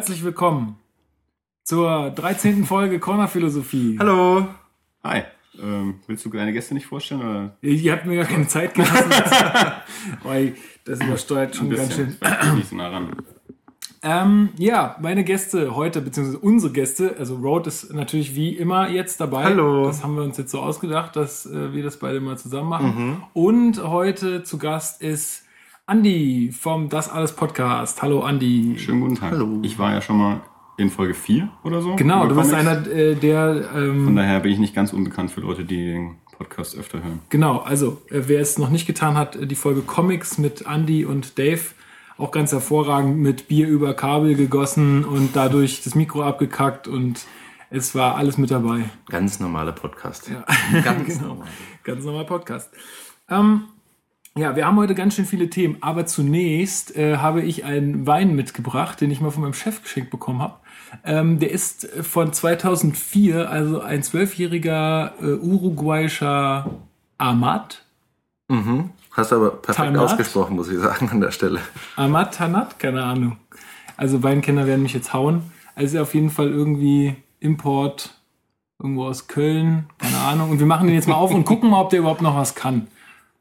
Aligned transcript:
Herzlich 0.00 0.24
willkommen 0.24 0.78
zur 1.62 2.08
13. 2.08 2.64
Folge 2.64 2.98
Corner 2.98 3.28
Philosophie. 3.28 3.98
Hallo. 3.98 4.46
Hi. 5.04 5.24
Ähm, 5.62 5.96
willst 6.06 6.24
du 6.24 6.30
deine 6.30 6.54
Gäste 6.54 6.72
nicht 6.72 6.86
vorstellen? 6.86 7.20
Oder? 7.20 7.56
Ihr 7.60 7.92
habt 7.92 8.06
mir 8.06 8.16
gar 8.16 8.24
keine 8.24 8.48
Zeit 8.48 8.72
gelassen. 8.72 9.10
Weil 10.22 10.54
das 10.86 11.02
übersteuert 11.02 11.54
schon 11.54 11.68
ganz 11.68 11.94
schön. 11.94 12.16
Nicht 12.54 12.70
so 12.70 12.76
nah 12.76 12.88
ran. 12.88 13.14
Ähm, 14.02 14.48
ja, 14.56 14.96
meine 15.02 15.22
Gäste 15.22 15.76
heute, 15.76 16.00
beziehungsweise 16.00 16.38
unsere 16.38 16.72
Gäste, 16.72 17.16
also 17.18 17.36
Road 17.36 17.66
ist 17.66 17.92
natürlich 17.92 18.34
wie 18.34 18.56
immer 18.56 18.88
jetzt 18.88 19.20
dabei. 19.20 19.44
Hallo. 19.44 19.84
Das 19.84 20.02
haben 20.02 20.16
wir 20.16 20.22
uns 20.22 20.38
jetzt 20.38 20.50
so 20.50 20.60
ausgedacht, 20.60 21.14
dass 21.14 21.44
äh, 21.44 21.74
wir 21.74 21.82
das 21.82 21.98
beide 21.98 22.22
mal 22.22 22.38
zusammen 22.38 22.70
machen. 22.70 23.22
Und 23.34 23.82
heute 23.82 24.44
zu 24.44 24.56
Gast 24.56 25.02
ist 25.02 25.44
Andi 25.90 26.52
vom 26.56 26.88
Das 26.88 27.08
Alles 27.10 27.32
Podcast. 27.34 28.00
Hallo 28.00 28.20
Andi. 28.20 28.76
Schönen 28.78 29.00
guten 29.00 29.16
Tag. 29.16 29.32
Hallo. 29.32 29.58
Ich 29.62 29.76
war 29.76 29.92
ja 29.92 30.00
schon 30.00 30.18
mal 30.18 30.40
in 30.76 30.88
Folge 30.88 31.14
4 31.14 31.48
oder 31.64 31.82
so. 31.82 31.96
Genau, 31.96 32.28
du 32.28 32.36
bist 32.36 32.50
Comics. 32.52 32.68
einer 32.68 32.86
äh, 32.86 33.16
der 33.16 33.64
ähm, 33.74 34.04
Von 34.04 34.14
daher 34.14 34.38
bin 34.38 34.52
ich 34.52 34.60
nicht 34.60 34.72
ganz 34.72 34.92
unbekannt 34.92 35.32
für 35.32 35.40
Leute, 35.40 35.64
die 35.64 35.84
den 35.86 36.18
Podcast 36.38 36.78
öfter 36.78 37.02
hören. 37.02 37.18
Genau, 37.30 37.58
also 37.58 38.00
äh, 38.08 38.20
wer 38.28 38.40
es 38.40 38.56
noch 38.56 38.70
nicht 38.70 38.86
getan 38.86 39.16
hat, 39.16 39.34
äh, 39.34 39.48
die 39.48 39.56
Folge 39.56 39.80
Comics 39.80 40.38
mit 40.38 40.64
Andy 40.64 41.04
und 41.04 41.40
Dave, 41.40 41.60
auch 42.18 42.30
ganz 42.30 42.52
hervorragend 42.52 43.18
mit 43.18 43.48
Bier 43.48 43.66
über 43.66 43.92
Kabel 43.94 44.36
gegossen 44.36 45.04
und 45.04 45.34
dadurch 45.34 45.82
das 45.82 45.96
Mikro 45.96 46.22
abgekackt 46.22 46.86
und 46.86 47.24
es 47.70 47.96
war 47.96 48.14
alles 48.14 48.38
mit 48.38 48.52
dabei. 48.52 48.84
Ganz 49.08 49.40
normaler 49.40 49.72
Podcast. 49.72 50.30
Ja. 50.30 50.44
Ganz 50.82 51.08
Genau. 51.18 51.30
normal. 51.34 51.48
Ganz 51.82 52.04
normal 52.04 52.26
Podcast. 52.26 52.70
Ähm, 53.28 53.64
ja, 54.40 54.56
wir 54.56 54.66
haben 54.66 54.76
heute 54.76 54.94
ganz 54.94 55.14
schön 55.14 55.26
viele 55.26 55.50
Themen, 55.50 55.76
aber 55.82 56.06
zunächst 56.06 56.96
äh, 56.96 57.18
habe 57.18 57.42
ich 57.42 57.64
einen 57.64 58.06
Wein 58.06 58.34
mitgebracht, 58.34 59.00
den 59.00 59.10
ich 59.10 59.20
mal 59.20 59.30
von 59.30 59.42
meinem 59.42 59.54
Chef 59.54 59.82
geschenkt 59.82 60.10
bekommen 60.10 60.40
habe. 60.40 60.54
Ähm, 61.04 61.38
der 61.38 61.50
ist 61.50 61.86
von 62.02 62.32
2004, 62.32 63.50
also 63.50 63.80
ein 63.80 64.02
zwölfjähriger 64.02 65.12
äh, 65.20 65.24
uruguayischer 65.34 66.70
Amat. 67.18 67.82
Mhm. 68.48 68.90
Hast 69.12 69.32
du 69.32 69.36
aber 69.36 69.50
perfekt 69.50 69.88
Tanat? 69.88 70.02
ausgesprochen, 70.02 70.56
muss 70.56 70.70
ich 70.70 70.78
sagen, 70.78 71.10
an 71.10 71.20
der 71.20 71.32
Stelle. 71.32 71.60
Amat 71.96 72.34
Tanat, 72.34 72.78
keine 72.78 73.04
Ahnung. 73.04 73.36
Also 73.96 74.22
Weinkenner 74.22 74.66
werden 74.66 74.82
mich 74.82 74.94
jetzt 74.94 75.12
hauen. 75.12 75.42
Also 75.74 76.00
auf 76.00 76.14
jeden 76.14 76.30
Fall 76.30 76.48
irgendwie 76.48 77.16
Import 77.40 78.14
irgendwo 78.78 79.04
aus 79.04 79.28
Köln, 79.28 79.86
keine 79.98 80.18
Ahnung. 80.18 80.50
Und 80.50 80.58
wir 80.58 80.66
machen 80.66 80.86
den 80.86 80.96
jetzt 80.96 81.08
mal 81.08 81.14
auf 81.14 81.32
und 81.32 81.44
gucken 81.44 81.68
mal, 81.68 81.82
ob 81.82 81.90
der 81.90 81.98
überhaupt 81.98 82.22
noch 82.22 82.36
was 82.36 82.54
kann. 82.54 82.86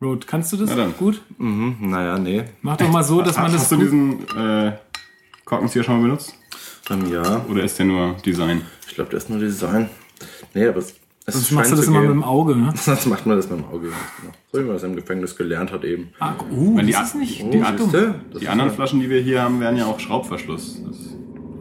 Road, 0.02 0.28
kannst 0.28 0.54
du 0.54 0.58
das 0.58 0.70
Na 0.70 0.76
dann. 0.78 0.94
gut? 0.98 1.22
Mhm. 1.38 1.76
Naja, 1.82 2.18
nee. 2.18 2.44
Mach 2.62 2.78
doch 2.78 2.90
mal 2.90 3.04
so, 3.04 3.22
dass 3.22 3.36
man 3.36 3.52
das 3.52 3.62
Hast 3.64 3.72
du 3.74 3.78
diesen 3.78 4.22
äh, 4.36 4.74
Korkenzieher 5.44 5.84
schon 5.84 5.98
mal 5.98 6.04
benutzt? 6.04 6.36
Dann 6.88 7.12
ja. 7.12 7.46
Oder 7.50 7.64
ist 7.64 7.78
der 7.80 7.86
nur 7.86 8.16
Design? 8.26 8.62
Ich 8.88 8.96
glaube, 8.96 9.12
das 9.12 9.24
ist 9.24 9.30
nur 9.30 9.40
Design. 9.40 9.90
Nee, 10.54 10.68
aber 10.68 10.78
es, 10.78 10.96
es 11.26 11.34
Sonst 11.34 11.52
machst 11.52 11.72
du 11.74 11.76
das 11.76 11.88
immer 11.88 12.00
mit 12.02 12.10
dem 12.12 12.24
Auge, 12.24 12.56
ne? 12.56 12.72
Sonst 12.78 13.08
macht 13.08 13.26
man 13.26 13.36
das 13.36 13.50
mit 13.50 13.60
dem 13.60 13.66
Auge. 13.66 13.88
Genau. 13.90 14.34
So 14.54 14.60
wie 14.60 14.64
man 14.64 14.74
das 14.74 14.84
im 14.84 14.96
Gefängnis 14.96 15.36
gelernt 15.36 15.72
hat 15.74 15.84
eben. 15.84 16.10
Ah, 16.20 16.34
uh, 16.50 16.78
Wenn 16.78 16.88
die 16.88 16.94
das 16.94 17.10
ist 17.10 17.16
nicht, 17.16 17.44
Oh? 17.44 17.52
Das 17.52 17.76
Die 17.92 18.46
ist 18.46 18.50
anderen 18.50 18.70
ja- 18.72 18.76
Flaschen, 18.76 19.02
die 19.02 19.10
wir 19.10 19.22
hier 19.22 19.42
haben, 19.44 19.60
wären 19.60 19.76
ja 19.76 19.86
auch 19.86 20.00
Schraubverschluss. 20.00 20.82
Das 20.88 20.98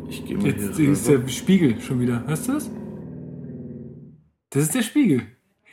Ich 0.08 0.24
gehe 0.24 0.36
mal 0.38 0.46
Jetzt 0.46 0.76
hier 0.76 0.90
ist 0.92 1.08
rüber. 1.08 1.18
der 1.24 1.28
Spiegel 1.28 1.80
schon 1.80 2.00
wieder. 2.00 2.22
Hörst 2.26 2.46
du 2.48 2.52
das? 2.52 2.70
Das 4.50 4.62
ist 4.62 4.74
der 4.76 4.82
Spiegel. 4.82 5.22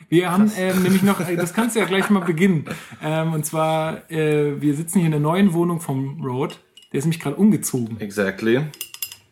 Wir 0.08 0.30
haben 0.30 0.52
ähm, 0.56 0.82
nämlich 0.82 1.02
noch, 1.02 1.20
äh, 1.20 1.36
das 1.36 1.52
kannst 1.52 1.74
du 1.74 1.80
ja 1.80 1.86
gleich 1.86 2.10
mal 2.10 2.20
beginnen. 2.20 2.64
Ähm, 3.02 3.32
und 3.32 3.44
zwar, 3.44 4.08
äh, 4.10 4.60
wir 4.60 4.74
sitzen 4.74 4.98
hier 4.98 5.06
in 5.06 5.12
der 5.12 5.20
neuen 5.20 5.52
Wohnung 5.52 5.80
vom 5.80 6.22
Road. 6.24 6.60
Der 6.92 6.98
ist 6.98 7.04
nämlich 7.04 7.20
gerade 7.20 7.36
umgezogen. 7.36 8.00
Exactly. 8.00 8.62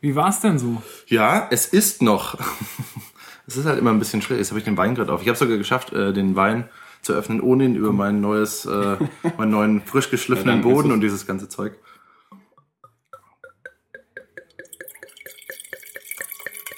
Wie 0.00 0.16
war 0.16 0.28
es 0.28 0.40
denn 0.40 0.58
so? 0.58 0.82
Ja, 1.06 1.48
es 1.50 1.66
ist 1.66 2.02
noch. 2.02 2.38
Es 3.46 3.58
ist 3.58 3.66
halt 3.66 3.78
immer 3.78 3.90
ein 3.90 3.98
bisschen 3.98 4.22
schwierig. 4.22 4.40
Jetzt 4.40 4.52
habe 4.52 4.58
ich 4.58 4.64
den 4.64 4.78
Wein 4.78 4.94
gerade 4.94 5.12
auf. 5.12 5.20
Ich 5.20 5.28
habe 5.28 5.36
sogar 5.36 5.58
geschafft, 5.58 5.92
äh, 5.92 6.14
den 6.14 6.34
Wein 6.34 6.66
zu 7.02 7.12
öffnen, 7.12 7.42
ohne 7.42 7.66
ihn 7.66 7.76
über 7.76 7.92
mein 7.92 8.22
neues, 8.22 8.64
äh, 8.64 8.96
meinen 9.36 9.50
neuen 9.50 9.82
frisch 9.82 10.10
geschliffenen 10.10 10.62
Ja, 10.62 10.62
Boden 10.62 10.90
und 10.92 11.02
dieses 11.02 11.26
ganze 11.26 11.46
Zeug. 11.46 11.74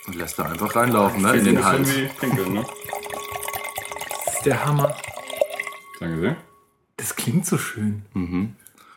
Und 0.09 0.17
lässt 0.17 0.41
da 0.41 0.45
einfach 0.47 0.75
reinlaufen, 0.75 1.23
ne? 1.23 1.37
In 1.37 1.45
den 1.45 1.65
Hals. 1.65 1.89
wie 1.97 2.09
Pinkeln, 2.19 2.55
ne? 2.55 2.65
Der 4.47 4.65
Hammer. 4.65 4.95
Danke 6.01 6.19
sehr. 6.21 6.37
Das 6.97 7.15
klingt 7.15 7.45
so 7.45 7.59
schön. 7.59 8.03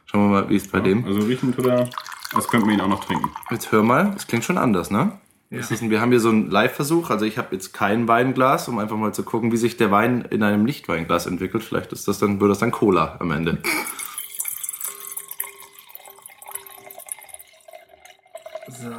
Schauen 0.06 0.22
wir 0.32 0.42
mal, 0.42 0.50
wie 0.50 0.56
es 0.56 0.68
bei 0.70 0.80
dem. 0.80 1.04
Also 1.06 1.20
riechen 1.22 1.54
tut 1.54 1.66
er, 1.66 1.90
als 2.34 2.48
könnten 2.48 2.68
wir 2.68 2.74
ihn 2.76 2.82
auch 2.82 2.88
noch 2.88 3.04
trinken. 3.04 3.30
Jetzt 3.52 3.72
hör 3.72 3.84
mal, 3.84 4.12
das 4.14 4.28
klingt 4.28 4.46
schon 4.46 4.58
anders, 4.58 4.90
ne? 4.92 5.20
Ist, 5.50 5.72
ein- 5.72 5.90
wir 5.90 6.00
haben 6.00 6.12
hier 6.12 6.20
so 6.20 6.30
einen 6.30 6.50
Live-Versuch. 6.50 7.10
Also 7.10 7.26
ich 7.26 7.38
habe 7.40 7.56
jetzt 7.56 7.74
kein 7.74 8.08
Weinglas, 8.08 8.68
um 8.68 8.78
einfach 8.78 8.96
mal 8.96 9.14
zu 9.14 9.24
gucken, 9.24 9.52
wie 9.52 9.58
sich 9.58 9.76
der 9.78 9.90
Wein 9.92 10.22
in 10.30 10.44
einem 10.44 10.64
Nicht-Weinglas 10.64 11.26
entwickelt. 11.26 11.64
Vielleicht 11.64 11.92
ist 11.92 12.08
das 12.08 12.20
dann, 12.20 12.40
wird 12.40 12.52
das 12.52 12.60
dann 12.60 12.70
Cola 12.72 13.18
am 13.20 13.31
Ende. 13.31 13.58
So. 18.68 18.94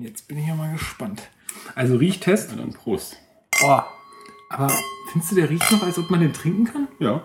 Jetzt 0.00 0.28
bin 0.28 0.38
ich 0.38 0.46
ja 0.46 0.54
mal 0.54 0.72
gespannt. 0.72 1.28
Also 1.74 1.96
Riechtest. 1.96 2.50
Na 2.52 2.62
dann 2.62 2.72
Prost. 2.72 3.16
Oh. 3.62 3.80
Aber 4.52 4.70
findest 5.10 5.32
du, 5.32 5.36
der 5.36 5.50
riecht 5.50 5.70
noch, 5.70 5.82
als 5.82 5.98
ob 5.98 6.10
man 6.10 6.20
den 6.20 6.32
trinken 6.32 6.64
kann? 6.64 6.88
Ja. 6.98 7.22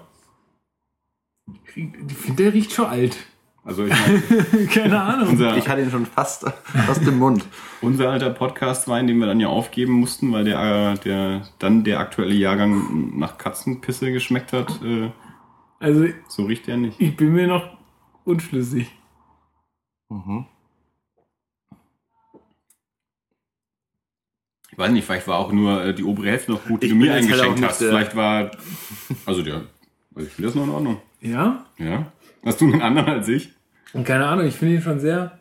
Ich 1.75 2.17
finde, 2.17 2.43
der 2.43 2.53
riecht 2.53 2.71
schon 2.71 2.85
alt. 2.85 3.17
Also 3.63 3.85
ich 3.85 3.91
meine, 3.93 4.67
Keine 4.73 5.01
Ahnung. 5.01 5.29
unser, 5.29 5.57
Ich 5.57 5.67
hatte 5.67 5.81
ihn 5.81 5.91
schon 5.91 6.05
fast, 6.05 6.45
fast 6.85 7.01
im 7.05 7.19
Mund. 7.19 7.45
unser 7.81 8.09
alter 8.11 8.29
Podcast-Wein, 8.29 9.07
den 9.07 9.19
wir 9.19 9.27
dann 9.27 9.41
ja 9.41 9.47
aufgeben 9.49 9.93
mussten, 9.93 10.31
weil 10.31 10.45
der, 10.45 10.93
äh, 10.93 10.97
der 10.99 11.47
dann 11.59 11.83
der 11.83 11.99
aktuelle 11.99 12.33
Jahrgang 12.33 13.17
nach 13.17 13.38
Katzenpisse 13.38 14.11
geschmeckt 14.13 14.53
hat, 14.53 14.81
äh, 14.83 15.11
Also 15.79 16.05
so 16.29 16.45
riecht 16.45 16.67
der 16.67 16.77
nicht. 16.77 16.99
ich 17.01 17.17
bin 17.17 17.33
mir 17.33 17.47
noch 17.47 17.77
unschlüssig. 18.23 18.89
Mhm. 20.09 20.45
Weiß 24.77 24.91
nicht, 24.91 25.05
vielleicht 25.05 25.27
war 25.27 25.39
auch 25.39 25.51
nur 25.51 25.83
äh, 25.83 25.93
die 25.93 26.03
obere 26.03 26.27
Hälfte 26.29 26.51
noch 26.51 26.63
gut, 26.65 26.81
die 26.83 26.88
Ich 26.88 26.93
du 26.93 26.97
mir 26.97 27.11
halt 27.11 27.23
eingeschenkt 27.23 27.59
auch 27.63 27.67
hast. 27.69 27.81
nicht 27.81 27.89
Vielleicht 27.89 28.15
war, 28.15 28.51
also 29.25 29.41
der, 29.41 29.63
also 30.15 30.27
ich 30.27 30.33
finde 30.33 30.47
das 30.49 30.55
noch 30.55 30.63
in 30.65 30.69
Ordnung. 30.69 31.01
Ja? 31.21 31.65
Ja. 31.77 32.11
Hast 32.45 32.61
du 32.61 32.65
einen 32.65 32.81
anderen 32.81 33.09
als 33.09 33.27
ich? 33.27 33.49
Und 33.93 34.05
keine 34.05 34.27
Ahnung, 34.27 34.45
ich 34.45 34.55
finde 34.55 34.75
ihn 34.75 34.81
schon 34.81 34.99
sehr. 34.99 35.39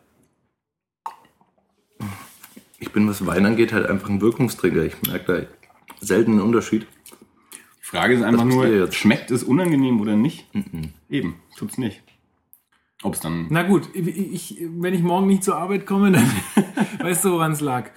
Ich 2.79 2.91
bin, 2.91 3.07
was 3.07 3.25
Wein 3.25 3.45
angeht, 3.45 3.73
halt 3.73 3.87
einfach 3.87 4.09
ein 4.09 4.21
Wirkungsträger. 4.21 4.83
Ich 4.83 5.01
merke 5.03 5.47
da 5.99 6.05
selten 6.05 6.33
einen 6.33 6.41
Unterschied. 6.41 6.85
Die 7.53 7.85
Frage 7.85 8.13
ist 8.13 8.21
einfach 8.23 8.45
nur, 8.45 8.91
schmeckt 8.91 9.31
es 9.31 9.43
unangenehm 9.43 10.01
oder 10.01 10.15
nicht? 10.15 10.47
Eben, 11.09 11.35
tut's 11.57 11.77
nicht. 11.77 12.01
Ob 13.03 13.13
es 13.13 13.19
dann. 13.19 13.47
Na 13.49 13.63
gut, 13.63 13.89
ich, 13.93 14.07
ich, 14.07 14.57
wenn 14.61 14.93
ich 14.93 15.01
morgen 15.01 15.27
nicht 15.27 15.43
zur 15.43 15.55
Arbeit 15.57 15.85
komme, 15.85 16.11
dann 16.11 16.29
weißt 16.99 17.25
du, 17.25 17.31
woran 17.31 17.51
es 17.51 17.61
lag. 17.61 17.91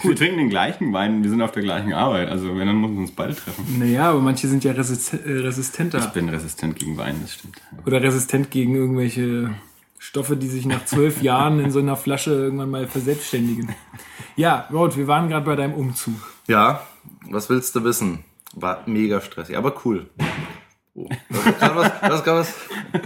Wir 0.00 0.14
trinken 0.14 0.38
den 0.38 0.48
gleichen 0.48 0.92
Wein, 0.92 1.22
wir 1.24 1.30
sind 1.30 1.42
auf 1.42 1.50
der 1.52 1.62
gleichen 1.62 1.92
Arbeit. 1.92 2.28
Also 2.28 2.56
wenn, 2.56 2.66
dann 2.66 2.80
müssen 2.80 2.94
wir 2.94 3.00
uns 3.00 3.10
beide 3.12 3.34
treffen. 3.34 3.78
Naja, 3.78 4.10
aber 4.10 4.20
manche 4.20 4.46
sind 4.46 4.62
ja 4.62 4.72
äh, 4.72 4.80
Ich 4.80 4.84
resistenter. 5.44 6.06
bin 6.14 6.28
resistent 6.28 6.76
gegen 6.76 6.96
Wein, 6.96 7.16
das 7.22 7.34
stimmt. 7.34 7.56
Oder 7.84 8.00
resistent 8.02 8.50
gegen 8.50 8.76
irgendwelche 8.76 9.54
Stoffe, 9.98 10.36
die 10.36 10.48
sich 10.48 10.66
nach 10.66 10.84
zwölf 10.84 11.20
Jahren 11.22 11.58
in 11.58 11.70
so 11.72 11.80
einer 11.80 11.96
Flasche 11.96 12.30
irgendwann 12.30 12.70
mal 12.70 12.86
verselbstständigen. 12.86 13.74
Ja, 14.36 14.68
Rod, 14.72 14.96
wir 14.96 15.08
waren 15.08 15.28
gerade 15.28 15.44
bei 15.44 15.56
deinem 15.56 15.74
Umzug. 15.74 16.14
Ja, 16.46 16.86
was 17.28 17.50
willst 17.50 17.74
du 17.74 17.82
wissen? 17.82 18.20
War 18.54 18.84
mega 18.86 19.20
stressig, 19.20 19.56
aber 19.56 19.74
cool. 19.84 20.08
Oh, 20.94 21.08
das 21.28 21.46
ist 21.46 21.58
gerade 21.58 21.76
was, 21.76 22.24
das 22.24 22.26
was 22.26 22.54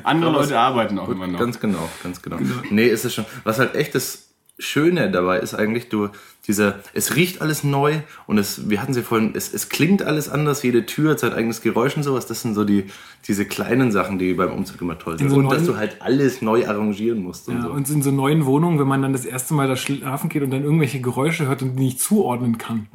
Andere 0.04 0.30
Aber 0.30 0.40
Leute 0.40 0.58
arbeiten 0.58 0.98
auch 0.98 1.08
immer 1.08 1.26
noch. 1.26 1.38
Ganz 1.38 1.58
genau, 1.58 1.88
ganz 2.02 2.22
genau. 2.22 2.38
Nee, 2.70 2.86
ist 2.86 3.04
es 3.04 3.14
schon. 3.14 3.24
Was 3.44 3.58
halt 3.58 3.74
echt 3.74 3.94
das 3.94 4.28
Schöne 4.58 5.10
dabei 5.10 5.40
ist 5.40 5.54
eigentlich, 5.54 5.88
du, 5.88 6.08
dieser, 6.46 6.80
es 6.92 7.14
riecht 7.14 7.40
alles 7.40 7.62
neu 7.62 7.98
und 8.26 8.36
es, 8.38 8.68
wir 8.68 8.82
hatten 8.82 8.94
sie 8.94 9.02
vorhin, 9.02 9.30
es, 9.34 9.54
es 9.54 9.68
klingt 9.68 10.02
alles 10.02 10.28
anders, 10.28 10.62
jede 10.64 10.86
Tür 10.86 11.12
hat 11.12 11.20
sein 11.20 11.32
eigenes 11.32 11.60
Geräusch 11.62 11.96
und 11.96 12.02
sowas. 12.02 12.26
Das 12.26 12.42
sind 12.42 12.54
so 12.54 12.64
die, 12.64 12.86
diese 13.28 13.44
kleinen 13.46 13.92
Sachen, 13.92 14.18
die 14.18 14.34
beim 14.34 14.50
Umzug 14.50 14.80
immer 14.80 14.98
toll 14.98 15.18
sind. 15.18 15.28
so 15.30 15.36
und 15.36 15.44
dass 15.44 15.58
neuen- 15.62 15.66
du 15.66 15.76
halt 15.76 16.02
alles 16.02 16.42
neu 16.42 16.66
arrangieren 16.66 17.22
musst 17.22 17.48
und 17.48 17.54
Ja, 17.58 17.62
so. 17.62 17.70
und 17.70 17.88
in 17.88 18.02
so 18.02 18.10
neuen 18.10 18.44
Wohnungen, 18.44 18.80
wenn 18.80 18.88
man 18.88 19.02
dann 19.02 19.12
das 19.12 19.24
erste 19.24 19.54
Mal 19.54 19.68
da 19.68 19.76
schlafen 19.76 20.28
geht 20.28 20.42
und 20.42 20.50
dann 20.50 20.64
irgendwelche 20.64 21.00
Geräusche 21.00 21.46
hört 21.46 21.62
und 21.62 21.76
die 21.76 21.84
nicht 21.84 22.00
zuordnen 22.00 22.58
kann. 22.58 22.88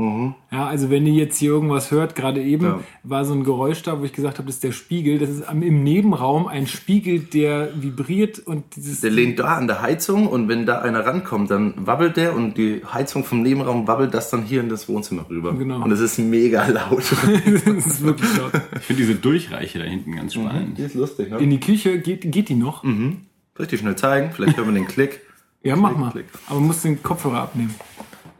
Ja, 0.51 0.65
also 0.67 0.89
wenn 0.89 1.05
ihr 1.07 1.13
jetzt 1.13 1.37
hier 1.37 1.51
irgendwas 1.51 1.91
hört, 1.91 2.15
gerade 2.15 2.41
eben 2.43 2.65
Ja. 2.65 2.79
war 3.03 3.23
so 3.23 3.33
ein 3.33 3.45
Geräusch 3.45 3.81
da, 3.81 3.99
wo 4.01 4.03
ich 4.03 4.11
gesagt 4.11 4.39
habe, 4.39 4.47
das 4.47 4.55
ist 4.55 4.63
der 4.65 4.73
Spiegel. 4.73 5.19
Das 5.19 5.29
ist 5.29 5.43
im 5.49 5.83
Nebenraum 5.83 6.47
ein 6.47 6.67
Spiegel, 6.67 7.19
der 7.19 7.69
vibriert 7.81 8.39
und 8.39 8.63
dieses. 8.75 8.99
Der 8.99 9.11
lehnt 9.11 9.39
da 9.39 9.55
an 9.55 9.67
der 9.67 9.81
Heizung 9.81 10.27
und 10.27 10.49
wenn 10.49 10.65
da 10.65 10.79
einer 10.81 11.05
rankommt, 11.05 11.49
dann 11.49 11.73
wabbelt 11.77 12.17
der 12.17 12.35
und 12.35 12.57
die 12.57 12.81
Heizung 12.93 13.23
vom 13.23 13.36
Nebenraum 13.41 13.87
wabbelt 13.87 14.13
das 14.13 14.29
dann 14.29 14.43
hier 14.43 14.61
in 14.61 14.69
das 14.69 14.87
Wohnzimmer 14.87 15.25
rüber. 15.29 15.53
Genau. 15.53 15.83
Und 15.83 15.91
es 15.91 15.99
ist 15.99 16.17
mega 16.19 16.65
laut. 16.67 17.03
das 17.65 17.85
ist 17.85 18.01
wirklich 18.03 18.37
laut. 18.37 18.51
Ich 18.75 18.83
finde 18.83 19.01
diese 19.03 19.15
Durchreiche 19.15 19.79
da 19.79 19.85
hinten 19.85 20.15
ganz 20.15 20.33
spannend. 20.33 20.77
die 20.77 20.83
ist 20.83 20.95
lustig, 20.95 21.29
ne? 21.29 21.37
In 21.37 21.49
die 21.49 21.59
Küche 21.59 21.99
geht, 21.99 22.31
geht 22.31 22.49
die 22.49 22.55
noch? 22.55 22.83
Soll 22.83 23.17
ich 23.59 23.67
dir 23.67 23.77
schnell 23.77 23.95
zeigen? 23.95 24.31
Vielleicht 24.31 24.57
hören 24.57 24.67
wir 24.67 24.73
den 24.73 24.87
Klick. 24.87 25.21
Ja, 25.63 25.75
mach 25.75 25.89
Klick, 25.89 25.99
mal. 25.99 26.11
klick. 26.11 26.25
Aber 26.47 26.59
man 26.59 26.67
muss 26.67 26.81
den 26.83 27.01
Kopfhörer 27.01 27.41
abnehmen. 27.41 27.73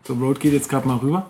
So, 0.03 0.13
Road 0.13 0.39
geht 0.39 0.53
jetzt 0.53 0.69
gerade 0.69 0.87
mal 0.87 0.97
rüber. 0.97 1.29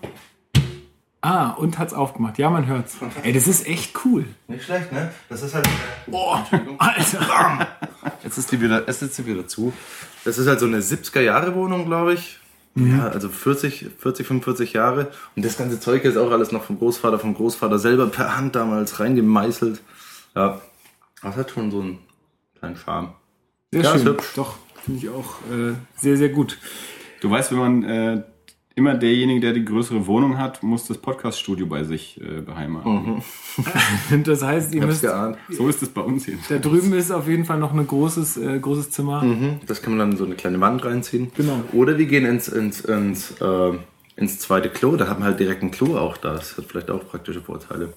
Ah, 1.22 1.52
und 1.52 1.80
hat's 1.80 1.94
aufgemacht. 1.94 2.38
Ja, 2.38 2.50
man 2.50 2.68
hört's. 2.68 2.98
Ey, 3.24 3.34
das 3.34 3.48
ist 3.48 3.66
echt 3.68 3.94
cool. 4.06 4.26
Nicht 4.48 4.66
schlecht, 4.66 4.92
ne? 4.94 5.12
Das 5.30 5.42
ist 5.42 5.56
halt. 5.56 5.68
Boah, 6.06 6.46
Alter. 6.78 7.68
Jetzt 8.24 8.38
ist 8.38 8.52
die 8.52 8.62
wieder, 8.62 8.86
jetzt 8.88 9.02
ist 9.02 9.16
sie 9.16 9.26
wieder 9.26 9.48
zu. 9.48 9.74
Das 10.26 10.38
ist 10.38 10.48
halt 10.48 10.60
so 10.60 10.68
eine 10.68 10.80
70er-Jahre-Wohnung, 10.80 11.86
glaube 11.86 12.14
ich. 12.14 12.40
Ja, 12.80 13.08
also 13.08 13.30
40, 13.30 13.88
40, 13.98 14.28
45 14.28 14.74
Jahre. 14.74 15.12
Und 15.36 15.44
das 15.44 15.58
ganze 15.58 15.80
Zeug 15.80 16.04
ist 16.06 16.16
auch 16.18 16.32
alles 16.32 16.52
noch 16.52 16.64
vom 16.64 16.78
Großvater, 16.78 17.18
vom 17.18 17.34
Großvater 17.34 17.80
selber 17.80 18.08
per 18.08 18.38
Hand 18.38 18.56
damals 18.56 19.00
reingemeißelt. 19.00 19.82
Ja, 20.36 20.62
das 21.24 21.36
hat 21.36 21.50
schon 21.52 21.72
so 21.72 21.82
einen 21.82 22.00
kleinen 22.60 22.76
Charme. 22.76 23.14
Sehr 23.72 23.84
Ja, 23.84 23.94
schön. 23.98 24.06
hübsch. 24.08 24.34
Doch, 24.36 24.58
finde 24.84 25.00
ich 25.00 25.10
auch 25.10 25.36
äh, 25.52 25.74
sehr, 25.96 26.18
sehr 26.18 26.30
gut. 26.30 26.60
Du 27.22 27.32
weißt, 27.32 27.52
wenn 27.52 27.58
man 27.58 27.84
äh, 27.84 28.24
immer 28.78 28.94
derjenige, 28.94 29.40
der 29.42 29.54
die 29.54 29.66
größere 29.66 30.08
Wohnung 30.08 30.38
hat, 30.38 30.64
muss 30.64 30.86
das 30.88 30.98
Podcast-Studio 31.00 31.66
bei 31.66 31.84
sich 31.84 32.22
äh, 32.22 32.42
beheimaten. 32.42 33.22
Das 34.24 34.44
heißt, 34.44 34.72
ihr 34.74 34.78
Ich 34.78 34.82
hab's 34.84 34.92
müsst. 34.94 35.02
geahnt. 35.02 35.38
So 35.50 35.68
ist 35.68 35.82
es 35.82 35.90
bei 35.90 36.02
uns 36.02 36.26
hier. 36.26 36.38
Da 36.48 36.60
drüben 36.60 36.94
ist 36.94 37.12
auf 37.12 37.28
jeden 37.28 37.44
Fall 37.44 37.58
noch 37.60 37.74
ein 37.74 37.86
großes, 37.88 38.38
äh, 38.38 38.60
großes 38.60 38.92
Zimmer. 38.92 39.24
Mhm, 39.24 39.60
Das 39.66 39.82
kann 39.82 39.94
man 39.94 40.00
dann 40.00 40.12
in 40.12 40.18
so 40.18 40.26
eine 40.26 40.36
kleine 40.36 40.62
Wand 40.62 40.86
reinziehen. 40.86 41.32
Genau. 41.36 41.62
Oder 41.74 41.98
wir 41.98 42.06
gehen 42.06 42.26
ins, 42.26 42.48
ins, 42.48 42.82
ins, 42.82 43.32
äh, 43.42 43.72
ins 44.16 44.40
zweite 44.40 44.70
Klo. 44.70 44.96
Da 44.96 45.08
hat 45.08 45.18
man 45.20 45.28
halt 45.28 45.40
direkt 45.40 45.64
ein 45.64 45.72
Klo 45.72 45.98
auch 45.98 46.18
da. 46.18 46.34
Das 46.34 46.56
hat 46.58 46.66
vielleicht 46.66 46.92
auch 46.92 47.04
praktische 47.10 47.42
Vorteile. 47.42 47.94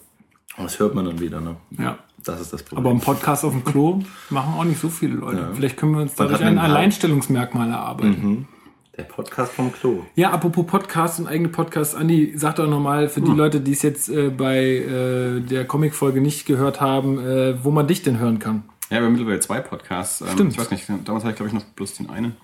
Aber 0.54 0.64
das 0.64 0.78
hört 0.78 0.94
man 0.94 1.04
dann 1.04 1.20
wieder, 1.20 1.40
ne? 1.40 1.56
Ja. 1.78 1.98
Das 2.24 2.40
ist 2.40 2.52
das 2.52 2.62
Problem. 2.62 2.84
Aber 2.86 2.90
im 2.94 3.00
Podcast 3.00 3.44
auf 3.46 3.52
dem 3.52 3.64
Klo 3.64 4.00
machen 4.28 4.54
auch 4.54 4.64
nicht 4.64 4.78
so 4.80 4.88
viele 4.90 5.14
Leute. 5.14 5.50
Vielleicht 5.54 5.76
können 5.78 5.92
wir 5.92 6.02
uns 6.02 6.14
dadurch 6.16 6.40
hat 6.40 6.46
ein. 6.46 6.58
Alleinstellungsmerkmal 6.58 7.70
erarbeiten. 7.70 8.46
Der 8.96 9.04
Podcast 9.04 9.52
vom 9.52 9.72
Klo. 9.72 10.04
Ja, 10.16 10.30
apropos 10.30 10.66
Podcast 10.66 11.20
und 11.20 11.28
eigene 11.28 11.48
Podcasts, 11.48 11.94
Andi, 11.94 12.32
sag 12.34 12.56
doch 12.56 12.66
nochmal 12.66 13.08
für 13.08 13.20
die 13.20 13.30
Leute, 13.30 13.60
die 13.60 13.72
es 13.72 13.82
jetzt 13.82 14.08
äh, 14.08 14.30
bei 14.30 14.58
äh, 14.58 15.40
der 15.40 15.64
Comic-Folge 15.64 16.20
nicht 16.20 16.44
gehört 16.44 16.80
haben, 16.80 17.24
äh, 17.24 17.64
wo 17.64 17.70
man 17.70 17.86
dich 17.86 18.02
denn 18.02 18.18
hören 18.18 18.40
kann. 18.40 18.64
Ja, 18.90 18.98
wir 18.98 19.04
haben 19.04 19.12
mittlerweile 19.12 19.38
zwei 19.38 19.60
Podcasts. 19.60 20.22
Ähm, 20.22 20.28
Stimmt. 20.32 20.52
Ich 20.52 20.58
weiß 20.58 20.70
nicht, 20.72 20.88
damals 21.04 21.24
hatte 21.24 21.30
ich 21.30 21.36
glaube 21.36 21.48
ich 21.48 21.54
noch 21.54 21.64
bloß 21.64 21.94
den 21.94 22.10
einen. 22.10 22.36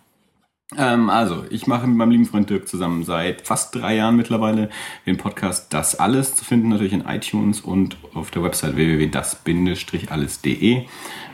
Ähm, 0.77 1.11
also, 1.11 1.45
ich 1.51 1.69
mache 1.69 1.87
mit 1.87 1.97
meinem 1.97 2.11
lieben 2.11 2.27
Freund 2.27 2.51
Dirk 2.51 2.67
zusammen 2.67 3.05
seit 3.05 3.47
fast 3.47 3.73
drei 3.75 3.95
Jahren 3.95 4.17
mittlerweile 4.17 4.69
den 5.07 5.17
Podcast 5.17 5.73
Das 5.73 5.95
Alles 5.95 6.35
zu 6.35 6.45
finden, 6.45 6.71
natürlich 6.71 6.93
in 6.93 7.07
iTunes 7.07 7.61
und 7.61 7.97
auf 8.15 8.33
der 8.33 8.43
Website 8.43 8.75
www.das-alles.de. 8.75 10.87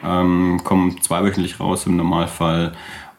Ähm, 0.04 0.60
kommen 0.64 1.00
zweiwöchentlich 1.00 1.60
raus 1.60 1.86
im 1.86 1.96
Normalfall 1.96 2.72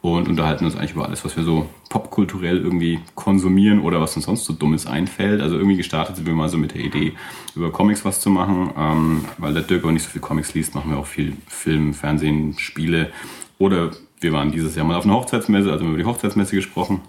und 0.03 0.27
unterhalten 0.27 0.65
uns 0.65 0.75
eigentlich 0.75 0.95
über 0.95 1.05
alles, 1.05 1.23
was 1.23 1.37
wir 1.37 1.45
so 1.45 1.69
popkulturell 1.87 2.57
irgendwie 2.57 2.99
konsumieren 3.15 3.79
oder 3.79 4.01
was 4.01 4.17
uns 4.17 4.25
sonst 4.25 4.43
so 4.43 4.51
Dummes 4.51 4.85
einfällt. 4.85 5.41
Also 5.41 5.55
irgendwie 5.55 5.77
gestartet 5.77 6.17
sind 6.17 6.27
wir 6.27 6.33
mal 6.33 6.49
so 6.49 6.57
mit 6.57 6.73
der 6.73 6.81
Idee, 6.81 7.13
über 7.55 7.71
Comics 7.71 8.03
was 8.03 8.19
zu 8.19 8.29
machen, 8.29 8.71
ähm, 8.77 9.25
weil 9.37 9.53
der 9.53 9.63
Dirk 9.63 9.85
auch 9.85 9.91
nicht 9.91 10.03
so 10.03 10.09
viel 10.09 10.19
Comics 10.19 10.53
liest, 10.53 10.75
machen 10.75 10.91
wir 10.91 10.97
auch 10.97 11.05
viel 11.05 11.37
Film, 11.47 11.93
Fernsehen, 11.93 12.59
Spiele 12.59 13.13
oder 13.59 13.91
wir 14.19 14.33
waren 14.33 14.51
dieses 14.51 14.75
Jahr 14.75 14.85
mal 14.85 14.97
auf 14.97 15.05
einer 15.05 15.13
Hochzeitsmesse, 15.13 15.71
also 15.71 15.85
haben 15.85 15.95
wir 15.95 16.01
über 16.01 16.03
die 16.03 16.09
Hochzeitsmesse 16.09 16.57
gesprochen. 16.57 16.99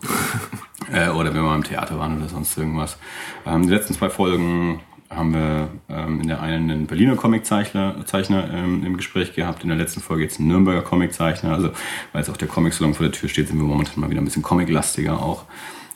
äh, 0.92 1.08
oder 1.08 1.34
wenn 1.34 1.42
wir 1.42 1.48
mal 1.48 1.56
im 1.56 1.64
Theater 1.64 1.98
waren 1.98 2.16
oder 2.18 2.28
sonst 2.28 2.56
irgendwas. 2.56 2.96
Ähm, 3.44 3.62
die 3.62 3.70
letzten 3.70 3.94
zwei 3.94 4.08
Folgen 4.08 4.78
haben 5.16 5.34
wir 5.34 5.68
ähm, 5.88 6.20
in 6.20 6.28
der 6.28 6.40
einen 6.40 6.70
einen 6.70 6.86
Berliner 6.86 7.16
Comiczeichner 7.16 8.04
Zeichner, 8.06 8.48
ähm, 8.52 8.84
im 8.84 8.96
Gespräch 8.96 9.34
gehabt, 9.34 9.62
in 9.62 9.68
der 9.68 9.78
letzten 9.78 10.00
Folge 10.00 10.24
jetzt 10.24 10.38
einen 10.38 10.48
Nürnberger 10.48 10.82
Comiczeichner. 10.82 11.52
Also 11.52 11.70
weil 12.12 12.22
jetzt 12.22 12.30
auch 12.30 12.36
der 12.36 12.48
Comic-Salon 12.48 12.94
vor 12.94 13.04
der 13.04 13.12
Tür 13.12 13.28
steht, 13.28 13.48
sind 13.48 13.58
wir 13.58 13.64
momentan 13.64 14.00
mal 14.00 14.10
wieder 14.10 14.20
ein 14.20 14.24
bisschen 14.24 14.42
comiclastiger 14.42 15.22
auch. 15.22 15.44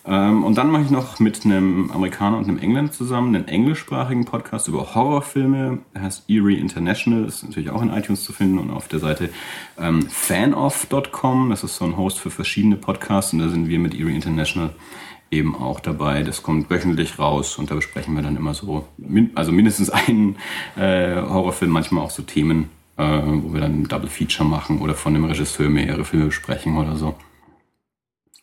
Ähm, 0.09 0.43
und 0.43 0.57
dann 0.57 0.71
mache 0.71 0.83
ich 0.83 0.91
noch 0.91 1.21
mit 1.21 1.45
einem 1.45 1.91
Amerikaner 1.91 2.39
und 2.39 2.49
einem 2.49 2.59
Engländer 2.59 2.93
zusammen 2.93 3.37
einen 3.37 3.47
englischsprachigen 3.47 4.25
Podcast 4.25 4.67
über 4.67 4.95
Horrorfilme. 4.95 5.81
Der 5.95 6.03
heißt 6.03 6.25
Eerie 6.29 6.59
International, 6.59 7.27
ist 7.27 7.43
natürlich 7.45 7.69
auch 7.71 7.83
in 7.83 7.91
iTunes 7.91 8.25
zu 8.25 8.33
finden 8.33 8.59
und 8.59 8.71
auf 8.71 8.89
der 8.89 9.01
Seite 9.01 9.29
ähm, 9.79 10.03
fanoff.com. 10.09 11.51
Das 11.51 11.63
ist 11.63 11.77
so 11.77 11.85
ein 11.85 11.99
Host 11.99 12.19
für 12.19 12.31
verschiedene 12.31 12.77
Podcasts 12.77 13.35
und 13.35 13.41
da 13.41 13.49
sind 13.51 13.69
wir 13.69 13.79
mit 13.79 13.95
Eerie 13.95 14.15
International 14.15 14.71
eben 15.31 15.55
auch 15.55 15.81
dabei. 15.81 16.23
Das 16.23 16.43
kommt 16.43 16.71
wöchentlich 16.71 17.19
raus 17.19 17.59
und 17.59 17.71
da 17.71 17.75
besprechen 17.75 18.15
wir 18.15 18.23
dann 18.23 18.37
immer 18.37 18.55
so, 18.55 18.87
also 19.35 19.53
mindestens 19.53 19.91
einen 19.91 20.37
äh, 20.77 21.17
Horrorfilm, 21.17 21.71
manchmal 21.71 22.05
auch 22.05 22.11
so 22.11 22.23
Themen, 22.23 22.71
äh, 22.97 23.03
wo 23.03 23.53
wir 23.53 23.61
dann 23.61 23.83
ein 23.83 23.89
Double 23.89 24.09
Feature 24.09 24.49
machen 24.49 24.81
oder 24.81 24.95
von 24.95 25.15
dem 25.15 25.25
Regisseur 25.25 25.69
mehrere 25.69 26.05
Filme 26.05 26.27
besprechen 26.27 26.77
oder 26.77 26.97
so. 26.97 27.15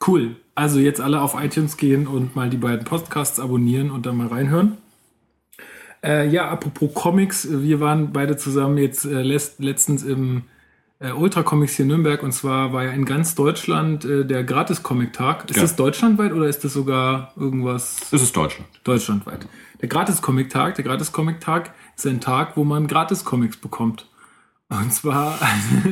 Cool. 0.05 0.35
Also 0.53 0.79
jetzt 0.79 1.01
alle 1.01 1.21
auf 1.21 1.35
iTunes 1.41 1.77
gehen 1.77 2.07
und 2.07 2.35
mal 2.35 2.49
die 2.49 2.57
beiden 2.57 2.85
Podcasts 2.85 3.39
abonnieren 3.39 3.91
und 3.91 4.05
dann 4.05 4.17
mal 4.17 4.27
reinhören. 4.27 4.77
Äh, 6.03 6.29
ja, 6.29 6.49
apropos 6.49 6.93
Comics, 6.93 7.47
wir 7.49 7.79
waren 7.79 8.13
beide 8.13 8.37
zusammen 8.37 8.77
jetzt 8.77 9.05
äh, 9.05 9.21
letzt, 9.23 9.59
letztens 9.59 10.03
im 10.03 10.43
äh, 10.99 11.11
Ultra 11.11 11.43
Comics 11.43 11.75
hier 11.75 11.83
in 11.83 11.89
Nürnberg 11.89 12.23
und 12.23 12.31
zwar 12.31 12.71
war 12.73 12.83
ja 12.85 12.91
in 12.91 13.05
ganz 13.05 13.35
Deutschland 13.35 14.05
äh, 14.05 14.25
der 14.25 14.43
Gratis-Comic-Tag. 14.43 15.49
Ist 15.49 15.55
Ja. 15.57 15.61
das 15.63 15.75
deutschlandweit 15.75 16.31
oder 16.31 16.47
ist 16.47 16.63
das 16.63 16.73
sogar 16.73 17.33
irgendwas 17.35 17.97
Das 18.11 18.21
ist 18.21 18.35
Deutschland. 18.35 18.69
deutschlandweit? 18.83 19.47
Der 19.81 19.89
Gratis-Comic-Tag, 19.89 20.75
der 20.75 20.85
Gratis-Comic-Tag 20.85 21.73
ist 21.95 22.05
ein 22.07 22.21
Tag, 22.21 22.55
wo 22.57 22.63
man 22.63 22.87
Gratis-Comics 22.87 23.57
bekommt. 23.57 24.07
Und 24.69 24.91
zwar 24.91 25.37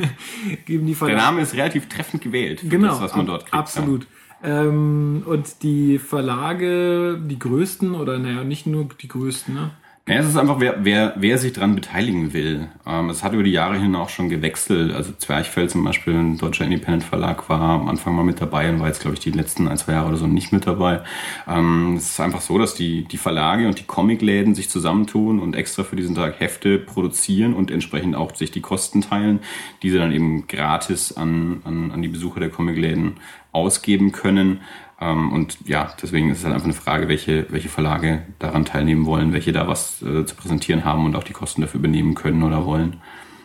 geben 0.66 0.86
die 0.86 0.92
Der 0.92 0.96
Verlage... 0.96 1.20
Name 1.20 1.40
ist 1.42 1.54
relativ 1.54 1.88
treffend 1.88 2.22
gewählt 2.22 2.60
für 2.60 2.68
Genau, 2.68 2.88
das, 2.88 3.00
was 3.02 3.16
man 3.16 3.26
dort 3.26 3.42
kriegt. 3.44 3.54
Absolut. 3.54 4.06
Ähm, 4.42 5.22
und 5.26 5.62
die 5.62 5.98
Verlage, 5.98 7.18
die 7.18 7.38
größten, 7.38 7.94
oder 7.94 8.18
naja, 8.18 8.44
nicht 8.44 8.66
nur 8.66 8.88
die 9.00 9.08
größten, 9.08 9.54
ne? 9.54 9.70
Ja, 10.06 10.16
es 10.16 10.26
ist 10.28 10.36
einfach, 10.36 10.60
wer, 10.60 10.84
wer, 10.84 11.14
wer 11.16 11.38
sich 11.38 11.54
dran 11.54 11.74
beteiligen 11.74 12.34
will. 12.34 12.68
Ähm, 12.86 13.08
es 13.08 13.22
hat 13.24 13.32
über 13.32 13.42
die 13.42 13.52
Jahre 13.52 13.78
hin 13.78 13.94
auch 13.94 14.10
schon 14.10 14.28
gewechselt. 14.28 14.92
Also 14.92 15.12
Zwerchfell 15.12 15.70
zum 15.70 15.82
Beispiel, 15.82 16.12
ein 16.12 16.36
deutscher 16.36 16.66
Independent-Verlag, 16.66 17.48
war 17.48 17.80
am 17.80 17.88
Anfang 17.88 18.14
mal 18.14 18.22
mit 18.22 18.38
dabei 18.38 18.68
und 18.68 18.80
war 18.80 18.88
jetzt, 18.88 19.00
glaube 19.00 19.14
ich, 19.14 19.20
die 19.20 19.30
letzten 19.30 19.66
ein, 19.66 19.78
zwei 19.78 19.92
Jahre 19.92 20.08
oder 20.08 20.18
so 20.18 20.26
nicht 20.26 20.52
mit 20.52 20.66
dabei. 20.66 21.00
Ähm, 21.48 21.94
es 21.96 22.10
ist 22.10 22.20
einfach 22.20 22.42
so, 22.42 22.58
dass 22.58 22.74
die, 22.74 23.04
die 23.04 23.16
Verlage 23.16 23.66
und 23.66 23.78
die 23.78 23.84
Comicläden 23.84 24.54
sich 24.54 24.68
zusammentun 24.68 25.40
und 25.40 25.56
extra 25.56 25.84
für 25.84 25.96
diesen 25.96 26.14
Tag 26.14 26.38
Hefte 26.38 26.78
produzieren 26.78 27.54
und 27.54 27.70
entsprechend 27.70 28.14
auch 28.14 28.34
sich 28.34 28.50
die 28.50 28.60
Kosten 28.60 29.00
teilen, 29.00 29.40
die 29.82 29.88
sie 29.88 29.96
dann 29.96 30.12
eben 30.12 30.46
gratis 30.46 31.16
an, 31.16 31.62
an, 31.64 31.92
an 31.92 32.02
die 32.02 32.08
Besucher 32.08 32.40
der 32.40 32.50
Comicläden 32.50 33.14
ausgeben 33.52 34.12
können. 34.12 34.60
Ähm, 35.00 35.32
und 35.32 35.58
ja, 35.66 35.92
deswegen 36.00 36.30
ist 36.30 36.38
es 36.38 36.44
halt 36.44 36.54
einfach 36.54 36.66
eine 36.66 36.74
Frage, 36.74 37.08
welche, 37.08 37.46
welche 37.50 37.68
Verlage 37.68 38.22
daran 38.38 38.64
teilnehmen 38.64 39.06
wollen, 39.06 39.32
welche 39.32 39.52
da 39.52 39.66
was 39.66 40.02
äh, 40.02 40.24
zu 40.24 40.34
präsentieren 40.36 40.84
haben 40.84 41.04
und 41.04 41.16
auch 41.16 41.24
die 41.24 41.32
Kosten 41.32 41.60
dafür 41.62 41.80
übernehmen 41.80 42.14
können 42.14 42.42
oder 42.42 42.64
wollen. 42.64 42.98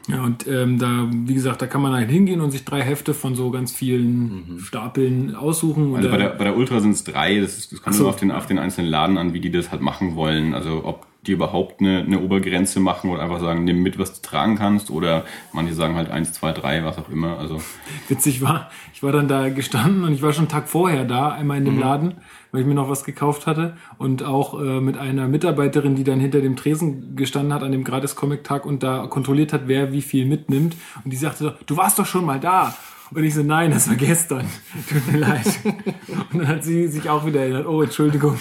Ja, 0.07 0.23
und 0.23 0.47
ähm, 0.47 0.79
da, 0.79 1.07
wie 1.11 1.35
gesagt, 1.35 1.61
da 1.61 1.67
kann 1.67 1.81
man 1.81 1.93
halt 1.93 2.09
hingehen 2.09 2.41
und 2.41 2.49
sich 2.49 2.65
drei 2.65 2.81
Hefte 2.81 3.13
von 3.13 3.35
so 3.35 3.51
ganz 3.51 3.71
vielen 3.71 4.59
Stapeln 4.63 5.35
aussuchen. 5.35 5.95
Also 5.95 6.07
oder- 6.07 6.17
bei 6.17 6.23
der, 6.23 6.29
bei 6.29 6.43
der 6.45 6.57
Ultra 6.57 6.79
sind 6.79 6.91
es 6.91 7.03
drei, 7.03 7.39
das, 7.39 7.57
ist, 7.57 7.71
das 7.71 7.81
kommt 7.81 7.95
so. 7.95 8.03
nur 8.03 8.09
auf 8.09 8.15
den, 8.15 8.31
auf 8.31 8.47
den 8.47 8.57
einzelnen 8.57 8.89
Laden 8.89 9.17
an, 9.19 9.33
wie 9.33 9.39
die 9.39 9.51
das 9.51 9.71
halt 9.71 9.81
machen 9.81 10.15
wollen. 10.15 10.55
Also 10.55 10.81
ob 10.83 11.05
die 11.27 11.33
überhaupt 11.33 11.81
eine, 11.81 11.99
eine 11.99 12.21
Obergrenze 12.21 12.79
machen 12.79 13.09
oder 13.09 13.21
einfach 13.21 13.41
sagen, 13.41 13.65
nimm 13.65 13.83
mit, 13.83 13.99
was 13.99 14.13
du 14.13 14.27
tragen 14.27 14.55
kannst. 14.55 14.89
Oder 14.89 15.25
manche 15.51 15.73
sagen 15.73 15.95
halt 15.95 16.09
eins, 16.09 16.31
zwei, 16.31 16.53
drei, 16.53 16.83
was 16.85 16.97
auch 16.97 17.09
immer. 17.09 17.37
Also 17.37 17.61
witzig 18.07 18.41
war, 18.41 18.69
ich 18.93 19.03
war 19.03 19.11
dann 19.11 19.27
da 19.27 19.49
gestanden 19.49 20.05
und 20.05 20.13
ich 20.13 20.21
war 20.21 20.31
schon 20.31 20.43
einen 20.43 20.49
Tag 20.49 20.69
vorher 20.69 21.03
da, 21.03 21.29
einmal 21.29 21.57
in 21.57 21.65
dem 21.65 21.79
Laden, 21.79 22.15
weil 22.51 22.61
ich 22.61 22.67
mir 22.67 22.73
noch 22.73 22.89
was 22.89 23.03
gekauft 23.03 23.47
hatte 23.47 23.75
und 23.97 24.23
auch 24.23 24.59
äh, 24.61 24.79
mit 24.79 24.97
einer 24.97 25.27
Mitarbeiterin, 25.27 25.95
die 25.95 26.05
dann 26.05 26.21
hinter 26.21 26.39
dem 26.39 26.55
Tresen 26.55 27.17
gestanden 27.17 27.53
hat 27.53 27.63
an 27.63 27.73
dem 27.73 27.83
Gratis-Comic-Tag 27.83 28.65
und 28.65 28.81
da 28.81 29.07
kontrolliert 29.07 29.51
hat, 29.51 29.63
wer 29.65 29.91
wie 29.91 30.01
viel 30.01 30.25
mitnimmt 30.25 30.77
und 31.03 31.11
die 31.11 31.17
sagte 31.17 31.43
so, 31.43 31.51
du 31.65 31.75
warst 31.75 31.99
doch 31.99 32.05
schon 32.05 32.25
mal 32.25 32.39
da. 32.39 32.73
Und 33.11 33.23
ich 33.23 33.33
so, 33.33 33.43
nein, 33.43 33.71
das 33.71 33.87
war 33.87 33.95
gestern. 33.95 34.45
Tut 34.89 35.11
mir 35.11 35.19
leid. 35.19 35.45
Und 36.31 36.39
dann 36.39 36.47
hat 36.47 36.63
sie 36.63 36.87
sich 36.87 37.09
auch 37.09 37.25
wieder 37.25 37.41
erinnert, 37.41 37.65
oh, 37.65 37.81
Entschuldigung. 37.81 38.37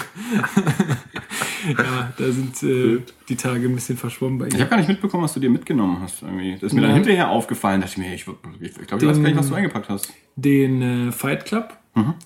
ja, 1.67 2.13
da 2.17 2.31
sind 2.31 2.61
äh, 2.63 3.01
die 3.27 3.35
Tage 3.35 3.67
ein 3.67 3.75
bisschen 3.75 3.97
verschwommen 3.97 4.37
bei 4.39 4.47
ich 4.47 4.53
ihr. 4.53 4.59
habe 4.61 4.69
gar 4.69 4.77
nicht 4.77 4.89
mitbekommen, 4.89 5.23
was 5.23 5.33
du 5.33 5.39
dir 5.39 5.49
mitgenommen 5.49 5.97
hast. 6.01 6.21
Irgendwie. 6.21 6.53
Das 6.53 6.63
ist 6.63 6.73
mir 6.73 6.81
dann 6.81 6.91
Nein. 6.91 6.99
hinterher 6.99 7.29
aufgefallen. 7.29 7.81
dachte 7.81 7.93
ich 7.93 8.07
mir, 8.07 8.13
ich, 8.13 8.25
ich, 8.59 8.77
ich 8.79 8.87
glaube, 8.87 9.03
ich 9.03 9.09
weiß 9.09 9.17
gar 9.17 9.29
nicht, 9.29 9.37
was 9.37 9.49
du 9.49 9.55
eingepackt 9.55 9.89
hast. 9.89 10.13
den 10.35 10.81
äh, 11.09 11.11
Fight 11.11 11.45
Club, 11.45 11.75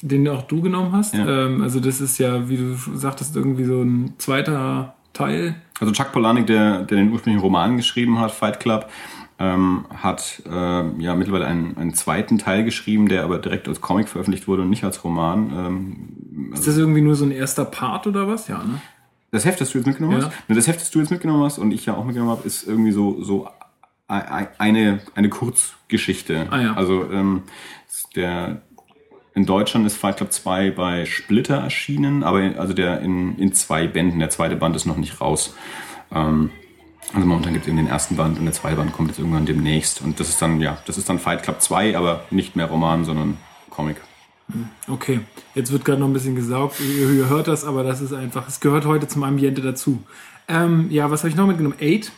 den 0.02 0.28
auch 0.28 0.44
du 0.44 0.62
genommen 0.62 0.92
hast. 0.92 1.16
Ja. 1.16 1.46
Ähm, 1.46 1.62
also 1.62 1.80
das 1.80 2.00
ist 2.02 2.20
ja, 2.20 2.48
wie 2.50 2.58
du 2.58 2.76
sagtest, 2.96 3.36
irgendwie 3.36 3.64
so 3.64 3.82
ein 3.82 4.14
zweiter 4.20 4.94
Teil. 5.14 5.56
Also 5.80 5.92
Chuck 5.94 6.12
Palahniuk, 6.12 6.46
der, 6.48 6.84
der 6.84 6.98
den 6.98 7.12
ursprünglichen 7.12 7.42
Roman 7.44 7.78
geschrieben 7.78 8.20
hat, 8.20 8.32
Fight 8.32 8.60
Club, 8.60 8.90
ähm, 9.44 9.86
hat 9.94 10.42
ähm, 10.50 11.00
ja 11.00 11.16
mittlerweile 11.16 11.46
einen, 11.48 11.76
einen 11.78 11.94
zweiten 11.94 12.38
Teil 12.38 12.64
geschrieben, 12.64 13.08
der 13.10 13.24
aber 13.24 13.40
direkt 13.40 13.68
als 13.68 13.82
Comic 13.82 14.08
veröffentlicht 14.08 14.48
wurde 14.48 14.62
und 14.62 14.70
nicht 14.70 14.84
als 14.84 15.04
Roman. 15.04 15.52
Ähm, 15.56 16.54
Ist 16.54 16.68
das 16.68 16.78
irgendwie 16.78 17.02
nur 17.02 17.16
so 17.16 17.26
ein 17.26 17.32
erster 17.32 17.66
Part 17.66 18.08
oder 18.08 18.28
was? 18.28 18.48
Ja, 18.48 18.58
ne? 18.60 18.80
das 19.32 19.46
Heft, 19.46 19.60
das 19.62 19.72
du 19.72 19.80
jetzt 19.80 19.88
mitgenommen 19.88 20.20
Ja. 20.20 20.28
hast, 20.28 20.50
ne, 20.50 20.56
das 20.56 20.68
Heft, 20.68 20.80
das 20.82 20.92
du 20.92 21.00
jetzt 21.00 21.10
mitgenommen 21.12 21.44
hast 21.44 21.58
und 21.58 21.72
ich 21.74 21.86
ja 21.88 21.96
auch 21.96 22.06
mitgenommen 22.06 22.32
habe, 22.32 22.46
ist 22.48 22.68
irgendwie 22.68 22.92
so 22.92 23.24
so 23.24 23.48
ei- 24.08 24.48
eine 24.60 25.00
eine 25.16 25.30
Kurzgeschichte. 25.30 26.48
Ah, 26.52 26.62
ja. 26.62 26.74
Also 26.76 27.10
ähm, 27.12 27.44
der 28.16 28.62
In 29.36 29.48
Deutschland 29.48 29.88
ist 29.88 29.98
Fight 29.98 30.18
Club 30.18 30.32
2 30.32 30.70
bei 30.72 31.06
Splitter 31.06 31.56
erschienen, 31.58 32.22
aber 32.24 32.40
also 32.60 32.74
der 32.74 33.02
in, 33.02 33.36
in 33.40 33.52
zwei 33.54 33.88
Bänden. 33.88 34.20
Der 34.20 34.30
zweite 34.30 34.56
Band 34.56 34.76
ist 34.76 34.86
noch 34.86 34.98
nicht 34.98 35.20
raus. 35.22 35.56
Ähm, 36.14 36.52
also 37.14 37.28
momentan 37.28 37.54
gibt 37.54 37.66
es 37.66 37.70
eben 37.70 37.78
den 37.78 37.88
ersten 37.88 38.16
Band 38.16 38.40
und 38.40 38.46
der 38.46 38.54
zweite 38.54 38.78
Band 38.78 38.94
kommt 38.94 39.10
jetzt 39.10 39.20
irgendwann 39.20 39.46
demnächst. 39.46 40.02
Und 40.02 40.20
das 40.20 40.30
ist 40.30 40.42
dann, 40.42 40.62
ja, 40.62 40.78
das 40.86 40.98
ist 40.98 41.10
dann 41.10 41.20
Fight 41.20 41.44
Club 41.44 41.62
2, 41.62 41.98
aber 41.98 42.26
nicht 42.32 42.56
mehr 42.56 42.68
Roman, 42.68 43.06
sondern 43.06 43.38
Comic. 43.70 43.98
Okay, 44.88 45.22
jetzt 45.56 45.72
wird 45.72 45.86
gerade 45.86 46.00
noch 46.00 46.08
ein 46.08 46.14
bisschen 46.14 46.36
gesaugt. 46.36 46.80
Ihr, 46.80 47.30
hört 47.30 47.48
das, 47.48 47.66
aber 47.66 47.84
das 47.84 48.02
ist 48.02 48.14
einfach, 48.14 48.48
es 48.48 48.60
gehört 48.60 48.86
heute 48.86 49.08
zum 49.08 49.24
Ambiente 49.24 49.62
dazu. 49.62 50.04
Ähm, 50.48 50.88
ja, 50.92 51.10
was 51.10 51.22
habe 51.22 51.30
ich 51.30 51.36
noch 51.36 51.48
mitgenommen? 51.48 51.78
Eight, 51.80 52.12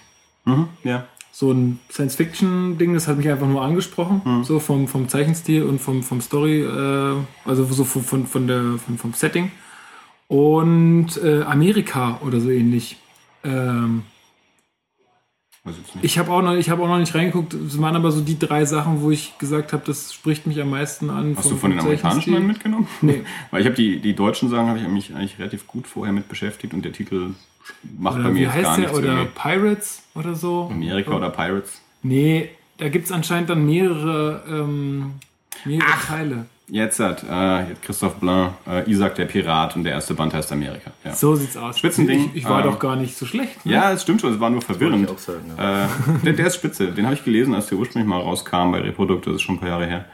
Mhm, 0.47 0.67
ja. 0.83 1.05
so 1.31 1.51
ein 1.51 1.79
Science-Fiction-Ding, 1.91 2.93
das 2.93 3.07
hat 3.07 3.17
mich 3.17 3.27
einfach 3.29 3.47
nur 3.47 3.61
angesprochen, 3.63 4.21
so 4.43 4.59
vom, 4.59 4.87
vom 4.87 5.09
Zeichenstil 5.09 5.63
und 5.63 5.79
vom, 5.79 6.03
vom 6.03 6.21
Story, 6.21 6.61
äh, 6.61 7.15
also 7.45 7.65
so 7.65 7.83
von, 7.83 8.03
von, 8.03 8.27
von 8.27 8.47
der, 8.47 8.77
von, 8.77 8.97
vom 8.97 9.13
Setting. 9.13 9.51
Und 10.27 11.17
äh, 11.23 11.41
Amerika 11.43 12.19
oder 12.25 12.39
so 12.39 12.49
ähnlich. 12.49 12.97
Ähm. 13.43 14.03
Ich 16.01 16.17
habe 16.19 16.31
auch, 16.31 16.41
noch- 16.41 16.53
ich 16.55 16.69
hab 16.69 16.79
auch 16.79 16.87
noch 16.87 16.99
nicht 16.99 17.13
reingeguckt, 17.15 17.53
es 17.53 17.79
waren 17.81 17.95
aber 17.95 18.11
so 18.11 18.21
die 18.21 18.37
drei 18.37 18.65
Sachen, 18.65 19.01
wo 19.01 19.09
ich 19.11 19.37
gesagt 19.37 19.73
habe, 19.73 19.83
das 19.85 20.13
spricht 20.13 20.45
mich 20.47 20.61
am 20.61 20.69
meisten 20.69 21.09
an. 21.09 21.35
Hast 21.37 21.49
du 21.51 21.55
von 21.55 21.71
den 21.71 21.79
amerikanischen 21.79 22.35
einen 22.35 22.47
mitgenommen? 22.47 22.87
Nee. 23.01 23.23
Weil 23.51 23.61
ich 23.61 23.65
habe 23.67 23.75
die, 23.75 23.99
die 23.99 24.13
deutschen 24.15 24.49
Sachen 24.49 24.67
habe 24.67 24.79
ich 24.79 24.87
mich 24.87 25.13
eigentlich 25.15 25.39
relativ 25.39 25.65
gut 25.67 25.87
vorher 25.87 26.13
mit 26.13 26.27
beschäftigt 26.29 26.73
und 26.73 26.83
der 26.85 26.91
Titel 26.91 27.29
macht 27.97 28.15
bei 28.15 28.21
Oder 28.21 28.29
mir 28.29 28.35
wie 28.35 28.43
jetzt 28.43 28.53
heißt 28.53 28.63
gar 28.63 28.75
der? 28.75 28.83
nichts 28.85 28.97
Oder 28.99 29.07
irgendwie. 29.07 29.31
Pirates 29.33 30.03
oder 30.13 30.35
so? 30.35 30.69
Amerika 30.71 31.11
oder 31.15 31.29
Pirates. 31.31 31.81
Nee, 32.03 32.49
da 32.77 32.89
gibt 32.89 33.05
es 33.05 33.11
anscheinend 33.11 33.49
dann 33.49 33.65
mehrere, 33.65 34.43
ähm, 34.47 35.13
mehrere 35.63 35.87
Teile. 36.05 36.45
Jetzt 36.67 36.99
hat 36.99 37.23
äh, 37.29 37.69
jetzt 37.69 37.83
Christoph 37.83 38.15
Blain, 38.15 38.49
äh, 38.67 38.89
Isaac 38.89 39.13
der 39.15 39.25
Pirat 39.25 39.75
und 39.75 39.83
der 39.83 39.93
erste 39.93 40.15
Band 40.15 40.33
heißt 40.33 40.51
Amerika. 40.51 40.91
Ja, 41.03 41.13
So 41.13 41.35
sieht's 41.35 41.55
aus. 41.55 41.77
Spitzending. 41.77 42.31
Ich, 42.33 42.37
ich 42.37 42.45
war 42.49 42.65
Ähm, 42.65 42.71
doch 42.71 42.79
gar 42.79 42.95
nicht 42.95 43.15
so 43.15 43.25
schlecht. 43.27 43.63
Ne? 43.65 43.73
ja 43.73 43.91
es 43.91 44.01
stimmt 44.01 44.21
schon, 44.21 44.33
es 44.33 44.39
war 44.39 44.49
nur 44.49 44.63
verwirrend. 44.63 45.03
ich 45.05 45.15
auch 45.15 45.19
sagen, 45.19 45.51
ja. 45.55 45.85
Äh, 45.85 45.87
der, 46.23 46.33
der 46.33 46.47
ist 46.47 46.55
spitze. 46.55 46.91
Den 46.91 47.05
habe 47.05 47.13
ich 47.13 47.23
gelesen, 47.23 47.53
als 47.53 47.67
der 47.67 47.77
ursprünglich 47.77 48.09
mal 48.09 48.19
rauskam 48.19 48.71
bei 48.71 48.79
Reprodukt. 48.81 49.27
Das 49.27 49.35
ist 49.35 49.41
schon 49.43 49.55
ein 49.55 49.59
paar 49.59 49.69
Jahre 49.69 49.85
her. 49.85 50.05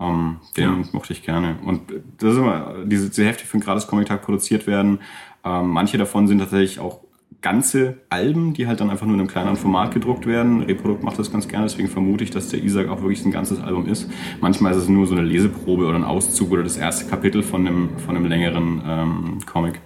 Ähm, 0.00 0.38
den 0.56 0.88
mochte 0.92 1.12
ich 1.12 1.22
gerne. 1.22 1.56
Und 1.64 1.82
das 2.18 2.32
ist 2.32 2.38
immer, 2.38 2.74
diese, 2.84 3.08
diese 3.08 3.24
Hefte 3.24 3.44
für 3.46 3.58
den 3.58 3.62
gratis 3.64 3.86
Comic-Tag 3.86 4.22
produziert 4.22 4.66
werden. 4.66 4.98
Ähm, 5.44 5.68
manche 5.68 5.96
davon 5.96 6.26
sind 6.26 6.38
tatsächlich 6.40 6.80
auch 6.80 7.00
ganze 7.42 7.98
Alben, 8.10 8.52
die 8.54 8.66
halt 8.66 8.80
dann 8.80 8.90
einfach 8.90 9.06
nur 9.06 9.14
in 9.14 9.20
einem 9.20 9.28
kleineren 9.28 9.56
Format 9.56 9.92
gedruckt 9.94 10.26
werden. 10.26 10.62
Reprodukt 10.62 11.02
macht 11.02 11.18
das 11.18 11.32
ganz 11.32 11.48
gerne, 11.48 11.64
deswegen 11.66 11.88
vermute 11.88 12.22
ich, 12.24 12.30
dass 12.30 12.48
der 12.48 12.62
Isaac 12.62 12.88
auch 12.88 13.00
wirklich 13.00 13.24
ein 13.24 13.30
ganzes 13.30 13.60
Album 13.60 13.86
ist. 13.86 14.10
Manchmal 14.40 14.72
ist 14.72 14.78
es 14.78 14.88
nur 14.88 15.06
so 15.06 15.14
eine 15.14 15.24
Leseprobe 15.24 15.86
oder 15.86 15.96
ein 15.96 16.04
Auszug 16.04 16.50
oder 16.52 16.62
das 16.62 16.76
erste 16.76 17.08
Kapitel 17.08 17.42
von 17.42 17.66
einem, 17.66 17.98
von 17.98 18.16
einem 18.16 18.26
längeren 18.26 18.82
ähm, 18.86 19.38
Comic. 19.46 19.80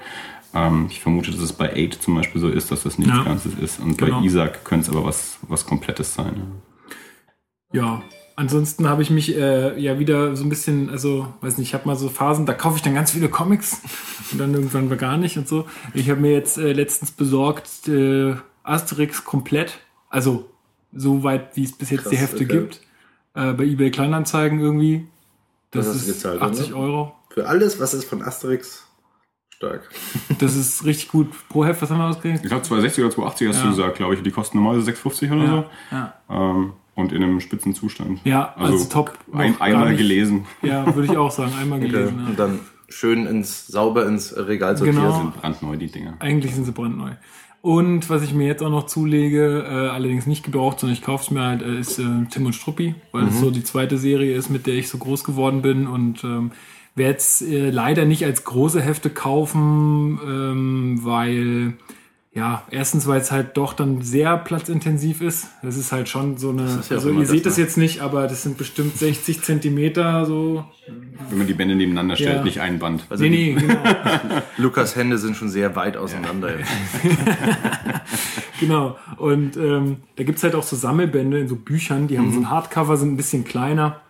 Ähm, 0.55 0.87
ich 0.91 1.01
vermute, 1.01 1.31
dass 1.31 1.41
es 1.41 1.53
bei 1.53 1.73
Eight 1.75 1.95
zum 1.95 2.15
Beispiel 2.15 2.41
so 2.41 2.49
ist, 2.49 2.71
dass 2.71 2.83
das 2.85 2.99
nichts 2.99 3.15
Ja. 3.15 3.23
Ganzes 3.25 3.55
ist. 3.55 3.81
Und 3.81 3.99
Genau. 3.99 4.21
bei 4.21 4.27
Isaac 4.27 4.65
könnte 4.65 4.89
es 4.91 4.97
aber 4.97 5.05
was, 5.07 5.39
was 5.49 5.65
Komplettes 5.67 6.15
sein. 6.15 6.43
Ja. 7.73 8.03
Ansonsten 8.37 8.89
habe 8.89 9.03
ich 9.03 9.11
mich 9.11 9.37
äh, 9.37 9.79
ja 9.81 9.99
wieder 10.01 10.35
so 10.35 10.43
ein 10.45 10.49
bisschen, 10.49 10.91
also 10.91 11.33
weiß 11.41 11.59
nicht, 11.59 11.69
ich 11.69 11.75
habe 11.75 11.87
mal 11.87 11.95
so 11.97 12.09
Phasen, 12.09 12.47
da 12.47 12.53
kaufe 12.55 12.77
ich 12.77 12.83
dann 12.83 12.95
ganz 12.95 13.13
viele 13.13 13.29
Comics 13.29 13.81
und 14.33 14.39
dann 14.39 14.53
irgendwann 14.55 14.89
mal 14.89 14.97
gar 14.97 15.17
nicht 15.17 15.37
und 15.39 15.47
so. 15.47 15.67
Ich 15.93 16.11
habe 16.11 16.21
mir 16.21 16.33
jetzt 16.33 16.59
äh, 16.59 16.73
letztens 16.73 17.13
besorgt 17.13 17.87
äh, 17.89 18.35
Asterix 18.65 19.25
komplett, 19.25 19.79
also 20.09 20.51
so 20.93 21.23
weit, 21.23 21.57
wie 21.57 21.65
es 21.65 21.73
bis 21.73 21.91
jetzt 21.91 22.03
Krass, 22.03 22.11
die 22.11 22.17
Hefte 22.17 22.37
okay. 22.45 22.47
gibt, 22.47 22.81
äh, 23.35 23.53
bei 23.53 23.65
eBay 23.65 23.91
Kleinanzeigen 23.93 24.59
irgendwie. 24.61 25.07
Das 25.71 25.87
du 25.87 25.93
ist 25.93 26.07
gezahlt, 26.07 26.41
80 26.43 26.73
oder? 26.75 26.83
Euro. 26.83 27.13
Für 27.31 27.47
alles, 27.47 27.79
was 27.81 27.95
ist 27.95 28.05
von 28.05 28.23
Asterix, 28.23 28.85
stark. 29.51 29.89
Das 30.39 30.57
ist 30.57 30.85
richtig 30.85 31.09
gut. 31.09 31.29
Pro 31.49 31.65
Heft, 31.65 31.83
was 31.83 31.91
haben 31.91 31.99
wir 31.99 32.07
ausgerechnet? 32.09 32.43
Ich 32.45 32.49
glaube 32.51 32.63
260 32.65 33.05
oder 33.05 33.15
280 33.15 33.49
hast 33.49 33.57
Ja. 33.59 33.63
du 33.65 33.69
gesagt, 33.71 33.97
glaube 33.97 34.15
ich. 34.15 34.23
Die 34.23 34.31
kosten 34.31 34.59
normalerweise 34.59 34.87
650 34.87 35.31
oder 35.31 35.45
Ja, 35.45 35.65
ja. 35.93 36.15
so. 36.29 36.35
Ähm, 36.35 36.73
und 36.95 37.13
in 37.13 37.23
einem 37.23 37.41
spitzen 37.41 37.75
Zustand. 37.75 38.21
Ja, 38.25 38.55
also 38.57 38.85
top. 38.87 39.19
Noch 39.33 39.41
Ein, 39.41 39.61
einmal 39.61 39.89
nicht- 39.91 39.99
gelesen. 39.99 40.47
Ja, 40.63 40.95
würde 40.95 41.11
ich 41.13 41.17
auch 41.19 41.31
sagen. 41.31 41.53
Einmal 41.61 41.81
gelesen. 41.81 42.19
Und 42.19 42.29
Ja. 42.31 42.35
dann 42.37 42.61
schön 42.89 43.27
ins, 43.27 43.67
sauber 43.67 44.07
ins 44.07 44.35
Regal 44.37 44.77
sortiert. 44.77 44.97
Genau. 44.97 45.17
Sind 45.19 45.41
brandneu, 45.41 45.77
die 45.77 45.89
Dinger. 45.91 46.15
Eigentlich 46.21 46.55
sind 46.55 46.65
sie 46.65 46.73
brandneu. 46.73 47.11
Und 47.63 48.11
was 48.11 48.23
ich 48.23 48.35
mir 48.35 48.47
jetzt 48.47 48.63
auch 48.63 48.69
noch 48.71 48.85
zulege, 48.87 49.65
äh, 49.67 49.89
allerdings 49.89 50.27
nicht 50.27 50.45
gebraucht, 50.45 50.81
sondern 50.81 50.95
ich 50.95 51.03
kaufe 51.03 51.25
es 51.25 51.31
mir 51.31 51.41
halt, 51.43 51.63
äh, 51.63 51.79
ist 51.81 51.99
äh, 51.99 52.03
Tim 52.31 52.45
und 52.45 52.53
Struppi, 52.53 52.95
weil 53.11 53.25
es 53.29 53.41
so 53.41 53.51
die 53.51 53.65
zweite 53.65 53.97
Serie 53.97 54.37
ist, 54.37 54.51
mit 54.51 54.67
der 54.67 54.75
ich 54.75 54.91
so 54.91 54.99
groß 54.99 55.25
geworden 55.25 55.63
bin 55.63 55.87
und 55.87 56.23
ähm, 56.25 56.53
werde 56.95 57.17
es 57.17 57.41
äh, 57.41 57.71
leider 57.71 58.05
nicht 58.05 58.25
als 58.27 58.45
große 58.45 58.83
Hefte 58.83 59.09
kaufen, 59.09 60.21
ähm, 60.27 60.99
weil 61.03 61.73
ja, 62.35 62.65
erstens, 62.71 63.07
weil 63.07 63.21
es 63.21 63.31
halt 63.31 63.57
doch 63.57 63.73
dann 63.75 64.03
sehr 64.03 64.37
platzintensiv 64.37 65.21
ist. 65.21 65.47
Das 65.63 65.77
ist 65.77 65.93
halt 65.93 66.09
schon 66.09 66.37
so 66.37 66.51
eine, 66.51 66.63
ja 66.67 66.97
also 66.97 67.11
ihr 67.11 67.27
seht 67.27 67.47
das, 67.47 67.53
das 67.55 67.59
jetzt 67.59 67.77
nicht, 67.79 68.01
aber 68.01 68.27
das 68.27 68.43
sind 68.43 68.59
bestimmt 68.59 68.97
60 68.99 69.43
Zentimeter 69.43 70.27
so. 70.27 70.65
Wenn 71.31 71.39
man 71.39 71.47
die 71.47 71.55
Bände 71.55 71.77
nebeneinander 71.77 72.17
stellt, 72.17 72.39
Ja. 72.39 72.43
nicht 72.45 72.61
ein 72.61 72.79
Band. 72.81 73.07
Also 73.09 73.23
nee, 73.23 73.31
nee, 73.31 73.53
genau. 73.61 73.77
Lukas 74.59 74.97
Hände 74.97 75.19
sind 75.19 75.37
schon 75.37 75.49
sehr 75.49 75.77
weit 75.77 75.97
auseinander. 75.97 76.59
jetzt. 76.59 76.71
Genau. 78.61 78.97
Und 79.17 79.57
ähm, 79.57 79.99
da 80.17 80.23
gibt's 80.25 80.43
halt 80.43 80.55
auch 80.55 80.63
so 80.63 80.77
Sammelbände 80.77 81.39
in 81.41 81.49
so 81.49 81.57
Büchern, 81.57 82.07
die 82.07 82.19
haben 82.19 82.33
so 82.33 82.39
ein 82.39 82.51
Hardcover, 82.51 82.97
sind 82.97 83.13
ein 83.13 83.17
bisschen 83.17 83.45
kleiner. 83.45 84.01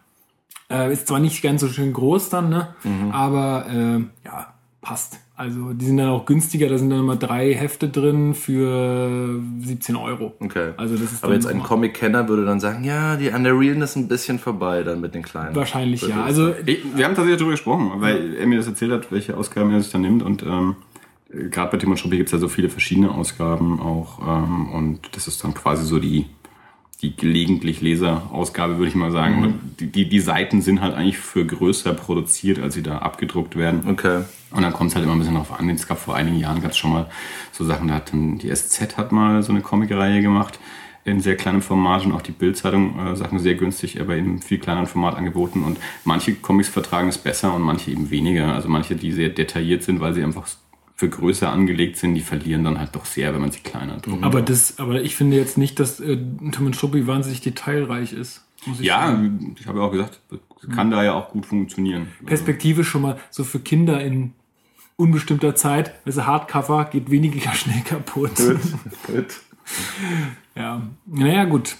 Äh, 0.71 0.93
ist 0.93 1.09
zwar 1.09 1.19
nicht 1.19 1.43
ganz 1.43 1.62
so 1.62 1.69
schön 1.69 1.93
groß 1.93 2.28
dann, 2.28 2.50
ne? 2.50 2.75
Aber 3.12 3.66
äh, 3.69 4.04
ja, 4.26 4.54
passt. 4.83 5.19
Also 5.36 5.72
die 5.72 5.86
sind 5.86 5.96
dann 5.96 6.10
auch 6.10 6.26
günstiger, 6.26 6.68
da 6.68 6.78
sind 6.78 6.90
dann 6.90 7.00
immer 7.00 7.16
drei 7.16 7.52
Hefte 7.54 7.88
drin 7.88 8.34
für 8.34 9.40
17 9.58 9.96
Euro. 9.96 10.34
Okay. 10.38 10.72
Also 10.76 10.96
das 10.96 11.12
ist 11.12 11.24
Aber 11.24 11.34
jetzt 11.34 11.46
ein 11.46 11.60
Comic-Kenner 11.60 12.28
würde 12.28 12.44
dann 12.44 12.60
sagen, 12.60 12.84
ja, 12.84 13.16
die 13.16 13.32
an 13.32 13.42
der 13.42 13.58
Realness 13.58 13.90
ist 13.90 13.96
ein 13.96 14.06
bisschen 14.06 14.38
vorbei 14.38 14.84
dann 14.84 15.00
mit 15.00 15.12
den 15.14 15.22
kleinen. 15.22 15.56
Wahrscheinlich 15.56 16.02
ja. 16.02 16.22
Also 16.22 16.54
Ich, 16.64 16.84
wir 16.94 17.04
haben 17.04 17.16
tatsächlich 17.16 17.38
darüber 17.38 17.50
gesprochen, 17.50 17.90
weil 17.96 18.36
er 18.36 18.46
mir 18.46 18.58
das 18.58 18.68
erzählt 18.68 18.92
hat, 18.92 19.10
welche 19.10 19.36
Ausgaben 19.36 19.72
er 19.72 19.80
sich 19.80 19.90
dann 19.90 20.02
nimmt. 20.02 20.22
Und 20.22 20.44
ähm, 20.44 20.76
gerade 21.50 21.72
bei 21.72 21.78
Tim 21.78 21.90
und 21.90 21.96
Struppi 21.96 22.16
gibt 22.16 22.28
es 22.28 22.32
ja 22.32 22.38
so 22.38 22.48
viele 22.48 22.68
verschiedene 22.68 23.10
Ausgaben 23.10 23.80
auch. 23.80 24.20
Ähm, 24.20 24.68
und 24.72 25.16
das 25.16 25.26
ist 25.26 25.42
dann 25.42 25.52
quasi 25.52 25.84
so 25.84 25.98
die, 25.98 26.26
die 27.04 27.14
gelegentlich 27.16 27.82
Leserausgabe, 27.82 28.78
würde 28.78 28.88
ich 28.88 28.94
mal 28.94 29.12
sagen. 29.12 29.42
Und 29.42 29.61
die, 29.80 29.87
die, 29.87 30.08
die 30.08 30.20
Seiten 30.20 30.62
sind 30.62 30.80
halt 30.80 30.94
eigentlich 30.94 31.18
für 31.18 31.44
größer 31.44 31.92
produziert, 31.92 32.58
als 32.58 32.75
sie 32.75 32.82
da 32.82 32.99
abgedruckt 32.99 33.56
werden. 33.56 33.82
Okay. 33.88 34.23
Und 34.50 34.62
dann 34.62 34.73
kommt 34.73 34.90
es 34.90 34.96
halt 34.96 35.04
immer 35.04 35.14
ein 35.14 35.18
bisschen 35.18 35.34
darauf 35.34 35.58
an. 35.58 35.68
Es 35.68 35.87
gab 35.87 35.99
vor 35.99 36.16
einigen 36.16 36.38
Jahren 36.38 36.62
gab 36.62 36.70
es 36.70 36.78
schon 36.78 36.92
mal 36.92 37.11
so 37.52 37.64
Sachen, 37.64 37.88
da 37.88 37.94
hat 37.94 38.12
dann 38.12 38.38
die 38.38 38.54
SZ 38.54 38.96
hat 38.96 39.12
mal 39.12 39.42
so 39.42 39.52
eine 39.52 39.61
Comicreihe 39.61 40.23
gemacht 40.23 40.58
in 41.04 41.20
sehr 41.20 41.37
kleinem 41.37 41.61
Format 41.61 42.06
und 42.06 42.12
auch 42.12 42.23
die 42.23 42.32
Bildzeitung 42.32 42.99
äh, 42.99 43.16
Sachen 43.16 43.38
sehr 43.38 43.56
günstig, 43.56 44.00
aber 44.00 44.16
in 44.16 44.40
viel 44.40 44.58
kleineren 44.58 44.87
Format 44.87 45.16
angeboten. 45.16 45.62
Und 45.62 45.78
manche 46.04 46.34
Comics 46.34 46.68
vertragen 46.68 47.08
es 47.08 47.18
besser 47.18 47.54
und 47.54 47.61
manche 47.61 47.90
eben 47.90 48.11
weniger. 48.11 48.54
Also 48.54 48.68
manche, 48.70 48.96
die 48.96 49.12
sehr 49.12 49.28
detailliert 49.28 49.82
sind, 49.82 50.00
weil 50.00 50.14
sie 50.14 50.23
einfach 50.23 50.46
für 51.04 51.11
größer 51.11 51.50
angelegt 51.50 51.99
sind, 51.99 52.14
die 52.14 52.23
verlieren 52.23 52.64
dann 52.64 52.78
halt 52.78 52.94
doch 52.94 53.04
sehr, 53.04 53.34
wenn 53.34 53.40
man 53.40 53.50
sie 53.50 53.61
kleiner 53.61 53.99
druckt. 53.99 54.25
aber 54.25 54.40
das, 54.40 54.78
aber 54.78 55.02
ich 55.02 55.16
finde 55.16 55.37
jetzt 55.37 55.58
nicht, 55.58 55.78
dass 55.78 56.00
äh, 56.00 56.16
Tim 56.16 56.66
und 56.66 56.76
Struppi 56.76 57.06
wahnsinnig 57.06 57.42
detailreich 57.42 58.12
ist. 58.12 58.44
Muss 58.64 58.80
ich 58.80 58.88
sagen. 58.88 59.50
Ja, 59.54 59.61
ich 59.61 59.66
habe 59.66 59.80
ja 59.80 59.84
auch 59.84 59.92
gesagt, 59.92 60.20
kann 60.75 60.90
da 60.90 61.04
ja 61.04 61.12
auch 61.12 61.28
gut 61.30 61.44
funktionieren. 61.44 62.08
Perspektive 62.25 62.84
schon 62.84 63.02
mal 63.02 63.18
so 63.30 63.44
für 63.44 63.61
Kinder 63.61 64.02
in 64.02 64.32
unbestimmter 64.96 65.54
Zeit. 65.54 65.94
Also 66.06 66.25
Hardcover 66.25 66.87
geht 66.87 67.11
weniger 67.11 67.52
schnell 67.54 67.82
kaputt. 67.82 68.37
Gut. 69.06 69.40
Ja, 70.56 70.82
naja, 71.06 71.46
gut. 71.46 71.76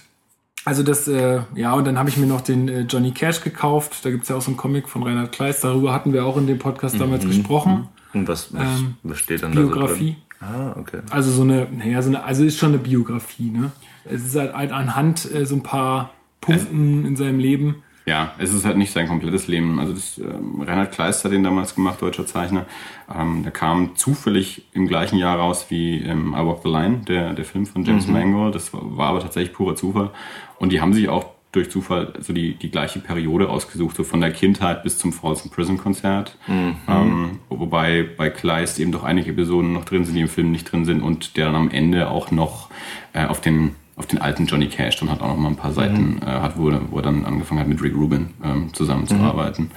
Also 0.65 0.81
das, 0.81 1.07
äh, 1.07 1.41
ja, 1.53 1.73
und 1.73 1.85
dann 1.85 1.97
habe 1.99 2.09
ich 2.09 2.17
mir 2.17 2.25
noch 2.25 2.41
den 2.41 2.67
äh, 2.67 2.81
Johnny 2.81 3.11
Cash 3.11 3.41
gekauft. 3.41 4.03
Da 4.03 4.09
gibt's 4.09 4.27
ja 4.27 4.35
auch 4.35 4.41
so 4.41 4.49
einen 4.49 4.57
Comic 4.57 4.89
von 4.89 5.03
Reinhard 5.03 5.31
Kleist. 5.31 5.63
Darüber 5.63 5.93
hatten 5.93 6.11
wir 6.11 6.25
auch 6.25 6.35
in 6.35 6.47
dem 6.47 6.57
Podcast 6.57 6.99
damals 6.99 7.23
gesprochen. 7.25 7.87
Und 8.15 8.27
was, 8.27 8.53
was, 8.53 8.79
Ähm, 8.79 8.95
was 9.03 9.19
steht 9.19 9.43
dann 9.43 9.51
Biografie. 9.51 10.15
da 10.39 10.47
so 10.47 10.53
drin? 10.53 10.75
Ah, 10.75 10.79
okay. 10.79 10.99
Also 11.09 11.31
so 11.31 11.41
eine, 11.43 11.67
naja, 11.71 12.01
so 12.01 12.09
eine, 12.09 12.23
also 12.23 12.43
ist 12.43 12.57
schon 12.57 12.69
eine 12.69 12.77
Biografie, 12.79 13.49
ne? 13.51 13.71
Es 14.05 14.25
ist 14.25 14.35
halt 14.35 14.71
anhand 14.71 15.31
äh, 15.33 15.45
so 15.45 15.55
ein 15.55 15.63
paar 15.63 16.11
Punkten 16.41 17.05
in 17.05 17.15
seinem 17.15 17.39
Leben. 17.39 17.83
Ja, 18.05 18.33
es 18.37 18.53
ist 18.53 18.65
halt 18.65 18.77
nicht 18.77 18.93
sein 18.93 19.07
komplettes 19.07 19.47
Leben. 19.47 19.79
Also 19.79 19.93
das, 19.93 20.19
ähm, 20.19 20.61
Reinhard 20.61 20.91
Kleist 20.91 21.25
hat 21.25 21.31
den 21.31 21.43
damals 21.43 21.73
gemacht, 21.73 22.01
deutscher 22.03 22.27
Zeichner. 22.27 22.67
Ähm, 23.11 23.41
der 23.41 23.51
kam 23.51 23.95
zufällig 23.95 24.67
im 24.73 24.87
gleichen 24.87 25.17
Jahr 25.17 25.39
raus 25.39 25.65
wie 25.69 26.01
ähm, 26.01 26.33
I 26.37 26.45
Walk 26.45 26.59
the 26.63 26.69
Line, 26.69 27.01
der, 27.07 27.33
der 27.33 27.45
Film 27.45 27.65
von 27.65 27.83
James 27.83 28.05
Mangold. 28.07 28.53
Das 28.53 28.71
war, 28.73 28.81
war 28.95 29.09
aber 29.09 29.21
tatsächlich 29.21 29.53
purer 29.53 29.75
Zufall. 29.75 30.11
Und 30.59 30.71
die 30.71 30.81
haben 30.81 30.93
sich 30.93 31.09
auch 31.09 31.34
durch 31.55 31.69
Zufall 31.71 32.13
so 32.19 32.33
die, 32.33 32.53
die 32.55 32.69
gleiche 32.69 32.99
Periode 32.99 33.49
ausgesucht, 33.49 33.95
so 33.95 34.03
von 34.03 34.21
der 34.21 34.31
Kindheit 34.31 34.83
bis 34.83 34.97
zum 34.97 35.13
Folsom 35.13 35.49
Prison 35.51 35.77
Konzert. 35.77 36.37
Ähm, 36.47 37.39
wobei 37.49 38.03
bei 38.17 38.29
Kleist 38.29 38.79
eben 38.79 38.91
doch 38.91 39.03
einige 39.03 39.31
Episoden 39.31 39.73
noch 39.73 39.85
drin 39.85 40.05
sind, 40.05 40.15
die 40.15 40.21
im 40.21 40.27
Film 40.27 40.51
nicht 40.51 40.71
drin 40.71 40.85
sind 40.85 41.01
und 41.01 41.37
der 41.37 41.45
dann 41.45 41.55
am 41.55 41.69
Ende 41.71 42.09
auch 42.09 42.31
noch 42.31 42.69
äh, 43.13 43.25
auf 43.25 43.41
den 43.41 43.71
auf 43.97 44.07
den 44.07 44.19
alten 44.19 44.45
Johnny 44.45 44.67
Cash 44.67 44.97
dann 44.97 45.09
hat 45.09 45.21
auch 45.21 45.29
noch 45.29 45.37
mal 45.37 45.47
ein 45.47 45.55
paar 45.55 45.71
Seiten 45.71 46.21
äh, 46.21 46.25
hat, 46.25 46.57
wo, 46.57 46.67
er- 46.69 46.81
wo 46.91 46.97
er 46.97 47.03
dann 47.03 47.23
angefangen 47.23 47.61
hat 47.61 47.67
mit 47.69 47.81
Rick 47.81 47.95
Rubin 47.95 48.31
ähm, 48.43 48.73
zusammenzuarbeiten. 48.73 49.71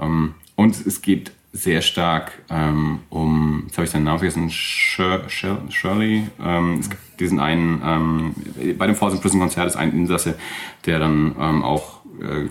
Ähm, 0.00 0.34
und 0.56 0.74
es 0.84 1.00
geht 1.02 1.30
sehr 1.52 1.82
stark 1.82 2.42
ähm, 2.48 3.00
um, 3.08 3.64
jetzt 3.66 3.76
habe 3.76 3.84
ich 3.84 3.90
seinen 3.90 4.04
Namen 4.04 4.18
vergessen, 4.18 4.50
Shir 4.50 5.28
Shir 5.28 5.58
Shirley. 5.68 6.28
Ähm, 6.42 6.78
es 6.78 6.90
gibt 6.90 7.20
diesen 7.20 7.40
einen, 7.40 7.82
ähm, 7.84 8.34
bei 8.78 8.86
dem 8.86 8.94
Force 8.94 9.20
Prison 9.20 9.40
Konzert 9.40 9.66
ist 9.66 9.76
ein 9.76 9.92
Insasse, 9.92 10.38
der 10.86 10.98
dann 11.00 11.34
ähm, 11.38 11.64
auch 11.64 12.00
äh, 12.20 12.48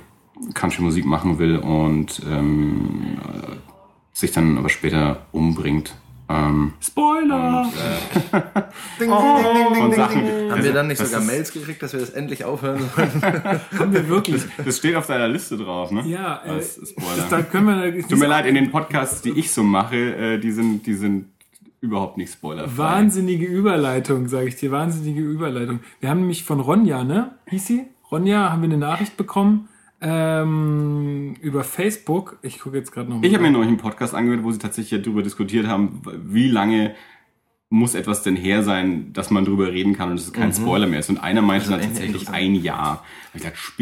Country-Musik 0.53 1.05
machen 1.05 1.39
will 1.39 1.57
und 1.57 2.21
ähm, 2.29 3.17
äh, 3.23 3.55
sich 4.13 4.31
dann 4.31 4.57
aber 4.57 4.69
später 4.69 5.25
umbringt. 5.31 5.93
Ähm, 6.31 6.73
Spoiler! 6.79 7.61
und, 7.61 7.73
äh, 7.73 8.41
Ding, 8.99 9.09
ding, 9.09 9.09
ding, 9.09 9.73
ding, 9.73 9.83
und 9.83 9.89
ding, 9.91 9.99
Sachen. 9.99 10.25
ding. 10.25 10.51
Haben 10.51 10.63
wir 10.63 10.73
dann 10.73 10.87
nicht 10.87 10.99
sogar 10.99 11.21
ist- 11.21 11.27
Mails 11.27 11.51
gekriegt, 11.51 11.81
dass 11.81 11.93
wir 11.93 11.99
das 12.01 12.11
endlich 12.11 12.45
aufhören 12.45 12.79
sollen? 12.95 13.23
Haben 13.79 13.93
wir 13.93 14.07
wirklich. 14.07 14.43
Das 14.63 14.77
steht 14.77 14.95
auf 14.95 15.07
deiner 15.07 15.27
Liste 15.27 15.57
drauf, 15.57 15.89
ne? 15.91 16.03
Ja, 16.05 16.41
äh, 16.45 16.49
Als 16.51 16.75
Spoiler. 16.87 17.15
das, 17.17 17.29
da 17.29 17.41
können 17.41 17.65
wir. 17.95 18.07
Tut 18.07 18.19
mir 18.19 18.27
leid, 18.27 18.45
in 18.45 18.53
den 18.55 18.69
Podcasts, 18.71 19.21
die 19.23 19.31
ich 19.31 19.51
so 19.51 19.63
mache, 19.63 19.95
äh, 19.95 20.37
die 20.37 20.51
sind, 20.51 20.85
die 20.85 20.93
sind 20.93 21.25
überhaupt 21.81 22.17
nicht 22.17 22.31
spoilerfrei. 22.33 22.77
Wahnsinnige 22.77 23.45
Überleitung, 23.45 24.27
sage 24.27 24.49
ich 24.49 24.55
dir. 24.57 24.69
Wahnsinnige 24.71 25.21
Überleitung. 25.21 25.79
Wir 25.99 26.09
haben 26.09 26.19
nämlich 26.19 26.43
von 26.43 26.59
Ronja, 26.59 27.03
ne? 27.03 27.31
Hieß 27.47 27.65
sie? 27.67 27.85
Ronja, 28.11 28.51
haben 28.51 28.61
wir 28.61 28.69
eine 28.69 28.77
Nachricht 28.77 29.17
bekommen 29.17 29.69
ähm, 30.01 31.35
über 31.41 31.63
Facebook. 31.63 32.37
Ich 32.41 32.59
gucke 32.59 32.77
jetzt 32.77 32.91
gerade 32.91 33.09
noch 33.09 33.17
mal. 33.17 33.25
Ich 33.25 33.33
habe 33.33 33.43
mir 33.43 33.51
neulich 33.51 33.69
einen 33.69 33.77
Podcast 33.77 34.13
angehört, 34.13 34.43
wo 34.43 34.51
sie 34.51 34.59
tatsächlich 34.59 35.01
darüber 35.01 35.23
diskutiert 35.23 35.67
haben, 35.67 36.01
wie 36.25 36.49
lange 36.49 36.95
muss 37.71 37.93
etwas 37.93 38.23
denn 38.23 38.35
her 38.35 38.63
sein, 38.63 39.13
dass 39.13 39.29
man 39.29 39.45
drüber 39.45 39.71
reden 39.71 39.95
kann 39.95 40.09
und 40.09 40.19
es 40.19 40.33
kein 40.33 40.51
Spoiler 40.51 40.87
mehr 40.87 40.99
ist. 41.01 41.09
Und 41.11 41.19
einer 41.19 41.43
meinte 41.43 41.69
dann 41.69 41.79
echt 41.79 41.89
tatsächlich 41.89 42.27
ein 42.29 42.55
Jahr. 42.55 43.03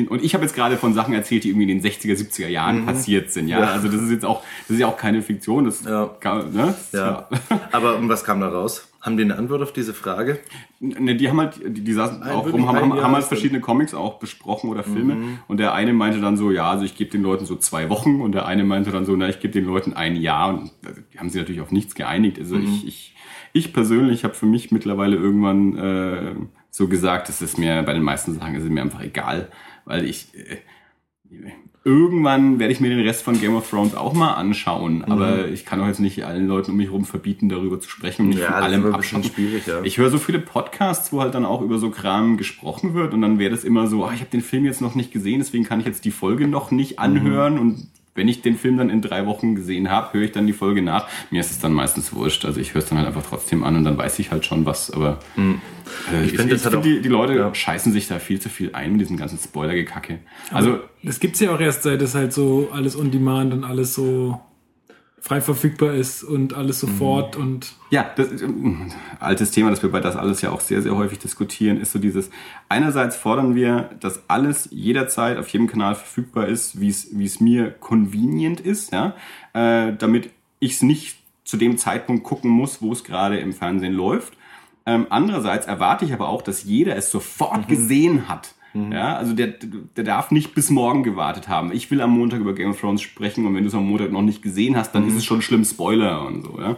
Und 0.10 0.18
ich 0.20 0.26
ich 0.26 0.34
habe 0.34 0.44
jetzt 0.44 0.56
gerade 0.56 0.76
von 0.76 0.94
Sachen 0.94 1.14
erzählt, 1.14 1.46
die 1.46 1.50
irgendwie 1.50 1.72
in 1.72 1.80
den 1.80 1.92
60er, 1.92 2.14
70er 2.18 2.50
Jahren 2.50 2.86
passiert 2.86 3.32
sind. 3.32 3.48
Ja? 3.48 3.60
Ja. 3.62 3.66
also 3.72 3.88
das 3.88 4.02
ist 4.02 4.12
jetzt 4.12 4.26
auch, 4.26 4.44
das 4.68 4.72
ist 4.76 4.80
ja 4.82 4.88
auch 4.88 4.98
keine 4.98 5.22
Fiktion. 5.22 5.64
Das 5.64 5.86
Ja. 5.86 6.06
kann, 6.20 6.52
ne? 6.52 6.76
Ja. 6.92 7.30
Aber 7.72 7.96
und 7.98 8.10
was 8.10 8.26
kam 8.26 8.42
da 8.42 8.50
raus? 8.50 8.90
Haben 9.00 9.16
die 9.16 9.24
eine 9.24 9.38
Antwort 9.38 9.62
auf 9.62 9.72
diese 9.72 9.94
Frage? 9.94 10.40
Ne, 10.82 11.16
die 11.16 11.30
haben 11.30 11.40
halt, 11.40 11.62
die, 11.66 11.82
die 11.82 11.94
saßen 11.94 12.22
Ein- 12.24 12.36
auch 12.36 12.52
rum, 12.52 12.68
haben, 12.68 12.76
haben, 12.78 12.92
haben 13.02 13.14
halt 13.14 13.24
ist 13.24 13.32
dann- 13.32 13.38
verschiedene 13.38 13.62
Comics 13.62 13.94
auch 13.94 14.20
besprochen 14.20 14.70
oder 14.70 14.84
Filme. 14.84 15.40
Und 15.48 15.62
der 15.62 15.74
eine 15.74 15.94
meinte 15.94 16.20
dann 16.20 16.36
so, 16.36 16.52
ja, 16.52 16.70
also 16.70 16.84
ich 16.84 16.98
gebe 16.98 17.10
den 17.12 17.22
Leuten 17.24 17.46
so 17.46 17.56
zwei 17.56 17.90
Wochen. 17.90 18.20
Und 18.20 18.34
der 18.34 18.48
eine 18.48 18.66
meinte 18.66 18.92
dann 18.92 19.06
so, 19.06 19.16
na, 19.16 19.30
ich 19.30 19.40
gebe 19.40 19.54
den 19.54 19.64
Leuten 19.64 19.94
ein 19.94 20.18
Jahr. 20.18 20.50
Und 20.50 20.72
also, 20.86 21.00
die 21.14 21.20
haben 21.20 21.30
sich 21.30 21.40
natürlich 21.40 21.62
auf 21.62 21.72
nichts 21.72 21.96
geeinigt. 21.96 22.38
Also 22.38 22.58
ich, 22.58 22.86
ich, 22.86 23.16
ich 23.58 23.74
persönlich 23.74 24.24
habe 24.24 24.34
für 24.34 24.46
mich 24.46 24.72
mittlerweile 24.72 25.16
irgendwann 25.16 25.78
äh, 25.78 26.36
so 26.70 26.88
gesagt, 26.88 27.30
es 27.30 27.42
ist 27.42 27.58
mir 27.58 27.84
bei 27.84 27.94
den 27.94 28.04
meisten 28.04 28.34
Sachen 28.34 28.56
ist 28.56 28.64
es 28.64 28.70
mir 28.70 28.82
einfach 28.82 29.02
egal, 29.02 29.50
weil 29.86 30.06
ich 30.06 30.28
äh, 30.36 30.58
irgendwann 31.84 32.60
werde 32.60 32.74
ich 32.74 32.82
mir 32.82 32.90
den 32.90 33.00
Rest 33.00 33.24
von 33.24 33.40
Game 33.40 33.56
of 33.56 33.70
Thrones 33.70 33.96
auch 33.96 34.14
mal 34.14 34.34
anschauen, 34.34 35.06
aber 35.06 35.48
ich 35.48 35.66
kann 35.66 35.80
doch 35.80 35.88
jetzt 35.88 36.02
nicht 36.02 36.26
allen 36.26 36.46
Leuten 36.46 36.72
um 36.72 36.78
mich 36.78 36.88
herum 36.88 37.06
verbieten, 37.06 37.48
darüber 37.48 37.80
zu 37.80 37.90
sprechen 37.90 38.28
und 38.28 38.38
Ja, 38.38 38.48
von 38.48 38.54
allem 38.56 39.02
schwierig, 39.02 39.66
ja. 39.68 39.82
Ich 39.84 39.98
höre 39.98 40.10
so 40.10 40.18
viele 40.18 40.40
Podcasts, 40.40 41.14
wo 41.14 41.22
halt 41.22 41.34
dann 41.34 41.46
auch 41.46 41.62
über 41.62 41.80
so 41.80 41.90
Kram 41.90 42.36
gesprochen 42.36 42.94
wird 42.94 43.14
und 43.14 43.22
dann 43.22 43.40
wäre 43.40 43.52
das 43.52 43.64
immer 43.64 43.88
so, 43.88 44.04
ah, 44.04 44.12
ich 44.14 44.20
habe 44.20 44.30
den 44.30 44.42
Film 44.42 44.66
jetzt 44.66 44.82
noch 44.82 44.96
nicht 44.96 45.14
gesehen, 45.14 45.40
deswegen 45.40 45.64
kann 45.64 45.80
ich 45.80 45.86
jetzt 45.86 46.04
die 46.04 46.12
Folge 46.12 46.48
noch 46.48 46.72
nicht 46.72 47.00
anhören 47.00 47.58
und 47.58 47.88
wenn 48.18 48.28
ich 48.28 48.42
den 48.42 48.58
Film 48.58 48.78
dann 48.78 48.90
in 48.90 49.02
drei 49.02 49.26
Wochen 49.26 49.56
gesehen 49.56 49.90
habe, 49.90 50.14
höre 50.14 50.24
ich 50.26 50.32
dann 50.34 50.46
die 50.48 50.54
Folge 50.54 50.82
nach. 50.82 51.08
Mir 51.32 51.40
ist 51.40 51.52
es 51.52 51.60
dann 51.60 51.72
meistens 51.72 52.12
wurscht. 52.14 52.44
Also 52.46 52.60
ich 52.60 52.74
höre 52.74 52.82
es 52.82 52.90
dann 52.90 52.98
halt 52.98 53.08
einfach 53.08 53.24
trotzdem 53.28 53.64
an 53.64 53.76
und 53.78 53.84
dann 53.84 53.98
weiß 53.98 54.20
ich 54.20 54.32
halt 54.32 54.46
schon 54.46 54.66
was. 54.66 54.92
Aber 54.92 55.20
äh, 55.38 56.26
ich, 56.26 56.34
ich, 56.34 56.40
hat 56.40 56.48
find, 56.60 56.76
auch- 56.76 56.82
die, 56.82 57.02
die 57.02 57.10
Leute 57.10 57.36
ja. 57.36 57.54
scheißen 57.54 57.94
sich 57.94 58.08
da 58.08 58.20
viel 58.20 58.42
zu 58.42 58.50
viel 58.50 58.72
ein 58.74 58.94
mit 58.94 59.02
diesem 59.02 59.18
ganzen 59.18 59.38
Spoiler-Gekacke. 59.38 60.20
Also 60.52 60.80
Das 61.04 61.20
gibt's 61.20 61.40
ja 61.40 61.52
auch 61.54 61.60
erst, 61.60 61.84
seit 61.84 62.02
es 62.02 62.16
halt 62.16 62.34
so 62.34 62.70
alles 62.74 62.98
on 63.00 63.12
demand 63.12 63.54
und 63.54 63.64
alles 63.64 63.94
so 63.94 64.42
frei 65.28 65.42
verfügbar 65.42 65.94
ist 65.94 66.24
und 66.24 66.54
alles 66.54 66.80
sofort 66.80 67.36
und 67.36 67.74
Ja, 67.90 68.10
das 68.16 68.28
ist 68.32 68.44
ein 68.44 68.94
altes 69.20 69.52
Thema, 69.52 69.70
das 69.70 69.84
wir 69.84 69.92
bei 69.92 70.00
das 70.00 70.16
alles 70.16 70.42
ja 70.42 70.52
auch 70.52 70.62
sehr, 70.62 70.82
sehr 70.82 70.96
häufig 70.96 71.20
diskutieren, 71.20 71.82
ist 71.82 71.92
so 71.92 72.00
dieses, 72.00 72.30
einerseits 72.70 73.18
fordern 73.18 73.54
wir, 73.54 73.90
dass 74.00 74.30
alles 74.30 74.70
jederzeit 74.72 75.38
auf 75.38 75.50
jedem 75.50 75.68
Kanal 75.68 75.96
verfügbar 75.96 76.48
ist, 76.48 76.80
wie 76.80 76.88
es, 76.88 77.40
mir 77.42 77.72
convenient 77.72 78.62
ist, 78.62 78.94
ja, 78.94 79.16
äh, 79.52 79.92
damit 79.98 80.30
ich 80.60 80.76
es 80.76 80.82
nicht 80.82 81.18
zu 81.44 81.58
dem 81.58 81.78
Zeitpunkt 81.78 82.24
gucken 82.24 82.50
muss, 82.50 82.82
wo 82.82 82.94
es 82.94 83.04
gerade 83.04 83.38
im 83.38 83.52
Fernsehen 83.52 83.94
läuft. 83.94 84.32
Ähm, 84.86 85.08
andererseits 85.10 85.66
erwarte 85.66 86.06
ich 86.06 86.14
aber 86.14 86.30
auch, 86.30 86.42
dass 86.42 86.64
jeder 86.64 86.96
es 86.96 87.12
sofort 87.12 87.68
gesehen 87.68 88.30
hat. 88.30 88.56
Ja, 88.74 89.16
also 89.16 89.34
der, 89.34 89.48
der 89.96 90.04
darf 90.04 90.32
nicht 90.32 90.54
bis 90.54 90.70
morgen 90.70 91.04
gewartet 91.04 91.48
haben. 91.48 91.72
Ich 91.72 91.90
will 91.90 92.02
am 92.02 92.12
Montag 92.12 92.40
über 92.40 92.54
Game 92.54 92.72
of 92.72 92.80
Thrones 92.80 93.02
sprechen 93.02 93.46
und 93.46 93.56
wenn 93.56 93.64
du 93.64 93.70
es 93.70 93.76
am 93.76 93.88
Montag 93.88 94.12
noch 94.12 94.22
nicht 94.22 94.42
gesehen 94.42 94.76
hast, 94.76 94.94
dann 94.94 95.08
ist 95.08 95.16
es 95.16 95.26
schon 95.26 95.42
schlimm 95.42 95.66
Spoiler 95.66 96.26
und 96.26 96.44
so. 96.44 96.60
Ja? 96.60 96.78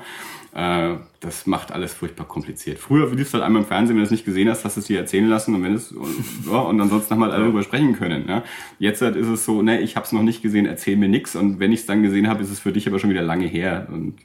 Äh, 0.54 0.97
das 1.19 1.45
macht 1.45 1.71
alles 1.71 1.93
furchtbar 1.93 2.25
kompliziert. 2.25 2.80
Früher 2.80 3.13
liefst 3.13 3.34
du 3.34 3.38
halt 3.38 3.45
einmal 3.45 3.62
im 3.62 3.67
Fernsehen, 3.67 3.95
wenn 3.95 4.02
du 4.02 4.06
es 4.06 4.12
nicht 4.12 4.25
gesehen 4.25 4.49
hast, 4.49 4.65
hast 4.65 4.78
du 4.78 4.82
es 4.82 4.88
dir 4.88 4.99
erzählen 4.99 5.28
lassen 5.28 5.54
und 5.54 5.63
wenn 5.63 5.73
es 5.73 5.91
und, 5.91 6.15
ja, 6.47 6.60
und 6.60 6.80
ansonsten 6.80 7.13
haben 7.13 7.23
halt 7.23 7.34
alle 7.34 7.43
darüber 7.43 7.63
sprechen 7.63 7.93
können. 7.93 8.28
Ja? 8.28 8.43
Jetzt 8.80 9.02
halt 9.02 9.15
ist 9.15 9.28
es 9.28 9.45
so, 9.45 9.62
ne, 9.62 9.82
ich 9.82 9.95
habe 9.95 10.06
es 10.06 10.12
noch 10.12 10.23
nicht 10.23 10.41
gesehen, 10.41 10.65
erzähl 10.65 10.97
mir 10.97 11.10
nix 11.10 11.36
und 11.36 11.60
wenn 11.60 11.71
ich 11.71 11.82
es 11.82 11.86
dann 11.86 12.02
gesehen 12.02 12.28
habe, 12.28 12.41
ist 12.41 12.49
es 12.49 12.60
für 12.60 12.71
dich 12.71 12.88
aber 12.88 12.99
schon 12.99 13.10
wieder 13.10 13.21
lange 13.21 13.45
her. 13.45 13.88
Und 13.91 14.15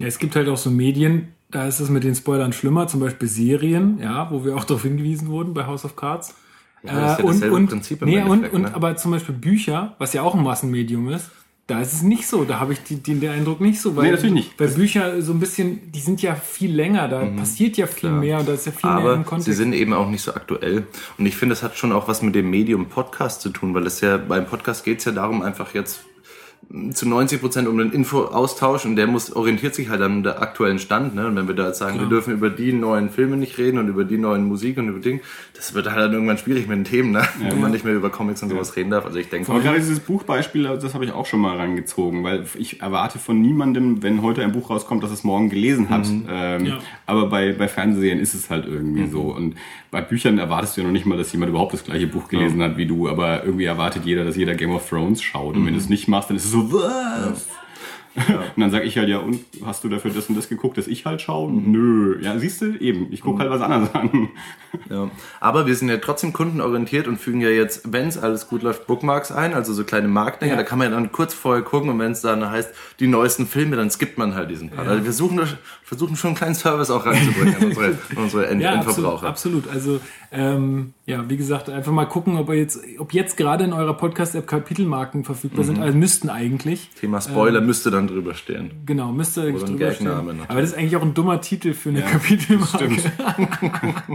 ja, 0.00 0.06
es 0.06 0.18
gibt 0.18 0.34
halt 0.36 0.48
auch 0.48 0.56
so 0.56 0.70
Medien, 0.70 1.28
da 1.50 1.66
ist 1.66 1.80
es 1.80 1.88
mit 1.88 2.04
den 2.04 2.14
Spoilern 2.14 2.52
schlimmer, 2.52 2.88
zum 2.88 3.00
Beispiel 3.00 3.28
Serien, 3.28 3.98
ja, 4.02 4.30
wo 4.30 4.44
wir 4.44 4.56
auch 4.56 4.64
darauf 4.66 4.82
hingewiesen 4.82 5.28
wurden 5.28 5.54
bei 5.54 5.66
House 5.66 5.84
of 5.84 5.96
Cards. 5.96 6.34
Ja, 6.82 6.92
das 6.92 7.12
ist 7.12 7.18
ja 7.18 7.26
dasselbe 7.26 7.66
Prinzip 7.66 8.02
im 8.02 8.08
nee, 8.08 8.18
und, 8.20 8.26
Endeffekt, 8.30 8.54
und 8.54 8.62
ne? 8.62 8.74
aber 8.74 8.96
zum 8.96 9.10
Beispiel 9.10 9.34
Bücher, 9.34 9.96
was 9.98 10.12
ja 10.12 10.22
auch 10.22 10.34
ein 10.34 10.42
Massenmedium 10.44 11.08
ist, 11.08 11.30
da 11.66 11.80
ist 11.82 11.92
es 11.92 12.02
nicht 12.02 12.26
so. 12.26 12.44
Da 12.44 12.60
habe 12.60 12.72
ich 12.72 12.82
die, 12.82 12.96
den, 12.96 13.20
den 13.20 13.30
Eindruck 13.30 13.60
nicht 13.60 13.80
so. 13.80 13.94
Weil, 13.94 14.04
Nee, 14.04 14.10
natürlich 14.12 14.32
nicht. 14.32 14.60
Weil 14.60 14.68
Bücher 14.68 15.20
so 15.20 15.32
ein 15.32 15.40
bisschen, 15.40 15.92
die 15.92 16.00
sind 16.00 16.22
ja 16.22 16.34
viel 16.34 16.74
länger, 16.74 17.08
da 17.08 17.26
passiert 17.26 17.76
ja 17.76 17.86
viel 17.86 18.10
mehr 18.10 18.38
und 18.38 18.48
da 18.48 18.54
ist 18.54 18.64
ja 18.66 18.72
viel 18.72 18.88
mehr 18.88 19.00
Mhm. 19.00 19.04
Aber 19.04 19.14
im 19.14 19.22
sie 19.22 19.28
Kontext. 19.28 19.58
sind 19.58 19.72
eben 19.74 19.92
auch 19.92 20.08
nicht 20.08 20.22
so 20.22 20.32
aktuell. 20.32 20.86
Und 21.18 21.26
ich 21.26 21.36
finde, 21.36 21.54
das 21.54 21.62
hat 21.62 21.76
schon 21.76 21.92
auch 21.92 22.08
was 22.08 22.22
mit 22.22 22.34
dem 22.34 22.48
Medium 22.48 22.86
Podcast 22.86 23.42
zu 23.42 23.50
tun, 23.50 23.74
weil 23.74 23.86
es 23.86 24.00
ja 24.00 24.16
beim 24.16 24.46
Podcast 24.46 24.82
geht 24.84 25.00
es 25.00 25.04
ja 25.04 25.12
darum, 25.12 25.42
einfach 25.42 25.74
jetzt 25.74 26.00
zu 26.92 27.08
90 27.08 27.40
Prozent 27.40 27.66
um 27.66 27.78
den 27.78 27.92
Infoaustausch 27.92 28.84
und 28.84 28.96
der 28.96 29.06
muss 29.06 29.32
orientiert 29.34 29.74
sich 29.74 29.88
halt 29.88 30.02
an 30.02 30.22
der 30.22 30.42
aktuellen 30.42 30.78
Stand. 30.78 31.14
Ne? 31.14 31.26
Und 31.26 31.34
wenn 31.34 31.48
wir 31.48 31.54
da 31.54 31.68
jetzt 31.68 31.78
sagen, 31.78 31.98
wir 31.98 32.06
dürfen 32.08 32.34
über 32.34 32.50
die 32.50 32.74
neuen 32.74 33.08
Filme 33.08 33.38
nicht 33.38 33.56
reden 33.56 33.78
und 33.78 33.88
über 33.88 34.04
die 34.04 34.18
neuen 34.18 34.44
Musik 34.44 34.76
und 34.76 34.88
über 34.88 34.98
Dinge, 34.98 35.20
das 35.54 35.72
wird 35.72 35.86
halt 35.86 35.98
dann 35.98 36.12
irgendwann 36.12 36.36
schwierig 36.36 36.68
mit 36.68 36.76
den 36.76 36.84
Themen, 36.84 37.12
ne? 37.12 37.22
wenn 37.40 37.60
man 37.62 37.70
nicht 37.70 37.86
mehr 37.86 37.94
über 37.94 38.10
Comics 38.10 38.42
und 38.42 38.50
sowas 38.50 38.76
reden 38.76 38.90
darf. 38.90 39.06
Also 39.06 39.18
ich 39.18 39.30
denke, 39.30 39.50
Aber 39.50 39.60
gerade 39.62 39.78
dieses 39.78 40.00
Buchbeispiel, 40.00 40.64
das 40.64 40.92
habe 40.92 41.06
ich 41.06 41.12
auch 41.12 41.24
schon 41.24 41.40
mal 41.40 41.56
rangezogen, 41.56 42.22
weil 42.22 42.44
ich 42.58 42.82
erwarte 42.82 43.18
von 43.18 43.40
niemandem, 43.40 44.02
wenn 44.02 44.20
heute 44.20 44.42
ein 44.42 44.52
Buch 44.52 44.68
rauskommt, 44.68 45.02
dass 45.02 45.10
es 45.10 45.24
morgen 45.24 45.48
gelesen 45.48 45.88
hat. 45.88 46.06
Ähm, 46.28 46.66
Ja. 46.66 46.78
Aber 47.06 47.30
bei, 47.30 47.52
bei 47.52 47.68
Fernsehserien 47.68 48.20
ist 48.20 48.34
es 48.34 48.50
halt 48.50 48.66
irgendwie 48.66 49.06
so. 49.06 49.22
Und 49.22 49.54
bei 49.90 50.00
Büchern 50.00 50.38
erwartest 50.38 50.76
du 50.76 50.80
ja 50.80 50.86
noch 50.86 50.92
nicht 50.92 51.06
mal, 51.06 51.16
dass 51.16 51.32
jemand 51.32 51.50
überhaupt 51.50 51.72
das 51.72 51.84
gleiche 51.84 52.06
Buch 52.06 52.28
gelesen 52.28 52.62
hat 52.62 52.76
wie 52.76 52.86
du, 52.86 53.08
aber 53.08 53.44
irgendwie 53.44 53.64
erwartet 53.64 54.04
jeder, 54.04 54.24
dass 54.24 54.36
jeder 54.36 54.54
Game 54.54 54.70
of 54.70 54.88
Thrones 54.88 55.22
schaut. 55.22 55.56
Und 55.56 55.64
wenn 55.66 55.74
du 55.74 55.78
es 55.78 55.88
nicht 55.88 56.08
machst, 56.08 56.30
dann 56.30 56.36
ist 56.36 56.44
es 56.44 56.50
so, 56.50 56.72
was? 56.72 57.46
Und 58.56 58.60
dann 58.60 58.70
sage 58.70 58.84
ich 58.84 58.96
halt, 58.98 59.08
ja, 59.08 59.18
und 59.18 59.40
hast 59.64 59.84
du 59.84 59.88
dafür 59.88 60.10
das 60.10 60.26
und 60.28 60.36
das 60.36 60.48
geguckt, 60.48 60.76
dass 60.78 60.86
ich 60.86 61.06
halt 61.06 61.20
schaue? 61.20 61.52
Nö. 61.52 62.18
Ja, 62.20 62.38
siehst 62.38 62.60
du, 62.60 62.76
eben, 62.78 63.06
ich 63.12 63.20
gucke 63.20 63.40
halt 63.40 63.50
was 63.50 63.60
anderes 63.60 63.94
an. 63.94 64.28
Ja. 64.90 65.10
Aber 65.40 65.66
wir 65.66 65.74
sind 65.74 65.88
ja 65.88 65.96
trotzdem 65.98 66.32
kundenorientiert 66.32 67.06
und 67.08 67.18
fügen 67.18 67.40
ja 67.40 67.48
jetzt, 67.50 67.92
wenn 67.92 68.08
es 68.08 68.18
alles 68.18 68.48
gut 68.48 68.62
läuft, 68.62 68.86
Bookmarks 68.86 69.30
ein, 69.32 69.54
also 69.54 69.72
so 69.72 69.84
kleine 69.84 70.08
Marktdinger. 70.08 70.52
Ja. 70.52 70.56
Da 70.58 70.64
kann 70.64 70.78
man 70.78 70.90
ja 70.90 70.94
dann 70.94 71.12
kurz 71.12 71.34
vorher 71.34 71.62
gucken 71.62 71.90
und 71.90 71.98
wenn 71.98 72.12
es 72.12 72.20
dann 72.22 72.48
heißt, 72.50 72.72
die 73.00 73.06
neuesten 73.06 73.46
Filme, 73.46 73.76
dann 73.76 73.90
skippt 73.90 74.18
man 74.18 74.34
halt 74.34 74.50
diesen 74.50 74.70
Part. 74.70 74.88
Also 74.88 75.04
wir 75.04 75.12
suchen, 75.12 75.40
versuchen 75.82 76.16
schon 76.16 76.28
einen 76.28 76.36
kleinen 76.36 76.54
Service 76.54 76.90
auch 76.90 77.06
reinzubringen 77.06 77.56
an 77.56 77.64
unsere, 77.66 77.86
an 77.86 78.16
unsere 78.16 78.46
End 78.48 78.60
Ja, 78.62 78.70
absolut, 78.74 78.88
Endverbraucher. 78.96 79.26
absolut. 79.28 79.68
Also 79.68 80.00
ähm, 80.30 80.92
ja, 81.06 81.28
wie 81.30 81.36
gesagt, 81.38 81.70
einfach 81.70 81.92
mal 81.92 82.04
gucken, 82.04 82.36
ob 82.36 82.50
jetzt, 82.52 82.80
ob 82.98 83.14
jetzt 83.14 83.36
gerade 83.36 83.64
in 83.64 83.72
eurer 83.72 83.94
Podcast-App 83.94 84.46
Kapitelmarken 84.46 85.24
verfügbar 85.24 85.62
Mhm. 85.64 85.66
sind. 85.68 85.78
Also 85.80 85.96
müssten 85.96 86.28
eigentlich. 86.28 86.90
Thema 87.00 87.20
Spoiler 87.20 87.60
müsste 87.62 87.90
dann 87.90 88.06
drüber 88.08 88.34
stehen. 88.34 88.70
Genau, 88.84 89.10
müsste 89.12 89.42
eigentlich 89.42 89.62
Oder 89.62 89.72
drüber 89.72 89.92
stehen. 89.92 90.06
natürlich. 90.08 90.50
Aber 90.50 90.60
das 90.60 90.70
ist 90.70 90.76
eigentlich 90.78 90.96
auch 90.96 91.02
ein 91.02 91.14
dummer 91.14 91.40
Titel 91.40 91.72
für 91.72 91.88
eine 91.88 92.02
Kapitelmarke. 92.02 92.88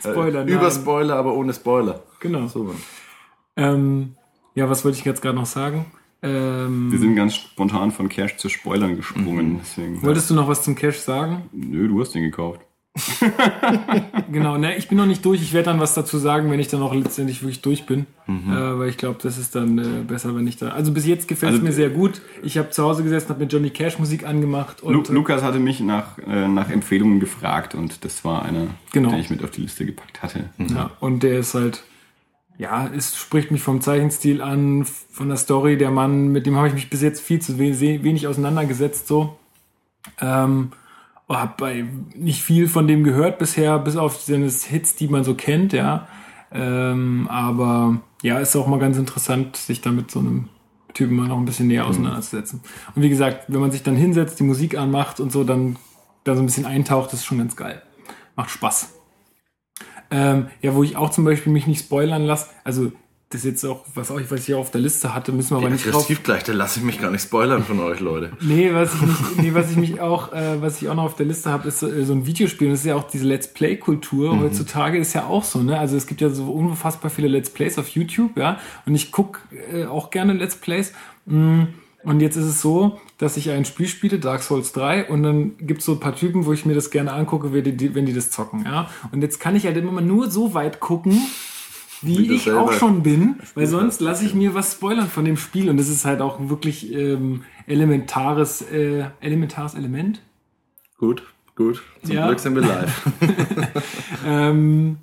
Spoiler, 0.00 0.44
nein. 0.44 0.48
Über 0.48 0.70
Spoiler, 0.70 1.16
aber 1.16 1.34
ohne 1.34 1.52
Spoiler. 1.52 2.02
Genau. 2.20 2.46
So. 2.46 2.74
Ähm, 3.56 4.14
ja, 4.54 4.68
was 4.70 4.84
wollte 4.84 4.98
ich 4.98 5.04
jetzt 5.04 5.22
gerade 5.22 5.36
noch 5.36 5.46
sagen? 5.46 5.86
Ähm, 6.22 6.92
Wir 6.92 6.98
sind 6.98 7.16
ganz 7.16 7.34
spontan 7.34 7.90
von 7.92 8.08
Cash 8.08 8.36
zu 8.36 8.48
Spoilern 8.48 8.96
gesprungen. 8.96 9.60
Deswegen, 9.62 10.02
wolltest 10.02 10.28
du 10.30 10.34
noch 10.34 10.48
was 10.48 10.62
zum 10.62 10.74
Cash 10.74 10.98
sagen? 10.98 11.48
nö, 11.52 11.88
du 11.88 12.00
hast 12.00 12.14
den 12.14 12.22
gekauft. 12.22 12.60
Genau, 14.32 14.58
ne, 14.58 14.76
ich 14.76 14.88
bin 14.88 14.98
noch 14.98 15.06
nicht 15.06 15.24
durch. 15.24 15.42
Ich 15.42 15.52
werde 15.52 15.66
dann 15.70 15.80
was 15.80 15.94
dazu 15.94 16.18
sagen, 16.18 16.50
wenn 16.50 16.60
ich 16.60 16.68
dann 16.68 16.82
auch 16.82 16.94
letztendlich 16.94 17.42
wirklich 17.42 17.62
durch 17.62 17.86
bin. 17.86 18.06
Mhm. 18.26 18.52
Äh, 18.52 18.78
weil 18.78 18.88
ich 18.88 18.96
glaube, 18.96 19.18
das 19.22 19.38
ist 19.38 19.54
dann 19.54 19.78
äh, 19.78 20.02
besser, 20.06 20.36
wenn 20.36 20.46
ich 20.46 20.56
da. 20.56 20.68
Also 20.68 20.92
bis 20.92 21.06
jetzt 21.06 21.26
gefällt 21.26 21.52
es 21.52 21.56
Also, 21.58 21.66
mir 21.66 21.72
sehr 21.72 21.90
gut. 21.90 22.20
Ich 22.42 22.58
habe 22.58 22.70
zu 22.70 22.82
Hause 22.84 23.02
gesessen, 23.02 23.28
habe 23.30 23.40
mir 23.44 23.50
Johnny 23.50 23.70
Cash 23.70 23.98
Musik 23.98 24.24
angemacht 24.26 24.82
und 24.82 25.08
Lu 25.08 25.14
Lukas 25.14 25.42
hatte 25.42 25.58
mich 25.58 25.80
nach, 25.80 26.18
äh, 26.18 26.46
nach 26.48 26.70
Empfehlungen 26.70 27.18
gefragt 27.20 27.74
und 27.74 28.04
das 28.04 28.24
war 28.24 28.44
einer, 28.44 28.68
Genau. 28.92 29.10
den 29.10 29.18
ich 29.18 29.30
mit 29.30 29.42
auf 29.42 29.50
die 29.50 29.62
Liste 29.62 29.84
gepackt 29.84 30.22
hatte. 30.22 30.50
äh, 30.58 30.64
ja, 30.72 30.90
und 31.00 31.22
der 31.22 31.40
ist 31.40 31.54
halt 31.54 31.82
ja, 32.58 32.90
es 32.94 33.16
spricht 33.16 33.50
mich 33.50 33.62
vom 33.62 33.80
Zeichenstil 33.80 34.42
an, 34.42 34.84
von 34.84 35.28
der 35.28 35.38
Story. 35.38 35.78
Der 35.78 35.90
Mann, 35.90 36.28
mit 36.28 36.44
dem 36.44 36.56
habe 36.56 36.68
ich 36.68 36.74
mich 36.74 36.90
bis 36.90 37.00
jetzt 37.00 37.22
viel 37.22 37.40
zu 37.40 37.58
wenig 37.58 38.26
auseinandergesetzt, 38.26 39.08
so. 39.08 39.38
Ähm, 40.20 40.72
habe 41.38 41.54
bei 41.56 41.84
nicht 42.14 42.42
viel 42.42 42.68
von 42.68 42.88
dem 42.88 43.04
gehört 43.04 43.38
bisher, 43.38 43.78
bis 43.78 43.96
auf 43.96 44.20
seine 44.20 44.48
Hits, 44.48 44.96
die 44.96 45.08
man 45.08 45.24
so 45.24 45.34
kennt, 45.34 45.72
ja. 45.72 46.08
Ähm, 46.52 47.28
aber 47.30 48.00
ja, 48.22 48.38
ist 48.38 48.56
auch 48.56 48.66
mal 48.66 48.80
ganz 48.80 48.98
interessant, 48.98 49.56
sich 49.56 49.80
da 49.80 49.92
mit 49.92 50.10
so 50.10 50.18
einem 50.18 50.48
Typen 50.94 51.16
mal 51.16 51.28
noch 51.28 51.38
ein 51.38 51.44
bisschen 51.44 51.68
näher 51.68 51.86
auseinanderzusetzen. 51.86 52.60
Und 52.94 53.02
wie 53.02 53.08
gesagt, 53.08 53.44
wenn 53.48 53.60
man 53.60 53.70
sich 53.70 53.82
dann 53.82 53.96
hinsetzt, 53.96 54.40
die 54.40 54.44
Musik 54.44 54.76
anmacht 54.76 55.20
und 55.20 55.30
so, 55.30 55.44
dann 55.44 55.76
da 56.24 56.34
so 56.34 56.42
ein 56.42 56.46
bisschen 56.46 56.66
eintaucht, 56.66 57.12
ist 57.12 57.24
schon 57.24 57.38
ganz 57.38 57.56
geil. 57.56 57.82
Macht 58.36 58.50
Spaß. 58.50 58.94
Ähm, 60.10 60.48
ja, 60.60 60.74
wo 60.74 60.82
ich 60.82 60.96
auch 60.96 61.10
zum 61.10 61.24
Beispiel 61.24 61.52
mich 61.52 61.68
nicht 61.68 61.84
spoilern 61.84 62.22
lasse, 62.22 62.48
also 62.64 62.90
das 63.30 63.44
ist 63.44 63.44
jetzt 63.44 63.64
auch, 63.64 63.84
was, 63.94 64.10
auch, 64.10 64.20
was 64.28 64.48
ich 64.48 64.54
auf 64.56 64.72
der 64.72 64.80
Liste 64.80 65.14
hatte, 65.14 65.30
müssen 65.30 65.50
wir 65.50 65.58
aber 65.58 65.70
nicht 65.70 65.86
drauf... 65.86 66.10
gleich, 66.24 66.42
da 66.42 66.52
lasse 66.52 66.80
ich 66.80 66.84
mich 66.84 67.00
gar 67.00 67.12
nicht 67.12 67.22
spoilern 67.22 67.62
von 67.62 67.78
euch, 67.78 68.00
Leute. 68.00 68.32
nee, 68.40 68.74
was 68.74 68.92
ich 68.92 69.02
nicht, 69.02 69.36
nee, 69.36 69.54
was 69.54 69.70
ich 69.70 69.76
mich 69.76 70.00
auch, 70.00 70.32
äh, 70.32 70.60
was 70.60 70.82
ich 70.82 70.88
auch 70.88 70.96
noch 70.96 71.04
auf 71.04 71.14
der 71.14 71.26
Liste 71.26 71.48
habe, 71.48 71.68
ist 71.68 71.78
so, 71.78 71.88
äh, 71.88 72.04
so 72.04 72.12
ein 72.12 72.26
Videospiel. 72.26 72.66
Und 72.66 72.72
das 72.72 72.80
ist 72.80 72.86
ja 72.86 72.96
auch 72.96 73.04
diese 73.08 73.24
Let's 73.26 73.46
Play-Kultur. 73.46 74.34
Mhm. 74.34 74.40
Heutzutage 74.40 74.98
ist 74.98 75.14
ja 75.14 75.26
auch 75.26 75.44
so, 75.44 75.62
ne? 75.62 75.78
Also 75.78 75.96
es 75.96 76.08
gibt 76.08 76.20
ja 76.20 76.28
so 76.28 76.50
unfassbar 76.50 77.08
viele 77.08 77.28
Let's 77.28 77.50
Plays 77.50 77.78
auf 77.78 77.86
YouTube, 77.90 78.36
ja. 78.36 78.58
Und 78.84 78.96
ich 78.96 79.12
guck 79.12 79.42
äh, 79.72 79.84
auch 79.84 80.10
gerne 80.10 80.32
Let's 80.32 80.56
Plays. 80.56 80.92
Mm, 81.26 81.66
und 82.02 82.18
jetzt 82.18 82.34
ist 82.34 82.46
es 82.46 82.60
so, 82.60 82.98
dass 83.18 83.36
ich 83.36 83.50
ein 83.50 83.64
Spiel 83.64 83.86
spiele, 83.86 84.18
Dark 84.18 84.42
Souls 84.42 84.72
3, 84.72 85.08
und 85.08 85.22
dann 85.22 85.56
gibt 85.58 85.80
es 85.80 85.86
so 85.86 85.92
ein 85.92 86.00
paar 86.00 86.16
Typen, 86.16 86.46
wo 86.46 86.52
ich 86.52 86.66
mir 86.66 86.74
das 86.74 86.90
gerne 86.90 87.12
angucke, 87.12 87.52
wenn 87.52 87.76
die, 87.76 87.94
wenn 87.94 88.06
die 88.06 88.14
das 88.14 88.30
zocken, 88.30 88.64
ja. 88.64 88.88
Und 89.12 89.22
jetzt 89.22 89.38
kann 89.38 89.54
ich 89.54 89.66
halt 89.66 89.76
immer 89.76 90.00
nur 90.00 90.32
so 90.32 90.52
weit 90.52 90.80
gucken, 90.80 91.20
wie, 92.02 92.32
ich 92.32 92.50
auch 92.50 92.72
schon 92.72 93.02
bin, 93.02 93.36
weil 93.54 93.66
sonst 93.66 94.00
lasse 94.00 94.24
ich 94.24 94.34
mir 94.34 94.54
was 94.54 94.72
spoilern 94.72 95.08
von 95.08 95.24
dem 95.24 95.36
Spiel 95.36 95.68
und 95.68 95.76
das 95.76 95.88
ist 95.88 96.04
halt 96.04 96.20
auch 96.20 96.48
wirklich 96.48 96.92
ähm, 96.92 97.42
elementares, 97.66 98.62
äh, 98.62 99.04
elementares 99.20 99.74
Element. 99.74 100.22
Gut, 100.98 101.22
gut. 101.56 101.82
Zum 102.02 102.14
ja. 102.14 102.26
Glück 102.26 102.40
sind 102.40 102.54
wir 102.54 102.62
live. 102.62 103.02
ähm, 104.26 104.98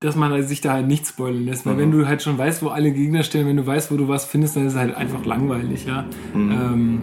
dass 0.00 0.14
man 0.14 0.42
sich 0.46 0.60
da 0.60 0.74
halt 0.74 0.86
nicht 0.86 1.06
spoilern 1.06 1.44
lässt, 1.44 1.64
weil 1.64 1.74
mhm. 1.74 1.78
wenn 1.78 1.90
du 1.92 2.06
halt 2.06 2.22
schon 2.22 2.36
weißt, 2.36 2.62
wo 2.62 2.68
alle 2.68 2.92
Gegner 2.92 3.22
stehen, 3.22 3.46
wenn 3.46 3.56
du 3.56 3.66
weißt, 3.66 3.90
wo 3.90 3.96
du 3.96 4.08
was 4.08 4.26
findest, 4.26 4.56
dann 4.56 4.66
ist 4.66 4.74
es 4.74 4.78
halt 4.78 4.94
einfach 4.94 5.24
langweilig, 5.24 5.86
ja. 5.86 6.04
Mhm. 6.34 6.50
Ähm, 6.50 7.02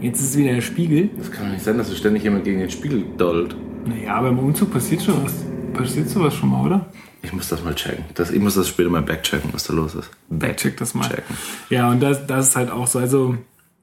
jetzt 0.00 0.20
ist 0.20 0.30
es 0.30 0.36
wieder 0.36 0.52
der 0.52 0.60
Spiegel. 0.60 1.10
Das 1.16 1.30
kann 1.30 1.46
doch 1.46 1.52
nicht 1.52 1.64
sein, 1.64 1.78
dass 1.78 1.88
du 1.88 1.94
ständig 1.94 2.24
jemand 2.24 2.44
gegen 2.44 2.58
den 2.58 2.70
Spiegel 2.70 3.04
dollt. 3.16 3.56
Naja, 3.86 4.20
beim 4.20 4.38
Umzug 4.38 4.72
passiert 4.72 5.02
schon 5.02 5.24
was. 5.24 5.44
Passiert 5.72 6.08
sowas 6.08 6.34
schon 6.34 6.50
mal, 6.50 6.66
oder? 6.66 6.86
Ich 7.26 7.32
muss 7.32 7.48
das 7.48 7.64
mal 7.64 7.74
checken. 7.74 8.04
Das, 8.14 8.30
ich 8.30 8.40
muss 8.40 8.54
das 8.54 8.68
später 8.68 8.88
mal 8.88 9.02
backchecken, 9.02 9.52
was 9.52 9.64
da 9.64 9.74
los 9.74 9.96
ist. 9.96 10.10
Backcheck 10.28 10.76
das 10.76 10.94
mal. 10.94 11.08
Checken. 11.08 11.36
Ja, 11.70 11.90
und 11.90 12.00
das, 12.00 12.24
das 12.26 12.50
ist 12.50 12.56
halt 12.56 12.70
auch 12.70 12.86
so. 12.86 13.00
Also, 13.00 13.36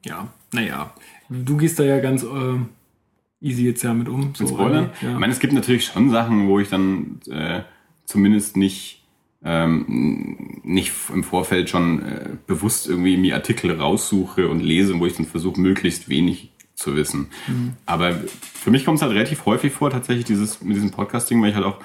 ja, 0.04 0.28
naja. 0.52 0.94
Du 1.28 1.58
gehst 1.58 1.78
da 1.78 1.84
ja 1.84 2.00
ganz 2.00 2.22
äh, 2.22 2.58
easy 3.42 3.66
jetzt 3.66 3.82
ja 3.82 3.92
mit 3.92 4.08
um. 4.08 4.28
Mit 4.28 4.36
so 4.38 4.46
Spoilern? 4.46 4.90
Ja. 5.02 5.12
Ich 5.12 5.18
meine, 5.18 5.32
es 5.32 5.40
gibt 5.40 5.52
natürlich 5.52 5.84
schon 5.84 6.10
Sachen, 6.10 6.48
wo 6.48 6.58
ich 6.58 6.70
dann 6.70 7.20
äh, 7.30 7.60
zumindest 8.06 8.56
nicht 8.56 9.02
ähm, 9.44 10.60
nicht 10.62 10.92
im 11.12 11.22
Vorfeld 11.22 11.68
schon 11.68 12.02
äh, 12.02 12.30
bewusst 12.46 12.88
irgendwie 12.88 13.18
mir 13.18 13.34
Artikel 13.34 13.78
raussuche 13.78 14.48
und 14.48 14.60
lese, 14.60 14.98
wo 14.98 15.04
ich 15.04 15.16
dann 15.16 15.26
versuche, 15.26 15.60
möglichst 15.60 16.08
wenig 16.08 16.50
zu 16.74 16.96
wissen. 16.96 17.28
Mhm. 17.46 17.74
Aber 17.84 18.14
für 18.40 18.70
mich 18.70 18.86
kommt 18.86 18.96
es 18.96 19.02
halt 19.02 19.12
relativ 19.12 19.44
häufig 19.44 19.72
vor, 19.72 19.90
tatsächlich 19.90 20.24
dieses 20.24 20.62
mit 20.62 20.76
diesem 20.76 20.90
Podcasting, 20.90 21.42
weil 21.42 21.50
ich 21.50 21.56
halt 21.56 21.66
auch 21.66 21.78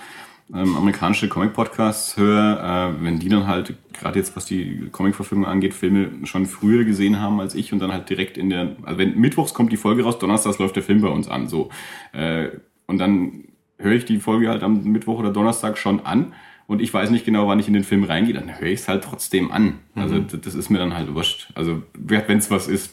ähm, 0.53 0.75
amerikanische 0.75 1.29
Comic-Podcasts 1.29 2.17
höre, 2.17 2.95
äh, 2.99 3.03
wenn 3.03 3.19
die 3.19 3.29
dann 3.29 3.47
halt, 3.47 3.75
gerade 3.93 4.17
jetzt 4.17 4.35
was 4.35 4.45
die 4.45 4.89
Comic-Verfilmung 4.91 5.45
angeht, 5.45 5.73
Filme 5.73 6.09
schon 6.25 6.45
früher 6.45 6.83
gesehen 6.83 7.19
haben 7.19 7.39
als 7.39 7.55
ich 7.55 7.71
und 7.71 7.79
dann 7.79 7.91
halt 7.91 8.09
direkt 8.09 8.37
in 8.37 8.49
der, 8.49 8.75
also 8.83 8.97
wenn 8.97 9.19
mittwochs 9.19 9.53
kommt 9.53 9.71
die 9.71 9.77
Folge 9.77 10.03
raus, 10.03 10.17
donnerstags 10.19 10.59
läuft 10.59 10.75
der 10.75 10.83
Film 10.83 11.01
bei 11.01 11.09
uns 11.09 11.27
an, 11.27 11.47
so. 11.47 11.69
Äh, 12.13 12.49
und 12.87 12.97
dann 12.97 13.45
höre 13.77 13.93
ich 13.93 14.05
die 14.05 14.19
Folge 14.19 14.49
halt 14.49 14.63
am 14.63 14.83
Mittwoch 14.83 15.19
oder 15.19 15.31
Donnerstag 15.31 15.77
schon 15.77 16.05
an 16.05 16.33
und 16.69 16.81
ich 16.81 16.93
weiß 16.93 17.09
nicht 17.09 17.25
genau, 17.25 17.47
wann 17.47 17.59
ich 17.59 17.67
in 17.67 17.73
den 17.73 17.83
Film 17.83 18.03
reingehe, 18.03 18.33
dann 18.33 18.59
höre 18.59 18.69
ich 18.69 18.81
es 18.81 18.87
halt 18.87 19.03
trotzdem 19.03 19.51
an. 19.51 19.79
Also 19.95 20.15
mhm. 20.15 20.27
das 20.41 20.53
ist 20.53 20.69
mir 20.69 20.77
dann 20.77 20.95
halt 20.95 21.13
wurscht. 21.15 21.49
Also 21.55 21.81
wenn 21.93 22.37
es 22.37 22.51
was 22.51 22.67
ist, 22.67 22.91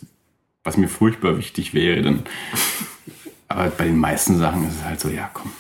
was 0.65 0.77
mir 0.77 0.89
furchtbar 0.89 1.39
wichtig 1.39 1.75
wäre, 1.75 2.01
dann. 2.03 2.23
Aber 3.49 3.69
bei 3.69 3.85
den 3.85 3.99
meisten 3.99 4.39
Sachen 4.39 4.67
ist 4.67 4.77
es 4.77 4.85
halt 4.85 4.99
so, 4.99 5.09
ja, 5.09 5.31
komm. 5.33 5.53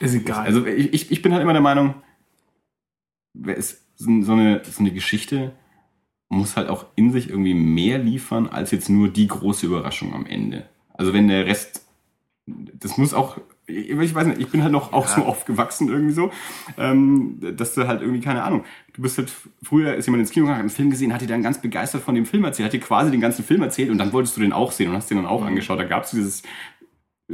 Ist 0.00 0.14
egal. 0.14 0.46
Also 0.46 0.66
ich, 0.66 1.10
ich 1.10 1.22
bin 1.22 1.32
halt 1.32 1.42
immer 1.42 1.52
der 1.52 1.62
Meinung, 1.62 1.94
es, 3.46 3.84
so, 3.96 4.10
eine, 4.10 4.62
so 4.64 4.80
eine 4.80 4.92
Geschichte 4.92 5.52
muss 6.28 6.56
halt 6.56 6.68
auch 6.68 6.86
in 6.94 7.10
sich 7.10 7.30
irgendwie 7.30 7.54
mehr 7.54 7.98
liefern, 7.98 8.46
als 8.46 8.70
jetzt 8.70 8.88
nur 8.88 9.08
die 9.08 9.28
große 9.28 9.66
Überraschung 9.66 10.14
am 10.14 10.26
Ende. 10.26 10.68
Also 10.94 11.12
wenn 11.12 11.28
der 11.28 11.46
Rest, 11.46 11.86
das 12.46 12.98
muss 12.98 13.14
auch, 13.14 13.38
ich 13.66 14.14
weiß 14.14 14.26
nicht, 14.26 14.40
ich 14.40 14.48
bin 14.48 14.62
halt 14.62 14.72
noch 14.72 14.92
auch 14.92 15.06
ja. 15.08 15.16
so 15.16 15.22
aufgewachsen 15.22 15.88
irgendwie 15.88 16.12
so, 16.12 16.30
ähm, 16.76 17.38
dass 17.56 17.74
du 17.74 17.86
halt 17.86 18.02
irgendwie, 18.02 18.20
keine 18.20 18.42
Ahnung, 18.42 18.64
du 18.92 19.02
bist 19.02 19.16
halt, 19.18 19.32
früher 19.62 19.94
ist 19.94 20.06
jemand 20.06 20.22
ins 20.22 20.30
Kino 20.30 20.46
gegangen, 20.46 20.58
hat 20.58 20.62
einen 20.62 20.70
Film 20.70 20.90
gesehen, 20.90 21.14
hat 21.14 21.20
dir 21.22 21.28
dann 21.28 21.42
ganz 21.42 21.60
begeistert 21.60 22.02
von 22.02 22.14
dem 22.14 22.26
Film 22.26 22.44
erzählt, 22.44 22.66
hat 22.66 22.72
dir 22.72 22.80
quasi 22.80 23.10
den 23.10 23.20
ganzen 23.20 23.44
Film 23.44 23.62
erzählt 23.62 23.90
und 23.90 23.98
dann 23.98 24.12
wolltest 24.12 24.36
du 24.36 24.40
den 24.40 24.52
auch 24.52 24.72
sehen 24.72 24.90
und 24.90 24.96
hast 24.96 25.10
den 25.10 25.18
dann 25.18 25.26
auch 25.26 25.40
mhm. 25.40 25.48
angeschaut. 25.48 25.78
Da 25.78 25.84
gab 25.84 26.04
es 26.04 26.10
dieses 26.10 26.42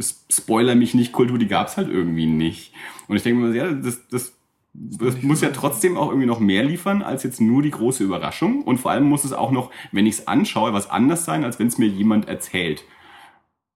Spoiler 0.00 0.74
mich 0.74 0.94
nicht 0.94 1.12
Kultur, 1.12 1.38
die 1.38 1.46
gab's 1.46 1.76
halt 1.76 1.88
irgendwie 1.88 2.26
nicht. 2.26 2.72
Und 3.06 3.16
ich 3.16 3.22
denke 3.22 3.40
mir, 3.40 3.54
ja, 3.54 3.72
das, 3.72 4.08
das, 4.08 4.32
das 4.72 5.22
muss 5.22 5.40
ja 5.40 5.50
trotzdem 5.50 5.96
auch 5.96 6.08
irgendwie 6.08 6.26
noch 6.26 6.40
mehr 6.40 6.64
liefern 6.64 7.02
als 7.02 7.22
jetzt 7.22 7.40
nur 7.40 7.62
die 7.62 7.70
große 7.70 8.02
Überraschung. 8.02 8.62
Und 8.62 8.78
vor 8.78 8.90
allem 8.90 9.04
muss 9.04 9.24
es 9.24 9.32
auch 9.32 9.52
noch, 9.52 9.70
wenn 9.92 10.06
ich 10.06 10.14
es 10.14 10.26
anschaue, 10.26 10.72
was 10.72 10.90
anders 10.90 11.24
sein, 11.24 11.44
als 11.44 11.58
wenn 11.58 11.68
es 11.68 11.78
mir 11.78 11.86
jemand 11.86 12.28
erzählt. 12.28 12.84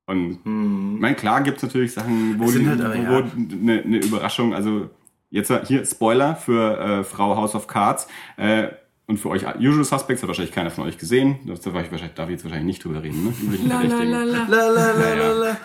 Und 0.06 0.40
hm. 0.44 0.94
ich 0.96 1.00
meine, 1.00 1.16
klar 1.16 1.42
gibt's 1.42 1.62
natürlich 1.62 1.92
Sachen, 1.92 2.40
wo, 2.40 2.50
die, 2.50 2.66
halt 2.66 2.80
aber, 2.80 2.94
wo 2.96 3.18
ja. 3.20 3.26
eine, 3.60 3.82
eine 3.82 3.96
Überraschung, 3.98 4.54
also 4.54 4.88
jetzt 5.30 5.52
hier 5.66 5.84
Spoiler 5.84 6.34
für 6.34 6.78
äh, 6.78 7.04
Frau 7.04 7.36
House 7.36 7.54
of 7.54 7.66
Cards. 7.66 8.08
Äh, 8.36 8.68
und 9.08 9.16
für 9.16 9.30
euch 9.30 9.46
Usual 9.58 9.84
Suspects 9.84 10.22
hat 10.22 10.28
wahrscheinlich 10.28 10.54
keiner 10.54 10.70
von 10.70 10.84
euch 10.84 10.98
gesehen. 10.98 11.38
Das 11.46 11.62
darf 11.62 11.74
ich, 11.82 11.90
wahrscheinlich, 11.90 12.14
darf 12.14 12.28
ich 12.28 12.32
jetzt 12.34 12.44
wahrscheinlich 12.44 12.66
nicht 12.66 12.84
drüber 12.84 13.02
reden. 13.02 13.24
Ne? 13.24 13.32
La, 13.66 13.80
la, 13.82 15.32
la. 15.32 15.56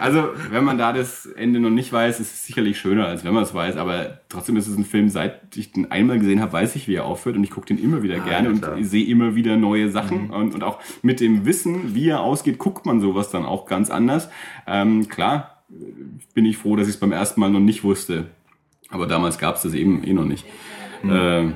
Also, 0.00 0.28
wenn 0.50 0.64
man 0.64 0.76
da 0.76 0.92
das 0.92 1.24
Ende 1.24 1.60
noch 1.60 1.70
nicht 1.70 1.90
weiß, 1.90 2.20
ist 2.20 2.34
es 2.34 2.46
sicherlich 2.46 2.78
schöner, 2.78 3.06
als 3.06 3.24
wenn 3.24 3.32
man 3.32 3.42
es 3.42 3.54
weiß. 3.54 3.78
Aber 3.78 4.20
trotzdem 4.28 4.58
ist 4.58 4.68
es 4.68 4.76
ein 4.76 4.84
Film, 4.84 5.08
seit 5.08 5.56
ich 5.56 5.72
den 5.72 5.90
einmal 5.90 6.18
gesehen 6.18 6.42
habe, 6.42 6.52
weiß 6.52 6.76
ich, 6.76 6.86
wie 6.86 6.96
er 6.96 7.06
aufhört. 7.06 7.36
Und 7.36 7.44
ich 7.44 7.50
gucke 7.50 7.66
den 7.66 7.82
immer 7.82 8.02
wieder 8.02 8.16
ah, 8.16 8.24
gerne 8.24 8.48
ja, 8.48 8.72
und 8.72 8.84
sehe 8.84 9.06
immer 9.06 9.34
wieder 9.34 9.56
neue 9.56 9.90
Sachen. 9.90 10.26
Mhm. 10.26 10.30
Und, 10.30 10.54
und 10.54 10.62
auch 10.62 10.78
mit 11.00 11.20
dem 11.20 11.46
Wissen, 11.46 11.94
wie 11.94 12.10
er 12.10 12.20
ausgeht, 12.20 12.58
guckt 12.58 12.84
man 12.84 13.00
sowas 13.00 13.30
dann 13.30 13.46
auch 13.46 13.64
ganz 13.64 13.88
anders. 13.88 14.28
Ähm, 14.66 15.08
klar 15.08 15.64
bin 16.34 16.44
ich 16.44 16.58
froh, 16.58 16.76
dass 16.76 16.86
ich 16.86 16.96
es 16.96 17.00
beim 17.00 17.12
ersten 17.12 17.40
Mal 17.40 17.48
noch 17.48 17.60
nicht 17.60 17.82
wusste. 17.82 18.26
Aber 18.90 19.06
damals 19.06 19.38
gab 19.38 19.56
es 19.56 19.62
das 19.62 19.72
eben 19.72 20.04
eh 20.04 20.12
noch 20.12 20.26
nicht. 20.26 20.44
Mhm. 21.02 21.10
Ähm, 21.10 21.54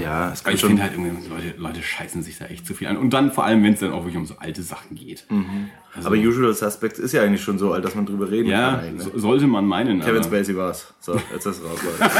ja, 0.00 0.32
es 0.32 0.44
kann 0.44 0.54
ich 0.54 0.60
finde 0.60 0.82
halt 0.82 0.92
irgendwie, 0.92 1.28
Leute, 1.28 1.54
Leute 1.56 1.82
scheißen 1.82 2.22
sich 2.22 2.38
da 2.38 2.46
echt 2.46 2.66
zu 2.66 2.74
viel 2.74 2.88
an. 2.88 2.96
Und 2.96 3.10
dann 3.10 3.32
vor 3.32 3.44
allem, 3.44 3.62
wenn 3.62 3.74
es 3.74 3.80
dann 3.80 3.92
auch 3.92 4.00
wirklich 4.00 4.16
um 4.16 4.26
so 4.26 4.36
alte 4.38 4.62
Sachen 4.62 4.96
geht. 4.96 5.24
Mhm. 5.30 5.70
Also, 5.94 6.08
aber 6.08 6.16
Usual 6.16 6.52
Suspects 6.54 6.98
ist 6.98 7.12
ja 7.12 7.22
eigentlich 7.22 7.42
schon 7.42 7.58
so 7.58 7.72
alt, 7.72 7.84
dass 7.84 7.94
man 7.94 8.06
drüber 8.06 8.30
reden 8.30 8.48
ja, 8.48 8.76
kann. 8.76 8.84
Ja, 8.84 8.92
ne? 8.92 9.02
so, 9.02 9.18
sollte 9.18 9.46
man 9.46 9.64
meinen. 9.64 10.00
Kevin 10.00 10.22
Spacey 10.22 10.56
war's. 10.56 10.92
So, 11.00 11.14
jetzt 11.14 11.46
ist 11.46 11.58
es 11.58 11.64
raus, 11.64 11.80
Leute. 11.82 12.12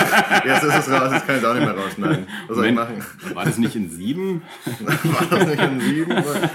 jetzt 0.47 0.65
ist 0.65 0.75
es 0.75 0.91
raus, 0.91 1.13
jetzt 1.13 1.27
kann 1.27 1.39
ich 1.39 1.45
auch 1.45 1.55
nicht 1.55 1.65
mehr 1.65 1.77
rausschneiden. 1.77 2.27
Was 2.49 2.57
soll 2.57 2.67
ich 2.67 2.75
machen? 2.75 3.05
War 3.35 3.45
das 3.45 3.59
nicht 3.59 3.77
in 3.77 3.91
sieben? 3.91 4.43
War 4.81 5.39
das 5.39 5.47
nicht 5.49 5.63
in 5.63 5.81
sieben? 5.81 6.15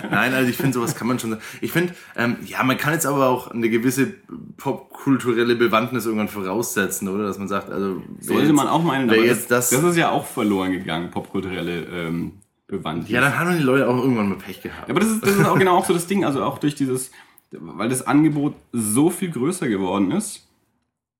Nein, 0.09 0.33
also 0.33 0.49
ich 0.49 0.57
finde, 0.57 0.73
sowas 0.73 0.95
kann 0.95 1.07
man 1.07 1.19
schon 1.19 1.31
sagen. 1.31 1.41
Ich 1.61 1.71
finde, 1.71 1.93
ähm, 2.15 2.37
ja, 2.45 2.63
man 2.63 2.77
kann 2.77 2.93
jetzt 2.93 3.05
aber 3.05 3.27
auch 3.27 3.51
eine 3.51 3.69
gewisse 3.69 4.13
popkulturelle 4.57 5.55
Bewandtnis 5.55 6.05
irgendwann 6.05 6.29
voraussetzen, 6.29 7.07
oder? 7.07 7.25
Dass 7.25 7.37
man 7.37 7.47
sagt, 7.47 7.69
also... 7.69 8.01
Sollte 8.19 8.43
jetzt, 8.43 8.53
man 8.53 8.67
auch 8.67 8.83
meinen, 8.83 9.09
aber 9.09 9.25
das, 9.25 9.47
das, 9.47 9.69
das 9.69 9.83
ist 9.83 9.97
ja 9.97 10.09
auch 10.09 10.25
verloren 10.25 10.71
gegangen, 10.71 11.11
popkulturelle 11.11 11.85
ähm, 11.85 12.33
Bewandtnis. 12.67 13.09
Ja, 13.09 13.21
dann 13.21 13.37
haben 13.37 13.57
die 13.57 13.63
Leute 13.63 13.87
auch 13.87 13.97
irgendwann 13.97 14.29
mal 14.29 14.37
Pech 14.37 14.61
gehabt. 14.61 14.87
Ja, 14.87 14.93
aber 14.93 14.99
das 14.99 15.09
ist, 15.09 15.23
das 15.23 15.35
ist 15.35 15.45
auch 15.45 15.57
genau 15.57 15.77
auch 15.77 15.85
so 15.85 15.93
das 15.93 16.07
Ding, 16.07 16.23
also 16.23 16.43
auch 16.43 16.59
durch 16.59 16.75
dieses, 16.75 17.11
weil 17.51 17.89
das 17.89 18.05
Angebot 18.05 18.55
so 18.71 19.09
viel 19.09 19.31
größer 19.31 19.67
geworden 19.67 20.11
ist, 20.11 20.47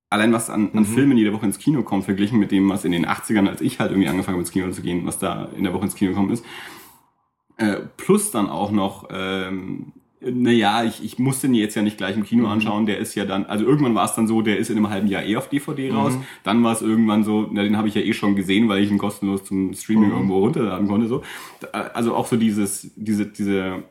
allein 0.10 0.32
was 0.32 0.49
an, 0.49 0.69
an 0.73 0.82
mhm. 0.82 0.86
Filmen 0.86 1.17
jede 1.17 1.34
Woche 1.34 1.45
ins 1.45 1.60
Kino 1.60 1.84
kommt, 1.84 2.06
verglichen 2.06 2.39
mit 2.39 2.51
dem, 2.51 2.69
was 2.69 2.86
in 2.86 2.91
den 2.91 3.06
80ern, 3.06 3.49
als 3.49 3.62
ich 3.62 3.79
halt 3.79 3.91
irgendwie 3.91 4.10
angefangen 4.10 4.36
habe 4.36 4.43
ins 4.43 4.51
Kino 4.51 4.71
zu 4.71 4.82
gehen, 4.82 5.06
was 5.06 5.19
da 5.19 5.49
in 5.56 5.63
der 5.63 5.73
Woche 5.73 5.86
ins 5.86 5.95
Kino 5.95 6.12
gekommen 6.12 6.32
ist, 6.32 6.45
äh, 7.58 7.77
plus 7.97 8.32
dann 8.32 8.49
auch 8.49 8.71
noch 8.71 9.10
ähm, 9.12 9.91
naja, 10.31 10.83
ich, 10.83 11.03
ich 11.03 11.19
muss 11.19 11.41
den 11.41 11.53
jetzt 11.53 11.75
ja 11.75 11.81
nicht 11.81 11.97
gleich 11.97 12.15
im 12.15 12.23
Kino 12.23 12.43
mhm. 12.43 12.51
anschauen. 12.51 12.86
Der 12.86 12.97
ist 12.97 13.15
ja 13.15 13.25
dann, 13.25 13.45
also 13.45 13.65
irgendwann 13.65 13.95
war 13.95 14.05
es 14.05 14.13
dann 14.13 14.27
so, 14.27 14.41
der 14.41 14.57
ist 14.57 14.69
in 14.69 14.77
einem 14.77 14.89
halben 14.89 15.07
Jahr 15.07 15.23
eh 15.23 15.36
auf 15.36 15.49
DVD 15.49 15.91
raus. 15.91 16.13
Mhm. 16.13 16.23
Dann 16.43 16.63
war 16.63 16.73
es 16.73 16.81
irgendwann 16.81 17.23
so, 17.23 17.47
na, 17.51 17.63
den 17.63 17.77
habe 17.77 17.88
ich 17.88 17.95
ja 17.95 18.01
eh 18.01 18.13
schon 18.13 18.36
gesehen, 18.36 18.69
weil 18.69 18.83
ich 18.83 18.91
ihn 18.91 18.97
kostenlos 18.97 19.43
zum 19.43 19.73
Streaming 19.73 20.09
mhm. 20.09 20.15
irgendwo 20.15 20.39
runterladen 20.39 20.88
konnte. 20.88 21.07
So. 21.07 21.23
Also 21.71 22.15
auch 22.15 22.27
so 22.27 22.38
dieses, 22.38 22.91
diese, 22.95 23.25
diese, 23.25 23.83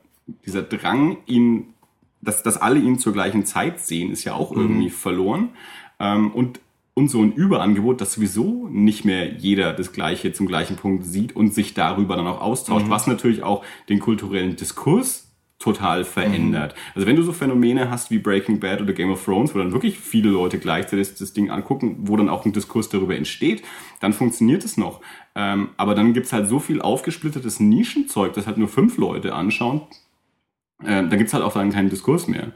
dieser 0.46 0.62
Drang, 0.62 1.18
ihn, 1.26 1.74
dass, 2.20 2.42
dass 2.42 2.56
alle 2.56 2.80
ihn 2.80 2.98
zur 2.98 3.12
gleichen 3.12 3.44
Zeit 3.44 3.80
sehen, 3.80 4.10
ist 4.10 4.24
ja 4.24 4.34
auch 4.34 4.52
mhm. 4.52 4.62
irgendwie 4.62 4.90
verloren. 4.90 5.50
Ähm, 5.98 6.30
und 6.30 6.60
und 6.94 7.08
so 7.08 7.22
ein 7.22 7.32
Überangebot, 7.32 8.02
dass 8.02 8.12
sowieso 8.12 8.68
nicht 8.70 9.06
mehr 9.06 9.32
jeder 9.32 9.72
das 9.72 9.92
Gleiche 9.92 10.34
zum 10.34 10.46
gleichen 10.46 10.76
Punkt 10.76 11.06
sieht 11.06 11.34
und 11.34 11.54
sich 11.54 11.72
darüber 11.72 12.16
dann 12.16 12.26
auch 12.26 12.42
austauscht, 12.42 12.90
was 12.90 13.06
natürlich 13.06 13.42
auch 13.42 13.64
den 13.88 13.98
kulturellen 13.98 14.56
Diskurs 14.56 15.31
total 15.62 16.04
verändert. 16.04 16.74
Also 16.94 17.06
wenn 17.06 17.16
du 17.16 17.22
so 17.22 17.32
Phänomene 17.32 17.90
hast 17.90 18.10
wie 18.10 18.18
Breaking 18.18 18.60
Bad 18.60 18.80
oder 18.80 18.92
Game 18.92 19.10
of 19.10 19.24
Thrones, 19.24 19.54
wo 19.54 19.58
dann 19.58 19.72
wirklich 19.72 19.98
viele 19.98 20.30
Leute 20.30 20.58
gleichzeitig 20.58 21.14
das 21.14 21.32
Ding 21.32 21.50
angucken, 21.50 21.96
wo 22.00 22.16
dann 22.16 22.28
auch 22.28 22.44
ein 22.44 22.52
Diskurs 22.52 22.88
darüber 22.88 23.16
entsteht, 23.16 23.62
dann 24.00 24.12
funktioniert 24.12 24.64
es 24.64 24.76
noch. 24.76 25.00
Ähm, 25.34 25.70
aber 25.76 25.94
dann 25.94 26.12
gibt's 26.12 26.32
halt 26.32 26.48
so 26.48 26.58
viel 26.58 26.82
aufgesplittertes 26.82 27.60
Nischenzeug, 27.60 28.32
das 28.34 28.46
halt 28.46 28.58
nur 28.58 28.68
fünf 28.68 28.96
Leute 28.98 29.34
anschauen. 29.34 29.82
Ähm, 30.84 31.10
da 31.10 31.16
gibt's 31.16 31.32
halt 31.32 31.44
auch 31.44 31.52
dann 31.52 31.70
keinen 31.70 31.90
Diskurs 31.90 32.26
mehr. 32.26 32.50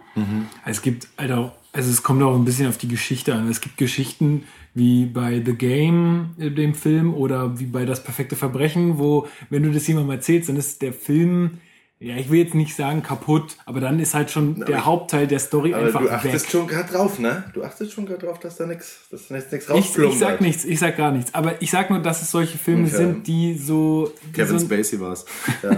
Es 0.65 0.83
gibt 0.83 1.09
halt 1.17 1.31
auch, 1.31 1.53
also 1.73 1.91
es 1.91 2.03
kommt 2.03 2.23
auch 2.23 2.35
ein 2.35 2.45
bisschen 2.45 2.69
auf 2.69 2.77
die 2.77 2.89
Geschichte 2.89 3.35
an. 3.35 3.49
Es 3.49 3.61
gibt 3.61 3.77
Geschichten 3.77 4.45
wie 4.75 5.07
bei 5.07 5.43
The 5.45 5.55
Game, 5.55 6.35
äh, 6.39 6.51
dem 6.51 6.75
Film, 6.75 7.15
oder 7.15 7.59
wie 7.59 7.67
bei 7.67 7.85
Das 7.85 8.03
perfekte 8.03 8.37
Verbrechen, 8.37 8.99
wo, 8.99 9.27
wenn 9.49 9.63
du 9.63 9.71
das 9.71 9.87
jemandem 9.87 10.11
erzählst, 10.11 10.49
dann 10.49 10.57
ist 10.57 10.83
der 10.83 10.93
Film, 10.93 11.59
ja, 11.99 12.17
ich 12.17 12.29
will 12.31 12.41
jetzt 12.41 12.55
nicht 12.55 12.77
sagen 12.77 13.03
kaputt, 13.03 13.57
aber 13.65 13.81
dann 13.81 13.99
ist 14.01 14.13
halt 14.15 14.31
schon 14.31 14.61
der 14.67 14.85
Hauptteil 14.85 15.27
der 15.27 15.39
Story 15.39 15.73
Aber 15.73 15.87
einfach 15.87 16.01
du 16.01 16.07
weg. 16.07 16.13
achtest 16.13 16.51
schon 16.51 16.67
gerade 16.67 16.93
drauf, 16.93 17.19
ne? 17.19 17.45
Du 17.55 17.65
achtest 17.65 17.93
schon 17.93 18.05
gerade 18.07 18.27
drauf, 18.27 18.39
dass 18.39 18.57
da 18.57 18.67
nichts, 18.67 19.07
dass 19.11 19.29
da 19.29 19.35
nichts 19.37 19.53
Ich, 19.53 19.71
rausplumpt. 19.71 20.13
ich 20.13 20.19
sag 20.19 20.41
nichts, 20.43 20.65
ich 20.67 20.79
sag 20.79 20.97
gar 20.97 21.11
nichts. 21.13 21.33
Aber 21.35 21.61
ich 21.63 21.71
sag 21.71 21.89
nur, 21.91 22.01
dass 22.01 22.21
es 22.21 22.31
solche 22.31 22.59
Filme 22.59 22.87
Okay. 22.89 22.97
sind, 22.97 23.27
die 23.27 23.57
so. 23.57 24.13
Die 24.27 24.33
Kevin 24.33 24.59
so 24.59 24.67
Spacey 24.67 25.01
war's. 25.01 25.25
Ja. 25.63 25.77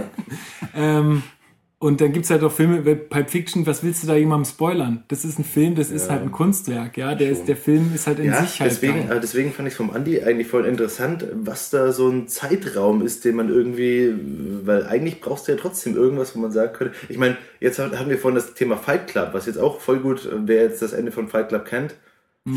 ähm, 0.75 1.23
und 1.81 2.01
dann 2.01 2.11
gibt's 2.11 2.29
halt 2.29 2.43
auch 2.43 2.51
Filme, 2.51 2.81
Pulp 2.95 3.29
Fiction, 3.29 3.65
was 3.65 3.83
willst 3.83 4.03
du 4.03 4.07
da 4.07 4.15
jemandem 4.15 4.43
spoilern? 4.45 5.03
Das 5.07 5.23
ist 5.23 5.39
ein 5.39 5.45
Film, 5.45 5.75
das 5.75 5.91
ist 5.91 6.09
halt 6.09 6.21
ein 6.23 6.31
Kunstwerk, 6.31 6.97
ja. 6.97 7.15
Der, 7.15 7.29
ist, 7.29 7.45
der 7.47 7.55
Film 7.55 7.93
ist 7.95 8.05
halt 8.05 8.19
in 8.19 8.25
Ja, 8.25 8.41
sich 8.43 8.59
halt. 8.59 8.69
deswegen, 8.71 9.09
äh, 9.09 9.19
deswegen 9.21 9.53
fand 9.53 9.69
ich 9.69 9.75
vom 9.75 9.89
Andi 9.91 10.21
eigentlich 10.21 10.47
voll 10.47 10.65
interessant, 10.65 11.25
was 11.33 11.69
da 11.69 11.93
so 11.93 12.09
ein 12.09 12.27
Zeitraum 12.27 13.01
ist, 13.01 13.23
den 13.23 13.37
man 13.37 13.47
irgendwie, 13.47 14.13
weil 14.65 14.85
eigentlich 14.87 15.21
brauchst 15.21 15.47
du 15.47 15.53
ja 15.53 15.57
trotzdem 15.57 15.95
irgendwas, 15.95 16.35
wo 16.35 16.39
man 16.39 16.51
sagen 16.51 16.73
könnte. 16.73 16.93
Ich 17.07 17.17
meine, 17.17 17.37
jetzt 17.61 17.79
haben 17.79 17.97
haben 17.97 18.09
wir 18.09 18.17
vorhin 18.17 18.35
das 18.35 18.53
Thema 18.53 18.75
Fight 18.75 19.07
Club, 19.07 19.29
was 19.31 19.45
jetzt 19.45 19.57
auch 19.57 19.79
voll 19.79 19.99
gut, 19.99 20.25
äh, 20.25 20.31
wer 20.45 20.63
jetzt 20.63 20.81
das 20.81 20.91
Ende 20.91 21.13
von 21.13 21.29
Fight 21.29 21.47
Club 21.47 21.63
kennt, 21.63 21.95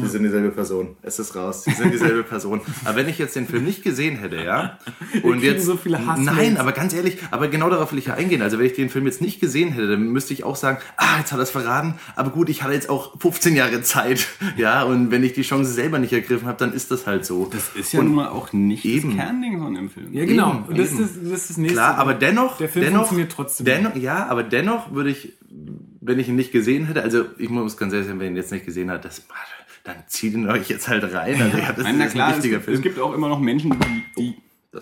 sie 0.01 0.09
sind 0.09 0.23
dieselbe 0.23 0.51
Person. 0.51 0.97
Es 1.03 1.19
ist 1.19 1.35
raus, 1.35 1.65
sie 1.65 1.73
sind 1.73 1.93
dieselbe 1.93 2.23
Person. 2.23 2.61
Aber 2.85 2.97
wenn 2.97 3.09
ich 3.09 3.19
jetzt 3.19 3.37
den 3.37 3.47
Film 3.47 3.65
nicht 3.65 3.83
gesehen 3.83 4.17
hätte, 4.17 4.37
ja, 4.37 4.79
und 5.23 5.43
jetzt 5.43 5.65
so 5.65 5.77
viele 5.77 6.07
Hassmails. 6.07 6.37
nein, 6.37 6.57
aber 6.57 6.73
ganz 6.73 6.95
ehrlich, 6.95 7.19
aber 7.31 7.49
genau 7.49 7.71
darauf 7.71 7.93
will 7.93 7.99
ich 7.99 8.07
ja 8.07 8.15
eingehen. 8.15 8.43
Also 8.43 8.59
wenn 8.59 8.67
ich 8.67 8.75
den 8.75 8.91
Film 8.91 9.07
jetzt 9.07 9.21
nicht 9.21 9.41
gesehen 9.41 9.73
hätte, 9.73 9.89
dann 9.89 10.05
müsste 10.09 10.33
ich 10.33 10.45
auch 10.45 10.57
sagen, 10.57 10.79
ah, 10.97 11.19
jetzt 11.19 11.33
hat 11.33 11.39
er 11.39 11.43
es 11.43 11.51
verraten, 11.51 11.95
aber 12.17 12.31
gut, 12.31 12.49
ich 12.49 12.63
hatte 12.63 12.75
jetzt 12.75 12.89
auch 12.89 13.19
15 13.21 13.57
Jahre 13.57 13.83
Zeit, 13.83 14.27
ja, 14.57 14.83
und 14.83 15.11
wenn 15.11 15.23
ich 15.25 15.33
die 15.33 15.43
Chance 15.43 15.73
selber 15.73 15.99
nicht 15.99 16.13
ergriffen 16.13 16.47
habe, 16.47 16.59
dann 16.59 16.73
ist 16.73 16.91
das 16.91 17.07
halt 17.07 17.25
so. 17.25 17.47
Das 17.47 17.71
ist 17.75 17.93
ja 17.93 18.03
nun 18.03 18.15
mal 18.15 18.29
auch 18.29 18.53
nicht 18.53 18.85
Eben. 18.85 19.17
das 19.17 19.25
Kernding 19.25 19.61
von 19.61 19.75
dem 19.75 19.91
Film. 19.91 20.13
ja, 20.13 20.25
genau. 20.25 20.51
eben, 20.51 20.65
und 20.65 20.79
das 20.79 20.93
eben. 20.93 21.05
ist, 21.05 21.17
das 21.17 21.33
ist 21.33 21.51
das 21.51 21.57
nächste. 21.57 21.77
Klar, 21.77 21.99
aber 21.99 22.15
dennoch, 22.15 22.59
Der 22.59 22.69
Film 22.69 22.85
dennoch, 22.85 23.01
funktioniert 23.01 23.33
trotzdem. 23.33 23.67
Dennoch, 23.67 23.97
ja, 23.97 24.27
aber 24.27 24.43
dennoch 24.43 24.93
würde 24.93 25.11
ich, 25.11 25.33
wenn 26.01 26.19
ich 26.19 26.29
ihn 26.29 26.37
nicht 26.37 26.53
gesehen 26.53 26.87
hätte, 26.87 27.03
also 27.03 27.25
ich 27.39 27.49
muss 27.49 27.77
ganz 27.77 27.93
ehrlich 27.93 28.09
sagen, 28.09 28.19
wenn 28.19 28.27
ihr 28.27 28.33
ihn 28.33 28.37
jetzt 28.37 28.53
nicht 28.53 28.67
gesehen 28.67 28.91
habt, 28.91 29.05
das, 29.05 29.23
dann 29.85 29.97
zieht 30.07 30.35
ihn 30.35 30.49
euch 30.49 30.69
jetzt 30.69 30.89
halt 30.89 31.05
rein. 31.13 31.41
Also, 31.41 31.59
ja, 31.59 31.73
das 31.73 31.85
Nein, 31.85 31.99
na 31.99 32.05
ist 32.05 32.13
klar, 32.13 32.27
ein 32.27 32.31
es 32.33 32.37
wichtiger 32.39 32.57
gibt, 32.57 32.65
Film. 32.65 32.77
es 32.77 32.83
gibt 32.83 32.99
auch 32.99 33.15
immer 33.15 33.29
noch 33.29 33.41
Menschen, 33.41 33.75
die, 34.17 34.35
die 34.35 34.35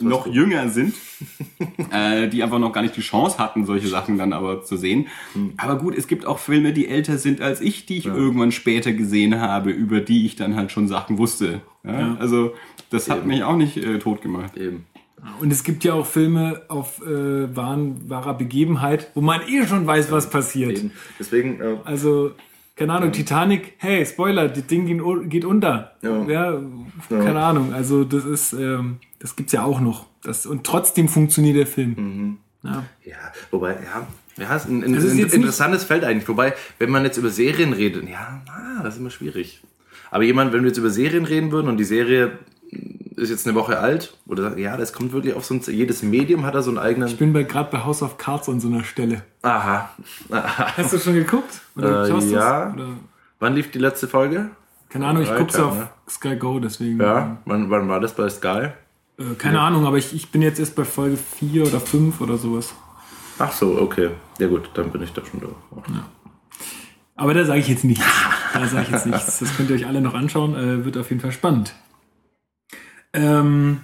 noch 0.05 0.25
gut. 0.25 0.35
jünger 0.35 0.69
sind, 0.69 0.95
äh, 1.91 2.29
die 2.29 2.43
einfach 2.43 2.59
noch 2.59 2.73
gar 2.73 2.83
nicht 2.83 2.97
die 2.97 3.01
Chance 3.01 3.39
hatten, 3.39 3.67
solche 3.67 3.89
Sachen 3.89 4.19
dann 4.19 4.33
aber 4.33 4.63
zu 4.63 4.77
sehen. 4.77 5.09
Hm. 5.33 5.55
Aber 5.57 5.79
gut, 5.79 5.97
es 5.97 6.07
gibt 6.07 6.27
auch 6.27 6.39
Filme, 6.39 6.73
die 6.73 6.87
älter 6.87 7.19
sind 7.19 7.41
als 7.41 7.61
ich, 7.61 7.87
die 7.87 7.99
ich 7.99 8.07
irgendwann 8.07 8.53
später 8.53 8.93
gesehen 8.93 9.41
habe, 9.41 9.71
über 9.71 10.01
die 10.01 10.27
ich 10.27 10.37
dann 10.37 10.55
halt 10.55 10.71
schon 10.71 10.87
Sachen 10.87 11.19
wusste. 11.19 11.61
Ja? 11.83 12.17
Also 12.21 12.55
das 12.91 13.09
hat 13.11 13.27
mich 13.27 13.43
auch 13.43 13.57
nicht 13.57 13.77
äh, 13.79 13.99
tot 13.99 14.23
gemacht. 14.23 14.57
Eben. 14.57 14.87
Und 15.41 15.53
es 15.53 15.65
gibt 15.65 15.85
ja 15.85 15.95
auch 15.95 16.07
Filme 16.07 16.63
auf 16.69 17.03
äh, 17.03 17.55
wahren, 17.55 18.09
wahrer 18.09 18.35
Begebenheit, 18.35 19.11
wo 19.15 19.21
man 19.21 19.41
eh 19.49 19.67
schon 19.67 19.87
weiß, 19.87 20.11
was 20.11 20.31
passiert. 20.31 20.79
Eben. 20.79 20.93
Deswegen, 21.19 21.61
äh, 21.61 21.77
Also, 21.85 22.33
keine 22.81 22.95
Ahnung, 22.95 23.13
Titanic, 23.13 23.75
hey, 23.77 24.07
Spoiler, 24.07 24.49
das 24.49 24.67
Ding 24.67 24.87
geht 24.87 25.03
un- 25.03 25.29
geht 25.29 25.45
unter. 25.45 25.93
Ja. 26.01 26.25
Ja, 26.25 26.59
keine 27.11 27.39
Ahnung. 27.41 27.75
Also, 27.75 28.05
das 28.05 28.25
ist, 28.25 28.55
ähm, 28.55 28.97
das 29.19 29.37
gibt's 29.37 29.53
ja 29.53 29.63
auch 29.65 29.81
noch. 29.81 30.07
Das, 30.23 30.47
und 30.47 30.65
trotzdem 30.65 31.07
funktioniert 31.07 31.59
der 31.59 31.67
Film. 31.67 31.95
Mhm. 31.99 32.39
Ja. 32.63 32.85
ja, 33.05 33.17
wobei, 33.51 33.73
ja, 33.73 34.07
ja, 34.39 34.57
ist 34.57 34.67
ein, 34.67 34.83
ein, 34.83 34.95
ist 34.95 35.13
ein 35.13 35.19
interessantes 35.19 35.85
Feld 35.85 36.05
eigentlich. 36.05 36.27
Wobei, 36.27 36.55
wenn 36.79 36.89
man 36.89 37.05
jetzt 37.05 37.19
über 37.19 37.29
Serien 37.29 37.75
redet, 37.75 38.09
ja, 38.09 38.41
ah, 38.49 38.83
das 38.83 38.95
ist 38.95 39.01
immer 39.01 39.11
schwierig. 39.11 39.61
Aber 40.11 40.23
jemand, 40.25 40.55
wenn 40.55 40.63
wir 40.63 40.69
jetzt 40.69 40.79
über 40.79 40.89
Serien 40.91 41.27
reden 41.27 41.53
würden 41.53 41.69
und 41.69 41.77
die 41.77 41.85
Serie 41.85 42.39
ist 43.17 43.31
jetzt 43.31 43.47
eine 43.47 43.57
Woche 43.57 43.79
alt, 43.79 44.17
oder 44.27 44.57
ja, 44.59 44.77
das 44.77 44.93
kommt 44.93 45.13
wirklich 45.13 45.35
auf 45.35 45.45
so 45.45 45.55
ein, 45.55 45.61
jedes 45.67 46.03
Medium 46.03 46.45
hat 46.45 46.55
da 46.55 46.63
so 46.63 46.71
einen 46.71 46.79
eigenen. 46.79 47.09
Ich 47.09 47.19
bin 47.19 47.33
bei, 47.33 47.43
gerade 47.43 47.71
bei 47.71 47.85
House 47.85 48.03
of 48.03 48.19
Cards 48.19 48.49
an 48.49 48.61
so 48.61 48.69
einer 48.69 48.85
Stelle. 48.85 49.23
Aha. 49.43 49.91
Hast 50.31 50.93
du 50.93 50.99
schon 50.99 51.15
geguckt? 51.15 51.61
Oder 51.77 52.05
Äh, 52.05 52.09
schaust 52.09 52.31
ja. 52.31 52.73
Oder, 52.73 52.89
Wann 53.39 53.55
lief 53.55 53.71
die 53.71 53.79
letzte 53.79 54.07
Folge? 54.09 54.51
keine 54.89 55.07
Ahnung, 55.07 55.23
ich 55.23 55.29
Freitag, 55.29 55.47
guck's 55.47 55.59
auf 55.61 55.77
ne? 55.79 55.89
Sky 56.09 56.37
Go, 56.37 56.59
deswegen. 56.59 57.01
Ja, 57.01 57.37
wann, 57.45 57.71
wann 57.71 57.89
war 57.89 58.01
das 58.01 58.13
bei 58.15 58.29
Sky? 58.29 58.69
Äh, 59.19 59.35
keine 59.39 59.61
Ahnung, 59.61 59.87
aber 59.87 59.99
ich, 59.99 60.13
ich 60.15 60.31
bin 60.31 60.43
jetzt 60.43 60.59
erst 60.59 60.75
bei 60.75 60.85
Folge 60.85 61.17
4 61.17 61.67
oder 61.67 61.81
5 61.81 62.21
oder 62.21 62.37
sowas. 62.37 62.75
Ach 63.39 63.53
so, 63.53 63.81
okay. 63.81 64.11
Ja 64.39 64.49
gut, 64.49 64.69
dann 64.75 64.91
bin 64.91 65.03
ich 65.03 65.13
da 65.13 65.23
schon 65.25 65.41
da. 65.41 65.47
Aber 67.17 67.35
da 67.35 67.45
sage 67.45 67.61
ich 67.61 67.69
jetzt 67.69 67.85
nichts. 67.85 68.05
Da 68.53 68.67
sage 68.67 68.83
ich 68.85 68.91
jetzt 68.91 69.07
nichts. 69.07 69.39
Das 69.39 69.57
könnt 69.57 69.71
ihr 69.71 69.77
euch 69.77 69.87
alle 69.87 70.01
noch 70.01 70.15
anschauen. 70.15 70.55
Äh, 70.55 70.85
wird 70.85 70.97
auf 70.97 71.09
jeden 71.11 71.21
Fall 71.21 71.33
spannend. 71.33 71.75
Ähm, 73.13 73.81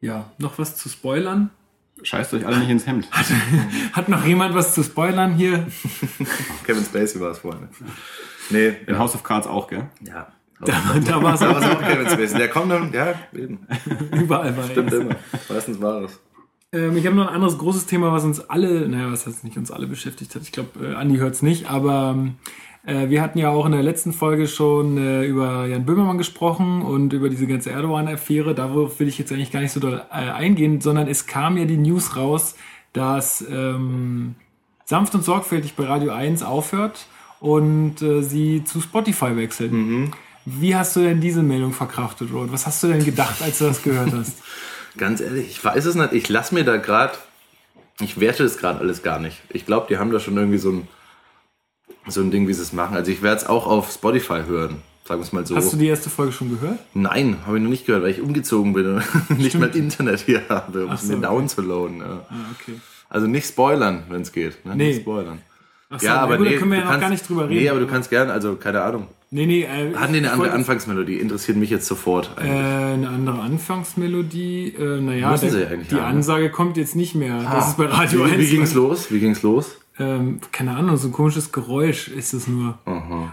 ja, 0.00 0.30
noch 0.38 0.58
was 0.58 0.76
zu 0.76 0.88
spoilern? 0.88 1.50
Scheißt 2.02 2.34
euch 2.34 2.46
alle 2.46 2.58
nicht 2.58 2.68
ins 2.68 2.86
Hemd. 2.86 3.08
Hat 3.92 4.08
noch 4.08 4.24
jemand 4.24 4.54
was 4.54 4.74
zu 4.74 4.82
spoilern 4.82 5.34
hier? 5.34 5.66
Kevin 6.64 6.84
Spacey 6.84 7.20
war 7.20 7.30
es 7.30 7.38
vorhin. 7.38 7.68
Nee, 8.50 8.74
In 8.86 8.98
House 8.98 9.14
of 9.14 9.22
Cards 9.22 9.46
auch, 9.46 9.68
gell? 9.68 9.88
ja. 10.02 10.28
Da, 10.60 10.72
da 11.04 11.22
war 11.22 11.34
es 11.34 11.42
Aber 11.42 11.58
auch 11.58 11.76
auch 11.76 11.82
Kevin 11.82 12.08
Spacey. 12.08 12.38
Der 12.38 12.48
kommt 12.48 12.72
dann, 12.72 12.90
ja, 12.92 13.14
eben. 13.34 13.66
überall 14.12 14.52
bei. 14.52 14.62
Stimmt 14.64 14.92
immer. 14.92 15.16
Meistens 15.50 15.80
war 15.82 16.02
es. 16.02 16.18
Ähm, 16.72 16.96
ich 16.96 17.06
habe 17.06 17.14
noch 17.14 17.28
ein 17.28 17.34
anderes 17.34 17.58
großes 17.58 17.86
Thema, 17.86 18.10
was 18.12 18.24
uns 18.24 18.40
alle, 18.40 18.88
naja, 18.88 19.12
was 19.12 19.26
heißt 19.26 19.44
nicht 19.44 19.58
uns 19.58 19.70
alle 19.70 19.86
beschäftigt 19.86 20.34
hat. 20.34 20.42
Ich 20.42 20.52
glaube, 20.52 20.92
äh, 20.92 20.94
Andi 20.94 21.16
hört 21.18 21.34
es 21.34 21.42
nicht, 21.42 21.70
aber 21.70 22.14
ähm, 22.16 22.36
äh, 22.86 23.10
wir 23.10 23.20
hatten 23.20 23.38
ja 23.38 23.50
auch 23.50 23.66
in 23.66 23.72
der 23.72 23.82
letzten 23.82 24.12
Folge 24.12 24.46
schon 24.46 24.96
äh, 24.96 25.24
über 25.24 25.66
Jan 25.66 25.84
Böhmermann 25.84 26.18
gesprochen 26.18 26.82
und 26.82 27.12
über 27.12 27.28
diese 27.28 27.46
ganze 27.46 27.70
Erdogan-Affäre. 27.70 28.54
Darauf 28.54 28.98
will 29.00 29.08
ich 29.08 29.18
jetzt 29.18 29.32
eigentlich 29.32 29.52
gar 29.52 29.60
nicht 29.60 29.72
so 29.72 29.80
doll 29.80 30.02
äh, 30.10 30.30
eingehen, 30.30 30.80
sondern 30.80 31.08
es 31.08 31.26
kam 31.26 31.58
ja 31.58 31.64
die 31.64 31.76
News 31.76 32.16
raus, 32.16 32.54
dass 32.92 33.44
ähm, 33.50 34.36
sanft 34.84 35.14
und 35.14 35.24
sorgfältig 35.24 35.74
bei 35.74 35.84
Radio 35.84 36.12
1 36.12 36.42
aufhört 36.42 37.06
und 37.40 38.00
äh, 38.00 38.22
sie 38.22 38.64
zu 38.64 38.80
Spotify 38.80 39.36
wechseln. 39.36 40.12
Wie 40.46 40.76
hast 40.76 40.94
du 40.94 41.00
denn 41.00 41.20
diese 41.20 41.42
Meldung 41.42 41.72
verkraftet, 41.72 42.32
Rod? 42.32 42.52
Was 42.52 42.66
hast 42.66 42.80
du 42.84 42.86
denn 42.86 43.04
gedacht, 43.04 43.42
als 43.42 43.58
du 43.58 43.64
das 43.64 43.82
gehört 43.82 44.12
hast? 44.12 44.34
Ganz 44.96 45.20
ehrlich, 45.20 45.50
ich 45.50 45.64
weiß 45.64 45.84
es 45.84 45.96
nicht. 45.96 46.12
Ich 46.12 46.28
lasse 46.28 46.54
mir 46.54 46.64
da 46.64 46.76
gerade, 46.76 47.14
ich 48.00 48.20
werte 48.20 48.44
es 48.44 48.56
gerade 48.56 48.78
alles 48.78 49.02
gar 49.02 49.18
nicht. 49.18 49.42
Ich 49.50 49.66
glaube, 49.66 49.86
die 49.90 49.98
haben 49.98 50.12
da 50.12 50.20
schon 50.20 50.36
irgendwie 50.36 50.58
so 50.58 50.70
ein, 50.70 50.88
so 52.08 52.20
ein 52.20 52.30
Ding, 52.30 52.48
wie 52.48 52.52
sie 52.52 52.62
es 52.62 52.72
machen. 52.72 52.96
Also 52.96 53.10
ich 53.10 53.22
werde 53.22 53.38
es 53.38 53.46
auch 53.46 53.66
auf 53.66 53.90
Spotify 53.90 54.42
hören. 54.46 54.82
Sagen 55.06 55.20
wir 55.20 55.24
es 55.24 55.32
mal 55.32 55.46
so. 55.46 55.54
Hast 55.54 55.72
du 55.72 55.76
die 55.76 55.86
erste 55.86 56.10
Folge 56.10 56.32
schon 56.32 56.50
gehört? 56.50 56.80
Nein, 56.92 57.38
habe 57.46 57.58
ich 57.58 57.62
noch 57.62 57.70
nicht 57.70 57.86
gehört, 57.86 58.02
weil 58.02 58.10
ich 58.10 58.20
umgezogen 58.20 58.72
bin 58.72 58.96
und 58.96 59.02
nicht 59.38 59.58
mal 59.58 59.68
Internet 59.68 60.20
hier 60.20 60.42
habe, 60.48 60.84
um 60.84 60.90
Ach 60.90 60.94
es 60.94 61.02
so, 61.02 61.08
mir 61.08 61.18
okay. 61.18 61.26
downzuladen. 61.26 61.98
Ja. 61.98 62.26
Ah, 62.28 62.34
okay. 62.60 62.80
Also 63.08 63.28
nicht 63.28 63.46
spoilern, 63.46 64.02
wenn 64.08 64.22
es 64.22 64.32
geht. 64.32 64.64
Ne? 64.64 64.74
Nee. 64.74 64.88
Nicht 64.88 65.02
spoilern. 65.02 65.38
Ach 65.88 66.00
so, 66.00 66.06
ja, 66.06 66.14
na 66.16 66.20
aber 66.22 66.38
gut, 66.38 66.46
nee, 66.46 66.54
da 66.54 66.58
können 66.58 66.70
wir 66.72 66.78
ja 66.78 66.84
noch 66.84 66.90
kannst, 66.90 67.02
gar 67.02 67.10
nicht 67.10 67.28
drüber 67.28 67.48
reden. 67.48 67.62
Nee, 67.62 67.68
aber 67.68 67.78
du 67.78 67.86
kannst 67.86 68.10
gern, 68.10 68.30
also 68.30 68.56
keine 68.56 68.82
Ahnung. 68.82 69.06
Nee, 69.30 69.46
nee, 69.46 69.62
äh, 69.62 69.94
Hatten 69.94 70.12
die 70.12 70.18
eine 70.18 70.32
andere 70.32 70.50
Anfangsmelodie? 70.50 71.18
Interessiert 71.18 71.56
mich 71.56 71.70
jetzt 71.70 71.86
sofort. 71.86 72.30
Äh, 72.36 72.40
eigentlich. 72.40 72.52
eine 72.52 73.08
andere 73.08 73.40
Anfangsmelodie. 73.40 74.74
Äh, 74.76 75.00
naja, 75.00 75.36
die 75.36 75.50
haben, 75.50 75.86
ne? 75.90 76.02
Ansage 76.02 76.50
kommt 76.50 76.76
jetzt 76.76 76.96
nicht 76.96 77.14
mehr. 77.14 77.40
Das 77.42 77.68
ist 77.68 77.76
bei 77.76 77.86
Radio 77.86 78.26
wie, 78.26 78.30
1. 78.32 78.38
wie 78.38 78.48
ging's 78.48 78.74
los? 78.74 79.12
Wie 79.12 79.20
ging's 79.20 79.42
los? 79.42 79.78
Ähm, 79.98 80.40
keine 80.52 80.76
Ahnung, 80.76 80.96
so 80.96 81.08
ein 81.08 81.12
komisches 81.12 81.52
Geräusch 81.52 82.08
ist 82.08 82.34
es 82.34 82.46
nur. 82.46 82.78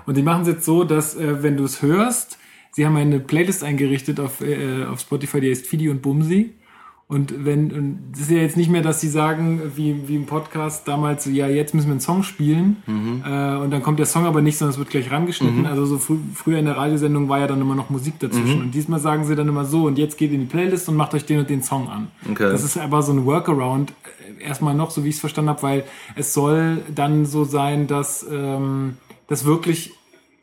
Und 0.06 0.16
die 0.18 0.24
machen 0.24 0.44
es 0.44 0.48
jetzt 0.48 0.66
so, 0.66 0.84
dass 0.84 1.16
äh, 1.16 1.44
wenn 1.44 1.58
du 1.58 1.64
es 1.64 1.82
hörst, 1.82 2.38
sie 2.72 2.86
haben 2.86 2.96
eine 2.96 3.20
Playlist 3.20 3.64
eingerichtet 3.64 4.20
auf, 4.20 4.42
äh, 4.42 4.86
auf 4.86 5.00
Spotify, 5.02 5.42
die 5.42 5.52
heißt 5.52 5.68
Fidi 5.68 5.90
und 5.90 6.02
Bumsi. 6.02 6.54
Und 7.14 7.46
wenn, 7.46 7.72
und 7.72 8.00
das 8.12 8.22
ist 8.22 8.32
ja 8.32 8.38
jetzt 8.38 8.58
nicht 8.58 8.72
mehr, 8.72 8.82
dass 8.82 9.00
sie 9.00 9.08
sagen, 9.08 9.62
wie, 9.76 10.08
wie 10.08 10.16
im 10.16 10.26
Podcast 10.26 10.88
damals, 10.88 11.26
so, 11.26 11.30
ja, 11.30 11.48
jetzt 11.48 11.76
müssen 11.76 11.88
wir 11.88 11.92
einen 11.92 12.00
Song 12.00 12.24
spielen. 12.24 12.78
Äh, 13.24 13.58
und 13.58 13.72
dann 13.72 13.84
kommt 13.84 14.00
der 14.00 14.08
Song 14.08 14.26
aber 14.26 14.42
nicht, 14.42 14.58
sondern 14.58 14.74
es 14.74 14.80
wird 14.80 14.90
gleich 14.90 15.12
rangeschnitten. 15.12 15.66
Also 15.68 15.86
so 15.86 16.00
frü 16.00 16.18
früher 16.34 16.58
in 16.58 16.66
der 16.66 16.76
Radiosendung 16.76 17.30
war 17.30 17.40
ja 17.40 17.48
dann 17.48 17.62
immer 17.62 17.76
noch 17.76 17.92
Musik 17.92 18.20
dazwischen. 18.20 18.62
Und 18.62 18.72
diesmal 18.72 19.00
sagen 19.00 19.26
sie 19.26 19.36
dann 19.36 19.48
immer 19.48 19.66
so, 19.66 19.86
und 19.86 20.00
jetzt 20.00 20.18
geht 20.18 20.34
in 20.34 20.40
die 20.40 20.46
Playlist 20.48 20.90
und 20.90 20.96
macht 20.96 21.14
euch 21.14 21.26
den 21.26 21.40
und 21.40 21.50
den 21.50 21.62
Song 21.62 21.88
an. 21.88 22.08
Okay. 22.30 22.50
Das 22.52 22.64
ist 22.64 22.78
aber 22.78 23.04
so 23.04 23.12
ein 23.12 23.26
Workaround, 23.26 23.92
äh, 24.40 24.44
erstmal 24.44 24.74
noch, 24.74 24.90
so 24.90 25.04
wie 25.04 25.10
ich 25.10 25.16
es 25.16 25.22
verstanden 25.22 25.50
habe, 25.50 25.62
weil 25.62 25.84
es 26.16 26.34
soll 26.34 26.82
dann 26.94 27.26
so 27.26 27.44
sein, 27.44 27.86
dass 27.88 28.26
ähm, 28.30 28.98
das 29.28 29.46
wirklich 29.46 29.94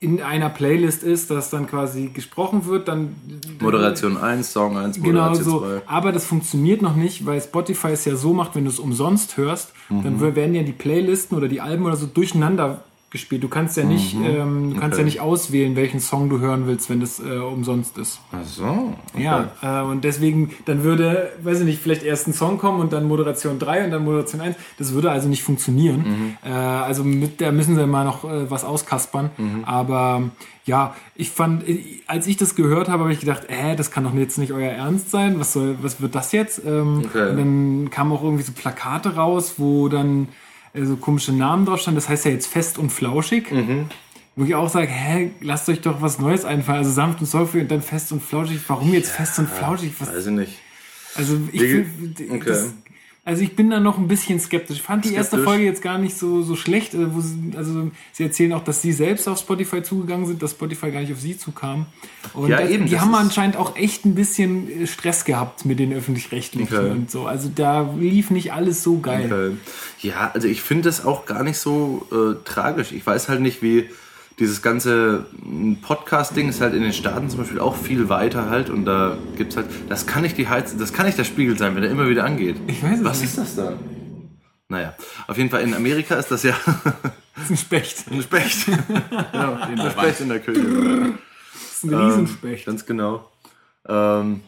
in 0.03 0.23
einer 0.23 0.49
Playlist 0.49 1.03
ist, 1.03 1.31
dass 1.31 1.51
dann 1.51 1.67
quasi 1.67 2.07
gesprochen 2.09 2.65
wird, 2.65 2.89
dann 2.89 3.15
Moderation 3.61 4.17
1, 4.17 4.51
Song 4.51 4.79
1, 4.79 4.97
Genau 4.97 5.25
Moderation 5.29 5.45
so. 5.45 5.59
2. 5.61 5.83
Aber 5.87 6.11
das 6.13 6.25
funktioniert 6.25 6.81
noch 6.81 6.97
nicht, 6.97 7.27
weil 7.27 7.39
Spotify 7.41 7.89
es 7.89 8.07
ja 8.07 8.17
so 8.17 8.33
macht, 8.33 8.55
wenn 8.55 8.65
du 8.65 8.71
es 8.71 8.79
umsonst 8.79 9.37
hörst, 9.37 9.73
dann 9.91 10.15
Mhm. 10.15 10.21
w- 10.23 10.35
werden 10.37 10.55
ja 10.55 10.63
die 10.63 10.73
Playlisten 10.73 11.37
oder 11.37 11.49
die 11.49 11.61
Alben 11.61 11.85
oder 11.85 11.97
so 11.97 12.07
durcheinander 12.07 12.83
gespielt. 13.11 13.43
Du 13.43 13.49
kannst 13.49 13.77
ja 13.77 13.85
nicht, 13.85 14.15
Mhm. 14.15 14.25
ähm, 14.25 14.75
du 14.75 14.81
kannst 14.81 14.97
ja 14.99 15.05
nicht 15.05 15.21
auswählen, 15.21 15.75
welchen 15.77 15.99
Song 16.01 16.31
du 16.31 16.39
hören 16.39 16.67
willst, 16.67 16.89
wenn 16.91 17.01
das 17.01 17.19
äh, 17.19 17.39
umsonst 17.39 17.99
ist. 17.99 18.21
Ach 18.31 18.45
so. 18.45 18.95
okay. 19.15 19.23
Ja, 19.25 19.51
äh, 19.63 19.83
und 19.85 20.05
deswegen, 20.05 20.51
dann 20.67 20.85
würde, 20.85 21.33
weiß 21.43 21.61
ich 21.61 21.67
nicht, 21.67 21.83
vielleicht 21.83 22.05
erst 22.05 22.29
ein 22.29 22.33
Song 22.33 22.59
kommen 22.59 22.81
und 22.81 22.93
dann 22.93 23.09
Moderation 23.09 23.59
3 23.59 23.85
und 23.87 23.91
dann 23.91 24.05
Moderation 24.05 24.41
1. 24.41 24.57
Das 24.79 24.93
würde 24.93 25.11
also 25.11 25.29
nicht 25.29 25.43
funktionieren. 25.43 26.37
Äh, 26.45 26.51
also 26.51 27.03
mit, 27.05 27.41
da 27.41 27.51
müssen 27.53 27.75
sie 27.75 27.87
mal 27.87 28.05
noch 28.05 28.25
äh, 28.25 28.51
was 28.51 28.65
auskaspern. 28.65 29.31
Aber 29.67 30.23
ja, 30.67 30.95
ich 31.17 31.31
fand, 31.31 31.69
äh, 31.69 31.83
als 32.07 32.27
ich 32.29 32.37
das 32.37 32.55
gehört 32.55 32.89
habe, 32.89 33.03
habe 33.05 33.13
ich 33.13 33.21
gedacht, 33.21 33.45
äh, 33.49 33.75
das 33.75 33.91
kann 33.91 34.05
doch 34.05 34.15
jetzt 34.15 34.39
nicht 34.39 34.53
euer 34.53 34.71
Ernst 34.71 35.11
sein. 35.11 35.41
Was 35.41 35.53
soll, 35.53 35.77
was 35.83 36.01
wird 36.01 36.15
das 36.15 36.33
jetzt? 36.33 36.63
Ähm, 36.65 37.03
Okay. 37.11 37.31
Und 37.31 37.37
dann 37.39 37.91
kamen 37.91 38.13
auch 38.13 38.23
irgendwie 38.23 38.43
so 38.45 38.53
Plakate 38.53 39.17
raus, 39.17 39.55
wo 39.57 39.89
dann 39.89 40.29
so 40.75 40.97
komische 40.97 41.33
Namen 41.33 41.67
drauf 41.67 41.81
standen. 41.81 41.97
Das 41.97 42.09
heißt 42.09 42.25
ja 42.25 42.31
jetzt 42.31 42.47
fest 42.47 42.79
und 42.79 42.91
flauschig. 42.91 43.47
Wo 44.37 44.45
ich 44.45 44.55
auch 44.55 44.69
sage, 44.69 44.87
hä, 44.87 45.31
lasst 45.41 45.69
euch 45.69 45.81
doch 45.81 46.01
was 46.01 46.19
Neues 46.19 46.45
einfallen. 46.45 46.79
Also 46.79 46.93
sanft 46.93 47.21
und 47.21 47.27
sorgfältig 47.27 47.63
und 47.63 47.71
dann 47.73 47.83
fest 47.83 48.13
und 48.13 48.23
flauschig. 48.23 48.61
Warum 48.69 48.93
jetzt 48.95 49.11
fest 49.11 49.39
und 49.39 49.49
flauschig? 49.49 49.93
Was, 49.99 50.09
Weiß 50.15 50.27
ich 50.27 50.33
nicht. 50.33 50.59
also 51.17 51.37
ich, 51.53 51.61
Wie- 51.61 51.85
find, 51.85 52.21
okay. 52.31 52.43
das, 52.47 52.73
also 53.25 53.43
ich 53.43 53.55
bin 53.55 53.71
da 53.71 53.81
noch 53.81 53.99
ein 53.99 54.09
bisschen 54.09 54.41
skeptisch. 54.41 54.79
Ich 54.79 54.83
fand 54.83 55.05
die 55.05 55.13
erste 55.15 55.37
Skeptisch? 55.37 55.45
Folge 55.45 55.65
jetzt 55.65 55.83
gar 55.83 55.99
nicht 55.99 56.17
so, 56.17 56.43
so 56.43 56.57
schlecht. 56.57 56.95
äh, 56.95 57.15
Wo 57.15 57.21
sie, 57.21 57.53
also 57.57 57.91
sie 58.13 58.25
erzählen 58.25 58.53
auch, 58.55 58.65
dass 58.65 58.81
sie 58.83 58.93
selbst 58.93 59.29
auf 59.29 59.39
Spotify 59.39 59.83
zugegangen 59.83 60.27
sind, 60.27 60.43
dass 60.43 60.53
Spotify 60.53 60.91
gar 60.91 61.01
nicht 61.01 61.13
auf 61.13 61.21
sie 61.21 61.37
zukam. 61.37 61.87
Und 62.33 62.49
Ja, 62.49 62.59
das, 62.63 62.71
eben, 62.71 62.87
die 62.87 62.99
haben 62.99 63.15
anscheinend 63.15 63.57
auch 63.57 63.77
echt 63.77 64.05
ein 64.07 64.15
bisschen 64.15 64.83
äh, 64.83 64.87
Stress 64.87 65.25
gehabt 65.25 65.65
mit 65.65 65.79
den 65.79 65.93
öffentlich-rechtlichen 65.93 66.75
Okay. 66.77 66.91
und 66.91 67.11
so. 67.11 67.27
Also 67.27 67.51
da 67.55 67.89
lief 67.99 68.31
nicht 68.31 68.53
alles 68.53 68.83
so 68.83 68.99
geil. 69.01 69.27
Okay. 69.27 69.57
Ja, 70.09 70.31
also 70.33 70.49
ich 70.49 70.63
finde 70.63 70.85
das 70.85 71.05
auch 71.05 71.27
gar 71.27 71.43
nicht 71.43 71.59
so 71.59 72.07
äh, 72.11 72.43
tragisch. 72.45 72.93
Ich 72.93 73.07
weiß 73.07 73.29
halt 73.29 73.41
nicht, 73.43 73.63
wie 73.63 73.91
dieses 74.41 74.63
ganze 74.63 75.27
m, 75.43 75.77
Podcast-Ding 75.81 76.49
ist 76.49 76.61
halt 76.61 76.75
in 76.75 76.83
den 76.83 76.93
Staaten 76.93 77.29
zum 77.29 77.41
Beispiel 77.41 77.61
auch 77.61 77.77
viel 77.77 78.09
weiter 78.09 78.51
halt 78.51 78.71
und 78.71 78.87
da 78.87 79.17
gibt's 79.37 79.57
halt, 79.57 79.67
das 79.89 80.07
kann 80.07 80.23
nicht 80.23 80.37
die 80.39 80.49
Heiz, 80.49 80.77
das 80.77 80.93
kann 80.93 81.07
nicht 81.07 81.19
der 81.19 81.25
Spiegel 81.25 81.57
sein, 81.57 81.77
wenn 81.77 81.85
er 81.85 81.91
immer 81.91 82.09
wieder 82.09 82.25
angeht. 82.25 82.57
Ich 82.67 82.83
weiß 82.83 82.99
es 82.99 83.05
Was 83.05 83.21
nicht. 83.21 83.31
ist 83.31 83.39
das 83.39 83.57
da? 83.57 83.75
Naja, 84.69 84.95
auf 85.27 85.37
jeden 85.37 85.51
Fall 85.51 85.61
in 85.61 85.75
Amerika 85.75 86.15
ist 86.17 86.31
das 86.31 86.43
ja 86.43 86.55
Das 87.35 87.45
ist 87.45 87.51
ein 87.51 87.57
Specht. 87.57 88.05
ein 88.11 88.23
Specht. 88.23 88.67
genau, 89.33 89.59
der 89.77 89.91
Specht 89.91 90.21
in 90.21 90.29
der 90.29 90.41
Küche. 90.41 90.63
Das 90.63 91.73
ist 91.77 91.85
ein 91.85 91.95
Riesenspecht. 91.95 92.67
Ganz 92.67 92.87
genau. 92.87 93.29
Ähm, 93.89 94.41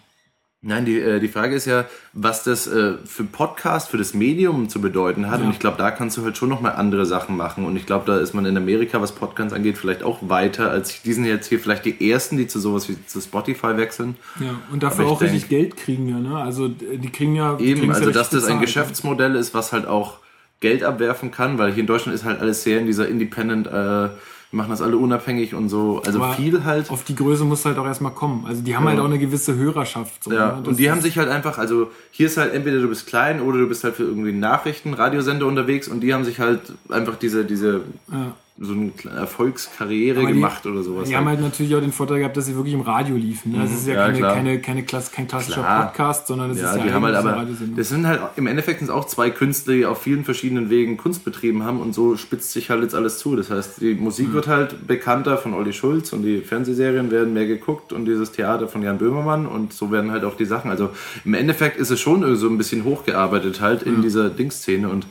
nein, 0.63 0.85
die, 0.85 0.99
äh, 0.99 1.21
die 1.21 1.29
Frage 1.29 1.55
ist 1.55 1.67
ja, 1.67 1.85
was 2.13 2.45
das 2.45 2.67
äh, 2.67 2.95
für 3.05 3.25
Podcast, 3.25 3.89
für 3.91 3.99
das 3.99 4.15
Medium 4.15 4.69
zu 4.69 4.81
bedeuten 4.81 5.31
hat. 5.31 5.41
Ja. 5.41 5.47
Und 5.47 5.53
ich 5.53 5.59
glaube, 5.59 5.77
da 5.77 5.91
kannst 5.91 6.17
du 6.17 6.25
halt 6.25 6.37
schon 6.37 6.49
nochmal 6.49 6.73
andere 6.73 7.05
Sachen 7.05 7.37
machen. 7.37 7.65
Und 7.67 7.77
ich 7.77 7.85
glaube, 7.85 8.07
da 8.07 8.19
ist 8.19 8.33
man 8.33 8.47
in 8.47 8.57
Amerika, 8.57 9.01
was 9.01 9.13
Podcasts 9.13 9.53
angeht, 9.53 9.77
vielleicht 9.77 10.03
auch 10.03 10.19
weiter 10.23 10.71
als 10.71 11.03
die 11.03 11.13
sind 11.13 11.25
jetzt 11.25 11.49
hier 11.49 11.59
vielleicht 11.59 11.85
die 11.85 12.11
ersten, 12.11 12.37
die 12.37 12.47
zu 12.47 12.61
sowas 12.61 12.89
wie 12.89 12.97
zu 13.07 13.21
Spotify 13.21 13.77
wechseln. 13.77 14.17
Ja, 14.41 14.55
und 14.71 14.83
dafür 14.83 15.05
ich 15.05 15.11
auch 15.11 15.21
richtig 15.21 15.49
denk- 15.49 15.51
Geld 15.51 15.77
kriegen 15.77 16.09
ja, 16.09 16.19
ne? 16.19 16.39
Also 16.39 16.69
die 16.69 17.11
kriegen 17.11 17.35
ja. 17.35 17.59
Eben, 17.59 17.81
kriegen's 17.81 17.99
ja 17.99 18.07
also 18.07 18.11
dass 18.11 18.33
richtig 18.33 18.41
das 18.41 18.51
ein 18.51 18.61
Geschäftsmodell 18.61 19.35
ist, 19.35 19.55
was 19.55 19.73
halt 19.73 19.87
auch 19.87 20.19
Geld 20.61 20.85
abwerfen 20.85 21.33
kann, 21.33 21.59
weil 21.59 21.73
hier 21.73 21.81
in 21.81 21.87
Deutschland 21.87 22.15
ist 22.15 22.25
halt 22.25 22.41
alles 22.41 22.63
sehr 22.63 22.79
in 22.79 22.87
dieser 22.87 23.09
Independent, 23.09 23.67
äh, 23.67 24.11
wir 24.53 24.59
machen 24.59 24.71
das 24.71 24.83
alle 24.83 24.99
unabhängig 24.99 25.55
und 25.55 25.71
so. 25.71 26.03
Also 26.05 26.23
Aber 26.23 26.35
viel 26.35 26.63
halt. 26.63 26.91
Auf 26.91 27.05
die 27.05 27.15
Größe 27.15 27.45
muss 27.45 27.65
halt 27.65 27.79
auch 27.79 27.87
erstmal 27.87 28.13
kommen. 28.13 28.45
Also 28.47 28.61
die 28.61 28.77
haben 28.77 28.87
halt 28.87 29.01
auch 29.01 29.07
eine 29.07 29.19
gewisse 29.19 29.55
Hörerschaft. 29.57 30.25
So, 30.25 30.31
Ja, 30.31 30.61
ne? 30.61 30.69
Und 30.69 30.79
die 30.79 30.91
haben 30.91 31.01
sich 31.01 31.17
halt 31.17 31.31
einfach, 31.31 31.57
also 31.57 31.91
hier 32.11 32.27
ist 32.27 32.37
halt 32.37 32.53
entweder 32.53 32.79
du 32.79 32.89
bist 32.89 33.07
klein 33.07 33.41
oder 33.41 33.57
du 33.59 33.67
bist 33.67 33.83
halt 33.83 33.97
für 33.97 34.03
irgendwie 34.03 34.33
Nachrichten, 34.33 34.93
Radiosender 34.93 35.47
unterwegs 35.47 35.89
und 35.89 36.01
die 36.01 36.13
haben 36.13 36.25
sich 36.25 36.39
halt 36.39 36.61
einfach 36.91 37.17
diese, 37.17 37.47
diese, 37.47 37.81
Ja. 38.13 38.35
So 38.59 38.75
eine 38.75 38.93
Erfolgskarriere 39.17 40.21
die- 40.21 40.35
gemacht 40.35 40.67
oder 40.67 40.83
sowas. 40.83 41.09
Die 41.09 41.17
haben 41.17 41.27
halt. 41.27 41.41
natürlich 41.41 41.75
auch 41.75 41.81
den 41.81 41.91
Vorteil 41.91 42.19
gehabt, 42.19 42.37
dass 42.37 42.47
sie 42.47 42.55
wirklich 42.55 42.75
im 42.75 42.83
Radio 42.83 43.17
liefen. 43.17 43.53
Ne? 43.53 43.59
Das 43.63 43.73
ist 43.73 43.87
ja, 43.89 43.95
Ja, 43.95 44.07
keine, 44.13 44.21
keine, 44.21 44.61
keine 44.61 44.83
Klass, 44.85 45.11
kein 45.11 45.27
klassischer 45.27 45.63
Klar. 45.63 45.87
Podcast, 45.87 46.27
sondern 46.27 46.51
das 46.51 46.59
ja, 46.61 46.71
ist 46.71 46.77
ja 46.77 46.83
die 46.85 46.93
haben 46.93 47.05
halt 47.05 47.17
aber, 47.17 47.47
das 47.77 47.89
sind 47.89 48.07
halt, 48.07 48.21
im 48.37 48.47
Endeffekt 48.47 48.81
sind 48.81 48.91
auch 48.91 49.07
zwei 49.07 49.31
Künstler, 49.31 49.75
die 49.75 49.87
auf 49.87 50.03
vielen 50.03 50.25
verschiedenen 50.25 50.69
Wegen 50.71 50.97
Kunst 50.99 51.25
betrieben 51.25 51.65
haben 51.65 51.81
und 51.81 51.95
so 51.95 52.17
spitzt 52.17 52.53
sich 52.53 52.69
halt 52.71 52.83
jetzt 52.83 52.95
alles 52.95 53.19
zu. 53.19 53.37
Das 53.37 53.51
heißt, 53.51 53.81
die 53.81 53.95
Musik 53.95 54.29
Mhm. 54.29 54.33
wird 54.35 54.47
halt 54.49 54.87
bekannter 54.87 55.39
von 55.39 55.55
Olli 55.55 55.73
Schulz 55.73 56.13
und 56.13 56.23
die 56.23 56.41
Fernsehserien 56.43 57.11
werden 57.11 57.33
mehr 57.33 57.47
geguckt 57.47 57.93
und 57.93 58.05
dieses 58.05 58.33
Theater 58.33 58.69
von 58.69 58.83
Jan 58.83 58.99
Böhmermann 58.99 59.47
und 59.47 59.73
so 59.73 59.91
werden 59.91 60.13
halt 60.13 60.25
auch 60.25 60.37
die 60.37 60.45
Sachen. 60.45 60.71
Also 60.71 60.91
im 61.25 61.35
Endeffekt 61.35 61.79
ist 61.79 61.91
es 61.91 62.01
schon 62.01 62.37
so 62.37 62.49
ein 62.49 62.59
bisschen 62.59 62.85
hochgearbeitet 62.85 63.61
halt 63.61 63.83
in 63.83 64.03
dieser 64.03 64.29
Dingsszene 64.31 64.89
und 64.89 65.07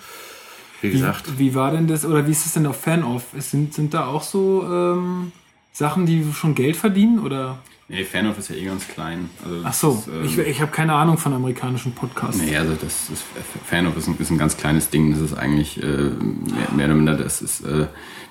wie 0.81 0.91
gesagt, 0.91 1.37
Wie, 1.37 1.51
wie 1.51 1.55
war 1.55 1.71
denn 1.71 1.87
das, 1.87 2.05
oder 2.05 2.27
wie 2.27 2.31
ist 2.31 2.45
es 2.45 2.53
denn 2.53 2.65
auf 2.65 2.79
Fan-Off? 2.79 3.27
Sind, 3.37 3.73
sind 3.73 3.93
da 3.93 4.07
auch 4.07 4.23
so 4.23 4.63
ähm, 4.63 5.31
Sachen, 5.71 6.05
die 6.05 6.25
schon 6.33 6.55
Geld 6.55 6.75
verdienen? 6.75 7.19
Oder? 7.19 7.59
Nee, 7.91 8.05
Fanoff 8.05 8.37
ist 8.37 8.49
ja 8.49 8.55
eh 8.55 8.63
ganz 8.63 8.87
klein. 8.87 9.29
Also 9.43 9.61
Ach 9.65 9.73
so, 9.73 9.91
ist, 9.91 10.07
ähm, 10.07 10.23
ich, 10.23 10.37
ich 10.37 10.61
habe 10.61 10.71
keine 10.71 10.93
Ahnung 10.93 11.17
von 11.17 11.33
amerikanischen 11.33 11.91
Podcasts. 11.91 12.41
Nee, 12.41 12.55
also 12.55 12.73
das 12.73 13.09
ist 13.09 13.23
Fanoff 13.65 13.97
ist 13.97 14.07
ein, 14.07 14.15
ist 14.17 14.31
ein 14.31 14.37
ganz 14.37 14.55
kleines 14.55 14.89
Ding. 14.89 15.11
Das 15.11 15.19
ist 15.19 15.33
eigentlich 15.33 15.83
äh, 15.83 15.85
mehr, 15.85 16.71
mehr 16.73 16.85
oder 16.85 16.95
minder, 16.95 17.15
das 17.15 17.41
ist 17.41 17.65
äh, 17.65 17.87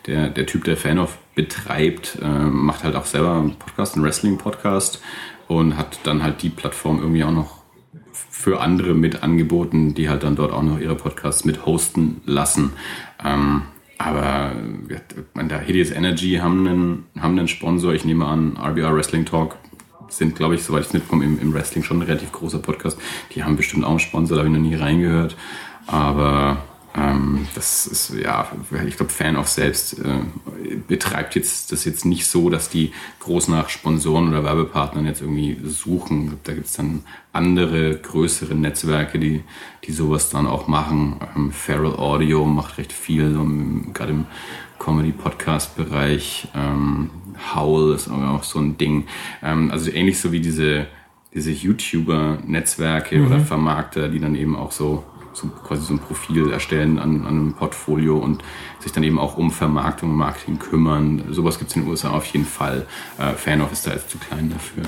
der, 0.07 0.31
der 0.31 0.47
Typ, 0.47 0.65
der 0.65 0.79
Fanoff 0.79 1.19
betreibt, 1.35 2.19
äh, 2.23 2.27
macht 2.27 2.85
halt 2.85 2.97
auch 2.97 3.05
selber 3.05 3.37
einen 3.37 3.57
Podcast, 3.57 3.97
einen 3.97 4.05
Wrestling-Podcast 4.05 5.03
und 5.47 5.77
hat 5.77 6.01
dann 6.05 6.23
halt 6.23 6.41
die 6.41 6.49
Plattform 6.49 6.99
irgendwie 6.99 7.25
auch 7.25 7.33
noch 7.33 7.60
für 8.41 8.61
andere 8.61 8.95
mit 8.95 9.23
angeboten, 9.23 9.93
die 9.93 10.09
halt 10.09 10.23
dann 10.23 10.35
dort 10.35 10.51
auch 10.51 10.63
noch 10.63 10.81
ihre 10.81 10.95
Podcasts 10.95 11.45
mit 11.45 11.67
hosten 11.67 12.23
lassen. 12.25 12.73
Ähm, 13.23 13.63
aber 13.99 14.53
man, 15.35 15.51
da 15.51 15.61
Hideous 15.61 15.91
Energy 15.91 16.37
haben 16.37 16.67
einen, 16.67 17.05
haben 17.21 17.39
einen 17.39 17.49
Sponsor, 17.49 17.93
ich 17.93 18.07
nehme 18.07 18.25
an, 18.25 18.57
RBR 18.57 18.97
Wrestling 18.97 19.27
Talk 19.27 19.57
sind, 20.09 20.37
glaube 20.37 20.55
ich, 20.55 20.63
soweit 20.63 20.81
ich 20.81 20.87
es 20.87 20.95
mitbekomme, 20.95 21.23
im, 21.23 21.39
im 21.39 21.53
Wrestling 21.53 21.85
schon 21.85 21.99
ein 21.99 22.07
relativ 22.07 22.33
großer 22.33 22.61
Podcast. 22.61 22.99
Die 23.35 23.45
haben 23.45 23.57
bestimmt 23.57 23.85
auch 23.85 23.91
einen 23.91 23.99
Sponsor, 23.99 24.37
da 24.37 24.43
habe 24.43 24.49
ich 24.49 24.59
noch 24.59 24.69
nie 24.69 24.75
reingehört. 24.75 25.37
Aber 25.87 26.63
ähm, 26.97 27.47
das 27.55 27.87
ist, 27.87 28.15
ja, 28.15 28.51
ich 28.87 28.97
glaube, 28.97 29.13
Fan-Off 29.13 29.49
selbst 29.49 29.99
äh, 30.01 30.77
betreibt 30.89 31.37
jetzt 31.37 31.71
das 31.71 31.85
jetzt 31.85 32.05
nicht 32.05 32.27
so, 32.27 32.51
dass 32.51 32.69
die 32.69 32.93
groß 33.21 33.49
nach 33.49 33.69
Sponsoren 33.69 34.29
oder 34.29 34.43
Werbepartnern 34.43 35.07
jetzt 35.07 35.21
irgendwie 35.21 35.57
suchen. 35.65 36.39
Da 36.43 36.53
gibt 36.53 36.67
es 36.67 36.73
dann 36.73 37.05
andere, 37.33 37.97
größere 37.97 38.57
Netzwerke, 38.57 39.21
die, 39.21 39.45
die 39.85 39.93
sowas 39.93 40.31
dann 40.31 40.49
auch 40.49 40.67
machen. 40.67 41.21
Ähm, 41.37 41.53
Feral 41.53 41.95
Audio 41.95 42.45
macht 42.45 42.79
recht 42.79 42.93
viel, 42.93 43.35
im, 43.35 43.93
gerade 43.93 44.11
im 44.11 44.27
Comedy-Podcast-Bereich. 44.81 46.49
Ähm, 46.57 47.11
Howl 47.55 47.95
ist 47.95 48.11
auch 48.11 48.43
so 48.43 48.59
ein 48.59 48.77
Ding. 48.79 49.07
Ähm, 49.45 49.71
also 49.71 49.93
ähnlich 49.93 50.19
so 50.19 50.33
wie 50.33 50.41
diese, 50.41 50.89
diese 51.33 51.53
YouTuber-Netzwerke 51.53 53.25
oder 53.25 53.39
Vermarkter, 53.39 54.09
die 54.09 54.19
dann 54.19 54.35
eben 54.35 54.57
auch 54.57 54.73
so, 54.73 55.05
so 55.33 55.49
quasi 55.49 55.83
so 55.83 55.95
ein 55.95 55.99
Profil 55.99 56.51
erstellen 56.51 56.99
an, 56.99 57.23
an 57.23 57.27
einem 57.27 57.53
Portfolio 57.55 58.19
und 58.19 58.43
sich 58.81 58.93
dann 58.93 59.03
eben 59.03 59.19
auch 59.19 59.37
um 59.37 59.51
Vermarktung 59.51 60.11
und 60.11 60.17
Marketing 60.17 60.59
kümmern. 60.59 61.25
Sowas 61.31 61.59
gibt 61.59 61.71
es 61.71 61.77
in 61.77 61.83
den 61.83 61.91
USA 61.91 62.11
auf 62.11 62.27
jeden 62.27 62.47
Fall. 62.47 62.87
Äh, 63.19 63.35
Fanoff 63.35 63.73
ist 63.73 63.87
da 63.87 63.93
jetzt 63.93 64.11
zu 64.11 64.19
klein 64.19 64.51
dafür. 64.51 64.85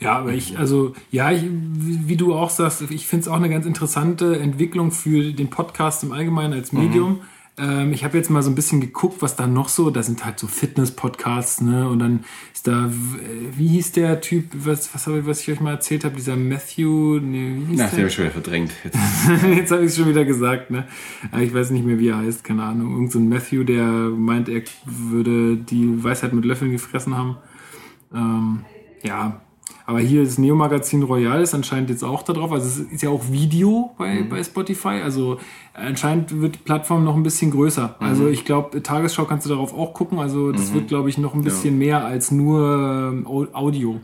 Ja, 0.00 0.16
aber 0.18 0.32
ich, 0.32 0.58
also, 0.58 0.94
ja, 1.10 1.32
ich, 1.32 1.42
wie 1.42 2.08
wie 2.08 2.16
du 2.16 2.34
auch 2.34 2.50
sagst, 2.50 2.82
ich 2.82 3.06
finde 3.08 3.22
es 3.22 3.28
auch 3.28 3.36
eine 3.36 3.50
ganz 3.50 3.66
interessante 3.66 4.38
Entwicklung 4.38 4.92
für 4.92 5.32
den 5.32 5.50
Podcast 5.50 6.04
im 6.04 6.12
Allgemeinen 6.12 6.52
als 6.52 6.72
Medium. 6.72 7.20
Ähm, 7.58 7.92
ich 7.92 8.04
habe 8.04 8.16
jetzt 8.16 8.30
mal 8.30 8.42
so 8.42 8.50
ein 8.50 8.54
bisschen 8.54 8.80
geguckt, 8.80 9.20
was 9.20 9.34
da 9.34 9.46
noch 9.46 9.68
so, 9.68 9.90
da 9.90 10.02
sind 10.02 10.24
halt 10.24 10.38
so 10.38 10.46
Fitness-Podcasts, 10.46 11.60
ne, 11.60 11.88
und 11.88 11.98
dann 11.98 12.20
ist 12.54 12.66
da, 12.68 12.88
w- 12.88 13.18
wie 13.56 13.66
hieß 13.68 13.92
der 13.92 14.20
Typ, 14.20 14.44
was, 14.54 14.94
was, 14.94 15.06
hab 15.06 15.14
ich, 15.16 15.26
was 15.26 15.40
ich 15.40 15.50
euch 15.50 15.60
mal 15.60 15.72
erzählt 15.72 16.04
habe, 16.04 16.14
dieser 16.16 16.36
Matthew, 16.36 17.18
nee, 17.20 17.54
wie 17.56 17.64
hieß 17.70 17.78
Na, 17.78 17.84
der? 17.84 17.90
den 17.90 17.98
habe 17.98 18.08
ich 18.08 18.14
schon 18.14 18.24
wieder 18.24 18.32
verdrängt. 18.32 18.70
Jetzt. 18.84 18.96
Jetzt 19.56 19.70
habe 19.72 19.82
ich 19.82 19.88
es 19.90 19.96
schon 19.96 20.08
wieder 20.08 20.24
gesagt, 20.24 20.70
ne? 20.70 20.86
Aber 21.32 21.42
ich 21.42 21.52
weiß 21.52 21.70
nicht 21.70 21.84
mehr, 21.84 21.98
wie 21.98 22.08
er 22.08 22.18
heißt, 22.18 22.44
keine 22.44 22.62
Ahnung. 22.62 22.92
Irgend 22.92 23.12
so 23.12 23.18
ein 23.18 23.28
Matthew, 23.28 23.64
der 23.64 23.84
meint, 23.84 24.48
er 24.48 24.62
würde 24.84 25.56
die 25.56 26.02
Weisheit 26.04 26.32
mit 26.32 26.44
Löffeln 26.44 26.70
gefressen 26.70 27.16
haben. 27.16 27.36
Ähm, 28.14 28.60
ja, 29.02 29.40
aber 29.88 30.00
hier 30.00 30.22
das 30.22 30.36
Neo-Magazin 30.36 31.02
Royal 31.02 31.40
ist 31.40 31.54
anscheinend 31.54 31.88
jetzt 31.88 32.04
auch 32.04 32.22
da 32.22 32.34
drauf. 32.34 32.52
Also 32.52 32.66
es 32.68 32.78
ist 32.92 33.02
ja 33.02 33.08
auch 33.08 33.32
Video 33.32 33.92
bei, 33.96 34.22
bei 34.28 34.44
Spotify. 34.44 35.00
Also 35.02 35.38
anscheinend 35.72 36.42
wird 36.42 36.56
die 36.56 36.58
Plattform 36.58 37.04
noch 37.04 37.16
ein 37.16 37.22
bisschen 37.22 37.50
größer. 37.50 37.96
Also 37.98 38.28
ich 38.28 38.44
glaube, 38.44 38.82
Tagesschau 38.82 39.24
kannst 39.24 39.46
du 39.46 39.50
darauf 39.50 39.72
auch 39.72 39.94
gucken. 39.94 40.18
Also 40.18 40.52
das 40.52 40.74
wird, 40.74 40.88
glaube 40.88 41.08
ich, 41.08 41.16
noch 41.16 41.32
ein 41.34 41.40
bisschen 41.42 41.78
mehr 41.78 42.04
als 42.04 42.30
nur 42.30 43.10
ähm, 43.14 43.26
Au- 43.26 43.46
Audio. 43.54 43.98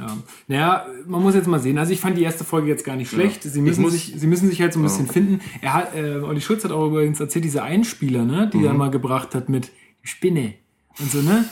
Ja. 0.00 0.16
Naja, 0.48 0.86
man 1.06 1.22
muss 1.22 1.34
jetzt 1.34 1.46
mal 1.46 1.60
sehen. 1.60 1.78
Also 1.78 1.92
ich 1.92 2.00
fand 2.00 2.16
die 2.16 2.22
erste 2.22 2.42
Folge 2.42 2.68
jetzt 2.68 2.84
gar 2.84 2.96
nicht 2.96 3.10
schlecht. 3.10 3.42
Sie 3.44 3.60
müssen, 3.60 3.82
muss- 3.82 3.92
sich, 3.92 4.14
sie 4.16 4.26
müssen 4.26 4.48
sich 4.48 4.60
halt 4.60 4.72
so 4.72 4.80
ein 4.80 4.82
bisschen 4.82 5.06
finden. 5.06 5.40
Er 5.60 5.74
hat, 5.74 5.94
äh, 5.94 6.16
Olli 6.20 6.40
Schulz 6.40 6.64
hat 6.64 6.72
auch 6.72 6.86
übrigens 6.88 7.20
erzählt, 7.20 7.44
diese 7.44 7.62
Einspieler, 7.62 8.24
ne, 8.24 8.50
die 8.52 8.64
er 8.64 8.72
mal 8.74 8.90
gebracht 8.90 9.34
hat 9.34 9.48
mit 9.48 9.70
Spinne 10.02 10.54
und 11.00 11.10
so, 11.10 11.22
ne? 11.22 11.44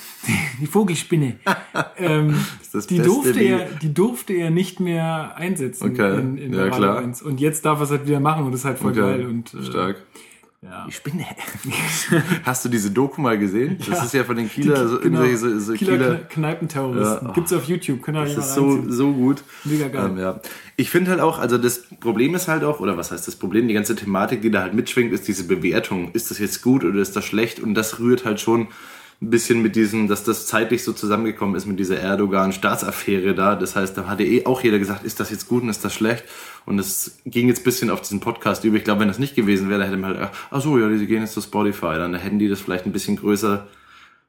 Die 0.61 0.67
Vogelspinne. 0.67 1.37
ähm, 1.97 2.35
das 2.73 2.87
die, 2.87 2.99
durfte 2.99 3.37
wie- 3.37 3.47
er, 3.47 3.67
die 3.81 3.95
durfte 3.95 4.33
er 4.35 4.51
nicht 4.51 4.81
mehr 4.81 5.37
einsetzen 5.37 5.91
Okay. 5.93 6.19
in, 6.21 6.37
in 6.39 6.53
Ja, 6.53 6.63
der 6.65 6.71
klar. 6.71 6.97
Radio 6.97 7.09
1. 7.09 7.23
Und 7.23 7.41
jetzt 7.41 7.65
darf 7.65 7.79
er 7.81 7.85
es 7.85 7.91
halt 7.91 8.07
wieder 8.07 8.21
machen 8.21 8.45
und 8.45 8.53
das 8.53 8.61
ist 8.61 8.65
halt 8.67 8.79
voll 8.79 8.93
geil. 8.93 9.27
Und, 9.27 9.55
äh, 9.55 9.63
Stark. 9.63 9.97
Ja. 10.61 10.85
Die 10.89 10.93
Spinne. 10.93 11.25
Hast 12.45 12.65
du 12.65 12.69
diese 12.69 12.91
Doku 12.91 13.21
mal 13.21 13.39
gesehen? 13.39 13.79
Das 13.89 14.05
ist 14.05 14.13
ja 14.13 14.25
von 14.25 14.35
den 14.37 14.49
Kieler, 14.51 14.89
so, 14.89 14.99
genau. 14.99 15.25
so, 15.37 15.57
so 15.61 15.73
Kieler, 15.75 15.93
Kieler. 15.93 16.11
Kne- 16.15 16.29
Kneipenterroristen. 16.31 17.29
Ja. 17.29 17.33
Gibt's 17.33 17.53
auf 17.53 17.65
YouTube, 17.65 18.01
euch 18.09 18.35
Das 18.35 18.37
mal 18.37 18.43
ist 18.43 18.55
so, 18.55 18.91
so 18.91 19.13
gut. 19.13 19.45
Mega 19.65 19.87
geil. 19.87 20.11
Ähm, 20.11 20.19
ja. 20.19 20.41
Ich 20.77 20.91
finde 20.91 21.13
halt 21.13 21.21
auch, 21.21 21.39
also 21.39 21.59
das 21.59 21.85
Problem 22.01 22.35
ist 22.35 22.49
halt 22.49 22.65
auch, 22.65 22.81
oder 22.81 22.97
was 22.97 23.13
heißt 23.13 23.29
das 23.29 23.37
Problem, 23.37 23.69
die 23.69 23.75
ganze 23.75 23.95
Thematik, 23.95 24.43
die 24.43 24.51
da 24.51 24.63
halt 24.63 24.75
mitschwingt, 24.75 25.13
ist 25.13 25.29
diese 25.29 25.45
Bewertung. 25.47 26.11
Ist 26.13 26.33
das 26.33 26.41
jetzt 26.41 26.61
gut 26.61 26.83
oder 26.85 26.99
ist 27.01 27.15
das 27.15 27.25
schlecht? 27.25 27.61
Und 27.61 27.75
das 27.75 28.01
rührt 28.01 28.25
halt 28.25 28.41
schon 28.41 28.67
ein 29.21 29.31
bisschen 29.31 29.63
mit 29.63 29.75
diesem, 29.75 30.07
dass 30.07 30.23
das 30.23 30.47
zeitlich 30.47 30.85
so 30.85 30.93
zusammengekommen 30.93 31.57
ist 31.57 31.67
mit 31.67 31.79
dieser 31.79 31.99
Erdogan-Staatsaffäre 31.99 33.35
da. 33.35 33.57
Das 33.57 33.75
heißt, 33.75 33.97
da 33.99 34.07
hatte 34.07 34.23
eh 34.23 34.47
auch 34.47 34.63
jeder 34.63 34.79
gesagt, 34.79 35.05
ist 35.05 35.19
das 35.19 35.31
jetzt 35.31 35.49
gut 35.49 35.65
und 35.65 35.69
ist 35.69 35.85
das 35.85 35.93
schlecht? 35.93 36.25
Und 36.67 36.79
es 36.79 37.19
ging 37.25 37.49
jetzt 37.49 37.63
ein 37.63 37.65
bisschen 37.65 37.91
auf 37.91 38.01
diesen 38.01 38.21
Podcast 38.21 38.63
über. 38.63 38.77
Ich 38.77 38.85
glaube, 38.85 39.01
wenn 39.01 39.09
das 39.09 39.19
nicht 39.19 39.35
gewesen 39.35 39.69
wäre, 39.69 39.81
dann 39.81 39.89
hätte 39.89 40.01
man 40.01 40.17
halt, 40.17 40.31
ach 40.51 40.61
so, 40.61 40.79
ja, 40.79 40.89
die 40.89 41.07
gehen 41.07 41.23
jetzt 41.23 41.35
zu 41.35 41.41
Spotify. 41.41 41.95
Dann 41.95 42.15
hätten 42.15 42.39
die 42.39 42.49
das 42.49 42.61
vielleicht 42.61 42.87
ein 42.87 42.93
bisschen 42.93 43.17
größer 43.17 43.67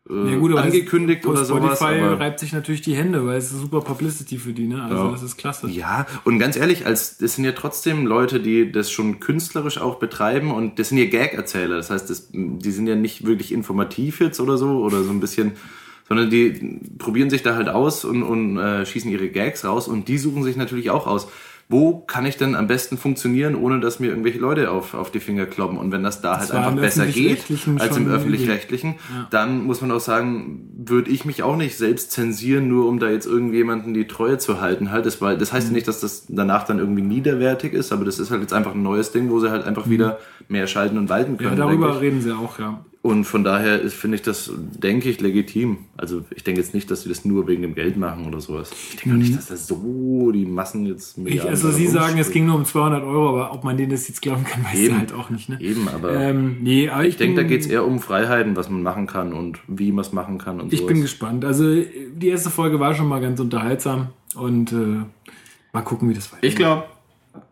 äh, 0.10 0.32
Ja, 0.32 0.38
gut, 0.38 0.55
angekündigt 0.55 1.26
oder 1.26 1.45
sowas. 1.45 1.78
Spotify 1.78 1.99
reibt 2.01 2.39
sich 2.39 2.51
natürlich 2.53 2.82
die 2.82 2.95
Hände, 2.95 3.26
weil 3.26 3.38
es 3.38 3.51
ist 3.51 3.60
super 3.62 3.82
Publicity 3.82 4.38
für 4.38 4.53
die, 4.53 4.68
ne? 4.68 4.82
Also 4.84 4.95
Ja. 4.95 5.12
das 5.12 5.24
ist 5.24 5.38
klasse. 5.38 5.70
Ja, 5.70 6.05
und 6.24 6.39
ganz 6.39 6.55
ehrlich, 6.55 6.86
als 6.86 7.18
das 7.18 7.36
sind 7.36 7.45
ja 7.45 7.51
trotzdem 7.51 8.05
Leute, 8.07 8.39
die 8.39 8.72
das 8.72 8.91
schon 8.91 9.20
künstlerisch 9.20 9.78
auch 9.80 9.95
betreiben 9.99 10.51
und 10.51 10.80
das 10.80 10.89
sind 10.89 10.97
ja 10.97 11.05
Gag-Erzähler. 11.05 11.76
Das 11.78 11.89
heißt, 11.89 12.10
das, 12.10 12.30
die 12.32 12.72
sind 12.72 12.88
ja 12.88 12.95
nicht 12.95 13.26
wirklich 13.26 13.51
informativ 13.51 14.20
jetzt 14.20 14.39
oder 14.39 14.57
so 14.57 14.80
oder 14.80 15.03
so 15.03 15.12
ein 15.12 15.20
bisschen, 15.20 15.53
sondern 16.07 16.30
die 16.30 16.80
probieren 16.97 17.30
sich 17.30 17.43
da 17.43 17.55
halt 17.55 17.70
aus 17.70 18.03
und, 18.03 18.24
und 18.24 18.57
äh, 18.57 18.86
schießen 18.86 19.12
ihre 19.12 19.30
Gags 19.30 19.64
raus 19.64 19.88
und 19.88 20.07
die 20.07 20.18
suchen 20.18 20.43
sich 20.43 20.55
natürlich 20.55 20.89
auch 20.89 21.05
aus. 21.05 21.28
Wo 21.72 22.00
kann 22.00 22.26
ich 22.26 22.36
denn 22.36 22.56
am 22.56 22.66
besten 22.66 22.98
funktionieren, 22.98 23.54
ohne 23.54 23.80
dass 23.80 24.00
mir 24.00 24.08
irgendwelche 24.08 24.40
Leute 24.40 24.72
auf, 24.72 24.96
auf 24.96 25.12
die 25.12 25.20
Finger 25.20 25.46
kloppen? 25.46 25.78
Und 25.78 25.92
wenn 25.92 26.02
das 26.02 26.20
da 26.20 26.40
halt 26.40 26.52
war 26.52 26.66
einfach 26.66 26.82
besser 26.82 27.06
geht 27.06 27.46
als 27.78 27.96
im 27.96 28.08
öffentlich-rechtlichen, 28.08 28.96
dann 29.30 29.66
muss 29.66 29.80
man 29.82 29.92
auch 29.92 30.00
sagen, 30.00 30.68
würde 30.76 31.12
ich 31.12 31.26
mich 31.26 31.44
auch 31.44 31.56
nicht 31.56 31.78
selbst 31.78 32.12
zensieren, 32.12 32.68
nur 32.70 32.88
um 32.88 32.98
da 32.98 33.12
jetzt 33.12 33.28
irgendjemanden 33.28 33.94
die 33.94 34.08
Treue 34.08 34.40
zu 34.40 34.60
halten. 34.60 34.90
Halt, 34.92 35.06
das, 35.06 35.22
war, 35.22 35.36
das 35.36 35.52
Mhm. 35.52 35.56
heißt 35.58 35.68
ja 35.68 35.74
nicht, 35.74 35.88
dass 35.88 36.00
das 36.00 36.26
danach 36.28 36.64
dann 36.64 36.80
irgendwie 36.80 37.04
niederwertig 37.04 37.74
ist, 37.74 37.92
aber 37.94 38.04
das 38.04 38.18
ist 38.18 38.32
halt 38.32 38.42
jetzt 38.42 38.54
einfach 38.54 38.74
ein 38.74 38.82
neues 38.82 39.12
Ding, 39.12 39.30
wo 39.30 39.40
sie 39.40 39.52
halt 39.52 39.64
einfach 39.66 39.88
wieder 39.88 40.18
mehr 40.48 40.66
schalten 40.66 40.98
und 40.98 41.08
walten 41.10 41.34
Mhm. 41.34 41.38
Ja, 41.40 41.50
können. 41.50 41.58
darüber 41.62 42.02
reden 42.02 42.22
sie 42.24 42.32
auch, 42.32 42.58
ja. 42.58 42.84
Und 43.02 43.24
von 43.24 43.45
daher 43.45 43.80
ist- 43.80 43.93
finde 43.93 44.16
ich 44.16 44.24
das, 44.24 44.52
denke 44.58 45.10
ich, 45.10 45.22
legitim. 45.22 45.78
Also 45.95 46.26
ich 46.36 46.43
denke 46.43 46.60
jetzt 46.60 46.74
nicht, 46.74 46.91
dass 46.91 47.04
sie 47.04 47.10
das 47.10 47.24
nur 47.24 47.47
wegen 47.47 47.62
dem 47.62 47.74
Geld 47.74 47.95
machen 47.95 48.26
oder 48.28 48.41
sowas. 48.41 48.72
Ich 48.89 48.97
denke 48.97 49.16
auch 49.16 49.22
nicht, 49.22 49.38
dass 49.38 49.45
das 49.47 49.68
so 49.68 50.32
die 50.34 50.45
Massen 50.45 50.86
jetzt 50.86 51.18
Mhm. 51.18 51.28
Ich, 51.28 51.41
also 51.41 51.72
Sie 51.72 51.88
sagen, 51.88 52.18
es 52.18 52.30
ging 52.30 52.45
nur 52.45 52.56
um 52.56 52.66
200 52.66 53.02
Euro, 53.04 53.30
aber 53.30 53.54
ob 53.54 53.64
man 53.64 53.78
denen 53.78 53.91
das 53.91 54.10
jetzt 54.10 54.22
glauben 54.22 54.43
kann, 54.43 54.66
weiß 54.66 54.76
Eben. 54.78 54.93
ich 54.95 55.00
halt 55.00 55.14
auch 55.14 55.30
nicht, 55.30 55.47
ne? 55.47 55.58
Eben, 55.62 55.88
aber 55.88 56.14
Ähm, 56.14 56.58
nee, 56.62 56.89
aber 56.89 57.04
ich, 57.04 57.10
ich 57.12 57.18
denke, 57.18 57.41
da 57.41 57.47
geht 57.47 57.62
es 57.62 57.68
eher 57.68 57.86
um 57.86 58.00
Freiheiten, 58.00 58.58
was 58.58 58.70
man 58.70 58.84
machen 58.84 59.08
kann 59.08 59.32
und 59.32 59.60
wie 59.70 59.93
man 59.93 60.04
es 60.04 60.12
machen 60.12 60.38
kann 60.38 60.60
und 60.60 60.74
Ich 60.74 60.80
sowas. 60.80 60.91
bin 60.91 61.02
gespannt. 61.02 61.45
Also 61.45 61.64
die 61.74 62.28
erste 62.28 62.50
Folge 62.50 62.82
war 62.82 62.93
schon 62.95 63.08
mal 63.08 63.22
ganz 63.22 63.39
unterhaltsam 63.39 64.08
und 64.36 64.74
äh, 64.74 65.04
mal 65.72 65.82
gucken, 65.84 66.10
wie 66.10 66.14
das 66.16 66.34
weitergeht. 66.34 66.50
Ich 66.50 66.56
glaube, 66.58 66.84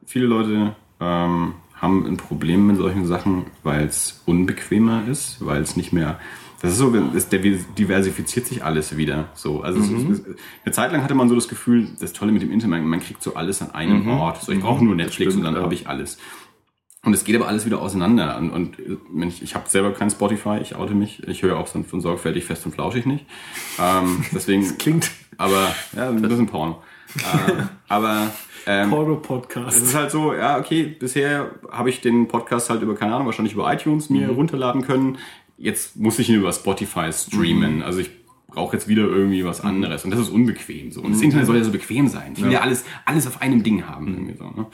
viele 0.05 0.25
Leute 0.25 0.75
ähm, 0.99 1.53
haben 1.81 2.05
ein 2.05 2.17
Problem 2.17 2.67
mit 2.67 2.77
solchen 2.77 3.05
Sachen, 3.05 3.45
weil 3.63 3.85
es 3.85 4.21
unbequemer 4.25 5.07
ist, 5.07 5.45
weil 5.45 5.61
es 5.61 5.75
nicht 5.75 5.93
mehr. 5.93 6.19
Das 6.61 6.71
ist 6.71 6.79
so, 6.79 6.91
es 7.15 7.29
diver- 7.29 7.63
diversifiziert 7.77 8.47
sich 8.47 8.63
alles 8.63 8.97
wieder. 8.97 9.29
So, 9.35 9.61
also 9.61 9.79
es 9.79 9.89
ist, 10.19 10.25
eine 10.65 10.73
Zeit 10.73 10.91
lang 10.91 11.03
hatte 11.03 11.13
man 11.13 11.29
so 11.29 11.35
das 11.35 11.47
Gefühl, 11.47 11.87
das 11.99 12.13
Tolle 12.13 12.31
mit 12.31 12.41
dem 12.41 12.51
Internet, 12.51 12.83
man 12.83 12.99
kriegt 12.99 13.21
so 13.21 13.35
alles 13.35 13.61
an 13.61 13.71
einem 13.71 14.07
Ort. 14.09 14.41
So, 14.41 14.51
ich 14.51 14.59
brauche 14.59 14.83
nur 14.83 14.95
Netflix 14.95 15.33
stimmt, 15.33 15.35
und 15.35 15.43
dann 15.43 15.55
ja. 15.55 15.61
habe 15.61 15.75
ich 15.75 15.87
alles. 15.87 16.17
Und 17.03 17.13
es 17.13 17.23
geht 17.23 17.35
aber 17.35 17.47
alles 17.47 17.65
wieder 17.67 17.79
auseinander. 17.79 18.37
Und, 18.37 18.49
und 18.51 18.77
ich, 19.27 19.43
ich 19.43 19.53
habe 19.55 19.69
selber 19.69 19.93
kein 19.93 20.09
Spotify, 20.09 20.57
ich 20.61 20.75
oute 20.75 20.95
mich. 20.95 21.25
Ich 21.27 21.43
höre 21.43 21.57
auch 21.57 21.67
so 21.67 21.81
von 21.83 22.01
sorgfältig 22.01 22.43
fest 22.43 22.65
und 22.65 22.73
flauschig 22.73 23.05
nicht. 23.05 23.25
Ähm, 23.79 24.25
deswegen 24.33 24.77
Klingt 24.79 25.11
aber 25.37 25.73
ja, 25.95 26.09
ein 26.09 26.21
bisschen 26.21 26.47
Porno. 26.47 26.81
Äh, 27.15 27.63
aber 27.87 28.31
ähm, 28.65 28.83
es 28.83 28.89
Porno-Podcast. 28.89 29.77
ist 29.77 29.95
halt 29.95 30.11
so, 30.11 30.33
ja, 30.33 30.57
okay, 30.57 30.83
bisher 30.83 31.51
habe 31.71 31.89
ich 31.89 32.01
den 32.01 32.27
Podcast 32.27 32.69
halt 32.69 32.81
über, 32.81 32.95
keine 32.95 33.13
Ahnung, 33.13 33.25
wahrscheinlich 33.27 33.53
über 33.53 33.71
iTunes 33.71 34.09
mir 34.09 34.29
runterladen 34.29 34.81
können. 34.81 35.17
Jetzt 35.57 35.95
muss 35.95 36.19
ich 36.19 36.29
ihn 36.29 36.35
über 36.35 36.51
Spotify 36.51 37.11
streamen. 37.11 37.81
Also 37.81 37.99
ich 37.99 38.11
brauche 38.47 38.75
jetzt 38.75 38.87
wieder 38.87 39.03
irgendwie 39.03 39.45
was 39.45 39.61
anderes. 39.61 40.03
Und 40.03 40.11
das 40.11 40.19
ist 40.19 40.29
unbequem 40.29 40.91
so. 40.91 41.01
Und 41.01 41.13
das 41.13 41.21
Internet 41.21 41.45
soll 41.45 41.57
ja 41.57 41.63
so 41.63 41.71
bequem 41.71 42.07
sein. 42.07 42.33
Ich 42.35 42.43
will 42.43 42.51
ja, 42.51 42.61
alles, 42.61 42.85
alles 43.05 43.25
auf 43.27 43.41
einem 43.41 43.63
Ding 43.63 43.87
haben. 43.87 44.07
Irgendwie 44.07 44.35
so, 44.37 44.43
ne? 44.45 44.65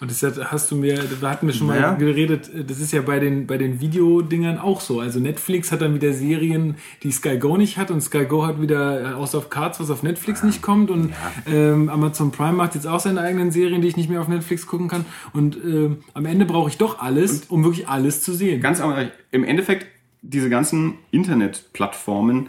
Und 0.00 0.10
das 0.12 0.22
hast 0.52 0.70
du 0.70 0.76
mir, 0.76 0.96
da 1.20 1.30
hatten 1.30 1.46
wir 1.48 1.54
schon 1.54 1.66
mal 1.66 1.80
Ja. 1.80 1.94
geredet, 1.94 2.50
das 2.68 2.78
ist 2.78 2.92
ja 2.92 3.02
bei 3.02 3.18
den, 3.18 3.48
bei 3.48 3.58
den 3.58 3.80
Videodingern 3.80 4.56
auch 4.58 4.80
so. 4.80 5.00
Also 5.00 5.18
Netflix 5.18 5.72
hat 5.72 5.80
dann 5.80 5.94
wieder 5.94 6.12
Serien, 6.12 6.76
die 7.02 7.10
Sky 7.10 7.36
Go 7.38 7.56
nicht 7.56 7.78
hat 7.78 7.90
und 7.90 8.00
Sky 8.00 8.24
Go 8.24 8.46
hat 8.46 8.60
wieder 8.62 9.00
äh, 9.00 9.14
House 9.14 9.34
of 9.34 9.50
Cards, 9.50 9.80
was 9.80 9.90
auf 9.90 10.04
Netflix 10.04 10.44
nicht 10.44 10.62
kommt 10.62 10.90
und 10.92 11.12
ähm, 11.46 11.88
Amazon 11.88 12.30
Prime 12.30 12.52
macht 12.52 12.76
jetzt 12.76 12.86
auch 12.86 13.00
seine 13.00 13.20
eigenen 13.22 13.50
Serien, 13.50 13.82
die 13.82 13.88
ich 13.88 13.96
nicht 13.96 14.08
mehr 14.08 14.20
auf 14.20 14.28
Netflix 14.28 14.66
gucken 14.68 14.86
kann 14.86 15.04
und 15.32 15.56
ähm, 15.56 15.98
am 16.14 16.26
Ende 16.26 16.44
brauche 16.44 16.68
ich 16.70 16.78
doch 16.78 17.00
alles, 17.00 17.46
um 17.48 17.64
wirklich 17.64 17.88
alles 17.88 18.22
zu 18.22 18.32
sehen. 18.34 18.60
Ganz 18.60 18.80
aber 18.80 19.08
im 19.32 19.42
Endeffekt, 19.42 19.86
diese 20.22 20.48
ganzen 20.50 20.94
Internetplattformen 21.10 22.48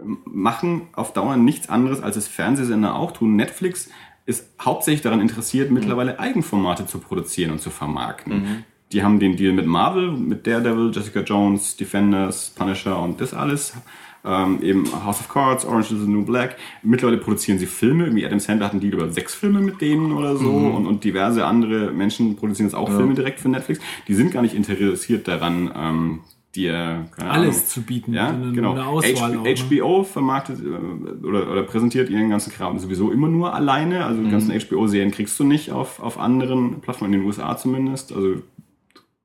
ähm, 0.00 0.18
machen 0.24 0.82
auf 0.92 1.12
Dauer 1.12 1.36
nichts 1.36 1.68
anderes, 1.68 2.02
als 2.02 2.16
es 2.16 2.28
Fernsehsender 2.28 2.94
auch 2.94 3.12
tun. 3.12 3.36
Netflix 3.36 3.88
ist 4.30 4.48
hauptsächlich 4.60 5.02
daran 5.02 5.20
interessiert, 5.20 5.70
mittlerweile 5.70 6.18
Eigenformate 6.18 6.86
zu 6.86 6.98
produzieren 6.98 7.50
und 7.50 7.60
zu 7.60 7.70
vermarkten. 7.70 8.64
Die 8.92 9.04
haben 9.04 9.20
den 9.20 9.36
Deal 9.36 9.52
mit 9.52 9.66
Marvel, 9.66 10.10
mit 10.10 10.46
Daredevil, 10.46 10.90
Jessica 10.92 11.20
Jones, 11.20 11.76
Defenders, 11.76 12.50
Punisher 12.56 13.00
und 13.00 13.20
das 13.20 13.34
alles. 13.34 13.74
Ähm, 14.22 14.62
eben 14.62 14.84
House 15.04 15.20
of 15.20 15.28
Cards, 15.28 15.64
Orange 15.64 15.92
is 15.92 16.00
the 16.00 16.10
New 16.10 16.24
Black. 16.24 16.56
Mittlerweile 16.82 17.18
produzieren 17.18 17.58
sie 17.58 17.66
Filme. 17.66 18.04
Irgendwie 18.04 18.26
Adam 18.26 18.38
Sandler 18.38 18.66
hat 18.66 18.72
einen 18.72 18.80
Deal 18.80 18.92
über 18.92 19.10
sechs 19.10 19.34
Filme 19.34 19.60
mit 19.60 19.80
denen 19.80 20.12
oder 20.12 20.36
so. 20.36 20.50
Und, 20.50 20.86
und 20.86 21.04
diverse 21.04 21.46
andere 21.46 21.90
Menschen 21.92 22.36
produzieren 22.36 22.66
jetzt 22.66 22.74
auch 22.74 22.90
Filme 22.90 23.14
direkt 23.14 23.40
für 23.40 23.48
Netflix. 23.48 23.80
Die 24.08 24.14
sind 24.14 24.32
gar 24.32 24.42
nicht 24.42 24.54
interessiert 24.54 25.26
daran, 25.26 25.70
ähm, 25.74 26.20
dir 26.56 27.06
keine 27.16 27.30
Alles 27.30 27.56
Ahnung, 27.56 27.66
zu 27.68 27.82
bieten. 27.82 28.12
Ja, 28.14 28.28
Eine- 28.28 28.52
genau. 28.52 28.72
eine 28.72 28.86
Auswahl 28.86 29.36
auch, 29.38 29.42
ne? 29.44 29.54
HBO 29.54 30.02
vermarktet 30.02 30.58
äh, 30.60 31.26
oder, 31.26 31.50
oder 31.50 31.62
präsentiert 31.62 32.10
ihren 32.10 32.28
ganzen 32.30 32.52
Kram 32.52 32.78
sowieso 32.78 33.10
immer 33.12 33.28
nur 33.28 33.54
alleine. 33.54 34.04
Also 34.04 34.20
die 34.20 34.26
Mhm. 34.26 34.32
ganzen 34.32 34.52
HBO-Serien 34.58 35.10
kriegst 35.12 35.38
du 35.38 35.44
nicht 35.44 35.70
auf, 35.70 36.00
auf 36.00 36.18
anderen 36.18 36.80
Plattformen, 36.80 37.14
in 37.14 37.20
den 37.20 37.26
USA 37.26 37.56
zumindest. 37.56 38.12
Also 38.12 38.42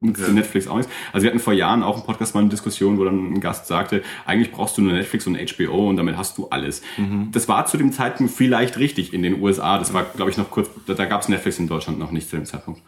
nutzt 0.01 0.21
Okay. 0.21 0.33
Netflix 0.33 0.67
auch 0.67 0.77
nichts. 0.77 0.91
Also 1.13 1.23
wir 1.23 1.31
hatten 1.31 1.39
vor 1.39 1.53
Jahren 1.53 1.81
auch 1.81 1.97
im 1.97 2.03
Podcast 2.03 2.35
mal 2.35 2.41
eine 2.41 2.49
Diskussion, 2.49 2.99
wo 2.99 3.05
dann 3.05 3.33
ein 3.33 3.39
Gast 3.41 3.65
sagte, 3.65 4.03
eigentlich 4.27 4.51
brauchst 4.51 4.77
du 4.77 4.83
nur 4.83 4.91
Netflix 4.93 5.25
und 5.25 5.35
HBO 5.35 5.89
und 5.89 5.95
damit 5.97 6.17
hast 6.17 6.37
du 6.37 6.47
alles. 6.49 6.83
Mhm. 6.97 7.29
Das 7.31 7.47
war 7.47 7.65
zu 7.65 7.77
dem 7.77 7.91
Zeitpunkt 7.91 8.31
vielleicht 8.31 8.77
richtig 8.77 9.13
in 9.15 9.23
den 9.23 9.41
USA. 9.41 9.79
Das 9.79 9.95
war, 9.95 10.03
glaube 10.03 10.29
ich, 10.29 10.37
noch 10.37 10.51
kurz, 10.51 10.69
da, 10.85 10.93
da 10.93 11.05
gab 11.05 11.21
es 11.21 11.29
Netflix 11.29 11.57
in 11.57 11.67
Deutschland 11.67 11.97
noch 11.97 12.11
nicht 12.11 12.29
zu 12.29 12.35
dem 12.35 12.45
Zeitpunkt. 12.45 12.81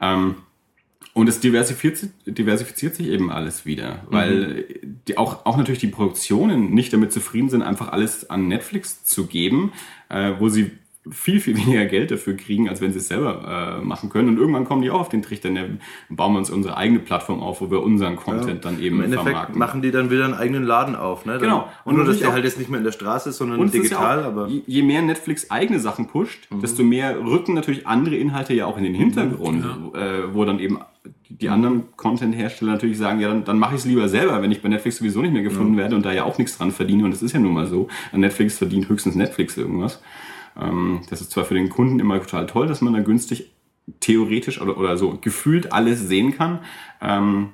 Ähm, 0.00 0.36
und 1.16 1.30
es 1.30 1.40
diversifiziert, 1.40 1.96
sich- 1.96 2.10
diversifiziert 2.26 2.94
sich 2.94 3.06
eben 3.08 3.30
alles 3.30 3.64
wieder, 3.64 4.04
weil 4.10 4.66
die 5.08 5.16
auch, 5.16 5.46
auch 5.46 5.56
natürlich 5.56 5.78
die 5.80 5.86
Produktionen 5.86 6.74
nicht 6.74 6.92
damit 6.92 7.10
zufrieden 7.10 7.48
sind, 7.48 7.62
einfach 7.62 7.88
alles 7.88 8.28
an 8.28 8.48
Netflix 8.48 9.02
zu 9.02 9.26
geben, 9.26 9.72
äh, 10.10 10.32
wo 10.38 10.50
sie 10.50 10.72
viel, 11.10 11.40
viel 11.40 11.56
weniger 11.66 11.84
Geld 11.86 12.10
dafür 12.10 12.34
kriegen, 12.34 12.68
als 12.68 12.80
wenn 12.80 12.92
sie 12.92 12.98
es 12.98 13.08
selber 13.08 13.78
äh, 13.80 13.84
machen 13.84 14.08
können. 14.10 14.28
Und 14.28 14.38
irgendwann 14.38 14.64
kommen 14.64 14.82
die 14.82 14.90
auch 14.90 15.00
auf 15.00 15.08
den 15.08 15.22
Trichter, 15.22 15.50
ne, 15.50 15.78
bauen 16.08 16.32
wir 16.32 16.38
uns 16.38 16.50
unsere 16.50 16.76
eigene 16.76 16.98
Plattform 16.98 17.40
auf, 17.40 17.60
wo 17.60 17.70
wir 17.70 17.82
unseren 17.82 18.16
Content 18.16 18.64
dann 18.64 18.80
eben 18.80 18.96
Im 18.96 19.04
Endeffekt 19.04 19.28
vermarkten. 19.30 19.58
machen 19.58 19.82
die 19.82 19.90
dann 19.90 20.10
wieder 20.10 20.24
einen 20.24 20.34
eigenen 20.34 20.64
Laden 20.64 20.96
auf. 20.96 21.24
Ne? 21.26 21.32
Dann, 21.34 21.42
Genau. 21.42 21.68
Und 21.84 21.92
Und 21.92 21.96
nur, 21.96 22.04
dass 22.04 22.14
natürlich 22.14 22.20
der 22.22 22.32
halt 22.32 22.44
jetzt 22.44 22.58
nicht 22.58 22.70
mehr 22.70 22.78
in 22.78 22.84
der 22.84 22.92
Straße 22.92 23.28
ist, 23.30 23.36
sondern 23.38 23.58
Und 23.60 23.68
es 23.68 23.74
ist 23.74 23.82
digital. 23.84 24.18
ja 24.18 24.22
auch, 24.24 24.26
aber 24.28 24.48
je- 24.48 24.62
je 24.66 24.82
mehr 24.82 25.02
Netflix 25.02 25.50
eigene 25.50 25.78
Sachen 25.80 26.06
pusht, 26.08 26.50
Mhm. 26.50 26.60
desto 26.60 26.82
mehr 26.82 27.18
rücken 27.24 27.54
natürlich 27.54 27.86
andere 27.86 28.16
Inhalte 28.16 28.54
ja 28.54 28.66
auch 28.66 28.76
in 28.78 28.84
den 28.84 28.94
Hintergrund, 28.94 29.64
äh, 29.94 30.34
wo 30.34 30.44
dann 30.44 30.58
eben 30.58 30.78
die 31.28 31.48
anderen 31.48 31.84
Content-Hersteller 31.96 32.72
natürlich 32.72 32.98
sagen, 32.98 33.20
ja, 33.20 33.28
dann, 33.28 33.44
dann 33.44 33.58
mache 33.58 33.74
ich 33.74 33.80
es 33.80 33.86
lieber 33.86 34.08
selber, 34.08 34.42
wenn 34.42 34.50
ich 34.52 34.62
bei 34.62 34.68
Netflix 34.68 34.98
sowieso 34.98 35.22
nicht 35.22 35.32
mehr 35.32 35.42
gefunden 35.42 35.76
werde 35.76 35.94
und 35.96 36.04
da 36.04 36.12
ja 36.12 36.24
auch 36.24 36.38
nichts 36.38 36.56
dran 36.56 36.70
verdiene. 36.72 37.04
Und 37.04 37.10
das 37.12 37.22
ist 37.22 37.32
ja 37.32 37.40
nun 37.40 37.52
mal 37.52 37.66
so. 37.66 37.88
An 38.12 38.20
Netflix 38.20 38.58
verdient 38.58 38.88
höchstens 38.88 39.14
Netflix 39.16 39.56
irgendwas. 39.56 40.00
Ähm, 40.60 41.00
das 41.10 41.20
ist 41.20 41.30
zwar 41.30 41.44
für 41.44 41.54
den 41.54 41.68
Kunden 41.68 42.00
immer 42.00 42.20
total 42.20 42.46
toll, 42.46 42.66
dass 42.66 42.80
man 42.80 42.94
da 42.94 43.00
günstig 43.00 43.52
theoretisch 44.00 44.60
oder, 44.60 44.76
oder 44.78 44.96
so 44.96 45.18
gefühlt 45.20 45.72
alles 45.72 46.00
sehen 46.00 46.36
kann. 46.36 46.60
Ähm, 47.00 47.50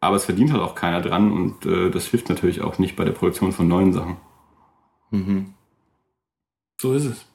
aber 0.00 0.16
es 0.16 0.24
verdient 0.26 0.52
halt 0.52 0.62
auch 0.62 0.74
keiner 0.74 1.00
dran 1.00 1.32
und 1.32 1.64
äh, 1.66 1.90
das 1.90 2.06
hilft 2.06 2.28
natürlich 2.28 2.60
auch 2.60 2.78
nicht 2.78 2.94
bei 2.96 3.04
der 3.04 3.12
Produktion 3.12 3.52
von 3.52 3.66
neuen 3.66 3.92
Sachen. 3.92 4.16
So 6.80 6.92
ist 6.92 7.06
es. 7.06 7.26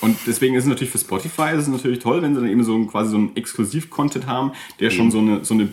Und 0.00 0.16
deswegen 0.26 0.54
ist 0.54 0.64
es 0.64 0.68
natürlich 0.68 0.90
für 0.90 0.98
Spotify 0.98 1.50
ist 1.54 1.62
es 1.62 1.68
natürlich 1.68 1.98
toll, 1.98 2.22
wenn 2.22 2.34
sie 2.34 2.40
dann 2.40 2.50
eben 2.50 2.64
so 2.64 2.74
ein, 2.74 2.86
quasi 2.86 3.10
so 3.10 3.16
einen 3.16 3.36
Exklusiv-Content 3.36 4.26
haben, 4.26 4.52
der 4.80 4.90
schon 4.90 5.10
so 5.10 5.18
eine, 5.18 5.44
so 5.44 5.54
eine 5.54 5.72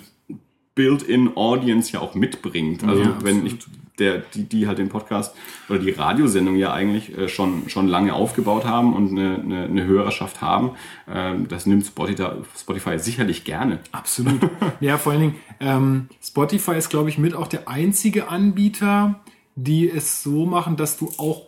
Built-in 0.75 1.37
Audience 1.37 1.93
ja 1.93 2.01
auch 2.01 2.15
mitbringt. 2.15 2.83
Also 2.83 3.01
Ja, 3.03 3.17
wenn 3.23 3.43
absolut. 3.43 3.53
ich 3.53 3.84
der, 3.99 4.19
die, 4.33 4.43
die 4.43 4.67
halt 4.67 4.77
den 4.77 4.89
Podcast 4.89 5.35
oder 5.69 5.79
die 5.79 5.91
Radiosendung 5.91 6.55
ja 6.55 6.73
eigentlich 6.73 7.17
äh, 7.17 7.27
schon, 7.27 7.69
schon 7.69 7.87
lange 7.87 8.13
aufgebaut 8.13 8.65
haben 8.65 8.93
und 8.93 9.11
eine, 9.11 9.39
eine, 9.39 9.63
eine 9.65 9.85
Hörerschaft 9.85 10.41
haben. 10.41 10.71
Ähm, 11.07 11.47
das 11.47 11.65
nimmt 11.65 11.85
Spotify, 11.85 12.29
Spotify 12.57 12.99
sicherlich 12.99 13.43
gerne. 13.43 13.79
Absolut. 13.91 14.39
ja, 14.79 14.97
vor 14.97 15.13
allen 15.13 15.21
Dingen, 15.21 15.35
ähm, 15.59 16.09
Spotify 16.21 16.75
ist, 16.75 16.89
glaube 16.89 17.09
ich, 17.09 17.17
mit 17.17 17.35
auch 17.35 17.47
der 17.47 17.67
einzige 17.67 18.29
Anbieter, 18.29 19.21
die 19.55 19.89
es 19.89 20.21
so 20.21 20.45
machen, 20.45 20.75
dass 20.75 20.97
du 20.97 21.11
auch 21.17 21.43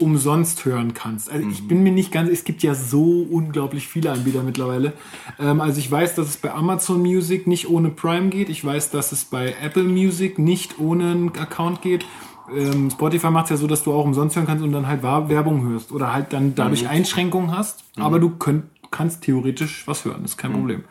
umsonst 0.00 0.64
hören 0.64 0.94
kannst. 0.94 1.30
Also 1.30 1.46
ich 1.48 1.68
bin 1.68 1.82
mir 1.82 1.92
nicht 1.92 2.10
ganz, 2.10 2.30
es 2.30 2.44
gibt 2.44 2.62
ja 2.62 2.74
so 2.74 3.26
unglaublich 3.30 3.86
viele 3.86 4.10
Anbieter 4.10 4.42
mittlerweile. 4.42 4.94
Ähm, 5.38 5.60
also 5.60 5.78
ich 5.78 5.90
weiß, 5.90 6.14
dass 6.14 6.28
es 6.28 6.36
bei 6.38 6.52
Amazon 6.52 7.00
Music 7.00 7.46
nicht 7.46 7.68
ohne 7.68 7.90
Prime 7.90 8.30
geht. 8.30 8.48
Ich 8.48 8.64
weiß, 8.64 8.90
dass 8.90 9.12
es 9.12 9.24
bei 9.26 9.54
Apple 9.62 9.84
Music 9.84 10.38
nicht 10.38 10.78
ohne 10.78 11.10
einen 11.10 11.28
Account 11.38 11.82
geht. 11.82 12.06
Ähm, 12.54 12.90
Spotify 12.90 13.30
macht 13.30 13.44
es 13.44 13.50
ja 13.50 13.56
so, 13.58 13.66
dass 13.66 13.84
du 13.84 13.92
auch 13.92 14.04
umsonst 14.04 14.36
hören 14.36 14.46
kannst 14.46 14.64
und 14.64 14.72
dann 14.72 14.86
halt 14.86 15.02
Werbung 15.02 15.68
hörst 15.68 15.92
oder 15.92 16.12
halt 16.12 16.32
dann 16.32 16.54
dadurch 16.54 16.88
Einschränkungen 16.88 17.56
hast. 17.56 17.84
Aber 17.96 18.18
du 18.18 18.30
könnt, 18.30 18.64
kannst 18.90 19.22
theoretisch 19.22 19.86
was 19.86 20.04
hören, 20.04 20.22
das 20.22 20.32
ist 20.32 20.36
kein 20.38 20.52
Problem. 20.52 20.84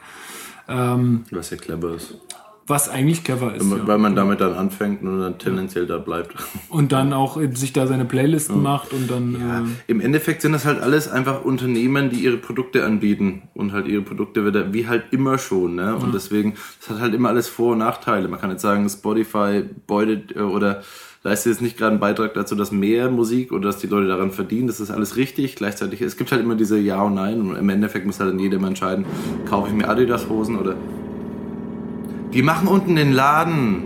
Ähm, 0.68 1.24
Was 1.32 1.50
ja 1.50 1.58
clever 1.58 1.96
ist. 1.96 2.16
Was 2.70 2.90
eigentlich 2.90 3.24
clever 3.24 3.56
ist. 3.56 3.70
ja. 3.70 3.88
Weil 3.88 3.98
man 3.98 4.16
damit 4.16 4.42
dann 4.42 4.54
anfängt 4.54 5.02
und 5.02 5.20
dann 5.20 5.38
tendenziell 5.38 5.86
da 5.88 5.98
bleibt. 5.98 6.36
Und 6.70 6.92
dann 6.92 7.14
auch 7.14 7.40
sich 7.54 7.74
da 7.74 7.88
seine 7.88 8.06
Playlisten 8.06 8.62
macht 8.62 8.94
und 8.94 9.10
dann. 9.10 9.36
Äh, 9.36 9.92
Im 9.92 10.02
Endeffekt 10.02 10.42
sind 10.42 10.52
das 10.54 10.66
halt 10.66 10.80
alles 10.82 11.10
einfach 11.10 11.44
Unternehmen, 11.44 12.10
die 12.10 12.18
ihre 12.18 12.38
Produkte 12.38 12.86
anbieten 12.86 13.44
und 13.54 13.72
halt 13.72 13.88
ihre 13.88 14.02
Produkte 14.02 14.46
wieder, 14.46 14.74
wie 14.74 14.88
halt 14.88 15.06
immer 15.12 15.38
schon, 15.38 15.76
ne? 15.76 15.96
Und 15.96 16.14
deswegen, 16.14 16.54
das 16.80 16.90
hat 16.92 17.00
halt 17.02 17.14
immer 17.14 17.30
alles 17.30 17.48
Vor- 17.48 17.74
und 17.74 17.80
Nachteile. 17.80 18.28
Man 18.28 18.40
kann 18.40 18.52
jetzt 18.52 18.62
sagen, 18.62 18.88
Spotify 18.88 19.64
beutet 19.88 20.36
äh, 20.36 20.42
oder 20.42 20.82
leistet 21.24 21.54
jetzt 21.54 21.62
nicht 21.62 21.78
gerade 21.78 21.92
einen 21.92 22.00
Beitrag 22.00 22.34
dazu, 22.34 22.56
dass 22.56 22.72
mehr 22.72 23.10
Musik 23.10 23.52
oder 23.52 23.70
dass 23.70 23.78
die 23.78 23.88
Leute 23.88 24.08
daran 24.08 24.32
verdienen. 24.32 24.68
Das 24.68 24.80
ist 24.80 24.92
alles 24.92 25.16
richtig. 25.18 25.56
Gleichzeitig, 25.56 26.02
es 26.02 26.18
gibt 26.18 26.32
halt 26.32 26.42
immer 26.42 26.56
diese 26.56 26.78
Ja 26.78 27.02
und 27.02 27.16
Nein 27.16 27.42
und 27.42 27.56
im 27.56 27.70
Endeffekt 27.70 28.06
muss 28.06 28.20
halt 28.20 28.32
dann 28.32 28.40
jedem 28.40 28.64
entscheiden, 28.64 29.06
kaufe 29.48 29.70
ich 29.70 29.74
mir 29.74 29.88
Adidas-Hosen 29.90 30.58
oder. 30.58 30.76
Die 32.34 32.42
machen 32.44 32.68
unten 32.68 32.96
den 32.96 33.12
Laden. 33.12 33.84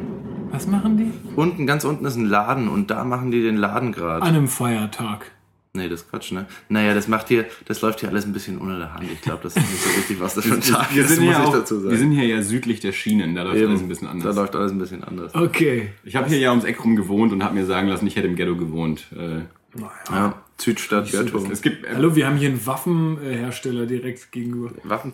was 0.52 0.68
machen 0.68 0.98
die? 0.98 1.12
Unten, 1.36 1.66
ganz 1.66 1.84
unten 1.86 2.06
ist 2.06 2.16
ein 2.16 2.26
Laden 2.26 2.68
und 2.68 2.92
da 2.92 3.04
machen 3.04 3.32
die 3.32 3.42
den 3.42 3.58
Laden 3.58 3.92
gerade. 3.92 4.22
An 4.22 4.36
einem 4.36 4.48
Feiertag. 4.48 5.32
Nee, 5.76 5.90
das 5.90 6.02
ist 6.02 6.12
Quatsch, 6.12 6.32
ne? 6.32 6.46
Naja, 6.70 6.94
das 6.94 7.08
macht 7.08 7.30
hier, 7.30 7.46
das 7.66 7.82
läuft 7.82 8.02
hier 8.02 8.10
alles 8.10 8.26
ein 8.28 8.34
bisschen 8.34 8.60
unter 8.60 8.78
der 8.78 8.94
Hand. 8.94 9.06
Ich 9.12 9.22
glaube, 9.22 9.40
das 9.42 9.56
ist 9.58 9.68
nicht 9.72 9.82
so 9.82 9.90
richtig, 9.98 10.20
was 10.22 10.36
das 10.36 10.46
für 10.46 10.54
ein 10.54 10.62
Tag 10.62 10.94
Wir 10.94 11.02
ist, 11.04 11.10
sind, 11.16 11.26
muss 11.26 11.34
hier 11.36 11.44
ich 11.44 11.48
auch, 11.50 11.54
dazu 11.54 11.76
sagen. 11.80 11.90
wir 11.90 11.98
sind 11.98 12.12
hier 12.12 12.28
ja 12.28 12.42
südlich 12.44 12.80
der 12.80 12.92
Schienen, 12.92 13.34
da 13.34 13.42
läuft 13.42 13.56
Eben. 13.58 13.70
alles 13.70 13.82
ein 13.82 13.88
bisschen 13.88 14.06
Da 14.08 14.12
anders. 14.12 14.36
läuft 14.36 14.56
alles 14.56 14.72
ein 14.72 14.78
bisschen 14.78 15.04
anders. 15.04 15.34
Okay. 15.34 15.90
Ich 16.04 16.16
habe 16.16 16.28
hier 16.30 16.38
ja 16.38 16.52
ums 16.52 16.66
Eck 16.66 16.84
rum 16.84 16.96
gewohnt 16.96 17.34
und 17.34 17.44
habe 17.44 17.56
mir 17.56 17.66
sagen 17.66 17.88
lassen, 17.88 18.06
ich 18.06 18.16
hätte 18.16 18.28
im 18.28 18.36
Ghetto 18.36 18.56
gewohnt. 18.56 19.08
Äh, 19.18 19.80
Ja, 20.12 20.36
Südstadt, 20.64 21.12
Ghetto. 21.12 21.46
es, 21.52 21.62
gibt 21.62 21.86
äh, 21.86 21.90
Hallo, 21.96 22.16
wir 22.16 22.26
haben 22.28 22.38
hier 22.38 22.50
einen 22.50 22.66
Waffenhersteller 22.66 23.86
direkt 23.86 24.32
gegenüber. 24.32 24.72
Waffen. 24.84 25.12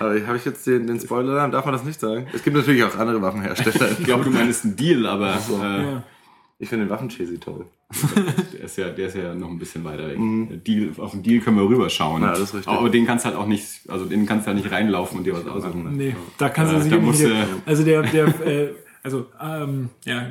Aber 0.00 0.20
habe 0.26 0.36
ich 0.36 0.44
jetzt 0.44 0.66
den, 0.66 0.86
den 0.86 1.00
Spoiler, 1.00 1.48
darf 1.48 1.64
man 1.64 1.74
das 1.74 1.84
nicht 1.84 2.00
sagen? 2.00 2.26
Es 2.32 2.42
gibt 2.42 2.56
natürlich 2.56 2.82
auch 2.84 2.96
andere 2.96 3.20
Waffenhersteller. 3.22 3.90
ich 3.98 4.04
glaube, 4.04 4.24
du 4.24 4.30
meinst 4.30 4.64
einen 4.64 4.76
Deal, 4.76 5.06
aber 5.06 5.34
äh, 5.34 5.82
Ja. 5.82 6.02
Ich 6.58 6.68
finde 6.68 6.84
den 6.84 6.90
Waffen 6.90 7.08
Cheesy 7.08 7.38
toll. 7.38 7.66
der, 8.52 8.64
ist 8.66 8.78
ja, 8.78 8.88
der 8.90 9.08
ist 9.08 9.16
ja 9.16 9.34
noch 9.34 9.48
ein 9.50 9.58
bisschen 9.58 9.82
weiter 9.84 10.06
weg. 10.06 10.16
Der 10.48 10.56
Deal, 10.58 10.90
auf 10.96 11.10
den 11.10 11.22
Deal 11.24 11.40
können 11.40 11.56
wir 11.56 11.64
rüberschauen. 11.68 12.22
Ja, 12.22 12.30
das 12.30 12.38
ist 12.40 12.54
richtig. 12.54 12.72
Aber 12.72 12.88
den 12.88 13.04
kannst 13.04 13.24
halt 13.24 13.34
auch 13.34 13.46
nicht, 13.46 13.80
also 13.88 14.04
den 14.04 14.26
kannst 14.26 14.46
du 14.46 14.52
halt 14.52 14.62
nicht 14.62 14.70
reinlaufen 14.72 15.18
und 15.18 15.24
dir 15.24 15.34
was 15.34 15.44
aussuchen. 15.46 15.96
Nee, 15.96 16.14
da 16.38 16.48
kannst 16.50 16.72
du 16.72 16.78
da 16.88 16.96
nicht. 16.98 17.20
du- 17.20 17.32
Also 17.66 17.82
der, 17.84 18.02
der, 18.02 18.26
äh, 18.46 18.68
also, 19.04 19.26
ähm, 19.40 19.90
ja, 20.04 20.26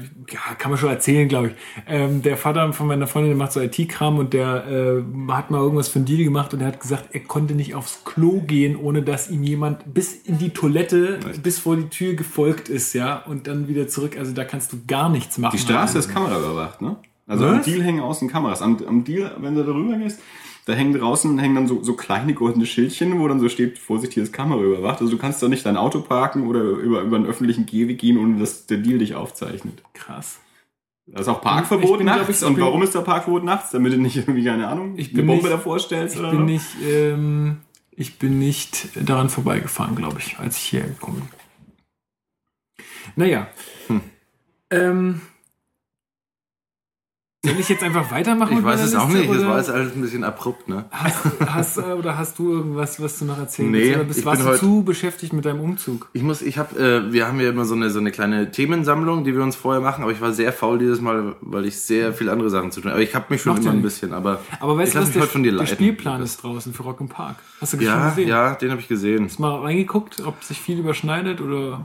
kann 0.57 0.71
man 0.71 0.77
schon 0.77 0.89
erzählen, 0.89 1.27
glaube 1.27 1.47
ich. 1.47 1.53
Ähm, 1.87 2.21
der 2.21 2.37
Vater 2.37 2.71
von 2.71 2.87
meiner 2.87 3.05
Freundin, 3.05 3.31
der 3.31 3.37
macht 3.37 3.51
so 3.51 3.59
IT-Kram 3.59 4.17
und 4.17 4.31
der 4.31 4.65
äh, 4.65 5.31
hat 5.31 5.51
mal 5.51 5.59
irgendwas 5.59 5.89
für 5.89 5.99
einen 5.99 6.05
Deal 6.05 6.23
gemacht 6.23 6.53
und 6.53 6.61
er 6.61 6.67
hat 6.67 6.79
gesagt, 6.79 7.09
er 7.11 7.19
konnte 7.19 7.53
nicht 7.53 7.75
aufs 7.75 8.05
Klo 8.05 8.39
gehen, 8.39 8.77
ohne 8.77 9.03
dass 9.03 9.29
ihm 9.29 9.43
jemand 9.43 9.93
bis 9.93 10.13
in 10.13 10.37
die 10.37 10.51
Toilette, 10.51 11.19
bis 11.43 11.59
vor 11.59 11.75
die 11.75 11.89
Tür 11.89 12.13
gefolgt 12.13 12.69
ist, 12.69 12.93
ja, 12.93 13.17
und 13.17 13.47
dann 13.47 13.67
wieder 13.67 13.89
zurück. 13.89 14.17
Also 14.17 14.31
da 14.31 14.45
kannst 14.45 14.71
du 14.71 14.77
gar 14.87 15.09
nichts 15.09 15.37
machen. 15.37 15.57
Die 15.57 15.61
Straße 15.61 15.99
ist 15.99 16.07
kameraüberwacht, 16.07 16.81
ne? 16.81 16.95
Also 17.27 17.45
am 17.47 17.59
Was? 17.59 17.65
Deal 17.65 17.81
hängen 17.81 18.01
außen 18.01 18.29
Kameras. 18.29 18.61
Am, 18.61 18.77
am 18.87 19.03
Deal, 19.03 19.35
wenn 19.39 19.55
du 19.55 19.63
darüber 19.63 19.97
gehst, 19.97 20.19
da 20.65 20.73
hängen 20.73 20.93
draußen 20.93 21.37
hängen 21.39 21.55
dann 21.55 21.67
so, 21.67 21.81
so 21.83 21.93
kleine 21.95 22.33
goldene 22.33 22.65
Schildchen, 22.65 23.19
wo 23.19 23.27
dann 23.27 23.39
so 23.39 23.49
steht, 23.49 23.79
Vorsicht, 23.79 24.13
hier 24.13 24.23
ist 24.23 24.31
Kamera 24.33 24.61
überwacht. 24.61 25.01
Also 25.01 25.11
du 25.13 25.17
kannst 25.17 25.41
da 25.41 25.47
nicht 25.47 25.65
dein 25.65 25.75
Auto 25.77 26.01
parken 26.01 26.47
oder 26.47 26.61
über, 26.61 27.01
über 27.01 27.15
einen 27.15 27.25
öffentlichen 27.25 27.65
Gehweg 27.65 27.99
gehen, 27.99 28.17
ohne 28.17 28.39
dass 28.39 28.67
der 28.67 28.77
Deal 28.77 28.99
dich 28.99 29.15
aufzeichnet. 29.15 29.81
krass. 29.93 30.39
Da 31.07 31.19
ist 31.21 31.27
auch 31.27 31.41
Parkverbot 31.41 31.97
bin, 31.97 32.05
nachts. 32.05 32.41
ich, 32.41 32.47
und 32.47 32.55
bin- 32.55 32.63
warum 32.63 32.83
ist 32.83 32.93
da 32.95 33.01
Parkverbot 33.01 33.43
nachts? 33.43 33.71
Damit 33.71 33.91
du 33.91 33.97
nicht 33.97 34.15
irgendwie, 34.15 34.43
keine 34.45 34.67
Ahnung, 34.67 34.93
Ich 34.97 35.11
eine 35.13 35.23
Bombe 35.23 35.43
nicht- 35.43 35.51
davor 35.51 35.79
stellst 35.79 36.13
Ich 36.15 36.19
oder 36.21 36.29
bin 36.29 36.39
so? 36.41 36.45
nicht, 36.45 36.65
ähm, 36.87 37.57
ich 37.89 38.19
bin 38.19 38.37
nicht 38.39 38.89
daran 38.95 39.29
vorbeigefahren, 39.29 39.95
glaube 39.95 40.19
ich, 40.19 40.37
als 40.37 40.57
ich 40.57 40.63
hierher 40.63 40.89
gekommen 40.89 41.27
bin. 42.77 42.85
Naja. 43.15 43.47
Hm. 43.87 44.01
Ähm, 44.69 45.21
soll 47.43 47.59
ich 47.59 47.69
jetzt 47.69 47.83
einfach 47.83 48.11
weitermachen? 48.11 48.59
Ich 48.59 48.63
weiß 48.63 48.81
es 48.81 48.93
auch 48.95 49.09
Liste, 49.09 49.21
nicht, 49.21 49.31
es 49.31 49.39
oder 49.39 49.49
war 49.49 49.57
jetzt 49.57 49.69
alles 49.71 49.95
ein 49.95 50.01
bisschen 50.01 50.23
abrupt, 50.23 50.69
ne? 50.69 50.85
Hast, 50.91 51.17
hast, 51.47 51.77
äh, 51.77 51.81
oder 51.93 52.15
hast 52.15 52.37
du 52.37 52.51
irgendwas, 52.51 53.01
was 53.01 53.17
du 53.17 53.25
noch 53.25 53.39
erzählen 53.39 53.71
Nee, 53.71 53.95
willst? 53.95 54.07
Bist, 54.07 54.19
ich 54.19 54.25
warst 54.25 54.43
bin 54.43 54.51
du 54.51 54.57
zu 54.59 54.83
beschäftigt 54.83 55.33
mit 55.33 55.45
deinem 55.45 55.59
Umzug? 55.59 56.07
Ich 56.13 56.21
muss, 56.21 56.43
ich 56.43 56.59
habe, 56.59 56.79
äh, 56.79 57.11
wir 57.11 57.27
haben 57.27 57.39
ja 57.39 57.49
immer 57.49 57.65
so 57.65 57.73
eine 57.73 57.89
so 57.89 57.99
eine 57.99 58.11
kleine 58.11 58.51
Themensammlung, 58.51 59.23
die 59.23 59.33
wir 59.35 59.41
uns 59.41 59.55
vorher 59.55 59.81
machen, 59.81 60.03
aber 60.03 60.11
ich 60.11 60.21
war 60.21 60.33
sehr 60.33 60.53
faul 60.53 60.77
dieses 60.77 61.01
Mal, 61.01 61.35
weil 61.41 61.65
ich 61.65 61.79
sehr 61.79 62.13
viele 62.13 62.31
andere 62.31 62.51
Sachen 62.51 62.71
zu 62.71 62.81
tun 62.81 62.91
habe. 62.91 62.97
Aber 62.97 63.03
ich 63.03 63.15
habe 63.15 63.25
mich 63.29 63.41
schon 63.41 63.53
Macht 63.53 63.63
immer 63.63 63.71
ein 63.71 63.81
bisschen, 63.81 64.13
aber, 64.13 64.39
Aber 64.59 64.77
weißt 64.77 64.89
ich 64.89 64.93
du, 64.93 64.99
was 64.99 65.05
mich 65.07 65.13
der, 65.13 65.21
heute 65.23 65.31
von 65.31 65.43
dir 65.43 65.51
der 65.51 65.59
leiten. 65.61 65.73
Spielplan 65.73 66.21
ist 66.21 66.43
draußen 66.43 66.73
für 66.73 66.83
Rock 66.83 67.09
Park? 67.09 67.37
Hast 67.59 67.73
du 67.73 67.77
schon 67.77 67.85
Ja, 67.87 68.09
gesehen? 68.09 68.27
ja, 68.29 68.53
den 68.53 68.69
habe 68.69 68.81
ich 68.81 68.87
gesehen. 68.87 69.25
Hast 69.25 69.39
du 69.39 69.41
mal 69.41 69.61
reingeguckt, 69.61 70.21
ob 70.21 70.43
sich 70.43 70.61
viel 70.61 70.77
überschneidet 70.77 71.41
oder? 71.41 71.83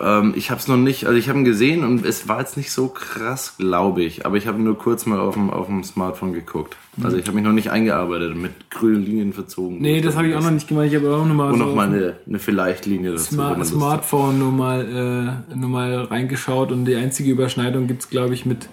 Ähm, 0.00 0.32
ich 0.36 0.50
habe 0.50 0.60
es 0.60 0.68
noch 0.68 0.76
nicht, 0.76 1.06
also 1.06 1.18
ich 1.18 1.28
habe 1.28 1.38
ihn 1.38 1.44
gesehen 1.44 1.84
und 1.84 2.04
es 2.04 2.28
war 2.28 2.40
jetzt 2.40 2.56
nicht 2.56 2.70
so 2.72 2.88
krass, 2.88 3.56
glaube 3.58 4.02
ich. 4.02 4.24
Aber 4.26 4.36
ich 4.36 4.46
habe 4.46 4.60
nur 4.60 4.78
kurz 4.78 5.06
mal 5.06 5.18
auf 5.20 5.34
dem, 5.34 5.50
auf 5.50 5.66
dem 5.66 5.82
Smartphone 5.84 6.32
geguckt. 6.32 6.76
Also 7.02 7.16
ich 7.16 7.24
habe 7.26 7.34
mich 7.36 7.44
noch 7.44 7.52
nicht 7.52 7.70
eingearbeitet 7.70 8.32
und 8.34 8.42
mit 8.42 8.70
grünen 8.70 9.04
Linien 9.04 9.32
verzogen. 9.32 9.78
Nee, 9.80 10.00
das 10.00 10.16
habe 10.16 10.28
ich 10.28 10.34
auch 10.36 10.42
noch 10.42 10.50
nicht 10.52 10.68
gemacht. 10.68 10.86
Ich 10.86 10.94
habe 10.94 11.14
auch 11.14 11.26
noch 11.26 11.34
mal 11.34 11.48
Und 11.52 11.58
so 11.58 11.64
noch 11.64 11.70
auf 11.70 11.76
mal 11.76 11.88
dem- 11.90 11.94
eine, 12.02 12.16
eine 12.26 12.38
Vielleicht-Linie 12.38 13.12
dazu. 13.12 13.34
Smart. 13.34 13.66
Smartphone 13.66 14.38
nur 14.38 14.52
mal, 14.52 15.42
äh, 15.50 15.56
nur 15.56 15.68
mal 15.70 15.94
reingeschaut 16.04 16.70
und 16.72 16.84
die 16.84 16.94
einzige 16.96 17.30
Überschneidung 17.32 17.86
gibt's 17.86 18.08
glaube 18.08 18.34
ich, 18.34 18.46
mit 18.46 18.68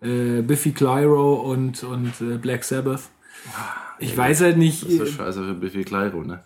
äh, 0.00 0.42
Biffy 0.42 0.72
Clyro 0.72 1.34
und, 1.34 1.82
und 1.84 2.12
äh, 2.20 2.38
Black 2.38 2.64
Sabbath. 2.64 3.02
Ich 3.98 4.16
weiß 4.16 4.40
halt 4.42 4.56
nicht. 4.58 4.84
Das 4.84 4.90
ist 5.08 5.14
scheiße 5.16 5.42
für 5.44 5.54
Biffy 5.54 5.84
Clyro, 5.84 6.22
ne? 6.22 6.40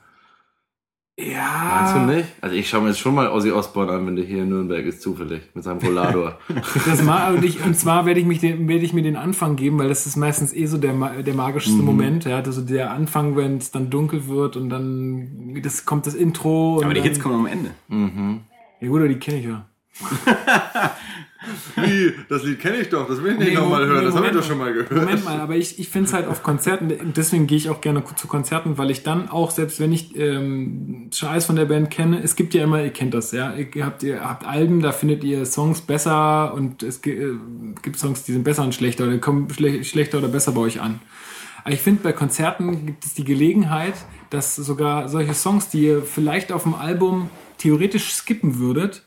Ja. 1.18 1.80
Meinst 1.80 1.94
du 1.94 2.16
nicht? 2.16 2.28
Also 2.40 2.56
ich 2.56 2.68
schaue 2.68 2.82
mir 2.82 2.88
jetzt 2.88 3.00
schon 3.00 3.14
mal 3.14 3.28
Ozzy 3.28 3.50
Osbourne 3.52 3.92
an, 3.92 4.06
wenn 4.06 4.16
der 4.16 4.24
hier 4.24 4.42
in 4.42 4.48
Nürnberg 4.48 4.84
ist, 4.86 5.02
zufällig. 5.02 5.42
Mit 5.54 5.62
seinem 5.64 5.78
Rollador. 5.78 6.38
Das 6.86 7.02
mag, 7.02 7.34
und, 7.34 7.44
ich, 7.44 7.64
und 7.64 7.76
zwar 7.76 8.06
werde 8.06 8.20
ich, 8.20 8.26
mich 8.26 8.40
den, 8.40 8.66
werde 8.68 8.84
ich 8.84 8.92
mir 8.92 9.02
den 9.02 9.16
Anfang 9.16 9.56
geben, 9.56 9.78
weil 9.78 9.88
das 9.88 10.06
ist 10.06 10.16
meistens 10.16 10.54
eh 10.54 10.66
so 10.66 10.78
der, 10.78 10.92
der 11.22 11.34
magischste 11.34 11.72
Mhm. 11.74 11.84
Moment. 11.84 12.24
Ja, 12.24 12.38
also 12.38 12.62
der 12.62 12.90
Anfang, 12.92 13.36
wenn 13.36 13.58
es 13.58 13.70
dann 13.70 13.90
dunkel 13.90 14.26
wird 14.26 14.56
und 14.56 14.70
dann 14.70 15.60
das 15.62 15.84
kommt 15.84 16.06
das 16.06 16.14
Intro. 16.14 16.76
Und 16.78 16.84
Aber 16.84 16.94
die 16.94 17.00
dann, 17.00 17.08
Hits 17.08 17.20
kommen 17.20 17.34
am 17.34 17.46
Ende. 17.46 17.70
Ja 18.80 18.88
gut, 18.88 18.98
aber 19.00 19.08
die 19.08 19.18
kenne 19.18 19.38
ich 19.38 19.44
ja. 19.46 19.66
Wie? 21.76 22.12
Das 22.28 22.42
Lied 22.44 22.60
kenne 22.60 22.78
ich 22.78 22.88
doch, 22.88 23.06
das 23.08 23.22
will 23.22 23.32
ich 23.32 23.38
Nee, 23.38 23.56
Mo- 23.56 23.76
nee, 23.78 24.08
Moment 24.10 24.58
mal 24.58 24.72
gehört. 24.72 24.90
Moment 24.92 25.24
mal, 25.24 25.40
aber 25.40 25.56
ich, 25.56 25.78
ich 25.78 25.88
finde 25.88 26.08
es 26.08 26.14
halt 26.14 26.26
auf 26.26 26.42
Konzerten, 26.42 27.12
deswegen 27.16 27.46
gehe 27.46 27.56
ich 27.56 27.68
auch 27.70 27.80
gerne 27.80 28.02
zu 28.16 28.26
Konzerten, 28.28 28.78
weil 28.78 28.90
ich 28.90 29.02
dann 29.02 29.28
auch, 29.28 29.50
selbst 29.50 29.80
wenn 29.80 29.92
ich 29.92 30.16
ähm, 30.16 31.10
schon 31.12 31.28
alles 31.28 31.46
von 31.46 31.56
der 31.56 31.64
Band 31.66 31.90
kenne, 31.90 32.20
es 32.22 32.36
gibt 32.36 32.54
ja 32.54 32.64
immer, 32.64 32.82
ihr 32.82 32.90
kennt 32.90 33.14
das, 33.14 33.32
ja, 33.32 33.54
ihr 33.54 33.84
habt, 33.86 34.02
ihr 34.02 34.20
habt 34.22 34.44
Alben, 34.46 34.80
da 34.80 34.92
findet 34.92 35.24
ihr 35.24 35.46
Songs 35.46 35.80
besser 35.80 36.54
und 36.54 36.82
es 36.82 37.04
äh, 37.06 37.32
gibt 37.82 37.98
Songs, 37.98 38.24
die 38.24 38.32
sind 38.32 38.44
besser 38.44 38.62
und 38.64 38.74
schlechter 38.74 39.04
oder 39.04 39.18
kommen 39.18 39.48
schle 39.52 39.84
schlechter 39.84 40.18
oder 40.18 40.28
besser 40.28 40.52
bei 40.52 40.60
euch 40.60 40.80
an. 40.80 41.00
Aber 41.64 41.72
ich 41.74 41.80
finde, 41.80 42.02
bei 42.02 42.12
Konzerten 42.12 42.86
gibt 42.86 43.04
es 43.04 43.14
die 43.14 43.24
Gelegenheit, 43.24 43.94
dass 44.30 44.56
sogar 44.56 45.08
solche 45.08 45.34
Songs, 45.34 45.68
die 45.68 45.84
ihr 45.84 46.02
vielleicht 46.02 46.50
auf 46.50 46.64
dem 46.64 46.74
Album 46.74 47.30
theoretisch 47.58 48.12
skippen 48.14 48.58
würdet, 48.58 49.04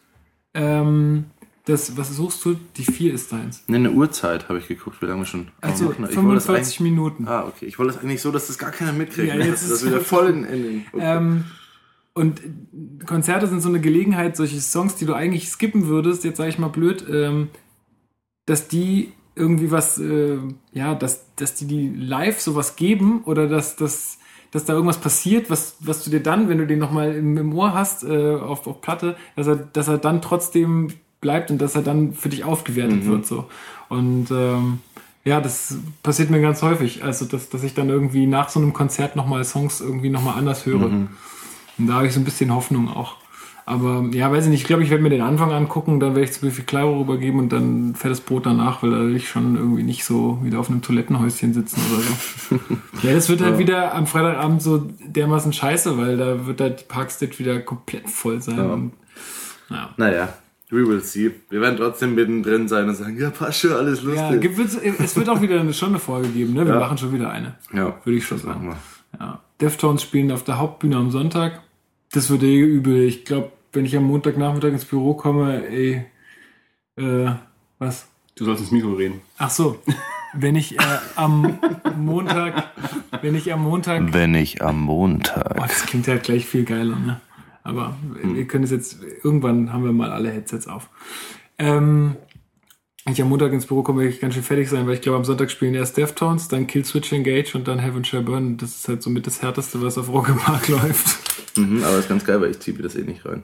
ähm, 0.53 1.25
das, 1.65 1.97
was 1.97 2.15
suchst 2.15 2.45
du? 2.45 2.55
Die 2.77 2.83
4 2.83 3.13
ist 3.13 3.31
deins. 3.31 3.63
Ne, 3.67 3.77
eine 3.77 3.91
Uhrzeit 3.91 4.49
habe 4.49 4.59
ich 4.59 4.67
geguckt, 4.67 5.01
wie 5.01 5.07
lange 5.07 5.21
wir 5.21 5.25
schon. 5.25 5.47
Also. 5.61 5.85
Ich 5.85 5.99
wollte 5.99 6.01
das 6.03 6.13
45 6.13 6.79
Minuten. 6.81 7.27
Ah, 7.27 7.45
okay. 7.47 7.65
Ich 7.65 7.79
wollte 7.79 7.93
das 7.93 8.03
eigentlich 8.03 8.21
so, 8.21 8.31
dass 8.31 8.47
das 8.47 8.57
gar 8.57 8.71
keiner 8.71 8.93
mitkriegt. 8.93 9.27
Ja, 9.27 9.35
jetzt 9.35 9.61
ist 9.63 9.71
das 9.71 9.81
es 9.81 9.87
wieder 9.87 10.01
voll 10.01 10.29
in, 10.29 10.43
in 10.43 10.63
den. 10.63 10.85
Okay. 10.93 11.17
Ähm, 11.17 11.45
und 12.13 12.41
Konzerte 13.05 13.47
sind 13.47 13.61
so 13.61 13.67
eine 13.67 13.81
Gelegenheit, 13.81 14.37
solche 14.37 14.61
Songs, 14.61 14.95
die 14.95 15.05
du 15.05 15.13
eigentlich 15.13 15.49
skippen 15.49 15.87
würdest, 15.87 16.23
jetzt 16.23 16.37
sage 16.37 16.49
ich 16.49 16.57
mal 16.57 16.69
blöd, 16.69 17.05
ähm, 17.11 17.49
dass 18.45 18.69
die 18.69 19.11
irgendwie 19.35 19.69
was, 19.69 19.97
äh, 19.97 20.37
ja, 20.71 20.95
dass, 20.95 21.25
dass 21.35 21.55
die 21.55 21.67
die 21.67 21.89
live 21.89 22.39
sowas 22.39 22.77
geben 22.77 23.23
oder 23.25 23.47
dass, 23.47 23.75
dass, 23.75 24.19
dass 24.51 24.63
da 24.63 24.73
irgendwas 24.73 24.99
passiert, 24.99 25.49
was, 25.49 25.75
was 25.81 26.05
du 26.05 26.09
dir 26.09 26.23
dann, 26.23 26.47
wenn 26.47 26.59
du 26.59 26.67
den 26.67 26.79
nochmal 26.79 27.13
im, 27.15 27.35
im 27.37 27.53
Ohr 27.53 27.73
hast, 27.73 28.03
äh, 28.03 28.35
auf, 28.35 28.65
auf 28.65 28.79
Platte, 28.79 29.17
dass 29.35 29.47
er, 29.47 29.57
dass 29.57 29.89
er 29.89 29.97
dann 29.97 30.21
trotzdem 30.21 30.89
bleibt 31.21 31.51
und 31.51 31.61
dass 31.61 31.75
er 31.75 31.81
dann 31.81 32.13
für 32.13 32.29
dich 32.29 32.43
aufgewertet 32.43 33.05
wird. 33.05 33.25
so 33.25 33.47
Und 33.89 34.31
ähm, 34.31 34.79
ja, 35.23 35.41
das 35.41 35.77
passiert 36.03 36.29
mir 36.29 36.39
ganz 36.39 36.61
häufig. 36.61 37.03
Also, 37.03 37.25
dass, 37.25 37.49
dass 37.49 37.63
ich 37.63 37.73
dann 37.73 37.89
irgendwie 37.89 38.27
nach 38.27 38.49
so 38.49 38.59
einem 38.59 38.73
Konzert 38.73 39.15
nochmal 39.15 39.43
Songs 39.43 39.81
irgendwie 39.81 40.09
nochmal 40.09 40.37
anders 40.37 40.65
höre. 40.65 40.85
Und 41.77 41.87
da 41.87 41.95
habe 41.95 42.07
ich 42.07 42.13
so 42.13 42.19
ein 42.19 42.25
bisschen 42.25 42.53
Hoffnung 42.53 42.89
auch. 42.89 43.17
Aber 43.67 44.05
ja, 44.11 44.31
weiß 44.31 44.45
ich 44.45 44.51
nicht, 44.51 44.61
ich 44.61 44.67
glaube, 44.67 44.83
ich 44.83 44.91
werde 44.91 45.01
mir 45.01 45.09
den 45.09 45.21
Anfang 45.21 45.51
angucken, 45.51 45.99
dann 45.99 46.13
werde 46.13 46.29
ich 46.29 46.33
zu 46.33 46.51
viel 46.51 46.65
Claro 46.65 46.99
rübergeben 46.99 47.39
und 47.39 47.49
dann 47.51 47.95
fährt 47.95 48.11
das 48.11 48.21
Brot 48.21 48.45
danach, 48.45 48.83
weil 48.83 48.91
da 48.91 48.99
will 48.99 49.15
ich 49.15 49.27
schon 49.27 49.55
irgendwie 49.55 49.81
nicht 49.81 50.05
so 50.05 50.37
wieder 50.43 50.59
auf 50.59 50.69
einem 50.69 50.83
Toilettenhäuschen 50.83 51.55
sitzen 51.55 51.81
oder 51.91 52.03
so. 52.03 52.77
ja, 53.07 53.15
das 53.15 53.27
wird 53.27 53.41
halt 53.41 53.57
wieder 53.57 53.95
am 53.95 54.05
Freitagabend 54.05 54.61
so 54.61 54.87
dermaßen 55.07 55.51
scheiße, 55.51 55.97
weil 55.97 56.15
da 56.17 56.45
wird 56.45 56.61
halt 56.61 56.81
die 56.81 56.83
Parkstead 56.83 57.39
wieder 57.39 57.59
komplett 57.59 58.07
voll 58.07 58.39
sein. 58.39 58.59
Und, 58.69 58.91
ja. 59.71 59.89
Naja, 59.97 60.29
we 60.69 60.87
will 60.87 61.01
see. 61.01 61.31
Wir 61.49 61.61
werden 61.61 61.77
trotzdem 61.77 62.15
mittendrin 62.15 62.67
sein 62.67 62.89
und 62.89 62.95
sagen, 62.95 63.19
ja, 63.19 63.29
passt 63.29 63.59
schon, 63.59 63.73
alles 63.73 64.01
Ja, 64.03 64.29
lustig. 64.31 64.41
gibt, 64.41 64.59
es, 64.59 65.15
wird 65.15 65.29
auch 65.29 65.41
wieder 65.41 65.59
eine, 65.59 65.73
schon 65.73 65.89
eine 65.89 65.99
Folge 65.99 66.29
geben, 66.29 66.53
ne? 66.53 66.65
Wir 66.65 66.73
Ja. 66.73 66.79
machen 66.79 66.97
schon 66.97 67.13
wieder 67.13 67.29
eine. 67.31 67.55
Ja, 67.73 67.95
Würde 68.03 68.17
ich 68.17 68.25
schon 68.25 68.39
sagen. 68.39 68.67
wir. 68.67 68.77
Ja. 69.19 69.41
Deftones 69.61 70.01
spielen 70.01 70.31
auf 70.31 70.43
der 70.43 70.57
Hauptbühne 70.57 70.97
am 70.97 71.11
Sonntag. 71.11 71.61
Das 72.11 72.29
wird 72.29 72.43
eh 72.43 72.59
übel. 72.59 73.03
Ich 73.03 73.25
glaube, 73.25 73.51
wenn 73.73 73.85
ich 73.85 73.95
am 73.95 74.03
Montagnachmittag 74.05 74.69
ins 74.69 74.85
Büro 74.85 75.13
komme, 75.13 75.65
ey, 75.67 76.05
äh, 76.97 77.31
was? 77.79 78.07
Du 78.35 78.43
sollst 78.45 78.61
ins 78.61 78.71
Mikro 78.71 78.93
reden. 78.93 79.21
Ach 79.37 79.49
so, 79.49 79.79
wenn 80.33 80.55
ich 80.57 80.77
äh, 80.77 80.83
am 81.15 81.57
Montag, 81.97 82.71
wenn 83.21 83.35
ich 83.35 83.51
am 83.53 83.61
Montag, 83.63 84.13
Wenn 84.13 84.35
ich 84.35 84.61
am 84.61 84.81
Montag. 84.81 85.55
oh, 85.57 85.61
das 85.61 85.85
klingt 85.85 86.07
ja 86.07 86.17
gleich 86.17 86.45
viel 86.45 86.65
geiler, 86.65 86.97
ne? 86.97 87.21
Aber 87.65 87.97
Hm. 88.21 88.35
wir 88.35 88.45
können 88.47 88.63
es 88.63 88.71
jetzt, 88.71 88.99
irgendwann 89.23 89.73
haben 89.73 89.83
wir 89.83 89.91
mal 89.91 90.11
alle 90.11 90.29
Headsets 90.31 90.67
auf. 90.67 90.89
Ähm, 91.59 92.15
wenn 93.03 93.13
ich 93.13 93.21
am 93.21 93.27
Montag 93.29 93.51
ins 93.53 93.65
Büro 93.65 93.83
komme, 93.83 94.01
werde 94.01 94.13
ich 94.13 94.21
ganz 94.21 94.33
schön 94.35 94.43
fertig 94.43 94.69
sein, 94.69 94.87
weil 94.87 94.93
ich 94.95 95.01
glaube, 95.01 95.17
am 95.17 95.25
Sonntag 95.25 95.51
spielen 95.51 95.73
erst 95.75 95.97
Deftones, 95.97 96.47
dann 96.47 96.67
Killswitch 96.67 97.11
Engage 97.11 97.55
und 97.55 97.67
dann 97.67 97.79
Heaven 97.79 98.05
Shall 98.05 98.21
Burn. 98.23 98.57
Das 98.57 98.69
ist 98.75 98.87
halt 98.87 99.03
somit 99.03 99.27
das 99.27 99.41
Härteste, 99.41 99.81
was 99.81 99.97
auf 99.97 100.09
Rock 100.09 100.29
im 100.29 100.37
Park 100.37 100.67
läuft. 100.69 101.57
Mhm, 101.57 101.83
aber 101.83 101.97
ist 101.99 102.07
ganz 102.09 102.23
geil, 102.25 102.39
weil 102.41 102.51
ich 102.51 102.59
ziehe 102.59 102.75
mir 102.77 102.83
das 102.83 102.95
eh 102.95 103.01
nicht 103.03 103.25
rein. 103.25 103.43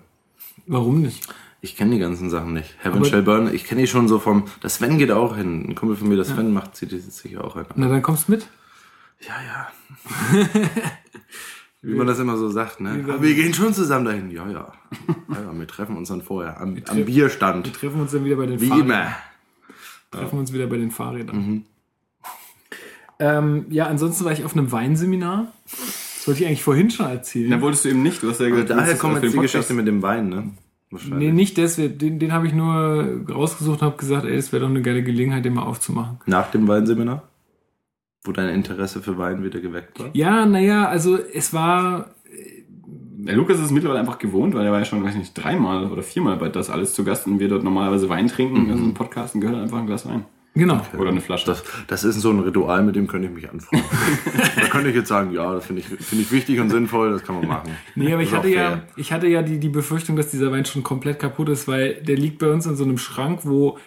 Warum 0.67 1.01
nicht? 1.01 1.27
Ich 1.63 1.75
kenne 1.75 1.91
die 1.91 1.99
ganzen 1.99 2.29
Sachen 2.31 2.53
nicht. 2.53 2.75
Heaven 2.79 2.97
Aber- 2.99 3.05
Shall 3.05 3.21
Burn, 3.23 3.53
ich 3.53 3.63
kenne 3.65 3.81
die 3.81 3.87
schon 3.87 4.07
so 4.07 4.17
vom. 4.19 4.45
Das 4.61 4.75
Sven 4.75 4.97
geht 4.97 5.11
auch 5.11 5.35
hin. 5.35 5.65
Ein 5.69 5.75
Kumpel 5.75 5.95
von 5.97 6.09
mir, 6.09 6.17
das 6.17 6.29
Sven 6.29 6.51
macht, 6.53 6.75
zieht 6.75 6.91
die 6.91 6.99
sicher 6.99 7.43
auch 7.43 7.55
rein. 7.55 7.65
Na, 7.75 7.87
dann 7.87 8.01
kommst 8.01 8.27
du 8.27 8.31
mit. 8.33 8.47
Ja, 9.21 9.35
ja. 9.45 10.41
Wie 11.83 11.95
man 11.95 12.05
das 12.05 12.19
immer 12.19 12.37
so 12.37 12.47
sagt, 12.49 12.79
ne? 12.79 13.03
Aber 13.07 13.21
wir 13.23 13.33
gehen 13.33 13.53
schon 13.55 13.73
zusammen 13.73 14.05
dahin. 14.05 14.29
Ja, 14.29 14.47
ja. 14.47 14.71
Ja, 15.29 15.41
ja 15.41 15.51
wir 15.59 15.67
treffen 15.67 15.97
uns 15.97 16.09
dann 16.09 16.21
vorher 16.21 16.61
am, 16.61 16.77
am 16.87 17.05
Bierstand. 17.05 17.65
Wir 17.65 17.73
treffen 17.73 18.01
uns 18.01 18.11
dann 18.11 18.23
wieder 18.23 18.35
bei 18.35 18.45
den 18.45 18.61
Wie 18.61 18.67
Fahrrädern. 18.67 18.89
immer. 18.89 19.15
Treffen 20.11 20.39
uns 20.39 20.53
wieder 20.53 20.67
bei 20.67 20.77
den 20.77 20.91
Fahrrädern. 20.91 21.35
Mhm. 21.37 21.63
Ähm, 23.19 23.65
ja, 23.69 23.87
ansonsten 23.87 24.25
war 24.25 24.31
ich 24.31 24.43
auf 24.45 24.53
einem 24.55 24.71
Weinseminar. 24.71 25.47
Das 25.65 26.27
wollte 26.27 26.41
ich 26.41 26.47
eigentlich 26.47 26.63
vorhin 26.63 26.89
schon 26.91 27.07
erzählen. 27.07 27.49
Na, 27.49 27.61
wolltest 27.61 27.85
du 27.85 27.89
eben 27.89 28.03
nicht. 28.03 28.21
Du 28.21 28.29
hast 28.29 28.39
ja 28.39 28.45
Also 28.45 28.55
gesagt, 28.55 28.69
du 28.71 28.75
daher 28.75 28.95
kommt 28.97 29.15
das 29.15 29.19
für 29.21 29.25
jetzt 29.27 29.33
den 29.33 29.41
die 29.41 29.47
Podcast- 29.47 29.53
Geschichte 29.53 29.73
mit 29.73 29.87
dem 29.87 30.01
Wein, 30.01 30.29
ne? 30.29 30.49
Wahrscheinlich. 30.91 31.19
Nee, 31.19 31.31
nicht 31.31 31.57
deswegen. 31.57 31.97
Den, 31.97 32.19
den 32.19 32.31
habe 32.33 32.47
ich 32.47 32.53
nur 32.53 33.25
rausgesucht 33.29 33.81
und 33.81 33.85
habe 33.85 33.97
gesagt, 33.97 34.25
ey, 34.25 34.35
es 34.35 34.51
wäre 34.51 34.61
doch 34.63 34.69
eine 34.69 34.81
geile 34.81 35.03
Gelegenheit, 35.03 35.45
den 35.45 35.53
mal 35.53 35.63
aufzumachen. 35.63 36.19
Nach 36.25 36.51
dem 36.51 36.67
Weinseminar? 36.67 37.23
Wo 38.23 38.31
dein 38.31 38.49
Interesse 38.49 39.01
für 39.01 39.17
Wein 39.17 39.43
wieder 39.43 39.59
geweckt 39.59 39.99
war? 39.99 40.09
Ja, 40.13 40.45
naja, 40.45 40.87
also 40.87 41.17
es 41.17 41.53
war. 41.53 42.13
Der 43.23 43.35
Lukas 43.35 43.57
ist 43.57 43.65
es 43.65 43.71
mittlerweile 43.71 43.99
einfach 43.99 44.17
gewohnt, 44.17 44.55
weil 44.55 44.65
er 44.65 44.71
war 44.71 44.79
ja 44.79 44.85
schon, 44.85 45.03
weiß 45.03 45.15
nicht, 45.15 45.33
dreimal 45.33 45.85
oder 45.91 46.01
viermal 46.01 46.37
bei 46.37 46.49
das 46.49 46.71
alles 46.71 46.93
zu 46.93 47.03
Gast 47.03 47.27
und 47.27 47.39
wir 47.39 47.49
dort 47.49 47.63
normalerweise 47.63 48.09
Wein 48.09 48.27
trinken. 48.27 48.71
Also 48.71 48.83
ein 48.83 48.95
Podcast 48.95 49.35
und 49.35 49.41
gehört 49.41 49.61
einfach 49.61 49.77
ein 49.77 49.85
Glas 49.85 50.07
Wein. 50.07 50.25
Genau. 50.53 50.81
Oder 50.97 51.11
eine 51.11 51.21
Flasche. 51.21 51.45
Das, 51.45 51.63
das 51.87 52.03
ist 52.03 52.19
so 52.19 52.29
ein 52.29 52.39
Ritual, 52.39 52.83
mit 52.83 52.95
dem 52.95 53.07
könnte 53.07 53.27
ich 53.27 53.33
mich 53.33 53.49
anfreunden. 53.49 53.87
da 54.55 54.67
könnte 54.67 54.89
ich 54.89 54.95
jetzt 54.95 55.07
sagen, 55.07 55.31
ja, 55.31 55.53
das 55.53 55.65
finde 55.65 55.81
ich, 55.81 55.87
finde 55.87 56.23
ich 56.23 56.31
wichtig 56.31 56.59
und 56.59 56.69
sinnvoll, 56.69 57.11
das 57.11 57.23
kann 57.23 57.35
man 57.35 57.47
machen. 57.47 57.71
Nee, 57.95 58.11
aber 58.11 58.23
Das 58.23 58.31
ich 58.31 58.37
hatte 58.37 58.49
ja, 58.49 58.83
ich 58.97 59.13
hatte 59.13 59.27
ja 59.27 59.43
die, 59.43 59.59
die 59.59 59.69
Befürchtung, 59.69 60.17
dass 60.17 60.29
dieser 60.29 60.51
Wein 60.51 60.65
schon 60.65 60.83
komplett 60.83 61.19
kaputt 61.19 61.47
ist, 61.47 61.69
weil 61.69 61.95
der 62.03 62.17
liegt 62.17 62.39
bei 62.39 62.51
uns 62.51 62.65
in 62.65 62.75
so 62.75 62.83
einem 62.83 62.97
Schrank, 62.97 63.41
wo 63.43 63.77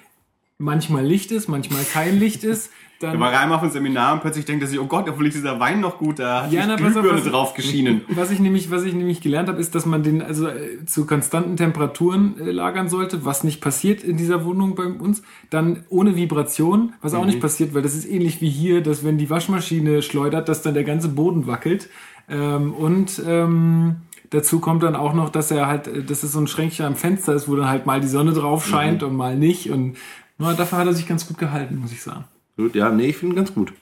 manchmal 0.57 1.05
Licht 1.05 1.33
ist, 1.33 1.49
manchmal 1.49 1.85
kein 1.85 2.19
Licht 2.19 2.45
ist. 2.45 2.71
Dann 3.01 3.15
Er 3.15 3.21
war 3.21 3.31
einmal 3.39 3.59
auf 3.59 3.65
ein 3.65 3.71
Seminar 3.71 4.15
und 4.15 4.21
plötzlich 4.21 4.45
denkt 4.45 4.63
er 4.63 4.69
sich, 4.69 4.79
oh 4.79 4.87
Gott, 4.87 5.09
hoffentlich 5.09 5.35
ist 5.35 5.41
dieser 5.43 5.59
Wein 5.61 5.81
noch 5.81 5.99
gut, 5.99 6.19
da 6.21 6.45
hat 6.45 6.53
Ja, 6.53 6.65
na, 6.67 6.75
auf, 6.75 6.81
Glühbirne 6.81 7.13
was- 7.19 7.25
drauf 7.31 7.55
geschienen. 7.55 8.03
Was 8.09 8.31
ich 8.31 8.39
nämlich, 8.39 8.71
was 8.71 8.85
ich 8.85 8.95
nämlich 8.95 9.21
gelernt 9.21 9.49
habe, 9.49 9.61
ist, 9.61 9.75
dass 9.75 9.85
man 9.85 10.03
den 10.03 10.23
also 10.23 10.47
äh, 10.49 10.85
zu 10.87 11.07
konstanten 11.07 11.57
Temperaturen 11.57 12.39
äh, 12.41 12.51
lagern 12.51 12.89
sollte, 12.89 13.25
was 13.25 13.43
nicht 13.45 13.61
passiert 13.61 14.03
in 14.05 14.17
dieser 14.17 14.45
Wohnung 14.45 14.75
bei 14.75 14.85
uns. 14.87 15.23
Dann 15.51 15.85
ohne 15.89 16.17
Vibration, 16.17 16.93
was 17.03 17.15
auch 17.15 17.27
nicht 17.27 17.41
passiert, 17.41 17.75
weil 17.75 17.83
das 17.83 17.95
ist 17.95 18.07
ähnlich 18.07 18.41
wie 18.41 18.49
hier, 18.49 18.81
dass 18.83 19.05
wenn 19.05 19.19
die 19.19 19.29
Waschmaschine 19.29 20.01
schleudert, 20.03 20.49
dass 20.49 20.63
dann 20.63 20.75
der 20.75 20.85
ganze 20.85 21.09
Boden 21.09 21.47
wackelt. 21.47 21.89
Ähm, 22.29 22.73
und 22.73 23.21
ähm, 23.27 23.97
dazu 24.31 24.61
kommt 24.61 24.83
dann 24.83 24.97
auch 24.97 25.13
noch, 25.15 25.29
dass 25.31 25.51
er 25.51 25.67
halt, 25.67 25.89
äh, 25.89 26.03
dass 26.05 26.23
es 26.23 26.33
so 26.33 26.41
ein 26.41 26.47
Schränkchen 26.47 26.87
am 26.87 26.95
Fenster 26.97 27.35
ist, 27.35 27.49
wo 27.49 27.57
dann 27.57 27.69
halt 27.69 27.87
mal 27.87 28.01
die 28.01 28.07
Sonne 28.07 28.33
drauf 28.33 28.67
scheint 28.67 29.03
und 29.03 29.15
mal 29.17 29.37
nicht. 29.37 29.71
Und 29.71 29.97
na, 30.39 30.55
dafür 30.55 30.79
hat 30.79 30.87
er 30.87 30.95
sich 30.95 31.07
ganz 31.07 31.27
gut 31.27 31.39
gehalten, 31.39 31.77
muss 31.81 31.93
ich 31.93 32.03
sagen. 32.03 32.25
Gut, 32.57 32.75
ja, 32.75 32.91
nee, 32.91 33.09
ich 33.09 33.17
finde 33.17 33.35
ihn 33.35 33.37
ganz 33.37 33.53
gut. 33.55 33.73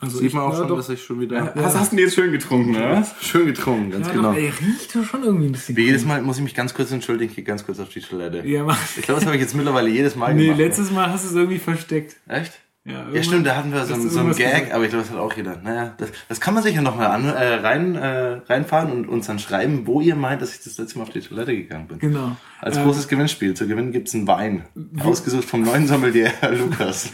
Also 0.00 0.18
Sieht 0.18 0.28
ich- 0.28 0.34
man 0.34 0.42
auch 0.44 0.50
ja, 0.52 0.58
schon, 0.58 0.68
doch. 0.68 0.76
dass 0.78 0.88
ich 0.88 1.00
schon 1.02 1.20
wieder 1.20 1.52
Was 1.54 1.76
hast 1.76 1.92
du 1.92 1.96
denn 1.96 2.04
jetzt 2.06 2.14
schön 2.16 2.32
getrunken, 2.32 2.74
oder 2.74 2.90
was? 2.92 3.14
schön 3.20 3.46
getrunken, 3.46 3.90
ganz 3.92 4.08
Ja, 4.08 4.12
genau. 4.14 4.30
doch, 4.32 4.36
ey, 4.36 4.48
riecht 4.48 4.96
doch 4.96 5.04
schon 5.04 5.22
irgendwie 5.22 5.46
ein 5.46 5.52
bisschen. 5.52 5.76
Wie 5.76 5.84
jedes 5.84 6.04
Mal 6.04 6.22
muss 6.22 6.38
ich 6.38 6.42
mich 6.42 6.54
ganz 6.56 6.74
kurz 6.74 6.90
entschuldigen, 6.90 7.30
ich 7.30 7.36
gehe 7.36 7.44
ganz 7.44 7.64
kurz 7.64 7.78
auf 7.78 7.88
die 7.90 8.00
Toilette. 8.00 8.44
Ja, 8.48 8.64
mach. 8.64 8.78
Ich 8.96 9.02
glaube, 9.04 9.20
das 9.20 9.26
habe 9.26 9.36
ich 9.36 9.42
jetzt 9.42 9.54
mittlerweile 9.54 9.88
jedes 9.90 10.16
Mal 10.16 10.34
Nee, 10.34 10.44
gemacht. 10.46 10.58
letztes 10.58 10.90
Mal 10.90 11.08
hast 11.12 11.24
du 11.24 11.28
es 11.28 11.34
irgendwie 11.36 11.58
versteckt. 11.60 12.16
Echt? 12.26 12.52
Ja, 12.84 13.08
Ja, 13.12 13.22
stimmt, 13.22 13.46
da 13.46 13.54
hatten 13.56 13.72
wir 13.72 13.84
so, 13.84 13.94
so 13.94 14.18
einen 14.18 14.34
Gag, 14.34 14.52
gesagt. 14.54 14.72
aber 14.72 14.82
ich 14.84 14.90
glaube, 14.90 15.04
das 15.04 15.12
hat 15.12 15.18
auch 15.20 15.36
jeder. 15.36 15.56
Naja, 15.62 15.94
das, 15.98 16.10
das 16.28 16.40
kann 16.40 16.52
man 16.54 16.64
sicher 16.64 16.82
nochmal 16.82 17.06
an, 17.08 17.24
äh, 17.26 17.54
rein, 17.54 17.94
äh, 17.94 18.40
reinfahren 18.48 18.90
und 18.90 19.08
uns 19.08 19.26
dann 19.28 19.38
schreiben, 19.38 19.86
wo 19.86 20.00
ihr 20.00 20.16
meint, 20.16 20.42
dass 20.42 20.52
ich 20.52 20.64
das 20.64 20.78
letzte 20.78 20.98
Mal 20.98 21.04
auf 21.04 21.10
die 21.10 21.20
Toilette 21.20 21.54
gegangen 21.54 21.86
bin. 21.86 22.00
Genau. 22.00 22.36
Als 22.60 22.76
Ähm, 22.78 22.84
großes 22.84 23.06
Gewinnspiel. 23.06 23.54
Zu 23.54 23.68
gewinnen 23.68 23.92
gibt's 23.92 24.14
einen 24.14 24.26
Wein. 24.26 24.64
Ausgesucht 24.98 25.44
vom 25.44 25.62
neuen 25.62 25.86
Sommelier 25.86 26.32
Lukas. 26.58 27.10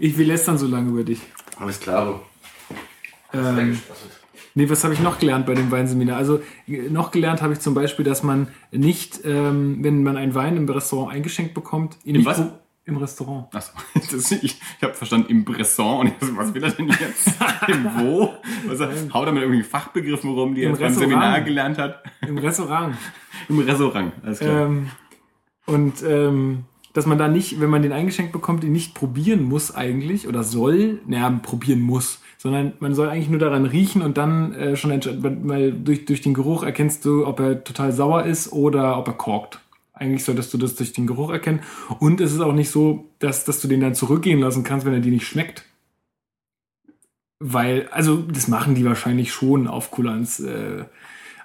Ich 0.00 0.18
will 0.18 0.26
lästern 0.26 0.58
so 0.58 0.66
lange 0.66 0.90
über 0.90 1.04
dich. 1.04 1.20
Alles 1.60 1.78
klar. 1.78 2.20
Ähm, 3.32 3.78
nee, 4.54 4.68
was 4.68 4.82
habe 4.82 4.94
ich 4.94 5.00
noch 5.00 5.18
gelernt 5.20 5.46
bei 5.46 5.54
dem 5.54 5.70
Weinseminar? 5.70 6.16
Also 6.16 6.40
äh, 6.66 6.88
noch 6.90 7.12
gelernt 7.12 7.40
habe 7.40 7.52
ich 7.52 7.60
zum 7.60 7.74
Beispiel, 7.74 8.04
dass 8.04 8.24
man 8.24 8.48
nicht, 8.72 9.20
ähm, 9.24 9.78
wenn 9.80 10.02
man 10.02 10.16
einen 10.16 10.34
Wein 10.34 10.56
im 10.56 10.68
Restaurant 10.68 11.12
eingeschenkt 11.14 11.54
bekommt, 11.54 11.96
ihn 12.04 12.16
Im 12.16 12.22
nicht 12.22 12.26
was? 12.26 12.42
Im 12.88 12.96
Restaurant. 12.96 13.54
Achso, 13.54 13.72
das, 14.10 14.32
ich, 14.32 14.42
ich 14.42 14.82
habe 14.82 14.94
verstanden, 14.94 15.30
im 15.30 15.44
Bresson. 15.44 16.00
Und 16.00 16.12
so, 16.20 16.36
was 16.36 16.52
will 16.54 16.64
er 16.64 16.70
denn 16.70 16.88
jetzt? 16.88 17.28
Im 17.68 17.84
wo? 17.96 18.34
Was 18.66 18.80
er, 18.80 18.88
haut 19.12 19.26
er 19.26 19.32
mit 19.32 19.42
irgendwelchen 19.42 19.70
Fachbegriffen 19.70 20.30
rum, 20.30 20.54
die 20.54 20.62
er 20.62 20.70
Im 20.70 20.76
jetzt 20.76 20.80
beim. 20.80 20.94
Seminar 20.94 21.40
gelernt 21.42 21.78
hat? 21.78 22.02
Im 22.26 22.38
Restaurant. 22.38 22.96
Im 23.48 23.60
Restaurant, 23.60 24.12
alles 24.24 24.40
klar. 24.40 24.66
ähm, 24.66 24.90
und 25.66 26.02
ähm, 26.02 26.64
dass 26.94 27.06
man 27.06 27.18
da 27.18 27.28
nicht, 27.28 27.60
wenn 27.60 27.70
man 27.70 27.82
den 27.82 27.92
eingeschenkt 27.92 28.32
bekommt, 28.32 28.64
ihn 28.64 28.72
nicht 28.72 28.94
probieren 28.94 29.42
muss 29.42 29.74
eigentlich 29.74 30.26
oder 30.26 30.42
soll, 30.42 31.00
naja, 31.06 31.30
probieren 31.42 31.80
muss, 31.80 32.22
sondern 32.38 32.72
man 32.80 32.94
soll 32.94 33.08
eigentlich 33.08 33.28
nur 33.28 33.38
daran 33.38 33.66
riechen 33.66 34.00
und 34.00 34.16
dann 34.16 34.54
äh, 34.54 34.76
schon 34.76 34.90
entscheiden, 34.90 35.48
weil 35.48 35.72
durch, 35.72 36.06
durch 36.06 36.22
den 36.22 36.34
Geruch 36.34 36.62
erkennst 36.62 37.04
du, 37.04 37.26
ob 37.26 37.38
er 37.40 37.62
total 37.62 37.92
sauer 37.92 38.24
ist 38.24 38.52
oder 38.52 38.96
ob 38.98 39.06
er 39.08 39.14
korkt. 39.14 39.60
Eigentlich 39.98 40.24
solltest 40.24 40.52
du 40.54 40.58
das 40.58 40.74
durch 40.74 40.92
den 40.92 41.06
Geruch 41.06 41.30
erkennen. 41.30 41.60
Und 41.98 42.20
es 42.20 42.32
ist 42.32 42.40
auch 42.40 42.52
nicht 42.52 42.70
so, 42.70 43.10
dass, 43.18 43.44
dass 43.44 43.60
du 43.60 43.68
den 43.68 43.80
dann 43.80 43.94
zurückgehen 43.94 44.40
lassen 44.40 44.64
kannst, 44.64 44.86
wenn 44.86 44.94
er 44.94 45.00
dir 45.00 45.12
nicht 45.12 45.26
schmeckt. 45.26 45.64
Weil, 47.40 47.88
also 47.90 48.16
das 48.16 48.48
machen 48.48 48.74
die 48.74 48.84
wahrscheinlich 48.84 49.32
schon 49.32 49.68
auf 49.68 49.90
Kulanz. 49.90 50.40
Äh, 50.40 50.84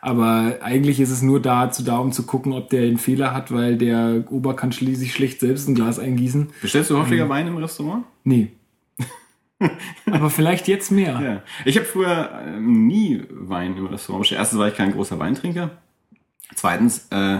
aber 0.01 0.57
eigentlich 0.61 0.99
ist 0.99 1.11
es 1.11 1.21
nur 1.21 1.41
dazu 1.41 1.83
da, 1.83 1.97
um 1.97 2.11
zu 2.11 2.23
gucken, 2.23 2.51
ob 2.51 2.69
der 2.69 2.83
einen 2.83 2.97
Fehler 2.97 3.33
hat, 3.33 3.53
weil 3.53 3.77
der 3.77 4.25
Ober 4.29 4.55
kann 4.55 4.71
schli- 4.71 4.95
sich 4.95 5.13
schlecht 5.13 5.39
selbst 5.39 5.69
ein 5.69 5.75
Glas 5.75 5.99
eingießen. 5.99 6.49
Bestellst 6.61 6.89
du 6.89 6.97
häufiger 6.97 7.29
Wein 7.29 7.47
im 7.47 7.55
Restaurant? 7.57 8.03
Nee. 8.23 8.51
aber 10.11 10.29
vielleicht 10.29 10.67
jetzt 10.67 10.91
mehr. 10.91 11.21
Ja. 11.21 11.43
Ich 11.63 11.77
habe 11.77 11.85
früher 11.85 12.41
ähm, 12.45 12.85
nie 12.87 13.23
Wein 13.29 13.77
im 13.77 13.85
Restaurant 13.85 14.23
bestellt. 14.23 14.39
Erstens 14.39 14.59
war 14.59 14.67
ich 14.67 14.75
kein 14.75 14.91
großer 14.91 15.19
Weintrinker. 15.19 15.69
Zweitens 16.55 17.07
äh, 17.11 17.39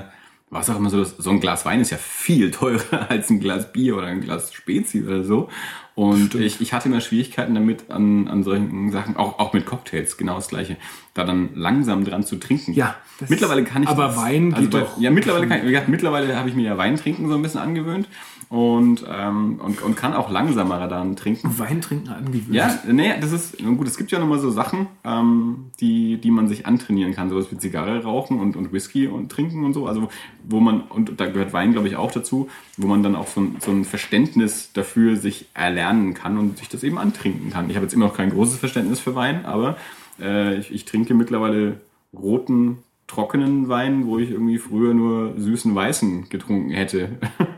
war 0.53 0.61
es 0.61 0.69
auch 0.69 0.77
immer 0.77 0.89
so, 0.89 1.03
so 1.03 1.29
ein 1.29 1.39
Glas 1.39 1.65
Wein 1.65 1.81
ist 1.81 1.89
ja 1.89 1.97
viel 1.97 2.51
teurer 2.51 3.09
als 3.09 3.29
ein 3.29 3.39
Glas 3.39 3.71
Bier 3.71 3.97
oder 3.97 4.07
ein 4.07 4.21
Glas 4.21 4.53
Spezi 4.53 5.03
oder 5.03 5.23
so. 5.23 5.49
Und 5.95 6.33
ich, 6.33 6.59
ich 6.59 6.73
hatte 6.73 6.89
immer 6.89 7.01
Schwierigkeiten 7.01 7.53
damit 7.53 7.91
an, 7.91 8.27
an 8.27 8.43
solchen 8.43 8.91
Sachen, 8.91 9.15
auch, 9.15 9.37
auch 9.37 9.53
mit 9.53 9.65
Cocktails, 9.67 10.17
genau 10.17 10.35
das 10.35 10.47
gleiche, 10.47 10.75
da 11.13 11.23
dann 11.23 11.49
langsam 11.53 12.03
dran 12.03 12.23
zu 12.23 12.37
trinken. 12.37 12.73
Ja, 12.73 12.95
mittlerweile 13.29 13.63
kann 13.63 13.83
ich 13.83 13.89
aber 13.89 14.07
das, 14.07 14.17
Wein 14.17 14.53
geht 14.53 14.71
bei- 14.71 14.79
doch 14.79 14.97
Ja, 14.99 15.11
mittlerweile 15.11 15.47
kann 15.47 15.67
ich, 15.67 15.87
mittlerweile 15.87 16.35
habe 16.35 16.49
ich 16.49 16.55
mir 16.55 16.63
ja 16.63 16.77
Wein 16.79 16.95
trinken 16.95 17.29
so 17.29 17.35
ein 17.35 17.43
bisschen 17.43 17.59
angewöhnt 17.61 18.07
und, 18.49 19.05
ähm, 19.07 19.59
und, 19.63 19.81
und 19.83 19.95
kann 19.95 20.13
auch 20.13 20.31
langsamer 20.31 20.87
dann 20.87 21.15
trinken. 21.15 21.57
Wein 21.59 21.81
trinken 21.81 22.09
angewöhnt. 22.09 22.53
Ja, 22.55 22.79
nee, 22.91 23.13
das 23.21 23.31
ist 23.31 23.57
gut. 23.59 23.87
Es 23.87 23.97
gibt 23.97 24.11
ja 24.11 24.17
nochmal 24.19 24.39
so 24.39 24.49
Sachen, 24.49 24.87
ähm, 25.03 25.71
die, 25.79 26.17
die 26.17 26.31
man 26.31 26.47
sich 26.47 26.65
antrainieren 26.65 27.13
kann, 27.13 27.29
sowas 27.29 27.47
wie 27.51 27.57
Zigarre 27.57 28.03
rauchen 28.03 28.39
und, 28.39 28.55
und 28.55 28.73
Whisky 28.73 29.05
und 29.07 29.31
trinken 29.31 29.63
und 29.63 29.73
so. 29.73 29.87
Also 29.87 30.09
wo 30.43 30.59
man 30.59 30.81
und 30.81 31.19
da 31.19 31.27
gehört 31.27 31.53
Wein, 31.53 31.71
glaube 31.71 31.87
ich, 31.87 31.95
auch 31.95 32.11
dazu, 32.11 32.49
wo 32.77 32.87
man 32.87 33.01
dann 33.03 33.15
auch 33.15 33.27
so 33.27 33.41
ein, 33.41 33.55
so 33.59 33.71
ein 33.71 33.85
Verständnis 33.85 34.71
dafür 34.73 35.15
sich 35.17 35.47
erlernen 35.83 36.13
kann 36.13 36.37
und 36.37 36.57
sich 36.57 36.69
das 36.69 36.83
eben 36.83 36.97
antrinken 36.97 37.49
kann. 37.51 37.69
Ich 37.69 37.75
habe 37.75 37.85
jetzt 37.85 37.93
immer 37.93 38.07
noch 38.07 38.15
kein 38.15 38.29
großes 38.29 38.57
Verständnis 38.57 38.99
für 38.99 39.15
Wein, 39.15 39.45
aber 39.45 39.77
äh, 40.19 40.55
ich, 40.57 40.71
ich 40.73 40.85
trinke 40.85 41.13
mittlerweile 41.13 41.81
roten 42.13 42.79
trockenen 43.07 43.67
Wein, 43.69 44.07
wo 44.07 44.17
ich 44.17 44.31
irgendwie 44.31 44.57
früher 44.57 44.93
nur 44.93 45.33
süßen 45.37 45.75
weißen 45.75 46.29
getrunken 46.29 46.71
hätte. 46.71 47.09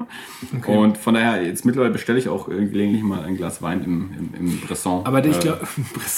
Und 0.67 0.97
von 0.97 1.13
daher, 1.13 1.45
jetzt 1.45 1.65
mittlerweile 1.65 1.93
bestelle 1.93 2.17
ich 2.19 2.29
auch 2.29 2.47
gelegentlich 2.47 3.03
mal 3.03 3.23
ein 3.23 3.37
Glas 3.37 3.61
Wein 3.61 3.83
im, 3.83 4.09
im, 4.17 4.33
im 4.39 4.59
Bresson. 4.61 5.05
Aber 5.05 5.23
ich 5.23 5.37
Äh, 5.37 5.41
glaube, 5.41 5.67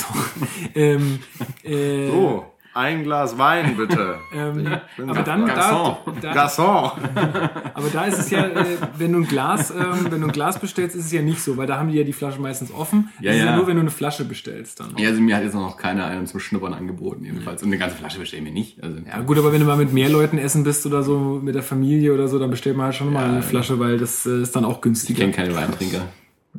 ähm, 0.75 1.19
äh, 1.63 2.07
So, 2.07 2.45
ein 2.77 3.03
Glas 3.03 3.37
Wein 3.37 3.75
bitte. 3.75 4.19
ähm, 4.33 4.67
aber 5.07 5.23
dann, 5.23 5.47
da, 5.47 5.53
Garçon. 5.53 5.97
da, 6.21 6.33
Garçon. 6.33 6.91
aber 7.73 7.89
da 7.91 8.05
ist 8.05 8.19
es 8.19 8.29
ja, 8.29 8.45
äh, 8.45 8.77
wenn 8.97 9.13
du 9.13 9.19
ein 9.19 9.27
Glas, 9.27 9.71
ähm, 9.71 10.07
wenn 10.09 10.21
du 10.21 10.27
ein 10.27 10.31
Glas 10.31 10.59
bestellst, 10.59 10.95
ist 10.95 11.05
es 11.05 11.11
ja 11.11 11.21
nicht 11.21 11.41
so, 11.41 11.57
weil 11.57 11.67
da 11.67 11.79
haben 11.79 11.89
die 11.89 11.97
ja 11.97 12.03
die 12.03 12.13
Flaschen 12.13 12.41
meistens 12.41 12.71
offen. 12.71 13.09
Ja, 13.19 13.31
ist 13.31 13.39
ja 13.39 13.45
ja. 13.45 13.55
nur, 13.55 13.67
wenn 13.67 13.75
du 13.75 13.81
eine 13.81 13.91
Flasche 13.91 14.25
bestellst 14.25 14.79
dann. 14.79 14.95
Ja, 14.97 15.09
also 15.09 15.21
mir 15.21 15.35
hat 15.35 15.43
jetzt 15.43 15.55
noch 15.55 15.77
keiner 15.77 16.05
einen 16.05 16.27
zum 16.27 16.39
Schnuppern 16.39 16.73
angeboten, 16.73 17.25
jedenfalls. 17.25 17.63
Und 17.63 17.69
eine 17.69 17.79
ganze 17.79 17.95
Flasche 17.95 18.19
bestellen 18.19 18.45
wir 18.45 18.51
nicht. 18.51 18.81
Also, 18.83 18.99
Ja 19.07 19.21
gut, 19.21 19.37
aber 19.37 19.51
wenn 19.51 19.59
du 19.59 19.65
mal 19.65 19.77
mit 19.77 19.91
mehr 19.91 20.09
Leuten 20.09 20.37
essen 20.37 20.63
bist 20.63 20.85
oder 20.85 21.01
so, 21.01 21.39
mit 21.43 21.55
der 21.55 21.63
Familie 21.63 22.13
oder 22.13 22.27
so, 22.27 22.37
dann 22.37 22.51
bestellt 22.51 22.77
man 22.77 22.85
halt 22.85 22.95
schon 22.95 23.11
mal 23.11 23.25
eine 23.25 23.41
Flasche, 23.41 23.79
weil 23.79 23.97
das 23.97 24.25
äh, 24.25 24.41
ist 24.41 24.55
dann 24.55 24.65
auch 24.65 24.75
ich 24.75 24.81
günstiger. 24.81 25.21
kenne 25.21 25.33
keine 25.33 25.55
Weintrinker. 25.55 26.01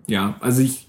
Ja, 0.06 0.36
also 0.40 0.62
ich, 0.62 0.87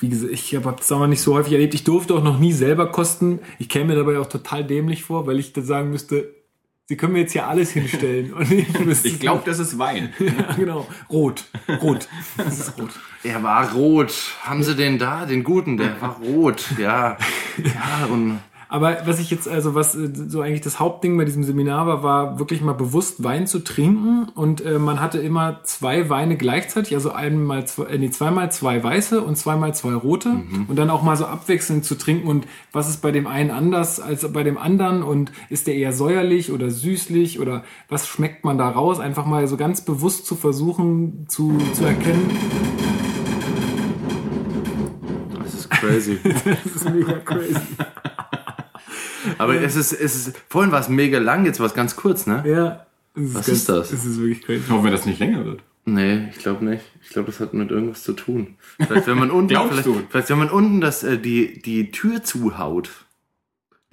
wie 0.00 0.08
gesagt, 0.08 0.32
ich 0.32 0.54
habe 0.54 0.74
das 0.76 0.90
aber 0.92 1.06
nicht 1.06 1.20
so 1.20 1.34
häufig 1.34 1.52
erlebt. 1.52 1.74
Ich 1.74 1.84
durfte 1.84 2.14
auch 2.14 2.22
noch 2.22 2.38
nie 2.38 2.52
selber 2.52 2.90
kosten. 2.90 3.40
Ich 3.58 3.68
käme 3.68 3.86
mir 3.86 3.96
dabei 3.96 4.18
auch 4.18 4.28
total 4.28 4.64
dämlich 4.64 5.04
vor, 5.04 5.26
weil 5.26 5.38
ich 5.38 5.52
dann 5.52 5.64
sagen 5.64 5.90
müsste, 5.90 6.34
Sie 6.90 6.96
können 6.96 7.12
mir 7.12 7.20
jetzt 7.20 7.30
hier 7.30 7.46
alles 7.46 7.70
hinstellen. 7.70 8.32
Und 8.34 8.50
ich 8.50 9.04
Ich 9.04 9.20
glaube, 9.20 9.42
das 9.46 9.60
ist 9.60 9.78
Wein. 9.78 10.12
ja, 10.18 10.54
genau. 10.56 10.88
Rot. 11.08 11.44
Rot. 11.80 12.08
Das 12.36 12.58
ist 12.58 12.78
rot. 12.80 12.90
Er 13.22 13.44
war 13.44 13.72
rot. 13.74 14.12
Haben 14.42 14.64
Sie 14.64 14.74
den 14.74 14.98
da? 14.98 15.24
Den 15.24 15.44
guten, 15.44 15.76
der 15.76 16.00
war 16.00 16.16
rot. 16.16 16.64
Ja. 16.78 17.16
Ja, 17.62 18.06
und 18.10 18.40
Aber 18.70 18.98
was 19.04 19.18
ich 19.18 19.32
jetzt, 19.32 19.48
also 19.48 19.74
was 19.74 19.96
äh, 19.96 20.08
so 20.14 20.42
eigentlich 20.42 20.60
das 20.60 20.78
Hauptding 20.78 21.18
bei 21.18 21.24
diesem 21.24 21.42
Seminar 21.42 21.88
war, 21.88 22.02
war 22.04 22.38
wirklich 22.38 22.62
mal 22.62 22.72
bewusst 22.72 23.22
Wein 23.24 23.48
zu 23.48 23.58
trinken. 23.64 24.28
Und 24.36 24.64
äh, 24.64 24.78
man 24.78 25.00
hatte 25.00 25.18
immer 25.18 25.58
zwei 25.64 26.08
Weine 26.08 26.36
gleichzeitig, 26.36 26.94
also 26.94 27.10
einmal 27.10 27.66
zwei, 27.66 27.86
äh, 27.86 27.98
nee, 27.98 28.10
zweimal 28.10 28.52
zwei 28.52 28.82
weiße 28.82 29.20
und 29.22 29.36
zweimal 29.36 29.74
zwei 29.74 29.92
rote. 29.94 30.28
Und 30.68 30.76
dann 30.78 30.88
auch 30.88 31.02
mal 31.02 31.16
so 31.16 31.26
abwechselnd 31.26 31.84
zu 31.84 31.96
trinken. 31.98 32.28
Und 32.28 32.46
was 32.70 32.88
ist 32.88 33.02
bei 33.02 33.10
dem 33.10 33.26
einen 33.26 33.50
anders 33.50 33.98
als 33.98 34.30
bei 34.32 34.44
dem 34.44 34.56
anderen? 34.56 35.02
Und 35.02 35.32
ist 35.48 35.66
der 35.66 35.74
eher 35.74 35.92
säuerlich 35.92 36.52
oder 36.52 36.70
süßlich? 36.70 37.40
Oder 37.40 37.64
was 37.88 38.06
schmeckt 38.06 38.44
man 38.44 38.56
da 38.56 38.68
raus? 38.68 39.00
Einfach 39.00 39.26
mal 39.26 39.48
so 39.48 39.56
ganz 39.56 39.80
bewusst 39.80 40.26
zu 40.26 40.36
versuchen 40.36 41.26
zu, 41.28 41.58
zu 41.74 41.84
erkennen. 41.84 42.30
das 45.42 45.54
ist 45.54 45.70
crazy. 45.70 46.18
Das 46.44 46.76
ist 46.76 46.88
mega 46.88 47.14
crazy. 47.14 47.56
Aber 49.38 49.54
es 49.60 49.76
ist, 49.76 49.92
es 49.92 50.14
ist, 50.28 50.36
vorhin 50.48 50.72
war 50.72 50.80
es 50.80 50.88
mega 50.88 51.18
lang, 51.18 51.44
jetzt 51.44 51.60
war 51.60 51.66
es 51.66 51.74
ganz 51.74 51.96
kurz, 51.96 52.26
ne? 52.26 52.42
Ja. 52.46 52.86
Das 53.14 53.34
Was 53.34 53.46
ganz, 53.46 53.48
ist 53.48 53.68
das? 53.68 53.90
Das 53.90 54.04
ist 54.04 54.18
wirklich 54.20 54.42
crazy. 54.42 54.62
Ich 54.64 54.70
hoffe, 54.70 54.90
dass 54.90 55.00
das 55.00 55.06
nicht 55.06 55.18
länger 55.18 55.44
wird. 55.44 55.62
Nee, 55.84 56.28
ich 56.30 56.38
glaube 56.38 56.64
nicht. 56.64 56.84
Ich 57.02 57.08
glaube, 57.10 57.26
das 57.26 57.40
hat 57.40 57.54
mit 57.54 57.70
irgendwas 57.70 58.02
zu 58.04 58.12
tun. 58.12 58.56
Vielleicht, 58.78 59.06
wenn 59.06 59.18
man 59.18 59.30
unten, 59.32 59.48
vielleicht, 59.68 59.88
vielleicht, 60.10 60.30
wenn 60.30 60.38
man 60.38 60.50
unten 60.50 60.80
das, 60.80 61.02
äh, 61.02 61.18
die, 61.18 61.60
die 61.60 61.90
Tür 61.90 62.22
zuhaut. 62.22 62.90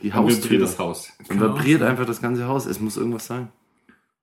Die 0.01 0.09
Dann 0.09 0.19
Haustür. 0.19 0.43
vibriert 0.43 0.61
das 0.61 0.77
Haus. 0.77 1.11
Dann 1.27 1.41
auch 1.41 1.57
vibriert 1.57 1.81
einfach 1.81 2.05
das 2.05 2.21
ganze 2.21 2.45
Haus. 2.47 2.65
Es 2.67 2.79
muss 2.79 2.97
irgendwas 2.97 3.25
sein. 3.25 3.47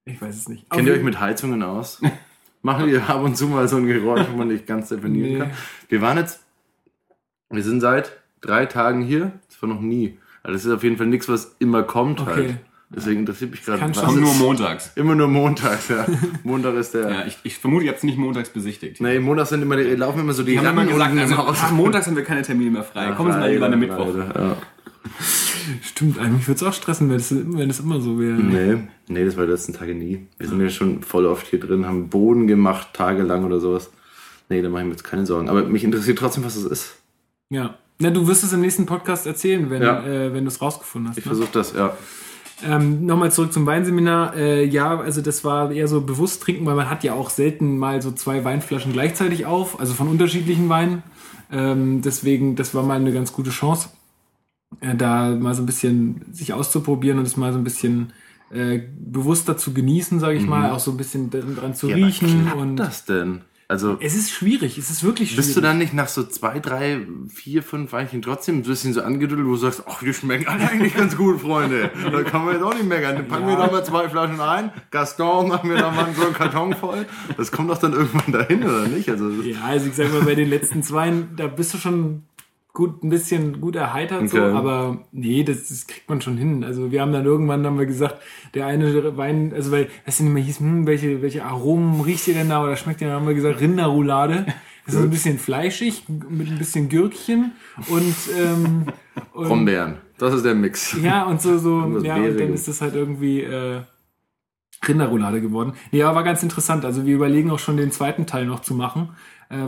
Ich 0.05 0.21
weiß 0.21 0.37
es 0.37 0.49
nicht. 0.49 0.69
Kennt 0.71 0.87
ihr 0.87 0.95
euch 0.95 1.03
mit 1.03 1.19
Heizungen 1.19 1.63
aus? 1.63 2.01
Machen 2.63 2.87
wir 2.87 3.09
ab 3.09 3.23
und 3.23 3.37
zu 3.37 3.49
mal 3.49 3.67
so 3.69 3.77
ein 3.77 3.87
Geräusch, 3.87 4.27
wo 4.31 4.37
man 4.37 4.49
nicht 4.49 4.67
ganz 4.67 4.89
definieren 4.91 5.33
Nee. 5.33 5.39
kann. 5.39 5.51
Wir 5.89 6.01
waren 6.01 6.17
jetzt, 6.19 6.41
wir 7.51 7.63
sind 7.63 7.81
seit 7.81 8.13
drei 8.41 8.67
Tagen 8.67 9.03
hier. 9.03 9.33
Das 9.49 9.61
war 9.61 9.69
noch 9.69 9.81
nie. 9.81 10.19
Also 10.45 10.55
das 10.55 10.65
ist 10.65 10.71
auf 10.73 10.85
jeden 10.85 10.97
Fall 10.97 11.07
nichts, 11.09 11.29
was 11.29 11.57
immer 11.59 11.83
kommt 11.83 12.21
Okay. 12.21 12.31
halt. 12.31 12.55
Deswegen 12.95 13.21
interessiert 13.21 13.51
mich 13.51 13.65
gerade. 13.65 13.81
Kann 13.81 13.91
was 13.91 13.97
schon 13.97 14.07
Kommt 14.07 14.21
nur 14.21 14.35
montags. 14.35 14.93
Immer 14.97 15.17
nur 15.17 15.27
montags, 15.27 15.89
ja. 15.89 16.07
Montag 16.45 16.75
ist 16.77 16.95
der. 16.95 17.11
Ja, 17.11 17.25
ich, 17.27 17.39
ich 17.43 17.59
vermute, 17.59 17.85
ihr 17.87 17.89
habt 17.91 17.99
es 17.99 18.05
nicht 18.05 18.19
montags 18.19 18.51
besichtigt. 18.51 19.01
Nee, 19.01 19.19
montags 19.19 19.49
sind 19.49 19.63
immer 19.63 19.77
die, 19.77 19.83
laufen 19.97 20.21
immer 20.21 20.33
so 20.33 20.45
die 20.45 20.53
Die 20.53 20.59
haben 20.61 20.79
immer 20.79 20.85
gesagt, 20.87 21.19
also, 21.19 21.35
ach, 21.35 21.73
montags 21.73 22.07
haben 22.07 22.15
wir 22.15 22.23
keine 22.23 22.43
Termine 22.43 22.71
mehr 22.71 22.85
frei. 22.85 23.11
Kommen 23.13 23.33
Sie 23.33 23.39
mal 23.39 23.51
lieber 23.53 23.65
an 23.65 23.73
der 23.73 23.81
Mittwoch. 23.81 24.15
Leider, 24.15 24.41
Ja. 24.41 24.57
Stimmt, 25.83 26.19
eigentlich 26.19 26.47
würde 26.47 26.57
es 26.57 26.63
auch 26.63 26.73
stressen, 26.75 27.09
wenn 27.09 27.17
es, 27.17 27.35
wenn 27.35 27.71
es 27.71 27.81
immer 27.81 28.01
so 28.01 28.21
wäre. 28.21 28.35
Nee, 28.35 28.83
nee, 29.09 29.25
das 29.25 29.37
war 29.37 29.47
die 29.47 29.53
letzten 29.53 29.73
Tage 29.73 29.95
nie. 29.95 30.27
Wir 30.39 30.49
sind 30.49 30.61
ja 30.61 30.69
schon 30.69 31.03
voll 31.03 31.25
oft 31.27 31.47
hier 31.47 31.59
drin, 31.61 31.87
haben 31.87 32.09
Boden 32.11 32.47
gemacht, 32.47 32.89
tagelang 32.93 33.45
oder 33.45 33.61
sowas. 33.61 33.91
Nee, 34.51 34.61
da 34.63 34.69
mache 34.69 34.83
ich 34.83 34.87
mir 34.87 34.93
jetzt 34.93 35.05
keine 35.05 35.25
Sorgen. 35.27 35.49
Aber 35.49 35.65
mich 35.65 35.83
interessiert 35.85 36.19
trotzdem, 36.19 36.45
was 36.45 36.55
das 36.55 36.65
ist. 36.71 36.97
Ja. 37.51 37.77
Na, 37.99 38.11
du 38.11 38.27
wirst 38.27 38.43
es 38.45 38.53
im 38.53 38.61
nächsten 38.61 38.87
Podcast 38.87 39.27
erzählen, 39.27 39.71
wenn, 39.71 39.83
Ja. 39.83 40.05
äh, 40.05 40.33
wenn 40.35 40.45
du 40.45 40.49
es 40.49 40.61
rausgefunden 40.61 41.11
hast. 41.11 41.19
Ich 41.19 41.25
ne? 41.25 41.29
versuche 41.31 41.53
das, 41.53 41.73
ja. 41.75 41.97
Ähm, 42.65 43.05
Nochmal 43.07 43.31
zurück 43.33 43.53
zum 43.53 43.67
Weinseminar. 43.67 44.35
Äh, 44.37 44.65
ja, 44.65 44.99
also 44.99 45.21
das 45.21 45.45
war 45.45 45.71
eher 45.71 45.89
so 45.89 46.01
bewusst 46.01 46.43
trinken, 46.43 46.67
weil 46.67 46.75
man 46.77 46.89
hat 46.91 47.05
ja 47.05 47.13
auch 47.15 47.31
selten 47.31 47.79
mal 47.79 48.01
so 48.03 48.13
zwei 48.13 48.45
Weinflaschen 48.45 48.93
gleichzeitig 48.93 49.47
auf, 49.47 49.79
also 49.81 49.93
von 49.95 50.09
unterschiedlichen 50.09 50.69
Weinen. 50.69 51.03
Ähm, 51.53 52.01
deswegen, 52.03 52.57
das 52.57 52.75
war 52.75 52.83
mal 52.83 52.95
eine 52.97 53.13
ganz 53.13 53.33
gute 53.33 53.51
Chance, 53.51 53.91
äh, 54.81 54.95
da 54.97 55.31
mal 55.31 55.55
so 55.55 55.63
ein 55.63 55.67
bisschen 55.67 56.25
sich 56.33 56.53
auszuprobieren 56.53 57.19
und 57.19 57.27
es 57.27 57.37
mal 57.37 57.53
so 57.53 57.59
ein 57.59 57.65
bisschen 57.65 58.13
äh, 58.51 58.81
bewusster 58.99 59.57
zu 59.57 59.73
genießen, 59.75 60.21
sage 60.21 60.37
ich 60.39 60.47
mal, 60.47 60.71
auch 60.71 60.79
so 60.81 60.91
ein 60.93 60.97
bisschen 60.97 61.31
dran 61.31 61.75
zu 61.75 61.87
Mhm. 61.87 61.93
ja 61.97 62.07
riechen. 62.07 62.43
klappt 62.45 62.61
Und 62.61 62.77
das 62.77 63.05
denn? 63.05 63.41
Also, 63.75 63.97
es 64.01 64.15
ist 64.15 64.31
schwierig, 64.31 64.79
es 64.79 64.89
ist 64.89 65.03
wirklich 65.03 65.31
schwierig. 65.31 65.47
bist 65.47 65.57
du 65.57 65.61
dann 65.61 65.79
nicht 65.79 65.93
nach 65.95 66.07
so 66.07 66.23
zwei, 66.23 66.61
drei, 66.61 67.01
vier, 67.29 67.63
fünf 67.65 67.93
Weinchen 67.93 68.23
trotzdem 68.23 68.59
ein 68.59 68.63
bisschen 68.63 68.93
so 68.93 69.03
angedüdelt, 69.03 69.45
wo 69.47 69.51
du 69.51 69.57
sagst, 69.57 69.83
ach, 69.89 69.99
die 70.01 70.15
schmecken 70.15 70.47
alle 70.47 70.69
eigentlich 70.71 70.95
ganz 70.97 71.17
gut, 71.17 71.41
Freunde. 71.41 71.91
Da 72.13 72.23
kann 72.23 72.45
man 72.45 72.55
jetzt 72.55 72.63
auch 72.63 72.73
nicht 72.73 72.87
meckern. 72.89 73.17
Dann 73.17 73.27
packen 73.29 73.47
wir 73.47 73.55
Ja. 73.55 73.67
doch 73.67 73.73
mal 73.73 73.85
zwei 73.85 74.09
Flaschen 74.09 74.41
ein. 74.41 74.71
Gaston, 74.93 75.49
machen 75.49 75.69
wir 75.69 75.77
da 75.77 75.91
mal 75.91 76.07
so 76.17 76.25
einen 76.25 76.35
Karton 76.35 76.73
voll. 76.75 77.05
Das 77.37 77.51
kommt 77.51 77.69
doch 77.69 77.79
dann 77.79 77.93
irgendwann 77.95 78.33
dahin, 78.33 78.63
oder 78.63 78.87
nicht? 78.87 79.09
Also, 79.09 79.29
Ja, 79.43 79.63
also 79.65 79.87
ich 79.89 79.95
sag 79.95 80.13
mal, 80.13 80.23
bei 80.23 80.37
den 80.37 80.49
letzten 80.49 80.83
zwei, 80.85 81.13
da 81.37 81.49
bist 81.49 81.75
du 81.75 81.79
schon 81.79 82.23
gut, 82.75 83.03
ein 83.05 83.09
bisschen 83.09 83.61
gut 83.61 83.77
erheitert, 83.77 84.29
so, 84.29 84.37
Okay. 84.37 84.51
aber 84.53 84.99
nee, 85.13 85.45
das, 85.45 85.69
das 85.69 85.87
kriegt 85.87 86.11
man 86.11 86.21
schon 86.21 86.37
hin. 86.37 86.65
Also 86.65 86.91
wir 86.91 87.01
haben 87.01 87.13
dann 87.13 87.25
irgendwann 87.25 87.65
haben 87.65 87.79
wir 87.79 87.87
gesagt, 87.87 88.17
der 88.53 88.67
eine 88.67 89.17
Wein, 89.17 89.53
also 89.55 89.71
weil, 89.71 89.89
weißt 90.05 90.21
du 90.21 90.25
nicht 90.25 90.33
mehr 90.35 90.43
hieß, 90.43 90.61
hm, 90.61 90.87
welche, 90.87 91.23
welche 91.23 91.45
Aromen 91.45 92.01
riecht 92.03 92.29
ihr 92.29 92.35
denn 92.35 92.49
da 92.51 92.63
oder 92.63 92.77
schmeckt 92.77 93.01
ihr, 93.01 93.07
dann 93.07 93.21
haben 93.21 93.27
wir 93.27 93.35
gesagt, 93.35 93.61
Rinderroulade. 93.61 94.45
Das 94.85 94.97
ist 94.97 95.01
ein 95.01 95.09
bisschen 95.09 95.39
fleischig, 95.39 96.05
mit 96.29 96.51
ein 96.51 96.59
bisschen 96.59 96.91
Gürkchen 96.91 97.53
und, 97.89 98.15
ähm, 98.39 98.85
und 99.33 99.49
Brombeeren. 99.49 99.97
Das 100.19 100.35
ist 100.35 100.45
der 100.45 100.55
Mix. 100.55 100.95
ja, 101.01 101.25
und 101.25 101.41
so, 101.41 101.57
so, 101.57 101.79
Irgendwas 101.81 102.05
ja, 102.05 102.17
und 102.17 102.39
dann 102.39 102.53
ist 102.53 102.69
das 102.69 102.83
halt 102.83 102.95
irgendwie 102.95 103.41
äh, 103.41 103.81
Rinderroulade 104.87 105.41
geworden. 105.41 105.73
Nee, 105.91 106.03
aber 106.03 106.17
war 106.17 106.25
ganz 106.25 106.43
interessant. 106.43 106.85
Also 106.85 107.07
wir 107.07 107.15
überlegen 107.15 107.51
auch 107.51 107.59
schon 107.59 107.77
den 107.77 107.93
zweiten 107.93 108.27
Teil 108.27 108.45
noch 108.47 108.61
zu 108.61 108.75
machen, 108.75 109.11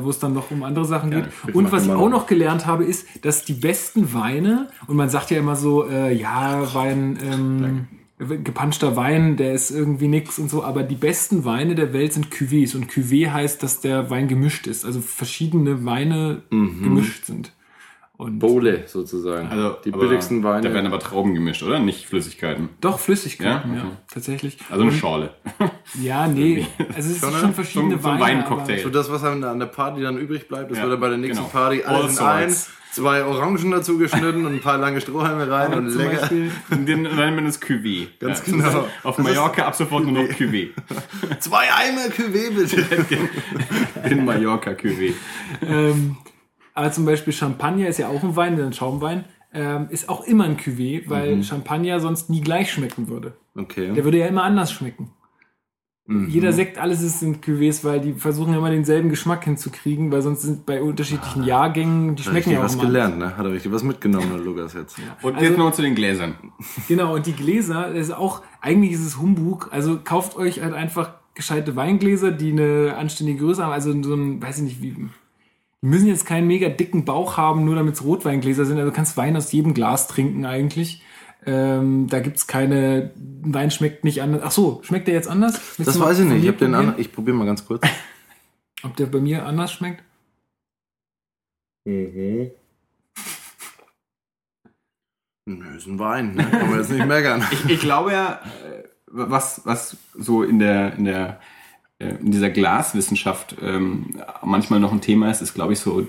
wo 0.02 0.10
es 0.10 0.18
dann 0.18 0.32
noch 0.32 0.50
um 0.50 0.62
andere 0.62 0.84
Sachen 0.84 1.10
geht. 1.10 1.26
wir 1.44 1.54
Und 1.56 1.72
was 1.72 1.84
ich 1.84 1.90
auch 1.92 2.00
noch. 2.08 2.10
noch 2.10 2.26
gelernt 2.26 2.66
habe, 2.66 2.84
ist, 2.84 3.06
dass 3.24 3.44
die 3.44 3.52
besten 3.54 4.12
Weine, 4.14 4.68
und 4.86 4.96
man 4.96 5.08
sagt 5.10 5.30
ja 5.30 5.38
immer 5.38 5.56
so, 5.56 5.88
äh, 5.88 6.12
ja, 6.14 6.74
Wein, 6.74 7.18
ähm, 7.22 7.88
gepanschter 8.18 8.96
Wein, 8.96 9.36
der 9.36 9.52
ist 9.52 9.70
irgendwie 9.70 10.08
nix 10.08 10.38
und 10.38 10.48
so, 10.48 10.64
aber 10.64 10.82
die 10.82 10.94
besten 10.94 11.44
Weine 11.44 11.74
der 11.74 11.92
Welt 11.92 12.14
sind 12.14 12.28
Cuvées 12.32 12.74
und 12.74 12.90
Cuvée 12.90 13.30
heißt, 13.30 13.62
dass 13.62 13.80
der 13.80 14.08
Wein 14.08 14.26
gemischt 14.28 14.66
ist, 14.66 14.84
also 14.86 15.00
verschiedene 15.02 15.84
Weine 15.84 16.42
Mhm. 16.50 16.82
gemischt 16.82 17.26
sind. 17.26 17.52
Und 18.18 18.38
Bowle 18.38 18.84
sozusagen. 18.86 19.48
Also, 19.48 19.76
die 19.84 19.90
billigsten 19.90 20.42
Weine. 20.42 20.66
Da 20.66 20.72
werden 20.74 20.86
aber 20.86 20.98
Trauben 20.98 21.34
gemischt, 21.34 21.62
oder? 21.62 21.78
Nicht 21.78 22.06
Flüssigkeiten. 22.06 22.70
doch 22.80 22.98
Flüssigkeiten, 22.98 23.72
Ja? 23.72 23.76
ja, 23.80 23.84
Okay. 23.84 23.96
tatsächlich. 24.12 24.58
Also 24.70 24.82
eine 24.82 24.92
Schorle. 24.92 25.34
Ja, 26.02 26.26
nee, 26.26 26.66
also 26.96 27.10
es 27.10 27.20
Schon, 27.20 27.30
sind 27.30 27.40
schon 27.40 27.54
verschiedene 27.54 27.96
So- 27.96 28.02
so 28.02 28.08
ein 28.08 28.20
Weine. 28.20 28.38
Weincocktail. 28.40 28.82
so 28.82 28.88
das, 28.90 29.10
was 29.10 29.22
an 29.22 29.40
der, 29.40 29.50
an 29.50 29.60
der 29.60 29.66
Party 29.66 30.02
dann 30.02 30.18
übrig 30.18 30.48
bleibt, 30.48 30.70
das 30.72 30.78
Ja, 30.78 30.84
wird 30.84 30.94
dann 30.94 31.00
bei 31.00 31.08
der 31.10 31.18
nächsten 31.18 31.44
genau. 31.44 31.48
Party 31.52 31.84
All 31.84 31.94
alles 31.94 32.18
in 32.18 32.24
ein, 32.26 32.50
sorts. 32.50 32.70
zwei 32.92 33.24
Orangen 33.24 33.70
dazu 33.70 33.96
geschnitten 33.96 34.44
und 34.44 34.52
ein 34.52 34.60
paar 34.60 34.78
lange 34.78 35.00
Strohhalme 35.00 35.48
rein 35.48 35.74
und 35.74 35.90
zum 35.90 36.00
lecker. 36.02 36.20
Beispiel, 36.22 36.50
Und 36.70 36.88
dann 36.88 37.02
nennen 37.02 37.36
wir 37.36 37.42
das 37.44 37.62
Cuvée. 37.62 38.08
Ganz 38.18 38.42
Ja, 38.46 38.52
genau. 38.52 38.88
Auf 39.04 39.18
Mallorca 39.18 39.64
ab 39.66 39.76
sofort 39.76 40.04
nur 40.04 40.12
noch 40.24 40.28
Cuvée. 40.34 40.70
Zwei 41.38 41.68
Eimer 41.72 42.08
Cuvée 42.10 42.50
bitte. 42.50 42.84
In 44.10 44.24
Mallorca 44.24 44.70
Cuvée. 44.72 45.12
ähm, 45.62 46.16
aber 46.76 46.92
zum 46.92 47.04
Beispiel 47.06 47.32
Champagner 47.32 47.88
ist 47.88 47.98
ja 47.98 48.06
auch 48.08 48.22
ein 48.22 48.36
Wein, 48.36 48.60
ein 48.60 48.72
Schaumwein, 48.72 49.24
ähm, 49.52 49.88
ist 49.90 50.08
auch 50.08 50.24
immer 50.24 50.44
ein 50.44 50.56
Cuvée, 50.56 51.02
weil 51.08 51.42
Champagner 51.42 51.98
sonst 51.98 52.30
nie 52.30 52.40
gleich 52.42 52.70
schmecken 52.70 53.08
würde. 53.08 53.34
Der 53.56 53.62
Okay. 53.64 54.04
würde 54.04 54.18
ja 54.18 54.26
immer 54.26 54.44
anders 54.44 54.70
schmecken. 54.70 55.10
Jeder 56.08 56.52
Sekt, 56.52 56.78
alles 56.78 57.02
ist 57.02 57.20
in 57.24 57.40
Cuvées, 57.40 57.82
weil 57.82 58.00
die 58.00 58.12
versuchen 58.12 58.54
immer 58.54 58.70
denselben 58.70 59.08
Geschmack 59.08 59.42
hinzukriegen, 59.42 60.12
weil 60.12 60.22
sonst 60.22 60.42
sind 60.42 60.64
bei 60.64 60.80
unterschiedlichen 60.80 61.42
Jahrgängen, 61.42 62.14
die 62.14 62.22
schmecken 62.22 62.36
Richtig 62.36 62.52
ja 62.52 62.60
auch 62.60 62.64
was 62.64 62.74
immer 62.74 62.84
gelernt, 62.84 63.18
ne? 63.18 63.36
Hat 63.36 63.44
er 63.44 63.50
richtig 63.50 63.72
was 63.72 63.82
mitgenommen, 63.82 64.28
der 64.30 64.38
Lukas 64.38 64.74
jetzt. 64.74 64.96
Und 65.22 65.34
Also- 65.34 65.44
jetzt 65.46 65.58
noch 65.58 65.72
zu 65.72 65.82
den 65.82 65.96
Gläsern. 65.96 66.36
Genau, 66.86 67.14
und 67.16 67.26
die 67.26 67.32
Gläser, 67.32 67.88
das 67.92 68.06
ist 68.06 68.14
auch, 68.14 68.42
eigentlich 68.60 68.92
ist 68.92 69.04
es 69.04 69.18
Humbug. 69.18 69.70
Also 69.72 69.98
kauft 70.04 70.36
euch 70.36 70.62
halt 70.62 70.74
einfach 70.74 71.14
gescheite 71.34 71.74
Weingläser, 71.74 72.30
die 72.30 72.52
eine 72.52 72.94
anständige 72.96 73.40
Größe 73.40 73.64
haben. 73.64 73.72
Also 73.72 73.90
so 74.04 74.14
ein, 74.14 74.40
weiß 74.40 74.58
ich 74.58 74.62
nicht, 74.64 74.82
wie. 74.82 75.08
Die 75.82 75.88
müssen 75.88 76.06
jetzt 76.06 76.26
keinen 76.26 76.46
mega 76.46 76.68
dicken 76.68 77.04
Bauch 77.04 77.36
haben, 77.36 77.64
nur 77.64 77.74
damit 77.74 77.94
es 77.94 78.04
Rotweingläser 78.04 78.64
sind. 78.64 78.78
Also 78.78 78.90
du 78.90 78.96
kannst 78.96 79.16
Wein 79.16 79.36
aus 79.36 79.52
jedem 79.52 79.74
Glas 79.74 80.08
trinken 80.08 80.46
eigentlich. 80.46 81.02
Ähm, 81.44 82.08
da 82.08 82.20
gibt's 82.20 82.46
keine, 82.46 83.12
Wein 83.14 83.70
schmeckt 83.70 84.02
nicht 84.02 84.20
anders. 84.20 84.42
Ach 84.44 84.50
so, 84.50 84.80
schmeckt 84.82 85.06
der 85.06 85.14
jetzt 85.14 85.28
anders? 85.28 85.78
Willst 85.78 85.88
Das 85.88 86.00
weiß 86.00 86.20
ich 86.20 86.26
nicht. 86.26 86.42
Ich 86.42 86.48
hab 86.48 86.58
den 86.58 86.74
an, 86.74 86.94
ich 86.98 87.12
probiere 87.12 87.36
mal 87.36 87.46
ganz 87.46 87.64
kurz. 87.64 87.86
Ob 88.82 88.96
der 88.96 89.06
bei 89.06 89.20
mir 89.20 89.46
anders 89.46 89.72
schmeckt? 89.72 90.02
Mhm. 91.84 92.50
Nö, 95.48 95.76
ist 95.76 95.86
ein 95.86 95.98
Wein, 96.00 96.34
ne? 96.34 96.44
Kann 96.44 96.70
man 96.70 96.80
jetzt 96.80 96.90
nicht 96.90 97.06
meckern. 97.06 97.46
Ich, 97.52 97.64
ich 97.66 97.80
glaube 97.80 98.10
ja, 98.12 98.40
äh, 98.64 98.82
was, 99.06 99.64
was 99.64 99.96
so 100.14 100.42
in 100.42 100.58
der, 100.58 100.94
in 100.94 101.04
der, 101.04 101.28
äh, 101.28 101.55
in 101.98 102.30
dieser 102.30 102.50
Glaswissenschaft 102.50 103.56
ähm, 103.62 104.16
manchmal 104.42 104.80
noch 104.80 104.92
ein 104.92 105.00
Thema 105.00 105.30
ist, 105.30 105.40
ist, 105.40 105.54
glaube 105.54 105.72
ich, 105.72 105.80
so, 105.80 106.06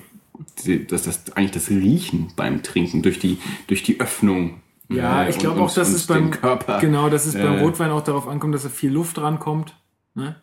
dass 0.89 1.03
das 1.03 1.31
eigentlich 1.33 1.51
das 1.51 1.69
Riechen 1.69 2.31
beim 2.35 2.63
Trinken 2.63 3.01
durch 3.01 3.19
die, 3.19 3.37
durch 3.67 3.83
die 3.83 3.99
Öffnung. 3.99 4.61
Ja, 4.89 5.23
äh, 5.23 5.29
ich 5.29 5.37
glaube 5.37 5.61
auch, 5.61 5.73
dass 5.73 5.89
es 5.89 6.05
beim 6.07 6.31
Körper. 6.31 6.79
genau, 6.79 7.09
dass 7.09 7.25
es 7.25 7.33
beim 7.33 7.57
äh, 7.57 7.59
Rotwein 7.61 7.91
auch 7.91 8.03
darauf 8.03 8.27
ankommt, 8.27 8.55
dass 8.55 8.63
da 8.63 8.69
viel 8.69 8.91
Luft 8.91 9.17
rankommt. 9.17 9.75
Ne? 10.13 10.35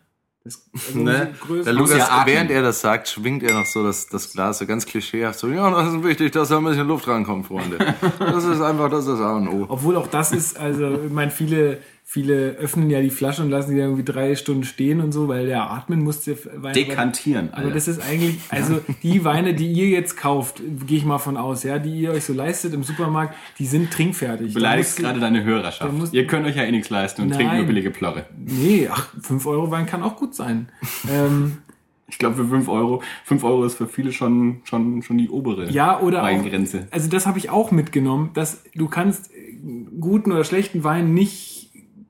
Das, 0.43 0.69
also 0.73 0.99
Ne? 1.03 1.33
Der 1.65 1.73
Lukas, 1.73 1.97
ja 1.97 2.23
während 2.25 2.51
er 2.51 2.61
das 2.61 2.81
sagt, 2.81 3.07
schwingt 3.07 3.43
er 3.43 3.53
noch 3.53 3.65
so 3.65 3.83
das, 3.83 4.07
das 4.07 4.31
Glas 4.31 4.59
so 4.59 4.65
ganz 4.65 4.85
klischeehaft 4.85 5.39
so, 5.39 5.49
ja, 5.49 5.69
das 5.69 5.93
ist 5.93 6.03
wichtig, 6.03 6.31
dass 6.31 6.49
da 6.49 6.57
ein 6.57 6.63
bisschen 6.63 6.87
Luft 6.87 7.07
rankommt, 7.07 7.47
Freunde. 7.47 7.77
Das 8.19 8.43
ist 8.45 8.61
einfach, 8.61 8.89
das 8.89 9.07
ist 9.07 9.19
A 9.19 9.35
und 9.35 9.47
O. 9.47 9.65
Obwohl 9.69 9.95
auch 9.95 10.07
das 10.07 10.31
ist, 10.31 10.57
also 10.57 11.01
ich 11.05 11.11
meine, 11.11 11.31
viele, 11.31 11.79
viele 12.07 12.51
öffnen 12.59 12.89
ja 12.91 13.01
die 13.01 13.09
Flasche 13.09 13.41
und 13.41 13.49
lassen 13.49 13.71
die 13.71 13.77
dann 13.77 13.87
irgendwie 13.87 14.03
drei 14.05 14.35
Stunden 14.35 14.63
stehen 14.63 15.01
und 15.01 15.11
so, 15.11 15.27
weil 15.27 15.47
der 15.47 15.71
atmen 15.71 16.03
muss 16.03 16.21
der 16.21 16.37
Wein. 16.57 16.73
Dekantieren. 16.73 17.49
Aber 17.51 17.71
das 17.71 17.87
ist 17.87 17.99
eigentlich, 17.99 18.37
also 18.49 18.79
die 19.01 19.25
Weine, 19.25 19.55
die 19.55 19.71
ihr 19.71 19.87
jetzt 19.89 20.15
kauft, 20.15 20.61
gehe 20.85 20.99
ich 20.99 21.03
mal 21.05 21.17
von 21.17 21.35
aus, 21.35 21.63
ja, 21.63 21.79
die 21.79 21.99
ihr 22.01 22.11
euch 22.11 22.23
so 22.23 22.33
leistet 22.33 22.73
im 22.75 22.83
Supermarkt, 22.83 23.35
die 23.57 23.65
sind 23.65 23.91
trinkfertig. 23.91 24.53
Beleidigst 24.53 24.97
gerade 24.99 25.19
deine 25.19 25.43
Hörerschaft. 25.43 25.91
musst- 25.93 26.13
Ihr 26.13 26.27
könnt 26.27 26.45
euch 26.45 26.55
ja 26.55 26.63
eh 26.63 26.71
nichts 26.71 26.89
leisten 26.91 27.23
und 27.23 27.29
Nein. 27.29 27.39
trinkt 27.39 27.55
nur 27.55 27.65
billige 27.65 27.89
Plörre. 27.89 28.25
Nee, 28.37 28.87
ach, 28.91 29.09
5 29.21 29.45
Euro 29.47 29.71
Wein 29.71 29.87
kann 29.87 30.03
auch 30.03 30.15
gut 30.15 30.35
sein. 30.35 30.69
ähm, 31.11 31.57
Ich 32.07 32.19
glaube, 32.19 32.35
für 32.35 32.47
5 32.47 32.69
Euro, 32.69 33.01
5 33.23 33.43
Euro 33.43 33.65
ist 33.65 33.73
für 33.77 33.87
viele 33.87 34.11
schon, 34.11 34.61
schon, 34.63 35.01
schon 35.01 35.17
die 35.17 35.27
obere 35.27 35.71
Ja, 35.71 35.99
oder 35.99 36.19
auch, 36.21 36.25
Weingrenze. 36.27 36.87
also 36.91 37.09
das 37.09 37.25
habe 37.25 37.39
ich 37.39 37.49
auch 37.49 37.71
mitgenommen, 37.71 38.29
dass 38.35 38.61
du 38.75 38.87
kannst 38.87 39.31
guten 39.99 40.31
oder 40.31 40.43
schlechten 40.43 40.83
Wein 40.83 41.15
nicht 41.15 41.54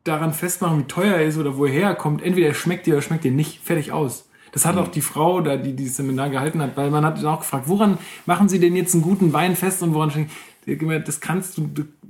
daran 0.06 0.34
festmachen, 0.34 0.80
wie 0.80 0.84
teuer 0.84 1.16
er 1.16 1.26
ist 1.26 1.38
oder 1.38 1.58
woher 1.58 1.90
er 1.90 1.96
kommt. 1.96 2.24
Entweder 2.24 2.48
er 2.48 2.54
schmeckt 2.54 2.86
dir 2.86 2.94
oder 2.94 3.02
schmeckt 3.02 3.26
dir 3.26 3.32
nicht. 3.32 3.60
Fertig 3.62 3.92
aus. 3.92 4.30
Das 4.54 4.66
hat 4.66 4.78
auch 4.78 4.88
die 4.88 5.02
Frau, 5.02 5.42
da, 5.42 5.58
die 5.58 5.74
dieses 5.74 5.98
Seminar 5.98 6.30
gehalten 6.30 6.62
hat, 6.62 6.78
weil 6.78 6.90
man 6.90 7.04
hat 7.04 7.22
auch 7.26 7.40
gefragt, 7.40 7.68
woran 7.68 7.98
machen 8.26 8.48
Sie 8.48 8.58
denn 8.58 8.74
jetzt 8.78 8.94
einen 8.94 9.04
guten 9.04 9.34
Wein 9.34 9.58
fest 9.58 9.84
und 9.84 9.94
woran 9.94 10.30
Die 10.66 10.78
gemeint, 10.78 11.10
Das 11.10 11.20
kannst 11.20 11.58
du, 11.58 11.70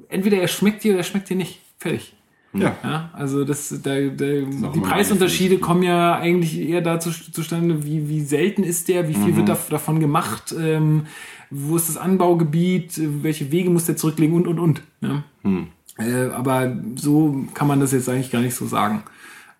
entweder 0.10 0.38
er 0.38 0.48
schmeckt 0.48 0.84
dir 0.84 0.92
oder 0.92 1.00
er 1.00 1.04
schmeckt 1.06 1.28
dir 1.28 1.38
nicht. 1.38 1.60
Fertig. 1.80 2.14
Ja. 2.54 2.76
Ja, 2.84 3.10
also 3.14 3.44
das, 3.44 3.70
da, 3.82 3.96
da, 3.96 4.00
die 4.00 4.40
immer 4.40 4.70
meine 4.70 4.82
Preisunterschiede 4.82 5.58
kommen 5.58 5.84
ja 5.84 6.16
eigentlich 6.16 6.60
eher 6.60 6.82
dazu 6.82 7.10
zustande, 7.10 7.84
wie, 7.84 8.08
wie 8.08 8.22
selten 8.22 8.64
ist 8.64 8.88
der, 8.90 9.10
wie 9.10 9.14
viel 9.16 9.36
wird 9.36 9.50
da, 9.50 9.58
davon 9.70 10.00
gemacht, 10.00 10.56
ähm, 10.58 11.08
wo 11.50 11.76
ist 11.76 11.90
das 11.90 11.98
Anbaugebiet, 11.98 12.94
welche 13.24 13.52
Wege 13.52 13.70
muss 13.70 13.86
der 13.86 13.98
zurücklegen 13.98 14.36
und 14.36 14.48
und 14.48 14.60
und. 14.60 14.82
Ja. 15.02 15.24
Äh, 15.98 16.30
aber 16.32 16.76
so 16.96 17.46
kann 17.54 17.68
man 17.68 17.80
das 17.80 17.92
jetzt 17.92 18.10
eigentlich 18.10 18.32
gar 18.32 18.42
nicht 18.42 18.56
so 18.56 18.68
sagen, 18.68 19.04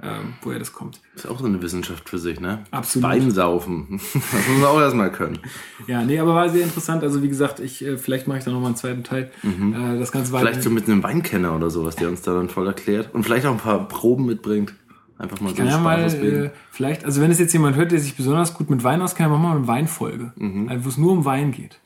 äh, 0.02 0.08
woher 0.42 0.60
das 0.60 0.74
kommt. 0.74 1.00
Ist 1.16 1.28
auch 1.28 1.40
so 1.40 1.46
eine 1.46 1.62
Wissenschaft 1.62 2.10
für 2.10 2.18
sich, 2.18 2.40
ne? 2.40 2.66
Absolut. 2.72 3.10
Weinsaufen. 3.10 4.00
Das 4.14 4.48
muss 4.48 4.60
man 4.60 4.66
auch 4.66 4.82
erstmal 4.82 5.12
können. 5.12 5.40
Ja, 5.88 6.04
nee, 6.04 6.20
aber 6.20 6.36
war 6.36 6.50
sehr 6.50 6.64
interessant. 6.64 7.04
Also 7.04 7.24
wie 7.24 7.30
gesagt, 7.30 7.60
ich 7.60 7.86
äh, 7.86 7.98
vielleicht 7.98 8.28
mache 8.28 8.40
ich 8.40 8.44
da 8.44 8.52
noch 8.52 8.60
mal 8.60 8.68
einen 8.68 8.76
zweiten 8.76 9.04
Teil. 9.04 9.32
Äh, 9.44 9.98
das 9.98 10.12
Ganze 10.12 10.34
war 10.34 10.42
Vielleicht 10.42 10.64
so 10.64 10.70
mit 10.70 10.88
einem 10.88 11.04
Weinkenner 11.04 11.56
oder 11.56 11.70
sowas, 11.70 11.96
der 11.96 12.10
uns 12.10 12.22
da 12.22 12.34
dann 12.34 12.50
voll 12.50 12.68
erklärt. 12.68 13.14
Und 13.14 13.24
vielleicht 13.24 13.46
auch 13.46 13.52
ein 13.52 13.58
paar 13.58 13.88
Proben 13.88 14.26
mitbringt. 14.26 14.74
Einfach 15.18 15.40
mal 15.40 15.56
so 15.56 15.64
ja 15.64 15.78
mal, 15.78 16.04
äh, 16.14 16.50
vielleicht, 16.72 17.06
also 17.06 17.22
wenn 17.22 17.32
es 17.32 17.40
jetzt 17.40 17.54
jemand 17.54 17.78
hört, 17.78 17.94
der 17.94 18.00
sich 18.00 18.18
besonders 18.18 18.54
gut 18.54 18.70
mit 18.70 18.84
Wein 18.84 19.02
auskennt, 19.02 19.30
machen 19.30 19.44
wir 19.44 19.50
mal 19.50 19.56
eine 19.56 19.68
Weinfolge, 19.68 20.34
also, 20.68 20.84
wo 20.84 20.90
es 20.90 20.98
nur 20.98 21.14
um 21.14 21.24
Wein 21.24 21.52
geht. 21.52 21.80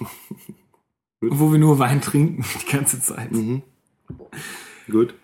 Und 1.20 1.38
wo 1.38 1.52
wir 1.52 1.58
nur 1.58 1.78
Wein 1.78 2.00
trinken 2.00 2.42
die 2.66 2.72
ganze 2.72 2.98
Zeit. 3.02 3.28
Gut. 4.90 5.14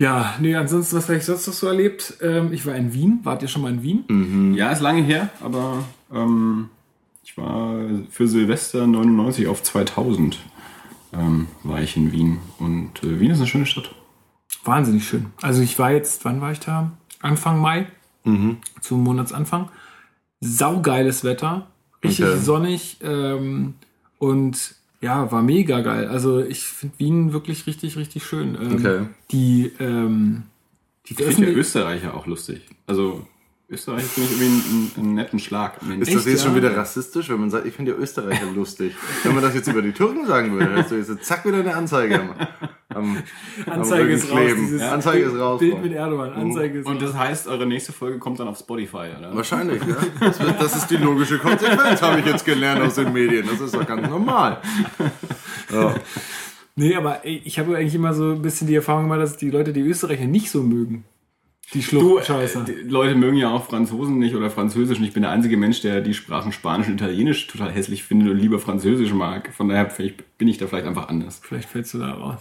Ja, 0.00 0.34
nee, 0.40 0.54
ansonsten, 0.56 0.96
was 0.96 1.08
habe 1.08 1.18
ich 1.18 1.24
sonst 1.24 1.46
noch 1.46 1.54
so 1.54 1.66
erlebt? 1.68 2.14
Ähm, 2.20 2.52
ich 2.52 2.66
war 2.66 2.74
in 2.74 2.92
Wien. 2.94 3.20
Wart 3.22 3.42
ihr 3.42 3.48
schon 3.48 3.62
mal 3.62 3.72
in 3.72 3.82
Wien? 3.82 4.54
Ja, 4.56 4.70
ist 4.72 4.80
lange 4.80 5.02
her, 5.02 5.30
aber 5.40 5.84
ähm, 6.12 6.68
ich 7.22 7.36
war 7.38 7.76
für 8.10 8.26
Silvester 8.26 8.86
99 8.86 9.46
auf 9.46 9.62
2000 9.62 10.38
ähm, 11.12 11.46
war 11.62 11.80
ich 11.80 11.96
in 11.96 12.10
Wien. 12.12 12.38
Und 12.58 13.02
äh, 13.04 13.20
Wien 13.20 13.30
ist 13.30 13.38
eine 13.38 13.46
schöne 13.46 13.66
Stadt. 13.66 13.94
Wahnsinnig 14.64 15.06
schön. 15.06 15.26
Also 15.42 15.62
ich 15.62 15.78
war 15.78 15.92
jetzt, 15.92 16.24
wann 16.24 16.40
war 16.40 16.50
ich 16.52 16.60
da? 16.60 16.90
Anfang 17.20 17.60
Mai, 17.60 17.86
zum 18.80 19.02
Monatsanfang. 19.04 19.68
Saugeiles 20.40 21.24
Wetter, 21.24 21.68
richtig 22.02 22.26
Okay. 22.26 22.38
sonnig 22.38 22.96
ähm, 23.02 23.74
und 24.18 24.74
ja, 25.04 25.30
war 25.30 25.42
mega 25.42 25.80
geil. 25.82 26.08
Also 26.08 26.40
ich 26.40 26.64
finde 26.64 26.98
Wien 26.98 27.32
wirklich 27.34 27.66
richtig, 27.66 27.96
richtig 27.96 28.24
schön. 28.24 28.56
Ähm, 28.60 28.74
Okay. 28.74 29.06
Die, 29.30 29.70
ähm, 29.78 30.44
die 31.06 31.12
Ich 31.12 31.34
finde 31.34 31.52
Österreicher 31.52 32.14
auch 32.14 32.26
lustig. 32.26 32.62
Also 32.86 33.26
Österreich 33.68 34.04
finde 34.04 34.30
ich 34.30 34.40
irgendwie 34.40 34.68
einen, 34.70 34.92
einen 34.96 35.14
netten 35.14 35.38
Schlag. 35.38 35.76
Ist 35.82 36.08
Echt, 36.08 36.16
das 36.16 36.24
jetzt 36.24 36.42
schon 36.42 36.52
ja? 36.52 36.62
wieder 36.62 36.76
rassistisch, 36.76 37.28
wenn 37.28 37.38
man 37.38 37.50
sagt, 37.50 37.66
ich 37.66 37.74
finde 37.74 37.92
ja 37.92 37.98
Österreicher 37.98 38.50
lustig? 38.54 38.94
Wenn 39.22 39.34
man 39.34 39.42
das 39.42 39.54
jetzt 39.54 39.68
über 39.68 39.82
die 39.82 39.92
Türken 39.92 40.26
sagen 40.26 40.52
würde, 40.52 40.74
hättest 40.74 40.90
du 40.90 40.96
jetzt 40.96 41.24
zack 41.24 41.44
wieder 41.44 41.58
eine 41.58 41.74
Anzeige 41.74 42.22
am, 42.96 43.18
Anzeige 43.66 44.02
am 44.04 44.10
ist 44.10 44.30
raus. 44.30 44.38
kleben. 44.38 44.60
Dieses 44.66 44.82
Anzeige 44.82 45.24
ist 45.24 45.38
raus. 45.38 45.58
Bild 45.60 45.82
mit 45.82 45.92
Erdogan. 45.92 46.32
Anzeige 46.32 46.78
ist 46.80 46.86
Und 46.86 47.02
raus. 47.02 47.10
das 47.12 47.18
heißt, 47.18 47.48
eure 47.48 47.66
nächste 47.66 47.92
Folge 47.92 48.18
kommt 48.18 48.38
dann 48.40 48.48
auf 48.48 48.58
Spotify, 48.58 49.08
oder? 49.18 49.34
Wahrscheinlich, 49.34 49.82
ja. 49.86 49.96
Das, 50.20 50.40
wird, 50.40 50.60
das 50.62 50.76
ist 50.76 50.86
die 50.90 50.96
logische 50.96 51.38
Konsequenz, 51.38 52.00
habe 52.02 52.20
ich 52.20 52.26
jetzt 52.26 52.44
gelernt 52.44 52.82
aus 52.82 52.94
den 52.94 53.12
Medien. 53.12 53.46
Das 53.50 53.60
ist 53.60 53.74
doch 53.74 53.86
ganz 53.86 54.08
normal. 54.08 54.58
Ja. 55.72 55.94
Nee, 56.76 56.96
aber 56.96 57.20
ich 57.24 57.58
habe 57.58 57.76
eigentlich 57.76 57.94
immer 57.94 58.14
so 58.14 58.32
ein 58.32 58.42
bisschen 58.42 58.66
die 58.66 58.74
Erfahrung 58.74 59.04
gemacht, 59.04 59.20
dass 59.20 59.36
die 59.36 59.50
Leute 59.50 59.72
die 59.72 59.80
Österreicher 59.82 60.26
nicht 60.26 60.50
so 60.50 60.62
mögen. 60.62 61.04
Die 61.72 61.82
Schluchtscheißer. 61.82 62.64
Die 62.64 62.72
Leute 62.88 63.14
mögen 63.14 63.36
ja 63.36 63.48
auch 63.50 63.64
Franzosen 63.66 64.18
nicht 64.18 64.34
oder 64.34 64.50
Französisch. 64.50 64.98
Und 64.98 65.04
ich 65.04 65.12
bin 65.14 65.22
der 65.22 65.30
einzige 65.30 65.56
Mensch, 65.56 65.80
der 65.80 66.00
die 66.02 66.12
Sprachen 66.12 66.52
Spanisch 66.52 66.88
und 66.88 66.94
Italienisch 66.94 67.46
total 67.46 67.70
hässlich 67.72 68.04
findet 68.04 68.28
und 68.30 68.38
lieber 68.38 68.58
Französisch 68.58 69.12
mag. 69.14 69.50
Von 69.54 69.68
daher 69.68 69.84
bin 69.84 70.06
ich- 70.06 70.16
bin 70.36 70.48
ich 70.48 70.58
da 70.58 70.66
vielleicht 70.66 70.86
einfach 70.86 71.08
anders. 71.08 71.40
Vielleicht 71.42 71.68
fällst 71.68 71.94
du 71.94 71.98
da 71.98 72.10
raus. 72.12 72.40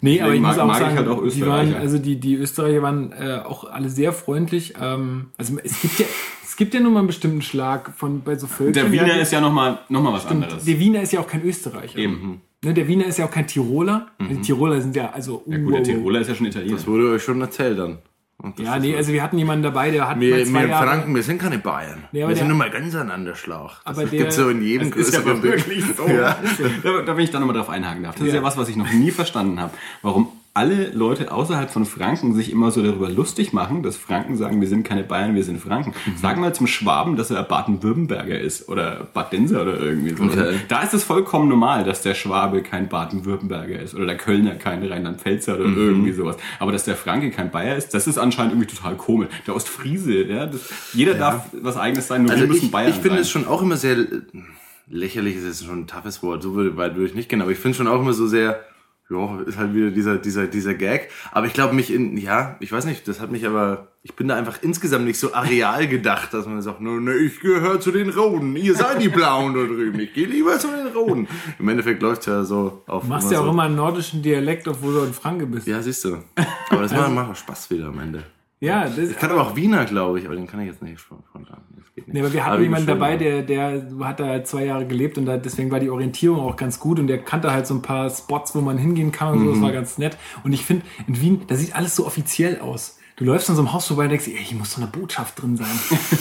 Nee, 0.00 0.20
aber 0.20 0.34
ich 0.34 0.40
mag- 0.40 0.52
muss 0.52 0.58
auch 0.60 0.66
mag 0.66 0.76
ich 0.76 0.82
sagen, 0.82 0.96
halt 0.96 1.08
auch 1.08 1.20
die 1.22 1.26
Österreicher. 1.28 1.72
waren, 1.72 1.74
also 1.82 1.98
die, 1.98 2.16
die 2.20 2.34
Österreicher 2.36 2.82
waren 2.82 3.12
äh, 3.12 3.40
auch 3.44 3.64
alle 3.64 3.88
sehr 3.88 4.12
freundlich. 4.12 4.74
Ähm, 4.80 5.26
also 5.36 5.56
es 5.62 5.80
gibt 5.80 5.98
ja, 5.98 6.06
es 6.44 6.56
gibt 6.56 6.74
ja 6.74 6.80
nur 6.80 6.92
mal 6.92 6.98
einen 7.00 7.06
bestimmten 7.08 7.42
Schlag 7.42 7.92
von 7.96 8.22
bei 8.22 8.36
so 8.36 8.46
Völkern. 8.46 8.74
Der 8.74 8.92
Wiener 8.92 9.08
ja, 9.16 9.22
ist 9.22 9.32
ja 9.32 9.40
nochmal 9.40 9.80
noch 9.88 10.02
mal 10.02 10.12
was 10.12 10.26
anderes. 10.26 10.64
der 10.64 10.78
Wiener 10.78 11.02
ist 11.02 11.12
ja 11.12 11.20
auch 11.20 11.26
kein 11.26 11.42
Österreicher. 11.44 11.98
Eben. 11.98 12.40
Ne, 12.64 12.72
der 12.72 12.88
Wiener 12.88 13.04
ist 13.06 13.18
ja 13.18 13.26
auch 13.26 13.30
kein 13.30 13.46
Tiroler. 13.46 14.06
Die 14.20 14.40
Tiroler 14.40 14.80
sind 14.80 14.96
ja 14.96 15.10
also 15.10 15.42
Ja, 15.46 15.58
gut, 15.58 15.74
der 15.74 15.82
Tiroler 15.82 16.20
ist 16.20 16.28
ja 16.28 16.34
schon 16.34 16.46
Italiener. 16.46 16.76
Das 16.76 16.86
wurde 16.86 17.10
euch 17.10 17.22
schon 17.22 17.40
erzählt 17.40 17.78
dann. 17.78 17.98
Ja, 18.58 18.76
ist 18.76 18.82
nee, 18.82 18.92
so. 18.92 18.96
also 18.98 19.12
wir 19.12 19.22
hatten 19.22 19.38
jemanden 19.38 19.62
dabei, 19.62 19.90
der 19.90 20.08
hat 20.08 20.20
wir, 20.20 20.36
mal 20.36 20.44
zwei 20.44 20.60
wir 20.62 20.68
Jahre... 20.68 20.86
Franken, 20.86 21.14
wir 21.14 21.22
sind 21.22 21.40
keine 21.40 21.58
Bayern. 21.58 22.04
Nee, 22.12 22.26
wir 22.26 22.36
sind 22.36 22.48
nur 22.48 22.56
mal 22.56 22.70
ganz 22.70 22.94
an 22.94 23.24
der 23.24 23.34
Schlauch. 23.34 23.76
Das 23.84 23.98
Aber 23.98 24.06
der- 24.06 24.30
so 24.30 24.48
in 24.50 24.62
jedem 24.62 24.90
Das 24.90 25.08
ist 25.08 25.14
ja 25.14 25.24
wirklich 25.42 25.84
so. 25.96 26.06
Ja. 26.08 26.36
Da, 26.82 27.02
da 27.02 27.16
will 27.16 27.24
ich 27.24 27.30
dann 27.30 27.40
nochmal 27.40 27.56
drauf 27.56 27.70
einhaken 27.70 28.02
darf. 28.02 28.14
Das 28.14 28.22
ist 28.22 28.28
Ja. 28.32 28.40
ja 28.40 28.42
was, 28.42 28.56
was 28.56 28.68
ich 28.68 28.76
noch 28.76 28.90
nie 28.92 29.10
verstanden 29.10 29.60
habe. 29.60 29.72
Warum 30.02 30.28
alle 30.56 30.90
Leute 30.92 31.32
außerhalb 31.32 31.68
von 31.68 31.84
Franken 31.84 32.32
sich 32.32 32.52
immer 32.52 32.70
so 32.70 32.80
darüber 32.80 33.10
lustig 33.10 33.52
machen, 33.52 33.82
dass 33.82 33.96
Franken 33.96 34.36
sagen, 34.36 34.60
wir 34.60 34.68
sind 34.68 34.84
keine 34.84 35.02
Bayern, 35.02 35.34
wir 35.34 35.42
sind 35.42 35.60
Franken. 35.60 35.92
Mhm. 36.06 36.12
Sag 36.16 36.38
mal 36.38 36.54
zum 36.54 36.68
Schwaben, 36.68 37.16
dass 37.16 37.32
er 37.32 37.42
Baden-Württemberger 37.42 38.38
ist 38.38 38.68
oder 38.68 39.08
Badenser 39.12 39.62
oder 39.62 39.80
irgendwie 39.80 40.14
so. 40.14 40.22
Okay. 40.22 40.54
Da 40.68 40.82
ist 40.82 40.94
es 40.94 41.02
vollkommen 41.02 41.48
normal, 41.48 41.82
dass 41.82 42.02
der 42.02 42.14
Schwabe 42.14 42.62
kein 42.62 42.88
Baden-Württemberger 42.88 43.80
ist 43.80 43.96
oder 43.96 44.06
der 44.06 44.16
Kölner 44.16 44.54
kein 44.54 44.86
Rheinland-Pfälzer 44.86 45.54
Mhm. 45.58 45.60
oder 45.60 45.76
irgendwie 45.76 46.12
sowas. 46.12 46.36
Aber 46.60 46.70
dass 46.70 46.84
der 46.84 46.94
Franke 46.94 47.32
kein 47.32 47.50
Bayer 47.50 47.76
ist, 47.76 47.92
das 47.92 48.06
ist 48.06 48.16
anscheinend 48.16 48.52
irgendwie 48.52 48.72
total 48.72 48.94
komisch. 48.94 49.28
Der 49.48 49.56
Ostfriese, 49.56 50.22
ja, 50.22 50.46
das, 50.46 50.72
jeder 50.92 51.14
darf 51.14 51.46
was 51.60 51.76
eigenes 51.76 52.06
sein, 52.06 52.22
nur 52.22 52.30
Also 52.30 52.44
wir 52.44 52.48
müssen 52.48 52.66
ich, 52.66 52.70
Bayern 52.70 52.90
ich 52.90 52.96
finde 52.96 53.18
es 53.18 53.28
schon 53.28 53.48
auch 53.48 53.60
immer 53.60 53.76
sehr 53.76 53.96
lächerlich, 54.86 55.36
ist 55.36 55.44
jetzt 55.44 55.64
schon 55.64 55.80
ein 55.80 55.86
toughes 55.88 56.22
Wort, 56.22 56.44
so 56.44 56.54
würde, 56.54 57.04
ich 57.04 57.14
nicht 57.14 57.28
gehen, 57.28 57.42
aber 57.42 57.50
ich 57.50 57.58
finde 57.58 57.76
schon 57.76 57.88
auch 57.88 58.00
immer 58.00 58.12
so 58.12 58.26
sehr, 58.26 58.60
ja, 59.10 59.40
ist 59.40 59.58
halt 59.58 59.74
wieder 59.74 59.90
dieser, 59.90 60.16
dieser, 60.16 60.46
dieser 60.46 60.74
Gag. 60.74 61.10
Aber 61.32 61.46
ich 61.46 61.52
glaube 61.52 61.74
mich 61.74 61.92
in, 61.92 62.16
ja, 62.16 62.56
ich 62.60 62.72
weiß 62.72 62.86
nicht, 62.86 63.06
das 63.06 63.20
hat 63.20 63.30
mich 63.30 63.46
aber, 63.46 63.88
ich 64.02 64.14
bin 64.14 64.28
da 64.28 64.36
einfach 64.36 64.62
insgesamt 64.62 65.04
nicht 65.04 65.18
so 65.18 65.34
areal 65.34 65.86
gedacht, 65.86 66.32
dass 66.32 66.46
man 66.46 66.62
sagt, 66.62 66.80
nur, 66.80 67.00
ne, 67.00 67.14
ich 67.14 67.40
gehöre 67.40 67.80
zu 67.80 67.90
den 67.90 68.08
Roden, 68.10 68.56
ihr 68.56 68.74
seid 68.74 69.02
die 69.02 69.10
Blauen 69.10 69.54
da 69.54 69.60
drüben, 69.64 70.00
ich 70.00 70.14
gehe 70.14 70.26
lieber 70.26 70.58
zu 70.58 70.68
den 70.68 70.86
Roden. 70.86 71.28
Im 71.58 71.68
Endeffekt 71.68 72.02
läuft's 72.02 72.26
ja 72.26 72.44
so 72.44 72.82
auf. 72.86 73.02
Du 73.02 73.08
machst 73.08 73.30
ja 73.30 73.40
auch 73.40 73.44
so. 73.44 73.50
immer 73.50 73.64
einen 73.64 73.76
nordischen 73.76 74.22
Dialekt, 74.22 74.66
obwohl 74.68 74.94
du 74.94 75.02
ein 75.02 75.12
Franke 75.12 75.46
bist. 75.46 75.66
Ja, 75.66 75.82
siehst 75.82 76.04
du. 76.04 76.18
Aber 76.70 76.82
das 76.82 76.92
macht, 76.92 77.12
macht 77.12 77.30
auch 77.30 77.36
Spaß 77.36 77.70
wieder 77.70 77.88
am 77.88 77.98
Ende. 77.98 78.24
Ja, 78.60 78.84
das, 78.84 78.98
Ich 78.98 79.18
kann 79.18 79.30
aber 79.30 79.42
auch 79.42 79.56
Wiener, 79.56 79.84
glaube 79.84 80.18
ich, 80.18 80.24
aber 80.24 80.36
den 80.36 80.46
kann 80.46 80.60
ich 80.60 80.68
jetzt 80.68 80.82
nicht 80.82 80.98
spontan. 80.98 81.58
Geht 81.94 82.08
nicht. 82.08 82.14
Nee, 82.14 82.20
aber 82.20 82.32
wir 82.32 82.40
Aber 82.42 82.50
hatten 82.52 82.60
wie 82.60 82.64
jemanden 82.64 82.86
dabei, 82.88 83.16
der, 83.16 83.42
der 83.42 83.86
hat 84.00 84.18
da 84.18 84.42
zwei 84.44 84.64
Jahre 84.64 84.86
gelebt 84.86 85.16
und 85.16 85.26
da, 85.26 85.36
deswegen 85.36 85.70
war 85.70 85.78
die 85.78 85.90
Orientierung 85.90 86.40
auch 86.40 86.56
ganz 86.56 86.80
gut 86.80 86.98
und 86.98 87.06
der 87.06 87.18
kannte 87.18 87.52
halt 87.52 87.66
so 87.66 87.74
ein 87.74 87.82
paar 87.82 88.10
Spots, 88.10 88.54
wo 88.54 88.60
man 88.60 88.78
hingehen 88.78 89.12
kann 89.12 89.34
und 89.34 89.38
so, 89.44 89.50
das 89.50 89.58
Mhm. 89.58 89.62
war 89.62 89.72
ganz 89.72 89.98
nett. 89.98 90.16
Und 90.42 90.52
ich 90.52 90.64
finde, 90.64 90.84
in 91.06 91.20
Wien, 91.20 91.42
da 91.46 91.54
sieht 91.54 91.76
alles 91.76 91.94
so 91.94 92.04
offiziell 92.06 92.58
aus. 92.60 92.98
Du 93.16 93.24
läufst 93.24 93.48
an 93.48 93.54
so 93.54 93.62
einem 93.62 93.72
Haus 93.72 93.86
vorbei 93.86 94.04
und 94.04 94.10
denkst, 94.10 94.26
ey, 94.26 94.44
hier 94.44 94.58
muss 94.58 94.72
so 94.72 94.80
eine 94.80 94.90
Botschaft 94.90 95.40
drin 95.40 95.56
sein. 95.56 95.68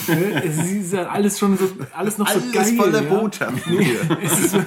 Ne? 0.07 0.43
es 0.43 0.57
ist 0.59 0.93
ja 0.93 1.07
alles 1.07 1.39
schon 1.39 1.57
so, 1.57 1.65
alles 1.91 2.19
noch 2.19 2.27
so 2.27 2.39
Alles 2.39 2.51
geil. 2.51 2.75
voller 2.77 3.03
ja? 3.03 3.13
Botschaften 3.13 3.79
hier. 3.79 3.99
es, 4.23 4.39
ist, 4.39 4.57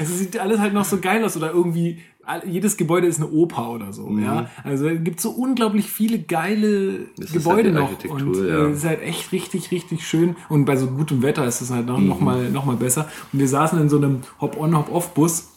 es 0.00 0.18
sieht 0.18 0.38
alles 0.38 0.60
halt 0.60 0.72
noch 0.72 0.86
so 0.86 0.98
geil 0.98 1.22
aus 1.24 1.36
oder 1.36 1.50
irgendwie 1.50 2.00
jedes 2.46 2.78
Gebäude 2.78 3.06
ist 3.06 3.18
eine 3.18 3.30
Oper 3.30 3.70
oder 3.70 3.92
so, 3.92 4.08
ja. 4.18 4.48
Also 4.62 4.88
es 4.88 5.04
gibt 5.04 5.20
so 5.20 5.30
unglaublich 5.30 5.86
viele 5.90 6.18
geile 6.18 6.54
Mhm. 6.64 7.06
Das 7.16 7.26
ist 7.26 7.32
Gebäude 7.34 7.74
halt 7.74 8.02
die 8.02 8.08
noch 8.08 8.14
und 8.14 8.34
ja. 8.36 8.66
äh, 8.66 8.70
es 8.70 8.78
ist 8.78 8.84
halt 8.84 9.02
echt 9.02 9.32
richtig, 9.32 9.70
richtig 9.70 10.06
schön 10.06 10.36
und 10.48 10.64
bei 10.64 10.76
so 10.76 10.86
gutem 10.86 11.22
Wetter 11.22 11.44
ist 11.44 11.60
es 11.60 11.70
halt 11.70 11.86
noch, 11.86 11.98
noch 11.98 12.20
mal, 12.20 12.50
noch 12.50 12.64
mal 12.64 12.76
besser. 12.76 13.08
Und 13.32 13.40
wir 13.40 13.48
saßen 13.48 13.78
in 13.80 13.88
so 13.88 13.96
einem 13.98 14.22
Hop-on, 14.40 14.76
Hop-off-Bus 14.76 15.53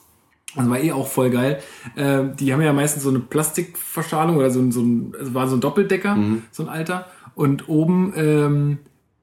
das 0.58 0.70
war 0.70 0.80
eh 0.80 0.92
auch 0.92 1.08
voll 1.08 1.30
geil. 1.30 1.60
Ähm, 1.96 2.36
die 2.36 2.54
haben 2.54 2.62
ja 2.62 2.74
meistens 2.74 3.04
so 3.04 3.10
eine 3.10 3.20
Plastikverstrahlung 3.20 4.38
oder 4.38 4.52
so 4.52 4.60
ein, 4.60 4.72
so 4.72 4.82
ein 4.82 5.14
also 5.18 5.34
war 5.34 5.48
so 5.48 5.56
ein 5.56 5.62
Doppeldecker, 5.62 6.18
so 6.52 6.64
ein 6.64 6.70
alter. 6.70 7.08
Und 7.36 7.70
oben 7.70 8.14
ähm, 8.16 8.78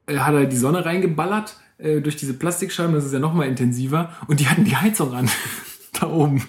äh, 0.07 0.18
hat 0.18 0.35
er 0.35 0.47
die 0.47 0.57
Sonne 0.57 0.85
reingeballert 0.85 1.59
äh, 1.78 2.01
durch 2.01 2.16
diese 2.16 2.35
Plastikscheiben, 2.35 2.95
das 2.95 3.05
ist 3.05 3.12
ja 3.12 3.18
noch 3.18 3.35
mal 3.35 3.47
intensiver. 3.47 4.11
Und 4.28 4.41
die 4.41 4.49
hatten 4.49 4.64
die 4.64 4.76
Heizung 4.76 5.12
an. 5.12 5.28
da 6.01 6.09
oben. 6.09 6.43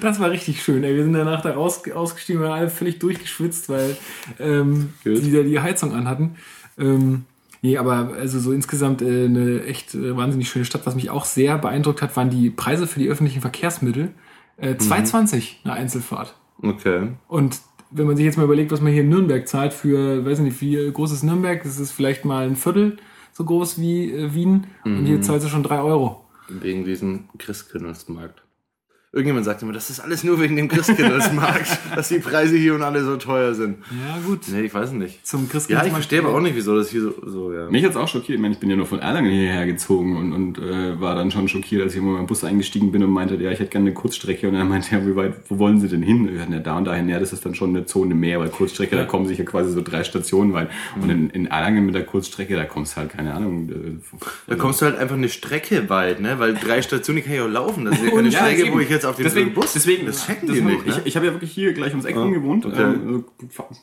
Das 0.00 0.20
war 0.20 0.30
richtig 0.30 0.62
schön. 0.62 0.84
Ey. 0.84 0.94
Wir 0.94 1.04
sind 1.04 1.12
danach 1.12 1.42
da 1.42 1.52
raus, 1.52 1.82
ausgestiegen, 1.90 2.42
waren 2.42 2.52
alle 2.52 2.70
völlig 2.70 2.98
durchgeschwitzt, 2.98 3.68
weil 3.68 3.96
ähm, 4.38 4.94
die 5.04 5.32
da 5.32 5.42
die 5.42 5.60
Heizung 5.60 5.92
anhatten. 5.92 6.36
Ähm, 6.78 7.24
nee, 7.66 7.76
aber 7.78 8.12
also 8.14 8.38
so 8.38 8.52
insgesamt 8.52 9.02
äh, 9.02 9.24
eine 9.24 9.64
echt 9.64 9.94
äh, 9.94 10.16
wahnsinnig 10.16 10.48
schöne 10.48 10.64
Stadt. 10.64 10.86
Was 10.86 10.94
mich 10.94 11.10
auch 11.10 11.24
sehr 11.24 11.58
beeindruckt 11.58 12.02
hat, 12.02 12.16
waren 12.16 12.30
die 12.30 12.50
Preise 12.50 12.86
für 12.86 13.00
die 13.00 13.08
öffentlichen 13.08 13.40
Verkehrsmittel. 13.40 14.14
Äh, 14.56 14.74
2,20 14.74 15.64
eine 15.64 15.74
Einzelfahrt. 15.74 16.34
Okay. 16.62 17.08
Und 17.28 17.60
wenn 17.90 18.06
man 18.06 18.16
sich 18.16 18.24
jetzt 18.24 18.36
mal 18.36 18.44
überlegt, 18.44 18.72
was 18.72 18.80
man 18.80 18.92
hier 18.92 19.02
in 19.02 19.08
Nürnberg 19.08 19.46
zahlt 19.46 19.74
für, 19.74 20.24
weiß 20.24 20.38
nicht, 20.40 20.60
wie 20.60 20.90
groß 20.90 21.12
ist 21.12 21.22
Nürnberg? 21.22 21.62
Das 21.62 21.78
ist 21.78 21.92
vielleicht 21.92 22.24
mal 22.24 22.46
ein 22.46 22.56
Viertel 22.56 22.96
so 23.32 23.44
groß 23.44 23.80
wie 23.80 24.12
äh, 24.12 24.34
Wien. 24.34 24.66
Und 24.84 25.06
hier 25.06 25.20
zahlst 25.20 25.44
du 25.44 25.50
schon 25.50 25.62
drei 25.62 25.80
Euro. 25.80 26.24
Wegen 26.48 26.84
diesem 26.84 27.24
Christkindlesmarkt. 27.38 28.42
Irgendjemand 29.16 29.46
sagt 29.46 29.62
immer, 29.62 29.72
das 29.72 29.88
ist 29.88 30.00
alles 30.00 30.24
nur 30.24 30.38
wegen 30.40 30.56
dem 30.56 30.68
Christkindlesmarkt, 30.68 31.78
dass 31.96 32.08
die 32.08 32.18
Preise 32.18 32.56
hier 32.56 32.74
und 32.74 32.82
alle 32.82 33.02
so 33.02 33.16
teuer 33.16 33.54
sind. 33.54 33.78
Ja, 33.90 34.18
gut. 34.26 34.40
Nee, 34.48 34.60
ich 34.62 34.74
weiß 34.74 34.92
nicht. 34.92 35.26
Zum 35.26 35.40
Ja, 35.40 35.46
ich 35.46 35.52
Christkindlesmarkt- 35.52 35.90
verstehe 35.92 36.18
aber 36.20 36.34
auch 36.34 36.40
nicht, 36.40 36.54
wieso 36.54 36.76
das 36.76 36.90
hier 36.90 37.00
so, 37.00 37.14
so 37.24 37.52
ja. 37.52 37.70
Mich 37.70 37.82
hat's 37.84 37.96
auch 37.96 38.06
schockiert. 38.08 38.36
Ich 38.36 38.42
meine, 38.42 38.52
ich 38.54 38.60
bin 38.60 38.68
ja 38.68 38.76
nur 38.76 38.84
von 38.86 38.98
Erlangen 38.98 39.30
hierher 39.30 39.64
gezogen 39.66 40.16
und, 40.18 40.32
und 40.32 40.58
äh, 40.58 41.00
war 41.00 41.14
dann 41.14 41.30
schon 41.30 41.48
schockiert, 41.48 41.82
als 41.82 41.94
ich 41.94 42.00
in 42.00 42.12
meinen 42.12 42.26
Bus 42.26 42.44
eingestiegen 42.44 42.92
bin 42.92 43.02
und 43.02 43.10
meinte, 43.10 43.36
ja, 43.36 43.50
ich 43.50 43.58
hätte 43.58 43.70
gerne 43.70 43.86
eine 43.86 43.94
Kurzstrecke. 43.94 44.48
Und 44.48 44.54
er 44.54 44.64
meinte, 44.66 44.94
ja, 44.94 45.06
wie 45.06 45.16
weit, 45.16 45.34
wo 45.48 45.58
wollen 45.58 45.80
Sie 45.80 45.88
denn 45.88 46.02
hin? 46.02 46.28
Wir 46.32 46.40
hatten 46.42 46.52
ja 46.52 46.58
da 46.60 46.76
und 46.76 46.84
dahin, 46.84 47.08
ja, 47.08 47.18
das 47.18 47.32
ist 47.32 47.44
dann 47.46 47.54
schon 47.54 47.70
eine 47.70 47.86
Zone 47.86 48.14
mehr, 48.14 48.38
weil 48.40 48.50
Kurzstrecke, 48.50 48.96
da 48.96 49.04
kommen 49.04 49.26
sich 49.26 49.38
ja 49.38 49.44
quasi 49.44 49.72
so 49.72 49.80
drei 49.82 50.04
Stationen 50.04 50.52
weit. 50.52 50.68
Und 51.00 51.08
in, 51.08 51.30
in 51.30 51.46
Erlangen 51.46 51.86
mit 51.86 51.94
der 51.94 52.04
Kurzstrecke, 52.04 52.54
da 52.54 52.64
kommst 52.64 52.92
du 52.92 53.00
halt, 53.00 53.10
keine 53.12 53.32
Ahnung. 53.32 53.70
Äh, 53.70 53.74
Da 54.46 54.56
kommst 54.56 54.82
du 54.82 54.84
halt 54.86 54.98
einfach 54.98 55.16
eine 55.16 55.30
Strecke 55.30 55.88
weit, 55.88 56.20
ne? 56.20 56.38
Weil 56.38 56.52
drei 56.54 56.82
Stationen 56.82 57.16
die 57.16 57.22
kann 57.22 57.34
ich 57.34 57.40
auch 57.40 57.48
laufen. 57.48 57.86
Das 57.86 57.94
ist 57.98 58.04
ja 58.04 58.10
keine 58.10 58.28
Ja, 58.28 58.40
Strecke, 58.40 58.72
wo 58.72 58.78
ich 58.80 58.90
jetzt 58.90 59.05
auf 59.10 59.16
den 59.16 59.24
deswegen, 59.24 59.54
Bus. 59.54 59.72
Deswegen, 59.72 60.06
das 60.06 60.26
checken 60.26 60.48
das 60.48 60.56
die 60.56 60.62
nicht, 60.62 60.86
ne? 60.86 60.92
Ich, 60.98 61.06
ich 61.06 61.16
habe 61.16 61.26
ja 61.26 61.32
wirklich 61.32 61.52
hier 61.52 61.72
gleich 61.72 61.90
ums 61.92 62.04
Eck 62.04 62.16
rum 62.16 62.32
gewohnt. 62.32 62.66
okay. 62.66 62.82
Ähm, 62.82 63.24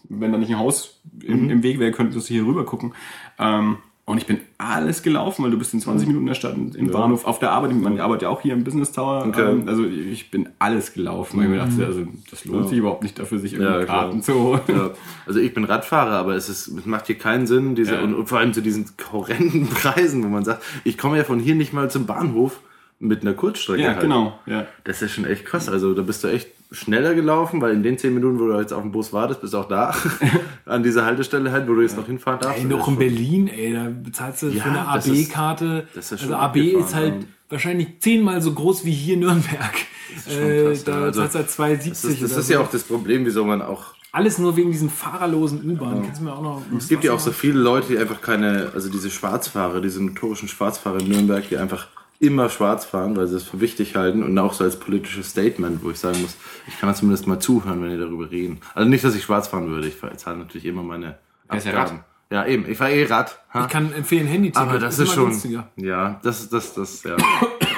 wenn 0.10 0.32
da 0.32 0.38
nicht 0.38 0.50
ein 0.52 0.60
Haus 0.60 1.00
Mhm. 1.22 1.28
im, 1.30 1.50
im 1.50 1.64
Weg 1.64 1.80
wäre, 1.80 1.92
könntest 1.92 2.30
du 2.30 2.34
hier 2.34 2.46
rüber 2.46 2.66
gucken. 2.66 2.94
Ähm, 3.40 3.78
und 4.06 4.18
ich 4.18 4.26
bin 4.26 4.40
alles 4.58 5.02
gelaufen, 5.02 5.44
weil 5.46 5.52
du 5.52 5.58
bist 5.58 5.74
in 5.74 5.80
20 5.80 6.08
Minuten 6.08 6.26
in 6.26 6.28
der 6.28 6.34
Stadt, 6.34 6.56
im 6.58 6.92
Bahnhof, 6.92 7.24
auf 7.24 7.40
der 7.40 7.52
Arbeit. 7.52 7.72
Ich 7.72 7.78
meine, 7.78 7.96
ich 7.96 8.02
arbeite 8.02 8.24
ja 8.26 8.30
auch 8.32 8.42
hier 8.42 8.52
im 8.54 8.66
Business 8.66 8.92
Tower. 8.92 9.26
Okay. 9.28 9.50
Ähm, 9.50 9.64
also 9.70 9.86
ich 9.86 10.30
bin 10.30 10.50
alles 10.60 10.92
gelaufen. 10.94 11.38
Weil 11.38 11.46
ich 11.46 11.52
mir 11.52 11.58
dachte, 11.60 11.86
also 11.86 12.04
das 12.30 12.44
lohnt 12.44 12.68
sich 12.68 12.80
überhaupt 12.80 13.02
nicht 13.04 13.18
dafür, 13.18 13.40
sich 13.40 13.54
Ja, 13.54 13.60
irgendwie 13.60 13.86
klar. 13.86 14.02
Karten 14.04 14.22
zu 14.22 14.34
holen. 14.34 14.60
Ja, 14.68 14.90
also 15.26 15.40
ich 15.40 15.54
bin 15.54 15.64
Radfahrer, 15.64 16.18
aber 16.18 16.36
es, 16.36 16.50
ist, 16.50 16.68
es 16.68 16.86
macht 16.86 17.08
hier 17.08 17.18
keinen 17.18 17.48
Sinn, 17.48 17.76
diese, 17.76 17.96
Ja. 17.96 18.02
und, 18.02 18.14
und 18.14 18.28
vor 18.28 18.40
allem 18.40 18.52
zu 18.54 18.62
diesen 18.62 18.88
horrenden 19.14 19.68
Preisen, 19.70 20.22
wo 20.24 20.28
man 20.28 20.44
sagt, 20.44 20.64
ich 20.84 20.98
komme 20.98 21.16
ja 21.18 21.24
von 21.24 21.40
hier 21.40 21.56
nicht 21.56 21.72
mal 21.72 21.90
zum 21.90 22.06
Bahnhof 22.06 22.60
mit 23.04 23.22
einer 23.22 23.34
Kurzstrecke. 23.34 23.82
Ja, 23.82 23.90
halt. 23.90 24.02
genau. 24.02 24.40
Ja. 24.46 24.66
Das 24.86 25.02
ist 25.02 25.12
schon 25.12 25.26
echt 25.26 25.46
krass. 25.46 25.70
Also 25.70 25.94
da 25.94 26.02
bist 26.02 26.24
du 26.24 26.30
echt 26.30 26.48
schneller 26.72 27.14
gelaufen, 27.14 27.62
weil 27.62 27.74
in 27.74 27.84
den 27.84 27.98
10 27.98 28.14
Minuten, 28.14 28.40
wo 28.40 28.48
du 28.48 28.58
jetzt 28.60 28.74
auf 28.74 28.82
dem 28.82 28.92
Bus 28.92 29.14
wartest, 29.14 29.42
bist 29.42 29.54
du 29.54 29.58
auch 29.60 29.68
da. 29.68 29.94
An 30.66 30.82
dieser 30.84 31.06
Haltestelle 31.06 31.52
halt, 31.52 31.68
wo 31.68 31.74
du 31.76 31.82
jetzt 31.82 31.98
noch 31.98 32.08
hinfahren 32.08 32.40
darfst. 32.40 32.60
Ey, 32.60 32.66
noch 32.66 32.80
das 32.80 32.88
in 32.88 32.98
Berlin, 32.98 33.48
ey, 33.48 33.74
da 33.74 33.88
bezahlst 33.92 34.44
du 34.44 34.48
Ja, 34.48 34.64
für 34.64 34.70
eine 34.70 34.86
das 34.96 35.06
ist- 35.08 35.30
AB-Karte. 35.30 35.88
das 35.94 36.12
Also 36.14 36.34
AB 36.36 36.58
ist 36.58 36.96
halt 36.96 37.14
ja. 37.14 37.28
wahrscheinlich 37.50 38.00
zehnmal 38.00 38.42
so 38.42 38.54
groß 38.54 38.86
wie 38.86 38.92
hier 38.92 39.18
Nürnberg. 39.18 39.74
ist 40.16 40.32
schon 40.32 40.42
Äh, 40.44 40.64
krass, 40.64 40.84
ja. 40.88 40.94
da 40.94 41.02
Also, 41.04 41.20
zahlst 41.28 41.36
du 41.60 41.64
halt 41.64 41.80
2,70 41.82 41.90
Das 41.90 42.04
ist, 42.06 42.22
das 42.24 42.38
ist 42.38 42.48
so. 42.48 42.54
ja 42.54 42.60
auch 42.62 42.70
das 42.72 42.84
Problem, 42.84 43.26
wieso 43.26 43.44
man 43.46 43.62
auch 43.62 43.94
Alles 44.12 44.38
nur 44.38 44.56
wegen 44.56 44.72
diesen 44.72 44.90
fahrerlosen 44.90 45.78
auch 45.82 46.42
noch. 46.42 46.62
Es 46.78 46.88
gibt 46.88 47.04
ja 47.04 47.14
auch 47.14 47.20
so 47.20 47.32
viele 47.32 47.60
Leute, 47.60 47.88
die 47.90 47.98
einfach 47.98 48.22
keine, 48.22 48.70
also 48.74 48.90
diese 48.90 49.10
Schwarzfahrer, 49.12 49.82
diese 49.82 50.04
notorischen 50.04 50.48
Schwarzfahrer 50.48 51.00
in 51.02 51.10
Nürnberg, 51.10 51.48
die 51.50 51.58
einfach 51.58 51.88
immer 52.24 52.50
schwarz 52.50 52.86
fahren, 52.86 53.16
weil 53.16 53.28
sie 53.28 53.36
es 53.36 53.44
für 53.44 53.60
wichtig 53.60 53.96
halten 53.96 54.24
und 54.24 54.38
auch 54.40 54.54
so 54.54 54.64
als 54.64 54.80
politisches 54.80 55.30
Statement, 55.30 55.84
wo 55.84 55.92
ich 55.92 56.00
sagen 56.00 56.22
muss, 56.22 56.36
ich 56.68 56.80
kann 56.80 56.94
zumindest 56.96 57.28
mal 57.28 57.40
zuhören, 57.40 57.82
wenn 57.84 57.92
die 57.92 57.98
darüber 57.98 58.30
reden. 58.32 58.60
Also 58.74 58.90
nicht, 58.90 59.04
dass 59.04 59.14
ich 59.16 59.24
schwarz 59.24 59.48
fahren 59.48 59.68
würde, 59.70 59.88
ich 59.88 59.96
zahle 60.18 60.38
natürlich 60.38 60.66
immer 60.66 60.84
meine 60.84 61.18
ja 61.52 61.60
Abgaben. 61.60 62.00
Ja, 62.32 62.48
eben, 62.48 62.66
ich 62.68 62.78
fahre 62.78 62.94
eh 62.94 63.06
Rad. 63.06 63.38
Ha? 63.54 63.62
Ich 63.66 63.68
kann 63.72 63.94
empfehlen, 63.94 64.26
Handy 64.26 64.52
zu 64.52 64.60
aber 64.60 64.80
das 64.80 64.96
ist 64.98 65.06
immer 65.06 65.14
schon, 65.14 65.30
günstiger. 65.30 65.68
ja, 65.76 66.20
das, 66.24 66.50
das, 66.50 66.74
das, 66.74 67.04
ja, 67.04 67.16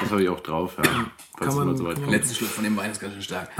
das 0.00 0.10
habe 0.10 0.22
ich 0.22 0.28
auch 0.30 0.40
drauf, 0.40 0.76
ja. 0.82 0.90
Falls 1.36 1.54
man- 1.56 1.66
man 1.66 1.76
so 1.76 1.84
weit 1.84 1.96
kann 1.96 2.04
kommt. 2.04 2.16
Letzter 2.16 2.34
Schluck 2.36 2.48
von 2.50 2.64
dem 2.64 2.74
Wein 2.78 2.90
ist 2.90 3.00
ganz 3.00 3.12
schön 3.12 3.22
stark. 3.22 3.50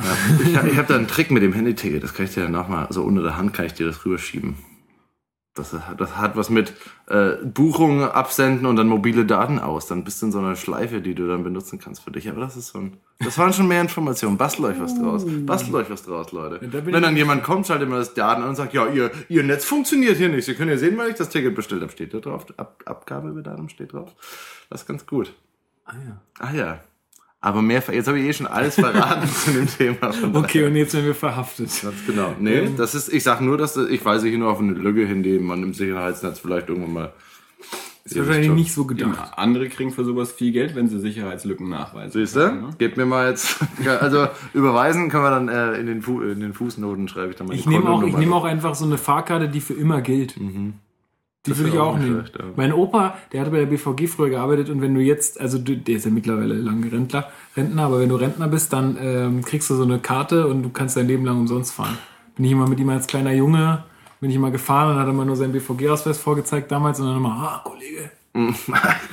Ich, 0.46 0.56
hab- 0.56 0.64
ich 0.64 0.76
habe 0.78 0.88
da 0.88 0.94
einen 0.96 1.06
Trick 1.08 1.30
mit 1.30 1.42
dem 1.42 1.52
Handyticket, 1.52 2.02
das 2.02 2.14
kann 2.14 2.24
ich 2.24 2.32
dir 2.32 2.44
danach 2.44 2.68
mal, 2.68 2.86
also 2.86 3.02
unter 3.02 3.22
der 3.22 3.36
Hand 3.36 3.52
kann 3.52 3.66
ich 3.66 3.74
dir 3.74 3.86
das 3.86 4.06
rüberschieben. 4.06 4.56
Das, 5.56 5.72
hat- 5.72 6.00
das 6.00 6.16
hat 6.16 6.36
was 6.36 6.50
mit 6.50 6.74
äh, 7.08 7.36
Buchungen 7.44 8.02
absenden 8.08 8.66
und 8.66 8.76
dann 8.76 8.86
mobile 8.88 9.24
Daten 9.26 9.58
aus. 9.58 9.86
Dann 9.86 10.04
bist 10.04 10.20
du 10.22 10.26
in 10.26 10.32
so 10.32 10.38
einer 10.38 10.54
Schleife, 10.54 11.00
die 11.00 11.14
du 11.14 11.26
dann 11.26 11.42
benutzen 11.42 11.78
kannst 11.78 12.04
für 12.04 12.10
dich. 12.12 12.28
Aber 12.28 12.40
das 12.40 12.56
ist 12.56 12.68
so 12.68 12.78
ein. 12.78 12.98
Das 13.20 13.38
waren 13.38 13.52
schon 13.52 13.66
mehr 13.66 13.80
Informationen. 13.80 14.36
Bastelt 14.36 14.68
euch 14.68 14.80
was 14.80 14.94
draus. 15.00 15.24
Bastelt 15.46 15.74
euch 15.74 15.88
was 15.90 16.02
draus, 16.02 16.30
Leute. 16.32 16.58
da 16.68 16.80
bin 16.80 16.92
Wenn 16.94 17.02
dann 17.02 17.16
jemand 17.16 17.42
kommt, 17.42 17.66
schaltet 17.66 17.88
immer 17.88 17.96
das 17.98 18.12
Daten 18.14 18.42
an 18.42 18.50
und 18.50 18.54
sagt, 18.56 18.74
ja, 18.74 18.86
ihr, 18.86 19.10
ihr 19.28 19.42
Netz 19.42 19.64
funktioniert 19.64 20.16
hier 20.18 20.28
nicht. 20.28 20.44
Sie 20.44 20.54
können 20.54 20.70
ja 20.70 20.76
sehen, 20.76 20.96
weil 20.98 21.08
ich 21.10 21.16
das 21.16 21.30
Ticket 21.30 21.54
bestellt 21.54 21.80
habe. 21.82 21.90
Steht 21.92 22.12
da 22.12 22.18
drauf. 22.18 22.46
Ab, 22.58 22.82
Abgabebedatum 22.84 23.68
steht 23.70 23.92
drauf. 23.94 24.12
Das 24.70 24.82
ist 24.82 24.86
ganz 24.86 25.06
gut. 25.06 25.32
Ah, 25.86 25.94
ja. 26.06 26.20
Ah 26.38 26.52
ja. 26.52 26.80
Aber 27.46 27.62
mehr, 27.62 27.80
ver- 27.80 27.94
jetzt 27.94 28.08
habe 28.08 28.18
ich 28.18 28.26
eh 28.26 28.32
schon 28.32 28.48
alles 28.48 28.74
verraten 28.74 29.28
zu 29.28 29.52
dem 29.52 29.68
Thema. 29.68 30.10
Okay, 30.34 30.64
und 30.66 30.74
jetzt 30.74 30.94
werden 30.94 31.06
wir 31.06 31.14
verhaftet. 31.14 31.70
Ganz 31.80 31.94
genau. 32.04 32.34
Nee, 32.40 32.70
das 32.76 32.96
ist, 32.96 33.08
ich 33.12 33.22
sag 33.22 33.40
nur, 33.40 33.56
dass 33.56 33.76
ich 33.76 34.04
weise 34.04 34.26
hier 34.26 34.38
nur 34.38 34.50
auf 34.50 34.58
eine 34.58 34.72
Lücke 34.72 35.06
hin, 35.06 35.22
die 35.22 35.38
man 35.38 35.62
im 35.62 35.72
Sicherheitsnetz 35.72 36.40
vielleicht 36.40 36.68
irgendwann 36.68 36.92
mal 36.92 37.12
Ist 38.04 38.18
wahrscheinlich 38.18 38.50
nicht 38.50 38.72
so 38.74 38.84
gedacht. 38.84 39.14
Ja, 39.16 39.32
andere 39.36 39.68
kriegen 39.68 39.92
für 39.92 40.04
sowas 40.04 40.32
viel 40.32 40.50
Geld, 40.50 40.74
wenn 40.74 40.88
sie 40.88 40.98
Sicherheitslücken 40.98 41.68
nachweisen. 41.68 42.10
Siehst 42.12 42.34
du? 42.34 42.70
Gebt 42.78 42.96
mir 42.96 43.06
mal 43.06 43.30
jetzt. 43.30 43.58
Ja, 43.84 43.96
also 43.98 44.26
überweisen 44.52 45.08
können 45.08 45.22
wir 45.22 45.30
dann 45.30 45.48
äh, 45.48 45.78
in, 45.78 45.86
den 45.86 46.02
Fu 46.02 46.22
in 46.22 46.40
den 46.40 46.52
Fußnoten 46.52 47.06
schreibe 47.06 47.30
ich 47.30 47.36
dann 47.36 47.46
mal 47.46 47.54
Ich 47.54 47.66
nehme 47.66 47.88
auch, 47.88 48.02
ich 48.02 48.16
nehme 48.16 48.34
auch 48.34 48.44
einfach 48.44 48.74
so 48.74 48.84
eine 48.86 48.98
Fahrkarte, 48.98 49.48
die 49.48 49.60
für 49.60 49.74
immer 49.74 50.00
gilt. 50.00 50.34
Die 50.34 50.72
Das 51.46 51.58
würde 51.58 51.70
ich 51.70 51.78
auch 51.78 51.96
nicht 51.96 52.08
nehmen. 52.08 52.24
ja. 52.38 52.44
Mein 52.56 52.72
Opa, 52.72 53.16
der 53.32 53.40
hatte 53.40 53.50
bei 53.50 53.58
der 53.58 53.66
BVG 53.66 54.08
früher 54.08 54.30
gearbeitet 54.30 54.70
und 54.70 54.80
wenn 54.80 54.94
du 54.94 55.00
jetzt, 55.00 55.40
also 55.40 55.58
du, 55.58 55.76
der 55.76 55.96
ist 55.96 56.04
ja 56.04 56.10
mittlerweile 56.10 56.54
lange 56.54 56.90
Rentner, 56.90 57.26
Rentner, 57.56 57.82
aber 57.84 58.00
wenn 58.00 58.08
du 58.08 58.16
Rentner 58.16 58.48
bist, 58.48 58.72
dann 58.72 58.96
ähm, 59.00 59.44
kriegst 59.44 59.70
du 59.70 59.74
so 59.74 59.82
eine 59.82 59.98
Karte 59.98 60.46
und 60.46 60.62
du 60.62 60.70
kannst 60.70 60.96
dein 60.96 61.06
Leben 61.06 61.24
lang 61.24 61.38
umsonst 61.38 61.72
fahren. 61.72 61.98
Bin 62.36 62.44
ich 62.44 62.52
immer 62.52 62.68
mit 62.68 62.78
ihm 62.80 62.88
als 62.88 63.06
kleiner 63.06 63.32
Junge, 63.32 63.84
bin 64.20 64.30
ich 64.30 64.36
immer 64.36 64.50
gefahren 64.50 64.94
und 64.94 65.00
hat 65.00 65.08
immer 65.08 65.24
nur 65.24 65.36
seinen 65.36 65.52
BVG-Ausweis 65.52 66.18
vorgezeigt 66.18 66.70
damals 66.70 67.00
und 67.00 67.06
dann 67.06 67.16
immer, 67.16 67.30
ah, 67.30 67.62
Kollege. 67.64 68.10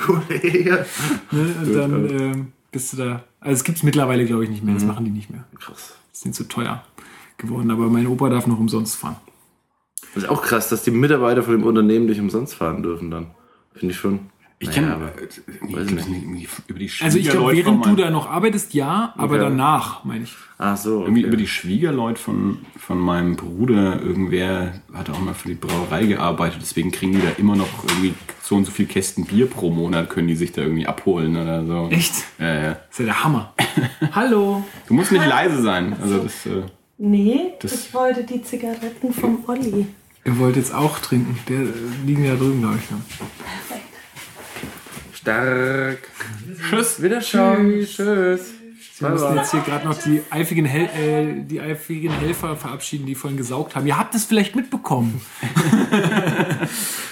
Kollege. 0.06 0.86
Ne? 1.32 1.56
Und 1.62 1.74
dann 1.74 2.10
ähm, 2.10 2.48
bist 2.72 2.94
du 2.94 2.98
da. 2.98 3.24
Also 3.40 3.54
es 3.54 3.64
gibt's 3.64 3.84
mittlerweile, 3.84 4.26
glaube 4.26 4.44
ich, 4.44 4.50
nicht 4.50 4.64
mehr. 4.64 4.74
Das 4.74 4.84
machen 4.84 5.06
die 5.06 5.12
nicht 5.12 5.30
mehr. 5.30 5.44
Krass. 5.60 5.96
Das 6.12 6.22
sind 6.22 6.36
zu 6.36 6.46
teuer 6.46 6.84
geworden. 7.38 7.72
Aber 7.72 7.88
mein 7.88 8.08
Opa 8.08 8.30
darf 8.30 8.48
noch 8.48 8.60
umsonst 8.60 8.96
fahren. 8.96 9.16
Das 10.14 10.24
ist 10.24 10.30
auch 10.30 10.42
krass, 10.42 10.70
dass 10.70 10.84
die 10.84 10.92
Mitarbeiter 10.92 11.44
von 11.44 11.54
dem 11.54 11.64
Unternehmen 11.64 12.06
nicht 12.06 12.20
umsonst 12.20 12.54
fahren 12.56 12.84
dürfen 12.84 13.10
dann. 13.12 13.28
Finde 13.74 13.94
ich 13.94 14.00
schon. 14.00 14.20
Ich 14.60 14.70
Naja, 14.70 14.82
kenne 14.82 14.96
aber- 14.96 15.12
weiß 15.78 15.92
nicht. 15.92 16.08
irgendwie 16.08 16.48
über 16.68 16.80
die 16.80 16.90
Also 17.02 17.18
ich 17.18 17.30
glaube, 17.30 17.52
während 17.54 17.86
du 17.86 17.96
da 17.96 18.10
noch 18.10 18.30
arbeitest, 18.30 18.74
ja, 18.74 19.14
aber 19.18 19.34
Okay. 19.36 19.44
danach, 19.44 20.06
meine 20.06 20.24
ich. 20.24 20.34
Ach 20.58 20.78
so. 20.78 21.02
Irgendwie 21.02 21.22
Okay. 21.22 21.28
über 21.28 21.36
die 21.38 21.48
Schwiegerleute 21.48 22.18
von, 22.22 22.60
von 22.78 22.98
meinem 22.98 23.36
Bruder, 23.36 24.00
irgendwer 24.02 24.74
hat 24.94 25.10
auch 25.10 25.20
mal 25.20 25.34
für 25.34 25.50
die 25.50 25.56
Brauerei 25.56 26.06
gearbeitet, 26.06 26.60
deswegen 26.62 26.92
kriegen 26.92 27.12
die 27.14 27.22
da 27.22 27.32
immer 27.38 27.58
noch 27.58 27.68
irgendwie 27.90 28.14
so 28.42 28.56
und 28.56 28.64
so 28.64 28.72
viel 28.72 28.86
Kästen 28.86 29.26
Bier 29.26 29.48
pro 29.50 29.70
Monat, 29.70 30.10
können 30.10 30.30
die 30.30 30.36
sich 30.36 30.54
da 30.54 30.62
irgendwie 30.62 30.88
abholen 30.88 31.36
oder 31.36 31.66
so. 31.66 31.90
Echt? 31.90 32.14
Ja, 32.40 32.54
ja. 32.54 32.70
Das 32.74 32.78
ist 32.92 33.00
ja 33.00 33.06
der 33.06 33.24
Hammer. 33.24 33.54
Hallo. 34.14 34.64
Du 34.88 34.94
musst 34.94 35.12
nicht 35.12 35.28
leise 35.28 35.62
sein. 35.62 35.94
Also 36.02 36.20
das, 36.20 36.46
äh, 36.46 36.62
Nee, 37.00 37.54
Das- 37.60 37.74
ich 37.88 37.94
wollte 37.94 38.24
die 38.24 38.42
Zigaretten 38.44 39.12
vom 39.12 39.44
Olli. 39.48 39.88
Ihr 40.26 40.38
wollt 40.40 40.56
jetzt 40.56 40.74
auch 40.74 41.00
trinken. 41.00 41.38
Der 41.50 41.60
äh, 41.60 41.74
liegen 42.06 42.24
ja 42.24 42.36
drüben, 42.36 42.62
glaube 42.62 42.80
ich. 42.82 42.92
Ne? 42.92 43.02
Stark. 45.14 46.00
Tschüss. 46.70 47.02
Wiederschauen. 47.02 47.82
Tschüss. 47.86 48.54
Wir 49.00 49.10
müssen 49.10 49.36
jetzt 49.36 49.52
hier 49.52 49.62
gerade 49.62 49.86
noch 49.86 49.98
die 50.02 50.22
eifigen, 50.30 50.66
Hel 50.66 50.86
äh, 50.96 51.44
die 51.44 51.60
eifigen 51.60 52.12
Helfer 52.12 52.56
verabschieden, 52.56 53.06
die 53.06 53.16
vorhin 53.16 53.38
gesaugt 53.38 53.76
haben. 53.76 53.86
Ihr 53.86 53.98
habt 53.98 54.16
es 54.16 54.26
vielleicht 54.26 54.56
mitbekommen. 54.56 55.22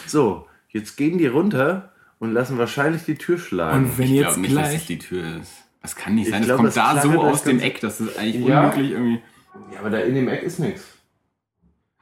So, 0.08 0.46
jetzt 0.70 0.98
gehen 0.98 1.18
die 1.18 1.28
runter 1.28 1.94
und 2.20 2.34
lassen 2.34 2.58
wahrscheinlich 2.58 3.04
die 3.06 3.16
Tür 3.16 3.38
schlagen. 3.38 3.86
Und 3.86 3.98
wenn 3.98 4.06
Ich 4.06 4.12
jetzt 4.12 4.24
glaube 4.36 4.42
nicht, 4.42 4.56
dass 4.58 4.64
gleich. 4.64 4.78
das 4.80 4.86
die 4.88 4.98
Tür 5.00 5.24
ist. 5.42 5.52
Das 5.82 5.96
kann 5.96 6.16
nicht 6.16 6.26
Ich 6.26 6.32
sein. 6.32 6.42
Das 6.42 6.48
glaub, 6.48 6.58
kommt 6.58 6.68
das 6.68 6.76
da 6.76 7.02
so 7.02 7.12
das 7.14 7.22
aus 7.22 7.44
dem 7.44 7.60
Eck, 7.62 7.80
dass 7.80 8.00
das 8.00 8.18
eigentlich 8.18 8.46
Ja. 8.46 8.60
unmöglich 8.64 8.92
irgendwie. 8.92 9.22
ja, 9.74 9.80
aber 9.80 9.90
da 9.90 10.00
in 10.00 10.16
dem 10.16 10.28
Eck 10.28 10.44
ist 10.44 10.60
nichts. 10.60 10.84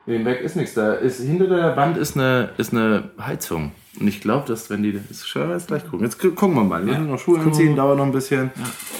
Dem 0.09 0.27
Eck 0.27 0.41
ist 0.41 0.55
nichts. 0.55 0.73
Da 0.73 0.93
ist 0.93 1.21
hinter 1.21 1.47
der 1.47 1.77
Wand 1.77 1.97
ist 1.97 2.17
eine, 2.17 2.49
ist 2.57 2.73
eine 2.73 3.11
Heizung. 3.19 3.71
Und 3.99 4.07
ich 4.07 4.21
glaube, 4.21 4.47
dass 4.47 4.69
wenn 4.69 4.83
die. 4.83 4.99
Das 5.07 5.27
schau 5.27 5.47
jetzt 5.51 5.67
gleich 5.67 5.83
gucken. 5.85 6.01
Jetzt 6.05 6.19
gu- 6.19 6.31
gucken 6.31 6.55
wir 6.55 6.63
mal. 6.63 6.85
Wir 6.85 6.93
Ja. 6.93 6.99
müssen 6.99 7.11
noch 7.11 7.19
Schuhe 7.19 7.39
anziehen, 7.39 7.75
dauert 7.75 7.97
noch 7.97 8.05
ein 8.05 8.11
bisschen. 8.11 8.51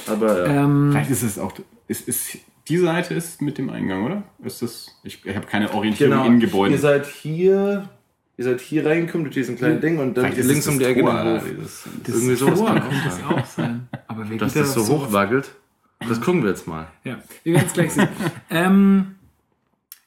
Aber 0.08 0.48
ja. 0.48 0.64
Ähm, 0.64 0.90
Vielleicht 0.92 1.12
ist 1.12 1.24
es 1.24 1.40
auch. 1.40 1.54
Ist, 1.88 2.08
ist, 2.08 2.38
die 2.68 2.78
Seite 2.78 3.14
ist 3.16 3.42
mit 3.42 3.58
dem 3.58 3.70
Eingang, 3.70 4.06
oder? 4.06 4.24
Ist 4.44 4.62
das. 4.62 4.88
Ich, 5.04 5.26
ich 5.26 5.36
habe 5.36 5.46
keine 5.48 5.74
Orientierung 5.74 6.26
in 6.26 6.40
Gebäuden. 6.40 6.76
Genau. 6.76 6.90
Ihr 6.92 7.00
seid 7.00 7.06
hier. 7.08 7.90
Ihr 8.38 8.46
seid 8.46 8.62
hier 8.62 8.86
reingekommen 8.86 9.26
durch 9.26 9.34
diesen 9.36 9.58
kleinen 9.58 9.82
Ding 9.82 9.98
und 10.00 10.16
dann 10.16 10.32
links 10.34 10.66
um 10.68 10.80
das 10.80 10.88
die 10.88 10.94
Ecke 10.94 11.04
Hof. 11.04 11.44
Dieses- 11.44 11.84
das 12.06 12.16
irgendwie 12.16 12.36
Tor 12.38 12.66
kann 12.68 12.84
das 13.04 13.20
auch 13.30 13.46
sein. 13.46 13.90
Aber 14.08 14.24
wer 14.30 14.38
Dass 14.38 14.54
das 14.54 14.74
da 14.76 14.80
so 14.80 14.94
hoch 15.00 15.12
wackelt. 15.12 15.52
Das 16.08 16.22
gucken 16.22 16.44
wir 16.44 16.50
jetzt 16.52 16.66
mal. 16.66 16.88
Ja, 17.04 17.18
wir 17.44 17.54
werden 17.56 17.66
es 17.68 17.74
gleich 17.74 17.92
sehen. 17.92 18.08
ähm, 18.50 19.16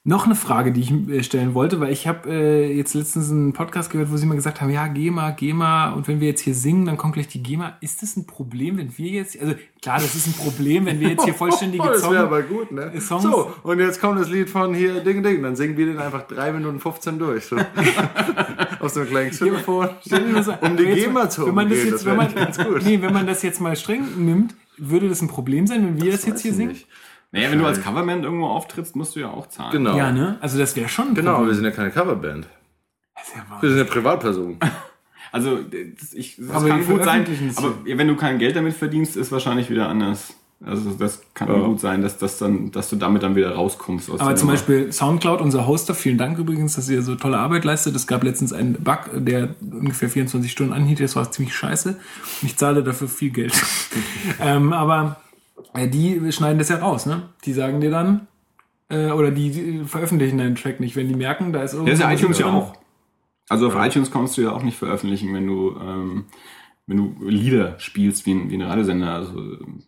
noch 0.05 0.27
eine 0.27 0.35
Frage, 0.35 0.73
die 0.73 0.81
ich 0.81 0.91
äh, 1.09 1.23
stellen 1.23 1.55
wollte, 1.55 1.79
weil 1.79 1.93
ich 1.93 2.09
habe 2.09 2.29
äh, 2.29 2.77
jetzt 2.77 2.93
letztens 2.95 3.31
einen 3.31 3.53
Podcast 3.53 3.89
gehört, 3.89 4.11
wo 4.11 4.17
sie 4.17 4.27
mal 4.27 4.35
gesagt 4.35 4.61
haben, 4.61 4.71
ja, 4.71 4.89
GEMA, 4.89 5.31
GEMA, 5.31 5.93
und 5.93 6.09
wenn 6.09 6.19
wir 6.19 6.27
jetzt 6.27 6.41
hier 6.41 6.57
singen, 6.57 6.87
dann 6.87 6.97
kommt 6.97 7.15
gleich 7.15 7.29
die 7.29 7.41
GEMA. 7.41 7.77
Ist 7.81 8.03
das 8.03 8.17
ein 8.17 8.27
Problem, 8.27 8.79
wenn 8.79 8.99
wir 8.99 9.07
jetzt, 9.11 9.41
also 9.41 9.55
klar, 9.81 9.99
das 9.99 10.17
ist 10.17 10.27
ein 10.27 10.33
Problem, 10.33 10.87
wenn 10.87 10.99
wir 10.99 11.11
jetzt 11.11 11.23
hier 11.25 11.35
vollständige 11.35 11.85
Oh, 11.87 11.87
das 11.87 12.03
wäre 12.03 12.15
Songs... 12.15 12.25
aber 12.27 12.43
gut, 12.43 12.73
ne? 12.73 13.01
Songs- 13.01 13.23
So, 13.23 13.53
und 13.63 13.79
jetzt 13.79 14.01
kommt 14.01 14.19
das 14.19 14.29
Lied 14.29 14.51
von 14.51 14.75
hier 14.75 15.05
Ding 15.05 15.23
Ding. 15.23 15.41
Dann 15.41 15.55
singen 15.55 15.77
wir 15.77 15.87
den 15.87 15.99
einfach 15.99 16.23
3 16.27 16.53
Minuten 16.53 16.81
15 16.81 17.19
durch. 17.21 17.45
So. 17.45 17.57
Auf 18.81 18.91
so 18.91 19.01
einem 19.01 19.09
kleinen 19.09 19.31
das 20.35 20.47
mal- 20.49 20.59
Um 20.63 20.77
die 20.77 20.83
jetzt 20.83 21.05
GEMA 21.05 21.31
zu 21.31 21.47
wenn 21.47 21.55
man 21.55 21.69
das 21.71 21.79
umgehen, 21.79 21.93
jetzt, 21.93 22.05
das 22.05 22.05
wenn 22.07 22.17
man, 22.17 22.35
ganz 22.35 22.59
gut. 22.59 22.83
Nee, 22.85 23.01
wenn 23.03 23.13
man 23.13 23.27
das 23.29 23.43
jetzt 23.43 23.61
mal 23.61 23.77
streng 23.77 24.03
nimmt, 24.19 24.57
würde 24.79 25.09
das 25.09 25.23
ein 25.23 25.29
Problem 25.29 25.69
sein, 25.69 25.85
wenn 25.87 26.03
wir 26.03 26.11
das, 26.11 26.25
jetzt 26.27 26.37
Weiß 26.37 26.43
hier 26.43 26.55
singen? 26.55 26.73
nicht. 26.73 26.89
Naja, 27.33 27.51
wenn 27.51 27.59
du 27.59 27.67
als 27.67 27.81
Coverman 27.83 28.25
irgendwo 28.25 28.47
auftrittst, 28.47 28.95
musst 28.95 29.17
du 29.17 29.21
ja 29.21 29.31
auch 29.31 29.49
zahlen. 29.49 29.73
Genau. 29.73 29.97
Ja, 29.97 30.13
ne? 30.13 30.37
Also 30.41 30.59
das 30.59 30.77
wäre 30.77 30.89
schon 30.89 31.09
ein 31.09 31.15
Genau, 31.15 31.33
Problem. 31.33 31.49
wir 31.49 31.55
sind 31.57 31.65
ja 31.65 31.71
keine 31.71 31.91
Coverband. 31.91 32.47
Das 33.15 33.29
ist 33.29 33.37
ja 33.37 33.43
wahr. 33.51 33.63
Wir 33.63 33.69
sind 33.71 33.79
ja 33.79 33.85
Privatpersonen. 33.85 34.59
Also, 35.35 35.61
das, 35.63 36.13
ich, 36.13 36.37
das 36.37 36.51
Aber 36.51 36.69
kann 36.69 36.85
gut 36.87 37.05
sein. 37.05 37.25
Aber 37.57 37.75
wenn 37.87 38.07
du 38.07 38.17
kein 38.17 38.39
Geld 38.39 38.55
damit 38.55 38.75
verdienst, 38.75 39.17
ist 39.17 39.33
wahrscheinlich 39.33 39.71
wieder 39.71 39.89
anders. 39.89 40.35
Also, 40.63 40.91
das 40.91 41.23
kann 41.33 41.49
Ja. 41.49 41.55
gut 41.65 41.81
sein, 41.81 42.03
dass, 42.03 42.19
das 42.19 42.37
dann, 42.37 42.71
dass 42.71 42.91
du 42.91 42.97
damit 42.97 43.23
dann 43.23 43.35
wieder 43.35 43.55
rauskommst. 43.55 44.11
Aus 44.11 44.21
Aber 44.21 44.37
zum 44.37 44.49
Nummer. 44.49 44.59
Beispiel 44.59 44.93
Soundcloud, 44.93 45.41
unser 45.41 45.67
Hoster, 45.67 45.95
vielen 45.95 46.19
Dank 46.19 46.37
übrigens, 46.39 46.75
dass 46.77 46.87
ihr 46.91 47.01
so 47.01 47.15
tolle 47.15 47.39
Arbeit 47.39 47.65
leistet. 47.65 47.97
Es 47.97 48.07
gab 48.07 48.23
letztens 48.25 48.53
einen 48.53 48.75
Bug, 48.75 48.99
der 49.15 49.55
ungefähr 49.63 50.11
24 50.11 50.53
Stunden 50.53 50.75
anhielt. 50.75 51.01
Das 51.01 51.17
war 51.17 51.31
ziemlich 51.33 51.55
scheiße. 51.57 51.89
Und 51.89 51.99
ich 52.43 52.59
zahle 52.59 52.83
dafür 52.83 53.09
viel 53.09 53.31
Geld. 53.31 53.55
ähm, 54.39 54.75
aber 54.75 55.17
die 55.87 56.33
schneiden 56.33 56.59
das 56.59 56.69
ja 56.69 56.77
raus, 56.79 57.07
ne? 57.07 57.29
Die 57.45 57.53
sagen 57.53 57.81
dir 57.81 57.91
dann, 57.91 58.27
äh, 58.91 59.11
oder 59.11 59.31
die, 59.31 59.83
veröffentlichen 59.87 60.39
deinen 60.39 60.55
Track 60.55 60.81
nicht, 60.81 60.97
wenn 60.97 61.09
die 61.09 61.15
merken, 61.15 61.53
da 61.53 61.63
ist 61.63 61.73
Ja, 61.73 61.79
irgendwas. 61.79 61.99
ist 61.99 62.05
ja 62.05 62.13
iTunes 62.13 62.39
ja 62.39 62.47
auch. 62.47 62.75
Also 63.49 63.67
auf 63.69 63.75
iTunes 63.77 64.11
kannst 64.11 64.37
du 64.39 64.43
ja 64.43 64.53
auch 64.53 64.63
nicht 64.63 64.77
veröffentlichen, 64.79 65.33
wenn 65.35 65.47
du, 65.47 65.77
ähm, 65.81 66.25
wenn 66.87 66.97
du 66.97 67.15
Lieder 67.29 67.79
spielst 67.79 68.27
wie 68.27 68.33
ein, 68.35 68.51
wie 68.51 68.55
ein 68.57 68.63
Radiosender. 68.63 69.13
Also, 69.15 69.33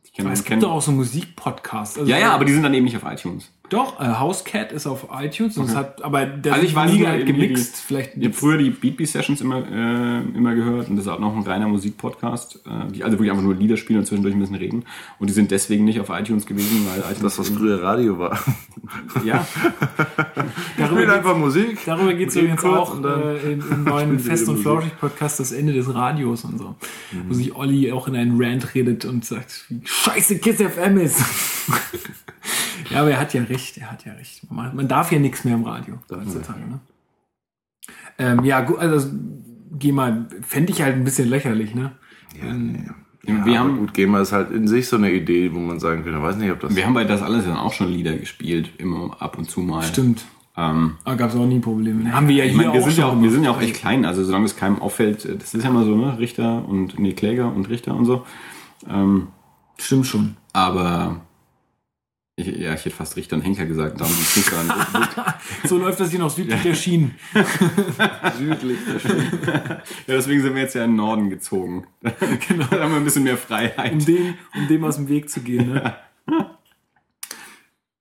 ich 0.04 0.12
kenn, 0.12 0.26
Es 0.28 0.44
kenn- 0.44 0.50
gibt 0.50 0.62
doch 0.64 0.72
auch 0.72 0.82
so 0.82 0.92
Musikpodcasts. 0.92 1.98
Also 1.98 2.10
Ja, 2.10 2.18
ja, 2.18 2.32
aber 2.32 2.44
die 2.44 2.52
sind 2.52 2.62
dann 2.62 2.74
eben 2.74 2.84
nicht 2.84 2.96
auf 2.96 3.10
iTunes. 3.10 3.50
Doch, 3.70 3.98
äh, 3.98 4.04
Housecat 4.20 4.72
ist 4.72 4.86
auf 4.86 5.08
iTunes 5.10 5.56
und 5.56 5.70
es 5.70 5.74
hat, 5.74 6.02
aber 6.02 6.26
der 6.26 6.52
Also 6.52 6.66
ich 6.66 6.74
weiß 6.74 6.92
nie 6.92 6.98
nur, 6.98 7.08
halt 7.08 7.26
gemixt. 7.26 7.76
Vielleicht 7.76 8.14
Ich 8.14 8.24
habe 8.24 8.34
früher 8.34 8.58
die 8.58 8.68
Beatbeat 8.68 9.08
Sessions 9.08 9.40
immer, 9.40 9.66
äh, 9.66 10.20
immer 10.36 10.54
gehört 10.54 10.90
und 10.90 10.96
das 10.96 11.06
ist 11.06 11.10
auch 11.10 11.18
noch 11.18 11.34
ein 11.34 11.44
reiner 11.44 11.66
Musikpodcast, 11.68 12.60
äh, 12.66 12.92
die 12.92 13.02
also 13.04 13.16
wirklich 13.16 13.30
einfach 13.30 13.42
nur 13.42 13.54
Lieder 13.54 13.78
spielen 13.78 14.00
und 14.00 14.04
zwischendurch 14.04 14.34
ein 14.34 14.40
bisschen 14.40 14.56
reden. 14.56 14.84
Und 15.18 15.30
die 15.30 15.32
sind 15.32 15.50
deswegen 15.50 15.86
nicht 15.86 15.98
auf 15.98 16.10
iTunes 16.10 16.44
gewesen, 16.44 16.86
weil 16.86 17.00
iTunes 17.00 17.22
Das, 17.22 17.38
was 17.38 17.48
früher 17.48 17.82
Radio 17.82 18.18
war. 18.18 18.38
ja, 19.24 19.46
darüber 20.76 21.00
Spielt 21.00 21.10
einfach 21.10 21.36
Musik. 21.36 21.78
Darüber 21.86 22.12
geht 22.12 22.28
es 22.28 22.36
übrigens 22.36 22.64
auch 22.64 23.02
äh, 23.02 23.52
im, 23.54 23.64
im 23.70 23.84
neuen 23.88 24.18
Fest 24.18 24.46
und. 24.48 24.58
Flauschig 24.58 24.98
Podcast 25.00 25.40
das 25.40 25.52
Ende 25.52 25.72
des 25.72 25.92
Radios 25.92 26.44
und 26.44 26.58
so. 26.58 26.74
Wo 27.28 27.34
sich 27.34 27.54
Olli 27.54 27.90
auch 27.92 28.08
in 28.08 28.16
einen 28.16 28.42
Rant 28.42 28.74
redet 28.74 29.04
und 29.06 29.24
sagt, 29.24 29.64
wie 29.68 29.80
scheiße 29.84 30.38
Kiss 30.38 30.56
FM 30.56 30.98
ist. 30.98 31.22
ja, 32.90 33.00
aber 33.00 33.10
er 33.10 33.20
hat 33.20 33.34
ja 33.34 33.42
recht, 33.42 33.78
er 33.78 33.90
hat 33.90 34.04
ja 34.04 34.12
recht. 34.12 34.50
Man, 34.50 34.74
man 34.74 34.88
darf 34.88 35.12
ja 35.12 35.18
nichts 35.18 35.44
mehr 35.44 35.54
im 35.54 35.64
Radio 35.64 35.98
heutzutage. 36.10 36.60
Ne? 36.60 36.80
Ähm, 38.18 38.44
ja, 38.44 38.60
gut, 38.60 38.78
also 38.78 39.08
geh 39.72 39.92
mal, 39.92 40.26
fände 40.42 40.72
ich 40.72 40.82
halt 40.82 40.96
ein 40.96 41.04
bisschen 41.04 41.28
lächerlich, 41.28 41.74
ne? 41.74 41.92
wir, 43.22 43.44
Wir 43.44 43.58
haben, 43.58 43.78
gut, 43.78 43.94
GEMA 43.94 44.20
ist 44.20 44.32
halt 44.32 44.50
in 44.50 44.68
sich 44.68 44.88
so 44.88 44.96
eine 44.96 45.12
Idee, 45.12 45.52
wo 45.54 45.58
man 45.58 45.80
sagen 45.80 46.04
könnte, 46.04 46.22
weiß 46.22 46.36
nicht, 46.36 46.50
ob 46.50 46.60
das. 46.60 46.74
wir 46.74 46.86
haben 46.86 46.94
bei 46.94 47.04
das 47.04 47.22
alles 47.22 47.44
dann 47.44 47.56
auch 47.56 47.72
schon 47.72 47.88
Lieder 47.88 48.16
gespielt, 48.16 48.70
immer 48.78 49.16
ab 49.20 49.38
und 49.38 49.48
zu 49.50 49.60
mal. 49.60 49.82
Stimmt. 49.82 50.24
Ähm, 50.56 50.96
Aber 51.04 51.16
gab 51.16 51.30
es 51.30 51.36
auch 51.36 51.46
nie 51.46 51.58
Probleme. 51.58 52.12
Haben 52.12 52.28
wir 52.28 52.36
ja 52.36 52.44
hier 52.44 52.56
meine, 52.56 52.72
wir 52.72 52.80
auch 52.80 52.84
sind 52.86 52.98
ja 52.98 53.06
auch, 53.06 53.20
wir 53.20 53.30
sind 53.30 53.42
ja 53.44 53.50
auch 53.50 53.60
echt 53.60 53.74
klein, 53.74 54.04
also 54.04 54.22
solange 54.22 54.44
es 54.44 54.56
keinem 54.56 54.80
auffällt, 54.80 55.24
äh, 55.24 55.36
das 55.36 55.52
ist 55.54 55.64
ja 55.64 55.70
mal 55.70 55.84
so, 55.84 55.96
ne, 55.96 56.16
Richter 56.18 56.68
und, 56.68 56.98
nee, 56.98 57.12
Kläger 57.12 57.52
und 57.52 57.68
Richter 57.68 57.94
und 57.96 58.04
so. 58.04 58.24
Ähm, 58.88 59.28
Stimmt 59.78 60.06
schon. 60.06 60.36
aber, 60.52 61.20
ich, 62.36 62.46
ja, 62.46 62.74
ich 62.74 62.84
hätte 62.84 62.90
fast 62.90 63.16
Richter 63.16 63.36
und 63.36 63.42
Henker 63.42 63.64
gesagt, 63.64 64.00
darum 64.00 64.12
nicht 64.12 64.50
dran. 64.50 64.72
So 65.64 65.78
läuft 65.78 66.00
das 66.00 66.10
hier 66.10 66.18
noch 66.18 66.30
südlich 66.30 66.60
der 66.62 66.74
Schienen. 66.74 67.14
südlich. 68.38 68.78
Ja, 69.04 69.80
deswegen 70.08 70.42
sind 70.42 70.54
wir 70.54 70.62
jetzt 70.62 70.74
ja 70.74 70.84
in 70.84 70.90
den 70.90 70.96
Norden 70.96 71.30
gezogen. 71.30 71.86
genau. 72.48 72.66
Da 72.70 72.80
haben 72.82 72.90
wir 72.90 72.96
ein 72.96 73.04
bisschen 73.04 73.22
mehr 73.22 73.36
Freiheit. 73.38 73.92
Um 73.92 74.04
dem, 74.04 74.34
um 74.54 74.68
dem 74.68 74.84
aus 74.84 74.96
dem 74.96 75.08
Weg 75.08 75.30
zu 75.30 75.40
gehen, 75.42 75.72
ne? 75.72 75.96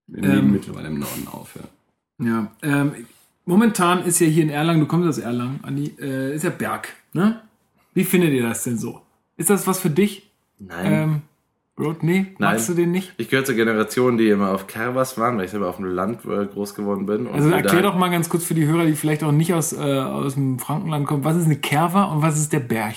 Wir 0.07 0.21
nehmen 0.21 0.37
Ähm. 0.39 0.51
mittlerweile 0.51 0.87
im 0.87 0.99
Norden 0.99 1.27
auf, 1.27 1.55
ja. 1.55 2.25
Ja, 2.25 2.51
ähm, 2.61 3.07
momentan 3.45 4.03
ist 4.03 4.19
ja 4.19 4.27
hier 4.27 4.43
in 4.43 4.49
Erlangen, 4.49 4.79
du 4.79 4.87
kommst 4.87 5.07
aus 5.07 5.17
Erlangen, 5.17 5.59
Andi, 5.63 5.95
äh, 5.99 6.35
ist 6.35 6.43
ja 6.43 6.49
Berg, 6.49 6.89
ne? 7.13 7.41
Wie 7.93 8.03
findet 8.03 8.31
ihr 8.31 8.43
das 8.43 8.63
denn 8.63 8.77
so? 8.77 9.01
Ist 9.37 9.49
das 9.49 9.67
was 9.67 9.79
für 9.79 9.89
dich? 9.89 10.31
Nein. 10.59 10.93
Ähm, 10.93 11.21
Road? 11.79 12.03
Nee, 12.03 12.27
magst 12.37 12.69
du 12.69 12.75
den 12.75 12.91
nicht? 12.91 13.13
Ich 13.17 13.29
gehöre 13.29 13.45
zur 13.45 13.55
Generation, 13.55 14.17
die 14.17 14.29
immer 14.29 14.51
auf 14.51 14.67
Kerwas 14.67 15.17
waren, 15.17 15.37
weil 15.37 15.45
ich 15.45 15.51
selber 15.51 15.69
auf 15.69 15.77
dem 15.77 15.85
Land 15.85 16.23
äh, 16.25 16.45
groß 16.45 16.75
geworden 16.75 17.07
bin. 17.07 17.25
Und 17.25 17.33
Also 17.33 17.49
erklär 17.49 17.81
doch 17.81 17.95
mal 17.95 18.09
ganz 18.11 18.29
kurz 18.29 18.43
für 18.45 18.53
die 18.53 18.67
Hörer, 18.67 18.85
die 18.85 18.93
vielleicht 18.93 19.23
auch 19.23 19.31
nicht 19.31 19.53
aus, 19.55 19.73
äh, 19.73 19.77
aus 19.77 20.35
dem 20.35 20.59
Frankenland 20.59 21.07
kommen, 21.07 21.23
was 21.23 21.35
ist 21.35 21.45
eine 21.45 21.55
Kerwa 21.57 22.03
und 22.05 22.21
was 22.21 22.37
ist 22.37 22.53
der 22.53 22.59
Berg? 22.59 22.93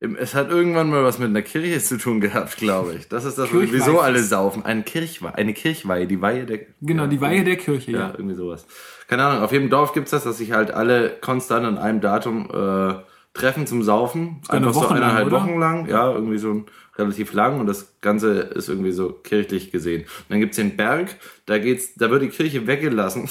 Im- 0.00 0.16
Es 0.16 0.34
hat 0.34 0.50
irgendwann 0.50 0.90
mal 0.90 1.04
was 1.04 1.18
mit 1.20 1.28
einer 1.28 1.42
Kirche 1.42 1.78
zu 1.80 1.96
tun 1.96 2.20
gehabt, 2.20 2.56
glaube 2.56 2.94
ich. 2.98 3.08
Das 3.08 3.24
ist 3.24 3.38
das, 3.38 3.48
wieso 3.52 4.00
alle 4.00 4.22
saufen. 4.22 4.64
Eine 4.64 4.82
Kirchweihe, 4.82 5.34
eine 5.36 5.54
Kirchweihe, 5.54 6.06
die 6.08 6.20
Weihe 6.20 6.44
der... 6.44 6.60
Genau, 6.80 7.06
die 7.06 7.20
Weihe 7.20 7.44
der 7.44 7.56
Kirche, 7.56 7.92
Ja, 7.92 7.98
ja. 7.98 8.10
irgendwie 8.16 8.34
sowas. 8.34 8.66
Keine 9.08 9.24
Ahnung, 9.24 9.42
auf 9.44 9.52
jedem 9.52 9.70
Dorf 9.70 9.92
gibt's 9.92 10.10
das, 10.10 10.24
dass 10.24 10.38
sich 10.38 10.52
halt 10.52 10.70
alle 10.72 11.10
konstant 11.20 11.64
an 11.64 11.78
einem 11.78 12.00
Datum 12.00 12.48
äh, 12.52 12.94
treffen 13.34 13.66
zum 13.66 13.82
Saufen. 13.82 14.40
Einfach 14.48 14.74
so 14.74 14.80
Woche 14.80 14.94
lang, 14.94 15.02
eineinhalb 15.02 15.26
oder? 15.26 15.36
Wochen 15.40 15.58
lang. 15.58 15.88
Ja, 15.88 16.12
irgendwie 16.12 16.38
so 16.38 16.64
relativ 16.98 17.32
lang 17.32 17.58
und 17.58 17.66
das 17.66 17.94
Ganze 18.02 18.40
ist 18.40 18.68
irgendwie 18.68 18.92
so 18.92 19.12
kirchlich 19.12 19.70
gesehen. 19.70 20.02
Und 20.02 20.26
dann 20.28 20.40
gibt's 20.40 20.56
den 20.56 20.76
Berg, 20.76 21.16
da 21.46 21.58
geht's, 21.58 21.94
da 21.94 22.10
wird 22.10 22.22
die 22.22 22.28
Kirche 22.28 22.66
weggelassen. 22.66 23.30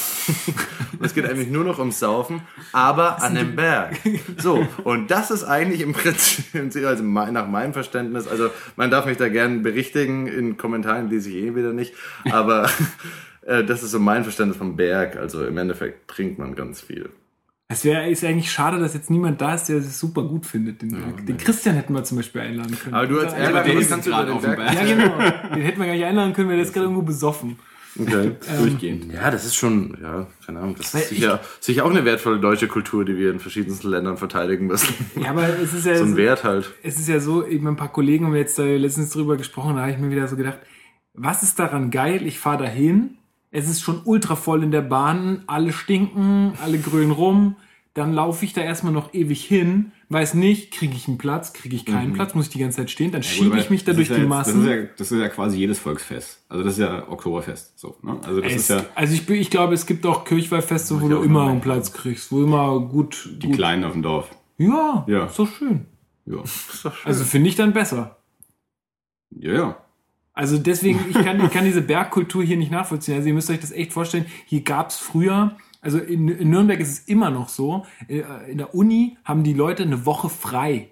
es 1.01 1.13
geht 1.13 1.25
eigentlich 1.25 1.49
nur 1.49 1.63
noch 1.63 1.77
ums 1.77 1.99
Saufen, 1.99 2.41
aber 2.71 3.21
an 3.21 3.35
dem 3.35 3.55
Berg. 3.55 3.97
So, 4.37 4.67
und 4.83 5.11
das 5.11 5.29
ist 5.29 5.43
eigentlich 5.43 5.81
im 5.81 5.93
Prinzip, 5.93 6.85
also 6.85 7.03
nach 7.03 7.47
meinem 7.47 7.73
Verständnis, 7.73 8.27
also 8.27 8.49
man 8.75 8.89
darf 8.89 9.05
mich 9.05 9.17
da 9.17 9.29
gerne 9.29 9.59
berichtigen, 9.59 10.25
in 10.25 10.57
Kommentaren 10.57 11.09
lese 11.09 11.29
ich 11.29 11.35
eh 11.35 11.55
wieder 11.55 11.73
nicht, 11.73 11.93
aber 12.31 12.69
äh, 13.43 13.63
das 13.63 13.83
ist 13.83 13.91
so 13.91 13.99
mein 13.99 14.23
Verständnis 14.23 14.57
vom 14.57 14.75
Berg. 14.75 15.17
Also 15.17 15.45
im 15.45 15.57
Endeffekt 15.57 16.07
trinkt 16.07 16.39
man 16.39 16.55
ganz 16.55 16.81
viel. 16.81 17.09
Es 17.71 17.85
wäre 17.85 18.09
ist 18.09 18.23
eigentlich 18.23 18.51
schade, 18.51 18.79
dass 18.79 18.93
jetzt 18.93 19.09
niemand 19.09 19.39
da 19.41 19.55
ist, 19.55 19.65
der 19.69 19.77
es 19.77 19.99
super 19.99 20.23
gut 20.23 20.45
findet, 20.45 20.81
den 20.81 20.91
Berg. 20.91 21.25
Den 21.25 21.37
Christian 21.37 21.75
hätten 21.75 21.93
wir 21.93 22.03
zum 22.03 22.17
Beispiel 22.17 22.41
einladen 22.41 22.77
können. 22.77 22.95
Aber 22.95 23.07
du 23.07 23.19
als 23.19 23.33
Ja, 23.33 23.53
was 23.53 23.67
ist 23.67 23.89
kannst 23.89 24.07
du 24.07 24.11
gerade 24.11 24.27
den 24.27 24.35
auf 24.35 24.41
dem 24.41 24.55
Berg? 24.55 24.73
Ja, 24.73 24.83
genau. 24.83 25.17
Den 25.55 25.63
hätten 25.63 25.79
wir 25.79 25.85
gar 25.87 25.93
nicht 25.93 26.05
einladen 26.05 26.33
können, 26.33 26.49
weil 26.49 26.57
der 26.57 26.65
ist 26.65 26.73
gerade 26.73 26.85
irgendwo 26.85 27.03
besoffen. 27.03 27.57
Okay. 27.99 28.35
Durchgehend. 28.59 29.11
Ja, 29.11 29.31
das 29.31 29.45
ist 29.45 29.55
schon, 29.55 29.97
ja, 30.01 30.27
keine 30.45 30.59
Ahnung, 30.59 30.75
das 30.77 30.93
ist 30.93 31.09
sicher, 31.09 31.41
sicher 31.59 31.85
auch 31.85 31.89
eine 31.89 32.05
wertvolle 32.05 32.39
deutsche 32.39 32.67
Kultur, 32.67 33.03
die 33.03 33.17
wir 33.17 33.31
in 33.31 33.39
verschiedensten 33.39 33.89
Ländern 33.89 34.17
verteidigen 34.17 34.67
müssen. 34.67 34.93
Ja, 35.21 35.31
aber 35.31 35.47
es 35.59 35.73
ist 35.73 35.85
ja 35.85 35.95
so 35.97 36.05
ein 36.05 36.15
Wert 36.15 36.43
halt. 36.43 36.71
es 36.83 36.99
ist 36.99 37.09
ja 37.09 37.19
so, 37.19 37.45
eben 37.45 37.67
ein 37.67 37.75
paar 37.75 37.91
Kollegen 37.91 38.25
haben 38.25 38.35
jetzt 38.35 38.57
da 38.57 38.63
letztens 38.63 39.09
drüber 39.09 39.35
gesprochen, 39.37 39.75
da 39.75 39.81
habe 39.81 39.91
ich 39.91 39.97
mir 39.97 40.09
wieder 40.09 40.27
so 40.27 40.35
gedacht, 40.35 40.59
was 41.13 41.43
ist 41.43 41.59
daran 41.59 41.91
geil? 41.91 42.25
Ich 42.25 42.39
fahre 42.39 42.63
dahin, 42.63 43.17
es 43.51 43.67
ist 43.69 43.81
schon 43.81 44.01
ultra 44.05 44.35
voll 44.35 44.63
in 44.63 44.71
der 44.71 44.81
Bahn, 44.81 45.43
alle 45.47 45.71
stinken, 45.73 46.53
alle 46.63 46.77
grün 46.79 47.11
rum, 47.11 47.55
dann 47.93 48.13
laufe 48.13 48.45
ich 48.45 48.53
da 48.53 48.61
erstmal 48.61 48.93
noch 48.93 49.13
ewig 49.13 49.43
hin, 49.43 49.91
weiß 50.07 50.33
nicht, 50.35 50.71
kriege 50.71 50.93
ich 50.95 51.09
einen 51.09 51.17
Platz, 51.17 51.51
kriege 51.51 51.75
ich 51.75 51.85
keinen 51.85 52.13
Platz, 52.13 52.33
muss 52.33 52.45
ich 52.45 52.51
die 52.53 52.59
ganze 52.59 52.77
Zeit 52.77 52.89
stehen, 52.89 53.11
dann 53.11 53.21
schiebe 53.23 53.59
ich 53.59 53.69
mich 53.69 53.83
da 53.83 53.91
durch 53.91 54.03
ist 54.09 54.11
die 54.11 54.13
ja 54.13 54.19
jetzt- 54.21 54.29
Massen. 54.29 54.63
Das 54.63 54.63
ist, 54.63 54.69
ja, 54.79 54.87
das 54.97 55.11
ist 55.11 55.19
ja 55.19 55.27
quasi 55.27 55.57
jedes 55.57 55.79
Volksfest. 55.79 56.39
Also 56.47 56.63
das 56.63 56.73
ist 56.73 56.79
ja 56.79 57.09
Oktoberfest. 57.09 57.77
So, 57.77 57.97
ne? 58.01 58.17
Also 58.23 58.39
das 58.39 58.51
Es, 58.53 58.57
ist 58.61 58.69
ja 58.69 58.85
also 58.95 59.13
ich, 59.13 59.29
ich 59.29 59.49
glaube, 59.49 59.73
es 59.73 59.85
gibt 59.85 60.05
auch 60.05 60.23
Kirchweihfeste, 60.23 61.01
wo 61.01 61.09
du 61.09 61.21
immer 61.21 61.49
einen. 61.49 61.59
Platz 61.59 61.91
kriegst, 61.91 62.31
wo 62.31 62.41
immer 62.43 62.79
gut, 62.79 63.29
die 63.41 63.47
gut 63.47 63.55
Kleinen 63.57 63.83
auf 63.83 63.91
dem 63.91 64.01
Dorf. 64.03 64.29
ja, 64.57 65.03
Ja. 65.09 65.25
ist 65.25 65.37
doch 65.37 65.49
schön. 65.53 65.85
Ja. 66.25 66.37
Also 67.03 67.25
finde 67.25 67.49
ich 67.49 67.55
dann 67.57 67.73
besser. 67.73 68.17
Ja, 69.31 69.53
ja. 69.53 69.77
Also 70.41 70.57
deswegen, 70.57 70.99
ich 71.07 71.13
kann, 71.23 71.39
ich 71.45 71.51
kann 71.51 71.65
diese 71.65 71.83
Bergkultur 71.83 72.41
hier 72.43 72.57
nicht 72.57 72.71
nachvollziehen. 72.71 73.13
Also 73.13 73.27
ihr 73.27 73.35
müsst 73.35 73.51
euch 73.51 73.59
das 73.59 73.71
echt 73.71 73.93
vorstellen, 73.93 74.25
hier 74.47 74.61
gab's 74.61 74.97
früher, 74.97 75.55
also 75.81 75.99
in, 75.99 76.27
in 76.29 76.49
Nürnberg 76.49 76.79
ist 76.79 76.89
es 76.91 76.99
immer 77.07 77.29
noch 77.29 77.47
so, 77.47 77.85
äh, 78.07 78.23
in 78.49 78.57
der 78.57 78.73
Uni 78.73 79.17
haben 79.23 79.43
die 79.43 79.53
Leute 79.53 79.83
eine 79.83 80.03
Woche 80.07 80.29
frei. 80.29 80.89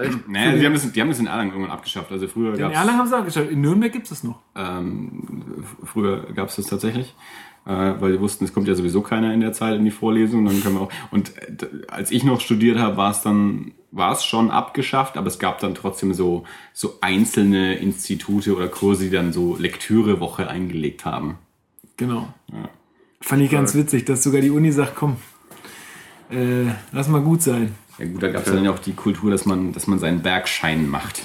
Echt? 0.00 0.28
Naja, 0.28 0.56
die 0.56 0.64
haben, 0.64 0.72
das, 0.74 0.92
die 0.92 1.00
haben 1.00 1.08
das 1.08 1.18
in 1.18 1.26
Erlangen 1.26 1.50
irgendwann 1.50 1.72
abgeschafft. 1.72 2.12
Also 2.12 2.28
früher 2.28 2.52
In 2.52 2.60
gab's 2.60 2.76
Erlangen 2.76 2.98
haben 3.00 3.08
sie 3.08 3.18
auch 3.18 3.24
geschaut, 3.24 3.50
in 3.50 3.60
Nürnberg 3.60 3.90
gibt's 3.92 4.12
es 4.12 4.22
noch. 4.22 4.38
ähm, 4.54 5.64
früher 5.82 6.32
gab's 6.32 6.54
das 6.54 6.66
tatsächlich. 6.66 7.16
Äh, 7.64 7.94
weil 8.00 8.12
die 8.12 8.20
wussten, 8.20 8.44
es 8.44 8.52
kommt 8.52 8.66
ja 8.66 8.74
sowieso 8.74 9.02
keiner 9.02 9.32
in 9.32 9.40
der 9.40 9.52
Zeit 9.52 9.76
in 9.76 9.84
die 9.84 9.92
Vorlesung, 9.92 10.44
dann 10.44 10.60
können 10.62 10.74
wir 10.74 10.80
auch. 10.82 10.92
Und 11.12 11.32
äh, 11.36 11.66
als 11.88 12.10
ich 12.10 12.24
noch 12.24 12.40
studiert 12.40 12.78
habe, 12.78 12.96
war 12.96 13.12
es 13.12 13.22
dann, 13.22 13.72
war 13.92 14.12
es 14.12 14.24
schon 14.24 14.50
abgeschafft, 14.50 15.16
aber 15.16 15.28
es 15.28 15.38
gab 15.38 15.60
dann 15.60 15.74
trotzdem 15.74 16.12
so, 16.12 16.44
so 16.72 16.98
einzelne 17.00 17.76
Institute 17.76 18.54
oder 18.54 18.68
Kurse, 18.68 19.04
die 19.04 19.10
dann 19.10 19.32
so 19.32 19.56
Lektürewoche 19.56 20.48
eingelegt 20.48 21.04
haben. 21.04 21.38
Genau. 21.96 22.34
Fand 23.20 23.42
ich 23.42 23.50
ganz 23.50 23.76
witzig, 23.76 24.06
dass 24.06 24.24
sogar 24.24 24.40
die 24.40 24.50
Uni 24.50 24.72
sagt, 24.72 24.96
komm, 24.96 25.18
äh, 26.30 26.64
lass 26.90 27.08
mal 27.08 27.20
gut 27.20 27.42
sein. 27.42 27.74
Ja 27.98 28.06
gut, 28.06 28.22
da 28.22 28.30
gab 28.30 28.44
es 28.44 28.52
dann 28.52 28.64
ja 28.64 28.72
auch 28.72 28.78
die 28.80 28.94
Kultur, 28.94 29.30
dass 29.30 29.46
man, 29.46 29.72
dass 29.72 29.86
man 29.86 30.00
seinen 30.00 30.22
Bergschein 30.22 30.88
macht. 30.88 31.22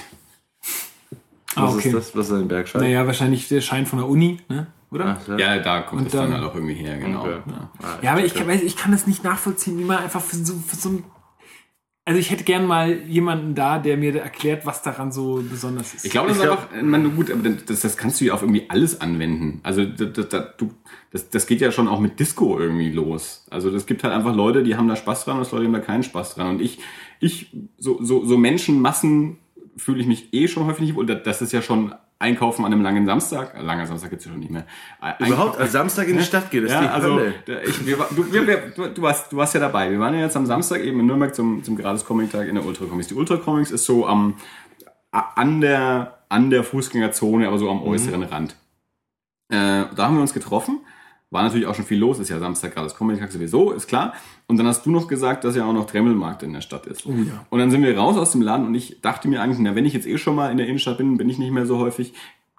Ah, 1.56 1.64
Was 1.64 1.74
okay. 1.74 1.88
ist 1.88 1.94
das? 1.94 2.16
Was 2.16 2.26
ist 2.28 2.34
ein 2.34 2.46
Bergschein? 2.46 2.82
Naja, 2.82 3.06
wahrscheinlich 3.06 3.48
der 3.48 3.60
Schein 3.60 3.86
von 3.86 3.98
der 3.98 4.08
Uni, 4.08 4.38
ne? 4.48 4.68
Oder? 4.90 5.18
Ach, 5.20 5.28
ja. 5.28 5.38
Ja, 5.38 5.58
da 5.58 5.82
kommt 5.82 6.00
Und 6.02 6.06
es 6.06 6.12
dann 6.12 6.30
dann- 6.30 6.40
halt 6.40 6.50
auch 6.50 6.54
irgendwie 6.54 6.74
her, 6.74 6.96
genau. 6.98 7.20
Okay. 7.20 7.36
Ja. 7.46 7.70
Ah, 7.82 7.98
Ja, 8.02 8.12
aber 8.12 8.24
ich, 8.24 8.34
kann- 8.34 8.48
ich 8.50 8.76
kann 8.76 8.92
das 8.92 9.06
nicht 9.06 9.22
nachvollziehen, 9.24 9.78
wie 9.78 9.84
man 9.84 9.98
einfach 9.98 10.22
für 10.22 10.36
so, 10.36 10.54
für 10.66 10.76
so 10.76 10.88
ein. 10.90 11.04
Also 12.06 12.18
ich 12.18 12.30
hätte 12.30 12.42
gern 12.44 12.64
mal 12.66 12.90
jemanden 13.02 13.54
da, 13.54 13.78
der 13.78 13.98
mir 13.98 14.18
erklärt, 14.18 14.64
was 14.64 14.80
daran 14.80 15.12
so 15.12 15.44
besonders 15.46 15.92
ist. 15.92 16.06
Ich 16.06 16.10
glaube, 16.10 16.28
das 16.28 16.38
Ich 16.38 16.42
ist 16.42 16.48
glaub- 16.48 16.72
einfach, 16.72 16.82
meine, 16.82 17.10
gut, 17.10 17.30
aber 17.30 17.46
das, 17.50 17.80
das 17.82 17.98
kannst 17.98 18.18
du 18.18 18.24
ja 18.24 18.32
auf 18.32 18.40
irgendwie 18.40 18.64
alles 18.70 19.02
anwenden. 19.02 19.60
Also 19.62 19.84
das, 19.84 20.14
das, 20.14 20.28
das, 20.30 20.44
du, 20.56 20.70
das, 21.10 21.28
das 21.28 21.46
geht 21.46 21.60
ja 21.60 21.70
schon 21.70 21.86
auch 21.86 22.00
mit 22.00 22.18
Disco 22.18 22.58
irgendwie 22.58 22.90
los. 22.90 23.46
Also 23.50 23.70
das 23.70 23.84
gibt 23.84 24.04
halt 24.04 24.14
einfach 24.14 24.34
Leute, 24.34 24.62
die 24.62 24.74
haben 24.76 24.88
da 24.88 24.96
Spaß 24.96 25.26
dran 25.26 25.36
und 25.36 25.42
es 25.42 25.50
Leute, 25.52 25.64
die 25.64 25.66
haben 25.66 25.74
da 25.74 25.80
keinen 25.80 26.02
Spaß 26.02 26.36
dran. 26.36 26.48
Und 26.56 26.62
ich, 26.62 26.78
ich, 27.20 27.54
so, 27.76 28.02
so, 28.02 28.24
so 28.24 28.38
Menschenmassen 28.38 29.36
fühle 29.76 30.00
ich 30.00 30.06
mich 30.06 30.32
eh 30.32 30.48
schon 30.48 30.64
häufig 30.64 30.80
nicht 30.84 30.94
wohl. 30.94 31.04
Das 31.04 31.42
ist 31.42 31.52
ja 31.52 31.60
schon 31.60 31.94
Einkaufen 32.20 32.64
an 32.64 32.72
einem 32.72 32.82
langen 32.82 33.06
Samstag. 33.06 33.54
Äh, 33.54 33.62
Langer 33.62 33.86
Samstag 33.86 34.10
gibt's 34.10 34.24
ja 34.24 34.32
schon 34.32 34.40
nicht 34.40 34.50
mehr. 34.50 34.66
Äh, 35.00 35.12
Überhaupt, 35.18 35.22
Einkaufen- 35.22 35.60
als 35.62 35.72
Samstag 35.72 36.08
in 36.08 36.16
die 36.18 36.24
Stadt 36.30 36.50
geht, 36.50 36.64
das 36.64 36.72
ja, 36.72 36.90
also 36.90 37.20
ich, 37.20 37.86
wir, 37.86 37.96
du, 38.16 38.32
wir, 38.32 38.56
du, 38.74 38.88
du, 38.88 39.02
warst, 39.02 39.30
du 39.32 39.36
warst 39.36 39.54
ja 39.54 39.60
dabei. 39.60 39.90
Wir 39.90 40.00
waren 40.00 40.14
ja 40.14 40.20
jetzt 40.20 40.36
am 40.36 40.44
Samstag 40.46 40.80
eben 40.80 40.98
in 41.00 41.06
Nürnberg 41.06 41.34
zum, 41.34 41.62
zum 41.62 41.76
Gratis 41.76 42.04
Comic 42.04 42.32
Tag 42.32 42.48
in 42.48 42.56
der 42.56 42.64
Ultra 42.64 42.86
Comics. 42.86 43.08
Die 43.08 43.14
Ultra 43.14 43.36
Comics 43.36 43.70
ist 43.70 43.84
so 43.84 44.06
am 44.06 44.34
an 45.10 45.60
der 45.60 46.18
an 46.28 46.50
der 46.50 46.62
Fußgängerzone, 46.64 47.46
aber 47.46 47.58
so 47.58 47.70
am 47.70 47.82
äußeren 47.82 48.22
Rand. 48.24 48.56
Äh, 49.50 49.56
da 49.94 49.96
haben 49.98 50.16
wir 50.16 50.20
uns 50.20 50.34
getroffen. 50.34 50.80
War 51.30 51.42
natürlich 51.42 51.66
auch 51.66 51.74
schon 51.74 51.84
viel 51.84 51.98
los, 51.98 52.18
ist 52.18 52.30
ja 52.30 52.38
Samstag 52.38 52.74
Gratis 52.74 52.94
Comic 52.94 53.18
Tag 53.18 53.30
sowieso, 53.30 53.72
ist 53.72 53.86
klar. 53.86 54.14
Und 54.46 54.56
dann 54.56 54.66
hast 54.66 54.86
du 54.86 54.90
noch 54.90 55.08
gesagt, 55.08 55.44
dass 55.44 55.56
ja 55.56 55.66
auch 55.66 55.74
noch 55.74 55.86
Tremmelmarkt 55.86 56.42
in 56.42 56.54
der 56.54 56.62
Stadt 56.62 56.86
ist. 56.86 57.04
Oh 57.04 57.10
ja. 57.10 57.44
Und 57.50 57.58
dann 57.58 57.70
sind 57.70 57.82
wir 57.82 57.96
raus 57.98 58.16
aus 58.16 58.32
dem 58.32 58.40
Laden 58.40 58.66
und 58.66 58.74
ich 58.74 59.02
dachte 59.02 59.28
mir 59.28 59.42
eigentlich, 59.42 59.58
na, 59.58 59.74
wenn 59.74 59.84
ich 59.84 59.92
jetzt 59.92 60.06
eh 60.06 60.16
schon 60.16 60.34
mal 60.34 60.50
in 60.50 60.56
der 60.56 60.66
Innenstadt 60.66 60.96
bin, 60.96 61.18
bin 61.18 61.28
ich 61.28 61.38
nicht 61.38 61.50
mehr 61.50 61.66
so 61.66 61.78
häufig, 61.78 62.14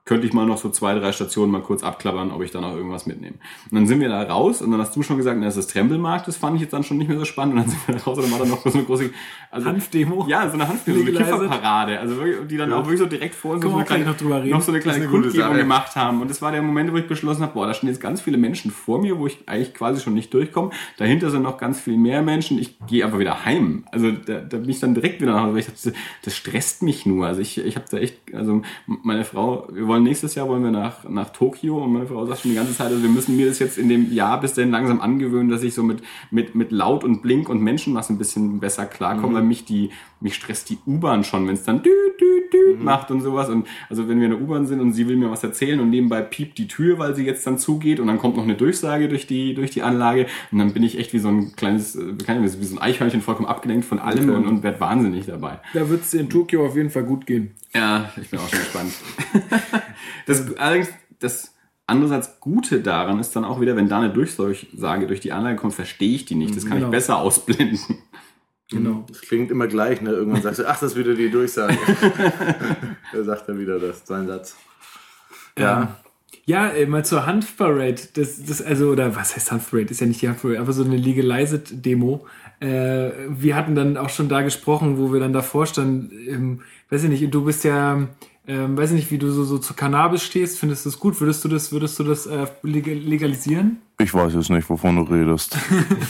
könnte 0.10 0.26
ich 0.26 0.34
mal 0.34 0.48
noch 0.48 0.58
so 0.58 0.72
zwei, 0.72 0.98
drei 0.98 1.12
Stationen 1.12 1.52
mal 1.52 1.62
kurz 1.62 1.84
abklappern, 1.84 2.32
ob 2.32 2.42
ich 2.42 2.50
da 2.50 2.60
noch 2.60 2.76
irgendwas 2.76 3.06
mitnehme. 3.06 3.36
Und 3.70 3.76
dann 3.76 3.86
sind 3.86 4.00
wir 4.00 4.10
da 4.10 4.24
raus 4.24 4.60
und 4.60 4.72
dann 4.72 4.82
hast 4.82 4.96
du 4.96 5.04
schon 5.04 5.18
gesagt, 5.18 5.38
na, 5.40 5.46
das 5.46 5.56
ist 5.56 5.68
das 5.68 5.74
Trembelmarkt, 5.74 6.28
das 6.28 6.36
fand 6.36 6.56
ich 6.56 6.64
jetzt 6.64 6.74
dann 6.74 6.84
schon 6.84 6.98
nicht 6.98 7.10
mehr 7.10 7.20
so 7.20 7.26
spannend. 7.26 7.54
Und 7.54 7.62
dann 7.62 7.70
sind 7.70 7.88
wir 7.88 7.96
da 7.96 8.02
raus 8.02 8.18
und 8.18 8.24
dann 8.24 8.32
war 8.32 8.40
da 8.40 8.46
noch 8.46 8.64
so 8.64 8.74
eine 8.74 8.86
große 8.86 9.12
also, 9.52 9.68
Hanfdemo. 9.68 10.26
Ja, 10.28 10.48
so 10.48 10.56
eine 10.56 10.68
Hanfdemo, 10.68 10.98
so 10.98 11.06
eine. 11.06 11.12
Kifferparade. 11.16 12.00
Also 12.00 12.16
die 12.50 12.58
dann 12.58 12.74
auch 12.74 12.86
wirklich 12.86 12.98
so 12.98 13.06
direkt 13.06 13.36
vor 13.36 13.52
uns 13.52 13.64
so 13.64 13.70
kleine, 13.84 14.06
noch 14.06 14.18
drüber 14.18 14.42
reden. 14.42 14.50
noch 14.50 14.62
so 14.62 14.72
eine 14.72 14.82
kleine 14.82 15.04
eine 15.04 15.10
Kundgebung 15.10 15.56
gemacht 15.56 15.96
haben. 15.96 16.24
Und 16.24 16.32
das 16.32 16.42
war 16.42 16.52
der 16.52 16.64
Moment, 16.64 16.92
wo 16.92 16.98
ich 16.98 17.08
beschlossen 17.08 17.44
habe, 17.44 17.54
boah, 17.54 17.68
da 17.68 17.76
stehen 17.76 17.90
jetzt 17.90 18.02
ganz 18.02 18.20
viele 18.20 18.40
Menschen 18.40 18.72
vor 18.72 19.00
mir, 19.00 19.20
wo 19.20 19.28
ich 19.28 19.38
eigentlich 19.46 19.76
quasi 19.76 20.02
schon 20.02 20.16
nicht 20.16 20.34
durchkomme. 20.34 20.72
Dahinter 20.98 21.30
sind 21.30 21.44
noch 21.44 21.60
ganz 21.60 21.82
viel 21.82 21.98
mehr 21.98 22.24
Menschen. 22.24 22.58
Ich 22.58 22.80
gehe 22.88 23.06
einfach 23.06 23.20
wieder 23.20 23.46
heim. 23.46 23.86
Also 23.92 24.12
da, 24.12 24.40
da 24.40 24.58
bin 24.58 24.70
ich 24.70 24.80
dann 24.80 24.96
direkt 24.96 25.22
wieder 25.22 25.34
nach 25.34 25.44
Hause, 25.44 25.54
weil 25.54 25.60
ich 25.60 25.68
dachte, 25.68 25.94
das 26.24 26.36
stresst 26.36 26.82
mich 26.82 27.06
nur. 27.06 27.28
Also 27.28 27.42
ich, 27.42 27.60
ich 27.60 27.76
habe 27.76 27.86
da 27.92 27.98
echt, 27.98 28.18
also 28.34 28.64
meine 28.88 29.24
Frau, 29.24 29.68
wir 29.72 29.86
wollen 29.86 29.99
nächstes 30.00 30.36
Jahr 30.36 30.48
wollen 30.48 30.64
wir 30.64 30.72
nach, 30.72 31.08
nach 31.08 31.30
Tokio. 31.30 31.84
Und 31.84 31.94
meine 31.94 32.08
Frau 32.08 32.26
sagt 32.26 32.42
schon 32.42 32.52
die 32.52 32.58
ganze 32.58 32.76
Zeit, 32.76 32.88
also 32.88 33.02
wir 33.02 33.10
müssen 33.10 33.36
mir 33.36 33.48
das 33.48 33.60
jetzt 33.60 33.78
in 33.78 33.90
dem 33.90 34.12
Jahr 34.12 34.40
bis 34.40 34.54
dahin 34.54 34.72
langsam 34.72 35.02
angewöhnen, 35.02 35.50
dass 35.50 35.64
ich 35.64 35.74
so 35.74 35.84
mit, 35.84 36.02
mit, 36.32 36.56
mit 36.56 36.72
Laut 36.72 37.04
und 37.04 37.22
Blink 37.22 37.50
und 37.50 37.62
Menschenmassen 37.62 38.16
ein 38.16 38.20
bisschen 38.20 38.60
besser 38.60 38.86
klarkomme, 38.86 39.36
weil 39.36 39.44
mich 39.44 39.66
die, 39.66 39.92
mich 40.22 40.36
stresst 40.36 40.70
die 40.70 40.78
U-Bahn 40.86 41.24
schon, 41.24 41.48
wenn 41.48 41.54
es 41.54 41.64
dann 41.64 41.82
dü, 41.82 41.90
dü, 42.20 42.50
dü 42.52 42.84
macht 42.84 43.10
und 43.12 43.22
sowas. 43.22 43.50
Und 43.50 43.68
also 43.90 44.08
wenn 44.10 44.18
wir 44.20 44.26
in 44.26 44.32
der 44.32 44.42
U-Bahn 44.42 44.66
sind 44.66 44.80
und 44.82 44.92
sie 44.94 45.08
will 45.08 45.16
mir 45.16 45.32
was 45.32 45.44
erzählen 45.44 45.80
und 45.80 45.90
nebenbei 45.90 46.22
piept 46.22 46.58
die 46.58 46.68
Tür, 46.68 47.00
weil 47.00 47.16
sie 47.16 47.26
jetzt 47.26 47.48
dann 47.48 47.58
zugeht 47.58 48.00
und 48.00 48.08
dann 48.08 48.18
kommt 48.18 48.36
noch 48.36 48.44
eine 48.44 48.56
Durchsage 48.56 49.08
durch 49.08 49.28
die, 49.28 49.54
durch 49.54 49.72
die 49.72 49.82
Anlage 49.82 50.28
und 50.52 50.60
dann 50.60 50.74
bin 50.74 50.84
ich 50.84 50.98
echt 51.00 51.14
wie 51.14 51.20
so 51.20 51.30
ein 51.30 51.56
kleines, 51.56 51.96
äh, 51.96 52.14
wie 52.18 52.66
so 52.66 52.76
ein 52.76 52.82
Eichhörnchen 52.82 53.22
vollkommen 53.22 53.48
abgelenkt 53.48 53.86
von 53.86 54.00
allem 54.00 54.30
und, 54.30 54.46
und 54.48 54.64
werd 54.64 54.80
wahnsinnig 54.82 55.26
dabei. 55.26 55.60
Da 55.74 55.90
wird 55.90 56.02
es 56.02 56.14
in 56.14 56.30
Tokio 56.30 56.66
auf 56.66 56.76
jeden 56.76 56.90
Fall 56.90 57.04
gut 57.04 57.26
gehen. 57.26 57.52
Ja, 57.74 58.12
ich 58.22 58.30
bin 58.30 58.40
auch 58.40 58.50
schon 58.50 58.60
gespannt. 58.60 58.92
das 60.26 60.56
allerdings, 60.58 60.90
das 61.20 61.54
andererseits 61.88 62.40
Gute 62.40 62.82
daran 62.82 63.20
ist 63.20 63.36
dann 63.36 63.46
auch 63.46 63.62
wieder, 63.62 63.76
wenn 63.76 63.90
da 63.90 64.00
eine 64.00 64.10
Durchsage 64.12 65.08
durch 65.08 65.20
die 65.20 65.32
Anlage 65.32 65.58
kommt, 65.58 65.74
verstehe 65.74 66.14
ich 66.16 66.26
die 66.26 66.36
nicht. 66.36 66.56
Das 66.56 66.66
kann 66.66 66.78
Genau. 66.78 66.88
ich 66.88 66.92
besser 66.92 67.18
ausblenden. 67.18 67.80
Genau. 68.72 69.06
Das 69.08 69.22
klingt 69.22 69.50
immer 69.52 69.68
gleich, 69.68 70.02
ne? 70.02 70.12
Irgendwann 70.12 70.42
sagst 70.44 70.60
du, 70.60 70.68
ach, 70.70 70.80
das 70.80 70.92
ist 70.92 70.98
wieder 70.98 71.16
die 71.16 71.30
Durchsage. 71.32 71.76
da 73.14 73.24
sagt 73.24 73.50
er 73.50 73.58
wieder 73.58 73.80
das, 73.80 74.06
sein 74.06 74.28
Satz. 74.28 74.56
Ja. 75.58 75.98
Ja, 76.46 76.70
äh, 76.70 76.86
mal 76.88 77.06
zur 77.06 77.26
Hanfparade. 77.28 77.96
Das, 78.16 78.44
das, 78.44 78.62
also, 78.62 78.90
oder 78.90 79.16
was 79.16 79.36
heißt 79.36 79.52
Hanfparade? 79.52 79.90
Ist 79.90 80.02
ja 80.02 80.08
nicht 80.08 80.22
die 80.22 80.30
Hanfparade, 80.30 80.60
aber 80.60 80.74
so 80.74 80.84
eine 80.84 80.98
Legalized-Demo. 80.98 82.26
äh, 82.60 83.12
wir 83.30 83.56
hatten 83.56 83.76
dann 83.76 83.98
auch 83.98 84.10
schon 84.10 84.30
da 84.30 84.42
gesprochen, 84.42 84.98
wo 84.98 85.14
wir 85.14 85.20
dann 85.20 85.34
davor 85.34 85.66
standen, 85.66 86.12
ähm, 86.28 86.62
weiß 86.90 87.04
ich 87.04 87.10
nicht, 87.10 87.34
du 87.34 87.46
bist 87.46 87.64
ja, 87.64 88.08
ähm, 88.48 88.78
weiß 88.78 88.92
ich 88.92 88.96
nicht, 88.96 89.12
wie 89.12 89.18
du 89.20 89.30
so, 89.32 89.44
so 89.44 89.60
zu 89.60 89.74
Cannabis 89.76 90.24
stehst, 90.24 90.58
findest 90.60 90.86
du 90.86 90.90
das 90.90 91.00
gut? 91.00 91.20
Würdest 91.20 91.44
du 91.44 91.50
das, 91.50 91.72
würdest 91.72 92.00
du 92.00 92.04
das 92.04 92.26
äh, 92.26 92.48
legal- 92.64 92.96
legalisieren? 92.96 93.78
Ich 94.00 94.14
weiß 94.14 94.34
jetzt 94.34 94.50
nicht, 94.50 94.68
wovon 94.70 94.96
du 94.96 95.02
redest. 95.04 95.56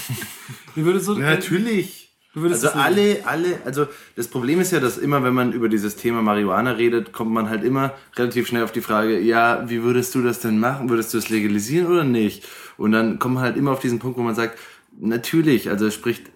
Wie 0.76 0.86
würdest 0.86 1.07
du, 1.10 1.14
Ja, 1.19 1.31
natürlich. 1.31 2.09
Du 2.34 2.42
würdest 2.42 2.64
Also 2.64 2.78
alle, 2.78 3.26
alle, 3.26 3.60
also 3.66 3.88
das 4.16 4.28
Problem 4.28 4.60
ist 4.60 4.72
ja, 4.72 4.80
dass 4.80 5.00
immer, 5.00 5.24
wenn 5.24 5.34
man 5.34 5.52
über 5.52 5.68
dieses 5.68 5.96
Thema 5.96 6.22
Marihuana 6.22 6.72
redet, 6.72 7.12
kommt 7.12 7.32
man 7.32 7.50
halt 7.50 7.64
immer 7.64 7.94
relativ 8.16 8.48
schnell 8.48 8.64
auf 8.64 8.72
die 8.72 8.82
Frage, 8.82 9.20
ja, 9.20 9.68
wie 9.68 9.82
würdest 9.82 10.14
du 10.14 10.22
das 10.22 10.40
denn 10.40 10.60
machen? 10.60 10.90
Würdest 10.90 11.14
du 11.14 11.18
es 11.18 11.30
legalisieren 11.30 11.88
oder 11.88 12.04
nicht? 12.04 12.48
Und 12.78 12.92
dann 12.92 13.18
kommt 13.18 13.36
man 13.36 13.44
halt 13.44 13.58
immer 13.58 13.72
auf 13.72 13.80
diesen 13.80 13.98
Punkt, 13.98 14.18
wo 14.18 14.22
man 14.22 14.36
sagt, 14.36 14.60
natürlich, 15.00 15.70
also 15.70 15.88
es 15.88 15.96
spricht 15.96 16.30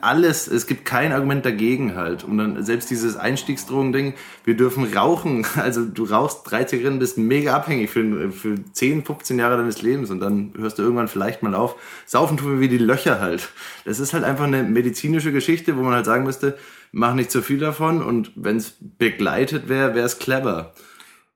alles, 0.00 0.48
es 0.48 0.66
gibt 0.66 0.86
kein 0.86 1.12
Argument 1.12 1.44
dagegen 1.44 1.94
halt. 1.94 2.24
Und 2.24 2.38
dann 2.38 2.64
selbst 2.64 2.90
dieses 2.90 3.16
Einstiegsdrogen-Ding, 3.16 4.14
wir 4.44 4.56
dürfen 4.56 4.84
rauchen. 4.92 5.46
Also 5.64 5.84
du 5.84 6.04
rauchst 6.04 6.42
drei 6.44 6.64
Zigaretten, 6.64 6.98
bist 6.98 7.16
mega 7.16 7.54
abhängig 7.54 7.90
für, 7.90 8.30
für 8.32 8.56
10, 8.72 9.04
15 9.04 9.38
Jahre 9.38 9.56
deines 9.56 9.80
Lebens 9.80 10.10
und 10.10 10.20
dann 10.20 10.52
hörst 10.58 10.78
du 10.78 10.82
irgendwann 10.82 11.08
vielleicht 11.08 11.42
mal 11.42 11.54
auf. 11.54 11.76
Saufen 12.06 12.36
tun 12.36 12.52
wir 12.52 12.60
wie 12.60 12.68
die 12.68 12.78
Löcher 12.78 13.20
halt. 13.20 13.48
Das 13.84 13.98
ist 14.00 14.12
halt 14.12 14.24
einfach 14.24 14.44
eine 14.44 14.62
medizinische 14.62 15.32
Geschichte, 15.32 15.76
wo 15.76 15.82
man 15.82 15.94
halt 15.94 16.04
sagen 16.04 16.24
müsste, 16.24 16.58
mach 16.92 17.14
nicht 17.14 17.30
zu 17.30 17.40
viel 17.40 17.58
davon 17.58 18.02
und 18.02 18.32
wenn 18.36 18.56
es 18.56 18.74
begleitet 18.98 19.68
wäre, 19.68 19.94
wäre 19.94 20.06
es 20.06 20.18
clever. 20.18 20.74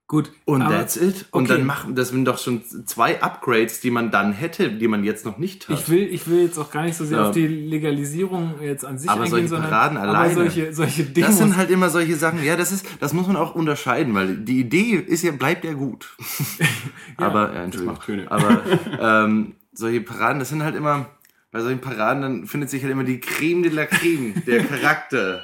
Gut. 0.09 0.33
Und 0.47 0.63
aber- 0.63 0.75
that's 0.75 0.97
it. 0.97 1.27
Und 1.31 1.45
okay. 1.45 1.59
dann 1.59 1.67
machen, 1.67 1.95
das 1.95 2.09
sind 2.09 2.25
doch 2.25 2.39
schon 2.39 2.63
zwei 2.87 3.23
Upgrades, 3.23 3.81
die 3.81 3.91
man 3.93 4.11
dann 4.11 4.33
hätte, 4.33 4.71
die 4.73 4.89
man 4.89 5.05
jetzt 5.05 5.25
noch 5.25 5.39
nicht 5.39 5.69
hat. 5.69 5.79
Ich 5.79 5.89
will, 5.89 6.03
ich 6.03 6.27
will 6.27 6.43
jetzt 6.43 6.59
auch 6.59 6.71
gar 6.73 6.83
nicht 6.83 6.97
so 6.97 7.05
sehr 7.05 7.19
Ja. 7.19 7.29
auf 7.29 7.35
die 7.35 7.47
Legalisierung 7.47 8.55
jetzt 8.61 8.85
an 8.85 8.99
sich 8.99 9.09
Aber 9.09 9.21
eingehen, 9.21 9.31
solche 9.31 9.49
sondern 9.49 9.71
Paraden 9.71 9.99
aber 9.99 10.09
alleine. 10.09 10.35
solche, 10.35 10.73
solche 10.73 11.05
Demos. 11.05 11.31
Das 11.31 11.39
sind 11.39 11.57
halt 11.57 11.71
immer 11.71 11.91
solche 11.91 12.17
Sachen. 12.17 12.43
Ja, 12.43 12.57
das 12.57 12.73
ist, 12.73 12.85
das 12.99 13.13
muss 13.13 13.27
man 13.29 13.37
auch 13.37 13.55
unterscheiden, 13.55 14.15
weil 14.15 14.37
die 14.39 14.59
Idee 14.61 14.95
ist 15.07 15.23
ja, 15.23 15.31
bleibt 15.33 15.65
ja 15.65 15.75
gut. 15.75 16.17
aber, 17.17 17.55
ja, 17.55 17.63
Entschuldigung. 17.65 18.29
Aber 18.29 18.63
ähm, 19.27 19.55
solche 19.73 20.01
Paraden, 20.01 20.39
das 20.39 20.49
sind 20.49 20.63
halt 20.65 20.75
immer, 20.75 21.07
bei 21.51 21.61
solchen 21.61 21.81
Paraden, 21.81 22.23
dann 22.23 22.47
findet 22.47 22.71
sich 22.71 22.83
halt 22.83 22.93
immer 22.93 23.05
die 23.05 23.21
Creme 23.21 23.63
de 23.63 23.73
la 23.73 23.87
Creme, 23.87 24.35
der 24.47 24.65
Charakter, 24.65 25.43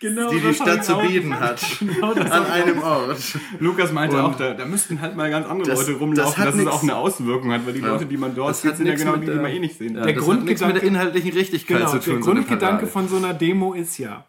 genau, 0.00 0.30
die 0.30 0.38
die 0.38 0.42
das 0.46 0.56
Stadt 0.56 0.84
zu 0.84 0.96
bieten 0.98 1.38
hat. 1.38 1.60
Genau 1.78 2.14
das 2.14 2.30
An 2.30 2.46
einem 2.46 2.82
Ort. 2.82 3.38
Lukas 3.60 3.92
meinte 3.92 4.16
Und 4.16 4.22
auch, 4.22 4.36
da, 4.36 4.54
da 4.54 4.64
müssten 4.64 5.00
halt 5.00 5.16
mal 5.16 5.30
ganz 5.30 5.46
andere 5.46 5.68
das- 5.70 5.80
Leute 5.80 5.92
das 5.92 6.00
rumlaufen, 6.00 6.36
hat 6.36 6.46
dass 6.48 6.54
es 6.54 6.60
nix- 6.60 6.70
auch 6.72 6.82
eine 6.82 6.96
Auswirkung 6.96 7.52
hat, 7.52 7.66
weil 7.66 7.72
die 7.74 7.80
Leute, 7.80 8.06
die 8.06 8.16
man 8.16 8.34
dort 8.34 8.50
Das 8.50 8.62
sieht, 8.62 8.70
hat 8.72 8.76
sind 8.78 8.86
ja 8.86 8.94
genau 8.94 9.12
mit 9.12 9.22
die, 9.22 9.26
die 9.26 9.32
der- 9.32 9.42
man 9.42 9.50
eh 9.50 9.58
nicht 9.58 9.78
sehen 9.78 9.94
Ja, 9.94 10.00
darf. 10.00 10.06
Der 10.06 10.14
das 10.14 10.26
hat 10.28 10.44
nichts 10.44 10.48
mit 10.48 10.60
der 10.60 10.82
Grundgedanke- 10.82 10.86
inhaltlichen 10.86 11.32
Richtigkeit 11.32 11.78
Genau, 11.78 11.90
zu 11.90 11.98
der 11.98 12.02
tun. 12.14 12.22
so 12.22 12.30
eine 12.30 12.40
Grundgedanke 12.40 12.86
Parade. 12.86 12.86
von 12.92 13.08
so 13.08 13.16
einer 13.16 13.34
Demo 13.34 13.72
ist 13.74 13.98
ja, 13.98 14.24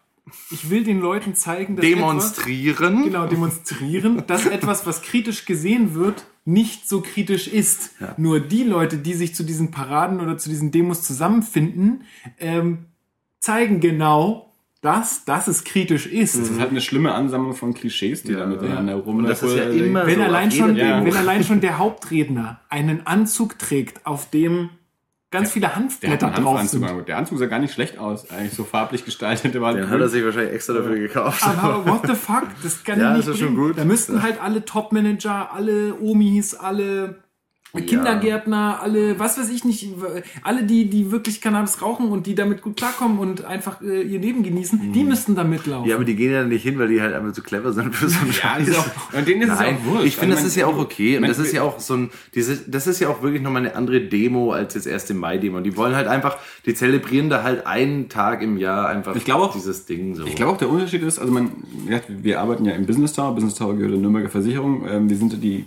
ich 0.50 0.70
will 0.70 0.82
den 0.84 1.00
Leuten 1.00 1.34
zeigen, 1.34 1.76
dass 1.76 1.84
etwas, 1.84 1.98
Demonstrieren. 1.98 3.04
genau, 3.04 3.26
demonstrieren, 3.26 4.24
dass 4.26 4.46
etwas, 4.46 4.86
was 4.86 5.02
kritisch 5.02 5.44
gesehen 5.44 5.94
wird, 5.94 6.26
nicht 6.44 6.88
so 6.88 7.00
kritisch 7.00 7.48
ist. 7.48 7.90
Nur 8.16 8.40
die 8.40 8.62
Leute, 8.64 8.98
die 8.98 9.14
sich 9.14 9.34
zu 9.34 9.42
diesen 9.44 9.70
Paraden 9.70 10.20
oder 10.20 10.36
zu 10.38 10.48
diesen 10.48 10.70
Demos 10.70 11.02
zusammenfinden, 11.02 12.02
ähm, 12.38 12.86
zeigen 13.40 13.80
genau, 13.80 14.52
dass, 14.80 15.24
dass 15.24 15.48
es 15.48 15.64
kritisch 15.64 16.06
ist. 16.06 16.38
Das 16.38 16.50
ist 16.50 16.60
halt 16.60 16.70
eine 16.70 16.80
schlimme 16.80 17.12
Ansammlung 17.14 17.54
von 17.54 17.74
Klischees, 17.74 18.22
die 18.22 18.34
da 18.34 18.46
miteinander 18.46 18.94
rum. 18.96 19.18
Und 19.18 19.24
das 19.24 19.42
ist 19.42 19.56
ja 19.56 19.64
immer 19.64 20.06
Wenn 20.06 20.18
so 20.18 20.24
allein 20.24 20.50
schon, 20.50 20.76
wenn 20.76 21.16
allein 21.16 21.44
schon 21.44 21.60
der 21.62 21.78
Hauptredner 21.78 22.60
einen 22.68 23.06
Anzug 23.06 23.58
trägt, 23.58 24.06
auf 24.06 24.30
dem 24.30 24.70
ganz 25.30 25.50
viele 25.50 25.62
Der 25.62 25.70
hat 25.70 25.76
Hanfblätter 25.76 26.30
drauf 26.30 26.58
Hanfanzug 26.58 26.88
sind. 26.88 27.08
Der 27.08 27.16
Anzug 27.18 27.38
sah 27.38 27.46
gar 27.46 27.58
nicht 27.58 27.72
schlecht 27.72 27.98
aus, 27.98 28.30
eigentlich 28.30 28.54
so 28.54 28.64
farblich 28.64 29.04
gestaltet. 29.04 29.54
Der 29.54 29.60
war 29.60 29.74
Den 29.74 29.90
hat 29.90 30.00
er 30.00 30.08
sich 30.08 30.24
wahrscheinlich 30.24 30.52
extra 30.52 30.74
dafür 30.74 30.98
gekauft. 30.98 31.42
Aber 31.42 31.86
what 31.90 32.06
the 32.06 32.14
fuck? 32.14 32.44
Das 32.62 32.84
kann 32.84 33.00
Ja, 33.00 33.12
ich 33.12 33.26
nicht 33.26 33.28
ist 33.28 33.40
schon 33.40 33.56
gut. 33.56 33.76
Da 33.76 33.84
müssten 33.84 34.22
halt 34.22 34.40
alle 34.40 34.64
Top-Manager, 34.64 35.52
alle 35.52 35.94
Omis, 36.00 36.54
alle 36.54 37.22
Kindergärtner, 37.82 38.80
alle, 38.82 39.18
was 39.18 39.38
weiß 39.38 39.50
ich 39.50 39.64
nicht, 39.64 39.88
alle, 40.42 40.64
die, 40.64 40.88
die 40.88 41.10
wirklich 41.10 41.40
Cannabis 41.40 41.82
rauchen 41.82 42.08
und 42.08 42.26
die 42.26 42.34
damit 42.34 42.62
gut 42.62 42.76
klarkommen 42.76 43.18
und 43.18 43.44
einfach 43.44 43.80
äh, 43.82 44.02
ihr 44.02 44.18
Leben 44.20 44.42
genießen, 44.42 44.92
die 44.92 45.04
müssten 45.04 45.34
da 45.34 45.44
mitlaufen. 45.44 45.88
Ja, 45.88 45.96
aber 45.96 46.04
die 46.04 46.16
gehen 46.16 46.32
ja 46.32 46.44
nicht 46.44 46.62
hin, 46.62 46.78
weil 46.78 46.88
die 46.88 47.00
halt 47.00 47.14
einfach 47.14 47.32
zu 47.32 47.42
clever 47.42 47.72
sind 47.72 47.94
für 47.94 48.08
so 48.08 48.18
einen 48.20 48.28
Ja, 48.28 48.32
Scheiß. 48.32 48.76
auch, 48.78 49.18
und 49.18 49.28
denen 49.28 49.42
ist 49.42 49.48
Nein, 49.48 49.76
es 49.80 49.80
auch 49.88 49.92
wurscht. 49.92 50.06
ich 50.06 50.16
finde, 50.16 50.34
das 50.34 50.44
Also, 50.44 50.48
ist 50.48 50.56
ja 50.56 50.66
auch 50.66 50.78
okay. 50.78 51.16
Und 51.18 51.28
das 51.28 51.38
ist 51.38 51.52
ja 51.52 51.62
auch 51.62 51.78
so 51.80 51.94
ein, 51.94 52.10
diese, 52.34 52.56
das 52.68 52.86
ist 52.86 53.00
ja 53.00 53.08
auch 53.08 53.22
wirklich 53.22 53.42
nochmal 53.42 53.62
eine 53.66 53.74
andere 53.74 54.00
Demo 54.00 54.52
als 54.52 54.74
jetzt 54.74 54.86
erste 54.86 55.14
Mai-Demo. 55.14 55.60
Die 55.60 55.76
wollen 55.76 55.94
halt 55.94 56.06
einfach, 56.06 56.38
die 56.64 56.74
zelebrieren 56.74 57.28
da 57.30 57.42
halt 57.42 57.66
einen 57.66 58.08
Tag 58.08 58.42
im 58.42 58.56
Jahr 58.58 58.88
einfach 58.88 59.14
Ich 59.16 59.24
glaube 59.24 59.44
auch- 59.44 59.52
dieses 59.54 59.86
Ding 59.86 60.14
so. 60.14 60.24
Ich 60.24 60.34
glaube 60.36 60.52
auch 60.52 60.56
der 60.58 60.68
Unterschied 60.70 61.02
ist, 61.02 61.18
also 61.18 61.32
man, 61.32 61.50
wir 62.08 62.40
arbeiten 62.40 62.64
ja 62.64 62.72
im 62.72 62.86
Business 62.86 63.12
Tower, 63.12 63.34
Business 63.34 63.54
Tower 63.54 63.74
gehört 63.74 63.92
der 63.92 64.00
Nürnberger 64.00 64.28
Versicherung, 64.28 64.86
ähm, 64.88 65.08
wir 65.08 65.16
sind 65.16 65.32
ja 65.32 65.38
die 65.38 65.64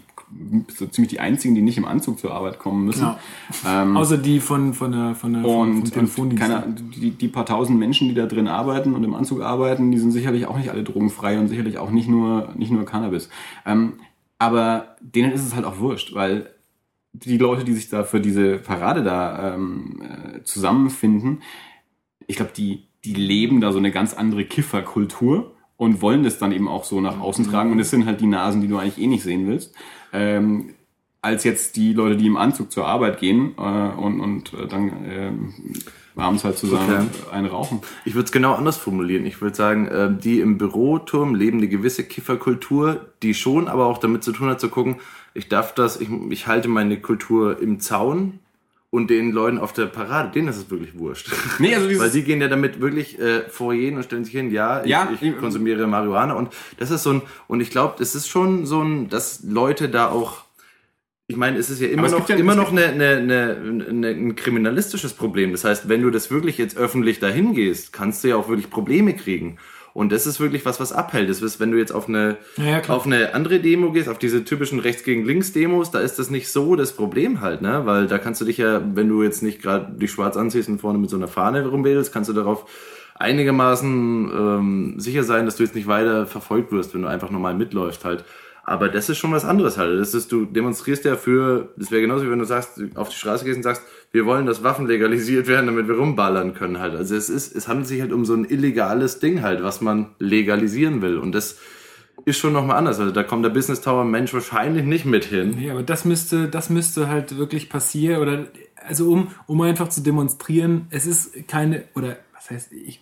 so 0.76 0.86
ziemlich 0.86 1.10
die 1.10 1.20
einzigen, 1.20 1.56
die 1.56 1.62
nicht 1.62 1.78
im 1.78 1.86
Anzug 1.86 2.20
zur 2.20 2.34
Arbeit 2.34 2.60
kommen 2.60 2.86
müssen. 2.86 3.02
Genau. 3.02 3.18
Ähm, 3.68 3.98
Außer 3.98 4.18
die 4.18 4.40
von, 4.40 4.74
von 4.74 4.92
der, 4.92 5.16
von 5.16 5.34
der, 5.34 5.46
und, 5.46 5.82
und 5.82 5.94
Telefondienst. 5.94 6.44
keine, 6.44 6.76
die, 6.96 7.12
die 7.12 7.28
paar 7.28 7.46
tausend 7.46 7.80
Menschen, 7.80 8.10
die 8.10 8.14
da 8.14 8.26
drin 8.26 8.48
arbeiten 8.48 8.94
und 8.94 9.04
im 9.04 9.16
Anzug 9.16 9.42
arbeiten, 9.42 9.92
die 9.92 9.98
sind 9.98 10.12
sicherlich 10.12 10.46
auch 10.46 10.58
nicht 10.58 10.70
alle 10.70 10.84
drogenfrei 10.84 11.40
und 11.40 11.48
sicherlich 11.48 11.78
auch 11.78 11.92
nicht 11.92 12.08
nur, 12.08 12.54
nicht 12.56 12.72
nur 12.72 12.86
Cannabis. 12.86 13.30
Ähm, 13.66 13.94
aber 14.38 14.96
denen 15.02 15.32
ist 15.32 15.46
es 15.46 15.56
halt 15.56 15.66
auch 15.66 15.80
wurscht, 15.80 16.14
weil 16.14 16.50
die 17.14 17.38
Leute, 17.38 17.64
die 17.64 17.74
sich 17.74 17.90
da 17.90 18.04
für 18.04 18.22
diese 18.22 18.58
Parade 18.58 19.04
da 19.04 19.56
ähm, 19.56 20.02
äh, 20.02 20.44
zusammenfinden, 20.44 21.42
ich 22.28 22.36
glaube, 22.36 22.52
die, 22.56 22.88
die 23.04 23.16
leben 23.16 23.62
da 23.62 23.72
so 23.72 23.80
eine 23.80 23.92
ganz 23.92 24.14
andere 24.14 24.46
Kifferkultur 24.46 25.56
und 25.78 26.02
wollen 26.02 26.24
das 26.24 26.38
dann 26.38 26.52
eben 26.52 26.68
auch 26.68 26.84
so 26.84 27.02
nach 27.02 27.20
außen 27.20 27.46
tragen. 27.46 27.72
Und 27.72 27.80
es 27.80 27.90
sind 27.90 28.06
halt 28.06 28.22
die 28.22 28.28
Nasen, 28.28 28.62
die 28.62 28.68
du 28.68 28.78
eigentlich 28.78 29.00
eh 29.00 29.08
nicht 29.08 29.24
sehen 29.24 29.48
willst. 29.48 29.74
Ähm, 30.14 30.74
als 31.22 31.44
jetzt 31.44 31.76
die 31.76 31.94
Leute, 31.94 32.16
die 32.16 32.28
im 32.28 32.38
Anzug 32.38 32.72
zur 32.72 32.88
Arbeit 32.88 33.20
gehen 33.20 33.54
äh, 33.58 33.62
und, 33.62 34.22
und 34.22 34.54
äh, 34.54 34.68
dann 34.68 34.92
ähm, 35.06 35.54
abends 36.16 36.44
halt 36.44 36.58
zusammen 36.58 37.10
einen 37.32 37.48
rauchen. 37.48 37.82
Ich 38.06 38.16
würde 38.16 38.26
es 38.26 38.32
genau 38.32 38.54
anders 38.54 38.78
formulieren. 38.78 39.26
Ich 39.26 39.42
würde 39.42 39.56
sagen, 39.56 39.88
äh, 39.88 40.10
die 40.12 40.40
im 40.40 40.58
Büroturm 40.58 41.36
leben 41.36 41.58
eine 41.58 41.68
gewisse 41.68 42.04
Kifferkultur, 42.04 43.08
die 43.22 43.34
schon 43.34 43.68
aber 43.68 43.88
auch 43.88 43.98
damit 43.98 44.24
zu 44.24 44.32
tun 44.32 44.50
hat, 44.50 44.60
zu 44.60 44.70
gucken, 44.70 44.98
ich 45.34 45.50
darf 45.50 45.74
das, 45.76 46.00
ich, 46.00 46.10
ich 46.30 46.48
halte 46.48 46.68
meine 46.68 47.00
Kultur 47.00 47.62
im 47.62 47.80
Zaun 47.80 48.40
und 48.92 49.10
den 49.10 49.32
Leuten 49.32 49.58
auf 49.60 49.72
der 49.74 49.86
Parade, 49.86 50.32
denen 50.32 50.48
ist 50.48 50.58
es 50.58 50.72
wirklich 50.72 50.98
wurscht. 50.98 51.32
Nee, 51.60 51.76
also 51.76 51.88
dieses- 51.88 52.02
Weil 52.02 52.10
sie 52.10 52.24
gehen 52.24 52.42
ja 52.42 52.48
damit 52.48 52.82
wirklich 52.82 53.20
äh, 53.20 53.48
vor 53.50 53.74
jeden 53.74 53.98
und 53.98 54.04
stellen 54.04 54.26
sich 54.26 54.34
hin, 54.34 54.50
ja, 54.52 54.82
ich, 54.84 54.90
Ja, 54.90 55.10
ich 55.22 55.38
konsumiere 55.38 55.86
Marihuana 55.86 56.34
und 56.34 56.50
das 56.78 56.90
ist 56.90 57.04
so 57.04 57.12
ein, 57.14 57.22
und 57.48 57.62
ich 57.62 57.70
glaube, 57.70 57.96
das 58.00 58.16
ist 58.16 58.28
schon 58.28 58.66
so 58.66 58.82
ein, 58.82 59.08
dass 59.10 59.44
Leute 59.44 59.90
da 59.90 60.10
auch 60.10 60.44
ich 61.32 61.38
meine, 61.38 61.60
es 61.60 61.70
ist 61.70 61.80
ja 61.80 61.88
immer 61.90 62.06
es 62.08 62.12
noch, 62.12 62.28
ja- 62.28 62.36
immer 62.38 62.54
es 62.54 62.58
noch 62.58 62.72
eine, 62.72 62.86
eine, 62.88 63.18
eine, 63.18 63.86
eine, 63.88 64.08
ein 64.08 64.36
kriminalistisches 64.36 65.14
Problem. 65.14 65.52
Das 65.52 65.64
heißt, 65.64 65.88
wenn 65.88 66.02
du 66.02 66.10
das 66.10 66.32
wirklich 66.32 66.58
jetzt 66.58 66.76
öffentlich 66.76 67.20
dahin 67.20 67.54
gehst, 67.54 67.94
kannst 67.94 68.24
du 68.24 68.30
ja 68.30 68.36
auch 68.36 68.50
wirklich 68.50 68.72
Probleme 68.72 69.14
kriegen. 69.16 69.60
Und 69.94 70.12
das 70.12 70.28
ist 70.28 70.40
wirklich 70.40 70.66
was, 70.66 70.80
was 70.80 70.92
abhält. 70.92 71.30
Das 71.30 71.42
ist, 71.42 71.60
wenn 71.60 71.72
du 71.72 71.78
jetzt 71.78 71.92
auf 71.92 72.08
eine, 72.08 72.38
Ja, 72.58 72.82
auf 72.88 73.06
eine 73.06 73.34
andere 73.34 73.60
Demo 73.60 73.92
gehst, 73.92 74.10
auf 74.10 74.20
diese 74.20 74.44
typischen 74.46 74.80
Rechts 74.80 75.04
gegen 75.04 75.26
Links 75.26 75.54
Demos, 75.54 75.92
da 75.92 76.00
ist 76.00 76.20
das 76.20 76.30
nicht 76.30 76.52
so 76.52 76.76
das 76.76 76.94
Problem 76.94 77.42
halt, 77.42 77.62
ne? 77.62 77.82
Weil 77.86 78.08
da 78.08 78.18
kannst 78.18 78.42
du 78.42 78.46
dich 78.46 78.58
ja, 78.58 78.82
wenn 78.94 79.10
du 79.10 79.24
jetzt 79.24 79.44
nicht 79.44 79.62
gerade 79.62 79.92
dich 79.94 80.12
schwarz 80.12 80.38
anziehst 80.38 80.70
und 80.70 80.80
vorne 80.80 81.00
mit 81.00 81.10
so 81.10 81.18
einer 81.18 81.28
Fahne 81.28 81.66
rumwählst, 81.68 82.14
kannst 82.14 82.30
du 82.30 82.34
darauf 82.34 82.66
einigermaßen 83.16 84.32
ähm, 84.34 84.94
sicher 84.98 85.24
sein, 85.24 85.46
dass 85.46 85.58
du 85.58 85.64
jetzt 85.64 85.76
nicht 85.76 85.88
weiter 85.88 86.26
verfolgt 86.26 86.72
wirst, 86.72 86.94
wenn 86.94 87.02
du 87.02 87.08
einfach 87.10 87.30
normal 87.30 87.54
mitläufst 87.54 88.06
halt. 88.06 88.24
Aber 88.70 88.88
das 88.88 89.10
ist 89.10 89.18
schon 89.18 89.32
was 89.32 89.46
anderes 89.46 89.80
halt. 89.80 90.00
Das 90.00 90.14
ist, 90.14 90.32
du 90.32 90.46
demonstrierst 90.46 91.04
ja 91.04 91.16
für, 91.16 91.74
das 91.76 91.90
wäre 91.90 92.04
genauso 92.04 92.28
wie 92.28 92.30
wenn 92.30 92.38
du 92.38 92.46
sagst, 92.46 92.80
auf 92.94 93.10
die 93.10 93.16
Straße 93.16 93.44
gehst 93.44 93.58
und 93.58 93.64
sagst, 93.64 93.82
wir 94.12 94.28
wollen, 94.28 94.46
dass 94.46 94.64
Waffen 94.64 94.86
legalisiert 94.86 95.48
werden, 95.48 95.66
damit 95.66 95.88
wir 95.88 95.96
rumballern 95.96 96.54
können 96.54 96.78
halt. 96.78 96.94
Also 96.96 97.16
es 97.16 97.30
ist, 97.30 97.56
es 97.56 97.68
handelt 97.68 97.88
sich 97.88 98.00
halt 98.00 98.14
um 98.14 98.26
so 98.26 98.36
ein 98.36 98.46
illegales 98.46 99.18
Ding 99.18 99.42
halt, 99.42 99.64
was 99.64 99.82
man 99.82 100.12
legalisieren 100.20 101.02
will. 101.02 101.18
Und 101.18 101.34
das 101.34 101.58
ist 102.26 102.38
schon 102.38 102.54
nochmal 102.54 102.78
anders. 102.78 103.00
Also 103.00 103.12
da 103.12 103.24
kommt 103.24 103.44
der 103.44 103.50
Business 103.50 103.82
Tower 103.82 104.06
Mensch 104.06 104.36
wahrscheinlich 104.36 104.86
nicht 104.86 105.06
mit 105.06 105.26
hin. 105.26 105.60
Ja, 105.60 105.72
aber 105.72 105.82
das 105.82 106.06
müsste, 106.06 106.48
das 106.48 106.70
müsste 106.70 107.08
halt 107.08 107.40
wirklich 107.40 107.70
passieren 107.72 108.22
oder 108.22 108.46
also 108.76 109.12
um, 109.12 109.30
um 109.48 109.62
einfach 109.62 109.90
zu 109.90 110.02
demonstrieren, 110.02 110.86
es 110.92 111.08
ist 111.08 111.48
keine 111.48 111.86
oder 111.96 112.18
was 112.36 112.52
heißt, 112.52 112.72
ich 112.72 113.02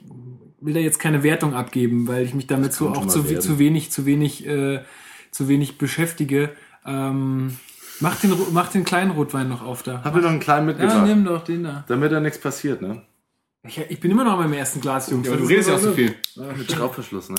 will 0.61 0.73
da 0.73 0.79
jetzt 0.79 0.99
keine 0.99 1.23
Wertung 1.23 1.53
abgeben, 1.53 2.07
weil 2.07 2.23
ich 2.23 2.33
mich 2.33 2.47
damit 2.47 2.71
so 2.71 2.87
auch 2.87 3.05
zu, 3.07 3.29
werden. 3.29 3.41
zu 3.41 3.59
wenig, 3.59 3.91
zu 3.91 4.05
wenig, 4.05 4.47
äh, 4.47 4.79
zu 5.37 5.47
wenig 5.47 5.77
beschäftige. 5.77 6.51
Ähm, 6.85 7.57
mach 7.99 8.19
den, 8.19 8.33
mach 8.51 8.69
den 8.69 8.83
kleinen 8.83 9.11
Rotwein 9.11 9.47
noch 9.47 9.63
auf 9.63 9.83
da. 9.83 10.03
Hab 10.03 10.15
mir 10.15 10.21
noch 10.21 10.29
einen 10.29 10.39
kleinen 10.39 10.67
Ja, 10.67 10.73
mitgebracht, 10.73 11.05
nimm 11.05 11.25
doch 11.25 11.43
den 11.43 11.63
da. 11.63 11.85
damit 11.87 12.11
da 12.11 12.19
nichts 12.19 12.39
passiert, 12.39 12.81
ne? 12.81 13.03
Ich, 13.63 13.77
ich 13.77 13.99
bin 13.99 14.11
immer 14.11 14.23
noch 14.23 14.37
meinem 14.37 14.53
ersten 14.53 14.81
Glas, 14.81 15.09
Jungs. 15.09 15.27
Aber 15.27 15.37
du 15.37 15.45
redest 15.45 15.69
ja 15.69 15.75
auch 15.75 15.79
so 15.79 15.91
viel. 15.91 16.15
Mit 16.57 16.71
Schraubverschluss, 16.71 17.29
ne? 17.29 17.35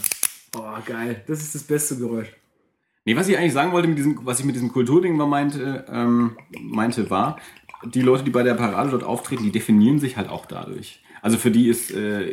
Oh, 0.56 0.62
geil. 0.84 1.24
Das 1.26 1.40
ist 1.40 1.54
das 1.54 1.62
beste 1.64 1.96
Geräusch. 1.96 2.28
Nee, 3.04 3.16
was 3.16 3.28
ich 3.28 3.38
eigentlich 3.38 3.52
sagen 3.52 3.72
wollte, 3.72 3.88
mit 3.88 3.98
diesem, 3.98 4.20
was 4.24 4.38
ich 4.38 4.44
mit 4.44 4.54
diesem 4.54 4.70
Kulturding 4.70 5.16
mal 5.16 5.26
meinte, 5.26 5.86
ähm, 5.90 6.36
meinte, 6.60 7.08
war, 7.10 7.38
die 7.84 8.02
Leute, 8.02 8.24
die 8.24 8.30
bei 8.30 8.42
der 8.42 8.54
Parade 8.54 8.90
dort 8.90 9.04
auftreten, 9.04 9.44
die 9.44 9.52
definieren 9.52 9.98
sich 9.98 10.16
halt 10.16 10.28
auch 10.28 10.46
dadurch. 10.46 11.02
Also 11.22 11.36
für 11.36 11.50
die 11.50 11.68
ist, 11.68 11.90
äh, 11.90 12.24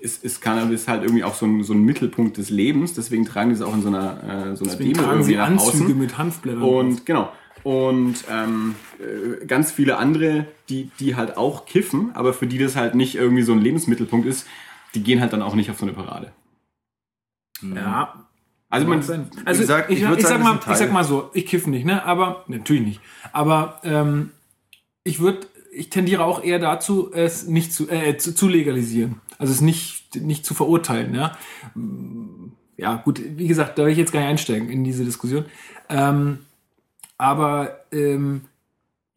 ist, 0.00 0.24
ist 0.24 0.40
Cannabis 0.40 0.88
halt 0.88 1.02
irgendwie 1.02 1.24
auch 1.24 1.34
so 1.34 1.46
ein, 1.46 1.62
so 1.62 1.72
ein 1.74 1.82
Mittelpunkt 1.82 2.36
des 2.38 2.50
Lebens. 2.50 2.94
Deswegen 2.94 3.24
tragen 3.24 3.50
die 3.50 3.56
es 3.56 3.62
auch 3.62 3.74
in 3.74 3.82
so 3.82 3.88
einer, 3.88 4.22
äh, 4.22 4.56
so 4.56 4.64
einer 4.64 4.72
Deswegen 4.72 4.92
Demo 4.94 5.02
tragen 5.02 5.10
irgendwie 5.18 5.30
sie 5.32 5.36
nach 5.36 5.46
Anzüge 5.48 5.84
außen. 5.84 5.98
mit 5.98 6.18
Hanfblättern. 6.18 6.62
Und 6.62 7.06
genau. 7.06 7.32
Und 7.62 8.24
ähm, 8.30 8.76
äh, 9.00 9.44
ganz 9.46 9.72
viele 9.72 9.96
andere, 9.98 10.46
die, 10.68 10.90
die 11.00 11.16
halt 11.16 11.36
auch 11.36 11.66
kiffen, 11.66 12.14
aber 12.14 12.32
für 12.32 12.46
die 12.46 12.58
das 12.58 12.76
halt 12.76 12.94
nicht 12.94 13.16
irgendwie 13.16 13.42
so 13.42 13.52
ein 13.52 13.60
Lebensmittelpunkt 13.60 14.26
ist, 14.26 14.46
die 14.94 15.02
gehen 15.02 15.20
halt 15.20 15.32
dann 15.32 15.42
auch 15.42 15.54
nicht 15.56 15.70
auf 15.70 15.78
so 15.78 15.84
eine 15.84 15.92
Parade. 15.92 16.32
ja, 17.62 18.26
Also 18.68 18.86
man, 18.86 19.00
Also 19.44 19.60
gesagt, 19.60 19.90
ich, 19.90 19.98
ich 19.98 20.02
ich, 20.04 20.08
würd 20.08 20.20
sag 20.22 20.28
sagen, 20.30 20.42
mal, 20.44 20.58
ich 20.70 20.76
sag 20.76 20.92
mal 20.92 21.04
so, 21.04 21.30
ich 21.34 21.46
kiffe 21.46 21.68
nicht, 21.68 21.84
ne? 21.84 22.04
Aber 22.04 22.44
natürlich 22.46 22.82
nicht. 22.82 23.00
Aber 23.32 23.80
ähm, 23.82 24.30
ich 25.02 25.20
würde, 25.20 25.46
ich 25.76 25.90
tendiere 25.90 26.24
auch 26.24 26.42
eher 26.42 26.58
dazu, 26.58 27.12
es 27.12 27.46
nicht 27.46 27.72
zu, 27.72 27.88
äh, 27.90 28.16
zu, 28.16 28.34
zu 28.34 28.48
legalisieren. 28.48 29.20
Also 29.38 29.52
es 29.52 29.60
nicht 29.60 29.96
nicht 30.14 30.46
zu 30.46 30.54
verurteilen, 30.54 31.14
ja. 31.14 31.36
Ja, 32.78 32.96
gut, 32.96 33.20
wie 33.36 33.48
gesagt, 33.48 33.78
da 33.78 33.84
will 33.84 33.92
ich 33.92 33.98
jetzt 33.98 34.12
gar 34.12 34.20
nicht 34.20 34.28
einsteigen 34.28 34.68
in 34.68 34.84
diese 34.84 35.04
Diskussion. 35.04 35.44
Ähm, 35.88 36.38
aber 37.18 37.80
ähm, 37.92 38.42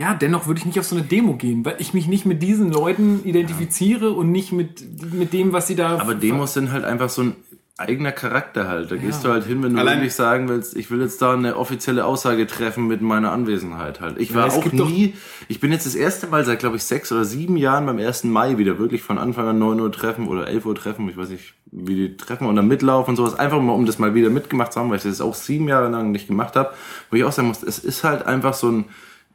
ja, 0.01 0.13
dennoch 0.13 0.47
würde 0.47 0.59
ich 0.59 0.65
nicht 0.65 0.79
auf 0.79 0.85
so 0.85 0.95
eine 0.95 1.05
Demo 1.05 1.35
gehen, 1.35 1.65
weil 1.65 1.75
ich 1.79 1.93
mich 1.93 2.07
nicht 2.07 2.25
mit 2.25 2.41
diesen 2.41 2.71
Leuten 2.71 3.21
identifiziere 3.25 4.11
und 4.11 4.31
nicht 4.31 4.53
mit, 4.53 5.13
mit 5.13 5.33
dem, 5.33 5.51
was 5.51 5.67
sie 5.67 5.75
da. 5.75 5.97
Aber 5.99 6.15
Demos 6.15 6.53
sind 6.53 6.71
halt 6.71 6.85
einfach 6.85 7.09
so 7.09 7.23
ein 7.23 7.35
eigener 7.79 8.11
Charakter 8.11 8.67
halt. 8.67 8.91
Da 8.91 8.97
gehst 8.97 9.23
du 9.23 9.29
halt 9.29 9.45
hin, 9.45 9.63
wenn 9.63 9.73
du 9.73 9.79
Allein- 9.79 9.97
wirklich 9.99 10.13
sagen 10.13 10.49
willst, 10.49 10.75
ich 10.75 10.91
will 10.91 11.01
jetzt 11.01 11.21
da 11.21 11.33
eine 11.33 11.55
offizielle 11.57 12.05
Aussage 12.05 12.45
treffen 12.45 12.87
mit 12.87 13.01
meiner 13.01 13.31
Anwesenheit 13.31 14.01
halt. 14.01 14.19
Ich 14.19 14.35
war 14.35 14.47
es 14.47 14.53
auch 14.55 14.65
nie, 14.71 15.15
ich 15.47 15.59
bin 15.59 15.71
jetzt 15.71 15.85
das 15.85 15.95
erste 15.95 16.27
Mal 16.27 16.45
seit, 16.45 16.59
glaube 16.59 16.75
ich, 16.75 16.83
sechs 16.83 17.11
oder 17.11 17.25
sieben 17.25 17.57
Jahren 17.57 17.85
beim 17.85 17.97
1. 17.97 18.25
Mai 18.25 18.57
wieder 18.57 18.77
wirklich 18.79 19.01
von 19.01 19.17
Anfang 19.17 19.47
an 19.47 19.59
9 19.59 19.79
Uhr 19.79 19.91
treffen 19.91 20.27
oder 20.27 20.47
11 20.47 20.65
Uhr 20.65 20.75
treffen, 20.75 21.07
ich 21.09 21.17
weiß 21.17 21.29
nicht, 21.29 21.53
wie 21.71 21.95
die 21.95 22.17
treffen 22.17 22.47
und 22.47 22.55
dann 22.55 22.67
mitlaufen 22.67 23.11
und 23.11 23.15
sowas. 23.15 23.37
Einfach 23.37 23.61
mal, 23.61 23.73
um 23.73 23.85
das 23.85 23.99
mal 23.99 24.13
wieder 24.15 24.29
mitgemacht 24.29 24.73
zu 24.73 24.79
haben, 24.79 24.89
weil 24.89 24.97
ich 24.97 25.03
das 25.03 25.21
auch 25.21 25.35
sieben 25.35 25.67
Jahre 25.67 25.89
lang 25.89 26.11
nicht 26.11 26.27
gemacht 26.27 26.55
habe. 26.55 26.73
Wo 27.09 27.15
ich 27.17 27.23
auch 27.23 27.31
sagen 27.31 27.47
muss, 27.47 27.63
es 27.63 27.79
ist 27.79 28.03
halt 28.03 28.25
einfach 28.25 28.53
so 28.53 28.69
ein 28.69 28.85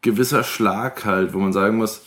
gewisser 0.02 0.42
Schlag 0.44 1.04
halt, 1.04 1.32
wo 1.32 1.38
man 1.38 1.52
sagen 1.52 1.76
muss, 1.78 2.04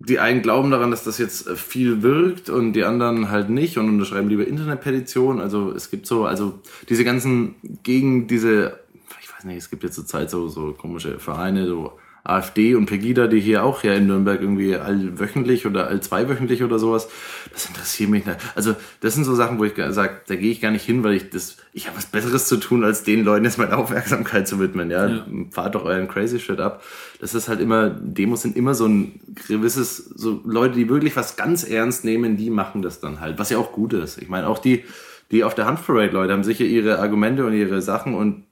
die 0.00 0.20
einen 0.20 0.42
glauben 0.42 0.70
daran, 0.70 0.90
dass 0.90 1.04
das 1.04 1.18
jetzt 1.18 1.48
äh, 1.48 1.56
viel 1.56 2.02
wirkt 2.02 2.50
und 2.50 2.72
die 2.72 2.84
anderen 2.84 3.30
halt 3.30 3.50
nicht 3.50 3.78
und 3.78 3.88
unterschreiben 3.88 4.28
lieber 4.28 4.46
Internetpetitionen. 4.46 5.42
Also 5.42 5.72
es 5.72 5.90
gibt 5.90 6.06
so, 6.06 6.24
also 6.24 6.60
diese 6.88 7.04
ganzen 7.04 7.56
gegen 7.82 8.28
diese, 8.28 8.78
ich 9.20 9.32
weiß 9.34 9.44
nicht, 9.44 9.56
es 9.56 9.70
gibt 9.70 9.82
jetzt 9.82 9.96
zur 9.96 10.06
Zeit 10.06 10.30
so, 10.30 10.48
so 10.48 10.72
komische 10.72 11.18
Vereine, 11.18 11.66
so 11.66 11.92
AfD 12.28 12.74
und 12.74 12.86
Pegida, 12.86 13.26
die 13.26 13.40
hier 13.40 13.64
auch 13.64 13.82
ja 13.82 13.94
in 13.94 14.06
Nürnberg 14.06 14.40
irgendwie 14.40 14.76
allwöchentlich 14.76 15.66
oder 15.66 15.88
all 15.88 16.00
zweiwöchentlich 16.00 16.62
oder 16.62 16.78
sowas, 16.78 17.08
das 17.52 17.66
interessiert 17.66 18.10
mich 18.10 18.26
nicht. 18.26 18.38
Also 18.54 18.76
das 19.00 19.14
sind 19.14 19.24
so 19.24 19.34
Sachen, 19.34 19.58
wo 19.58 19.64
ich 19.64 19.72
sage, 19.90 20.20
da 20.26 20.36
gehe 20.36 20.50
ich 20.50 20.60
gar 20.60 20.70
nicht 20.70 20.84
hin, 20.84 21.02
weil 21.04 21.14
ich 21.14 21.30
das, 21.30 21.56
ich 21.72 21.86
habe 21.86 21.96
was 21.96 22.06
Besseres 22.06 22.46
zu 22.46 22.58
tun, 22.58 22.84
als 22.84 23.02
den 23.02 23.24
Leuten 23.24 23.44
jetzt 23.44 23.58
meine 23.58 23.76
Aufmerksamkeit 23.76 24.46
zu 24.46 24.60
widmen. 24.60 24.90
Ja, 24.90 25.06
Ja. 25.08 25.26
fahrt 25.50 25.74
doch 25.74 25.84
euren 25.84 26.06
crazy 26.08 26.38
shit 26.38 26.60
ab. 26.60 26.82
Das 27.20 27.34
ist 27.34 27.48
halt 27.48 27.60
immer, 27.60 27.88
Demos 27.90 28.42
sind 28.42 28.56
immer 28.56 28.74
so 28.74 28.86
ein 28.86 29.20
gewisses, 29.48 29.96
so 29.96 30.40
Leute, 30.44 30.74
die 30.74 30.88
wirklich 30.88 31.16
was 31.16 31.36
ganz 31.36 31.64
ernst 31.64 32.04
nehmen, 32.04 32.36
die 32.36 32.50
machen 32.50 32.82
das 32.82 33.00
dann 33.00 33.20
halt, 33.20 33.38
was 33.38 33.50
ja 33.50 33.58
auch 33.58 33.72
gut 33.72 33.92
ist. 33.94 34.18
Ich 34.20 34.28
meine, 34.28 34.48
auch 34.48 34.58
die, 34.58 34.84
die 35.30 35.44
auf 35.44 35.54
der 35.54 35.66
Hanfparade 35.66 36.12
Leute 36.12 36.32
haben 36.32 36.44
sicher 36.44 36.64
ihre 36.64 36.98
Argumente 36.98 37.44
und 37.46 37.54
ihre 37.54 37.80
Sachen 37.82 38.14
und 38.14 38.44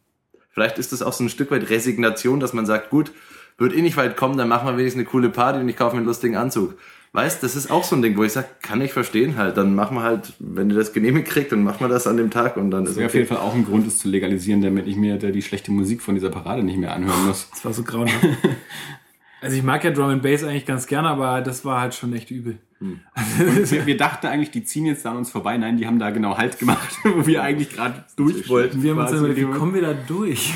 vielleicht 0.50 0.78
ist 0.78 0.92
das 0.92 1.02
auch 1.02 1.12
so 1.12 1.22
ein 1.24 1.28
Stück 1.28 1.50
weit 1.50 1.68
Resignation, 1.68 2.40
dass 2.40 2.54
man 2.54 2.64
sagt, 2.64 2.88
gut, 2.90 3.12
wird 3.58 3.74
eh 3.74 3.82
nicht 3.82 3.96
weit 3.96 4.16
kommen, 4.16 4.36
dann 4.36 4.48
machen 4.48 4.66
wir 4.66 4.76
wenigstens 4.76 5.00
eine 5.00 5.08
coole 5.08 5.30
Party 5.30 5.60
und 5.60 5.68
ich 5.68 5.76
kaufe 5.76 5.94
mir 5.94 6.00
einen 6.00 6.06
lustigen 6.06 6.36
Anzug. 6.36 6.74
Weißt, 7.12 7.42
das 7.42 7.56
ist 7.56 7.70
auch 7.70 7.82
so 7.82 7.96
ein 7.96 8.02
Ding, 8.02 8.16
wo 8.18 8.24
ich 8.24 8.32
sage, 8.32 8.48
kann 8.60 8.82
ich 8.82 8.92
verstehen 8.92 9.38
halt, 9.38 9.56
dann 9.56 9.74
machen 9.74 9.96
wir 9.96 10.02
halt, 10.02 10.34
wenn 10.38 10.68
ihr 10.68 10.76
das 10.76 10.92
genehmigt 10.92 11.28
kriegt, 11.28 11.50
dann 11.50 11.62
machen 11.62 11.80
wir 11.80 11.88
das 11.88 12.06
an 12.06 12.18
dem 12.18 12.30
Tag 12.30 12.58
und 12.58 12.70
dann 12.70 12.84
ist 12.84 12.90
das 12.90 12.96
wäre 12.98 13.06
auf 13.06 13.14
jeden 13.14 13.26
Fall 13.26 13.38
auch 13.38 13.54
ein 13.54 13.64
Grund, 13.64 13.86
es 13.86 13.98
zu 13.98 14.08
legalisieren, 14.08 14.60
damit 14.60 14.86
ich 14.86 14.96
mir 14.96 15.16
da 15.16 15.30
die 15.30 15.40
schlechte 15.40 15.70
Musik 15.72 16.02
von 16.02 16.14
dieser 16.14 16.28
Parade 16.28 16.62
nicht 16.62 16.76
mehr 16.76 16.92
anhören 16.92 17.26
muss. 17.26 17.48
Das 17.50 17.64
war 17.64 17.72
so 17.72 17.84
grauenhaft. 17.84 18.22
also 19.40 19.56
ich 19.56 19.62
mag 19.62 19.82
ja 19.84 19.92
Drum 19.92 20.10
and 20.10 20.22
Bass 20.22 20.44
eigentlich 20.44 20.66
ganz 20.66 20.86
gerne, 20.86 21.08
aber 21.08 21.40
das 21.40 21.64
war 21.64 21.80
halt 21.80 21.94
schon 21.94 22.12
echt 22.12 22.30
übel. 22.30 22.58
wir, 22.80 23.86
wir 23.86 23.96
dachten 23.96 24.26
eigentlich, 24.26 24.50
die 24.50 24.64
ziehen 24.64 24.84
jetzt 24.84 25.06
da 25.06 25.12
an 25.12 25.16
uns 25.16 25.30
vorbei. 25.30 25.56
Nein, 25.56 25.78
die 25.78 25.86
haben 25.86 25.98
da 25.98 26.10
genau 26.10 26.36
Halt 26.36 26.58
gemacht, 26.58 26.98
wo 27.02 27.26
wir 27.26 27.42
eigentlich 27.42 27.70
gerade 27.70 28.04
durch 28.16 28.46
wollten. 28.50 28.82
Wir 28.82 28.90
haben 28.90 28.98
uns 28.98 29.12
dann 29.12 29.20
überlegt, 29.20 29.40
wie 29.40 29.58
kommen 29.58 29.72
wir 29.72 29.80
da 29.80 29.94
durch? 29.94 30.52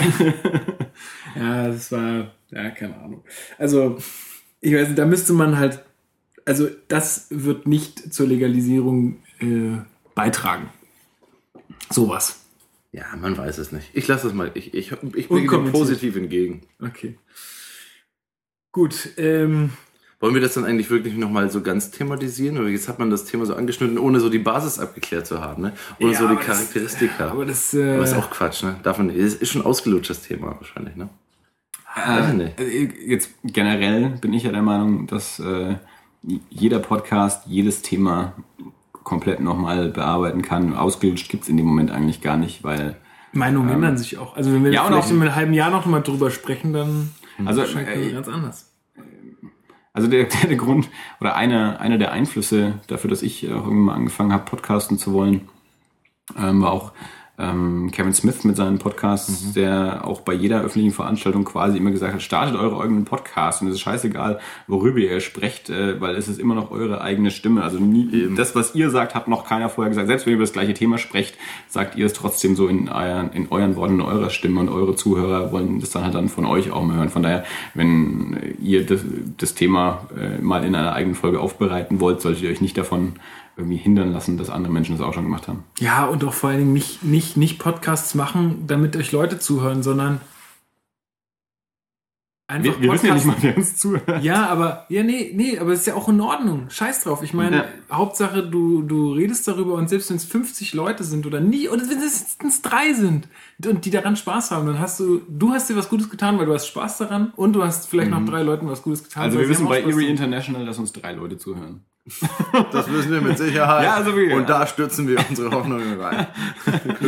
Ja, 1.37 1.69
das 1.69 1.93
war, 1.93 2.35
ja, 2.51 2.71
keine 2.71 2.97
Ahnung. 2.97 3.25
Also, 3.59 3.99
ich 4.61 4.75
weiß 4.75 4.89
nicht, 4.89 4.99
da 4.99 5.07
müsste 5.07 5.33
man 5.33 5.59
halt, 5.59 5.83
also 6.45 6.69
das 6.89 7.27
wird 7.31 7.67
nicht 7.67 8.13
zur 8.13 8.27
Legalisierung 8.27 9.19
äh, 9.41 9.79
beitragen. 10.15 10.71
Sowas. 11.91 12.41
Ja, 12.93 13.05
man 13.17 13.37
weiß 13.37 13.59
es 13.59 13.73
nicht. 13.73 13.91
Ich 13.93 14.09
lasse 14.09 14.27
das 14.27 14.35
mal, 14.35 14.51
ich, 14.55 14.75
ich, 14.75 14.93
ich 15.15 15.29
blicke 15.29 15.57
dem 15.57 15.71
positiv 15.71 16.17
entgegen. 16.17 16.63
Okay. 16.81 17.19
Gut, 18.73 19.11
ähm, 19.17 19.71
Wollen 20.21 20.35
wir 20.35 20.43
das 20.43 20.53
dann 20.55 20.67
eigentlich 20.67 20.91
wirklich 20.91 21.15
nochmal 21.17 21.51
so 21.51 21.63
ganz 21.63 21.91
thematisieren? 21.91 22.59
Oder 22.59 22.69
jetzt 22.69 22.89
hat 22.89 22.99
man 22.99 23.09
das 23.11 23.25
Thema 23.25 23.47
so 23.47 23.55
angeschnitten, 23.55 23.99
ohne 23.99 24.21
so 24.21 24.29
die 24.29 24.39
Basis 24.39 24.79
abgeklärt 24.79 25.27
zu 25.27 25.41
haben, 25.41 25.63
ne? 25.63 25.73
Ohne 25.99 26.13
Ja, 26.13 26.19
so 26.19 26.25
die 26.27 26.33
aber 26.35 26.43
das- 26.45 26.47
Charakteristika. 26.47 27.29
aber 27.31 27.47
das, 27.47 27.73
äh, 27.73 27.95
Aber 27.95 28.05
ist 28.05 28.15
auch 28.15 28.31
Quatsch, 28.31 28.63
ne? 28.63 28.73
Nicht. 28.73 28.85
Das 29.19 29.35
ist 29.35 29.49
schon 29.51 29.63
ausgelutschtes 29.65 30.23
Thema 30.23 30.55
wahrscheinlich, 30.59 30.95
ne? 30.97 31.09
Weiß 31.97 32.29
ich 32.29 32.35
nicht. 32.35 32.61
Äh, 32.61 32.89
Jetzt 33.07 33.31
generell 33.45 34.11
bin 34.21 34.33
ich 34.35 34.43
ja 34.45 34.53
der 34.53 34.63
Meinung, 34.63 35.07
dass 35.07 35.39
äh, 35.41 35.77
jeder 36.51 36.81
Podcast 36.81 37.47
jedes 37.47 37.81
Thema 37.81 38.35
komplett 38.93 39.41
nochmal 39.41 39.89
bearbeiten 39.89 40.43
kann. 40.43 40.77
Ausgelutscht 40.77 41.31
gibt's 41.31 41.49
in 41.49 41.57
dem 41.57 41.65
Moment 41.67 41.91
eigentlich 41.91 42.21
gar 42.21 42.37
nicht, 42.37 42.63
weil 42.63 42.97
Meinungen 43.33 43.71
ändern 43.71 43.97
sich 43.97 44.19
auch. 44.19 44.37
Also 44.37 44.53
wenn 44.53 44.65
wir 44.65 44.71
Ja, 44.73 44.83
und 44.83 44.89
vielleicht 44.89 45.07
auch- 45.09 45.11
in 45.13 45.23
einem 45.23 45.35
halben 45.35 45.55
Jahr 45.55 45.71
noch 45.71 45.87
mal 45.87 46.01
drüber 46.01 46.31
sprechen, 46.31 46.73
dann 46.75 47.11
Also, 47.47 47.65
scheint 47.65 47.89
äh, 47.89 48.11
ganz 48.13 48.29
anders. 48.29 48.70
Also 49.93 50.09
der, 50.11 50.25
der, 50.25 50.57
Grund 50.57 50.89
oder 51.21 51.35
einer, 51.35 51.81
einer 51.81 51.99
der 51.99 52.13
Einflüsse 52.13 52.81
dafür, 52.87 53.11
dass 53.11 53.23
ich 53.23 53.47
auch 53.47 53.65
irgendwann 53.65 53.85
mal 53.85 53.95
angefangen 53.95 54.33
habe, 54.33 54.45
podcasten 54.45 54.99
zu 54.99 55.13
wollen, 55.13 55.49
ähm, 56.37 56.63
war 56.63 56.73
auch 56.73 56.93
ähm, 57.41 57.91
Kevin 57.91 58.13
Smith 58.13 58.45
mit 58.45 58.57
seinen 58.57 58.79
Podcasts, 58.79 59.53
der 59.53 60.07
auch 60.07 60.21
bei 60.21 60.33
jeder 60.35 60.61
öffentlichen 60.61 60.93
Veranstaltung 60.93 61.45
quasi 61.45 61.79
immer 61.79 61.91
gesagt 61.91 62.15
hat, 62.15 62.23
startet 62.23 62.57
eure 62.57 62.83
eigenen 62.83 63.05
Podcasts 63.05 63.63
und 63.63 63.69
es 63.69 63.75
ist 63.75 63.81
scheißegal, 63.81 64.39
worüber 64.67 64.99
ihr 64.99 65.21
sprecht, 65.21 65.71
äh, 65.71 66.01
weil 66.01 66.15
es 66.17 66.29
ist 66.29 66.39
immer 66.39 66.55
noch 66.55 66.71
eure 66.71 67.01
eigene 67.01 67.31
Stimme. 67.31 67.63
Also 67.63 67.79
nie, 67.79 68.29
das, 68.37 68.55
was 68.55 68.75
ihr 68.75 68.91
sagt, 68.91 69.15
hat 69.15 69.29
noch 69.29 69.47
keiner 69.47 69.69
vorher 69.69 69.89
gesagt. 69.89 70.09
Selbst 70.09 70.27
wenn 70.27 70.33
ihr 70.33 70.37
über 70.37 70.45
das 70.45 70.53
gleiche 70.53 70.75
Thema 70.75 70.99
sprecht, 70.99 71.37
sagt 71.69 71.97
ihr 71.97 72.07
es 72.07 72.13
trotzdem 72.13 72.57
so 72.57 72.69
in, 72.69 72.89
euren, 72.89 73.33
in 73.33 73.51
euren 73.51 73.77
Worten, 73.77 73.95
in 73.95 74.01
eurer 74.03 74.31
Stimme 74.31 74.61
und 74.61 74.69
eure 74.69 74.95
Zuhörer 74.95 75.53
wollen 75.53 75.81
das 75.81 75.91
dann 75.91 76.05
halt 76.05 76.15
dann 76.15 76.29
von 76.29 76.45
euch 76.45 76.71
auch 76.71 76.83
mal 76.83 76.97
hören. 76.97 77.09
Von 77.09 77.23
daher, 77.23 77.45
wenn 77.75 78.55
ihr 78.61 78.85
das, 78.85 79.01
das 79.39 79.55
Thema 79.55 80.07
äh, 80.17 80.41
mal 80.43 80.65
in 80.65 80.75
einer 80.75 80.93
eigenen 80.93 81.15
Folge 81.15 81.41
aufbereiten 81.41 82.01
wollt, 82.01 82.21
solltet 82.21 82.43
ihr 82.43 82.51
euch 82.51 82.61
nicht 82.61 82.77
davon 82.77 83.15
irgendwie 83.57 83.77
hindern 83.77 84.13
lassen, 84.13 84.39
dass 84.39 84.49
andere 84.51 84.73
Menschen 84.73 84.97
das 84.97 85.05
auch 85.07 85.13
schon 85.15 85.25
gemacht 85.25 85.49
haben. 85.49 85.65
Ja, 85.79 86.07
und 86.07 86.25
auch 86.25 86.35
vor 86.35 86.51
allen 86.51 86.61
Dingen 86.61 86.73
nicht, 86.73 87.03
nicht, 87.03 87.37
nicht 87.37 87.59
Podcasts 87.59 88.15
machen, 88.15 88.65
damit 88.67 88.97
euch 88.97 89.13
Leute 89.13 89.39
zuhören, 89.39 89.83
sondern 89.83 90.21
einfach 92.49 92.65
Wir, 92.81 92.81
wir 92.83 92.93
wissen 92.93 93.07
ja 93.07 93.15
nicht 93.15 93.25
Podcasts- 93.27 93.43
mal, 93.45 93.49
wer 93.51 93.57
uns 93.57 93.77
zuhört. 93.77 94.25
Ja, 94.25 94.47
aber, 94.47 94.87
ja, 94.89 95.03
nee, 95.03 95.33
nee, 95.35 95.59
aber 95.59 95.73
es 95.73 95.81
ist 95.81 95.87
ja 95.87 95.95
auch 95.95 96.09
in 96.09 96.21
Ordnung. 96.21 96.69
Scheiß 96.71 97.05
drauf. 97.05 97.23
Ich 97.23 97.33
meine, 97.35 97.57
Ja. 97.57 97.65
Hauptsache, 97.93 98.43
du, 98.49 98.83
du 98.83 99.13
redest 99.13 99.47
darüber 99.47 99.75
und 99.75 99.89
selbst 99.89 100.11
wenn 100.11 100.17
es 100.17 100.25
50 100.25 100.73
Leute 100.75 101.05
sind 101.05 101.27
oder 101.27 101.41
nie, 101.41 101.69
oder 101.69 101.83
wenn 101.89 101.99
es 101.99 102.63
drei 102.63 102.93
sind 102.93 103.29
und 103.65 103.85
die 103.85 103.91
daran 103.91 104.17
Spaß 104.17 104.51
haben, 104.51 104.67
dann 104.67 104.79
hast 104.81 104.99
du, 105.01 105.21
du 105.29 105.51
hast 105.53 105.69
dir 105.71 105.77
was 105.77 105.89
Gutes 105.89 106.09
getan, 106.11 106.39
weil 106.39 106.47
du 106.47 106.55
hast 106.55 106.67
Spaß 106.67 106.99
daran 106.99 107.33
und 107.37 107.53
du 107.53 107.63
hast 107.63 107.89
vielleicht 107.89 108.11
noch 108.11 108.25
drei 108.25 108.43
Leuten 108.43 108.69
was 108.69 108.83
Gutes 108.83 109.05
getan. 109.05 109.25
Also 109.25 109.39
wir 109.39 109.49
wissen 109.49 109.69
bei 109.69 109.81
Erie. 109.83 110.09
International, 110.09 110.65
dass 110.67 110.79
uns 110.79 110.93
drei 110.93 111.13
Leute 111.13 111.37
zuhören. 111.39 111.85
Das 112.73 112.91
wissen 112.93 113.11
wir 113.13 113.21
mit 113.21 113.39
Sicherheit. 113.39 113.85
Ja, 113.85 113.95
also 113.95 114.17
wir- 114.17 114.35
Und 114.37 114.49
da 114.49 114.67
stürzen 114.67 115.07
wir 115.09 115.19
unsere 115.29 115.51
Hoffnungen 115.51 116.01
rein. 116.01 116.27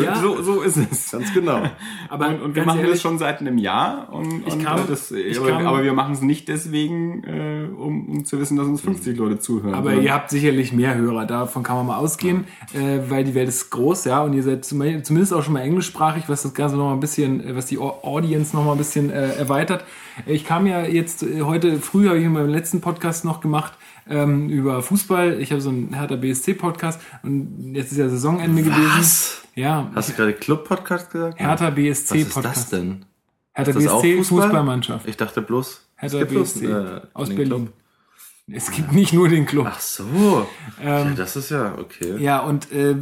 Ja, 0.03 0.17
So, 0.17 0.41
so 0.43 0.61
ist 0.63 0.77
es. 0.77 1.11
Ganz 1.11 1.33
genau. 1.35 1.63
aber 2.09 2.29
Und, 2.29 2.43
und 2.43 2.55
wir 2.55 2.65
machen 2.65 2.79
ehrlich, 2.81 2.95
das 2.95 3.03
schon 3.03 3.19
seit 3.19 3.41
einem 3.41 3.59
Jahr. 3.59 4.09
Und, 4.13 4.43
und 4.47 4.65
kam- 4.65 4.81
das, 4.89 5.11
ich 5.11 5.39
aber, 5.39 5.51
kam- 5.51 5.67
aber 5.67 5.83
wir 5.85 5.93
machen 5.93 6.15
es 6.15 6.23
nicht 6.23 6.49
deswegen, 6.49 7.25
äh, 7.25 7.67
um, 7.77 8.09
um 8.09 8.25
zu 8.25 8.39
wissen, 8.41 8.57
dass 8.57 8.67
uns 8.67 8.81
50 8.81 9.17
Leute 9.19 9.39
zuhören. 9.39 9.75
Aber 9.75 9.91
sondern- 9.91 10.05
ihr 10.05 10.13
habt 10.15 10.31
sicherlich 10.31 10.73
mehr 10.73 10.95
Hörer, 10.95 11.27
davon 11.27 11.63
kann 11.63 11.77
man 11.77 11.87
mal 11.87 11.97
ausgehen, 11.97 12.45
äh, 12.75 12.99
weil 13.09 13.25
die 13.25 13.35
Welt 13.35 13.49
ist 13.49 13.71
groß, 13.71 14.05
ja, 14.05 14.23
und 14.23 14.33
ihr 14.35 14.43
seid 14.43 14.65
zum- 14.65 14.83
zumindest 15.05 15.35
auch 15.35 15.43
schon 15.43 15.55
mal 15.55 15.61
englischsprachig, 15.63 16.25
was 16.29 16.43
das 16.43 16.55
Ganze 16.55 16.77
noch 16.77 16.87
mal 16.87 16.95
ein 16.95 17.01
bisschen, 17.01 17.47
äh, 17.47 17.57
was 17.57 17.67
die 17.67 17.79
Au- 17.79 17.99
Audience 18.03 18.55
noch 18.57 18.65
mal 18.65 18.73
ein 18.73 18.79
bisschen 18.79 19.11
äh, 19.11 19.35
erweitert. 19.35 19.85
Ich 20.27 20.45
kam 20.45 20.67
ja 20.67 20.83
jetzt 20.83 21.23
äh, 21.23 21.43
heute 21.43 21.79
früh, 21.81 22.07
habe 22.09 22.19
ich 22.19 22.25
in 22.25 22.33
meinem 22.33 22.51
letzten 22.51 22.81
Podcast 22.81 23.25
noch 23.25 23.41
gemacht, 23.41 23.73
ähm, 24.09 24.49
über 24.49 24.83
Fußball. 24.83 25.41
Ich 25.41 25.51
habe 25.53 25.61
so 25.61 25.71
einen 25.71 25.95
Hertha 25.95 26.17
BSC 26.17 26.55
Podcast 26.55 27.01
und 27.23 27.75
jetzt 27.75 27.93
ist 27.93 27.99
ja 27.99 28.09
Saisonende 28.09 28.63
gewesen. 28.63 29.39
Ja, 29.55 29.91
Hast 29.95 30.09
du 30.09 30.13
gerade 30.15 30.33
Club-Podcast 30.33 31.11
gesagt? 31.11 31.39
Hertha 31.39 31.69
Was 31.69 31.75
BSC 31.75 32.19
ist 32.21 32.35
Podcast. 32.35 32.57
das 32.57 32.71
denn? 32.71 33.05
Hertha 33.53 33.71
Ist 33.71 33.77
das 33.77 33.85
BSC 33.85 34.17
Fußball? 34.19 34.43
Fußballmannschaft. 34.45 35.09
Ich 35.09 35.17
dachte 35.17 35.43
bloß. 35.43 35.69
es 35.97 36.03
Hertha 36.03 36.19
gibt 36.21 36.31
bloß, 36.31 36.53
BSC 36.55 36.67
äh, 36.67 37.01
aus 37.13 37.29
Berlin. 37.29 37.47
Club. 37.47 37.73
Es 38.51 38.71
gibt 38.71 38.93
nicht 38.93 39.13
nur 39.13 39.29
den 39.29 39.47
Club. 39.47 39.67
Ach 39.71 39.79
so. 39.81 40.47
Ähm, 40.83 41.09
ja, 41.09 41.15
das 41.17 41.37
ist 41.37 41.51
ja 41.51 41.77
okay. 41.79 42.17
Ja, 42.19 42.41
und 42.41 42.71
äh, 42.73 42.97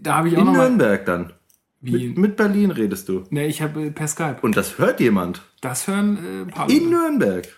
da 0.00 0.14
habe 0.16 0.28
ich 0.28 0.36
auch 0.36 0.40
In 0.40 0.46
noch 0.46 0.52
mal. 0.54 0.68
Nürnberg 0.68 1.04
dann. 1.04 1.32
Wie? 1.82 2.08
Mit, 2.08 2.18
mit 2.18 2.36
Berlin 2.36 2.70
redest 2.70 3.08
du. 3.08 3.24
Ne, 3.30 3.46
ich 3.46 3.60
habe 3.62 3.82
äh, 3.86 3.90
per 3.90 4.08
Skype. 4.08 4.38
Und 4.40 4.56
das 4.56 4.78
hört 4.78 4.98
jemand. 5.00 5.42
Das 5.60 5.86
hören 5.86 6.16
äh, 6.16 6.42
ein 6.42 6.46
paar 6.48 6.70
In 6.70 6.84
Leute. 6.84 6.88
Nürnberg. 6.90 7.48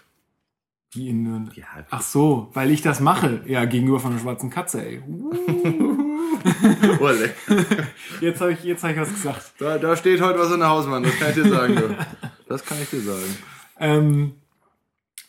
Wie 0.93 1.09
in 1.09 1.23
Nürnberg. 1.23 1.57
Ja, 1.57 1.67
Ach 1.91 2.03
so, 2.03 2.51
weil 2.55 2.71
ich 2.71 2.81
das 2.81 3.01
mache. 3.01 3.43
Ja, 3.47 3.65
gegenüber 3.67 4.01
von 4.01 4.13
der 4.13 4.21
schwarzen 4.21 4.51
Katze, 4.51 4.85
ey. 4.85 5.03
Jetzt 8.21 8.41
habe 8.41 8.53
ich, 8.53 8.65
jetzt 8.65 8.85
hab 8.85 8.91
ich 8.91 8.99
was 8.99 9.13
gesagt. 9.13 9.53
da, 9.59 9.79
da 9.79 9.97
steht 9.97 10.21
heute 10.21 10.39
was 10.39 10.53
in 10.53 10.61
der 10.61 10.69
Hausmann, 10.69 11.03
das 11.03 11.19
kann 11.19 11.29
ich 11.31 11.35
dir 11.35 11.49
sagen. 11.49 11.77
Du. 11.77 11.97
Das 12.49 12.65
kann 12.65 12.79
ich 12.81 12.91
dir 12.91 13.01
sagen. 13.01 13.37
Ähm, 13.79 14.35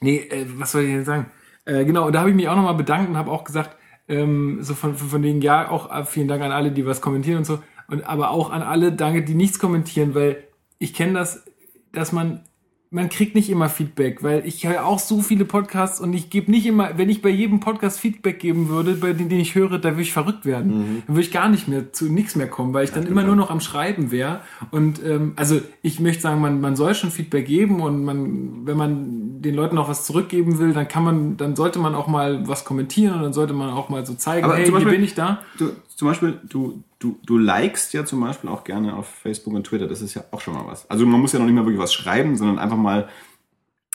nee, 0.01 0.17
äh, 0.17 0.45
was 0.55 0.71
soll 0.71 0.83
ich 0.83 0.89
denn 0.89 1.05
sagen? 1.05 1.31
Äh, 1.65 1.85
genau, 1.85 2.07
und 2.07 2.13
da 2.13 2.19
habe 2.19 2.29
ich 2.29 2.35
mich 2.35 2.47
auch 2.47 2.55
nochmal 2.55 2.75
bedankt 2.75 3.09
und 3.09 3.17
habe 3.17 3.31
auch 3.31 3.43
gesagt, 3.43 3.75
ähm, 4.07 4.59
so 4.61 4.73
von, 4.73 4.95
von, 4.95 5.09
von 5.09 5.23
wegen, 5.23 5.41
ja, 5.41 5.69
auch 5.69 5.93
äh, 5.93 6.05
vielen 6.05 6.27
Dank 6.27 6.41
an 6.41 6.51
alle, 6.51 6.71
die 6.71 6.85
was 6.85 7.01
kommentieren 7.01 7.39
und 7.39 7.45
so. 7.45 7.61
Und 7.87 8.03
aber 8.03 8.31
auch 8.31 8.51
an 8.51 8.61
alle, 8.61 8.91
danke, 8.91 9.23
die 9.23 9.35
nichts 9.35 9.59
kommentieren, 9.59 10.15
weil 10.15 10.43
ich 10.77 10.93
kenne 10.93 11.13
das, 11.13 11.45
dass 11.91 12.11
man, 12.11 12.43
man 12.91 13.07
kriegt 13.09 13.35
nicht 13.35 13.51
immer 13.51 13.69
Feedback, 13.69 14.23
weil 14.23 14.43
ich 14.47 14.67
höre 14.67 14.83
auch 14.83 14.97
so 14.97 15.21
viele 15.21 15.45
Podcasts 15.45 15.99
und 15.99 16.11
ich 16.13 16.31
gebe 16.31 16.49
nicht 16.49 16.65
immer, 16.65 16.97
wenn 16.97 17.07
ich 17.07 17.21
bei 17.21 17.29
jedem 17.29 17.59
Podcast 17.59 17.99
Feedback 17.99 18.39
geben 18.39 18.67
würde, 18.69 18.93
bei 18.95 19.13
den, 19.13 19.29
den 19.29 19.39
ich 19.39 19.53
höre, 19.53 19.77
da 19.77 19.91
würde 19.91 20.01
ich 20.01 20.11
verrückt 20.11 20.43
werden. 20.43 21.03
Dann 21.05 21.15
würde 21.15 21.21
ich 21.21 21.31
gar 21.31 21.49
nicht 21.49 21.67
mehr 21.67 21.93
zu 21.93 22.05
nichts 22.11 22.35
mehr 22.35 22.47
kommen, 22.47 22.73
weil 22.73 22.85
ich 22.85 22.91
dann 22.91 23.05
immer 23.05 23.21
nur 23.23 23.35
noch 23.35 23.51
am 23.51 23.59
Schreiben 23.61 24.09
wäre. 24.09 24.41
Und 24.71 25.05
ähm, 25.05 25.33
also 25.35 25.61
ich 25.83 25.99
möchte 25.99 26.23
sagen, 26.23 26.41
man, 26.41 26.61
man 26.61 26.75
soll 26.75 26.95
schon 26.95 27.11
Feedback 27.11 27.45
geben 27.45 27.79
und 27.79 28.03
man, 28.03 28.65
wenn 28.65 28.75
man 28.77 29.39
den 29.41 29.53
Leuten 29.53 29.77
auch 29.77 29.87
was 29.87 30.05
zurückgeben 30.05 30.57
will, 30.57 30.73
dann 30.73 30.87
kann 30.87 31.03
man, 31.03 31.37
dann 31.37 31.55
sollte 31.55 31.77
man 31.77 31.93
auch 31.93 32.07
mal 32.07 32.47
was 32.47 32.65
kommentieren 32.65 33.13
und 33.17 33.21
dann 33.21 33.33
sollte 33.33 33.53
man 33.53 33.69
auch 33.69 33.89
mal 33.89 34.03
so 34.03 34.15
zeigen, 34.15 34.45
Aber 34.45 34.55
hey, 34.55 34.65
zum 34.65 34.73
hier 34.75 34.85
Beispiel- 34.85 34.97
bin 34.97 35.03
ich 35.05 35.13
da. 35.13 35.43
Du, 35.59 35.69
zum 35.99 36.07
Beispiel, 36.07 36.39
du, 36.47 36.81
du, 36.99 37.19
du 37.25 37.37
likest 37.37 37.91
ja 37.93 38.05
zum 38.05 38.21
Beispiel 38.21 38.49
auch 38.49 38.63
gerne 38.63 38.95
auf 38.95 39.05
Facebook 39.05 39.53
und 39.53 39.65
Twitter. 39.65 39.85
Das 39.85 40.01
ist 40.01 40.13
ja 40.13 40.23
auch 40.31 40.39
schon 40.39 40.53
mal 40.53 40.65
was. 40.65 40.89
Also 40.89 41.05
man 41.05 41.19
muss 41.19 41.33
ja 41.33 41.39
noch 41.39 41.45
nicht 41.45 41.55
mal 41.55 41.65
wirklich 41.65 41.77
was 41.81 41.93
schreiben, 41.93 42.37
sondern 42.37 42.57
einfach 42.57 42.77
mal, 42.77 43.09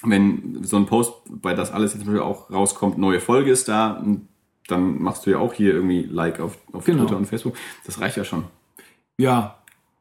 wenn 0.02 0.58
so 0.62 0.76
ein 0.76 0.84
Post, 0.84 1.14
bei 1.30 1.54
das 1.54 1.72
alles 1.72 1.94
jetzt 1.94 2.04
zum 2.04 2.12
Beispiel 2.12 2.22
auch 2.28 2.50
rauskommt, 2.50 2.98
neue 2.98 3.20
Folge 3.20 3.50
ist 3.50 3.68
da, 3.68 4.04
dann 4.68 5.02
machst 5.02 5.24
du 5.24 5.30
ja 5.30 5.38
auch 5.38 5.54
hier 5.54 5.72
irgendwie 5.72 6.02
Like 6.02 6.40
auf, 6.40 6.58
auf 6.74 6.84
Genau. 6.84 7.04
Twitter 7.04 7.16
und 7.16 7.24
Facebook. 7.24 7.54
Das 7.86 7.98
reicht 8.02 8.18
ja 8.18 8.24
schon. 8.24 8.44
Ja, 9.16 9.56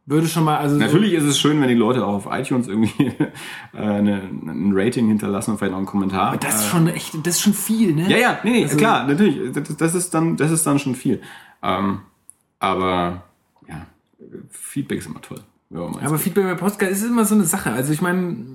würde 0.06 0.28
schon 0.28 0.44
mal, 0.44 0.58
also 0.58 0.76
so- 0.76 0.82
Natürlich 0.82 1.14
ist 1.14 1.24
es 1.24 1.40
schön, 1.40 1.62
wenn 1.62 1.70
die 1.70 1.74
Leute 1.74 2.06
auch 2.06 2.26
auf 2.26 2.28
iTunes 2.30 2.68
irgendwie 2.68 3.06
äh, 3.74 3.78
eine, 3.80 4.24
ein 4.24 4.72
Rating 4.76 5.08
hinterlassen 5.08 5.52
und 5.52 5.58
vielleicht 5.58 5.72
noch 5.72 5.78
einen 5.78 5.88
Kommentar. 5.88 6.28
Aber 6.32 6.38
das 6.38 6.56
ist 6.64 6.68
schon 6.68 6.88
echt, 6.90 7.16
das 7.26 7.36
ist 7.36 7.42
schon 7.42 7.54
viel, 7.54 7.94
ne? 7.96 8.10
Ja, 8.12 8.18
ja, 8.18 8.40
nee, 8.44 8.52
nee, 8.52 8.64
Also- 8.64 8.76
klar, 8.76 9.08
natürlich. 9.08 9.54
Das, 9.54 9.78
das, 9.78 9.96
ist 9.96 10.14
dann, 10.14 10.36
das 10.36 10.52
ist 10.52 10.68
dann 10.68 10.80
schon 10.80 10.96
viel. 10.96 11.22
Ähm, 11.64 12.02
aber 12.60 13.24
ja, 13.68 13.88
Feedback 14.50 15.00
ist 15.00 15.08
immer 15.08 15.22
toll. 15.22 15.42
Aber? 15.74 16.20
Feedback 16.20 16.44
bei 16.44 16.56
Podcast 16.56 16.92
ist 16.92 17.04
immer 17.04 17.26
so 17.26 17.34
eine 17.36 17.46
Sache. 17.46 17.72
Also 17.72 17.94
ich 17.94 18.02
meine, 18.02 18.46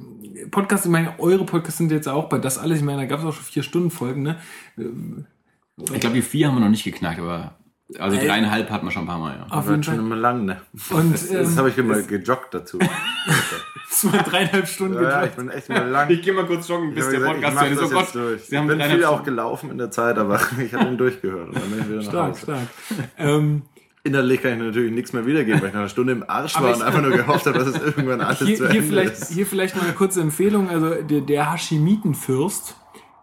Podcasts, 0.50 0.86
ich 0.86 0.92
meine, 0.92 1.18
eure 1.18 1.44
Podcasts 1.44 1.78
sind 1.78 1.90
jetzt 1.90 2.08
auch 2.08 2.28
bei 2.28 2.38
das 2.38 2.58
alles, 2.58 2.78
ich 2.78 2.84
meine, 2.84 2.98
da 2.98 3.06
gab 3.06 3.20
es 3.20 3.24
auch 3.26 3.32
schon 3.32 3.44
vier 3.44 3.62
Stunden 3.62 3.90
Folgen, 3.90 4.22
ne? 4.22 4.38
ich 4.76 6.00
glaube, 6.00 6.14
die 6.14 6.22
vier 6.22 6.48
haben 6.48 6.54
wir 6.54 6.60
noch 6.60 6.68
nicht 6.68 6.84
geknackt, 6.84 7.18
aber 7.18 7.56
also 7.98 8.16
Ey. 8.18 8.26
dreieinhalb 8.26 8.70
hatten 8.70 8.86
wir 8.86 8.90
schon 8.90 9.04
ein 9.04 9.08
paar 9.08 9.18
Mal, 9.18 9.36
ja. 9.36 9.46
Auf 9.48 9.64
Wird 9.66 9.76
jeden 9.76 9.82
schon 9.82 9.94
Fall. 9.94 10.04
immer 10.04 10.16
lang, 10.16 10.44
ne? 10.44 10.60
Und 10.90 11.12
Das, 11.12 11.30
ähm, 11.30 11.36
das 11.38 11.56
habe 11.56 11.70
ich 11.70 11.78
immer 11.78 12.00
gejoggt 12.02 12.52
dazu. 12.52 12.78
das 13.90 14.12
war 14.12 14.22
dreieinhalb 14.22 14.66
Stunden 14.68 14.94
Ja, 15.02 15.02
ja, 15.10 15.24
ich 15.24 15.32
bin 15.32 15.48
echt 15.50 15.68
immer 15.68 15.84
lang. 15.86 16.08
gehe 16.08 16.32
mal 16.32 16.46
kurz 16.46 16.68
joggen, 16.68 16.92
Ich 16.96 17.02
hab 17.04 17.10
gesagt, 17.10 17.36
ich 17.38 17.54
mach 17.54 17.68
das 17.68 17.90
jetzt 17.90 18.14
durch. 18.14 18.42
Sie 18.44 18.58
haben 18.58 18.70
ich 18.70 18.76
bin 18.78 18.90
viel 18.90 19.04
auch 19.04 19.22
gelaufen 19.22 19.70
in 19.70 19.78
der 19.78 19.90
Zeit, 19.90 20.18
aber 20.18 20.40
ich 20.64 20.72
habe 20.74 20.88
ihn 20.90 20.98
durchgehört 20.98 21.48
und 21.48 21.56
dann 21.56 21.70
bin 21.70 21.80
ich 21.80 21.86
wieder 21.88 21.96
nach 21.96 22.04
Stark, 22.04 22.30
Hause. 22.32 22.42
stark. 22.42 22.68
ähm, 23.18 23.62
Innerlich 24.04 24.40
kann 24.40 24.52
ich 24.52 24.58
natürlich 24.58 24.92
nichts 24.92 25.12
mehr 25.12 25.26
wiedergeben, 25.26 25.60
weil 25.60 25.68
ich 25.68 25.74
nach 25.74 25.80
einer 25.80 25.88
Stunde 25.88 26.12
im 26.12 26.24
Arsch 26.28 26.54
war 26.60 26.70
ich- 26.70 26.76
und 26.76 26.82
einfach 26.82 27.02
nur 27.02 27.10
gehofft 27.10 27.46
habe, 27.46 27.58
dass 27.58 27.68
es 27.68 27.74
irgendwann 27.84 28.20
alles 28.20 28.38
hier, 28.38 28.56
zu 28.56 28.68
hier, 28.68 28.80
Ende 28.80 28.82
vielleicht, 28.88 29.12
ist. 29.14 29.32
hier 29.32 29.44
vielleicht 29.46 29.76
mal 29.76 29.82
eine 29.82 29.92
kurze 29.92 30.20
Empfehlung. 30.20 30.70
Also 30.70 30.94
der, 31.02 31.20
der 31.22 31.52
Hashimitenfürst. 31.52 32.76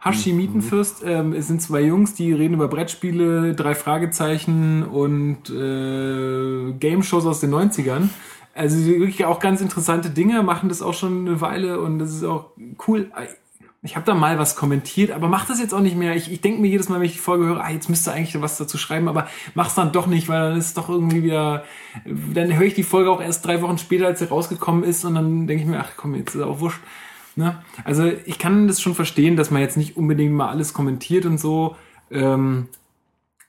Hashimitenfürst 0.04 1.02
ähm, 1.04 1.34
es 1.34 1.48
sind 1.48 1.62
zwei 1.62 1.82
Jungs, 1.82 2.14
die 2.14 2.32
reden 2.32 2.54
über 2.54 2.68
Brettspiele, 2.68 3.56
drei 3.56 3.74
Fragezeichen 3.74 4.84
und 4.84 5.50
äh, 5.50 6.74
Game-Shows 6.74 7.26
aus 7.26 7.40
den 7.40 7.52
90ern. 7.54 8.10
Also 8.56 8.86
wirklich 8.86 9.26
auch 9.26 9.42
ganz 9.42 9.60
interessante 9.60 10.10
Dinge, 10.10 10.42
machen 10.42 10.70
das 10.70 10.82
auch 10.82 10.94
schon 10.94 11.28
eine 11.28 11.42
Weile 11.42 11.82
und 11.82 12.00
das 12.00 12.14
ist 12.14 12.24
auch 12.24 12.52
cool. 12.88 13.12
Ich 13.84 13.98
habe 13.98 14.06
da 14.06 14.16
mal 14.16 14.40
was 14.40 14.56
kommentiert, 14.56 15.12
aber 15.12 15.28
mach 15.28 15.46
das 15.46 15.60
jetzt 15.60 15.74
auch 15.74 15.82
nicht 15.82 15.98
mehr. 15.98 16.16
Ich, 16.16 16.32
ich 16.32 16.40
denke 16.40 16.62
mir 16.62 16.70
jedes 16.70 16.88
Mal, 16.88 17.00
wenn 17.00 17.06
ich 17.06 17.14
die 17.14 17.20
Folge 17.20 17.46
höre, 17.46 17.62
ah, 17.62 17.70
jetzt 17.70 17.90
müsste 17.90 18.14
eigentlich 18.14 18.42
was 18.42 18.58
dazu 18.58 18.78
schreiben, 18.78 19.10
aber 19.10 19.28
mach's 19.56 19.76
dann 19.76 19.92
doch 19.92 20.08
nicht, 20.08 20.30
weil 20.30 20.40
dann 20.40 20.58
ist 20.58 20.68
es 20.68 20.74
doch 20.74 20.88
irgendwie 20.88 21.22
wieder. 21.22 21.66
Dann 22.06 22.56
höre 22.56 22.66
ich 22.66 22.74
die 22.74 22.84
Folge 22.84 23.12
auch 23.12 23.22
erst 23.22 23.46
drei 23.46 23.62
Wochen 23.62 23.78
später, 23.78 24.08
als 24.08 24.20
sie 24.20 24.30
rausgekommen 24.30 24.86
ist, 24.86 25.04
und 25.04 25.16
dann 25.16 25.48
denke 25.48 25.64
ich 25.64 25.70
mir, 25.70 25.82
ach 25.82 25.92
komm, 25.98 26.16
jetzt 26.16 26.34
ist 26.34 26.42
auch 26.42 26.62
wurscht. 26.62 26.80
Ne? 27.36 27.62
Also 27.84 28.10
ich 28.26 28.40
kann 28.40 28.70
das 28.70 28.82
schon 28.82 28.96
verstehen, 28.96 29.36
dass 29.36 29.52
man 29.52 29.62
jetzt 29.62 29.76
nicht 29.76 29.98
unbedingt 29.98 30.34
mal 30.34 30.48
alles 30.48 30.74
kommentiert 30.74 31.26
und 31.26 31.40
so. 31.40 31.76
Ähm, 32.10 32.70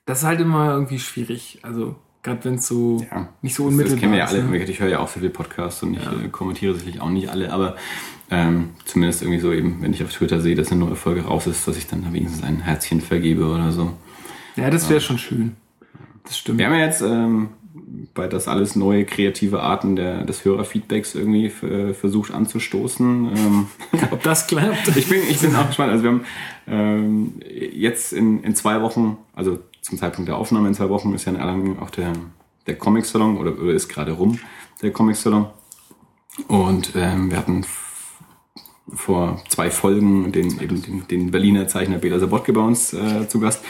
das 0.05 0.19
ist 0.19 0.25
halt 0.25 0.41
immer 0.41 0.71
irgendwie 0.71 0.99
schwierig. 0.99 1.59
Also 1.63 1.95
gerade 2.27 2.45
wenn 2.45 2.55
es 2.55 2.67
so 2.67 3.05
Ja. 3.11 3.29
nicht 3.41 3.55
so 3.55 3.65
unmittelbar 3.65 3.93
das 3.95 3.99
kennen 4.01 4.11
wir 4.11 4.19
ja 4.19 4.25
ist. 4.25 4.33
alle. 4.33 4.43
ne? 4.43 4.63
Ich 4.63 4.79
höre 4.79 4.89
ja 4.89 4.99
auch 4.99 5.07
sehr 5.07 5.21
viele 5.21 5.31
Podcasts 5.31 5.81
und 5.83 5.93
ich 5.95 5.99
äh, 6.01 6.27
kommentiere 6.31 6.75
sicherlich 6.75 7.01
auch 7.01 7.09
nicht 7.09 7.29
alle, 7.29 7.51
aber 7.51 7.75
ähm, 8.29 8.71
zumindest 8.85 9.21
irgendwie 9.21 9.39
so 9.39 9.53
eben, 9.53 9.77
wenn 9.81 9.93
ich 9.93 10.03
auf 10.03 10.11
Twitter 10.11 10.41
sehe, 10.41 10.55
dass 10.55 10.71
eine 10.71 10.81
neue 10.83 10.95
Folge 10.95 11.21
raus 11.21 11.47
ist, 11.47 11.67
dass 11.67 11.77
ich 11.77 11.87
dann 11.87 12.03
da 12.03 12.11
wenigstens 12.13 12.43
ein 12.43 12.59
Herzchen 12.61 12.99
vergebe 13.01 13.45
oder 13.47 13.71
so. 13.71 13.93
Ja, 14.57 14.69
das 14.69 14.89
wäre 14.89 14.99
schon 15.01 15.17
schön. 15.17 15.55
Das 16.25 16.37
stimmt. 16.37 16.59
Wir 16.59 16.65
haben 16.65 16.73
ja 16.73 16.85
jetzt 16.85 17.01
ähm, 17.01 17.49
bei 18.13 18.27
das 18.27 18.49
alles 18.49 18.75
neue 18.75 19.05
kreative 19.05 19.61
Arten 19.61 19.95
der, 19.95 20.25
des 20.25 20.43
Hörerfeedbacks 20.43 21.15
irgendwie 21.15 21.45
äh, 21.65 21.93
versucht 21.93 22.31
anzustoßen. 22.33 23.29
Ähm, 23.33 23.67
Ob 24.11 24.23
das 24.23 24.47
klappt? 24.47 24.89
ich, 24.97 25.07
bin, 25.07 25.21
ich 25.29 25.39
bin 25.39 25.55
auch 25.55 25.67
gespannt. 25.67 25.91
Also 25.91 26.03
wir 26.03 26.09
haben 26.11 26.25
ähm, 26.67 27.33
jetzt 27.49 28.11
in, 28.11 28.43
in 28.43 28.55
zwei 28.55 28.81
Wochen, 28.81 29.17
also 29.33 29.59
zum 29.87 29.97
Zeitpunkt 29.97 30.27
der 30.27 30.37
Aufnahme 30.37 30.67
in 30.67 30.73
zwei 30.73 30.89
Wochen 30.89 31.13
ist 31.13 31.25
ja 31.25 31.31
in 31.31 31.39
Erlangen 31.39 31.79
auch 31.79 31.89
der, 31.89 32.11
der 32.67 32.77
Comic-Salon 32.77 33.37
oder, 33.37 33.57
oder 33.57 33.71
ist 33.71 33.87
gerade 33.87 34.11
rum, 34.11 34.37
der 34.81 34.91
Comic-Salon. 34.91 35.47
Und 36.49 36.91
ähm, 36.95 37.31
wir 37.31 37.37
hatten 37.37 37.65
vor 38.93 39.41
zwei 39.47 39.71
Folgen 39.71 40.33
den, 40.33 40.59
eben 40.59 40.81
den, 40.81 41.07
den 41.07 41.31
Berliner 41.31 41.69
Zeichner 41.69 41.99
Bela 41.99 42.19
Sabotke 42.19 42.51
bei 42.51 42.61
uns 42.61 42.93
äh, 42.93 43.29
zu 43.29 43.39
Gast. 43.39 43.63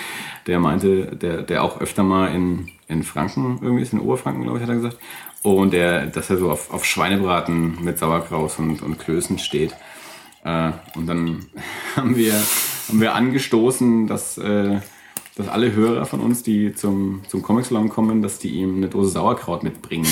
Der 0.47 0.59
meinte, 0.59 1.15
der, 1.15 1.43
der 1.43 1.63
auch 1.63 1.81
öfter 1.81 2.01
mal 2.01 2.33
in, 2.33 2.69
in 2.87 3.03
Franken 3.03 3.59
irgendwie 3.61 3.83
ist, 3.83 3.93
in 3.93 3.99
Oberfranken, 3.99 4.41
glaube 4.41 4.57
ich, 4.57 4.63
hat 4.63 4.69
er 4.69 4.75
gesagt. 4.75 4.97
Und 5.43 5.71
der, 5.71 6.07
dass 6.07 6.31
er 6.31 6.37
so 6.37 6.49
auf, 6.49 6.73
auf 6.73 6.83
Schweinebraten 6.83 7.83
mit 7.83 7.99
Sauerkraut 7.99 8.57
und, 8.57 8.81
und 8.81 8.97
Klößen 8.97 9.37
steht. 9.37 9.75
Äh, 10.43 10.71
und 10.95 11.05
dann 11.05 11.45
haben 11.95 12.15
wir, 12.15 12.33
haben 12.87 13.01
wir 13.01 13.13
angestoßen, 13.13 14.07
dass, 14.07 14.39
äh, 14.39 14.79
dass 15.37 15.47
alle 15.47 15.71
Hörer 15.73 16.05
von 16.05 16.19
uns, 16.19 16.41
die 16.41 16.73
zum, 16.73 17.21
zum 17.27 17.43
Comic-Salon 17.43 17.89
kommen, 17.89 18.23
dass 18.23 18.39
die 18.39 18.49
ihm 18.49 18.77
eine 18.77 18.87
Dose 18.87 19.11
Sauerkraut 19.11 19.63
mitbringen. 19.63 20.07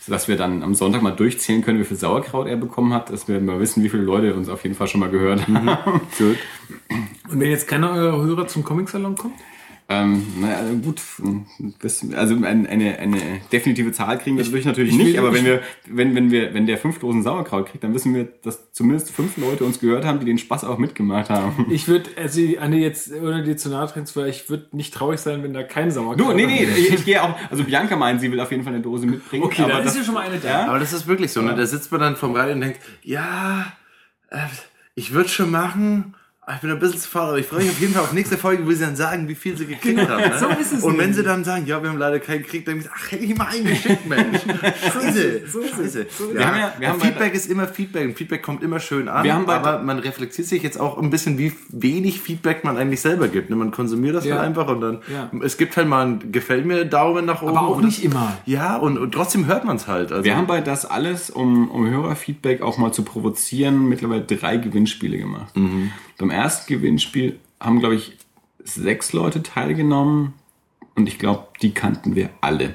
Sodass 0.00 0.28
wir 0.28 0.36
dann 0.36 0.62
am 0.62 0.74
Sonntag 0.74 1.02
mal 1.02 1.10
durchzählen 1.10 1.62
können, 1.62 1.80
wie 1.80 1.84
viel 1.84 1.96
Sauerkraut 1.96 2.46
er 2.46 2.56
bekommen 2.56 2.94
hat, 2.94 3.10
dass 3.10 3.26
wir 3.26 3.40
mal 3.40 3.58
wissen, 3.58 3.82
wie 3.82 3.88
viele 3.88 4.04
Leute 4.04 4.34
uns 4.34 4.48
auf 4.48 4.62
jeden 4.62 4.76
Fall 4.76 4.86
schon 4.86 5.00
mal 5.00 5.10
gehört 5.10 5.48
haben. 5.48 6.00
Gut. 6.18 6.38
Und 7.28 7.40
wenn 7.40 7.50
jetzt 7.50 7.66
keiner 7.66 7.90
eurer 7.90 8.22
Hörer 8.22 8.46
zum 8.46 8.62
Comic-Salon 8.62 9.16
kommt? 9.16 9.34
Ähm, 9.92 10.24
naja, 10.40 10.60
gut, 10.84 11.02
bisschen- 11.82 12.14
also 12.14 12.36
ein, 12.36 12.64
eine, 12.68 12.96
eine 13.00 13.18
definitive 13.52 13.90
Zahl 13.90 14.18
kriegen 14.18 14.36
wir 14.36 14.44
dadurch 14.44 14.64
natürlich 14.64 14.94
nicht, 14.96 15.18
aber 15.18 15.34
wenn 15.34 15.44
wir, 15.44 15.62
wenn, 15.88 16.14
wenn 16.14 16.30
wir, 16.30 16.54
wenn 16.54 16.66
der 16.66 16.78
fünf 16.78 17.00
Dosen 17.00 17.24
Sauerkraut 17.24 17.66
kriegt, 17.66 17.82
dann 17.82 17.92
wissen 17.92 18.14
wir, 18.14 18.28
dass 18.44 18.70
zumindest 18.70 19.10
fünf 19.10 19.36
Leute 19.36 19.64
uns 19.64 19.80
gehört 19.80 20.04
haben, 20.04 20.20
die 20.20 20.26
den 20.26 20.38
Spaß 20.38 20.62
auch 20.62 20.78
mitgemacht 20.78 21.28
haben. 21.28 21.66
Ich 21.70 21.88
würde, 21.88 22.08
also 22.16 22.40
Anne 22.60 22.78
jetzt, 22.78 23.12
ohne 23.12 23.42
dir 23.42 23.56
zu 23.56 23.68
nahe 23.68 23.88
treten 23.88 24.06
zu 24.06 24.14
wollen, 24.14 24.30
ich 24.30 24.48
würde 24.48 24.68
nicht 24.70 24.94
traurig 24.94 25.18
sein, 25.18 25.42
wenn 25.42 25.52
da 25.52 25.64
kein 25.64 25.90
Sauerkraut 25.90 26.20
Du, 26.20 26.32
nee, 26.34 26.46
nee, 26.46 26.62
ich, 26.64 26.92
ich 26.94 27.04
gehe 27.04 27.20
auch, 27.20 27.34
also 27.50 27.64
Bianca 27.64 27.96
meint, 27.96 28.20
sie 28.20 28.30
will 28.30 28.38
auf 28.38 28.52
jeden 28.52 28.62
Fall 28.62 28.74
eine 28.74 28.82
Dose 28.82 29.08
mitbringen. 29.08 29.42
Okay, 29.42 29.62
aber 29.62 29.72
dann 29.72 29.82
das, 29.84 29.94
ist 29.94 29.98
ja 29.98 30.04
schon 30.04 30.14
mal 30.14 30.20
eine 30.28 30.38
da. 30.38 30.66
Aber 30.66 30.78
das 30.78 30.92
ist 30.92 31.08
wirklich 31.08 31.32
so, 31.32 31.42
ne? 31.42 31.56
Da 31.56 31.66
sitzt 31.66 31.90
man 31.90 32.00
dann 32.00 32.14
vom 32.14 32.32
Radio 32.36 32.54
und 32.54 32.60
denkt, 32.60 32.78
ja, 33.02 33.72
äh, 34.30 34.38
ich 34.94 35.12
würde 35.12 35.28
schon 35.28 35.50
machen, 35.50 36.14
ich 36.52 36.60
bin 36.62 36.70
ein 36.70 36.78
bisschen 36.80 36.98
zu 36.98 37.08
faul, 37.08 37.28
aber 37.28 37.38
ich 37.38 37.46
freue 37.46 37.60
mich 37.60 37.70
auf 37.70 37.80
jeden 37.80 37.92
Fall 37.92 38.02
auf 38.02 38.12
nächste 38.12 38.36
Folge, 38.36 38.66
wo 38.66 38.72
sie 38.72 38.80
dann 38.84 38.96
sagen, 38.96 39.28
wie 39.28 39.34
viel 39.36 39.56
sie 39.56 39.66
gekriegt 39.66 40.08
haben. 40.08 40.20
Ne? 40.22 40.36
so 40.38 40.48
ist 40.48 40.72
es 40.72 40.82
und 40.82 40.98
wenn 40.98 41.12
sie 41.14 41.22
dann 41.22 41.44
sagen, 41.44 41.64
ja, 41.66 41.80
wir 41.80 41.90
haben 41.90 41.98
leider 41.98 42.18
keinen 42.18 42.42
gekriegt, 42.42 42.66
dann 42.66 42.74
denke 42.80 42.88
ich, 42.88 42.92
ach, 43.06 43.12
hätte 43.12 43.24
ich 43.24 43.36
mal 43.38 43.46
einen 43.46 43.66
geschickt, 43.66 44.06
Mensch. 44.08 44.40
Scheiße, 44.92 45.42
scheiße. 45.46 46.06
Wir 46.32 46.46
haben 46.46 46.58
ja- 46.58 46.72
wir 46.78 46.88
haben 46.88 46.98
bei- 46.98 47.06
Feedback 47.06 47.34
ist 47.34 47.46
immer 47.48 47.68
Feedback 47.68 48.08
und 48.08 48.16
Feedback 48.18 48.42
kommt 48.42 48.62
immer 48.64 48.80
schön 48.80 49.08
an, 49.08 49.22
Wir 49.22 49.34
haben 49.34 49.46
bei- 49.46 49.54
aber 49.54 49.80
man 49.82 49.98
reflektiert 50.00 50.48
sich 50.48 50.62
jetzt 50.62 50.80
auch 50.80 50.98
ein 50.98 51.10
bisschen, 51.10 51.38
wie 51.38 51.52
wenig 51.68 52.20
Feedback 52.20 52.64
man 52.64 52.76
eigentlich 52.78 53.00
selber 53.02 53.28
gibt. 53.28 53.50
Ne? 53.50 53.54
Man 53.56 53.70
konsumiert 53.70 54.16
das 54.16 54.24
Ja. 54.24 54.36
halt 54.36 54.46
einfach 54.46 54.66
und 54.68 54.80
dann, 54.80 54.98
Ja. 55.12 55.30
es 55.44 55.56
gibt 55.56 55.76
halt 55.76 55.86
mal 55.88 56.04
ein 56.06 56.32
Gefällt 56.32 56.64
mir 56.66 56.84
Daumen 56.84 57.26
nach 57.26 57.42
oben. 57.42 57.56
Aber 57.56 57.68
auch 57.68 57.80
nicht 57.82 58.02
immer. 58.02 58.36
Ja, 58.46 58.76
und, 58.76 58.98
und 58.98 59.12
trotzdem 59.12 59.46
hört 59.46 59.64
man 59.64 59.76
es 59.76 59.86
halt. 59.86 60.10
Also, 60.10 60.24
wir 60.24 60.36
haben 60.36 60.46
bei 60.48 60.60
das 60.62 60.84
alles, 60.84 61.30
um, 61.30 61.70
um 61.70 61.88
Hörerfeedback 61.88 62.62
auch 62.62 62.76
mal 62.78 62.92
zu 62.92 63.04
provozieren, 63.04 63.88
mittlerweile 63.88 64.22
drei 64.22 64.56
Gewinnspiele 64.56 65.18
gemacht. 65.18 65.54
Beim 66.20 66.30
ersten 66.30 66.70
Gewinnspiel 66.70 67.40
haben, 67.58 67.80
glaube 67.80 67.94
ich, 67.94 68.12
sechs 68.62 69.14
Leute 69.14 69.42
teilgenommen 69.42 70.34
und 70.94 71.08
ich 71.08 71.18
glaube, 71.18 71.48
die 71.62 71.72
kannten 71.72 72.14
wir 72.14 72.28
alle 72.42 72.74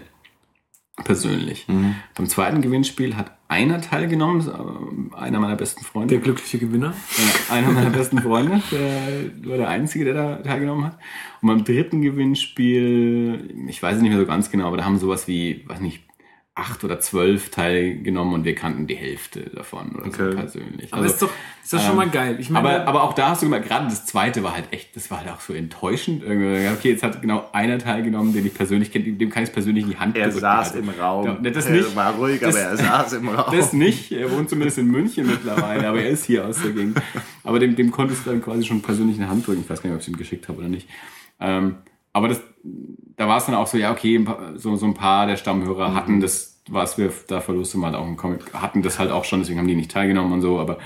persönlich. 1.04 1.68
Beim 2.16 2.28
zweiten 2.28 2.64
Gewinnspiel 2.64 3.16
hat 3.16 3.38
einer 3.48 3.82
teilgenommen, 3.82 4.42
äh, 4.48 5.16
einer 5.16 5.40
meiner 5.40 5.56
besten 5.56 5.86
Freunde. 5.86 6.16
Der 6.16 6.24
glückliche 6.24 6.58
Gewinner. 6.58 6.96
Ja, 7.18 7.54
einer 7.54 7.70
meiner 7.70 7.92
besten 7.92 8.20
Freunde, 8.20 8.64
der 8.72 9.48
war 9.48 9.58
der 9.58 9.70
Einzige, 9.70 10.06
der 10.06 10.14
da 10.16 10.36
teilgenommen 10.38 10.86
hat. 10.86 10.98
Und 11.42 11.50
beim 11.50 11.64
dritten 11.64 12.02
Gewinnspiel, 12.02 13.68
ich 13.68 13.84
weiß 13.84 13.98
es 13.98 14.02
nicht 14.02 14.10
mehr 14.10 14.20
so 14.20 14.26
ganz 14.26 14.50
genau, 14.50 14.68
aber 14.68 14.78
da 14.78 14.86
haben 14.86 14.98
sowas 14.98 15.28
wie, 15.28 15.64
weiß 15.68 15.82
nicht, 15.82 16.02
acht 16.58 16.86
oder 16.86 17.02
zwölf 17.02 17.50
teilgenommen 17.50 18.34
und 18.34 18.46
wir 18.46 18.56
kannten 18.56 18.88
die 18.88 18.96
Hälfte 18.96 19.42
davon 19.54 19.92
oder 19.94 20.06
Okay. 20.08 20.32
so 20.32 20.38
persönlich. 20.38 20.94
Aber 20.94 21.02
Also, 21.02 21.14
ist 21.14 21.22
doch, 21.22 21.30
ist 21.62 21.74
doch 21.74 21.82
schon 21.86 21.98
mal 21.98 22.08
geil. 22.10 22.38
Ich 22.40 22.50
meine, 22.50 22.70
aber, 22.70 22.88
aber 22.88 23.04
auch 23.04 23.12
da 23.12 23.32
hast 23.32 23.42
du 23.42 23.48
gemerkt, 23.48 23.68
gerade 23.68 23.88
das 23.88 24.06
zweite 24.06 24.42
war 24.42 24.56
halt 24.56 24.72
echt, 24.72 24.96
das 24.96 25.12
war 25.12 25.20
halt 25.20 25.30
auch 25.32 25.42
so 25.42 25.52
enttäuschend. 25.54 26.24
Irgendwie, 26.24 26.66
Okay, 26.70 26.92
jetzt 26.92 27.04
hat 27.04 27.22
genau 27.22 27.50
einer 27.52 27.78
teilgenommen, 27.78 28.32
den 28.32 28.46
ich 28.46 28.54
persönlich 28.54 28.90
kenne, 28.94 29.04
dem 29.12 29.30
kann 29.30 29.44
ich 29.44 29.52
persönlich 29.52 29.84
in 29.84 29.90
die 29.90 29.98
Hand 29.98 30.16
Er 30.16 30.32
saß 30.32 30.68
Also, 30.76 30.80
im 30.80 30.90
Raum. 30.98 31.26
Ja, 31.44 31.52
das 31.52 31.66
er 31.66 31.72
nicht. 31.74 31.94
war 31.94 32.14
ruhig, 32.16 32.40
Das- 32.40 32.56
aber 32.56 32.64
er 32.64 32.78
saß 32.78 33.14
im 33.14 33.28
Raum. 33.38 33.54
Das 33.54 33.74
nicht. 33.74 34.14
Er 34.14 34.32
wohnt 34.32 34.50
zumindest 34.50 34.78
in 34.78 34.88
München 34.88 35.28
mittlerweile, 35.28 35.90
aber 35.90 36.02
er 36.02 36.10
ist 36.10 36.24
hier 36.24 36.46
aus 36.48 36.62
der 36.62 36.72
Gegend. 36.72 37.02
Aber 37.44 37.60
dem, 37.60 37.76
dem 37.76 37.92
konntest 37.92 38.26
du 38.26 38.30
dann 38.30 38.42
quasi 38.42 38.64
schon 38.64 38.82
persönlich 38.82 39.18
in 39.18 39.24
die 39.24 39.28
Hand 39.30 39.46
drücken. 39.46 39.60
Ich 39.62 39.70
weiß 39.70 39.82
gar 39.82 39.90
nicht, 39.90 39.96
ob 39.96 40.02
ich 40.02 40.08
es 40.08 40.14
ihm 40.14 40.18
geschickt 40.18 40.48
habe 40.48 40.60
oder 40.60 40.70
nicht. 40.70 40.88
Ähm, 41.42 41.76
aber 42.16 42.30
das, 42.30 42.40
da 43.18 43.28
war 43.28 43.38
es 43.38 43.46
dann 43.46 43.56
auch 43.56 43.68
so, 43.68 43.78
ja, 43.78 43.92
okay, 43.92 44.26
so, 44.56 44.78
so 44.78 44.86
ein 44.86 44.94
paar 44.94 45.28
der 45.28 45.36
Stammhörer 45.36 45.90
Mhm. 45.90 45.96
hatten 45.96 46.22
das, 46.22 46.62
was 46.70 46.98
wir 46.98 47.12
da 47.28 47.42
verlustet 47.42 47.82
mal 47.82 47.94
auch 47.94 48.08
im 48.08 48.16
Comic, 48.16 48.54
hatten 48.54 48.82
das 48.82 49.00
halt 49.00 49.12
auch 49.12 49.26
schon, 49.26 49.40
deswegen 49.42 49.60
haben 49.60 49.68
die 49.68 49.76
nicht 49.76 49.92
teilgenommen 49.92 50.32
und 50.32 50.42
so, 50.42 50.58
aber 50.58 50.78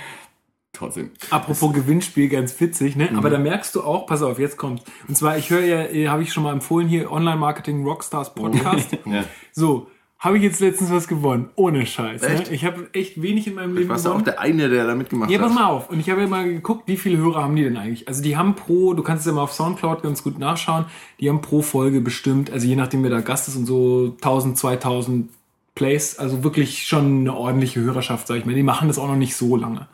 trotzdem. 0.74 1.12
Apropos 1.30 1.72
Gewinnspiel, 1.72 2.30
ganz 2.30 2.60
witzig, 2.60 2.96
ne? 2.96 3.12
Aber 3.16 3.30
da 3.30 3.38
merkst 3.38 3.76
du 3.76 3.84
auch, 3.84 4.08
pass 4.08 4.24
auf, 4.24 4.40
jetzt 4.40 4.58
kommt. 4.58 4.84
Und 5.08 5.16
zwar, 5.16 5.38
ich 5.38 5.52
höre 5.52 5.64
ja, 5.64 5.84
äh, 5.84 6.08
habe 6.08 6.24
ich 6.24 6.34
schon 6.34 6.42
mal 6.44 6.52
empfohlen 6.54 6.88
hier, 6.88 7.12
Online-Marketing 7.12 7.84
Rockstars 7.86 8.34
Podcast. 8.34 8.98
Ja. 9.06 9.24
So, 9.52 9.88
habe 10.20 10.38
ich 10.38 10.44
jetzt 10.44 10.60
letztens 10.60 10.92
was 10.92 11.08
gewonnen. 11.08 11.50
Ohne 11.56 11.86
Scheiß. 11.86 12.22
Ne? 12.22 12.44
Ich 12.52 12.66
habe 12.66 12.90
echt 12.94 13.22
wenig 13.22 13.48
in 13.48 13.56
meinem 13.56 13.72
Ich 13.72 13.78
Leben 13.80 13.90
warst 13.90 14.06
du 14.06 14.10
auch 14.10 14.14
gewonnen. 14.16 14.26
der 14.26 14.40
eine, 14.42 14.68
der 14.70 14.86
da 14.86 14.94
mitgemacht 14.94 15.32
Ja, 15.32 15.40
pass 15.40 15.50
hat. 15.50 15.56
mal 15.56 15.66
auf. 15.68 15.90
Und 15.90 16.00
ich 16.00 16.10
habe 16.10 16.22
ja 16.22 16.28
mal 16.28 16.44
geguckt, 16.44 16.84
wie 16.88 16.98
viele 16.98 17.18
Hörer 17.18 17.42
haben 17.44 17.56
die 17.56 17.64
denn 17.64 17.78
eigentlich? 17.78 18.08
Also 18.08 18.22
die 18.22 18.36
haben 18.36 18.56
pro, 18.56 18.94
du 18.94 19.02
kannst 19.02 19.22
es 19.22 19.28
ja 19.28 19.34
mal 19.34 19.44
auf 19.44 19.54
Soundcloud 19.54 20.04
ganz 20.04 20.22
gut 20.22 20.38
nachschauen, 20.38 20.86
die 21.22 21.30
haben 21.30 21.40
pro 21.42 21.62
Folge 21.62 22.02
bestimmt, 22.02 22.52
also 22.52 22.68
je 22.68 22.76
nachdem 22.76 23.02
wer 23.04 23.10
da 23.10 23.22
Gast 23.22 23.48
ist 23.48 23.56
und 23.56 23.66
so 23.66 24.14
1000, 24.22 24.58
2000 24.58 25.30
Plays, 25.76 26.20
also 26.20 26.44
wirklich 26.44 26.86
schon 26.86 27.22
eine 27.22 27.34
ordentliche 27.34 27.80
Hörerschaft, 27.80 28.28
sag 28.28 28.36
ich 28.38 28.46
mal. 28.46 28.54
Die 28.54 28.64
machen 28.64 28.90
das 28.90 28.98
auch 29.00 29.08
noch 29.08 29.16
nicht 29.16 29.36
so 29.38 29.56
lange. 29.56 29.88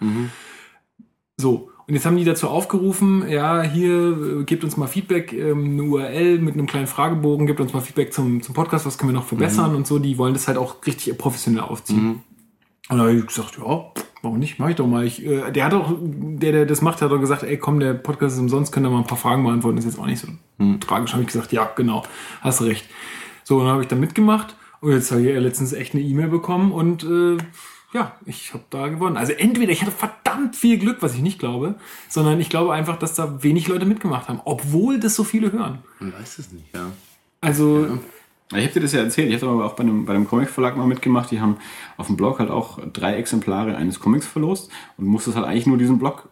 So. 1.38 1.70
Und 1.88 1.94
jetzt 1.94 2.06
haben 2.06 2.18
die 2.18 2.24
dazu 2.24 2.48
aufgerufen, 2.48 3.30
ja, 3.30 3.62
hier, 3.62 4.40
äh, 4.40 4.44
gebt 4.44 4.64
uns 4.64 4.76
mal 4.76 4.88
Feedback, 4.88 5.34
ähm, 5.34 5.74
eine 5.74 5.84
URL 5.84 6.40
mit 6.40 6.56
einem 6.56 6.66
kleinen 6.66 6.88
Fragebogen, 6.88 7.46
gebt 7.46 7.60
uns 7.60 7.74
mal 7.74 7.82
Feedback 7.82 8.12
zum, 8.12 8.42
zum 8.42 8.56
Podcast, 8.56 8.88
was 8.88 8.98
können 8.98 9.12
wir 9.12 9.20
noch 9.20 9.28
verbessern 9.28 9.76
und 9.76 9.86
so. 9.86 10.00
Die 10.00 10.18
wollen 10.18 10.34
das 10.34 10.48
halt 10.48 10.58
auch 10.58 10.84
richtig 10.86 11.16
professionell 11.18 11.62
aufziehen. 11.62 12.24
Und 12.90 12.98
da 12.98 13.04
habe 13.04 13.14
ich 13.14 13.26
gesagt, 13.26 13.58
ja, 13.58 13.92
warum 14.22 14.40
nicht? 14.40 14.58
Mach 14.58 14.70
ich 14.70 14.76
doch 14.76 14.88
mal. 14.88 15.06
Ich, 15.06 15.24
äh, 15.26 15.52
der 15.52 15.66
hat 15.66 15.74
auch, 15.74 15.94
der, 16.00 16.52
der 16.52 16.66
das 16.66 16.82
macht, 16.82 17.02
hat 17.02 17.12
auch 17.12 17.20
gesagt, 17.20 17.44
ey, 17.44 17.58
komm, 17.58 17.80
der 17.80 17.94
Podcast 17.94 18.36
ist 18.36 18.42
umsonst, 18.42 18.72
könnt 18.72 18.86
ihr 18.86 18.90
mal 18.90 19.00
ein 19.00 19.08
paar 19.08 19.18
Fragen 19.18 19.44
beantworten. 19.44 19.78
Ist 19.78 19.86
jetzt 19.86 20.00
auch 20.00 20.08
nicht 20.08 20.20
so 20.20 20.28
tragisch. 20.80 21.14
Habe 21.14 21.22
ich 21.22 21.28
gesagt, 21.28 21.52
ja, 21.52 21.70
genau, 21.76 22.04
hast 22.42 22.62
recht. 22.62 22.88
So, 23.44 23.58
und 23.58 23.66
dann 23.66 23.74
habe 23.74 23.84
ich 23.84 23.88
da 23.88 23.96
mitgemacht 23.96 24.56
und 24.82 24.92
jetzt 24.92 25.12
habe 25.12 25.22
ich 25.22 25.28
ja 25.28 25.40
letztens 25.40 25.74
echt 25.74 25.94
eine 25.94 26.04
E-Mail 26.04 26.30
bekommen 26.30 26.72
und 26.72 27.04
äh, 27.04 27.38
ja, 27.96 28.12
ich 28.26 28.54
habe 28.54 28.66
da 28.70 28.90
gewonnen. 28.90 29.16
Also 29.16 29.32
entweder 29.32 29.72
ich 29.72 29.82
hatte 29.82 29.92
verdammt 29.92 30.58
viel 30.58 30.78
Glück, 30.78 30.98
was 31.00 31.16
ich 31.16 31.22
nicht 31.22 31.40
glaube, 31.40 31.76
sondern 32.10 32.42
ich 32.42 32.50
glaube 32.50 32.74
einfach, 32.74 33.00
dass 33.00 33.16
da 33.16 33.42
wenig 33.42 33.70
Leute 33.70 33.86
mitgemacht 33.86 34.28
haben, 34.28 34.42
obwohl 34.44 35.00
das 35.00 35.16
so 35.16 35.24
viele 35.24 35.54
hören. 35.54 35.80
Man 36.00 36.14
weiß 36.14 36.40
es 36.40 36.52
nicht, 36.52 36.66
ja. 36.76 36.92
Also 37.40 37.98
Ich 38.52 38.64
habe 38.64 38.74
dir 38.74 38.82
das 38.82 38.92
ja 38.92 39.00
erzählt. 39.00 39.32
Ich 39.34 39.42
habe 39.42 39.52
aber 39.52 39.66
auch 39.66 39.74
bei 39.76 39.84
einem, 39.84 40.06
bei 40.06 40.14
einem 40.14 40.28
Comic-Verlag 40.28 40.76
mal 40.78 40.86
mitgemacht. 40.86 41.32
Die 41.32 41.40
haben 41.40 41.56
auf 41.98 42.08
dem 42.08 42.18
Blog 42.18 42.40
halt 42.40 42.52
auch 42.52 42.80
drei 42.92 43.16
Exemplare 43.16 43.76
eines 43.78 44.00
Comics 44.00 44.28
verlost 44.28 44.70
und 44.98 45.06
musstest 45.06 45.38
halt 45.38 45.48
eigentlich 45.48 45.66
nur 45.66 45.78
diesen 45.78 45.98
Blog 45.98 46.28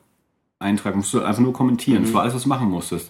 eintragen. 0.59 0.97
Musstest 0.97 1.13
du 1.15 1.17
halt 1.19 1.29
einfach 1.29 1.41
nur 1.41 1.53
kommentieren. 1.53 2.03
Das 2.03 2.13
war 2.13 2.21
alles, 2.23 2.35
was 2.35 2.43
du 2.43 2.49
machen 2.49 2.69
musstest. 2.69 3.09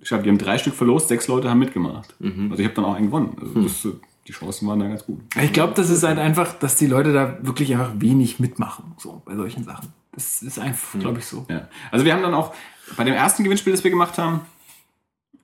Ich 0.00 0.08
glaube, 0.08 0.22
die 0.24 0.28
haben 0.28 0.38
drei 0.38 0.58
Stück 0.58 0.74
verlost, 0.74 1.08
sechs 1.08 1.26
Leute 1.26 1.48
haben 1.48 1.58
mitgemacht. 1.58 2.14
Also 2.50 2.62
ich 2.62 2.66
habe 2.66 2.74
dann 2.74 2.84
auch 2.84 2.94
einen 2.94 3.06
gewonnen. 3.06 3.36
Also 3.40 3.62
das, 3.62 3.84
äh, 3.86 3.92
die 4.26 4.32
Chancen 4.32 4.66
waren 4.68 4.80
da 4.80 4.88
ganz 4.88 5.04
gut. 5.04 5.20
Ich 5.40 5.52
glaube, 5.52 5.74
das 5.74 5.90
ist 5.90 6.02
halt 6.02 6.18
einfach, 6.18 6.54
dass 6.54 6.76
die 6.76 6.86
Leute 6.86 7.12
da 7.12 7.38
wirklich 7.42 7.72
einfach 7.72 7.92
wenig 7.98 8.40
mitmachen, 8.40 8.94
so 8.98 9.22
bei 9.24 9.34
solchen 9.36 9.64
Sachen. 9.64 9.92
Das 10.12 10.42
ist 10.42 10.58
einfach, 10.58 10.98
glaube 10.98 11.18
ich, 11.18 11.26
so. 11.26 11.44
Ja. 11.48 11.68
Also 11.90 12.04
wir 12.04 12.14
haben 12.14 12.22
dann 12.22 12.34
auch 12.34 12.54
bei 12.96 13.04
dem 13.04 13.14
ersten 13.14 13.44
Gewinnspiel, 13.44 13.72
das 13.72 13.84
wir 13.84 13.90
gemacht 13.90 14.16
haben, 14.18 14.42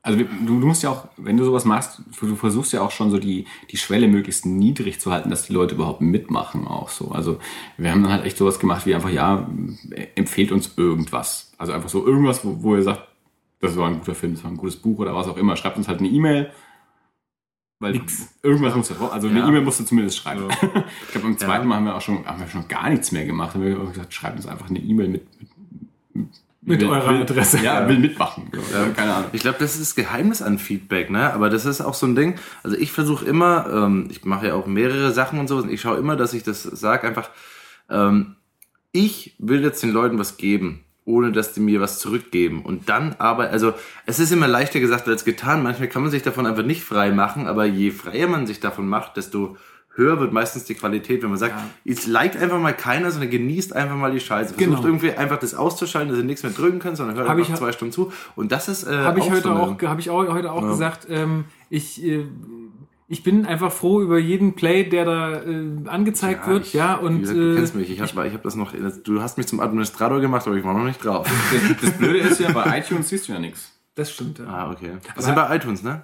also 0.02 0.18
wir, 0.18 0.24
du, 0.24 0.52
musst 0.54 0.82
ja 0.82 0.90
auch, 0.90 1.08
wenn 1.18 1.36
du 1.36 1.44
sowas 1.44 1.64
machst, 1.64 2.00
du, 2.18 2.26
du 2.26 2.36
versuchst 2.36 2.72
ja 2.72 2.80
auch 2.80 2.90
schon 2.90 3.10
so 3.10 3.18
die, 3.18 3.46
die 3.70 3.76
Schwelle 3.76 4.08
möglichst 4.08 4.46
niedrig 4.46 4.98
zu 4.98 5.12
halten, 5.12 5.28
dass 5.28 5.46
die 5.46 5.52
Leute 5.52 5.74
überhaupt 5.74 6.00
mitmachen 6.00 6.66
auch 6.66 6.88
so. 6.88 7.10
Also 7.10 7.38
wir 7.76 7.90
haben 7.90 8.02
dann 8.02 8.12
halt 8.12 8.24
echt 8.24 8.38
sowas 8.38 8.58
gemacht 8.58 8.86
wie 8.86 8.94
einfach, 8.94 9.10
ja, 9.10 9.48
empfehlt 10.14 10.52
uns 10.52 10.72
irgendwas. 10.76 11.52
Also 11.58 11.72
einfach 11.72 11.90
so 11.90 12.06
irgendwas, 12.06 12.44
wo, 12.44 12.62
wo 12.62 12.76
ihr 12.76 12.82
sagt, 12.82 13.08
das 13.60 13.76
war 13.76 13.88
ein 13.88 13.98
guter 13.98 14.14
Film, 14.14 14.34
das 14.34 14.42
war 14.42 14.50
ein 14.50 14.56
gutes 14.56 14.76
Buch 14.76 14.98
oder 15.00 15.14
was 15.14 15.28
auch 15.28 15.36
immer. 15.36 15.54
Schreibt 15.56 15.76
uns 15.76 15.86
halt 15.86 15.98
eine 15.98 16.08
E-Mail. 16.08 16.50
Weil 17.80 17.92
Nix. 17.92 18.28
irgendwas 18.42 18.74
musst 18.76 18.90
du, 18.90 19.06
also 19.06 19.26
eine 19.28 19.38
Ja. 19.40 19.48
E-Mail 19.48 19.62
musst 19.62 19.80
du 19.80 19.84
zumindest 19.84 20.18
schreiben. 20.18 20.44
Ich 20.52 21.12
glaube, 21.12 21.26
beim 21.28 21.38
zweiten 21.38 21.66
Mal 21.66 21.76
haben 21.76 21.86
wir 21.86 21.96
auch 21.96 22.00
schon, 22.02 22.24
haben 22.26 22.38
wir 22.38 22.46
schon 22.46 22.68
gar 22.68 22.88
nichts 22.90 23.10
mehr 23.10 23.24
gemacht. 23.24 23.54
Haben 23.54 23.64
wir 23.64 23.74
gesagt, 23.86 24.12
schreibt 24.14 24.36
uns 24.36 24.46
einfach 24.46 24.68
eine 24.68 24.78
E-Mail 24.78 25.08
mit, 25.08 25.26
mit, 26.12 26.28
Mit 26.60 26.82
eurer 26.84 27.20
Adresse. 27.20 27.58
Ja, 27.64 27.88
will 27.88 27.98
mitmachen. 27.98 28.50
Ja, 28.72 28.86
keine 28.90 29.14
Ahnung. 29.14 29.30
Ich 29.32 29.40
glaube, 29.40 29.56
das 29.58 29.72
ist 29.72 29.80
das 29.80 29.94
Geheimnis 29.94 30.42
an 30.42 30.58
Feedback, 30.58 31.08
ne? 31.10 31.32
Aber 31.32 31.48
das 31.48 31.64
ist 31.64 31.80
auch 31.80 31.94
so 31.94 32.06
ein 32.06 32.14
Ding. 32.14 32.38
Also 32.62 32.76
ich 32.76 32.92
versuche 32.92 33.24
immer, 33.24 33.66
ähm, 33.72 34.08
ich 34.10 34.24
mache 34.26 34.48
ja 34.48 34.54
auch 34.54 34.66
mehrere 34.66 35.10
Sachen 35.12 35.38
und 35.38 35.48
so, 35.48 35.56
und 35.56 35.70
ich 35.72 35.80
schaue 35.80 35.96
immer, 35.96 36.16
dass 36.16 36.34
ich 36.34 36.42
das 36.42 36.62
sage, 36.62 37.08
einfach, 37.08 37.30
ähm, 37.88 38.36
ich 38.92 39.36
will 39.38 39.62
jetzt 39.62 39.82
den 39.82 39.90
Leuten 39.90 40.18
was 40.18 40.36
geben, 40.36 40.84
ohne 41.04 41.32
dass 41.32 41.52
die 41.52 41.60
mir 41.60 41.80
was 41.80 41.98
zurückgeben. 41.98 42.62
Und 42.62 42.88
dann 42.88 43.14
aber, 43.18 43.50
also 43.50 43.72
es 44.06 44.18
ist 44.20 44.32
immer 44.32 44.46
leichter 44.48 44.80
gesagt 44.80 45.08
als 45.08 45.24
getan. 45.24 45.62
Manchmal 45.62 45.88
kann 45.88 46.02
man 46.02 46.10
sich 46.10 46.22
davon 46.22 46.46
einfach 46.46 46.62
nicht 46.64 46.82
frei 46.84 47.10
machen, 47.10 47.46
aber 47.46 47.64
je 47.64 47.90
freier 47.90 48.28
man 48.28 48.46
sich 48.46 48.60
davon 48.60 48.88
macht, 48.88 49.16
desto 49.16 49.56
höher 49.96 50.20
wird 50.20 50.32
meistens 50.32 50.64
die 50.64 50.74
Qualität, 50.74 51.22
wenn 51.22 51.30
man 51.30 51.38
sagt, 51.38 51.54
es 51.84 52.06
liked 52.06 52.40
einfach 52.40 52.60
mal 52.60 52.72
keiner, 52.72 53.10
sondern 53.10 53.28
genießt 53.28 53.74
einfach 53.74 53.96
mal 53.96 54.12
die 54.12 54.20
Scheiße. 54.20 54.54
Versucht 54.54 54.58
Genau. 54.76 54.84
irgendwie 54.86 55.10
einfach 55.12 55.38
das 55.38 55.52
auszuschalten, 55.54 56.10
dass 56.10 56.18
ihr 56.18 56.24
nichts 56.24 56.44
mehr 56.44 56.52
drücken 56.52 56.78
könnt, 56.78 56.96
sondern 56.96 57.16
hört 57.16 57.28
Hab 57.28 57.36
einfach 57.36 57.52
ich- 57.52 57.58
zwei 57.58 57.72
Stunden 57.72 57.92
zu. 57.92 58.12
Und 58.36 58.52
das 58.52 58.68
ist 58.68 58.84
äh, 58.84 58.96
Habe 58.98 59.18
ich 59.18 59.28
heute 59.30 59.42
so 59.42 59.50
eine- 59.50 59.60
auch, 59.60 59.82
habe 59.82 60.00
ich 60.00 60.08
auch 60.10 60.28
heute 60.32 60.52
auch 60.52 60.62
gesagt, 60.66 61.08
ähm, 61.10 61.44
ich, 61.70 62.02
äh, 62.04 62.24
ich 63.12 63.22
bin 63.24 63.44
einfach 63.44 63.72
froh 63.72 64.00
über 64.00 64.18
jeden 64.18 64.54
Play, 64.54 64.84
der 64.88 65.04
da 65.04 65.42
äh, 65.42 65.66
angezeigt 65.86 66.46
wird, 66.46 66.64
ich- 66.66 66.72
ja, 66.74 67.00
wie 67.02 67.06
und 67.06 67.20
gesagt, 67.22 67.38
du 67.38 67.52
äh, 67.52 67.56
kennst 67.56 67.74
mich, 67.74 67.90
ich 67.90 68.00
habe 68.00 68.26
ich 68.28 68.32
hab 68.34 68.42
das 68.42 68.54
noch, 68.54 68.72
du 69.04 69.20
hast 69.20 69.36
mich 69.36 69.46
zum 69.48 69.60
Administrator 69.60 70.20
gemacht, 70.20 70.46
aber 70.46 70.56
ich 70.56 70.64
war 70.64 70.72
noch 70.74 70.84
nicht 70.84 71.04
drauf. 71.04 71.28
Das 71.82 71.90
Blöde 71.98 72.18
ist 72.20 72.40
ja, 72.40 72.52
bei 72.52 72.78
iTunes 72.78 73.08
siehst 73.08 73.28
du 73.28 73.32
ja 73.32 73.38
nichts. 73.38 73.72
das 73.96 74.10
stimmt, 74.12 74.38
ja. 74.38 74.46
ah, 74.46 74.70
okay. 74.70 74.92
Das 75.16 75.24
sind 75.26 75.34
bei 75.34 75.54
iTunes, 75.56 75.82
ne? 75.82 76.02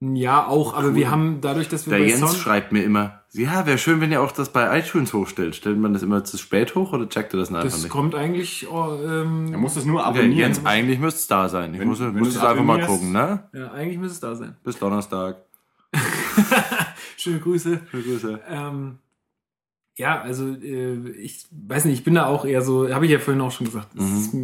Ja, 0.00 0.46
auch, 0.46 0.74
aber 0.74 0.94
wir 0.94 1.10
haben 1.10 1.40
dadurch, 1.40 1.68
dass 1.68 1.86
wir 1.86 1.92
Der 1.92 2.00
bei 2.00 2.08
Jens 2.10 2.20
Sound, 2.20 2.34
schreibt 2.34 2.70
mir 2.70 2.84
immer, 2.84 3.22
ja, 3.32 3.64
wäre 3.66 3.78
schön, 3.78 4.00
wenn 4.02 4.12
ihr 4.12 4.20
auch 4.20 4.30
das 4.32 4.50
bei 4.50 4.78
iTunes 4.78 5.14
hochstellt. 5.14 5.56
Stellt 5.56 5.78
man 5.78 5.94
das 5.94 6.02
immer 6.02 6.22
zu 6.22 6.36
spät 6.36 6.74
hoch 6.74 6.92
oder 6.92 7.08
checkt 7.08 7.32
ihr 7.34 7.38
das 7.40 7.48
einfach 7.48 7.62
das 7.64 7.82
nicht? 7.82 7.90
kommt 7.90 8.14
eigentlich, 8.14 8.66
oh, 8.70 8.98
ähm, 9.02 9.48
Er 9.52 9.58
muss 9.58 9.72
das 9.74 9.86
nur 9.86 10.00
Okay, 10.00 10.08
abonnieren. 10.08 10.36
Jens, 10.52 10.66
eigentlich 10.66 10.98
müsste 10.98 11.20
es 11.20 11.26
da 11.28 11.48
sein. 11.48 11.72
Ich 11.72 11.80
Wenn- 11.80 11.88
muss, 11.88 12.00
wenn 12.00 12.12
muss 12.12 12.28
du 12.28 12.28
es 12.28 12.36
es 12.36 12.42
einfach 12.44 12.62
mal 12.64 12.84
gucken, 12.84 13.12
ne? 13.12 13.44
ja, 13.54 13.70
eigentlich 13.72 13.98
müsste 13.98 14.14
es 14.14 14.20
da 14.20 14.34
sein. 14.36 14.56
Bis 14.64 14.78
Donnerstag. 14.78 15.36
Schöne 17.26 17.40
Grüße. 17.40 17.80
Schöne 17.90 18.02
Grüße. 18.04 18.40
Ähm, 18.48 18.98
ja, 19.96 20.20
also 20.20 20.46
äh, 20.46 21.10
ich 21.10 21.44
weiß 21.50 21.86
nicht, 21.86 21.98
ich 21.98 22.04
bin 22.04 22.14
da 22.14 22.26
auch 22.26 22.44
eher 22.44 22.62
so, 22.62 22.88
habe 22.94 23.04
ich 23.06 23.10
ja 23.10 23.18
vorhin 23.18 23.40
auch 23.40 23.50
schon 23.50 23.66
gesagt. 23.66 23.88
es 23.96 24.26
Ist, 24.26 24.34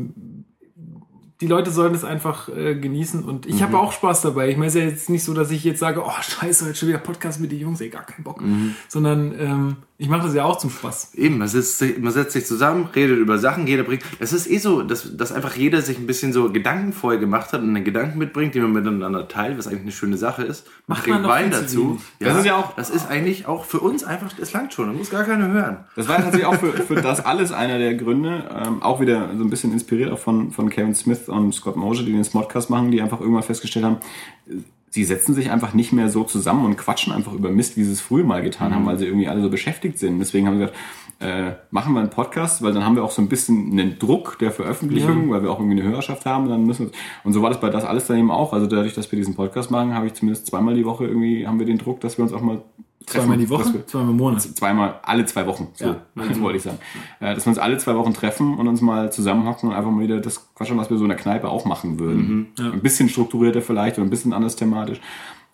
die 1.41 1.47
Leute 1.47 1.71
sollen 1.71 1.95
es 1.95 2.03
einfach 2.03 2.49
äh, 2.49 2.75
genießen 2.75 3.23
und 3.23 3.47
ich 3.47 3.63
habe 3.63 3.79
auch 3.79 3.93
Spaß 3.93 4.23
dabei. 4.23 4.49
Ich 4.49 4.57
meine, 4.57 4.67
es 4.67 4.75
ist 4.75 4.81
ja 4.81 4.89
jetzt 4.89 5.11
nicht 5.11 5.23
so, 5.23 5.33
dass 5.33 5.53
ich 5.53 5.63
jetzt 5.63 5.79
sage, 5.79 6.03
oh 6.05 6.23
scheiße, 6.23 6.67
heute 6.67 6.75
schon 6.75 6.89
wieder 6.89 6.99
Podcast 6.99 7.41
mit 7.41 7.53
den 7.53 7.61
Jungs, 7.61 7.81
ey, 7.81 7.89
gar 7.89 8.05
keinen 8.05 8.25
Bock. 8.25 8.43
Sondern 8.89 9.33
ähm, 9.39 9.77
ich 10.03 10.09
mache 10.09 10.27
das 10.27 10.35
ja 10.35 10.43
auch 10.45 10.59
zum 10.59 10.69
Spaß. 10.71 11.15
Eben, 11.15 11.39
man, 11.39 11.47
sich- 11.47 11.99
man 12.01 12.13
setzt 12.13 12.33
sich 12.33 12.45
zusammen, 12.45 12.89
redet 12.95 13.19
über 13.19 13.39
Sachen, 13.39 13.69
jeder 13.69 13.85
bringt. 13.85 14.03
Es 14.19 14.33
ist 14.33 14.51
eh 14.51 14.59
so, 14.59 14.83
dass, 14.83 15.17
dass 15.17 15.31
einfach 15.31 15.55
jeder 15.55 15.81
sich 15.81 15.97
ein 15.97 16.09
bisschen 16.09 16.33
so 16.33 16.51
Gedanken 16.51 16.93
vorher 16.93 17.21
gemacht 17.21 17.53
hat 17.53 17.63
und 17.63 17.69
einen 17.69 17.85
Gedanken 17.85 18.19
mitbringt, 18.19 18.55
den 18.57 18.63
man 18.65 18.73
miteinander 18.73 19.29
teilt, 19.29 19.59
was 19.59 19.69
eigentlich 19.69 19.83
eine 19.83 19.93
schöne 19.93 20.17
Sache 20.17 20.43
ist. 20.43 20.67
Macht 20.89 21.07
man 21.07 21.23
Wein 21.25 21.53
dazu. 21.53 21.91
wenig. 21.91 22.01
Das 22.19 22.37
ist 22.39 22.47
ja 22.47 22.57
auch- 22.57 22.75
Das 22.75 22.91
ist 22.91 23.09
eigentlich 23.09 23.47
auch 23.47 23.65
für 23.65 23.79
uns 23.79 24.03
einfach, 24.03 24.33
das 24.33 24.53
langt 24.53 24.75
schon, 24.75 24.89
da 24.89 24.93
muss 24.93 25.09
gar 25.09 25.23
keiner 25.23 25.47
hören. 25.47 25.77
Das 25.95 26.09
war 26.09 26.17
tatsächlich 26.17 26.47
auch 26.47 26.57
für, 26.57 26.73
für 26.73 26.97
das 26.97 27.25
alles 27.25 27.53
einer 27.53 27.79
der 27.79 27.95
Gründe, 27.95 28.45
ähm, 28.61 28.83
auch 28.83 29.01
wieder 29.01 29.31
so 29.39 29.45
ein 29.45 29.51
bisschen 29.51 29.73
inspiriert 29.73 30.11
auch 30.11 30.19
von, 30.19 30.51
von 30.51 30.69
Kevin 30.69 30.97
Smith 30.97 31.29
und 31.29 31.55
Scott 31.55 31.77
Mosier, 31.77 32.05
die 32.05 32.13
den 32.13 32.25
Smodcast 32.25 32.71
machen, 32.71 32.91
die 32.91 33.01
einfach 33.01 33.21
irgendwann 33.21 33.45
festgestellt 33.45 33.85
haben, 33.85 33.99
sie 34.93 35.05
setzen 35.05 35.35
sich 35.35 35.51
einfach 35.51 35.73
nicht 35.73 35.93
mehr 35.93 36.11
so 36.11 36.23
zusammen 36.25 36.67
und 36.67 36.77
quatschen 36.77 37.15
einfach 37.15 37.33
über 37.33 37.51
Mist, 37.51 37.79
wie 37.79 37.85
sie 37.85 37.93
es 37.93 38.03
früher 38.03 38.25
mal 38.25 38.43
getan 38.43 38.75
haben, 38.75 38.85
weil 38.85 38.99
sie 38.99 39.07
irgendwie 39.07 39.27
alle 39.27 39.41
so 39.41 39.49
beschäftigt 39.49 39.99
sind. 39.99 40.19
Deswegen 40.19 40.47
haben 40.47 40.59
sie 40.59 40.67
gesagt, 40.67 40.79
äh, 41.21 41.53
machen 41.71 41.95
wir 41.95 42.01
einen 42.01 42.11
Podcast, 42.11 42.63
weil 42.63 42.75
dann 42.75 42.85
haben 42.85 42.97
wir 42.97 43.03
auch 43.03 43.11
so 43.11 43.23
ein 43.23 43.29
bisschen 43.29 43.73
einen 43.73 43.99
Druck 43.99 44.39
der 44.39 44.51
Veröffentlichung, 44.51 45.31
weil 45.31 45.43
wir 45.43 45.51
auch 45.51 45.61
irgendwie 45.61 45.81
eine 45.81 45.89
Hörerschaft 45.89 46.27
haben. 46.27 46.49
Dann 46.49 46.67
müssen 46.67 46.87
wir, 46.87 46.93
und 47.25 47.33
so 47.33 47.41
war 47.41 47.49
das 47.49 47.61
bei 47.61 47.71
das 47.71 47.85
alles 47.85 48.07
dann 48.07 48.19
eben 48.19 48.31
auch. 48.31 48.53
Also 48.53 48.67
dadurch, 48.67 48.93
dass 48.93 49.11
wir 49.11 49.17
diesen 49.17 49.35
Podcast 49.35 49.71
machen, 49.71 49.95
habe 49.95 50.07
ich 50.07 50.15
zumindest 50.15 50.47
zweimal 50.49 50.75
die 50.75 50.85
Woche 50.85 51.07
irgendwie 51.07 51.47
haben 51.47 51.59
wir 51.59 51.67
den 51.67 51.79
Druck, 51.79 52.01
dass 52.01 52.19
wir 52.19 52.25
uns 52.25 52.35
auch 52.35 52.43
mal 52.43 52.61
treffen. 53.07 53.21
Zweimal 53.27 53.39
die 53.39 53.49
Woche? 53.51 53.73
wir- 53.75 53.87
Zweimal 53.87 54.11
im 54.11 54.17
Monat. 54.17 54.43
zweimal 54.43 55.01
alle 55.03 55.25
zwei 55.27 55.47
Wochen. 55.47 55.69
So, 55.75 55.87
Ja. 55.87 55.97
das 56.15 56.41
wollte 56.41 56.57
ich 56.59 56.63
sagen. 56.63 56.79
Äh, 57.21 57.35
dass 57.35 57.45
wir 57.47 57.51
uns 57.51 57.59
alle 57.59 57.79
zwei 57.79 57.95
Wochen 57.95 58.15
treffen 58.15 58.57
und 58.59 58.69
uns 58.69 58.81
mal 58.81 59.13
zusammenhocken 59.13 59.69
und 59.71 59.75
einfach 59.75 59.91
mal 59.91 60.03
wieder 60.03 60.21
das 60.21 60.53
quatschen, 60.55 60.77
was 60.79 60.91
wir 60.91 60.97
so 60.99 61.05
in 61.05 61.09
der 61.11 61.19
Kneipe 61.19 61.49
auch 61.49 61.65
machen 61.65 61.99
würden. 61.99 62.49
Ein 62.59 62.81
bisschen 62.81 63.09
strukturierter 63.09 63.63
vielleicht 63.63 63.99
oder 63.99 64.07
ein 64.07 64.11
bisschen 64.11 64.33
anders 64.33 64.57
thematisch. 64.57 65.01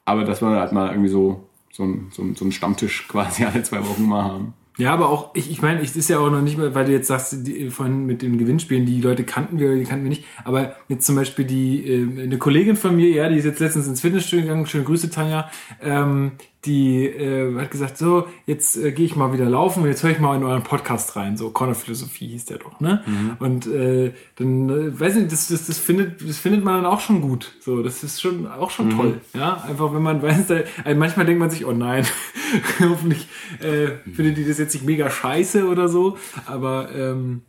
Aber 0.05 0.25
dass 0.25 0.41
wir 0.41 0.49
halt 0.49 0.73
mal 0.73 0.91
irgendwie 0.91 1.11
so, 1.11 1.45
so, 1.73 1.85
ein, 1.85 2.09
so, 2.11 2.23
ein, 2.23 2.35
so 2.35 2.45
einen 2.45 2.53
Stammtisch 2.53 3.07
quasi 3.09 3.45
alle 3.45 3.63
zwei 3.63 3.81
Wochen 3.87 4.05
mal 4.09 4.25
haben. 4.25 4.55
Ja, 4.79 4.93
aber 4.95 5.09
auch, 5.11 5.35
ich, 5.35 5.51
ich 5.51 5.61
meine, 5.61 5.81
es 5.81 5.97
ist 5.97 6.09
ja 6.09 6.21
auch 6.21 6.31
noch 6.31 6.41
nicht 6.41 6.57
mal, 6.57 6.73
weil 6.73 6.85
du 6.85 6.93
jetzt 6.93 7.09
sagst, 7.09 7.35
die, 7.49 7.69
von 7.69 8.07
mit 8.07 8.23
den 8.23 8.39
Gewinnspielen, 8.39 8.87
die 8.87 9.01
Leute 9.01 9.25
kannten 9.25 9.59
wir 9.59 9.71
oder 9.71 9.77
die 9.77 9.83
kannten 9.83 10.05
wir 10.05 10.09
nicht. 10.11 10.23
Aber 10.45 10.77
jetzt 10.87 11.05
zum 11.05 11.17
Beispiel 11.17 11.45
die, 11.45 11.85
äh, 11.85 12.23
eine 12.23 12.39
Kollegin 12.39 12.77
von 12.77 12.95
mir, 12.95 13.09
ja, 13.09 13.29
die 13.29 13.39
ist 13.39 13.45
jetzt 13.45 13.59
letztens 13.59 13.89
ins 13.89 14.01
Fitnessstudio 14.03 14.45
gegangen, 14.45 14.67
schöne 14.67 14.85
Grüße, 14.85 15.11
Tanja, 15.11 15.51
ähm, 15.83 16.31
die 16.65 17.07
äh, 17.07 17.55
hat 17.57 17.71
gesagt, 17.71 17.97
so, 17.99 18.27
jetzt 18.45 18.77
äh, 18.77 18.91
gehe 18.91 19.07
ich 19.07 19.15
mal 19.15 19.33
wieder 19.33 19.49
laufen 19.49 19.83
und 19.85 19.89
jetzt 19.89 20.03
höre 20.03 20.11
ich 20.11 20.19
mal 20.19 20.37
in 20.37 20.43
euren 20.43 20.65
Podcast 20.65 21.15
rein, 21.15 21.37
so 21.37 21.51
Corner 21.51 21.77
Philosophie 21.77 22.27
hieß 22.29 22.47
der 22.47 22.59
doch, 22.59 22.81
ne? 22.81 23.03
Und 23.39 23.67
äh, 23.69 24.13
dann, 24.37 24.69
äh, 24.69 24.99
weiß 25.01 25.15
nicht, 25.15 25.31
das, 25.31 25.49
das, 25.49 25.67
das 25.69 25.79
findet, 25.79 26.29
das 26.29 26.39
findet 26.39 26.65
man 26.65 26.75
dann 26.83 26.87
auch 26.87 26.99
schon 27.01 27.21
gut. 27.21 27.53
So, 27.61 27.83
das 27.85 28.03
ist 28.03 28.21
schon 28.21 28.49
auch 28.49 28.71
schon 28.71 28.91
toll, 28.91 29.21
ja. 29.35 29.63
Einfach 29.69 29.95
wenn 29.95 30.03
man 30.03 30.21
weiß, 30.23 30.49
da, 30.49 30.61
also 30.85 30.99
manchmal 30.99 31.27
denkt 31.27 31.39
man 31.39 31.51
sich, 31.51 31.65
oh 31.65 31.73
nein, 31.73 32.05
hoffentlich 32.81 33.29
äh, 33.61 33.91
findet 34.13 34.37
die 34.37 34.45
das 34.45 34.59
jetzt 34.59 34.75
nicht 34.75 34.85
mega 34.85 35.09
scheiße 35.11 35.67
oder 35.69 35.89
so, 35.89 36.17
aber 36.47 36.89
ähm, 36.93 37.43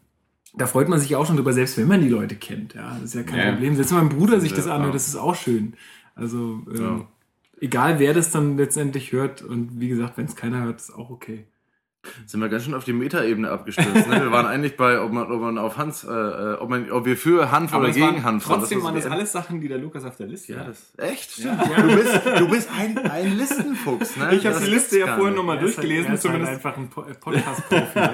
da 0.56 0.68
freut 0.68 0.88
man 0.88 0.99
sich 0.99 1.15
auch 1.15 1.26
schon 1.26 1.36
drüber, 1.36 1.53
selbst 1.53 1.77
wenn 1.77 1.88
man 1.88 2.02
die 2.02 2.10
Leute 2.10 2.36
kennt, 2.36 2.76
ja. 2.76 2.91
Das 2.94 3.06
ist 3.06 3.15
ja 3.15 3.23
kein 3.23 3.40
Ja. 3.40 3.52
Problem. 3.53 3.76
Selbst 3.76 3.91
wenn 3.91 3.99
mein 4.06 4.10
Bruder 4.18 4.40
sich 4.40 4.53
das 4.53 4.68
anhört, 4.68 4.94
das 4.94 5.07
ist 5.07 5.15
auch 5.15 5.36
schön. 5.36 5.73
Also 6.15 6.61
ähm, 6.69 6.76
Ja. 6.80 7.07
Egal 7.61 7.99
wer 7.99 8.14
das 8.14 8.31
dann 8.31 8.57
letztendlich 8.57 9.11
hört 9.11 9.41
und 9.41 9.80
wie 9.80 9.90
gesagt, 9.90 10.18
wenn 10.18 10.26
es 10.26 10.36
keiner 10.36 10.64
hört, 10.64 10.80
ist 10.81 10.91
auch 10.91 11.10
okay. 11.10 11.48
Sind 12.26 12.40
wir 12.40 12.48
ganz 12.48 12.64
schön 12.64 12.74
auf 12.74 12.86
die 12.86 12.94
Metaebene 12.94 13.52
abgestürzt. 13.52 14.08
Ne? 14.08 14.22
Wir 14.22 14.32
waren 14.32 14.46
eigentlich 14.48 14.78
bei, 14.78 15.02
ob 15.02 15.12
man, 15.12 15.30
ob 15.30 15.42
man 15.42 15.58
auf 15.58 15.78
Hans, 15.78 16.06
äh, 16.06 16.10
äh, 16.10 16.54
ob, 16.54 16.70
man, 16.70 16.90
ob 16.92 17.06
wir 17.06 17.18
für 17.18 17.52
Hanf 17.52 17.74
oder 17.76 17.90
es 17.90 17.96
gegen 17.96 18.24
Hanf 18.24 18.48
waren. 18.48 18.60
Trotzdem 18.60 18.82
waren 18.84 18.96
das 18.96 19.06
alles 19.06 19.34
Sachen, 19.34 19.60
die 19.60 19.68
der 19.68 19.80
Lukas 19.80 20.06
auf 20.06 20.16
der 20.16 20.28
Liste 20.28 20.54
Ja, 20.54 20.60
hat. 20.60 20.70
das, 20.70 20.94
echt? 20.98 21.32
Stimmt. 21.34 21.60
Du 21.78 21.96
bist, 21.96 22.22
du 22.40 22.48
bist 22.50 22.70
ein, 22.80 22.98
ein 23.00 23.38
Listenfuchs, 23.38 24.16
ne? 24.16 24.34
Ich 24.34 24.46
habe 24.46 24.60
die 24.64 24.70
Liste 24.72 24.98
ja 25.00 25.18
vorhin 25.18 25.36
nochmal 25.36 25.58
halt- 25.58 25.66
durchgelesen, 25.68 26.08
er 26.08 26.14
ist 26.14 26.22
zumindest. 26.22 26.52
halt 26.64 26.66
einfach 26.66 26.78
ein 26.78 26.90
äh, 27.12 27.14
Podcast-Profi. 27.16 28.00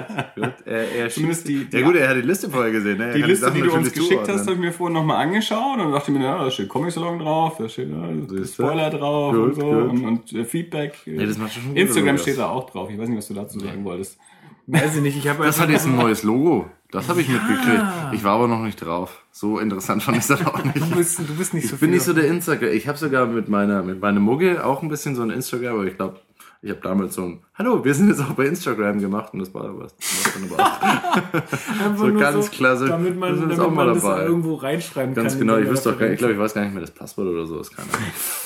Er, 0.66 0.92
er 0.96 1.08
Zumindest 1.10 1.46
die- 1.48 1.64
die- 1.64 1.76
ja 1.78 1.86
gut, 1.86 1.94
er 1.94 2.08
hat 2.08 2.16
die 2.16 2.22
Liste 2.22 2.50
vorher 2.50 2.72
gesehen. 2.72 2.98
Ne? 2.98 3.12
Die 3.14 3.22
Liste, 3.22 3.46
Sachen 3.46 3.54
die 3.54 3.62
du 3.62 3.72
uns 3.72 3.92
geschickt 3.92 4.28
hast, 4.28 4.40
habe 4.42 4.52
ich 4.54 4.58
mir 4.58 4.72
vorhin 4.72 4.94
nochmal 4.94 5.24
angeschaut 5.24 5.78
und 5.78 5.92
dachte 5.92 6.10
mir, 6.10 6.24
ja, 6.24 6.42
da 6.44 6.50
steht 6.50 6.68
Comic-Salon 6.68 7.20
drauf, 7.20 7.56
da 7.58 7.68
steht 7.68 7.88
ja, 7.90 8.08
Siehste? 8.28 8.64
Spoiler 8.64 8.90
drauf 8.90 9.32
Gut, 9.32 9.44
und 9.44 9.54
so 9.54 9.60
gut. 9.66 9.90
und, 9.90 10.04
und 10.04 10.32
äh, 10.32 10.44
Feedback. 10.44 10.94
Nee, 11.06 11.24
das 11.24 11.38
macht 11.38 11.54
schon 11.54 11.68
gut, 11.68 11.76
Instagram 11.78 12.18
steht 12.18 12.38
da 12.38 12.48
auch 12.48 12.68
drauf. 12.68 12.90
Ich 12.90 12.98
weiß 12.98 13.08
nicht, 13.08 13.18
was 13.18 13.28
du 13.28 13.34
dazu 13.34 13.58
sagen 13.76 13.84
wolltest. 13.84 14.18
Weiß 14.66 14.96
ich 14.96 15.02
nicht, 15.02 15.16
ich 15.16 15.28
habe 15.28 15.44
Das 15.44 15.60
hat 15.60 15.70
jetzt 15.70 15.86
ein 15.86 15.96
neues 15.96 16.24
Logo. 16.24 16.68
Das 16.90 17.08
habe 17.08 17.20
ich 17.20 17.28
mitgekriegt. 17.28 17.82
Ich 18.12 18.24
war 18.24 18.36
aber 18.36 18.48
noch 18.48 18.62
nicht 18.62 18.76
drauf. 18.76 19.22
So 19.30 19.58
interessant 19.58 20.02
fand 20.02 20.18
ich 20.18 20.26
das 20.26 20.44
auch 20.46 20.62
nicht. 20.64 20.80
Du 20.80 20.96
bist, 20.96 21.18
du 21.18 21.36
bist 21.36 21.54
nicht 21.54 21.68
so 21.68 21.74
Ich 21.74 21.80
bin 21.80 21.90
viel 21.90 21.96
nicht 21.96 22.04
so 22.04 22.12
der 22.12 22.26
Instagram. 22.26 22.70
Ich 22.70 22.88
habe 22.88 22.98
sogar 22.98 23.26
mit 23.26 23.48
meiner 23.48 23.82
mit 23.82 24.00
meiner 24.00 24.20
Mugge 24.20 24.64
auch 24.64 24.82
ein 24.82 24.88
bisschen 24.88 25.14
so 25.14 25.22
ein 25.22 25.30
Instagram, 25.30 25.74
aber 25.74 25.84
ich 25.84 25.96
glaube, 25.96 26.20
ich 26.62 26.70
habe 26.70 26.80
damals 26.80 27.14
so 27.14 27.22
ein 27.22 27.40
Hallo, 27.54 27.84
wir 27.84 27.94
sind 27.94 28.08
jetzt 28.08 28.20
auch 28.20 28.32
bei 28.32 28.46
Instagram 28.46 29.00
gemacht 29.00 29.32
und 29.34 29.40
das 29.40 29.52
war 29.52 29.78
was. 29.78 29.94
Das 29.96 31.96
so 31.98 32.14
ganz 32.14 32.50
klasse. 32.50 32.86
Damit 32.86 33.14
Wir 33.14 33.20
man, 33.20 33.34
sind 33.34 33.42
damit 33.42 33.56
jetzt 33.58 33.66
auch 33.66 33.70
mal 33.70 33.86
man 33.86 33.94
das 33.94 34.02
dabei. 34.02 34.24
irgendwo 34.24 34.54
reinschreiben 34.54 35.14
Ganz 35.14 35.32
kann. 35.32 35.40
genau, 35.40 35.56
in 35.56 35.64
ich 35.64 35.70
wüsste 35.70 35.90
auch 35.90 35.98
gar 35.98 36.06
nicht, 36.06 36.14
ich 36.14 36.18
glaube, 36.18 36.34
ich 36.34 36.40
weiß 36.40 36.54
gar 36.54 36.62
nicht 36.62 36.72
mehr 36.72 36.80
das 36.80 36.92
Passwort 36.92 37.28
oder 37.28 37.46
so, 37.46 37.60
ist 37.60 37.76
keine 37.76 37.88
Ahnung. 37.92 38.04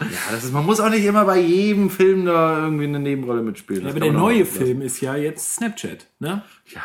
Ja, 0.00 0.06
das 0.30 0.44
ist, 0.44 0.52
man 0.52 0.64
muss 0.66 0.80
auch 0.80 0.90
nicht 0.90 1.04
immer 1.04 1.24
bei 1.24 1.38
jedem 1.40 1.90
Film 1.90 2.24
da 2.26 2.58
irgendwie 2.64 2.84
eine 2.84 2.98
Nebenrolle 2.98 3.42
mitspielen. 3.42 3.84
Ja, 3.84 3.90
aber 3.90 4.00
der 4.00 4.12
neue. 4.12 4.44
Film 4.44 4.82
ist 4.82 5.00
ja 5.00 5.16
jetzt 5.16 5.54
Snapchat, 5.56 6.06
ne? 6.18 6.42
Ja. 6.66 6.80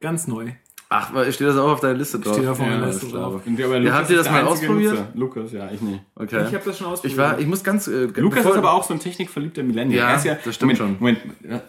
Ganz 0.00 0.26
neu. 0.26 0.52
Ach, 0.88 1.12
weil- 1.14 1.32
steht 1.32 1.48
das 1.48 1.56
auch 1.56 1.72
auf 1.72 1.80
deiner 1.80 1.94
Liste 1.98 2.20
drauf? 2.20 2.34
Steht 2.36 2.46
auf 2.46 2.58
meiner 2.60 2.78
Ja, 2.80 2.86
Liste 2.86 3.06
drauf. 3.08 3.42
Ja, 3.46 3.92
habt 3.94 4.10
ihr 4.10 4.16
das 4.16 4.30
mal 4.30 4.44
ausprobiert? 4.44 4.92
Nutzer. 4.92 5.08
Lukas, 5.14 5.52
ja, 5.52 5.70
ich 5.70 5.80
nicht. 5.80 6.00
Okay. 6.14 6.44
Ich 6.48 6.54
habe 6.54 6.64
das 6.64 6.78
schon 6.78 6.86
ausprobiert. 6.86 7.12
Ich 7.12 7.18
war, 7.18 7.38
ich 7.40 7.46
muss 7.46 7.64
ganz. 7.64 7.88
Äh, 7.88 8.04
Lukas 8.06 8.38
bevor- 8.40 8.52
ist 8.52 8.58
aber 8.58 8.72
auch 8.72 8.84
so 8.84 8.94
ein 8.94 9.00
technikverliebter 9.00 9.62
Millennial. 9.64 9.98
Ja, 9.98 10.10
Er 10.10 10.16
ist 10.16 10.24
ja 10.24 10.34
das 10.44 10.54
stimmt 10.54 10.78
Moment, 10.78 10.98
schon. 10.98 11.22
Moment, 11.48 11.62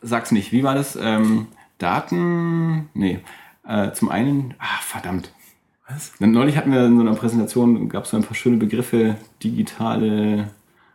sag's 0.00 0.30
nicht. 0.30 0.52
Wie 0.52 0.62
war 0.62 0.74
das? 0.74 0.96
Ähm, 1.00 1.48
Daten? 1.78 2.88
Nee. 2.94 3.20
Äh, 3.66 3.92
zum 3.92 4.10
einen, 4.10 4.54
ah, 4.58 4.64
verdammt. 4.80 5.32
Was? 5.92 6.12
Neulich 6.20 6.56
hatten 6.56 6.72
wir 6.72 6.86
in 6.86 6.96
so 6.96 7.02
einer 7.02 7.14
Präsentation, 7.14 7.88
gab 7.88 8.04
es 8.04 8.10
so 8.10 8.16
ein 8.16 8.22
paar 8.24 8.34
schöne 8.34 8.56
Begriffe, 8.56 9.16
digitale. 9.42 10.48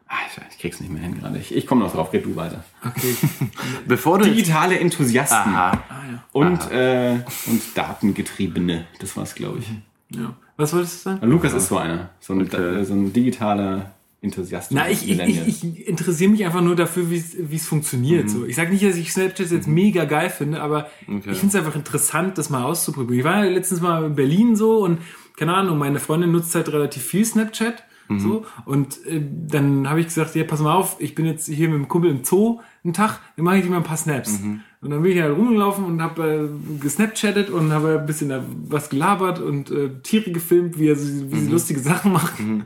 Ah, 0.08 0.16
ich, 0.30 0.42
ich 0.54 0.60
krieg's 0.60 0.80
nicht 0.80 0.92
mehr 0.92 1.02
hin 1.04 1.20
gerade. 1.20 1.38
Ich, 1.38 1.54
ich 1.54 1.68
komme 1.68 1.84
noch 1.84 1.92
drauf, 1.94 2.14
red 2.14 2.26
du 2.26 2.36
weiter. 2.36 2.64
okay. 2.86 3.16
bevor 3.88 4.20
du 4.20 4.26
jetzt, 4.26 4.38
Digitale 4.38 4.80
Enthusiasten 4.80 5.38
Aha. 5.54 5.72
Ah, 5.90 5.96
ja. 6.12 6.24
und, 6.32 6.72
äh, 6.72 7.20
und 7.48 7.62
Datengetriebene. 7.76 8.86
Das 9.00 9.18
war's, 9.18 9.36
glaube 9.36 9.60
ich. 9.60 10.18
ja. 10.18 10.34
Was 10.56 10.74
wolltest 10.74 11.06
du 11.06 11.10
sagen? 11.12 11.28
Lukas 11.30 11.54
ist 11.54 11.68
so 11.68 11.78
einer. 11.78 12.10
So 12.20 12.34
ein, 12.34 12.42
Okay. 12.42 12.84
so 12.84 12.94
ein 12.94 13.14
digitaler 13.14 13.92
Enthusiast. 14.22 14.72
Na, 14.72 14.90
ich, 14.90 15.08
ich, 15.10 15.20
ich, 15.20 15.64
ich 15.64 15.88
interessiere 15.88 16.32
mich 16.32 16.44
einfach 16.44 16.62
nur 16.62 16.76
dafür, 16.76 17.10
wie 17.12 17.56
es 17.56 17.68
funktioniert. 17.68 18.30
So, 18.30 18.46
ich 18.46 18.56
sage 18.56 18.72
nicht, 18.72 18.84
dass 18.84 18.96
ich 18.96 19.12
Snapchat 19.14 19.52
jetzt 19.52 19.68
mega 19.68 20.06
geil 20.06 20.30
finde, 20.32 20.62
aber 20.62 20.88
Okay. 21.08 21.32
ich 21.32 21.38
finde 21.38 21.48
es 21.48 21.56
einfach 21.56 21.76
interessant, 21.76 22.38
das 22.38 22.50
mal 22.50 22.64
auszuprobieren. 22.64 23.20
Ich 23.20 23.26
war 23.26 23.46
ja 23.46 23.52
letztens 23.52 23.82
mal 23.82 24.04
in 24.06 24.16
Berlin 24.16 24.56
so 24.56 24.80
und 24.84 25.00
keine 25.38 25.54
Ahnung, 25.54 25.78
meine 25.78 26.00
Freundin 26.00 26.32
nutzt 26.32 26.56
halt 26.56 26.68
relativ 26.74 27.04
viel 27.04 27.24
Snapchat. 27.26 27.84
So, 28.20 28.46
und 28.64 29.06
äh, 29.06 29.22
dann 29.22 29.90
habe 29.90 30.00
ich 30.00 30.06
gesagt, 30.08 30.34
ja, 30.34 30.46
pass 30.46 30.62
mal 30.62 30.74
auf, 30.74 30.96
ich 31.00 31.14
bin 31.14 31.26
jetzt 31.26 31.46
hier 31.46 31.68
mit 31.68 31.78
dem 31.78 31.90
Kumpel 31.90 32.10
im 32.10 32.24
Zoo 32.24 32.62
einen 32.86 32.94
Tag, 32.94 33.20
dann 33.36 33.44
mache 33.44 33.58
ich 33.58 33.64
dir 33.66 33.70
mal 33.70 33.78
ein 33.78 33.84
paar 33.84 33.98
Snaps. 33.98 34.40
Und 34.80 34.92
dann 34.92 35.02
bin 35.02 35.12
ich 35.14 35.22
halt 35.22 35.36
rumgelaufen 35.36 35.86
und 35.86 36.02
habe 36.04 36.50
äh, 36.50 36.80
gesnapchattet 36.80 37.50
und 37.50 37.72
habe 37.74 38.00
ein 38.00 38.06
bisschen 38.06 38.30
da 38.30 38.44
was 38.68 38.90
gelabert 38.90 39.40
und 39.40 39.72
äh, 39.72 39.90
Tiere 40.04 40.32
gefilmt, 40.32 40.78
wie, 40.78 40.90
er, 40.90 40.96
sie- 40.96 41.32
wie 41.32 41.40
sie 41.40 41.52
lustige 41.52 41.80
Sachen 41.80 42.12
machen. 42.14 42.66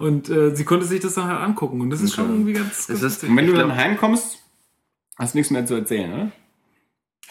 Und 0.00 0.28
äh, 0.28 0.54
sie 0.56 0.64
konnte 0.64 0.84
sich 0.86 1.00
das 1.00 1.14
dann 1.14 1.26
halt 1.28 1.38
angucken. 1.40 1.80
Und 1.80 1.90
das 1.90 2.00
ist 2.02 2.14
schon 2.14 2.28
irgendwie 2.30 2.52
ganz, 2.54 2.88
ganz 2.88 3.00
ist- 3.00 3.22
Und 3.30 3.36
wenn 3.36 3.46
du 3.46 3.52
dann 3.54 3.76
heimkommst, 3.76 4.38
hast 5.16 5.34
du 5.34 5.38
nichts 5.38 5.52
mehr 5.52 5.64
zu 5.64 5.74
erzählen, 5.74 6.12
oder? 6.12 6.32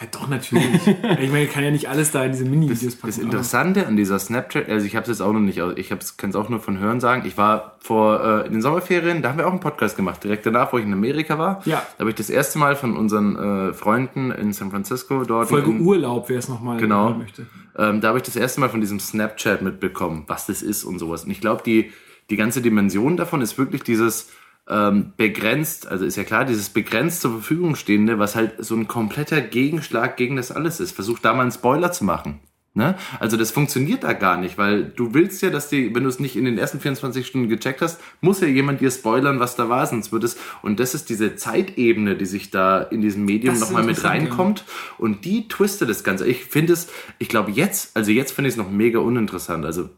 Ja, 0.02 0.08
doch, 0.10 0.28
natürlich. 0.28 0.66
ich 0.86 1.30
meine, 1.30 1.44
ich 1.44 1.50
kann 1.50 1.62
ja 1.62 1.70
nicht 1.70 1.88
alles 1.88 2.10
da 2.10 2.24
in 2.24 2.32
diese 2.32 2.44
Mini-Videos 2.44 2.96
packen. 2.96 3.06
Das 3.06 3.18
Interessante 3.18 3.86
an 3.86 3.96
dieser 3.96 4.18
Snapchat, 4.18 4.68
also 4.68 4.84
ich 4.84 4.96
habe 4.96 5.02
es 5.04 5.08
jetzt 5.08 5.20
auch 5.20 5.32
noch 5.32 5.40
nicht, 5.40 5.62
aus- 5.62 5.74
ich 5.76 5.88
kann 5.88 6.30
es 6.30 6.36
auch 6.36 6.48
nur 6.48 6.60
von 6.60 6.78
Hören 6.78 6.98
sagen. 7.00 7.22
Ich 7.24 7.36
war 7.38 7.76
vor 7.80 8.22
äh, 8.42 8.46
in 8.46 8.52
den 8.54 8.62
Sommerferien, 8.62 9.22
da 9.22 9.28
haben 9.30 9.38
wir 9.38 9.46
auch 9.46 9.50
einen 9.52 9.60
Podcast 9.60 9.96
gemacht, 9.96 10.24
direkt 10.24 10.44
danach, 10.46 10.72
wo 10.72 10.78
ich 10.78 10.84
in 10.84 10.92
Amerika 10.92 11.38
war. 11.38 11.62
Ja. 11.66 11.82
Da 11.96 12.00
habe 12.00 12.10
ich 12.10 12.16
das 12.16 12.30
erste 12.30 12.58
Mal 12.58 12.74
von 12.74 12.96
unseren 12.96 13.36
äh, 13.70 13.72
Freunden 13.72 14.30
in 14.32 14.52
San 14.52 14.70
Francisco 14.70 15.22
dort. 15.24 15.48
Folge 15.48 15.70
in, 15.70 15.80
Urlaub, 15.82 16.28
wer 16.28 16.38
es 16.38 16.48
nochmal 16.48 16.78
Genau. 16.78 17.10
hören 17.10 17.18
möchte. 17.18 17.46
Ähm, 17.78 18.00
da 18.00 18.08
habe 18.08 18.18
ich 18.18 18.24
das 18.24 18.36
erste 18.36 18.60
Mal 18.60 18.68
von 18.70 18.80
diesem 18.80 18.98
Snapchat 19.00 19.62
mitbekommen, 19.62 20.24
was 20.26 20.46
das 20.46 20.62
ist 20.62 20.84
und 20.84 20.98
sowas. 20.98 21.24
Und 21.24 21.30
ich 21.30 21.40
glaube, 21.40 21.62
die, 21.64 21.92
die 22.30 22.36
ganze 22.36 22.60
Dimension 22.60 23.16
davon 23.16 23.40
ist 23.40 23.56
wirklich 23.58 23.82
dieses 23.82 24.28
ähm, 24.68 25.12
begrenzt, 25.16 25.88
also 25.88 26.04
ist 26.04 26.16
ja 26.16 26.24
klar, 26.24 26.44
dieses 26.44 26.70
begrenzt 26.70 27.20
zur 27.20 27.32
Verfügung 27.32 27.74
stehende, 27.74 28.18
was 28.18 28.36
halt 28.36 28.64
so 28.64 28.74
ein 28.74 28.88
kompletter 28.88 29.40
Gegenschlag 29.40 30.16
gegen 30.16 30.36
das 30.36 30.52
alles 30.52 30.80
ist. 30.80 30.92
Versuch 30.92 31.18
da 31.18 31.34
mal 31.34 31.42
einen 31.42 31.52
Spoiler 31.52 31.92
zu 31.92 32.04
machen. 32.04 32.40
Ne? 32.74 32.94
Also 33.20 33.36
das 33.36 33.50
funktioniert 33.50 34.02
da 34.02 34.14
gar 34.14 34.38
nicht, 34.38 34.56
weil 34.56 34.84
du 34.84 35.12
willst 35.12 35.42
ja, 35.42 35.50
dass 35.50 35.68
die, 35.68 35.94
wenn 35.94 36.04
du 36.04 36.08
es 36.08 36.20
nicht 36.20 36.36
in 36.36 36.46
den 36.46 36.56
ersten 36.56 36.80
24 36.80 37.26
Stunden 37.26 37.50
gecheckt 37.50 37.82
hast, 37.82 38.00
muss 38.22 38.40
ja 38.40 38.46
jemand 38.46 38.80
dir 38.80 38.90
spoilern, 38.90 39.40
was 39.40 39.56
da 39.56 39.68
war, 39.68 39.86
sonst 39.86 40.10
wird 40.10 40.24
es, 40.24 40.38
und 40.62 40.80
das 40.80 40.94
ist 40.94 41.10
diese 41.10 41.36
Zeitebene, 41.36 42.16
die 42.16 42.24
sich 42.24 42.50
da 42.50 42.80
in 42.80 43.02
diesem 43.02 43.26
Medium 43.26 43.58
nochmal 43.58 43.82
mit 43.82 44.02
reinkommt 44.04 44.64
und 44.96 45.26
die 45.26 45.48
twistet 45.48 45.90
das 45.90 46.02
Ganze. 46.02 46.26
Ich 46.26 46.46
finde 46.46 46.72
es, 46.72 46.88
ich 47.18 47.28
glaube 47.28 47.50
jetzt, 47.50 47.94
also 47.94 48.10
jetzt 48.10 48.32
finde 48.32 48.48
ich 48.48 48.54
es 48.54 48.58
noch 48.58 48.70
mega 48.70 49.00
uninteressant, 49.00 49.66
also 49.66 49.90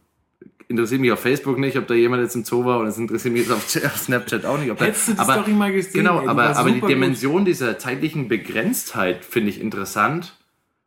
interessiert 0.68 1.00
mich 1.00 1.12
auf 1.12 1.20
Facebook 1.20 1.58
nicht, 1.58 1.76
ob 1.76 1.86
da 1.86 1.94
jemand 1.94 2.22
jetzt 2.22 2.34
im 2.34 2.44
Zoo 2.44 2.64
war 2.64 2.80
und 2.80 2.86
es 2.86 2.98
interessiert 2.98 3.34
mich 3.34 3.42
jetzt 3.42 3.52
auf, 3.52 3.84
auf 3.84 3.96
Snapchat 3.98 4.44
auch 4.44 4.58
nicht. 4.58 4.70
Ob 4.70 4.78
da, 4.78 4.86
Hättest 4.86 5.08
du 5.08 5.12
die 5.12 5.18
aber, 5.18 5.34
Story 5.34 5.52
mal 5.52 5.72
gesehen, 5.72 5.92
Genau, 5.92 6.20
ey, 6.20 6.28
aber, 6.28 6.56
aber 6.56 6.70
die 6.70 6.80
Dimension 6.80 7.44
dieser 7.44 7.78
zeitlichen 7.78 8.28
Begrenztheit 8.28 9.24
finde 9.24 9.50
ich 9.50 9.60
interessant 9.60 10.36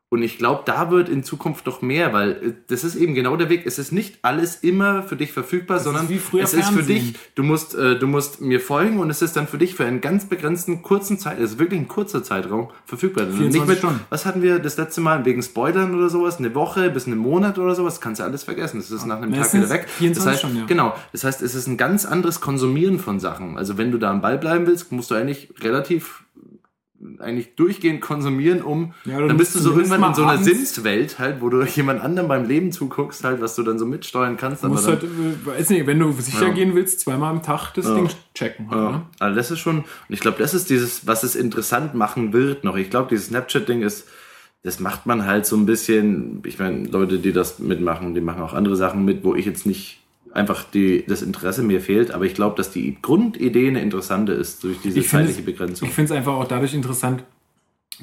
Und 0.09 0.23
ich 0.23 0.37
glaube, 0.37 0.61
da 0.65 0.89
wird 0.89 1.09
in 1.09 1.23
Zukunft 1.23 1.67
doch 1.67 1.81
mehr, 1.81 2.13
weil 2.13 2.31
äh, 2.31 2.53
das 2.67 2.85
ist 2.85 2.95
eben 2.95 3.13
genau 3.13 3.35
der 3.35 3.49
Weg. 3.49 3.65
Es 3.65 3.77
ist 3.77 3.91
nicht 3.91 4.19
alles 4.21 4.55
immer 4.55 5.03
für 5.03 5.17
dich 5.17 5.33
verfügbar, 5.33 5.79
sondern 5.79 6.07
wie 6.07 6.17
früher 6.17 6.43
es 6.43 6.53
ist 6.53 6.69
für 6.69 6.75
Fernsehen. 6.75 7.13
dich, 7.13 7.19
du 7.35 7.43
musst, 7.43 7.75
äh, 7.75 7.99
du 7.99 8.07
musst 8.07 8.39
mir 8.39 8.61
folgen 8.61 8.99
und 8.99 9.09
es 9.09 9.21
ist 9.21 9.35
dann 9.35 9.47
für 9.47 9.57
dich 9.57 9.75
für 9.75 9.85
einen 9.85 9.99
ganz 9.99 10.25
begrenzten 10.25 10.81
kurzen 10.81 11.19
Zeit, 11.19 11.39
es 11.39 11.51
ist 11.51 11.59
wirklich 11.59 11.81
ein 11.81 11.89
kurzer 11.89 12.23
Zeitraum 12.23 12.69
verfügbar. 12.85 13.25
Also 13.25 13.37
24 13.37 13.59
nicht 13.59 13.67
mit, 13.67 13.77
Stunden. 13.79 13.99
was 14.09 14.25
hatten 14.25 14.41
wir 14.41 14.59
das 14.59 14.77
letzte 14.77 15.01
Mal 15.01 15.25
wegen 15.25 15.43
Spoilern 15.43 15.93
oder 15.93 16.09
sowas, 16.09 16.37
eine 16.37 16.55
Woche 16.55 16.89
bis 16.89 17.05
einen 17.05 17.17
Monat 17.17 17.59
oder 17.59 17.75
sowas, 17.75 17.99
kannst 17.99 18.21
du 18.21 18.23
alles 18.23 18.43
vergessen. 18.43 18.77
Das 18.77 18.89
ist 18.89 19.05
nach 19.05 19.21
einem 19.21 19.33
Tag 19.33 19.53
wieder 19.53 19.69
weg. 19.69 19.89
24 19.89 20.15
das 20.15 20.25
heißt, 20.25 20.39
Stunden, 20.39 20.57
ja. 20.57 20.65
genau, 20.67 20.95
das 21.11 21.25
heißt, 21.25 21.41
es 21.41 21.53
ist 21.53 21.67
ein 21.67 21.75
ganz 21.75 22.05
anderes 22.05 22.39
Konsumieren 22.39 22.99
von 22.99 23.19
Sachen. 23.19 23.57
Also 23.57 23.77
wenn 23.77 23.91
du 23.91 23.97
da 23.97 24.09
am 24.09 24.21
Ball 24.21 24.37
bleiben 24.37 24.67
willst, 24.67 24.89
musst 24.93 25.11
du 25.11 25.15
eigentlich 25.15 25.49
relativ 25.61 26.23
eigentlich 27.19 27.55
durchgehend 27.55 28.01
konsumieren, 28.01 28.61
um 28.61 28.93
Ja, 29.05 29.19
dann 29.25 29.37
bist 29.37 29.55
du 29.55 29.59
so 29.59 29.71
irgendwann 29.71 30.03
in 30.03 30.13
so 30.13 30.23
einer 30.23 30.43
Sims-Welt 30.43 31.19
halt, 31.19 31.41
wo 31.41 31.49
du 31.49 31.63
jemand 31.63 32.01
anderem 32.01 32.27
beim 32.27 32.47
Leben 32.47 32.71
zuguckst, 32.71 33.23
halt, 33.23 33.41
was 33.41 33.55
du 33.55 33.63
dann 33.63 33.79
so 33.79 33.85
mitsteuern 33.85 34.37
kannst. 34.37 34.63
Du 34.63 34.67
aber 34.67 34.75
musst 34.75 34.87
halt, 34.87 35.03
äh, 35.03 35.45
weiß 35.45 35.69
nicht, 35.69 35.87
wenn 35.87 35.99
du 35.99 36.11
sicher 36.13 36.47
Ja. 36.47 36.53
gehen 36.53 36.75
willst, 36.75 36.99
zweimal 37.01 37.31
am 37.31 37.43
Tag 37.43 37.73
das 37.73 37.85
Ding 37.85 38.09
checken. 38.33 38.69
Halt, 38.69 38.81
ja. 38.81 38.91
ne? 38.91 39.01
Also 39.19 39.35
das 39.35 39.51
ist 39.51 39.59
schon, 39.59 39.79
und 39.79 39.85
ich 40.09 40.19
glaube, 40.19 40.37
das 40.39 40.53
ist 40.53 40.69
dieses, 40.69 41.07
was 41.07 41.23
es 41.23 41.35
interessant 41.35 41.93
machen 41.93 42.33
wird 42.33 42.63
noch. 42.63 42.75
Ich 42.77 42.89
glaube, 42.89 43.09
dieses 43.09 43.27
Snapchat-Ding 43.27 43.81
ist, 43.81 44.07
das 44.63 44.79
macht 44.79 45.05
man 45.05 45.25
halt 45.25 45.45
so 45.45 45.55
ein 45.55 45.65
bisschen, 45.65 46.41
ich 46.45 46.59
meine, 46.59 46.87
Leute, 46.87 47.19
die 47.19 47.31
das 47.31 47.59
mitmachen, 47.59 48.13
die 48.13 48.21
machen 48.21 48.41
auch 48.41 48.53
andere 48.53 48.75
Sachen 48.75 49.05
mit, 49.05 49.23
wo 49.23 49.35
ich 49.35 49.45
jetzt 49.45 49.65
nicht 49.65 49.99
einfach 50.37 50.63
die, 50.63 51.03
das 51.07 51.21
Interesse 51.21 51.63
mir 51.63 51.81
fehlt, 51.81 52.11
aber 52.11 52.25
ich 52.25 52.33
glaube, 52.35 52.55
dass 52.55 52.71
die 52.71 52.97
Grundidee 53.01 53.67
eine 53.67 53.81
interessante 53.81 54.31
ist, 54.33 54.63
durch 54.63 54.77
diese 54.83 55.01
zeitliche 55.03 55.39
es- 55.39 55.45
Begrenzung. 55.45 55.87
Ich 55.87 55.93
finde 55.93 56.13
es 56.13 56.17
einfach 56.17 56.33
auch 56.33 56.47
dadurch 56.47 56.73
interessant, 56.73 57.23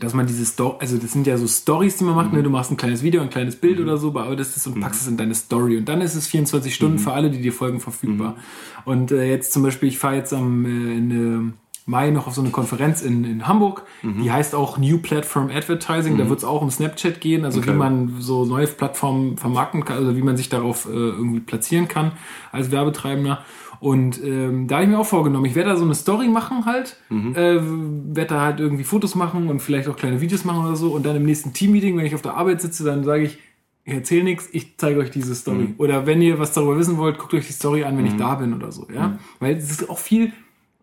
dass 0.01 0.12
man 0.12 0.27
diese 0.27 0.44
Story, 0.44 0.77
also 0.81 0.98
das 0.98 1.12
sind 1.12 1.24
ja 1.28 1.39
so 1.39 1.47
Stories, 1.47 1.97
die 1.98 2.05
man 2.05 2.16
macht, 2.16 2.32
ne? 2.32 2.43
du 2.43 2.51
machst 2.51 2.73
ein 2.73 2.77
kleines 2.77 3.05
Video, 3.05 3.23
ein 3.23 3.31
kleines 3.31 3.55
Bild 3.55 3.78
oder 3.78 3.97
so, 3.97 4.09
aber 4.09 4.35
das 4.35 4.56
ist 4.56 4.66
und 4.66 4.81
packst 4.81 5.02
es 5.02 5.06
in 5.06 5.16
deine 5.16 5.35
Story 5.36 5.77
und 5.77 5.89
dann 5.89 6.01
ist 6.01 6.16
es 6.16 6.27
24 6.27 6.74
Stunden 6.74 6.98
für 6.98 7.12
alle, 7.12 7.31
die 7.31 7.40
dir 7.40 7.52
folgen, 7.52 7.78
verfügbar. 7.78 8.36
Und 8.85 9.12
äh, 9.12 9.31
jetzt 9.31 9.52
zum 9.52 9.62
Beispiel, 9.62 9.89
ich 9.89 9.98
fahre 9.98 10.16
jetzt 10.16 10.32
am 10.32 10.65
äh, 10.65 10.69
in, 10.98 11.11
äh, 11.51 11.52
Mai 11.86 12.11
noch 12.11 12.27
auf 12.27 12.35
so 12.35 12.40
eine 12.40 12.51
Konferenz 12.51 13.02
in, 13.02 13.24
in 13.24 13.47
Hamburg, 13.47 13.82
die 14.02 14.32
heißt 14.32 14.55
auch 14.55 14.78
New 14.78 14.98
Platform 14.98 15.51
Advertising, 15.51 16.16
da 16.16 16.28
wird 16.31 16.39
es 16.39 16.44
auch 16.44 16.62
um 16.62 16.70
Snapchat 16.70 17.20
gehen, 17.20 17.44
also 17.44 17.61
Okay. 17.61 17.73
wie 17.73 17.77
man 17.77 18.16
so 18.20 18.47
neue 18.47 18.66
Plattformen 18.66 19.36
vermarkten 19.36 19.85
kann, 19.85 19.98
also 19.98 20.16
wie 20.16 20.23
man 20.23 20.36
sich 20.36 20.48
darauf 20.48 20.86
äh, 20.86 20.93
irgendwie 20.93 21.40
platzieren 21.40 21.86
kann 21.89 22.12
als 22.52 22.70
Werbetreibender. 22.70 23.44
Und 23.81 24.23
ähm, 24.24 24.66
da 24.66 24.77
habe 24.77 24.85
ich 24.85 24.90
mir 24.90 24.98
auch 24.98 25.05
vorgenommen, 25.06 25.44
ich 25.44 25.55
werde 25.55 25.70
da 25.70 25.77
so 25.77 25.85
eine 25.85 25.94
Story 25.94 26.28
machen 26.28 26.65
halt, 26.65 26.97
äh, 27.11 27.61
werde 27.61 28.28
da 28.35 28.40
halt 28.40 28.61
irgendwie 28.61 28.85
Fotos 28.85 29.15
machen 29.15 29.51
und 29.51 29.61
vielleicht 29.61 29.89
auch 29.89 29.97
kleine 29.97 30.23
Videos 30.23 30.44
machen 30.47 30.65
oder 30.65 30.77
so. 30.77 30.89
Und 30.93 31.05
dann 31.05 31.16
im 31.16 31.24
nächsten 31.27 31.52
Teammeeting, 31.52 31.98
wenn 31.98 32.06
ich 32.06 32.15
auf 32.15 32.23
der 32.23 32.35
Arbeit 32.35 32.62
sitze, 32.62 32.82
dann 32.85 33.05
sage 33.05 33.24
ich, 33.24 33.39
ich 33.85 33.93
erzähle 33.93 34.24
nichts, 34.24 34.48
ich 34.52 34.78
zeige 34.78 35.01
euch 35.01 35.11
diese 35.11 35.35
Story. 35.35 35.74
Oder 35.77 36.06
wenn 36.06 36.23
ihr 36.23 36.39
was 36.39 36.55
darüber 36.55 36.78
wissen 36.78 36.97
wollt, 36.97 37.19
guckt 37.19 37.35
euch 37.35 37.47
die 37.47 37.52
Story 37.52 37.85
an, 37.85 37.98
wenn 37.98 38.06
ich 38.06 38.16
da 38.16 38.36
bin 38.36 38.55
oder 38.55 38.73
so. 38.73 38.86
Ja, 38.94 39.19
Weil 39.40 39.56
es 39.56 39.70
ist 39.70 39.90
auch 39.90 39.98
viel, 39.98 40.32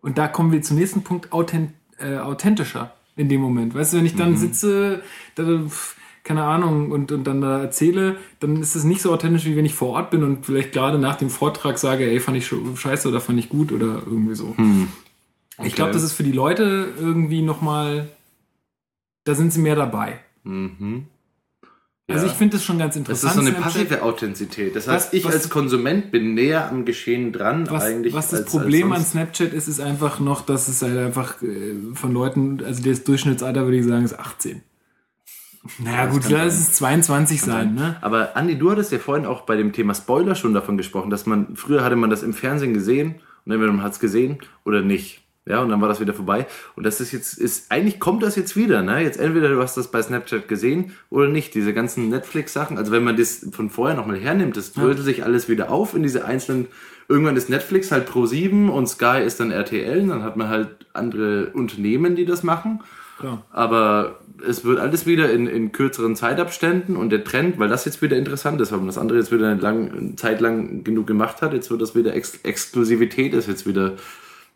und 0.02 0.18
da 0.18 0.28
kommen 0.28 0.52
wir 0.52 0.60
zum 0.62 0.76
nächsten 0.76 1.02
Punkt, 1.02 1.32
authent, 1.32 1.72
äh, 1.98 2.18
authentischer 2.18 2.94
in 3.16 3.28
dem 3.28 3.40
Moment. 3.40 3.74
Weißt 3.74 3.92
du, 3.92 3.98
wenn 3.98 4.06
ich 4.06 4.16
dann 4.16 4.36
sitze, 4.36 5.02
da, 5.34 5.44
keine 6.24 6.44
Ahnung, 6.44 6.90
und, 6.90 7.10
und 7.12 7.24
dann 7.24 7.40
da 7.40 7.60
erzähle, 7.60 8.18
dann 8.40 8.56
ist 8.56 8.74
es 8.74 8.84
nicht 8.84 9.02
so 9.02 9.12
authentisch, 9.12 9.44
wie 9.44 9.56
wenn 9.56 9.64
ich 9.64 9.74
vor 9.74 9.90
Ort 9.90 10.10
bin 10.10 10.22
und 10.22 10.46
vielleicht 10.46 10.72
gerade 10.72 10.98
nach 10.98 11.16
dem 11.16 11.30
Vortrag 11.30 11.78
sage, 11.78 12.04
ey, 12.04 12.20
fand 12.20 12.36
ich 12.36 12.52
scheiße 12.76 13.08
oder 13.08 13.20
fand 13.20 13.38
ich 13.38 13.48
gut 13.48 13.72
oder 13.72 14.02
irgendwie 14.06 14.34
so. 14.34 14.54
Ich 15.62 15.74
glaube, 15.74 15.92
das 15.92 16.02
ist 16.02 16.12
für 16.12 16.24
die 16.24 16.32
Leute 16.32 16.88
irgendwie 16.98 17.42
nochmal, 17.42 18.08
da 19.24 19.34
sind 19.34 19.52
sie 19.52 19.60
mehr 19.60 19.76
dabei. 19.76 20.20
Mhm. 20.44 21.06
Also 22.08 22.26
ich 22.26 22.32
finde 22.32 22.56
das 22.56 22.64
schon 22.64 22.78
ganz 22.78 22.94
Das 22.94 22.98
interessant. 22.98 23.30
ist 23.30 23.40
so 23.44 23.46
eine 23.48 23.52
passive 23.64 24.02
Authentizität. 24.02 24.76
Das 24.76 24.86
heißt, 24.88 25.06
Was- 25.08 25.12
ich 25.14 25.24
was- 25.24 25.32
als 25.34 25.48
Konsument 25.50 26.10
bin 26.10 26.34
näher 26.34 26.68
am 26.68 26.84
Geschehen 26.84 27.32
dran 27.32 27.70
was, 27.70 27.84
eigentlich. 27.84 28.12
was 28.12 28.30
das 28.30 28.40
als- 28.40 28.50
Problem 28.50 28.92
als 28.92 29.02
an. 29.02 29.06
Snapchat 29.06 29.52
ist, 29.52 29.68
ist 29.68 29.80
einfach 29.80 30.18
noch, 30.20 30.42
dass 30.42 30.68
es 30.68 30.82
halt 30.82 30.98
einfach 30.98 31.40
äh, 31.42 31.74
von 31.94 32.12
Leuten, 32.12 32.62
also 32.64 32.82
das 32.82 33.04
Durchschnittsalter 33.04 33.64
würde 33.64 33.78
ich 33.78 33.86
sagen, 33.86 34.04
ist 34.04 34.18
18. 34.18 34.62
Naja, 35.78 36.06
gut, 36.06 36.22
kann 36.22 36.32
lass 36.32 36.58
es 36.58 36.72
22 36.72 37.40
sein, 37.40 37.74
ne? 37.76 37.96
Aber 38.00 38.36
Andi, 38.36 38.58
du 38.58 38.72
hattest 38.72 38.90
ja 38.90 38.98
vorhin 38.98 39.24
auch 39.24 39.42
bei 39.42 39.56
dem 39.56 39.72
Thema 39.72 39.94
Spoiler 39.94 40.34
schon 40.34 40.54
davon 40.54 40.76
gesprochen, 40.76 41.08
dass 41.08 41.24
man, 41.24 41.54
früher 41.54 41.84
hatte 41.84 41.94
man 41.94 42.10
das 42.10 42.24
im 42.24 42.32
Fernsehen 42.34 42.74
gesehen 42.74 43.20
und 43.46 43.52
entweder 43.52 43.72
man 43.72 43.84
hat 43.84 43.92
es 43.92 44.00
gesehen 44.00 44.38
oder 44.64 44.80
nicht. 44.82 45.21
Ja, 45.44 45.60
und 45.60 45.70
dann 45.70 45.80
war 45.80 45.88
das 45.88 46.00
wieder 46.00 46.14
vorbei. 46.14 46.46
Und 46.76 46.84
das 46.84 47.00
ist 47.00 47.10
jetzt, 47.10 47.36
ist, 47.36 47.72
eigentlich 47.72 47.98
kommt 47.98 48.22
das 48.22 48.36
jetzt 48.36 48.54
wieder, 48.54 48.82
ne? 48.82 49.00
Jetzt 49.00 49.18
entweder 49.18 49.48
du 49.48 49.60
hast 49.60 49.76
das 49.76 49.90
bei 49.90 50.00
Snapchat 50.00 50.46
gesehen 50.46 50.92
oder 51.10 51.26
nicht. 51.26 51.54
Diese 51.54 51.72
ganzen 51.72 52.10
Netflix-Sachen, 52.10 52.78
also 52.78 52.92
wenn 52.92 53.02
man 53.02 53.16
das 53.16 53.48
von 53.50 53.68
vorher 53.68 53.96
nochmal 53.96 54.18
hernimmt, 54.18 54.56
das 54.56 54.72
dröselt 54.72 55.04
sich 55.04 55.24
alles 55.24 55.48
wieder 55.48 55.70
auf 55.72 55.94
in 55.94 56.04
diese 56.04 56.24
einzelnen, 56.24 56.68
irgendwann 57.08 57.36
ist 57.36 57.50
Netflix 57.50 57.90
halt 57.90 58.06
Pro 58.06 58.24
7 58.24 58.70
und 58.70 58.86
Sky 58.86 59.20
ist 59.24 59.40
dann 59.40 59.50
RTL, 59.50 60.06
dann 60.06 60.22
hat 60.22 60.36
man 60.36 60.48
halt 60.48 60.68
andere 60.92 61.50
Unternehmen, 61.54 62.14
die 62.14 62.24
das 62.24 62.44
machen. 62.44 62.80
Klar. 63.18 63.44
Aber 63.50 64.20
es 64.46 64.64
wird 64.64 64.78
alles 64.78 65.06
wieder 65.06 65.32
in, 65.32 65.48
in 65.48 65.72
kürzeren 65.72 66.14
Zeitabständen 66.14 66.96
und 66.96 67.10
der 67.10 67.24
Trend, 67.24 67.58
weil 67.58 67.68
das 67.68 67.84
jetzt 67.84 68.00
wieder 68.00 68.16
interessant 68.16 68.60
ist, 68.60 68.70
weil 68.70 68.78
man 68.78 68.86
das 68.86 68.98
andere 68.98 69.18
jetzt 69.18 69.32
wieder 69.32 69.48
eine, 69.48 69.60
lang, 69.60 69.90
eine 69.90 70.16
Zeit 70.16 70.40
lang 70.40 70.84
genug 70.84 71.08
gemacht 71.08 71.42
hat, 71.42 71.52
jetzt 71.52 71.70
wird 71.70 71.82
das 71.82 71.94
wieder 71.96 72.14
Ex 72.14 72.38
Exklusivität 72.44 73.34
ist 73.34 73.48
jetzt 73.48 73.66
wieder 73.66 73.94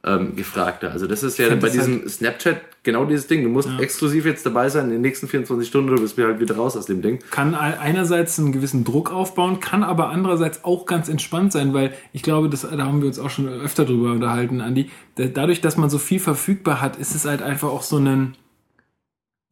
ähm, 0.07 0.37
gefragter. 0.37 0.93
Also 0.93 1.07
das 1.07 1.23
ist 1.25 1.37
ja 1.39 1.49
bei 1.49 1.55
das 1.57 1.63
halt 1.65 1.75
diesem 1.75 2.09
Snapchat 2.09 2.61
genau 2.85 3.05
dieses 3.05 3.27
Ding. 3.27 3.43
Du 3.43 3.49
musst 3.49 3.69
exklusiv 3.81 4.25
jetzt 4.25 4.47
dabei 4.47 4.69
sein 4.69 4.85
in 4.87 4.91
den 4.93 5.01
nächsten 5.01 5.27
24 5.27 5.67
Stunden, 5.69 5.95
du 5.95 6.01
bist 6.01 6.17
halt 6.17 6.39
wieder 6.39 6.55
raus 6.57 6.77
aus 6.77 6.87
dem 6.87 7.03
Ding. 7.03 7.19
Kann 7.33 7.55
ei- 7.57 7.79
einerseits 7.81 8.39
einen 8.39 8.53
gewissen 8.53 8.85
Druck 8.85 9.11
aufbauen, 9.13 9.59
kann 9.59 9.83
aber 9.83 10.11
andererseits 10.11 10.65
auch 10.65 10.87
ganz 10.87 11.09
entspannt 11.09 11.51
sein, 11.53 11.75
weil 11.75 11.93
ich 12.13 12.23
glaube, 12.23 12.49
das, 12.49 12.63
da 12.63 12.79
haben 12.87 13.01
wir 13.01 13.09
uns 13.09 13.19
auch 13.19 13.31
schon 13.31 13.49
öfter 13.49 13.85
drüber 13.85 14.13
unterhalten, 14.13 14.61
Andi. 14.61 14.91
Da- 15.17 15.27
Dadurch, 15.27 15.61
dass 15.61 15.77
man 15.77 15.91
so 15.91 15.99
viel 15.99 16.21
verfügbar 16.21 16.81
hat, 16.81 16.97
ist 16.97 17.15
es 17.17 17.25
halt 17.25 17.43
einfach 17.43 17.69
auch 17.69 17.83
so 17.83 17.97
ein, 17.99 18.37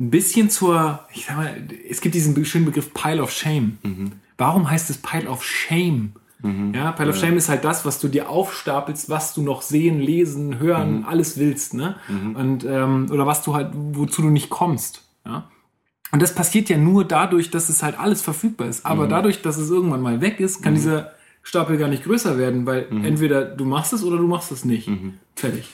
ein 0.01 0.11
bisschen 0.11 0.51
zur, 0.51 1.01
ich 1.15 1.27
sag 1.27 1.37
mal, 1.37 1.57
es 1.89 2.01
gibt 2.01 2.15
diesen 2.15 2.45
schönen 2.45 2.65
Begriff 2.65 2.95
Pile 2.95 3.23
of 3.23 3.31
Shame. 3.33 3.79
Warum 4.39 4.71
heißt 4.71 4.91
es 4.91 4.99
Pile 4.99 5.29
of 5.29 5.45
Shame? 5.45 6.13
Ja, 6.75 6.93
Pile 6.93 7.09
of 7.11 7.17
Shame 7.17 7.37
ist 7.39 7.49
halt 7.49 7.65
das, 7.65 7.85
was 7.87 7.99
du 8.01 8.09
dir 8.09 8.29
aufstapelst, 8.29 9.09
was 9.09 9.33
du 9.35 9.43
noch 9.43 9.63
sehen, 9.63 9.99
lesen, 10.01 10.59
hören, 10.59 11.05
alles 11.09 11.39
willst, 11.39 11.73
ne? 11.75 11.97
Und, 12.35 12.65
ähm, 12.69 13.07
oder 13.11 13.27
was 13.27 13.43
du 13.43 13.55
halt, 13.55 13.71
wozu 13.75 14.23
du 14.23 14.29
nicht 14.31 14.51
kommst. 14.51 15.03
Ja? 15.25 15.49
Und 16.13 16.23
das 16.23 16.35
passiert 16.35 16.69
ja 16.69 16.77
nur 16.77 17.05
dadurch, 17.05 17.51
dass 17.51 17.69
es 17.71 17.83
halt 17.83 17.99
alles 17.99 18.21
verfügbar 18.23 18.69
ist. 18.69 18.85
Aber 18.87 19.07
dadurch, 19.09 19.43
dass 19.43 19.57
es 19.57 19.71
irgendwann 19.71 20.03
mal 20.03 20.21
weg 20.21 20.39
ist, 20.39 20.63
kann 20.63 20.75
dieser 20.75 21.13
Stapel 21.43 21.77
gar 21.79 21.89
nicht 21.89 22.05
größer 22.05 22.39
werden, 22.39 22.67
weil 22.67 22.87
entweder 23.05 23.45
du 23.45 23.65
machst 23.65 23.93
es 23.93 24.05
oder 24.05 24.19
du 24.19 24.27
machst 24.27 24.53
es 24.53 24.65
nicht. 24.65 24.89
Fertig. 25.35 25.71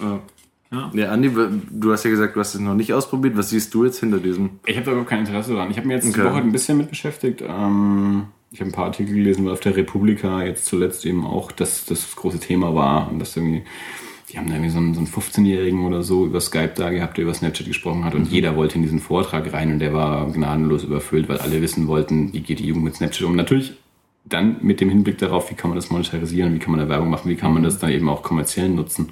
Ja, 0.92 1.10
Andi, 1.10 1.30
du 1.68 1.92
hast 1.92 2.04
ja 2.04 2.10
gesagt, 2.10 2.36
du 2.36 2.40
hast 2.40 2.54
es 2.54 2.60
noch 2.60 2.74
nicht 2.76 2.94
ausprobiert. 2.94 3.36
Was 3.36 3.50
siehst 3.50 3.74
du 3.74 3.84
jetzt 3.84 3.98
hinter 3.98 4.18
diesem? 4.18 4.60
Ich 4.66 4.76
habe 4.76 4.84
da 4.86 4.92
überhaupt 4.92 5.10
kein 5.10 5.20
Interesse 5.20 5.52
daran. 5.54 5.68
Ich 5.70 5.76
habe 5.76 5.88
mir 5.88 5.94
jetzt 5.94 6.08
Okay. 6.08 6.20
die 6.20 6.26
Woche 6.28 6.36
ein 6.38 6.52
bisschen 6.52 6.78
mit 6.78 6.88
beschäftigt. 6.90 7.42
Ähm, 7.46 8.26
ich 8.52 8.60
habe 8.60 8.70
ein 8.70 8.72
paar 8.72 8.86
Artikel 8.86 9.14
gelesen, 9.14 9.44
weil 9.44 9.52
auf 9.52 9.60
der 9.60 9.76
Republika 9.76 10.42
jetzt 10.42 10.66
zuletzt 10.66 11.06
eben 11.06 11.24
auch 11.24 11.52
das, 11.52 11.84
das 11.84 12.16
große 12.16 12.40
Thema 12.40 12.74
war. 12.74 13.10
Und 13.10 13.20
das 13.20 13.36
irgendwie, 13.36 13.62
die 14.28 14.38
haben 14.38 14.48
da 14.48 14.54
irgendwie 14.54 14.70
so 14.70 14.78
einen, 14.78 14.94
so 14.94 15.00
einen 15.00 15.08
15-Jährigen 15.08 15.86
oder 15.86 16.02
so 16.02 16.26
über 16.26 16.40
Skype 16.40 16.72
da 16.74 16.90
gehabt, 16.90 17.16
der 17.16 17.24
über 17.24 17.34
Snapchat 17.34 17.66
gesprochen 17.66 18.04
hat. 18.04 18.14
Und 18.14 18.28
jeder 18.28 18.56
wollte 18.56 18.74
in 18.74 18.82
diesen 18.82 18.98
Vortrag 18.98 19.52
rein 19.52 19.72
und 19.72 19.78
der 19.78 19.94
war 19.94 20.30
gnadenlos 20.32 20.82
überfüllt, 20.82 21.28
weil 21.28 21.38
alle 21.38 21.62
wissen 21.62 21.86
wollten, 21.86 22.32
wie 22.32 22.40
geht 22.40 22.58
die 22.58 22.66
Jugend 22.66 22.84
mit 22.84 22.96
Snapchat 22.96 23.22
um. 23.22 23.36
Natürlich 23.36 23.74
dann 24.24 24.56
mit 24.62 24.80
dem 24.80 24.90
Hinblick 24.90 25.18
darauf, 25.18 25.50
wie 25.50 25.54
kann 25.54 25.70
man 25.70 25.76
das 25.76 25.90
monetarisieren, 25.90 26.52
wie 26.54 26.58
kann 26.58 26.72
man 26.72 26.80
da 26.80 26.88
Werbung 26.88 27.08
machen, 27.08 27.30
wie 27.30 27.36
kann 27.36 27.54
man 27.54 27.62
das 27.62 27.78
dann 27.78 27.90
eben 27.90 28.08
auch 28.08 28.22
kommerziell 28.22 28.68
nutzen. 28.68 29.10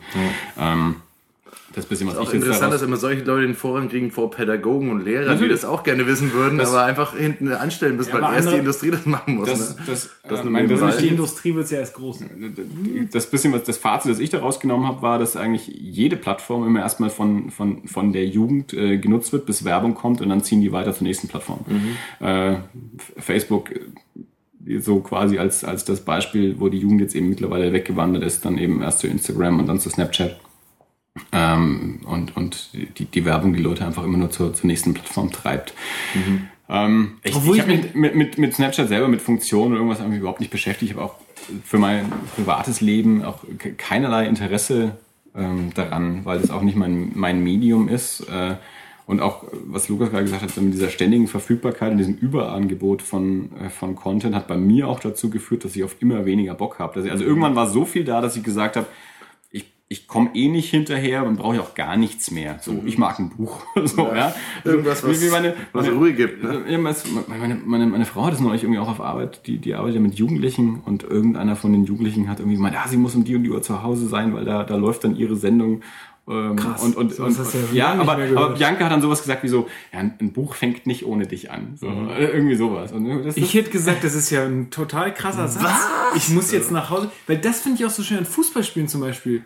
Ähm, 0.58 0.96
das 1.78 1.86
bisschen, 1.86 2.06
was 2.08 2.16
Auch 2.16 2.22
ich 2.24 2.26
jetzt 2.32 2.34
interessant, 2.42 2.62
daraus- 2.64 2.80
dass 2.80 2.82
immer 2.88 2.96
solche 2.98 3.24
Leute 3.24 3.46
den 3.46 3.54
Vorrang 3.54 3.88
kriegen 3.88 4.10
vor 4.10 4.30
Pädagogen 4.30 4.90
und 4.90 5.04
Lehrern, 5.04 5.24
die 5.24 5.30
Natürlich. 5.30 5.52
das 5.60 5.64
auch 5.64 5.82
gerne 5.82 6.06
wissen 6.06 6.32
würden, 6.32 6.60
aber 6.60 6.84
einfach 6.84 7.16
hinten 7.16 7.50
anstellen 7.52 7.96
müssen, 7.96 8.12
weil 8.12 8.22
aber 8.24 8.34
erst 8.36 8.50
die 8.52 8.56
Industrie 8.56 8.90
das 8.90 9.06
machen 9.06 9.36
muss. 9.36 9.48
das, 9.48 9.70
ne? 9.70 9.76
das, 9.86 10.10
Das 10.28 10.40
äh, 10.40 10.42
nur 10.42 10.52
mein, 10.52 10.68
das 10.68 10.80
ist 10.82 11.00
Die 11.00 11.08
Industrie 11.08 11.54
wird 11.54 11.70
ja 11.70 11.78
erst 11.78 11.94
groß. 11.94 12.20
das 13.12 13.26
bisschen, 13.30 13.52
was 13.52 13.62
das 13.64 13.78
Fazit, 13.78 14.10
das 14.12 14.18
ich 14.18 14.30
da 14.30 14.38
rausgenommen 14.40 14.86
habe, 14.86 15.00
war, 15.02 15.18
dass 15.18 15.36
eigentlich 15.36 15.66
jede 15.68 16.16
Plattform 16.16 16.66
immer 16.66 16.80
erstmal 16.80 17.10
von, 17.10 17.50
von, 17.50 17.86
von 17.88 18.12
der 18.12 18.26
Jugend 18.26 18.72
äh, 18.74 18.98
genutzt 18.98 19.32
wird, 19.32 19.46
bis 19.46 19.64
Werbung 19.64 19.94
kommt 19.94 20.20
und 20.20 20.28
dann 20.28 20.42
ziehen 20.42 20.60
die 20.60 20.72
weiter 20.72 20.94
zur 20.94 21.06
nächsten 21.06 21.28
Plattform. 21.28 21.60
Äh, 22.20 22.52
F- 22.52 22.60
Facebook 23.18 23.70
äh, 23.70 23.80
so 24.80 25.00
quasi 25.00 25.38
als, 25.38 25.64
als 25.64 25.84
das 25.84 26.00
Beispiel, 26.00 26.56
wo 26.58 26.68
die 26.68 26.78
Jugend 26.78 27.00
jetzt 27.00 27.14
eben 27.14 27.28
mittlerweile 27.30 27.72
weggewandert 27.72 28.22
ist, 28.22 28.44
dann 28.44 28.58
eben 28.58 28.82
erst 28.82 28.98
zu 28.98 29.06
Instagram 29.06 29.60
und 29.60 29.66
dann 29.66 29.80
zu 29.80 29.88
Snapchat. 29.88 30.38
Ähm, 31.32 32.00
und 32.04 32.36
und 32.36 32.70
die, 32.98 33.04
die 33.04 33.24
Werbung 33.24 33.52
die 33.54 33.62
Leute 33.62 33.84
einfach 33.84 34.04
immer 34.04 34.18
nur 34.18 34.30
zur, 34.30 34.54
zur 34.54 34.66
nächsten 34.66 34.94
Plattform 34.94 35.30
treibt. 35.30 35.74
Ähm, 36.68 37.18
ich 37.22 37.34
Obwohl 37.34 37.56
ich 37.56 37.62
ich 37.66 37.68
habe 37.68 37.88
mit, 37.94 38.14
mit, 38.14 38.38
mit, 38.38 38.54
Snapchat 38.54 38.88
selber, 38.88 39.08
mit 39.08 39.22
Funktionen 39.22 39.72
oder 39.72 39.80
irgendwas 39.80 40.00
irgendwie 40.00 40.18
überhaupt 40.18 40.40
nicht 40.40 40.50
beschäftigt. 40.50 40.90
Ich 40.90 40.96
habe 40.96 41.06
auch 41.06 41.14
für 41.64 41.78
mein 41.78 42.12
privates 42.36 42.80
Leben 42.80 43.24
auch 43.24 43.38
ke- 43.58 43.72
keinerlei 43.72 44.26
Interesse 44.26 44.96
ähm, 45.34 45.70
daran, 45.74 46.24
weil 46.24 46.40
das 46.40 46.50
auch 46.50 46.62
nicht 46.62 46.76
mein, 46.76 47.12
mein 47.14 47.42
Medium 47.42 47.88
ist. 47.88 48.20
Äh, 48.28 48.56
und 49.06 49.20
auch, 49.20 49.44
was 49.64 49.88
Lukas 49.88 50.10
gerade 50.10 50.24
gesagt 50.24 50.42
hat, 50.42 50.54
mit 50.58 50.74
dieser 50.74 50.90
ständigen 50.90 51.28
Verfügbarkeit 51.28 51.92
und 51.92 51.96
diesem 51.96 52.16
Überangebot 52.16 53.00
von, 53.00 53.48
äh, 53.58 53.70
von 53.70 53.96
Content 53.96 54.34
hat 54.34 54.46
bei 54.48 54.58
mir 54.58 54.88
auch 54.88 55.00
dazu 55.00 55.30
geführt, 55.30 55.64
dass 55.64 55.74
ich 55.74 55.82
auf 55.84 55.96
immer 56.00 56.26
weniger 56.26 56.52
Bock 56.52 56.78
habe. 56.78 57.00
Also 57.10 57.24
irgendwann 57.24 57.56
war 57.56 57.70
so 57.70 57.86
viel 57.86 58.04
da, 58.04 58.20
dass 58.20 58.36
ich 58.36 58.42
gesagt 58.42 58.76
habe, 58.76 58.86
ich, 59.88 60.06
komme 60.06 60.30
eh 60.34 60.48
nicht 60.48 60.70
hinterher 60.70 61.24
und 61.24 61.36
brauche 61.36 61.54
ich 61.56 61.60
auch 61.60 61.74
gar 61.74 61.96
nichts 61.96 62.30
mehr. 62.30 62.58
So, 62.60 62.82
ich 62.84 62.98
mag 62.98 63.18
ein 63.18 63.30
Buch. 63.30 63.62
so, 63.84 64.06
ja. 64.14 64.34
Irgendwas, 64.64 65.04
Wie- 65.04 65.10
was, 65.10 65.22
wie 65.22 65.30
meine- 65.30 65.54
was 65.72 65.88
Ruhe 65.88 66.12
gibt. 66.12 66.42
Ne? 66.42 66.62
ja, 66.68 66.78
meine, 66.78 66.94
meine, 67.64 67.86
meine, 67.86 68.04
Frau 68.04 68.24
hat 68.26 68.34
das 68.34 68.40
neulich 68.40 68.62
irgendwie 68.62 68.80
auch 68.80 68.88
auf 68.88 69.00
Arbeit, 69.00 69.46
die, 69.46 69.58
die 69.58 69.74
arbeitet 69.74 69.96
ja 69.96 70.00
mit 70.02 70.14
Jugendlichen 70.14 70.80
und 70.84 71.04
irgendeiner 71.04 71.56
von 71.56 71.72
den 71.72 71.84
Jugendlichen 71.84 72.28
hat 72.28 72.38
irgendwie 72.40 72.56
gemeint, 72.56 72.76
ah, 72.78 72.86
sie 72.88 72.96
muss 72.98 73.14
um 73.14 73.24
die 73.24 73.34
und 73.36 73.44
die 73.44 73.50
Uhr 73.50 73.62
zu 73.62 73.82
Hause 73.82 74.08
sein, 74.08 74.34
weil 74.34 74.44
da, 74.44 74.64
da 74.64 74.76
läuft 74.76 75.04
dann 75.04 75.16
ihre 75.16 75.36
Sendung. 75.36 75.82
Ähm, 76.28 76.56
Krass. 76.56 76.82
Und, 76.84 76.94
und, 76.96 77.18
und, 77.18 77.38
ja 77.72 77.94
ja, 77.94 78.00
aber, 78.00 78.12
aber 78.18 78.50
Bianca 78.50 78.84
hat 78.84 78.92
dann 78.92 79.00
sowas 79.00 79.22
gesagt 79.22 79.42
wie 79.44 79.48
so, 79.48 79.66
ja, 79.94 80.00
ein 80.00 80.32
Buch 80.32 80.54
fängt 80.54 80.86
nicht 80.86 81.06
ohne 81.06 81.26
dich 81.26 81.50
an. 81.50 81.78
So, 81.80 81.86
äh, 81.86 82.26
Irgendwie 82.26 82.56
sowas. 82.56 82.92
Und 82.92 83.24
das, 83.24 83.38
Ich 83.38 83.54
hätte 83.54 83.70
gesagt, 83.70 84.04
das 84.04 84.14
ist 84.14 84.28
ja 84.28 84.44
ein 84.44 84.68
total 84.68 85.14
krasser 85.14 85.48
Satz. 85.48 85.86
Ich 86.16 86.28
muss 86.28 86.52
jetzt 86.52 86.70
nach 86.70 86.90
Hause. 86.90 87.10
Weil 87.26 87.38
das 87.38 87.62
finde 87.62 87.78
ich 87.78 87.86
auch 87.86 87.90
so 87.90 88.02
schön 88.02 88.18
an 88.18 88.26
Fußballspielen 88.26 88.88
zum 88.88 89.00
Beispiel. 89.00 89.42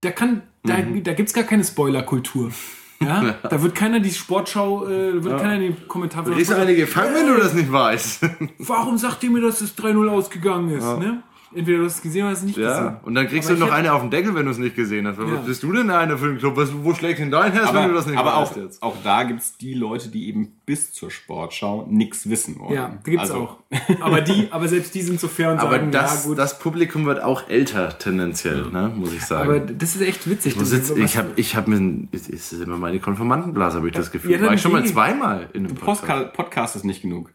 Da 0.00 0.10
kann, 0.12 0.42
da, 0.62 0.76
da 1.02 1.12
gibt's 1.12 1.32
gar 1.32 1.44
keine 1.44 1.64
Spoilerkultur. 1.64 2.52
Ja? 3.00 3.36
Da 3.48 3.62
wird 3.62 3.76
keiner 3.76 4.00
die 4.00 4.10
Sportschau, 4.10 4.84
äh, 4.88 5.22
wird 5.22 5.40
keiner 5.40 5.60
die 5.60 5.72
Kommentare 5.86 6.30
Du 6.30 6.34
kriegst 6.34 6.52
eine 6.52 6.74
gefangen, 6.74 7.14
wenn 7.14 7.28
du 7.28 7.36
das 7.36 7.54
nicht 7.54 7.70
weißt. 7.70 8.28
Warum 8.58 8.98
sagt 8.98 9.22
ihr 9.22 9.30
mir, 9.30 9.40
dass 9.40 9.60
es 9.60 9.78
3-0 9.78 10.08
ausgegangen 10.08 10.70
ist? 10.70 10.82
Ne? 10.98 11.22
Entweder 11.54 11.78
du 11.78 11.84
hast 11.86 11.96
es 11.96 12.02
gesehen 12.02 12.22
oder 12.24 12.32
hast 12.32 12.38
es 12.40 12.44
nicht 12.44 12.56
gesehen. 12.56 12.70
Ja, 12.70 13.00
und 13.04 13.14
dann 13.14 13.26
kriegst 13.26 13.48
Aber 13.48 13.58
du 13.58 13.64
noch 13.64 13.68
hätte- 13.68 13.78
eine 13.78 13.92
auf 13.94 14.02
den 14.02 14.10
Deckel, 14.10 14.34
wenn 14.34 14.44
du 14.44 14.50
es 14.50 14.58
nicht 14.58 14.76
gesehen 14.76 15.06
hast. 15.06 15.18
Was 15.18 15.28
Ja. 15.30 15.36
bist 15.36 15.62
du 15.62 15.72
denn 15.72 15.88
einer 15.90 16.18
für 16.18 16.28
den 16.28 16.38
Club? 16.38 16.56
Was, 16.56 16.70
wo 16.82 16.92
schlägt 16.94 17.18
denn 17.20 17.30
dein 17.30 17.52
Herz, 17.52 17.72
wenn 17.72 17.88
du 17.88 17.94
das 17.94 18.04
aber 18.04 18.10
nicht 18.10 18.20
aber 18.20 18.40
weißt 18.42 18.52
auch, 18.52 18.56
jetzt? 18.56 18.82
auch 18.82 18.96
da 19.02 19.22
gibt's 19.22 19.56
die 19.56 19.72
Leute, 19.74 20.08
die 20.10 20.28
eben 20.28 20.52
bis 20.66 20.92
zur 20.92 21.10
Sportschau 21.10 21.86
nichts 21.88 22.28
wissen 22.28 22.58
wollen. 22.58 22.74
Ja, 22.74 22.88
da 23.02 23.10
gibt's 23.10 23.30
Also, 23.30 23.34
auch. 23.42 23.58
Aber 24.00 24.20
die, 24.20 24.48
aber 24.50 24.68
selbst 24.68 24.94
die 24.94 25.00
sind 25.02 25.18
so 25.20 25.28
fair 25.28 25.52
und 25.52 25.58
Aber 25.58 25.70
sagen, 25.72 25.90
das, 25.90 26.24
ja 26.24 26.28
gut. 26.28 26.38
das 26.38 26.58
Publikum 26.58 27.06
wird 27.06 27.22
auch 27.22 27.48
älter 27.48 27.98
tendenziell, 27.98 28.66
ne, 28.70 28.92
muss 28.94 29.12
ich 29.14 29.24
sagen. 29.24 29.48
aber 29.48 29.60
das 29.60 29.94
ist 29.96 30.02
echt 30.02 30.28
witzig. 30.28 30.58
Wo 30.58 30.64
sitzt, 30.64 30.90
Was- 30.90 30.98
ich 30.98 31.16
habe 31.16 31.28
ich 31.36 31.56
hab 31.56 31.66
mir, 31.68 32.08
es 32.12 32.28
ist 32.28 32.52
immer 32.52 32.76
meine 32.76 32.98
Konformantenblase, 33.00 33.78
habe 33.78 33.88
ich 33.88 33.94
das 33.94 34.10
Gefühl. 34.10 34.32
Ja, 34.32 34.42
War 34.42 34.52
ich 34.54 34.60
schon 34.60 34.72
mal 34.72 34.84
zweimal 34.84 35.48
in 35.54 35.64
einem 35.66 35.74
Podcast. 35.76 36.00
Podcast, 36.06 36.32
Podcast 36.34 36.76
ist 36.76 36.84
nicht 36.84 37.00
genug. 37.02 37.30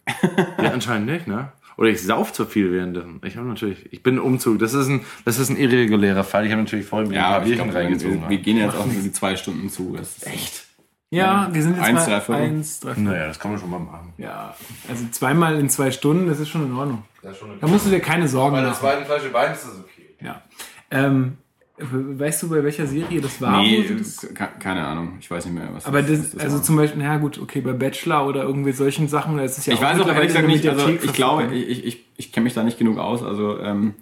Ja, 0.61 0.71
anscheinend 0.71 1.07
nicht, 1.07 1.27
ne? 1.27 1.51
Oder 1.77 1.89
ich 1.89 2.01
sauf 2.01 2.33
zu 2.33 2.45
viel 2.45 2.71
währenddessen. 2.71 3.21
Ich 3.25 3.37
habe 3.37 3.47
natürlich, 3.47 3.91
ich 3.91 4.03
bin 4.03 4.19
Umzug. 4.19 4.59
Das 4.59 4.73
ist 4.73 4.87
ein, 4.87 5.01
das 5.25 5.39
ist 5.39 5.49
ein 5.49 5.57
irregulärer 5.57 6.23
Fall. 6.23 6.45
Ich 6.45 6.51
habe 6.51 6.61
natürlich 6.61 6.85
vorhin 6.85 7.09
mir 7.09 7.17
ein 7.17 7.31
paar 7.31 7.41
Bierchen 7.41 7.65
glaub, 7.65 7.75
reingezogen. 7.75 8.21
wir, 8.23 8.29
wir 8.29 8.37
gehen 8.37 8.57
jetzt 8.57 8.75
auch 8.75 8.87
die 8.87 9.11
zwei 9.11 9.35
Stunden 9.35 9.69
zu. 9.69 9.95
Das 9.97 10.17
ist 10.17 10.27
Echt? 10.27 10.65
Ja, 11.09 11.47
wir 11.51 11.61
sind 11.61 11.75
jetzt 11.75 11.85
Eins, 11.85 12.07
mal 12.07 12.19
drei 12.25 12.35
eins, 12.37 12.79
drei 12.79 12.95
Viertel. 12.95 13.03
Naja, 13.03 13.27
das 13.27 13.39
kann 13.39 13.51
man 13.51 13.59
schon 13.59 13.69
mal 13.69 13.79
machen. 13.79 14.13
Ja, 14.17 14.55
also 14.89 15.05
zweimal 15.11 15.59
in 15.59 15.69
zwei 15.69 15.91
Stunden, 15.91 16.27
das 16.27 16.39
ist 16.39 16.49
schon 16.49 16.65
in 16.65 16.73
Ordnung. 16.73 17.03
Das 17.21 17.33
ist 17.33 17.37
schon 17.37 17.49
Da 17.61 17.67
musst 17.67 17.85
du 17.85 17.91
dir 17.91 17.99
keine 17.99 18.27
Sorgen 18.27 18.55
Bei 18.55 18.61
der 18.61 18.71
machen. 18.71 18.79
zweiten 18.79 19.05
Flasche 19.05 19.31
Wein 19.31 19.53
ist 19.53 19.63
das 19.63 19.79
okay. 19.79 20.15
Ja. 20.21 20.41
Ähm, 20.89 21.37
weißt 21.79 22.43
du, 22.43 22.49
bei 22.49 22.63
welcher 22.63 22.85
Serie 22.85 23.19
das 23.19 23.41
war? 23.41 23.61
Nee, 23.61 23.83
wo 23.89 23.97
das, 23.97 24.17
ke- 24.33 24.47
keine 24.59 24.85
Ahnung. 24.85 25.13
Ich 25.19 25.29
weiß 25.31 25.45
nicht 25.45 25.55
mehr, 25.55 25.69
was 25.73 25.85
aber 25.85 26.07
was 26.07 26.31
das, 26.31 26.37
also 26.37 26.57
war. 26.57 26.63
zum 26.63 26.75
Beispiel, 26.75 27.01
na 27.03 27.17
gut, 27.17 27.39
okay, 27.39 27.61
bei 27.61 27.73
Bachelor 27.73 28.27
oder 28.27 28.43
irgendwie 28.43 28.71
solchen 28.73 29.07
Sachen, 29.07 29.37
da 29.37 29.43
ist 29.43 29.65
ja 29.65 29.73
Ich 29.73 29.81
weiß 29.81 29.99
auch 29.99 30.07
ehrlich 30.07 30.27
gesagt 30.27 30.47
nicht, 30.47 30.67
also 30.67 30.87
ich 30.89 31.13
glaube, 31.13 31.53
ich, 31.55 31.85
ich, 31.85 32.05
ich 32.17 32.31
kenne 32.31 32.43
mich 32.43 32.53
da 32.53 32.63
nicht 32.63 32.77
genug 32.77 32.99
aus. 32.99 33.23
Also 33.23 33.59
ähm, 33.59 33.95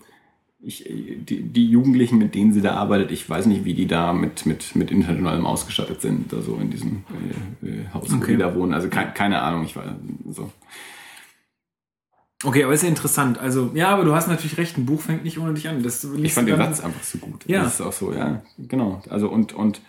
ich, 0.64 0.84
die, 0.88 1.42
die 1.42 1.66
Jugendlichen, 1.72 2.18
mit 2.20 2.36
denen 2.36 2.54
sie 2.54 2.62
da 2.62 2.74
arbeitet, 2.76 3.10
ich 3.12 3.28
weiß 3.28 3.46
nicht, 3.48 3.64
wie 3.66 3.74
die 3.74 3.88
da 3.88 4.14
mit, 4.14 4.46
mit, 4.46 4.76
mit 4.76 4.92
Internet 4.92 5.22
und 5.22 5.28
allem 5.28 5.46
ausgestattet 5.46 6.02
sind, 6.02 6.32
also 6.34 6.60
in 6.62 6.70
diesem 6.70 7.04
äh, 7.64 7.68
äh, 7.68 7.72
Haus, 7.94 8.12
wo 8.12 8.18
Okay. 8.18 8.34
die 8.34 8.38
da 8.38 8.54
wohnen. 8.54 8.74
Also 8.74 8.90
keine, 8.90 9.12
keine 9.14 9.42
Ahnung, 9.42 9.64
ich 9.64 9.76
weiß 9.76 9.86
so. 10.30 10.52
Okay, 12.44 12.64
aber 12.64 12.74
ist 12.74 12.84
ja 12.84 12.90
interessant. 12.90 13.38
Also, 13.38 13.72
ja, 13.74 13.90
aber 13.90 14.04
du 14.04 14.16
hast 14.16 14.28
natürlich 14.28 14.58
recht, 14.58 14.78
ein 14.78 14.86
Buch 14.86 15.02
fängt 15.02 15.24
nicht 15.24 15.38
ohne 15.38 15.54
dich 15.54 15.68
an. 15.68 15.84
Das 15.84 16.04
Ich 16.04 16.34
fand 16.34 16.48
den 16.48 16.58
Satz 16.58 16.82
einfach 16.82 17.04
so 17.04 17.20
gut. 17.20 17.48
Ja. 17.48 17.64
Das 17.64 17.76
ist 17.76 17.82
auch 17.82 17.94
so, 17.94 18.14
ja, 18.14 18.42
genau. 18.58 19.02
Also 19.10 19.30
und, 19.30 19.54
und 19.54 19.82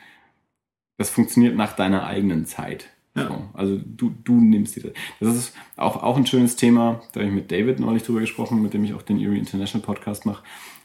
das 0.98 1.08
funktioniert 1.10 1.56
nach 1.56 1.74
deiner 1.74 2.04
eigenen 2.04 2.46
Zeit. 2.46 2.90
Ja. 3.14 3.28
So. 3.28 3.44
Also 3.54 3.80
du, 3.84 4.14
du 4.24 4.34
nimmst 4.34 4.76
dir 4.76 4.82
das. 4.84 4.92
Das 5.20 5.36
ist 5.36 5.54
auch, 5.76 6.02
auch 6.02 6.16
ein 6.16 6.26
schönes 6.26 6.56
Thema. 6.56 7.02
Da 7.12 7.20
habe 7.20 7.28
ich 7.28 7.34
mit 7.34 7.50
David 7.50 7.80
neulich 7.80 8.02
drüber 8.02 8.20
gesprochen, 8.20 8.62
mit 8.62 8.74
dem 8.74 8.84
ich 8.84 8.94
auch 8.94 9.02
den 9.02 9.18
Erie 9.18 9.38
International 9.38 9.84
Podcast 9.84 10.26
mache. 10.26 10.42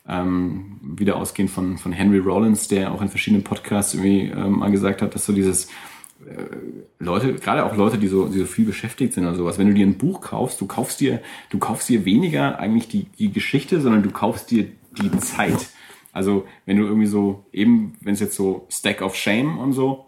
Ähm, 0.07 0.79
wieder 0.81 1.17
ausgehend 1.17 1.51
von, 1.51 1.77
von 1.77 1.91
Henry 1.91 2.19
Rollins, 2.19 2.69
der 2.69 2.93
auch 2.93 3.01
in 3.01 3.09
verschiedenen 3.09 3.43
Podcasts 3.43 3.93
irgendwie 3.93 4.27
ähm, 4.27 4.59
mal 4.59 4.71
gesagt 4.71 5.01
hat, 5.01 5.15
dass 5.15 5.25
so 5.25 5.33
dieses 5.33 5.67
Leute, 6.99 7.33
gerade 7.35 7.65
auch 7.65 7.75
Leute, 7.75 7.97
die 7.97 8.07
so, 8.07 8.27
die 8.27 8.39
so 8.39 8.45
viel 8.45 8.65
beschäftigt 8.65 9.13
sind 9.13 9.25
oder 9.25 9.35
sowas, 9.35 9.57
wenn 9.57 9.67
du 9.67 9.73
dir 9.73 9.85
ein 9.85 9.97
Buch 9.97 10.21
kaufst, 10.21 10.59
du 10.59 10.65
kaufst 10.65 10.99
dir, 10.99 11.21
du 11.49 11.57
kaufst 11.57 11.87
dir 11.89 12.05
weniger 12.05 12.59
eigentlich 12.59 12.87
die, 12.87 13.05
die 13.17 13.31
Geschichte, 13.31 13.81
sondern 13.81 14.03
du 14.03 14.11
kaufst 14.11 14.51
dir 14.51 14.67
die 15.01 15.11
Zeit. 15.19 15.69
Also 16.11 16.45
wenn 16.65 16.77
du 16.77 16.83
irgendwie 16.83 17.07
so, 17.07 17.45
eben, 17.53 17.93
wenn 18.01 18.13
es 18.13 18.19
jetzt 18.19 18.35
so 18.35 18.65
Stack 18.69 19.01
of 19.01 19.15
Shame 19.15 19.57
und 19.59 19.73
so, 19.73 20.07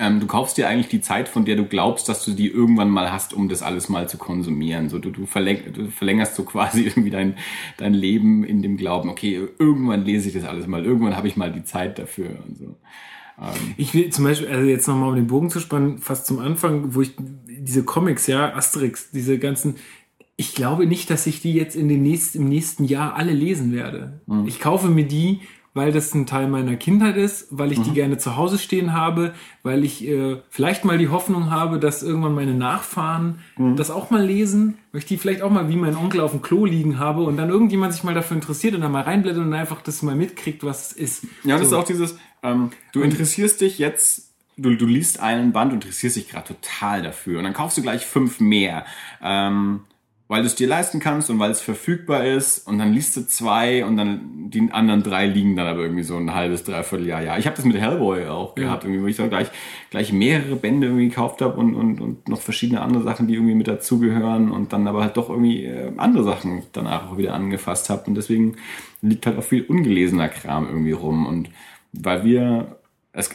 ähm, 0.00 0.18
du 0.18 0.26
kaufst 0.26 0.56
dir 0.56 0.66
eigentlich 0.66 0.88
die 0.88 1.02
Zeit, 1.02 1.28
von 1.28 1.44
der 1.44 1.56
du 1.56 1.66
glaubst, 1.66 2.08
dass 2.08 2.24
du 2.24 2.32
die 2.32 2.48
irgendwann 2.48 2.90
mal 2.90 3.12
hast, 3.12 3.34
um 3.34 3.48
das 3.48 3.62
alles 3.62 3.88
mal 3.88 4.08
zu 4.08 4.18
konsumieren. 4.18 4.88
So, 4.88 4.98
du, 4.98 5.10
du, 5.10 5.26
verläng, 5.26 5.72
du 5.72 5.88
verlängerst 5.88 6.34
so 6.34 6.44
quasi 6.44 6.82
irgendwie 6.86 7.10
dein, 7.10 7.36
dein 7.76 7.94
Leben 7.94 8.42
in 8.42 8.62
dem 8.62 8.76
Glauben, 8.76 9.10
okay, 9.10 9.48
irgendwann 9.58 10.04
lese 10.04 10.28
ich 10.28 10.34
das 10.34 10.44
alles 10.44 10.66
mal, 10.66 10.84
irgendwann 10.84 11.16
habe 11.16 11.28
ich 11.28 11.36
mal 11.36 11.52
die 11.52 11.64
Zeit 11.64 11.98
dafür 11.98 12.30
und 12.46 12.58
so. 12.58 12.76
Ich 13.76 13.94
will 13.94 14.10
zum 14.10 14.24
Beispiel, 14.24 14.48
also 14.48 14.66
jetzt 14.68 14.86
nochmal 14.88 15.08
um 15.10 15.14
den 15.16 15.26
Bogen 15.26 15.50
zu 15.50 15.60
spannen, 15.60 15.98
fast 15.98 16.26
zum 16.26 16.38
Anfang, 16.38 16.94
wo 16.94 17.00
ich 17.00 17.12
diese 17.18 17.84
Comics, 17.84 18.26
ja, 18.26 18.54
Asterix, 18.54 19.10
diese 19.10 19.38
ganzen, 19.38 19.76
ich 20.36 20.54
glaube 20.54 20.86
nicht, 20.86 21.10
dass 21.10 21.26
ich 21.26 21.40
die 21.40 21.52
jetzt 21.54 21.76
in 21.76 21.88
den 21.88 22.02
nächsten, 22.02 22.38
im 22.38 22.48
nächsten 22.48 22.84
Jahr 22.84 23.14
alle 23.14 23.32
lesen 23.32 23.72
werde. 23.72 24.20
Ich 24.46 24.60
kaufe 24.60 24.88
mir 24.88 25.04
die, 25.06 25.40
weil 25.72 25.92
das 25.92 26.12
ein 26.14 26.26
Teil 26.26 26.48
meiner 26.48 26.74
Kindheit 26.74 27.16
ist, 27.16 27.46
weil 27.50 27.70
ich 27.70 27.80
die 27.80 27.92
gerne 27.92 28.18
zu 28.18 28.36
Hause 28.36 28.58
stehen 28.58 28.92
habe, 28.92 29.34
weil 29.62 29.84
ich 29.84 30.04
äh, 30.04 30.38
vielleicht 30.48 30.84
mal 30.84 30.98
die 30.98 31.08
Hoffnung 31.10 31.50
habe, 31.50 31.78
dass 31.78 32.02
irgendwann 32.02 32.34
meine 32.34 32.54
Nachfahren 32.54 33.38
das 33.76 33.90
auch 33.92 34.10
mal 34.10 34.24
lesen, 34.24 34.78
weil 34.90 34.98
ich 35.00 35.04
die 35.06 35.16
vielleicht 35.16 35.42
auch 35.42 35.50
mal 35.50 35.68
wie 35.68 35.76
mein 35.76 35.94
Onkel 35.96 36.22
auf 36.22 36.32
dem 36.32 36.42
Klo 36.42 36.64
liegen 36.64 36.98
habe 36.98 37.22
und 37.22 37.36
dann 37.36 37.50
irgendjemand 37.50 37.92
sich 37.92 38.02
mal 38.02 38.14
dafür 38.14 38.36
interessiert 38.36 38.74
und 38.74 38.80
dann 38.80 38.90
mal 38.90 39.02
reinblättert 39.02 39.44
und 39.44 39.52
einfach 39.54 39.80
das 39.80 40.02
mal 40.02 40.16
mitkriegt, 40.16 40.64
was 40.64 40.90
es 40.90 40.92
ist. 40.96 41.26
Ja, 41.44 41.54
und 41.54 41.60
das 41.60 41.70
So. 41.70 41.76
ist 41.76 41.82
auch 41.82 41.86
dieses, 41.86 42.18
ähm, 42.42 42.70
du 42.92 43.02
interessierst 43.02 43.60
dich 43.60 43.78
jetzt, 43.78 44.30
du, 44.56 44.74
du 44.74 44.86
liest 44.86 45.20
einen 45.20 45.52
Band 45.52 45.72
und 45.72 45.84
interessierst 45.84 46.16
dich 46.16 46.28
gerade 46.28 46.48
total 46.54 47.02
dafür. 47.02 47.38
Und 47.38 47.44
dann 47.44 47.54
kaufst 47.54 47.78
du 47.78 47.82
gleich 47.82 48.06
fünf 48.06 48.40
mehr, 48.40 48.84
ähm, 49.22 49.80
weil 50.28 50.42
du 50.42 50.46
es 50.46 50.54
dir 50.54 50.68
leisten 50.68 51.00
kannst 51.00 51.28
und 51.28 51.40
weil 51.40 51.50
es 51.50 51.60
verfügbar 51.60 52.24
ist. 52.24 52.66
Und 52.66 52.78
dann 52.78 52.92
liest 52.92 53.16
du 53.16 53.26
zwei 53.26 53.84
und 53.84 53.96
dann 53.96 54.48
die 54.50 54.70
anderen 54.70 55.02
drei 55.02 55.26
liegen 55.26 55.56
dann 55.56 55.66
aber 55.66 55.80
irgendwie 55.80 56.04
so 56.04 56.16
ein 56.16 56.32
halbes, 56.32 56.62
dreiviertel 56.62 57.06
Jahr. 57.06 57.22
Ja, 57.22 57.36
ich 57.36 57.46
habe 57.46 57.56
das 57.56 57.64
mit 57.64 57.76
Hellboy 57.76 58.28
auch 58.28 58.54
gehabt, 58.54 58.84
irgendwie, 58.84 59.02
wo 59.02 59.06
ich 59.06 59.16
da 59.16 59.26
gleich, 59.26 59.48
gleich 59.90 60.12
mehrere 60.12 60.54
Bände 60.54 60.86
irgendwie 60.86 61.08
gekauft 61.08 61.42
habe 61.42 61.58
und, 61.58 61.74
und, 61.74 62.00
und 62.00 62.28
noch 62.28 62.40
verschiedene 62.40 62.80
andere 62.80 63.02
Sachen, 63.02 63.26
die 63.26 63.34
irgendwie 63.34 63.54
mit 63.54 63.66
dazugehören 63.66 64.52
und 64.52 64.72
dann 64.72 64.86
aber 64.86 65.02
halt 65.02 65.16
doch 65.16 65.30
irgendwie 65.30 65.64
äh, 65.64 65.92
andere 65.96 66.22
Sachen 66.22 66.62
danach 66.72 67.10
auch 67.10 67.18
wieder 67.18 67.34
angefasst 67.34 67.90
habe. 67.90 68.04
Und 68.06 68.14
deswegen 68.14 68.56
liegt 69.02 69.26
halt 69.26 69.36
auch 69.36 69.44
viel 69.44 69.64
ungelesener 69.64 70.28
Kram 70.28 70.68
irgendwie 70.68 70.92
rum. 70.92 71.26
Und 71.26 71.50
weil 71.92 72.24
wir, 72.24 72.76
es, 73.12 73.30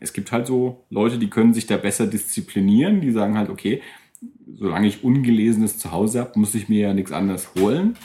es 0.00 0.12
gibt 0.12 0.32
halt 0.32 0.46
so 0.46 0.84
Leute, 0.90 1.18
die 1.18 1.30
können 1.30 1.54
sich 1.54 1.66
da 1.66 1.76
besser 1.76 2.06
disziplinieren, 2.06 3.00
die 3.00 3.12
sagen 3.12 3.38
halt, 3.38 3.50
okay, 3.50 3.82
solange 4.58 4.86
ich 4.86 5.04
Ungelesenes 5.04 5.78
zu 5.78 5.92
Hause 5.92 6.20
habe, 6.20 6.38
muss 6.38 6.54
ich 6.54 6.68
mir 6.68 6.80
ja 6.88 6.94
nichts 6.94 7.12
anderes 7.12 7.50
holen. 7.58 7.96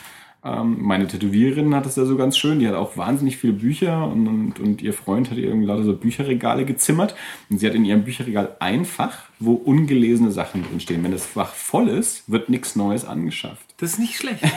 Ähm, 0.44 0.78
meine 0.80 1.08
Tätowiererin 1.08 1.76
hat 1.76 1.86
das 1.86 1.98
ja 1.98 2.06
so 2.06 2.18
ganz 2.18 2.36
schön, 2.36 2.60
die 2.60 2.68
hat 2.68 2.74
auch 2.74 2.98
wahnsinnig 2.98 3.38
viele 3.38 3.54
Bücher 3.54 4.08
und, 4.08 4.28
und, 4.28 4.60
und 4.60 4.82
ihr 4.82 4.94
Freund 4.94 5.30
hat 5.30 5.38
ihr 5.38 5.46
irgendwie 5.46 5.68
lauter 5.68 5.84
so 5.84 5.96
Bücherregale 5.96 6.66
gezimmert 6.66 7.16
und 7.50 7.60
sie 7.60 7.68
hat 7.68 7.76
in 7.76 7.86
ihrem 7.86 8.04
Bücherregal 8.04 8.56
ein 8.60 8.86
Fach, 8.86 9.30
wo 9.40 9.54
ungelesene 9.54 10.32
Sachen 10.32 10.64
drinstehen. 10.64 11.04
Wenn 11.04 11.12
das 11.12 11.28
Fach 11.28 11.54
voll 11.54 11.90
ist, 11.90 12.30
wird 12.30 12.50
nichts 12.50 12.76
Neues 12.76 13.06
angeschafft. 13.06 13.71
Das 13.82 13.94
ist 13.94 14.00
nicht 14.00 14.16
schlecht. 14.16 14.44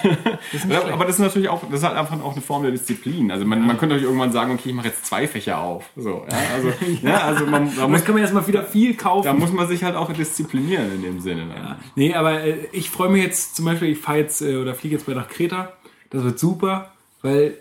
Das 0.52 0.60
ist 0.60 0.66
nicht 0.66 0.74
Ja, 0.74 0.92
aber 0.92 1.06
das 1.06 1.16
ist 1.16 1.20
natürlich 1.20 1.48
auch, 1.48 1.62
das 1.64 1.80
ist 1.80 1.82
halt 1.82 1.96
einfach 1.96 2.22
auch 2.22 2.32
eine 2.32 2.42
Form 2.42 2.62
der 2.62 2.72
Disziplin. 2.72 3.30
Also 3.30 3.46
man, 3.46 3.66
man 3.66 3.78
könnte 3.78 3.94
euch 3.94 4.02
irgendwann 4.02 4.32
sagen, 4.32 4.52
okay, 4.52 4.68
ich 4.68 4.74
mache 4.74 4.88
jetzt 4.88 5.06
zwei 5.06 5.26
Fächer 5.26 5.58
auf. 5.58 5.88
So, 5.96 6.26
ja, 6.30 6.38
also, 6.54 6.72
ja, 7.02 7.20
also 7.22 7.46
man, 7.46 7.74
da, 7.74 7.88
muss, 7.88 8.00
das 8.00 8.04
kann 8.04 8.14
man 8.14 8.22
erstmal 8.22 8.46
wieder 8.46 8.62
viel 8.62 8.94
kaufen. 8.94 9.24
da 9.24 9.32
muss 9.32 9.50
man 9.50 9.66
sich 9.66 9.82
halt 9.82 9.96
auch 9.96 10.12
disziplinieren 10.12 10.94
in 10.94 11.02
dem 11.02 11.20
Sinne. 11.20 11.46
Dann. 11.48 11.76
Nee, 11.96 12.14
aber 12.14 12.42
äh, 12.42 12.66
ich 12.72 12.90
freue 12.90 13.08
mich 13.08 13.24
jetzt 13.24 13.56
zum 13.56 13.64
Beispiel, 13.64 13.88
ich 13.88 13.98
fahre 13.98 14.18
jetzt 14.18 14.42
äh, 14.42 14.56
oder 14.56 14.74
fliege 14.74 14.96
jetzt 14.96 15.06
bald 15.06 15.16
nach 15.16 15.28
Kreta. 15.28 15.72
Das 16.10 16.22
wird 16.22 16.38
super, 16.38 16.92
weil 17.22 17.56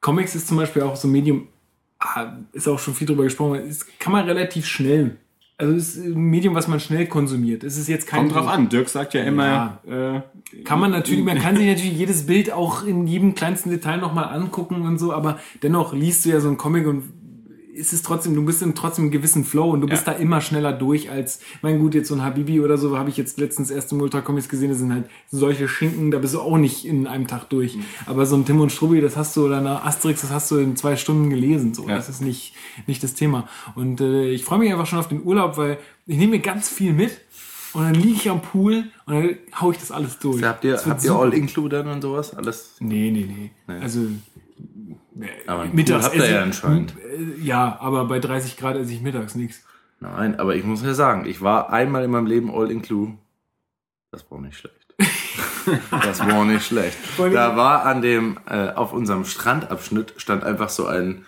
Comics 0.00 0.36
ist 0.36 0.46
zum 0.46 0.58
Beispiel 0.58 0.82
auch 0.82 0.94
so 0.94 1.08
ein 1.08 1.12
Medium, 1.12 1.48
ah, 1.98 2.34
ist 2.52 2.68
auch 2.68 2.78
schon 2.78 2.94
viel 2.94 3.08
drüber 3.08 3.24
gesprochen, 3.24 3.56
ist, 3.66 3.98
kann 3.98 4.12
man 4.12 4.26
relativ 4.26 4.66
schnell. 4.66 5.18
Also 5.56 5.74
es 5.74 5.96
ist 5.96 6.04
ein 6.04 6.14
Medium, 6.14 6.54
was 6.54 6.66
man 6.66 6.80
schnell 6.80 7.06
konsumiert. 7.06 7.62
Es 7.62 7.78
ist 7.78 7.88
jetzt 7.88 8.08
kein 8.08 8.22
Kommt 8.22 8.34
drauf 8.34 8.48
an. 8.48 8.68
Dirk 8.68 8.88
sagt 8.88 9.14
ja 9.14 9.22
immer, 9.22 9.78
äh, 9.86 10.62
Kann 10.64 10.80
man 10.80 10.90
natürlich, 10.90 11.24
man 11.24 11.38
kann 11.38 11.56
sich 11.56 11.66
natürlich 11.66 11.96
jedes 11.96 12.26
Bild 12.26 12.52
auch 12.52 12.84
in 12.84 13.06
jedem 13.06 13.36
kleinsten 13.36 13.70
Detail 13.70 13.98
nochmal 13.98 14.24
angucken 14.24 14.82
und 14.82 14.98
so, 14.98 15.12
aber 15.12 15.38
dennoch 15.62 15.92
liest 15.92 16.24
du 16.24 16.30
ja 16.30 16.40
so 16.40 16.48
einen 16.48 16.56
Comic 16.56 16.88
und 16.88 17.04
ist 17.74 17.92
es 17.92 18.02
trotzdem, 18.02 18.34
du 18.34 18.44
bist 18.44 18.62
in 18.62 18.74
trotzdem 18.74 19.04
einem 19.04 19.12
gewissen 19.12 19.44
Flow 19.44 19.70
und 19.70 19.80
du 19.80 19.86
bist 19.86 20.06
da 20.06 20.12
immer 20.12 20.40
schneller 20.40 20.72
durch 20.72 21.10
als, 21.10 21.40
mein 21.60 21.78
gut, 21.78 21.94
jetzt 21.94 22.08
so 22.08 22.14
ein 22.14 22.22
Habibi 22.22 22.60
oder 22.60 22.78
so, 22.78 22.96
habe 22.96 23.10
ich 23.10 23.16
jetzt 23.16 23.38
letztens 23.38 23.70
erst 23.70 23.92
im 23.92 24.00
Ultra 24.00 24.20
Comics 24.20 24.48
gesehen, 24.48 24.70
das 24.70 24.78
sind 24.78 24.92
halt 24.92 25.06
solche 25.30 25.68
Schinken, 25.68 26.10
da 26.10 26.18
bist 26.18 26.34
du 26.34 26.40
auch 26.40 26.56
nicht 26.56 26.84
in 26.84 27.06
einem 27.06 27.26
Tag 27.26 27.48
durch. 27.50 27.76
Aber 28.06 28.26
so 28.26 28.36
ein 28.36 28.44
Tim 28.44 28.60
und 28.60 28.70
Strubbi, 28.70 29.00
das 29.00 29.16
hast 29.16 29.36
du, 29.36 29.46
oder 29.46 29.58
eine 29.58 29.84
Asterix, 29.84 30.20
das 30.20 30.30
hast 30.30 30.50
du 30.50 30.56
in 30.56 30.76
zwei 30.76 30.96
Stunden 30.96 31.30
gelesen, 31.30 31.74
so. 31.74 31.88
Ja. 31.88 31.96
Das 31.96 32.08
ist 32.08 32.20
nicht, 32.20 32.54
nicht 32.86 33.02
das 33.02 33.14
Thema. 33.14 33.48
Und 33.74 34.00
äh, 34.00 34.30
ich 34.30 34.44
freue 34.44 34.60
mich 34.60 34.72
einfach 34.72 34.86
schon 34.86 35.00
auf 35.00 35.08
den 35.08 35.24
Urlaub, 35.24 35.56
weil 35.56 35.78
ich 36.06 36.16
nehme 36.16 36.32
mir 36.32 36.40
ganz 36.40 36.68
viel 36.68 36.92
mit 36.92 37.20
und 37.72 37.82
dann 37.82 37.94
liege 37.94 38.14
ich 38.14 38.30
am 38.30 38.40
Pool 38.40 38.84
und 39.06 39.14
dann 39.14 39.36
hau 39.60 39.72
ich 39.72 39.78
das 39.78 39.90
alles 39.90 40.18
durch. 40.20 40.42
Habt 40.44 40.64
ihr, 40.64 40.80
habt 40.84 41.04
ihr. 41.04 41.12
All-Include 41.12 41.82
und 41.82 42.02
sowas? 42.02 42.34
Alles? 42.34 42.76
Nee, 42.78 43.10
nee, 43.10 43.50
nee. 43.66 43.80
Also 43.80 44.06
Aber 45.46 45.66
mittags 45.66 46.06
habt 46.06 46.16
ihr 46.16 46.30
ja 46.30 46.42
anscheinend. 46.42 46.94
Äh, 46.98 47.40
Ja, 47.42 47.78
aber 47.80 48.06
bei 48.06 48.18
30 48.18 48.56
Grad 48.56 48.76
esse 48.76 48.92
ich 48.92 49.00
mittags 49.00 49.34
nichts. 49.34 49.62
Nein, 50.00 50.38
aber 50.38 50.56
ich 50.56 50.64
muss 50.64 50.82
ja 50.82 50.92
sagen, 50.94 51.24
ich 51.26 51.40
war 51.40 51.70
einmal 51.72 52.04
in 52.04 52.10
meinem 52.10 52.26
Leben 52.26 52.50
All-Include. 52.50 53.12
Das 54.10 54.30
war 54.30 54.40
nicht 54.40 54.56
schlecht. 54.58 54.76
Das 55.90 56.20
war 56.20 56.44
nicht 56.44 56.66
schlecht. 56.66 56.98
Da 57.16 57.56
war 57.56 57.86
an 57.86 58.02
dem, 58.02 58.38
äh, 58.46 58.68
auf 58.68 58.92
unserem 58.92 59.24
Strandabschnitt 59.24 60.12
stand 60.18 60.44
einfach 60.44 60.68
so 60.68 60.86
ein 60.86 61.24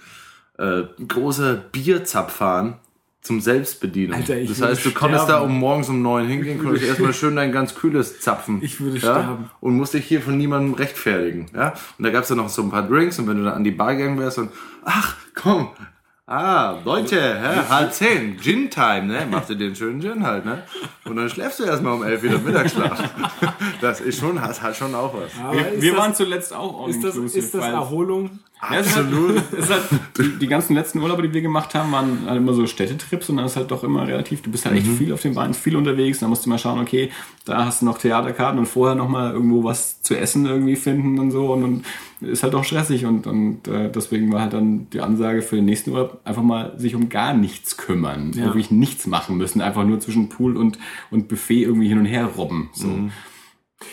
äh, 0.58 0.82
großer 1.08 1.54
Bierzapfhahn 1.54 2.78
zum 3.26 3.40
Selbstbedienen. 3.40 4.14
Alter, 4.14 4.36
ich 4.36 4.48
das 4.48 4.62
heißt, 4.62 4.84
du 4.84 4.92
konntest 4.92 5.28
da 5.28 5.40
um 5.40 5.58
morgens 5.58 5.88
um 5.88 6.00
neun 6.02 6.26
hingehen, 6.26 6.62
konntest 6.62 6.86
erstmal 6.86 7.12
schön 7.12 7.36
dein 7.36 7.52
ganz 7.52 7.74
kühles 7.74 8.20
zapfen. 8.20 8.60
Ich 8.62 8.80
würde 8.80 8.98
ja? 8.98 9.00
sterben. 9.00 9.50
Und 9.60 9.76
musst 9.76 9.94
dich 9.94 10.06
hier 10.06 10.22
von 10.22 10.38
niemandem 10.38 10.74
rechtfertigen. 10.74 11.46
Ja? 11.54 11.74
Und 11.98 12.04
da 12.04 12.10
gab's 12.10 12.28
dann 12.28 12.38
noch 12.38 12.48
so 12.48 12.62
ein 12.62 12.70
paar 12.70 12.86
Drinks 12.86 13.18
und 13.18 13.26
wenn 13.28 13.38
du 13.38 13.44
dann 13.44 13.54
an 13.54 13.64
die 13.64 13.72
Bar 13.72 13.96
gegangen 13.96 14.18
wärst 14.18 14.38
und 14.38 14.50
ach, 14.84 15.16
komm, 15.34 15.70
Ah, 16.28 16.78
Leute, 16.84 17.16
hä? 17.16 17.68
halb 17.68 17.92
zehn, 17.92 18.36
Gin-Time, 18.40 19.04
ne? 19.04 19.28
Machst 19.30 19.48
du 19.48 19.54
dir 19.54 19.66
einen 19.66 19.76
schönen 19.76 20.00
Gin 20.00 20.26
halt, 20.26 20.44
ne? 20.44 20.64
Und 21.04 21.14
dann 21.14 21.28
schläfst 21.30 21.60
du 21.60 21.64
erstmal 21.64 21.92
um 21.92 22.02
elf 22.02 22.20
wieder 22.20 22.38
Mittagsschlaf. 22.38 23.00
Das 23.80 24.00
ist 24.00 24.18
schon, 24.18 24.40
hat, 24.40 24.60
hat 24.60 24.74
schon 24.74 24.92
auch 24.96 25.14
was. 25.14 25.30
Aber 25.40 25.54
Wir, 25.54 25.80
wir 25.80 25.92
das, 25.92 26.00
waren 26.00 26.14
zuletzt 26.16 26.52
auch 26.52 26.82
all 26.82 26.90
ist 26.90 27.04
das, 27.04 27.14
ist 27.16 27.54
das 27.54 27.64
Erholung? 27.64 28.40
Ja, 28.60 28.76
es 28.80 28.88
ist 28.88 28.96
Halt, 28.96 29.06
es 29.52 29.58
ist 29.58 29.70
halt, 29.70 29.82
die, 30.18 30.38
die 30.38 30.46
ganzen 30.48 30.74
letzten 30.74 30.98
Urlaube, 31.00 31.22
die 31.22 31.32
wir 31.32 31.42
gemacht 31.42 31.74
haben, 31.76 31.92
waren 31.92 32.24
halt 32.26 32.38
immer 32.38 32.54
so 32.54 32.66
Städtetrips 32.66 33.28
und 33.28 33.36
dann 33.36 33.46
ist 33.46 33.54
halt 33.54 33.70
doch 33.70 33.84
immer 33.84 34.08
relativ, 34.08 34.42
du 34.42 34.50
bist 34.50 34.64
halt 34.64 34.76
echt 34.76 34.86
viel 34.86 35.12
auf 35.12 35.22
den 35.22 35.34
Beinen, 35.34 35.54
viel 35.54 35.76
unterwegs, 35.76 36.18
dann 36.18 36.30
musst 36.30 36.44
du 36.44 36.50
mal 36.50 36.58
schauen, 36.58 36.80
okay, 36.80 37.12
da 37.44 37.66
hast 37.66 37.82
du 37.82 37.84
noch 37.86 37.98
Theaterkarten 37.98 38.58
und 38.58 38.66
vorher 38.66 38.96
noch 38.96 39.08
mal 39.08 39.32
irgendwo 39.32 39.62
was 39.62 40.02
zu 40.02 40.16
essen 40.16 40.46
irgendwie 40.46 40.76
finden 40.76 41.20
und 41.20 41.30
so 41.30 41.52
und 41.52 41.60
dann 41.60 41.84
ist 42.20 42.42
halt 42.42 42.54
auch 42.54 42.64
stressig 42.64 43.04
und, 43.04 43.26
und 43.26 43.68
äh, 43.68 43.90
deswegen 43.90 44.32
war 44.32 44.40
halt 44.42 44.52
dann 44.54 44.88
die 44.90 45.00
Ansage 45.00 45.42
für 45.42 45.56
den 45.56 45.66
nächsten 45.66 45.90
Urlaub 45.90 46.20
einfach 46.24 46.42
mal 46.42 46.78
sich 46.78 46.94
um 46.94 47.08
gar 47.08 47.34
nichts 47.34 47.76
kümmern, 47.76 48.32
Ja. 48.34 48.44
wirklich 48.46 48.70
nichts 48.70 49.06
machen 49.06 49.36
müssen, 49.36 49.60
einfach 49.60 49.84
nur 49.84 50.00
zwischen 50.00 50.28
Pool 50.28 50.56
und, 50.56 50.78
und 51.10 51.28
Buffet 51.28 51.62
irgendwie 51.62 51.88
hin 51.88 51.98
und 51.98 52.06
her 52.06 52.26
robben, 52.26 52.70
so. 52.72 52.88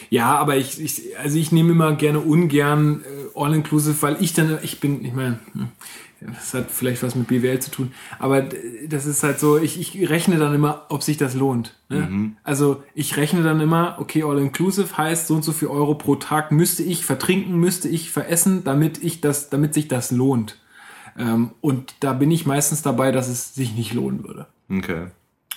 Ja, 0.09 0.37
aber 0.37 0.55
ich, 0.55 0.79
ich 0.81 1.17
also 1.19 1.37
ich 1.37 1.51
nehme 1.51 1.71
immer 1.71 1.93
gerne 1.95 2.19
ungern 2.21 3.01
äh, 3.03 3.37
All-Inclusive, 3.39 4.01
weil 4.01 4.17
ich 4.21 4.33
dann, 4.33 4.57
ich 4.63 4.79
bin, 4.79 5.03
ich 5.03 5.13
meine, 5.13 5.39
hm, 5.53 5.67
das 6.27 6.53
hat 6.53 6.71
vielleicht 6.71 7.03
was 7.03 7.15
mit 7.15 7.27
BWL 7.27 7.59
zu 7.59 7.71
tun, 7.71 7.93
aber 8.19 8.43
das 8.87 9.05
ist 9.05 9.23
halt 9.23 9.39
so, 9.39 9.57
ich, 9.57 9.79
ich 9.79 10.09
rechne 10.09 10.37
dann 10.37 10.53
immer, 10.53 10.85
ob 10.89 11.03
sich 11.03 11.17
das 11.17 11.33
lohnt. 11.33 11.75
Ne? 11.89 12.33
Also 12.43 12.83
ich 12.93 13.17
rechne 13.17 13.43
dann 13.43 13.59
immer, 13.59 13.97
okay, 13.99 14.23
All-Inclusive 14.23 14.97
heißt 14.97 15.27
so 15.27 15.35
und 15.35 15.43
so 15.43 15.51
viel 15.51 15.67
Euro 15.67 15.95
pro 15.95 16.15
Tag 16.15 16.51
müsste 16.51 16.83
ich 16.83 17.05
vertrinken, 17.05 17.55
müsste 17.59 17.89
ich 17.89 18.11
veressen, 18.11 18.63
damit 18.63 19.03
ich 19.03 19.21
das, 19.21 19.49
damit 19.49 19.73
sich 19.73 19.87
das 19.87 20.11
lohnt. 20.11 20.59
Ähm, 21.17 21.51
und 21.61 21.95
da 21.99 22.13
bin 22.13 22.31
ich 22.31 22.45
meistens 22.45 22.81
dabei, 22.81 23.11
dass 23.11 23.27
es 23.27 23.53
sich 23.53 23.75
nicht 23.75 23.93
lohnen 23.93 24.23
würde. 24.23 24.47
Okay. 24.71 25.07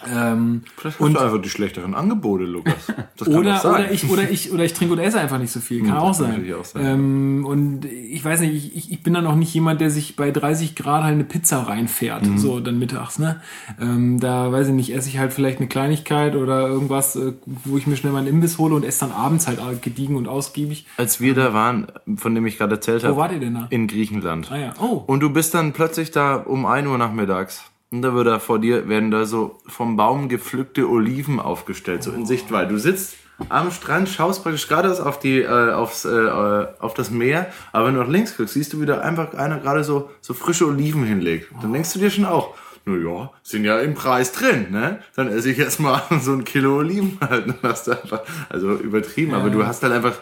Ähm, 0.04 0.62
Vielleicht 0.76 1.00
hast 1.00 1.14
du 1.14 1.18
einfach 1.18 1.40
die 1.40 1.48
schlechteren 1.48 1.94
Angebote, 1.94 2.44
Lukas. 2.44 2.74
Das 3.16 3.28
kann 3.28 3.36
oder, 3.38 3.64
oder 3.64 3.90
ich 3.90 4.08
oder 4.10 4.28
ich 4.30 4.52
oder 4.52 4.64
ich 4.64 4.74
trinke 4.74 4.92
oder 4.92 5.02
esse 5.04 5.18
einfach 5.18 5.38
nicht 5.38 5.50
so 5.50 5.60
viel. 5.60 5.80
Kann 5.82 5.94
das 5.94 6.02
auch 6.02 6.14
sein. 6.14 6.54
auch 6.58 6.64
sein. 6.64 6.84
Ähm, 6.84 7.46
und 7.46 7.84
ich 7.86 8.22
weiß 8.24 8.40
nicht, 8.40 8.54
ich, 8.54 8.76
ich, 8.76 8.92
ich 8.92 9.02
bin 9.02 9.14
dann 9.14 9.26
auch 9.26 9.34
nicht 9.36 9.52
jemand, 9.54 9.80
der 9.80 9.90
sich 9.90 10.14
bei 10.16 10.30
30 10.30 10.74
Grad 10.76 11.02
halt 11.02 11.14
eine 11.14 11.24
Pizza 11.24 11.60
reinfährt, 11.66 12.26
Mhm. 12.26 12.38
so 12.38 12.60
dann 12.60 12.78
mittags. 12.78 13.18
Ne? 13.18 13.40
Ähm, 13.80 14.20
da 14.20 14.52
weiß 14.52 14.68
ich 14.68 14.74
nicht, 14.74 14.94
esse 14.94 15.08
ich 15.08 15.18
halt 15.18 15.32
vielleicht 15.32 15.58
eine 15.58 15.68
Kleinigkeit 15.68 16.36
oder 16.36 16.66
irgendwas, 16.68 17.16
äh, 17.16 17.32
wo 17.46 17.78
ich 17.78 17.86
mir 17.86 17.96
schnell 17.96 18.12
mal 18.12 18.18
einen 18.18 18.28
Imbiss 18.28 18.58
hole 18.58 18.74
und 18.74 18.84
esse 18.84 19.00
dann 19.00 19.12
abends 19.12 19.46
halt 19.46 19.60
gediegen 19.82 20.16
und 20.16 20.28
ausgiebig. 20.28 20.86
Als 20.98 21.20
wir 21.20 21.34
da 21.34 21.54
waren, 21.54 21.86
von 22.16 22.34
dem 22.34 22.46
ich 22.46 22.58
gerade 22.58 22.74
erzählt 22.74 23.02
habe. 23.02 23.14
Wo 23.14 23.18
wart 23.20 23.32
ihr 23.32 23.40
denn 23.40 23.54
da? 23.54 23.66
In 23.70 23.86
Griechenland. 23.86 24.50
Ah 24.52 24.58
ja. 24.58 24.74
Oh. 24.80 25.02
Und 25.06 25.20
du 25.20 25.30
bist 25.30 25.54
dann 25.54 25.72
plötzlich 25.72 26.10
da 26.10 26.36
um 26.36 26.66
1 26.66 26.86
Uhr 26.86 26.98
nachmittags. 26.98 27.62
Und 27.90 28.02
da 28.02 28.14
wird 28.14 28.26
da 28.26 28.38
vor 28.38 28.58
dir, 28.58 28.88
werden 28.88 29.10
da 29.10 29.26
so 29.26 29.58
vom 29.66 29.96
Baum 29.96 30.28
gepflückte 30.28 30.88
Oliven 30.88 31.38
aufgestellt, 31.38 32.02
so 32.02 32.10
in 32.10 32.26
Sichtweite. 32.26 32.72
Du 32.72 32.78
sitzt 32.78 33.16
am 33.48 33.70
Strand, 33.70 34.08
schaust 34.08 34.42
praktisch 34.42 34.66
geradeaus 34.66 34.98
auf 35.00 35.20
die, 35.20 35.40
äh, 35.40 35.72
aufs, 35.72 36.04
äh, 36.04 36.10
äh, 36.10 36.68
auf 36.80 36.94
das 36.94 37.10
Meer, 37.10 37.52
aber 37.72 37.86
wenn 37.86 37.94
du 37.94 38.00
nach 38.00 38.08
links 38.08 38.36
guckst, 38.36 38.54
siehst 38.54 38.72
du 38.72 38.80
wieder 38.80 39.02
einfach 39.02 39.34
einer 39.34 39.58
gerade 39.58 39.84
so, 39.84 40.10
so 40.20 40.34
frische 40.34 40.66
Oliven 40.66 41.04
hinlegt. 41.04 41.50
Dann 41.62 41.72
denkst 41.72 41.92
du 41.92 41.98
dir 41.98 42.10
schon 42.10 42.24
auch, 42.24 42.54
na 42.86 42.96
ja, 42.96 43.30
sind 43.42 43.64
ja 43.64 43.78
im 43.80 43.94
Preis 43.94 44.32
drin, 44.32 44.68
ne? 44.70 45.00
Dann 45.16 45.28
esse 45.28 45.50
ich 45.50 45.58
erstmal 45.58 46.02
so 46.20 46.32
ein 46.32 46.44
Kilo 46.44 46.78
Oliven 46.78 47.18
halt. 47.20 47.48
Dann 47.48 47.58
hast 47.62 47.88
du 47.88 47.92
einfach, 47.92 48.22
also 48.48 48.74
übertrieben, 48.74 49.34
aber 49.34 49.50
du 49.50 49.66
hast 49.66 49.82
halt 49.82 49.92
einfach, 49.92 50.14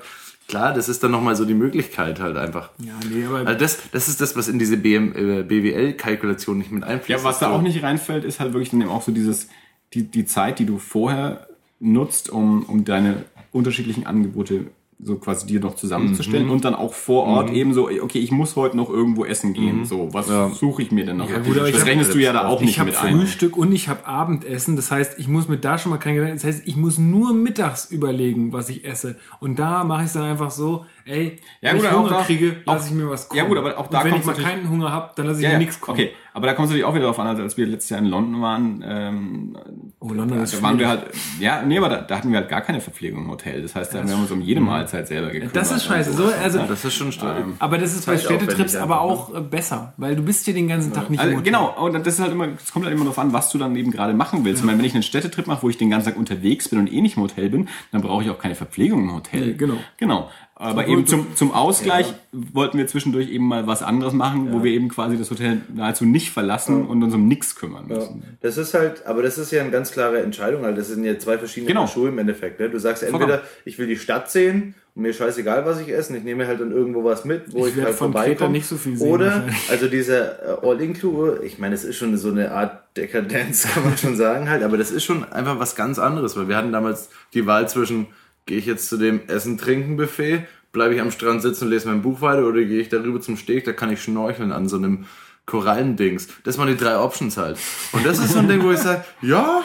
klar, 0.48 0.72
das 0.74 0.88
ist 0.88 1.02
dann 1.02 1.10
nochmal 1.10 1.36
so 1.36 1.44
die 1.44 1.54
Möglichkeit 1.54 2.20
halt 2.20 2.36
einfach. 2.36 2.70
Ja, 2.78 2.92
nee, 3.10 3.24
aber 3.24 3.46
Also 3.46 3.58
das, 3.58 3.78
das 3.92 4.08
ist 4.08 4.20
das, 4.20 4.36
was 4.36 4.48
in 4.48 4.58
diese 4.58 4.76
BM, 4.76 5.14
äh, 5.14 5.42
BWL-Kalkulation 5.42 6.58
nicht 6.58 6.70
mit 6.70 6.84
einfließt. 6.84 7.20
Ja, 7.20 7.24
was 7.24 7.38
da 7.38 7.50
auch 7.50 7.62
nicht 7.62 7.82
reinfällt, 7.82 8.24
ist 8.24 8.40
halt 8.40 8.52
wirklich 8.52 8.70
dann 8.70 8.80
eben 8.80 8.90
auch 8.90 9.02
so 9.02 9.12
dieses, 9.12 9.48
die, 9.92 10.02
die 10.02 10.24
Zeit, 10.24 10.58
die 10.58 10.66
du 10.66 10.78
vorher 10.78 11.46
nutzt, 11.80 12.30
um, 12.30 12.64
um 12.64 12.84
deine 12.84 13.24
unterschiedlichen 13.52 14.06
Angebote 14.06 14.66
so 15.00 15.16
quasi 15.16 15.46
dir 15.46 15.60
noch 15.60 15.74
zusammenzustellen 15.74 16.48
und 16.50 16.64
dann 16.64 16.74
auch 16.74 16.94
vor 16.94 17.24
Ort 17.24 17.50
eben 17.50 17.74
so, 17.74 17.88
okay, 17.88 18.18
ich 18.20 18.30
muss 18.30 18.56
heute 18.56 18.76
noch 18.76 18.88
irgendwo 18.88 19.24
essen 19.24 19.52
gehen. 19.52 19.84
So, 19.84 20.08
was 20.12 20.28
suche 20.58 20.82
ich 20.82 20.92
mir 20.92 21.04
denn 21.04 21.18
noch? 21.18 21.28
Ja, 21.28 21.38
gut, 21.38 21.56
ich 21.56 21.72
das 21.72 21.80
hab- 21.80 21.88
rechnest 21.88 22.14
du 22.14 22.18
ja 22.18 22.32
da 22.32 22.46
auch 22.48 22.60
ich 22.60 22.66
nicht 22.66 22.78
habe 22.78 22.90
mit 22.90 22.98
ein. 23.02 23.16
Frühstück 23.16 23.56
und 23.56 23.72
ich 23.72 23.88
habe 23.88 24.06
Abendessen. 24.06 24.76
Das 24.76 24.90
heißt, 24.90 25.18
ich 25.18 25.28
muss 25.28 25.48
mir 25.48 25.58
da 25.58 25.76
schon 25.78 25.90
mal 25.90 25.98
kein 25.98 26.14
Gedanken. 26.14 26.36
Das 26.36 26.44
heißt, 26.44 26.62
ich 26.66 26.76
muss 26.76 26.98
nur 26.98 27.34
mittags 27.34 27.90
überlegen, 27.90 28.52
was 28.52 28.68
ich 28.70 28.84
esse. 28.84 29.16
Und 29.40 29.58
da 29.58 29.84
mache 29.84 30.02
ich 30.02 30.06
es 30.06 30.12
dann 30.14 30.24
einfach 30.24 30.50
so, 30.50 30.84
ey, 31.06 31.38
Ja, 31.60 31.70
wenn 31.70 31.76
gut, 31.78 31.86
ich 31.86 31.92
Hunger 31.92 32.04
auch 32.06 32.10
da- 32.10 32.22
kriege, 32.24 32.56
lasse 32.64 32.88
ich 32.88 32.94
mir 32.94 33.08
was 33.10 33.28
kommen. 33.28 33.38
Ja, 33.38 33.44
gut, 33.46 33.58
aber 33.58 33.78
auch 33.78 33.86
da 33.88 34.00
und 34.00 34.04
wenn 34.06 34.16
ich 34.16 34.24
mal 34.24 34.34
keinen 34.34 34.68
Hunger 34.68 34.90
habe, 34.92 35.10
dann 35.16 35.26
lasse 35.26 35.38
ich 35.38 35.44
Ja, 35.44 35.50
mir 35.50 35.52
ja, 35.54 35.58
nichts 35.58 35.80
kommen. 35.80 35.98
okay, 35.98 36.12
aber 36.32 36.46
da 36.46 36.54
kommt 36.54 36.66
es 36.66 36.70
natürlich 36.70 36.84
auch 36.84 36.94
wieder 36.94 37.02
darauf 37.02 37.18
an, 37.18 37.26
also 37.28 37.42
als 37.42 37.56
wir 37.56 37.66
letztes 37.66 37.90
Jahr 37.90 38.00
in 38.00 38.06
London 38.06 38.40
waren, 38.42 38.84
ähm, 38.86 39.56
Oh, 40.00 40.12
London 40.12 40.40
ist 40.42 40.54
da 40.58 40.62
waren 40.62 40.78
wir 40.78 40.88
halt, 40.88 41.02
ja, 41.40 41.62
nee, 41.62 41.78
aber 41.78 41.88
da, 41.88 42.00
da 42.02 42.16
hatten 42.18 42.30
wir 42.30 42.38
halt 42.38 42.48
gar 42.48 42.60
keine 42.60 42.80
Verpflegung 42.80 43.22
im 43.24 43.30
Hotel. 43.30 43.62
Das 43.62 43.74
heißt, 43.74 43.94
da 43.94 44.00
haben 44.00 44.08
wir 44.08 44.16
uns 44.18 44.30
um 44.30 44.40
jede 44.42 44.60
Mahlzeit 44.60 45.08
selber 45.08 45.28
gekümmert. 45.30 45.56
Das 45.56 45.70
ist 45.72 45.84
scheiße. 45.84 46.12
So, 46.12 46.24
also, 46.26 46.58
Das 46.58 46.84
ist 46.84 46.94
schon 46.94 47.10
stark. 47.12 47.44
aber 47.58 47.78
das 47.78 47.94
ist 47.94 48.04
bei 48.06 48.18
Städtetrips 48.18 48.76
aber 48.76 49.00
einfach, 49.02 49.28
auch 49.30 49.34
äh, 49.34 49.40
besser, 49.40 49.94
weil 49.96 50.14
du 50.16 50.22
bist 50.22 50.44
hier 50.44 50.52
den 50.54 50.68
ganzen 50.68 50.92
Tag 50.92 51.08
nicht 51.10 51.20
im 51.20 51.24
Also, 51.26 51.38
Hotel. 51.38 51.44
genau, 51.52 51.74
und 51.86 51.94
das 52.06 52.14
ist 52.14 52.20
halt 52.20 52.32
immer, 52.32 52.48
es 52.62 52.72
kommt 52.72 52.84
halt 52.84 52.94
immer 52.94 53.04
darauf 53.04 53.18
an, 53.18 53.32
was 53.32 53.48
du 53.50 53.56
dann 53.58 53.74
eben 53.76 53.90
gerade 53.90 54.12
machen 54.14 54.44
willst. 54.44 54.60
Ich 54.60 54.66
meine, 54.66 54.78
wenn 54.78 54.84
ich 54.84 54.94
einen 54.94 55.02
Städtetrip 55.02 55.46
mache, 55.46 55.62
wo 55.62 55.70
ich 55.70 55.78
den 55.78 55.88
ganzen 55.90 56.10
Tag 56.10 56.18
unterwegs 56.18 56.68
bin 56.68 56.78
und 56.80 56.92
eh 56.92 57.00
nicht 57.00 57.16
im 57.16 57.22
Hotel 57.22 57.48
bin, 57.48 57.68
dann 57.92 58.02
brauche 58.02 58.22
ich 58.24 58.30
auch 58.30 58.38
keine 58.38 58.54
Verpflegung 58.54 59.04
im 59.04 59.14
Hotel. 59.14 59.46
Nee, 59.46 59.52
genau. 59.54 59.74
Genau. 59.96 60.30
Aber 60.56 60.86
eben 60.86 61.04
zum, 61.06 61.34
zum 61.34 61.52
Ausgleich 61.52 62.14
wollten 62.32 62.78
wir 62.78 62.86
zwischendurch 62.86 63.28
eben 63.28 63.46
mal 63.48 63.66
was 63.66 63.82
anderes 63.82 64.12
machen, 64.12 64.52
wo 64.52 64.62
wir 64.62 64.70
eben 64.70 64.88
quasi 64.88 65.18
das 65.18 65.28
Hotel 65.30 65.62
nahezu 65.74 66.04
nicht 66.04 66.30
verlassen 66.30 66.86
und 66.86 67.02
uns 67.02 67.12
um 67.12 67.26
nichts 67.26 67.56
kümmern 67.56 67.88
müssen. 67.88 68.22
Das 68.40 68.56
ist 68.56 68.72
halt, 68.72 69.04
aber 69.04 69.22
das 69.22 69.36
ist 69.36 69.50
ja 69.50 69.62
eine 69.62 69.70
ganz 69.72 69.90
klare 69.90 70.22
Entscheidung, 70.22 70.62
weil 70.62 70.74
das 70.74 70.88
sind 70.88 71.04
ja 71.04 71.18
zwei 71.18 71.38
verschiedene 71.38 71.68
Genau. 71.72 71.86
Schuhe 71.88 72.10
im 72.10 72.18
Endeffekt. 72.18 72.60
Ne? 72.60 72.70
Du 72.70 72.78
sagst 72.78 73.02
entweder, 73.02 73.42
ich 73.64 73.78
will 73.80 73.88
die 73.88 73.96
Stadt 73.96 74.30
sehen 74.30 74.76
und 74.94 75.02
mir 75.02 75.12
scheißegal, 75.12 75.66
was 75.66 75.80
ich 75.80 75.88
esse, 75.88 76.12
und 76.12 76.18
ich 76.20 76.24
nehme 76.24 76.46
halt 76.46 76.60
dann 76.60 76.70
irgendwo 76.70 77.02
was 77.02 77.24
mit, 77.24 77.52
wo 77.52 77.66
Ich 77.66 77.76
ich, 77.76 77.82
halt 77.82 77.96
vorbeikomme. 77.96 78.50
nicht 78.52 78.66
so 78.68 78.76
viel 78.76 78.96
sehen 78.96 79.10
Oder, 79.10 79.42
also 79.68 79.88
dieser 79.88 80.62
äh, 80.62 80.66
All-Include, 80.68 81.40
ich 81.44 81.58
meine, 81.58 81.74
es 81.74 81.82
ist 81.82 81.96
schon 81.96 82.16
so 82.16 82.28
eine 82.30 82.52
Art 82.52 82.96
Dekadenz, 82.96 83.66
kann 83.74 83.82
man 83.82 83.98
schon 83.98 84.14
sagen 84.16 84.48
halt, 84.48 84.62
aber 84.62 84.76
das 84.76 84.92
ist 84.92 85.02
schon 85.02 85.24
einfach 85.32 85.58
was 85.58 85.74
ganz 85.74 85.98
anderes, 85.98 86.36
weil 86.36 86.46
wir 86.48 86.56
hatten 86.56 86.70
damals 86.70 87.08
die 87.34 87.44
Wahl 87.44 87.68
zwischen, 87.68 88.06
gehe 88.46 88.58
ich 88.58 88.66
jetzt 88.66 88.88
zu 88.88 88.96
dem 88.96 89.26
Essen-Trinken-Buffet, 89.26 90.46
bleibe 90.72 90.94
ich 90.94 91.00
am 91.00 91.10
Strand 91.10 91.42
sitzen 91.42 91.64
und 91.64 91.70
lese 91.70 91.88
mein 91.88 92.02
Buch 92.02 92.20
weiter, 92.20 92.46
oder 92.46 92.62
gehe 92.64 92.80
ich 92.80 92.88
darüber 92.88 93.20
zum 93.20 93.36
Steg, 93.36 93.64
da 93.64 93.72
kann 93.72 93.92
ich 93.92 94.02
schnorcheln 94.02 94.52
an 94.52 94.68
so 94.68 94.76
einem 94.76 95.06
Korallendings. 95.46 96.28
Das 96.42 96.58
waren 96.58 96.68
die 96.68 96.76
drei 96.76 96.98
Options 96.98 97.36
halt. 97.36 97.58
Und 97.92 98.04
das 98.04 98.18
ist 98.18 98.32
so 98.32 98.38
ein 98.38 98.48
Ding, 98.48 98.62
wo 98.62 98.70
ich 98.70 98.78
sage, 98.78 99.04
ja, 99.20 99.62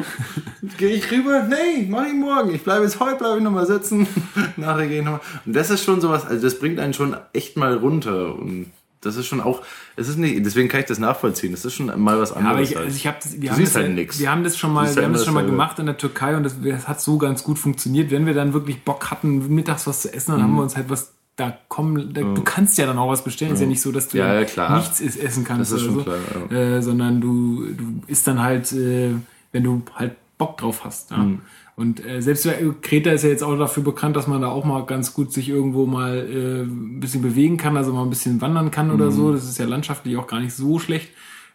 gehe 0.78 0.90
ich 0.90 1.10
rüber? 1.10 1.44
Nee, 1.48 1.86
mach 1.88 2.06
ich 2.06 2.12
morgen. 2.12 2.54
Ich 2.54 2.62
bleibe 2.62 2.84
jetzt 2.84 3.00
heute, 3.00 3.16
bleibe 3.16 3.38
ich 3.38 3.44
nochmal 3.44 3.66
sitzen. 3.66 4.06
Nachher 4.56 4.88
gehe 4.88 4.98
ich 4.98 5.04
nochmal. 5.04 5.22
Und 5.46 5.56
das 5.56 5.70
ist 5.70 5.84
schon 5.84 6.00
sowas, 6.00 6.26
also 6.26 6.42
das 6.42 6.58
bringt 6.58 6.78
einen 6.78 6.94
schon 6.94 7.16
echt 7.32 7.56
mal 7.56 7.74
runter. 7.74 8.34
Und 8.34 8.66
das 9.02 9.16
ist 9.16 9.26
schon 9.26 9.40
auch, 9.40 9.62
es 9.96 10.08
ist 10.08 10.16
nicht, 10.16 10.44
deswegen 10.46 10.68
kann 10.68 10.80
ich 10.80 10.86
das 10.86 10.98
nachvollziehen. 10.98 11.50
Das 11.52 11.64
ist 11.64 11.74
schon 11.74 11.86
mal 12.02 12.18
was 12.18 12.30
Ja, 12.30 12.36
aber 12.36 12.48
anderes. 12.48 12.70
ich, 12.70 12.76
halt. 12.76 12.86
also 12.86 12.96
ich 12.96 13.06
hab 13.06 13.20
das, 13.20 13.32
wir, 13.40 13.50
Du 13.50 13.54
haben 13.56 13.64
das, 13.64 13.74
halt 13.74 13.88
ja- 13.88 13.92
nix. 13.92 14.18
wir 14.18 14.30
haben 14.30 14.44
das 14.44 14.56
schon 14.56 14.72
mal, 14.72 14.82
wir 14.82 14.88
halt 14.88 14.96
haben 15.04 15.12
das 15.12 15.22
immer 15.22 15.24
schon 15.26 15.34
mal 15.34 15.44
gemacht 15.46 15.78
in 15.78 15.86
der 15.86 15.96
Türkei 15.98 16.36
und 16.36 16.44
das, 16.44 16.54
das 16.62 16.88
hat 16.88 17.00
so 17.00 17.18
ganz 17.18 17.42
gut 17.44 17.58
funktioniert. 17.58 18.10
Wenn 18.10 18.24
wir 18.26 18.34
dann 18.34 18.52
wirklich 18.54 18.82
Bock 18.84 19.10
hatten, 19.10 19.54
mittags 19.54 19.86
was 19.86 20.02
zu 20.02 20.12
essen, 20.14 20.32
dann 20.32 20.40
Mhm. 20.40 20.44
haben 20.44 20.54
wir 20.56 20.62
uns 20.62 20.76
halt 20.76 20.88
was 20.90 21.12
da 21.36 21.56
kommen, 21.68 22.12
da, 22.12 22.20
du 22.20 22.42
kannst 22.42 22.76
ja 22.76 22.84
dann 22.86 22.98
auch 22.98 23.08
was 23.08 23.24
bestellen. 23.24 23.54
Ist 23.54 23.60
ja 23.60 23.66
nicht 23.66 23.80
so, 23.80 23.90
dass 23.90 24.08
du 24.08 24.18
Ja, 24.18 24.38
ja, 24.40 24.76
nichts 24.76 25.00
essen 25.00 25.44
kannst 25.44 25.72
Das 25.72 25.82
oder 25.82 25.92
so, 25.94 26.02
klar, 26.02 26.52
äh, 26.52 26.82
sondern 26.82 27.20
du, 27.22 27.64
du 27.72 28.02
isst 28.06 28.26
dann 28.26 28.42
halt, 28.42 28.70
äh, 28.72 29.14
wenn 29.50 29.64
du 29.64 29.82
halt 29.94 30.14
Bock 30.36 30.58
drauf 30.58 30.84
hast. 30.84 31.10
Ja. 31.10 31.16
Mhm. 31.18 31.40
Und 31.82 32.04
äh, 32.06 32.22
selbst 32.22 32.48
Kreta 32.80 33.10
ist 33.10 33.24
ja 33.24 33.30
jetzt 33.30 33.42
auch 33.42 33.56
dafür 33.58 33.82
bekannt, 33.82 34.14
dass 34.14 34.28
man 34.28 34.40
da 34.40 34.48
auch 34.48 34.64
mal 34.64 34.86
ganz 34.86 35.14
gut 35.14 35.32
sich 35.32 35.48
irgendwo 35.48 35.84
mal 35.84 36.16
äh, 36.16 36.62
ein 36.62 37.00
bisschen 37.00 37.22
bewegen 37.22 37.56
kann, 37.56 37.76
also 37.76 37.92
mal 37.92 38.04
ein 38.04 38.10
bisschen 38.10 38.40
wandern 38.40 38.70
kann 38.70 38.92
oder 38.92 39.06
Mhm. 39.06 39.10
so. 39.10 39.32
Das 39.32 39.44
ist 39.48 39.58
ja 39.58 39.66
landschaftlich 39.66 40.16
auch 40.16 40.28
gar 40.28 40.38
nicht 40.40 40.54
so 40.54 40.78
schlecht. 40.78 41.08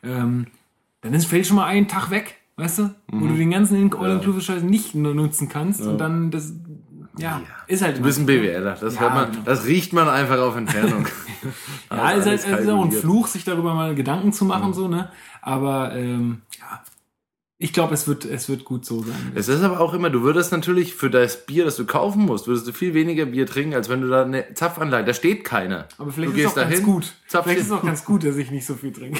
Ähm, 0.03 0.47
dann 1.01 1.13
ist 1.13 1.25
vielleicht 1.27 1.47
schon 1.47 1.55
mal 1.55 1.67
ein 1.67 1.87
Tag 1.87 2.09
weg, 2.11 2.35
weißt 2.57 2.79
du? 2.79 2.89
Wo 3.09 3.15
Mhm. 3.23 3.27
du 3.29 3.35
den 3.35 3.51
ganzen 3.51 3.93
All-Inclusive-Scheiß 3.93 4.63
nicht 4.63 4.93
nutzen 4.95 5.47
kannst 5.47 5.81
und 5.81 5.97
dann 5.97 6.29
das, 6.29 6.51
ja, 7.17 7.41
ist 7.67 7.81
halt 7.81 7.97
Du 7.99 8.01
bist 8.03 8.19
ein 8.19 8.25
BWLer. 8.25 8.75
Das, 8.75 8.95
Ja, 8.95 9.09
man, 9.09 9.31
genau. 9.31 9.43
das 9.45 9.65
riecht 9.65 9.93
man 9.93 10.09
einfach 10.09 10.39
auf 10.39 10.55
Entfernung. 10.57 11.05
Ja, 11.89 12.11
ist 12.11 12.25
halt 12.27 12.43
ist 12.59 12.69
auch 12.69 12.83
ein. 12.83 12.91
Fluch, 12.91 13.27
sich 13.27 13.45
darüber 13.45 13.73
mal 13.73 13.95
Gedanken 13.95 14.33
zu 14.33 14.43
machen, 14.43 14.73
so, 14.73 14.87
ne? 14.89 15.09
Aber 15.41 15.95
ähm, 15.95 16.41
ja, 16.59 16.81
ich 17.59 17.73
glaube, 17.73 17.95
es 17.95 18.07
wird, 18.07 18.23
es 18.23 18.49
wird 18.49 18.65
gut 18.65 18.85
so 18.85 19.01
sein. 19.01 19.31
Es 19.33 19.47
ist 19.47 19.63
aber 19.63 19.79
auch 19.79 19.95
immer, 19.95 20.11
du 20.11 20.21
würdest 20.21 20.51
natürlich 20.51 20.93
für 20.93 21.09
das 21.09 21.47
Bier, 21.47 21.65
das 21.65 21.75
du 21.75 21.87
kaufen 21.87 22.23
musst, 22.23 22.45
würdest 22.45 22.67
du 22.67 22.71
viel 22.71 22.93
weniger 22.93 23.25
Bier 23.25 23.47
trinken, 23.47 23.73
als 23.73 23.89
wenn 23.89 24.01
du 24.01 24.07
da 24.07 24.23
eine 24.25 24.53
Zapfanlage, 24.53 25.07
da 25.07 25.13
steht 25.15 25.43
keiner. 25.43 25.87
Aber 25.97 26.11
vielleicht 26.11 26.35
du 26.35 26.39
ist 26.39 26.45
es 26.45 26.53
gehst 26.53 26.57
auch 26.59 26.61
ganz 26.61 26.69
dahin, 26.69 26.85
gut. 26.85 27.13
zapfst 27.27 27.43
Vielleicht 27.45 27.59
ist 27.61 27.65
es 27.65 27.71
auch 27.71 27.83
ganz 27.83 28.05
gut, 28.05 28.23
dass 28.25 28.37
ich 28.37 28.51
nicht 28.51 28.63
so 28.67 28.75
viel 28.75 28.93
trinke. 28.93 29.19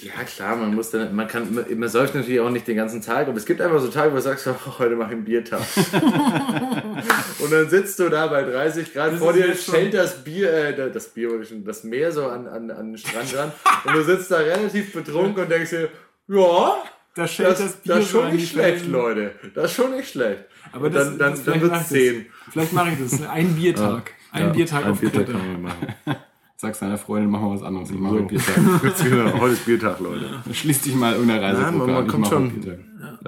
Ja 0.00 0.24
klar, 0.24 0.56
man 0.56 0.74
muss 0.74 0.88
dann, 0.88 1.14
man 1.14 1.28
kann, 1.28 1.66
man 1.76 1.88
säuft 1.90 2.14
natürlich 2.14 2.40
auch 2.40 2.48
nicht 2.48 2.66
den 2.66 2.76
ganzen 2.76 3.02
Tag, 3.02 3.28
aber 3.28 3.36
es 3.36 3.44
gibt 3.44 3.60
einfach 3.60 3.80
so 3.80 3.88
Tage, 3.88 4.12
wo 4.12 4.16
du 4.16 4.22
sagst, 4.22 4.46
oh, 4.66 4.78
heute 4.78 4.96
mache 4.96 5.10
ich 5.10 5.16
einen 5.16 5.24
Biertag. 5.26 5.60
und 7.40 7.52
dann 7.52 7.68
sitzt 7.68 7.98
du 7.98 8.08
da 8.08 8.28
bei 8.28 8.42
30 8.42 8.90
Grad, 8.94 9.12
vor 9.16 9.34
ist 9.34 9.68
dir 9.68 9.74
schält 9.74 9.92
das 9.92 10.24
Bier, 10.24 10.50
äh, 10.50 10.90
das 10.90 11.10
Bier, 11.10 11.28
das 11.62 11.84
Meer 11.84 12.10
so 12.10 12.26
an, 12.26 12.46
an, 12.48 12.70
an 12.70 12.92
den 12.92 12.96
Strand 12.96 13.36
ran 13.36 13.52
und 13.84 13.94
du 13.94 14.02
sitzt 14.02 14.30
da 14.30 14.38
relativ 14.38 14.94
betrunken 14.94 15.42
und 15.42 15.50
denkst 15.50 15.70
dir, 15.70 15.90
ja, 16.28 16.82
Da 17.14 17.26
schält 17.26 17.50
das, 17.50 17.58
das 17.58 17.72
das, 17.72 17.82
Bier 17.82 17.96
ist 17.98 18.10
so 18.10 18.20
schon 18.22 18.32
nicht 18.34 18.48
schlecht, 18.50 18.68
Felsen. 18.78 18.92
Leute. 18.92 19.34
Das 19.54 19.64
ist 19.66 19.72
schon 19.76 19.90
nicht 19.96 20.10
schlecht. 20.10 20.44
Aber 20.72 20.90
das, 20.90 21.08
dann, 21.08 21.18
dann, 21.18 21.30
das, 21.32 21.44
dann 21.44 21.54
vielleicht 21.54 21.62
wird 21.62 21.72
mache 21.72 21.82
es 21.84 21.92
ich 21.92 22.12
10. 22.12 22.26
das. 22.44 22.52
Vielleicht 22.52 22.72
mache 22.72 22.90
ich 22.90 22.98
das. 23.10 23.22
Ein 23.28 23.54
Biertag. 23.56 24.12
Ein 24.32 24.52
Biertag 24.52 24.86
auf 24.86 25.00
Kreta. 25.00 25.22
kann 25.24 25.52
man 25.52 25.62
machen. 25.62 25.94
Sagst 26.56 26.82
deiner 26.82 26.98
Freundin, 26.98 27.30
mach 27.30 27.40
mal 27.40 27.54
was 27.54 27.62
anderes. 27.62 27.90
Ich 27.90 27.98
mache 27.98 28.14
So. 28.14 28.20
heute 28.20 28.26
Biertag. 28.28 29.34
heute 29.40 29.52
ist 29.54 29.64
Biertag, 29.66 30.00
Leute. 30.00 30.26
Schließ 30.52 30.82
dich 30.82 30.94
mal 30.94 31.14
irgendeiner 31.14 31.42
Reise. 31.42 31.62
Ja, 31.62 31.70
man- 31.70 31.90
man 31.90 32.06
kommt 32.06 32.26
schon- 32.28 32.50
Biertag. 32.60 32.78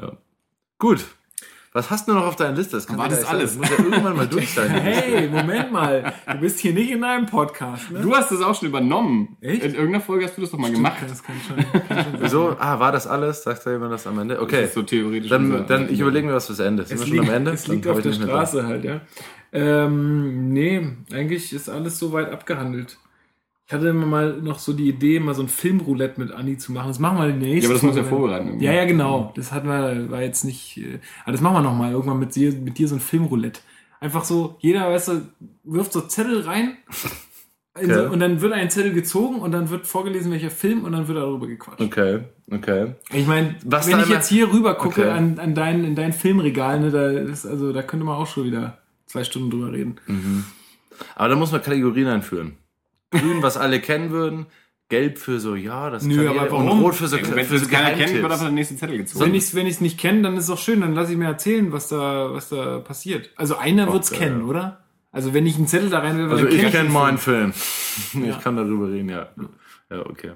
Ja. 0.01 0.13
Gut. 0.79 1.05
Was 1.75 1.89
hast 1.89 2.07
du 2.07 2.13
noch 2.13 2.27
auf 2.27 2.37
deiner 2.37 2.55
Liste? 2.55 2.77
Das 2.77 2.87
kann 2.87 2.99
War 2.99 3.09
das 3.09 3.23
sein. 3.23 3.31
alles? 3.31 3.57
muss 3.57 3.71
ja 3.71 3.79
irgendwann 3.83 4.15
mal 4.15 4.27
durch 4.27 4.53
sein. 4.53 4.71
Hey, 4.83 5.27
Moment 5.29 5.73
mal. 5.73 6.13
Du 6.31 6.39
bist 6.39 6.59
hier 6.61 6.75
nicht 6.75 6.91
in 6.91 7.01
deinem 7.01 7.25
Podcast, 7.25 7.91
ne? 7.91 8.01
Du 8.01 8.15
hast 8.15 8.31
das 8.31 8.43
auch 8.43 8.55
schon 8.55 8.69
übernommen. 8.69 9.39
Echt? 9.41 9.63
In 9.65 9.75
irgendeiner 9.75 10.03
Folge 10.05 10.27
hast 10.27 10.37
du 10.37 10.43
das 10.43 10.51
doch 10.51 10.59
mal 10.59 10.71
gemacht. 10.71 10.99
Das 11.09 11.23
kann 11.23 11.35
schon, 11.47 11.57
kann 11.89 12.05
schon 12.05 12.19
sein. 12.21 12.29
So, 12.29 12.57
ah, 12.59 12.79
war 12.79 12.93
das 12.93 13.07
alles? 13.07 13.43
Sagt 13.43 13.65
da 13.65 13.71
jemand 13.73 13.91
das 13.93 14.07
am 14.07 14.19
Ende? 14.19 14.39
Okay. 14.43 14.61
Das 14.61 14.69
ist 14.69 14.75
so 14.75 14.83
theoretisch. 14.83 15.31
Dann, 15.31 15.67
dann 15.67 15.89
ich 15.91 15.99
überlege 16.01 16.27
mir 16.27 16.35
was 16.35 16.47
fürs 16.47 16.59
Ende. 16.59 16.85
Sind 16.85 16.97
Es 16.97 17.01
wir 17.03 17.07
schon 17.09 17.17
liegt, 17.17 17.29
am 17.31 17.35
Ende? 17.37 17.51
es 17.53 17.67
liegt 17.67 17.87
auf 17.87 18.03
der 18.03 18.13
Straße 18.13 18.67
halt, 18.67 18.85
ja. 18.85 19.01
Ähm, 19.55 20.53
nee, 20.53 20.87
eigentlich 21.13 21.53
ist 21.55 21.71
alles 21.71 21.99
soweit 21.99 22.31
abgehandelt. 22.33 22.99
Ich 23.73 23.75
hatte 23.75 23.89
immer 23.89 24.05
mal 24.05 24.35
noch 24.43 24.59
so 24.59 24.75
die 24.75 24.87
Idee, 24.87 25.19
mal 25.19 25.35
so 25.35 25.41
ein 25.41 25.49
Filmroulette 25.49 26.21
mit 26.21 26.31
Anni 26.31 26.59
zu 26.59 26.73
machen. 26.73 26.89
Das 26.89 26.99
machen 26.99 27.17
wir 27.17 27.29
nächste 27.35 27.61
Ja, 27.61 27.65
aber 27.69 27.73
das 27.75 27.83
muss 27.83 27.97
ja 27.97 28.05
vorbereiten. 28.05 28.49
irgendwie. 28.49 28.67
Ja, 28.67 28.73
ja, 28.75 28.85
genau. 28.85 29.33
Das 29.35 29.51
hatten 29.51 29.67
wir, 29.67 30.11
war 30.11 30.21
jetzt 30.21 30.45
nicht. 30.45 30.77
äh, 30.77 30.99
Aber 31.23 31.33
das 31.33 31.41
machen 31.41 31.55
wir 31.55 31.63
noch 31.63 31.75
mal 31.75 31.91
irgendwann 31.91 32.19
mit 32.19 32.35
dir, 32.35 32.53
mit 32.53 32.77
dir 32.77 32.87
so 32.87 32.97
ein 32.97 33.01
Filmroulette. 33.01 33.61
Einfach 33.99 34.25
so, 34.25 34.57
jeder, 34.61 34.91
weißt 34.91 35.09
du, 35.09 35.23
wirft 35.65 35.91
so 35.95 36.03
Zettel 36.03 36.43
rein 36.43 36.77
in 37.81 37.87
so, 37.89 38.01
Okay. 38.01 38.13
und 38.13 38.21
dann 38.21 38.43
wird 38.43 38.53
ein 38.53 38.69
Zettel 38.69 38.93
gezogen 38.93 39.37
und 39.37 39.53
dann 39.53 39.71
wird 39.71 39.87
vorgelesen, 39.87 40.31
welcher 40.33 40.51
Film 40.51 40.85
und 40.85 40.93
dann 40.93 41.09
wird 41.09 41.17
darüber 41.17 41.47
gequatscht. 41.47 41.81
Okay, 41.81 42.21
okay. 42.51 42.93
Ich 43.15 43.27
meine, 43.27 43.57
wenn 43.65 44.01
ich 44.01 44.09
jetzt 44.11 44.29
hier 44.29 44.53
rüber 44.53 44.75
gucke 44.75 45.01
Okay. 45.01 45.11
an, 45.13 45.39
an 45.39 45.55
dein, 45.55 45.83
in 45.85 45.95
dein 45.95 46.13
Filmregal, 46.13 46.79
ne, 46.79 46.91
da 46.91 47.09
ist, 47.09 47.47
also 47.47 47.73
da 47.73 47.83
könnte 47.83 48.05
man 48.05 48.17
auch 48.17 48.27
schon 48.27 48.45
wieder 48.45 48.77
zwei 49.07 49.25
Stunden 49.25 49.49
drüber 49.51 49.73
reden. 49.73 49.97
Aber 51.17 51.29
da 51.31 51.37
muss 51.37 51.53
man 51.53 51.63
Kategorien 51.63 52.09
einführen. 52.09 52.57
Grün, 53.13 53.43
was 53.43 53.57
alle 53.57 53.81
kennen 53.81 54.11
würden. 54.11 54.47
Gelb 54.89 55.19
für 55.19 55.41
so, 55.41 55.55
ja, 55.55 55.89
das 55.89 56.03
Nö, 56.05 56.17
Karriere- 56.17 56.41
aber 56.41 56.51
warum? 56.53 56.71
Und 56.71 56.81
rot 56.83 56.95
für 56.97 57.09
so, 57.09 57.17
Wenn 57.17 57.45
für 57.47 57.55
es 57.57 57.63
so 57.63 57.69
keiner 57.71 57.97
kennt, 57.97 58.13
wird 58.13 58.25
einfach 58.25 58.41
der 58.45 58.51
nächste 58.53 58.77
Zettel 58.77 58.99
gezogen. 58.99 59.25
Wenn 59.25 59.35
ich 59.35 59.45
es 59.45 59.55
wenn 59.55 59.67
ich's 59.67 59.81
nicht 59.81 59.97
kenne, 59.99 60.21
dann 60.23 60.37
ist 60.37 60.45
es 60.45 60.51
auch 60.51 60.59
schön, 60.59 60.83
dann 60.83 60.95
lasse 60.95 61.13
ich 61.13 61.19
mir 61.19 61.25
erzählen, 61.27 61.73
was 61.73 61.89
da, 61.89 62.35
was 62.35 62.51
da 62.51 62.79
passiert. 62.81 63.31
Also 63.37 63.57
einer 63.57 63.91
wird's 63.91 64.11
ja, 64.11 64.19
kennen, 64.19 64.43
oder? 64.43 64.81
Also 65.11 65.33
wenn 65.33 65.47
ich 65.47 65.57
einen 65.57 65.67
Zettel 65.67 65.89
da 65.89 66.01
rein 66.01 66.19
will, 66.19 66.25
Also 66.31 66.45
dann 66.45 66.55
ich 66.55 66.61
kenn 66.61 66.71
kenne 66.73 66.85
den 66.89 66.93
meinen 66.93 67.17
Film. 67.19 67.53
Film. 67.55 68.25
Ich 68.29 68.41
kann 68.41 68.57
darüber 68.57 68.91
reden, 68.91 69.09
ja. 69.09 69.29
Ja, 69.91 70.01
okay. 70.07 70.33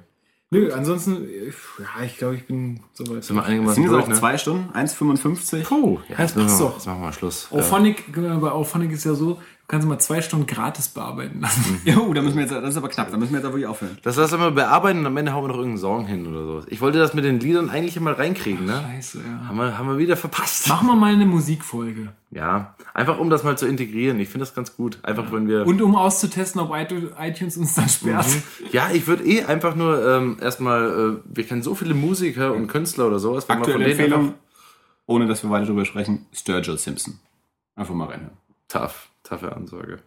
Nö, 0.51 0.71
ansonsten, 0.73 1.25
äh, 1.29 1.47
ja, 1.81 2.05
ich 2.07 2.17
glaube, 2.19 2.37
ich 2.37 2.47
bin 2.47 2.81
soweit. 2.95 3.25
Sind 3.25 3.37
wir 3.37 3.45
einigermaßen 3.45 3.75
sind 3.75 3.83
jetzt 3.85 3.93
durch, 3.93 4.05
auch 4.05 4.09
ne? 4.09 4.15
zwei 4.15 4.39
Stunden, 4.39 4.71
1,55. 4.75 5.65
Puh, 5.65 5.99
ja, 6.09 6.17
das 6.19 6.35
machen 6.37 6.47
passt 6.47 6.61
wir- 6.61 6.67
doch. 6.67 6.75
Jetzt 6.77 6.87
machen 6.87 7.01
wir 7.01 7.05
mal 7.07 7.13
Schluss. 7.13 7.49
Ja. 7.51 7.59
Auphonic, 7.59 8.05
bei 8.15 8.51
Auphonic 8.51 8.93
ist 8.93 9.05
ja 9.05 9.15
so, 9.15 9.41
du 9.69 9.73
kannst 9.73 9.89
mal 9.89 9.99
zwei 9.99 10.23
Stunden 10.23 10.47
gratis 10.47 10.89
bearbeiten 10.89 11.41
lassen. 11.41 11.81
Jo, 11.85 12.13
da 12.15 12.23
müssen 12.23 12.37
wir 12.37 12.43
jetzt, 12.43 12.53
das 12.53 12.71
ist 12.71 12.77
aber 12.77 12.89
knapp, 12.89 13.11
da 13.11 13.17
müssen 13.17 13.33
wir 13.33 13.39
jetzt 13.39 13.45
aber 13.47 13.55
wirklich 13.55 13.67
aufhören. 13.67 13.99
Das 14.03 14.17
lassen 14.17 14.39
wir 14.39 14.51
bearbeiten 14.53 15.01
und 15.01 15.07
am 15.07 15.17
Ende 15.17 15.33
hauen 15.33 15.43
wir 15.45 15.49
noch 15.49 15.57
irgendeinen 15.57 15.79
Song 15.79 16.07
hin 16.07 16.27
oder 16.27 16.45
so. 16.47 16.63
Ich 16.69 16.81
wollte 16.81 16.99
das 16.99 17.15
mit 17.15 17.25
den 17.25 17.41
Liedern 17.41 17.69
eigentlich 17.69 17.99
mal 17.99 18.13
reinkriegen, 18.15 18.65
ne? 18.65 18.81
Scheiße, 18.95 19.19
ja. 19.19 19.49
Haben 19.49 19.57
wir, 19.59 19.77
haben 19.79 19.89
wir 19.89 19.99
wieder 19.99 20.17
verpasst. 20.17 20.69
Machen 20.69 20.87
wir 20.87 20.95
mal 20.95 21.13
eine 21.13 21.27
Musikfolge. 21.27 22.13
Ja, 22.31 22.75
einfach 22.95 23.19
um 23.19 23.29
das 23.31 23.43
mal 23.45 23.57
zu 23.59 23.67
integrieren. 23.67 24.21
Ich 24.21 24.29
finde 24.29 24.45
das 24.45 24.55
ganz 24.55 24.77
gut. 24.77 24.99
Einfach 25.03 25.33
wenn 25.33 25.49
wir. 25.49 25.67
Und 25.67 25.81
um 25.83 25.97
auszutesten, 25.97 26.61
ob 26.61 26.73
iTunes 26.75 27.57
uns 27.57 27.75
dann 27.75 27.89
sperrt. 27.89 28.27
ja, 28.73 28.91
ich 28.93 29.07
würde 29.07 29.25
eh 29.25 29.45
einfach 29.45 29.75
nur 29.75 30.07
ähm, 30.07 30.37
erstmal, 30.41 31.17
äh, 31.17 31.31
wir 31.37 31.45
kennen 31.45 31.63
so 31.63 31.75
viele 31.75 31.95
Musiker 31.95 32.53
und 32.53 32.67
Künstler 32.69 33.07
oder 33.07 33.19
sowas. 33.19 33.49
Aktuelle 33.49 33.79
denen 33.85 33.91
Empfehlung, 33.91 34.21
einfach- 34.27 34.35
ohne 35.07 35.27
dass 35.27 35.43
wir 35.45 35.51
weiter 35.51 35.67
drüber 35.67 35.85
sprechen, 35.85 36.27
Sturgill 36.33 36.79
Simpson. 36.79 37.19
Einfach 37.77 37.95
mal 37.95 38.07
reinhören. 38.09 38.37
Tough, 38.69 39.09
toughe 39.29 39.55
Ansage. 39.55 39.99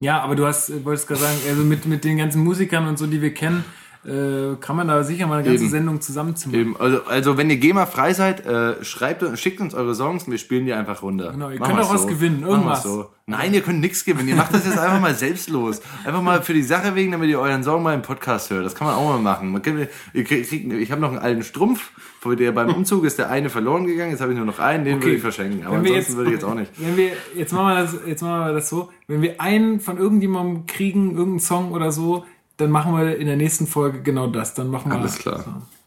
Ja, 0.00 0.20
aber 0.20 0.34
du 0.34 0.46
hast, 0.46 0.68
äh, 0.70 0.84
wolltest 0.84 1.08
gerade 1.08 1.20
sagen, 1.20 1.38
also 1.48 1.62
mit, 1.62 1.86
mit 1.86 2.04
den 2.04 2.18
ganzen 2.18 2.44
Musikern 2.44 2.86
und 2.86 2.98
so, 2.98 3.06
die 3.06 3.22
wir 3.22 3.32
kennen, 3.32 3.64
äh, 4.06 4.56
kann 4.60 4.76
man 4.76 4.88
da 4.88 5.02
sicher 5.02 5.26
mal 5.26 5.38
eine 5.38 5.48
ganze 5.48 5.64
Eben. 5.64 5.70
Sendung 5.70 6.00
zusammenzimmern. 6.00 6.60
Eben, 6.60 6.76
also, 6.78 7.04
also 7.06 7.36
wenn 7.36 7.50
ihr 7.50 7.56
GEMA-frei 7.56 8.14
seid, 8.14 8.46
äh, 8.46 8.84
schreibt, 8.84 9.22
uns- 9.22 9.40
schickt 9.40 9.60
uns 9.60 9.74
eure 9.74 9.94
Songs 9.94 10.24
und 10.24 10.30
wir 10.30 10.38
spielen 10.38 10.64
die 10.66 10.72
einfach 10.72 11.02
runter. 11.02 11.32
Genau, 11.32 11.50
ihr 11.50 11.58
Machen 11.58 11.74
könnt 11.76 11.84
auch 11.86 11.94
was 11.94 12.06
gewinnen, 12.06 12.42
irgendwas. 12.46 12.82
So. 12.82 13.06
Nein, 13.28 13.52
ihr 13.54 13.60
könnt 13.62 13.80
nichts 13.80 14.04
gewinnen. 14.04 14.28
Ihr 14.28 14.36
macht 14.36 14.54
das 14.54 14.64
jetzt 14.64 14.78
einfach 14.78 15.00
mal 15.00 15.14
selbstlos. 15.14 15.80
Einfach 16.04 16.22
mal 16.22 16.42
für 16.42 16.54
die 16.54 16.62
Sache 16.62 16.94
wegen, 16.94 17.10
damit 17.10 17.28
ihr 17.28 17.40
euren 17.40 17.64
Song 17.64 17.82
mal 17.82 17.92
im 17.94 18.02
Podcast 18.02 18.50
hört. 18.50 18.64
Das 18.64 18.76
kann 18.76 18.86
man 18.86 18.96
auch 18.96 19.08
mal 19.08 19.18
machen. 19.18 19.50
Man 19.50 19.62
kann, 19.62 19.88
ihr 20.14 20.22
kriegt, 20.24 20.52
ich 20.52 20.92
habe 20.92 21.00
noch 21.00 21.08
einen 21.10 21.18
alten 21.18 21.42
Strumpf, 21.42 21.90
vor 22.20 22.36
der 22.36 22.52
beim 22.52 22.70
Umzug 22.74 23.04
ist 23.04 23.18
der 23.18 23.28
eine 23.28 23.50
verloren 23.50 23.86
gegangen. 23.86 24.12
Jetzt 24.12 24.20
habe 24.20 24.30
ich 24.30 24.36
nur 24.38 24.46
noch 24.46 24.60
einen, 24.60 24.84
den 24.84 24.96
Okay. 24.98 25.04
würde 25.06 25.16
ich 25.16 25.22
verschenken. 25.22 25.66
Aber 25.66 25.76
ansonsten 25.78 25.96
jetzt- 25.96 26.16
würde 26.16 26.30
ich 26.30 26.34
jetzt 26.34 26.44
auch 26.44 26.54
nicht. 26.54 26.70
Wenn 26.78 26.96
wir, 26.96 27.10
jetzt 27.34 27.52
machen 27.52 27.66
wir 27.74 27.82
das, 27.82 27.96
jetzt 28.06 28.22
machen 28.22 28.46
wir 28.46 28.52
das 28.52 28.68
so, 28.68 28.90
wenn 29.08 29.22
wir 29.22 29.40
einen 29.40 29.80
von 29.80 29.98
irgendjemandem 29.98 30.66
kriegen, 30.66 31.10
irgendeinen 31.10 31.40
Song 31.40 31.72
oder 31.72 31.90
so, 31.90 32.24
dann 32.56 32.70
machen 32.70 32.96
wir 32.96 33.16
in 33.16 33.26
der 33.26 33.36
nächsten 33.36 33.66
Folge 33.66 34.02
genau 34.02 34.26
das. 34.28 34.54
Dann 34.54 34.68
machen 34.70 34.90
wir. 34.90 34.98
Alles 34.98 35.18
klar. 35.18 35.44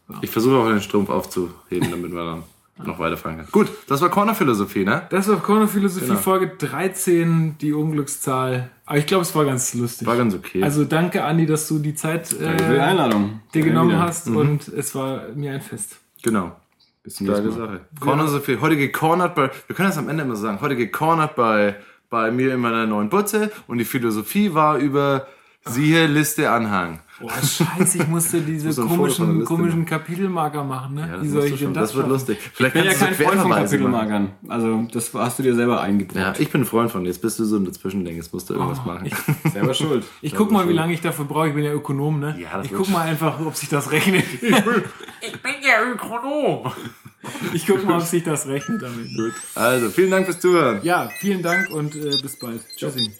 So. 0.08 0.14
Ich 0.22 0.30
versuche 0.30 0.56
auch 0.56 0.68
den 0.68 0.80
Strumpf 0.80 1.08
aufzuheben, 1.10 1.90
damit 1.90 2.12
wir 2.12 2.24
dann 2.24 2.42
noch 2.84 2.98
weiterfahren 2.98 3.36
können. 3.38 3.48
Gut, 3.52 3.68
das 3.88 4.00
war 4.00 4.08
Corner-Philosophie, 4.08 4.84
ne? 4.84 5.02
Das 5.10 5.28
war 5.28 5.36
Corner 5.36 5.68
Philosophie 5.68 6.06
Genau. 6.06 6.18
Folge 6.18 6.48
13, 6.58 7.56
die 7.60 7.72
Unglückszahl. 7.74 8.70
Aber 8.86 8.98
ich 8.98 9.06
glaube, 9.06 9.22
es 9.22 9.34
war 9.34 9.44
ganz 9.44 9.74
lustig. 9.74 10.06
War 10.08 10.16
ganz 10.16 10.34
okay. 10.34 10.62
Also 10.62 10.84
danke, 10.84 11.22
Andi, 11.24 11.44
dass 11.46 11.68
du 11.68 11.78
die 11.78 11.94
Zeit 11.94 12.32
Danke 12.40 12.64
für 12.64 12.72
die 12.72 12.78
äh, 12.78 12.80
Einladung. 12.80 13.40
dir 13.54 13.62
genommen 13.62 13.90
wieder. 13.90 14.00
hast 14.00 14.28
und 14.28 14.66
es 14.68 14.94
war 14.94 15.24
mir 15.34 15.52
ein 15.52 15.60
Fest. 15.60 15.96
genau. 16.22 16.52
Bis 17.02 17.14
zum 17.14 17.26
nächsten 17.28 17.44
Geile 17.48 17.56
Mal. 17.58 17.66
Sache. 17.68 17.80
Corner 18.00 18.28
so 18.28 18.40
viel. 18.40 18.60
Heute 18.60 18.76
gecornert 18.76 19.34
bei, 19.34 19.50
wir 19.66 19.74
können 19.76 19.88
das 19.88 19.96
am 19.96 20.08
Ende 20.10 20.22
immer 20.24 20.36
so 20.36 20.42
sagen, 20.42 20.60
heute 20.60 20.76
gecornert 20.76 21.34
bei, 21.34 21.76
bei 22.10 22.30
mir 22.30 22.52
in 22.54 22.60
meiner 22.60 22.86
neuen 22.86 23.08
Butze 23.08 23.50
und 23.68 23.78
die 23.78 23.86
Philosophie 23.86 24.52
war 24.52 24.76
über 24.76 25.26
siehe 25.64 26.06
Liste 26.06 26.50
Anhang. 26.50 27.00
Boah, 27.20 27.30
scheiße, 27.32 27.98
ich 27.98 28.06
musste 28.08 28.40
diese 28.46 28.68
muss 28.68 28.76
der 28.76 28.84
komischen, 28.86 29.44
komischen 29.44 29.84
Kapitelmarker 29.84 30.64
machen, 30.64 30.94
ne? 30.94 31.02
Ja, 31.02 31.16
das, 31.16 31.22
Wie 31.22 31.28
soll 31.28 31.44
ich 31.44 31.58
denn 31.60 31.74
das 31.74 31.90
das 31.90 31.94
wird 31.94 32.04
schaffen? 32.04 32.12
lustig. 32.12 32.38
Vielleicht 32.54 32.76
Ich 32.76 32.82
bin 32.82 32.90
ja 32.90 32.96
kannst 32.96 33.02
du 33.02 33.06
kein 33.06 33.14
Freund 33.14 33.40
von 33.40 33.50
Querverweise 33.50 33.78
machen. 33.78 34.08
Kapitelmarkern. 34.08 34.30
Also, 34.48 34.88
das 34.90 35.12
hast 35.12 35.38
du 35.38 35.42
dir 35.42 35.54
selber 35.54 35.82
eingebaut. 35.82 36.16
Ja, 36.16 36.32
ich 36.38 36.48
bin 36.48 36.62
ein 36.62 36.64
Freund 36.64 36.90
von 36.90 37.02
dir. 37.02 37.08
Jetzt 37.10 37.20
bist 37.20 37.38
du 37.38 37.44
so 37.44 37.56
ein 37.56 37.66
Dazwischending. 37.66 38.16
Jetzt 38.16 38.32
musst 38.32 38.48
du 38.48 38.54
irgendwas 38.54 38.84
machen. 38.86 39.10
Selber 39.52 39.74
schuld. 39.74 40.06
Ich 40.22 40.34
guck 40.34 40.50
mal, 40.50 40.66
wie 40.66 40.72
lange 40.72 40.94
ich 40.94 41.02
dafür 41.02 41.26
brauche. 41.26 41.48
Ich 41.48 41.54
bin 41.54 41.64
ja 41.64 41.72
Ökonom, 41.72 42.20
ne? 42.20 42.36
Ja, 42.40 42.56
das 42.56 42.66
ich 42.66 42.72
guck 42.72 42.88
mal 42.88 43.02
einfach, 43.02 43.38
ob 43.40 43.54
sich 43.54 43.68
das 43.68 43.90
rechnet. 43.90 44.24
ich 44.40 45.42
bin 45.42 45.54
ja 45.62 45.92
Ökonom. 45.92 46.72
Ich 47.52 47.66
guck 47.66 47.84
mal, 47.84 47.98
ob 47.98 48.02
sich 48.02 48.24
das 48.24 48.46
rechnet 48.46 48.80
damit. 48.80 49.10
Also, 49.54 49.90
vielen 49.90 50.10
Dank 50.10 50.24
fürs 50.24 50.40
Zuhören. 50.40 50.80
Ja, 50.84 51.10
vielen 51.18 51.42
Dank 51.42 51.68
und 51.68 51.94
äh, 51.96 52.16
bis 52.22 52.38
bald. 52.38 52.62
Tschüssi. 52.76 53.10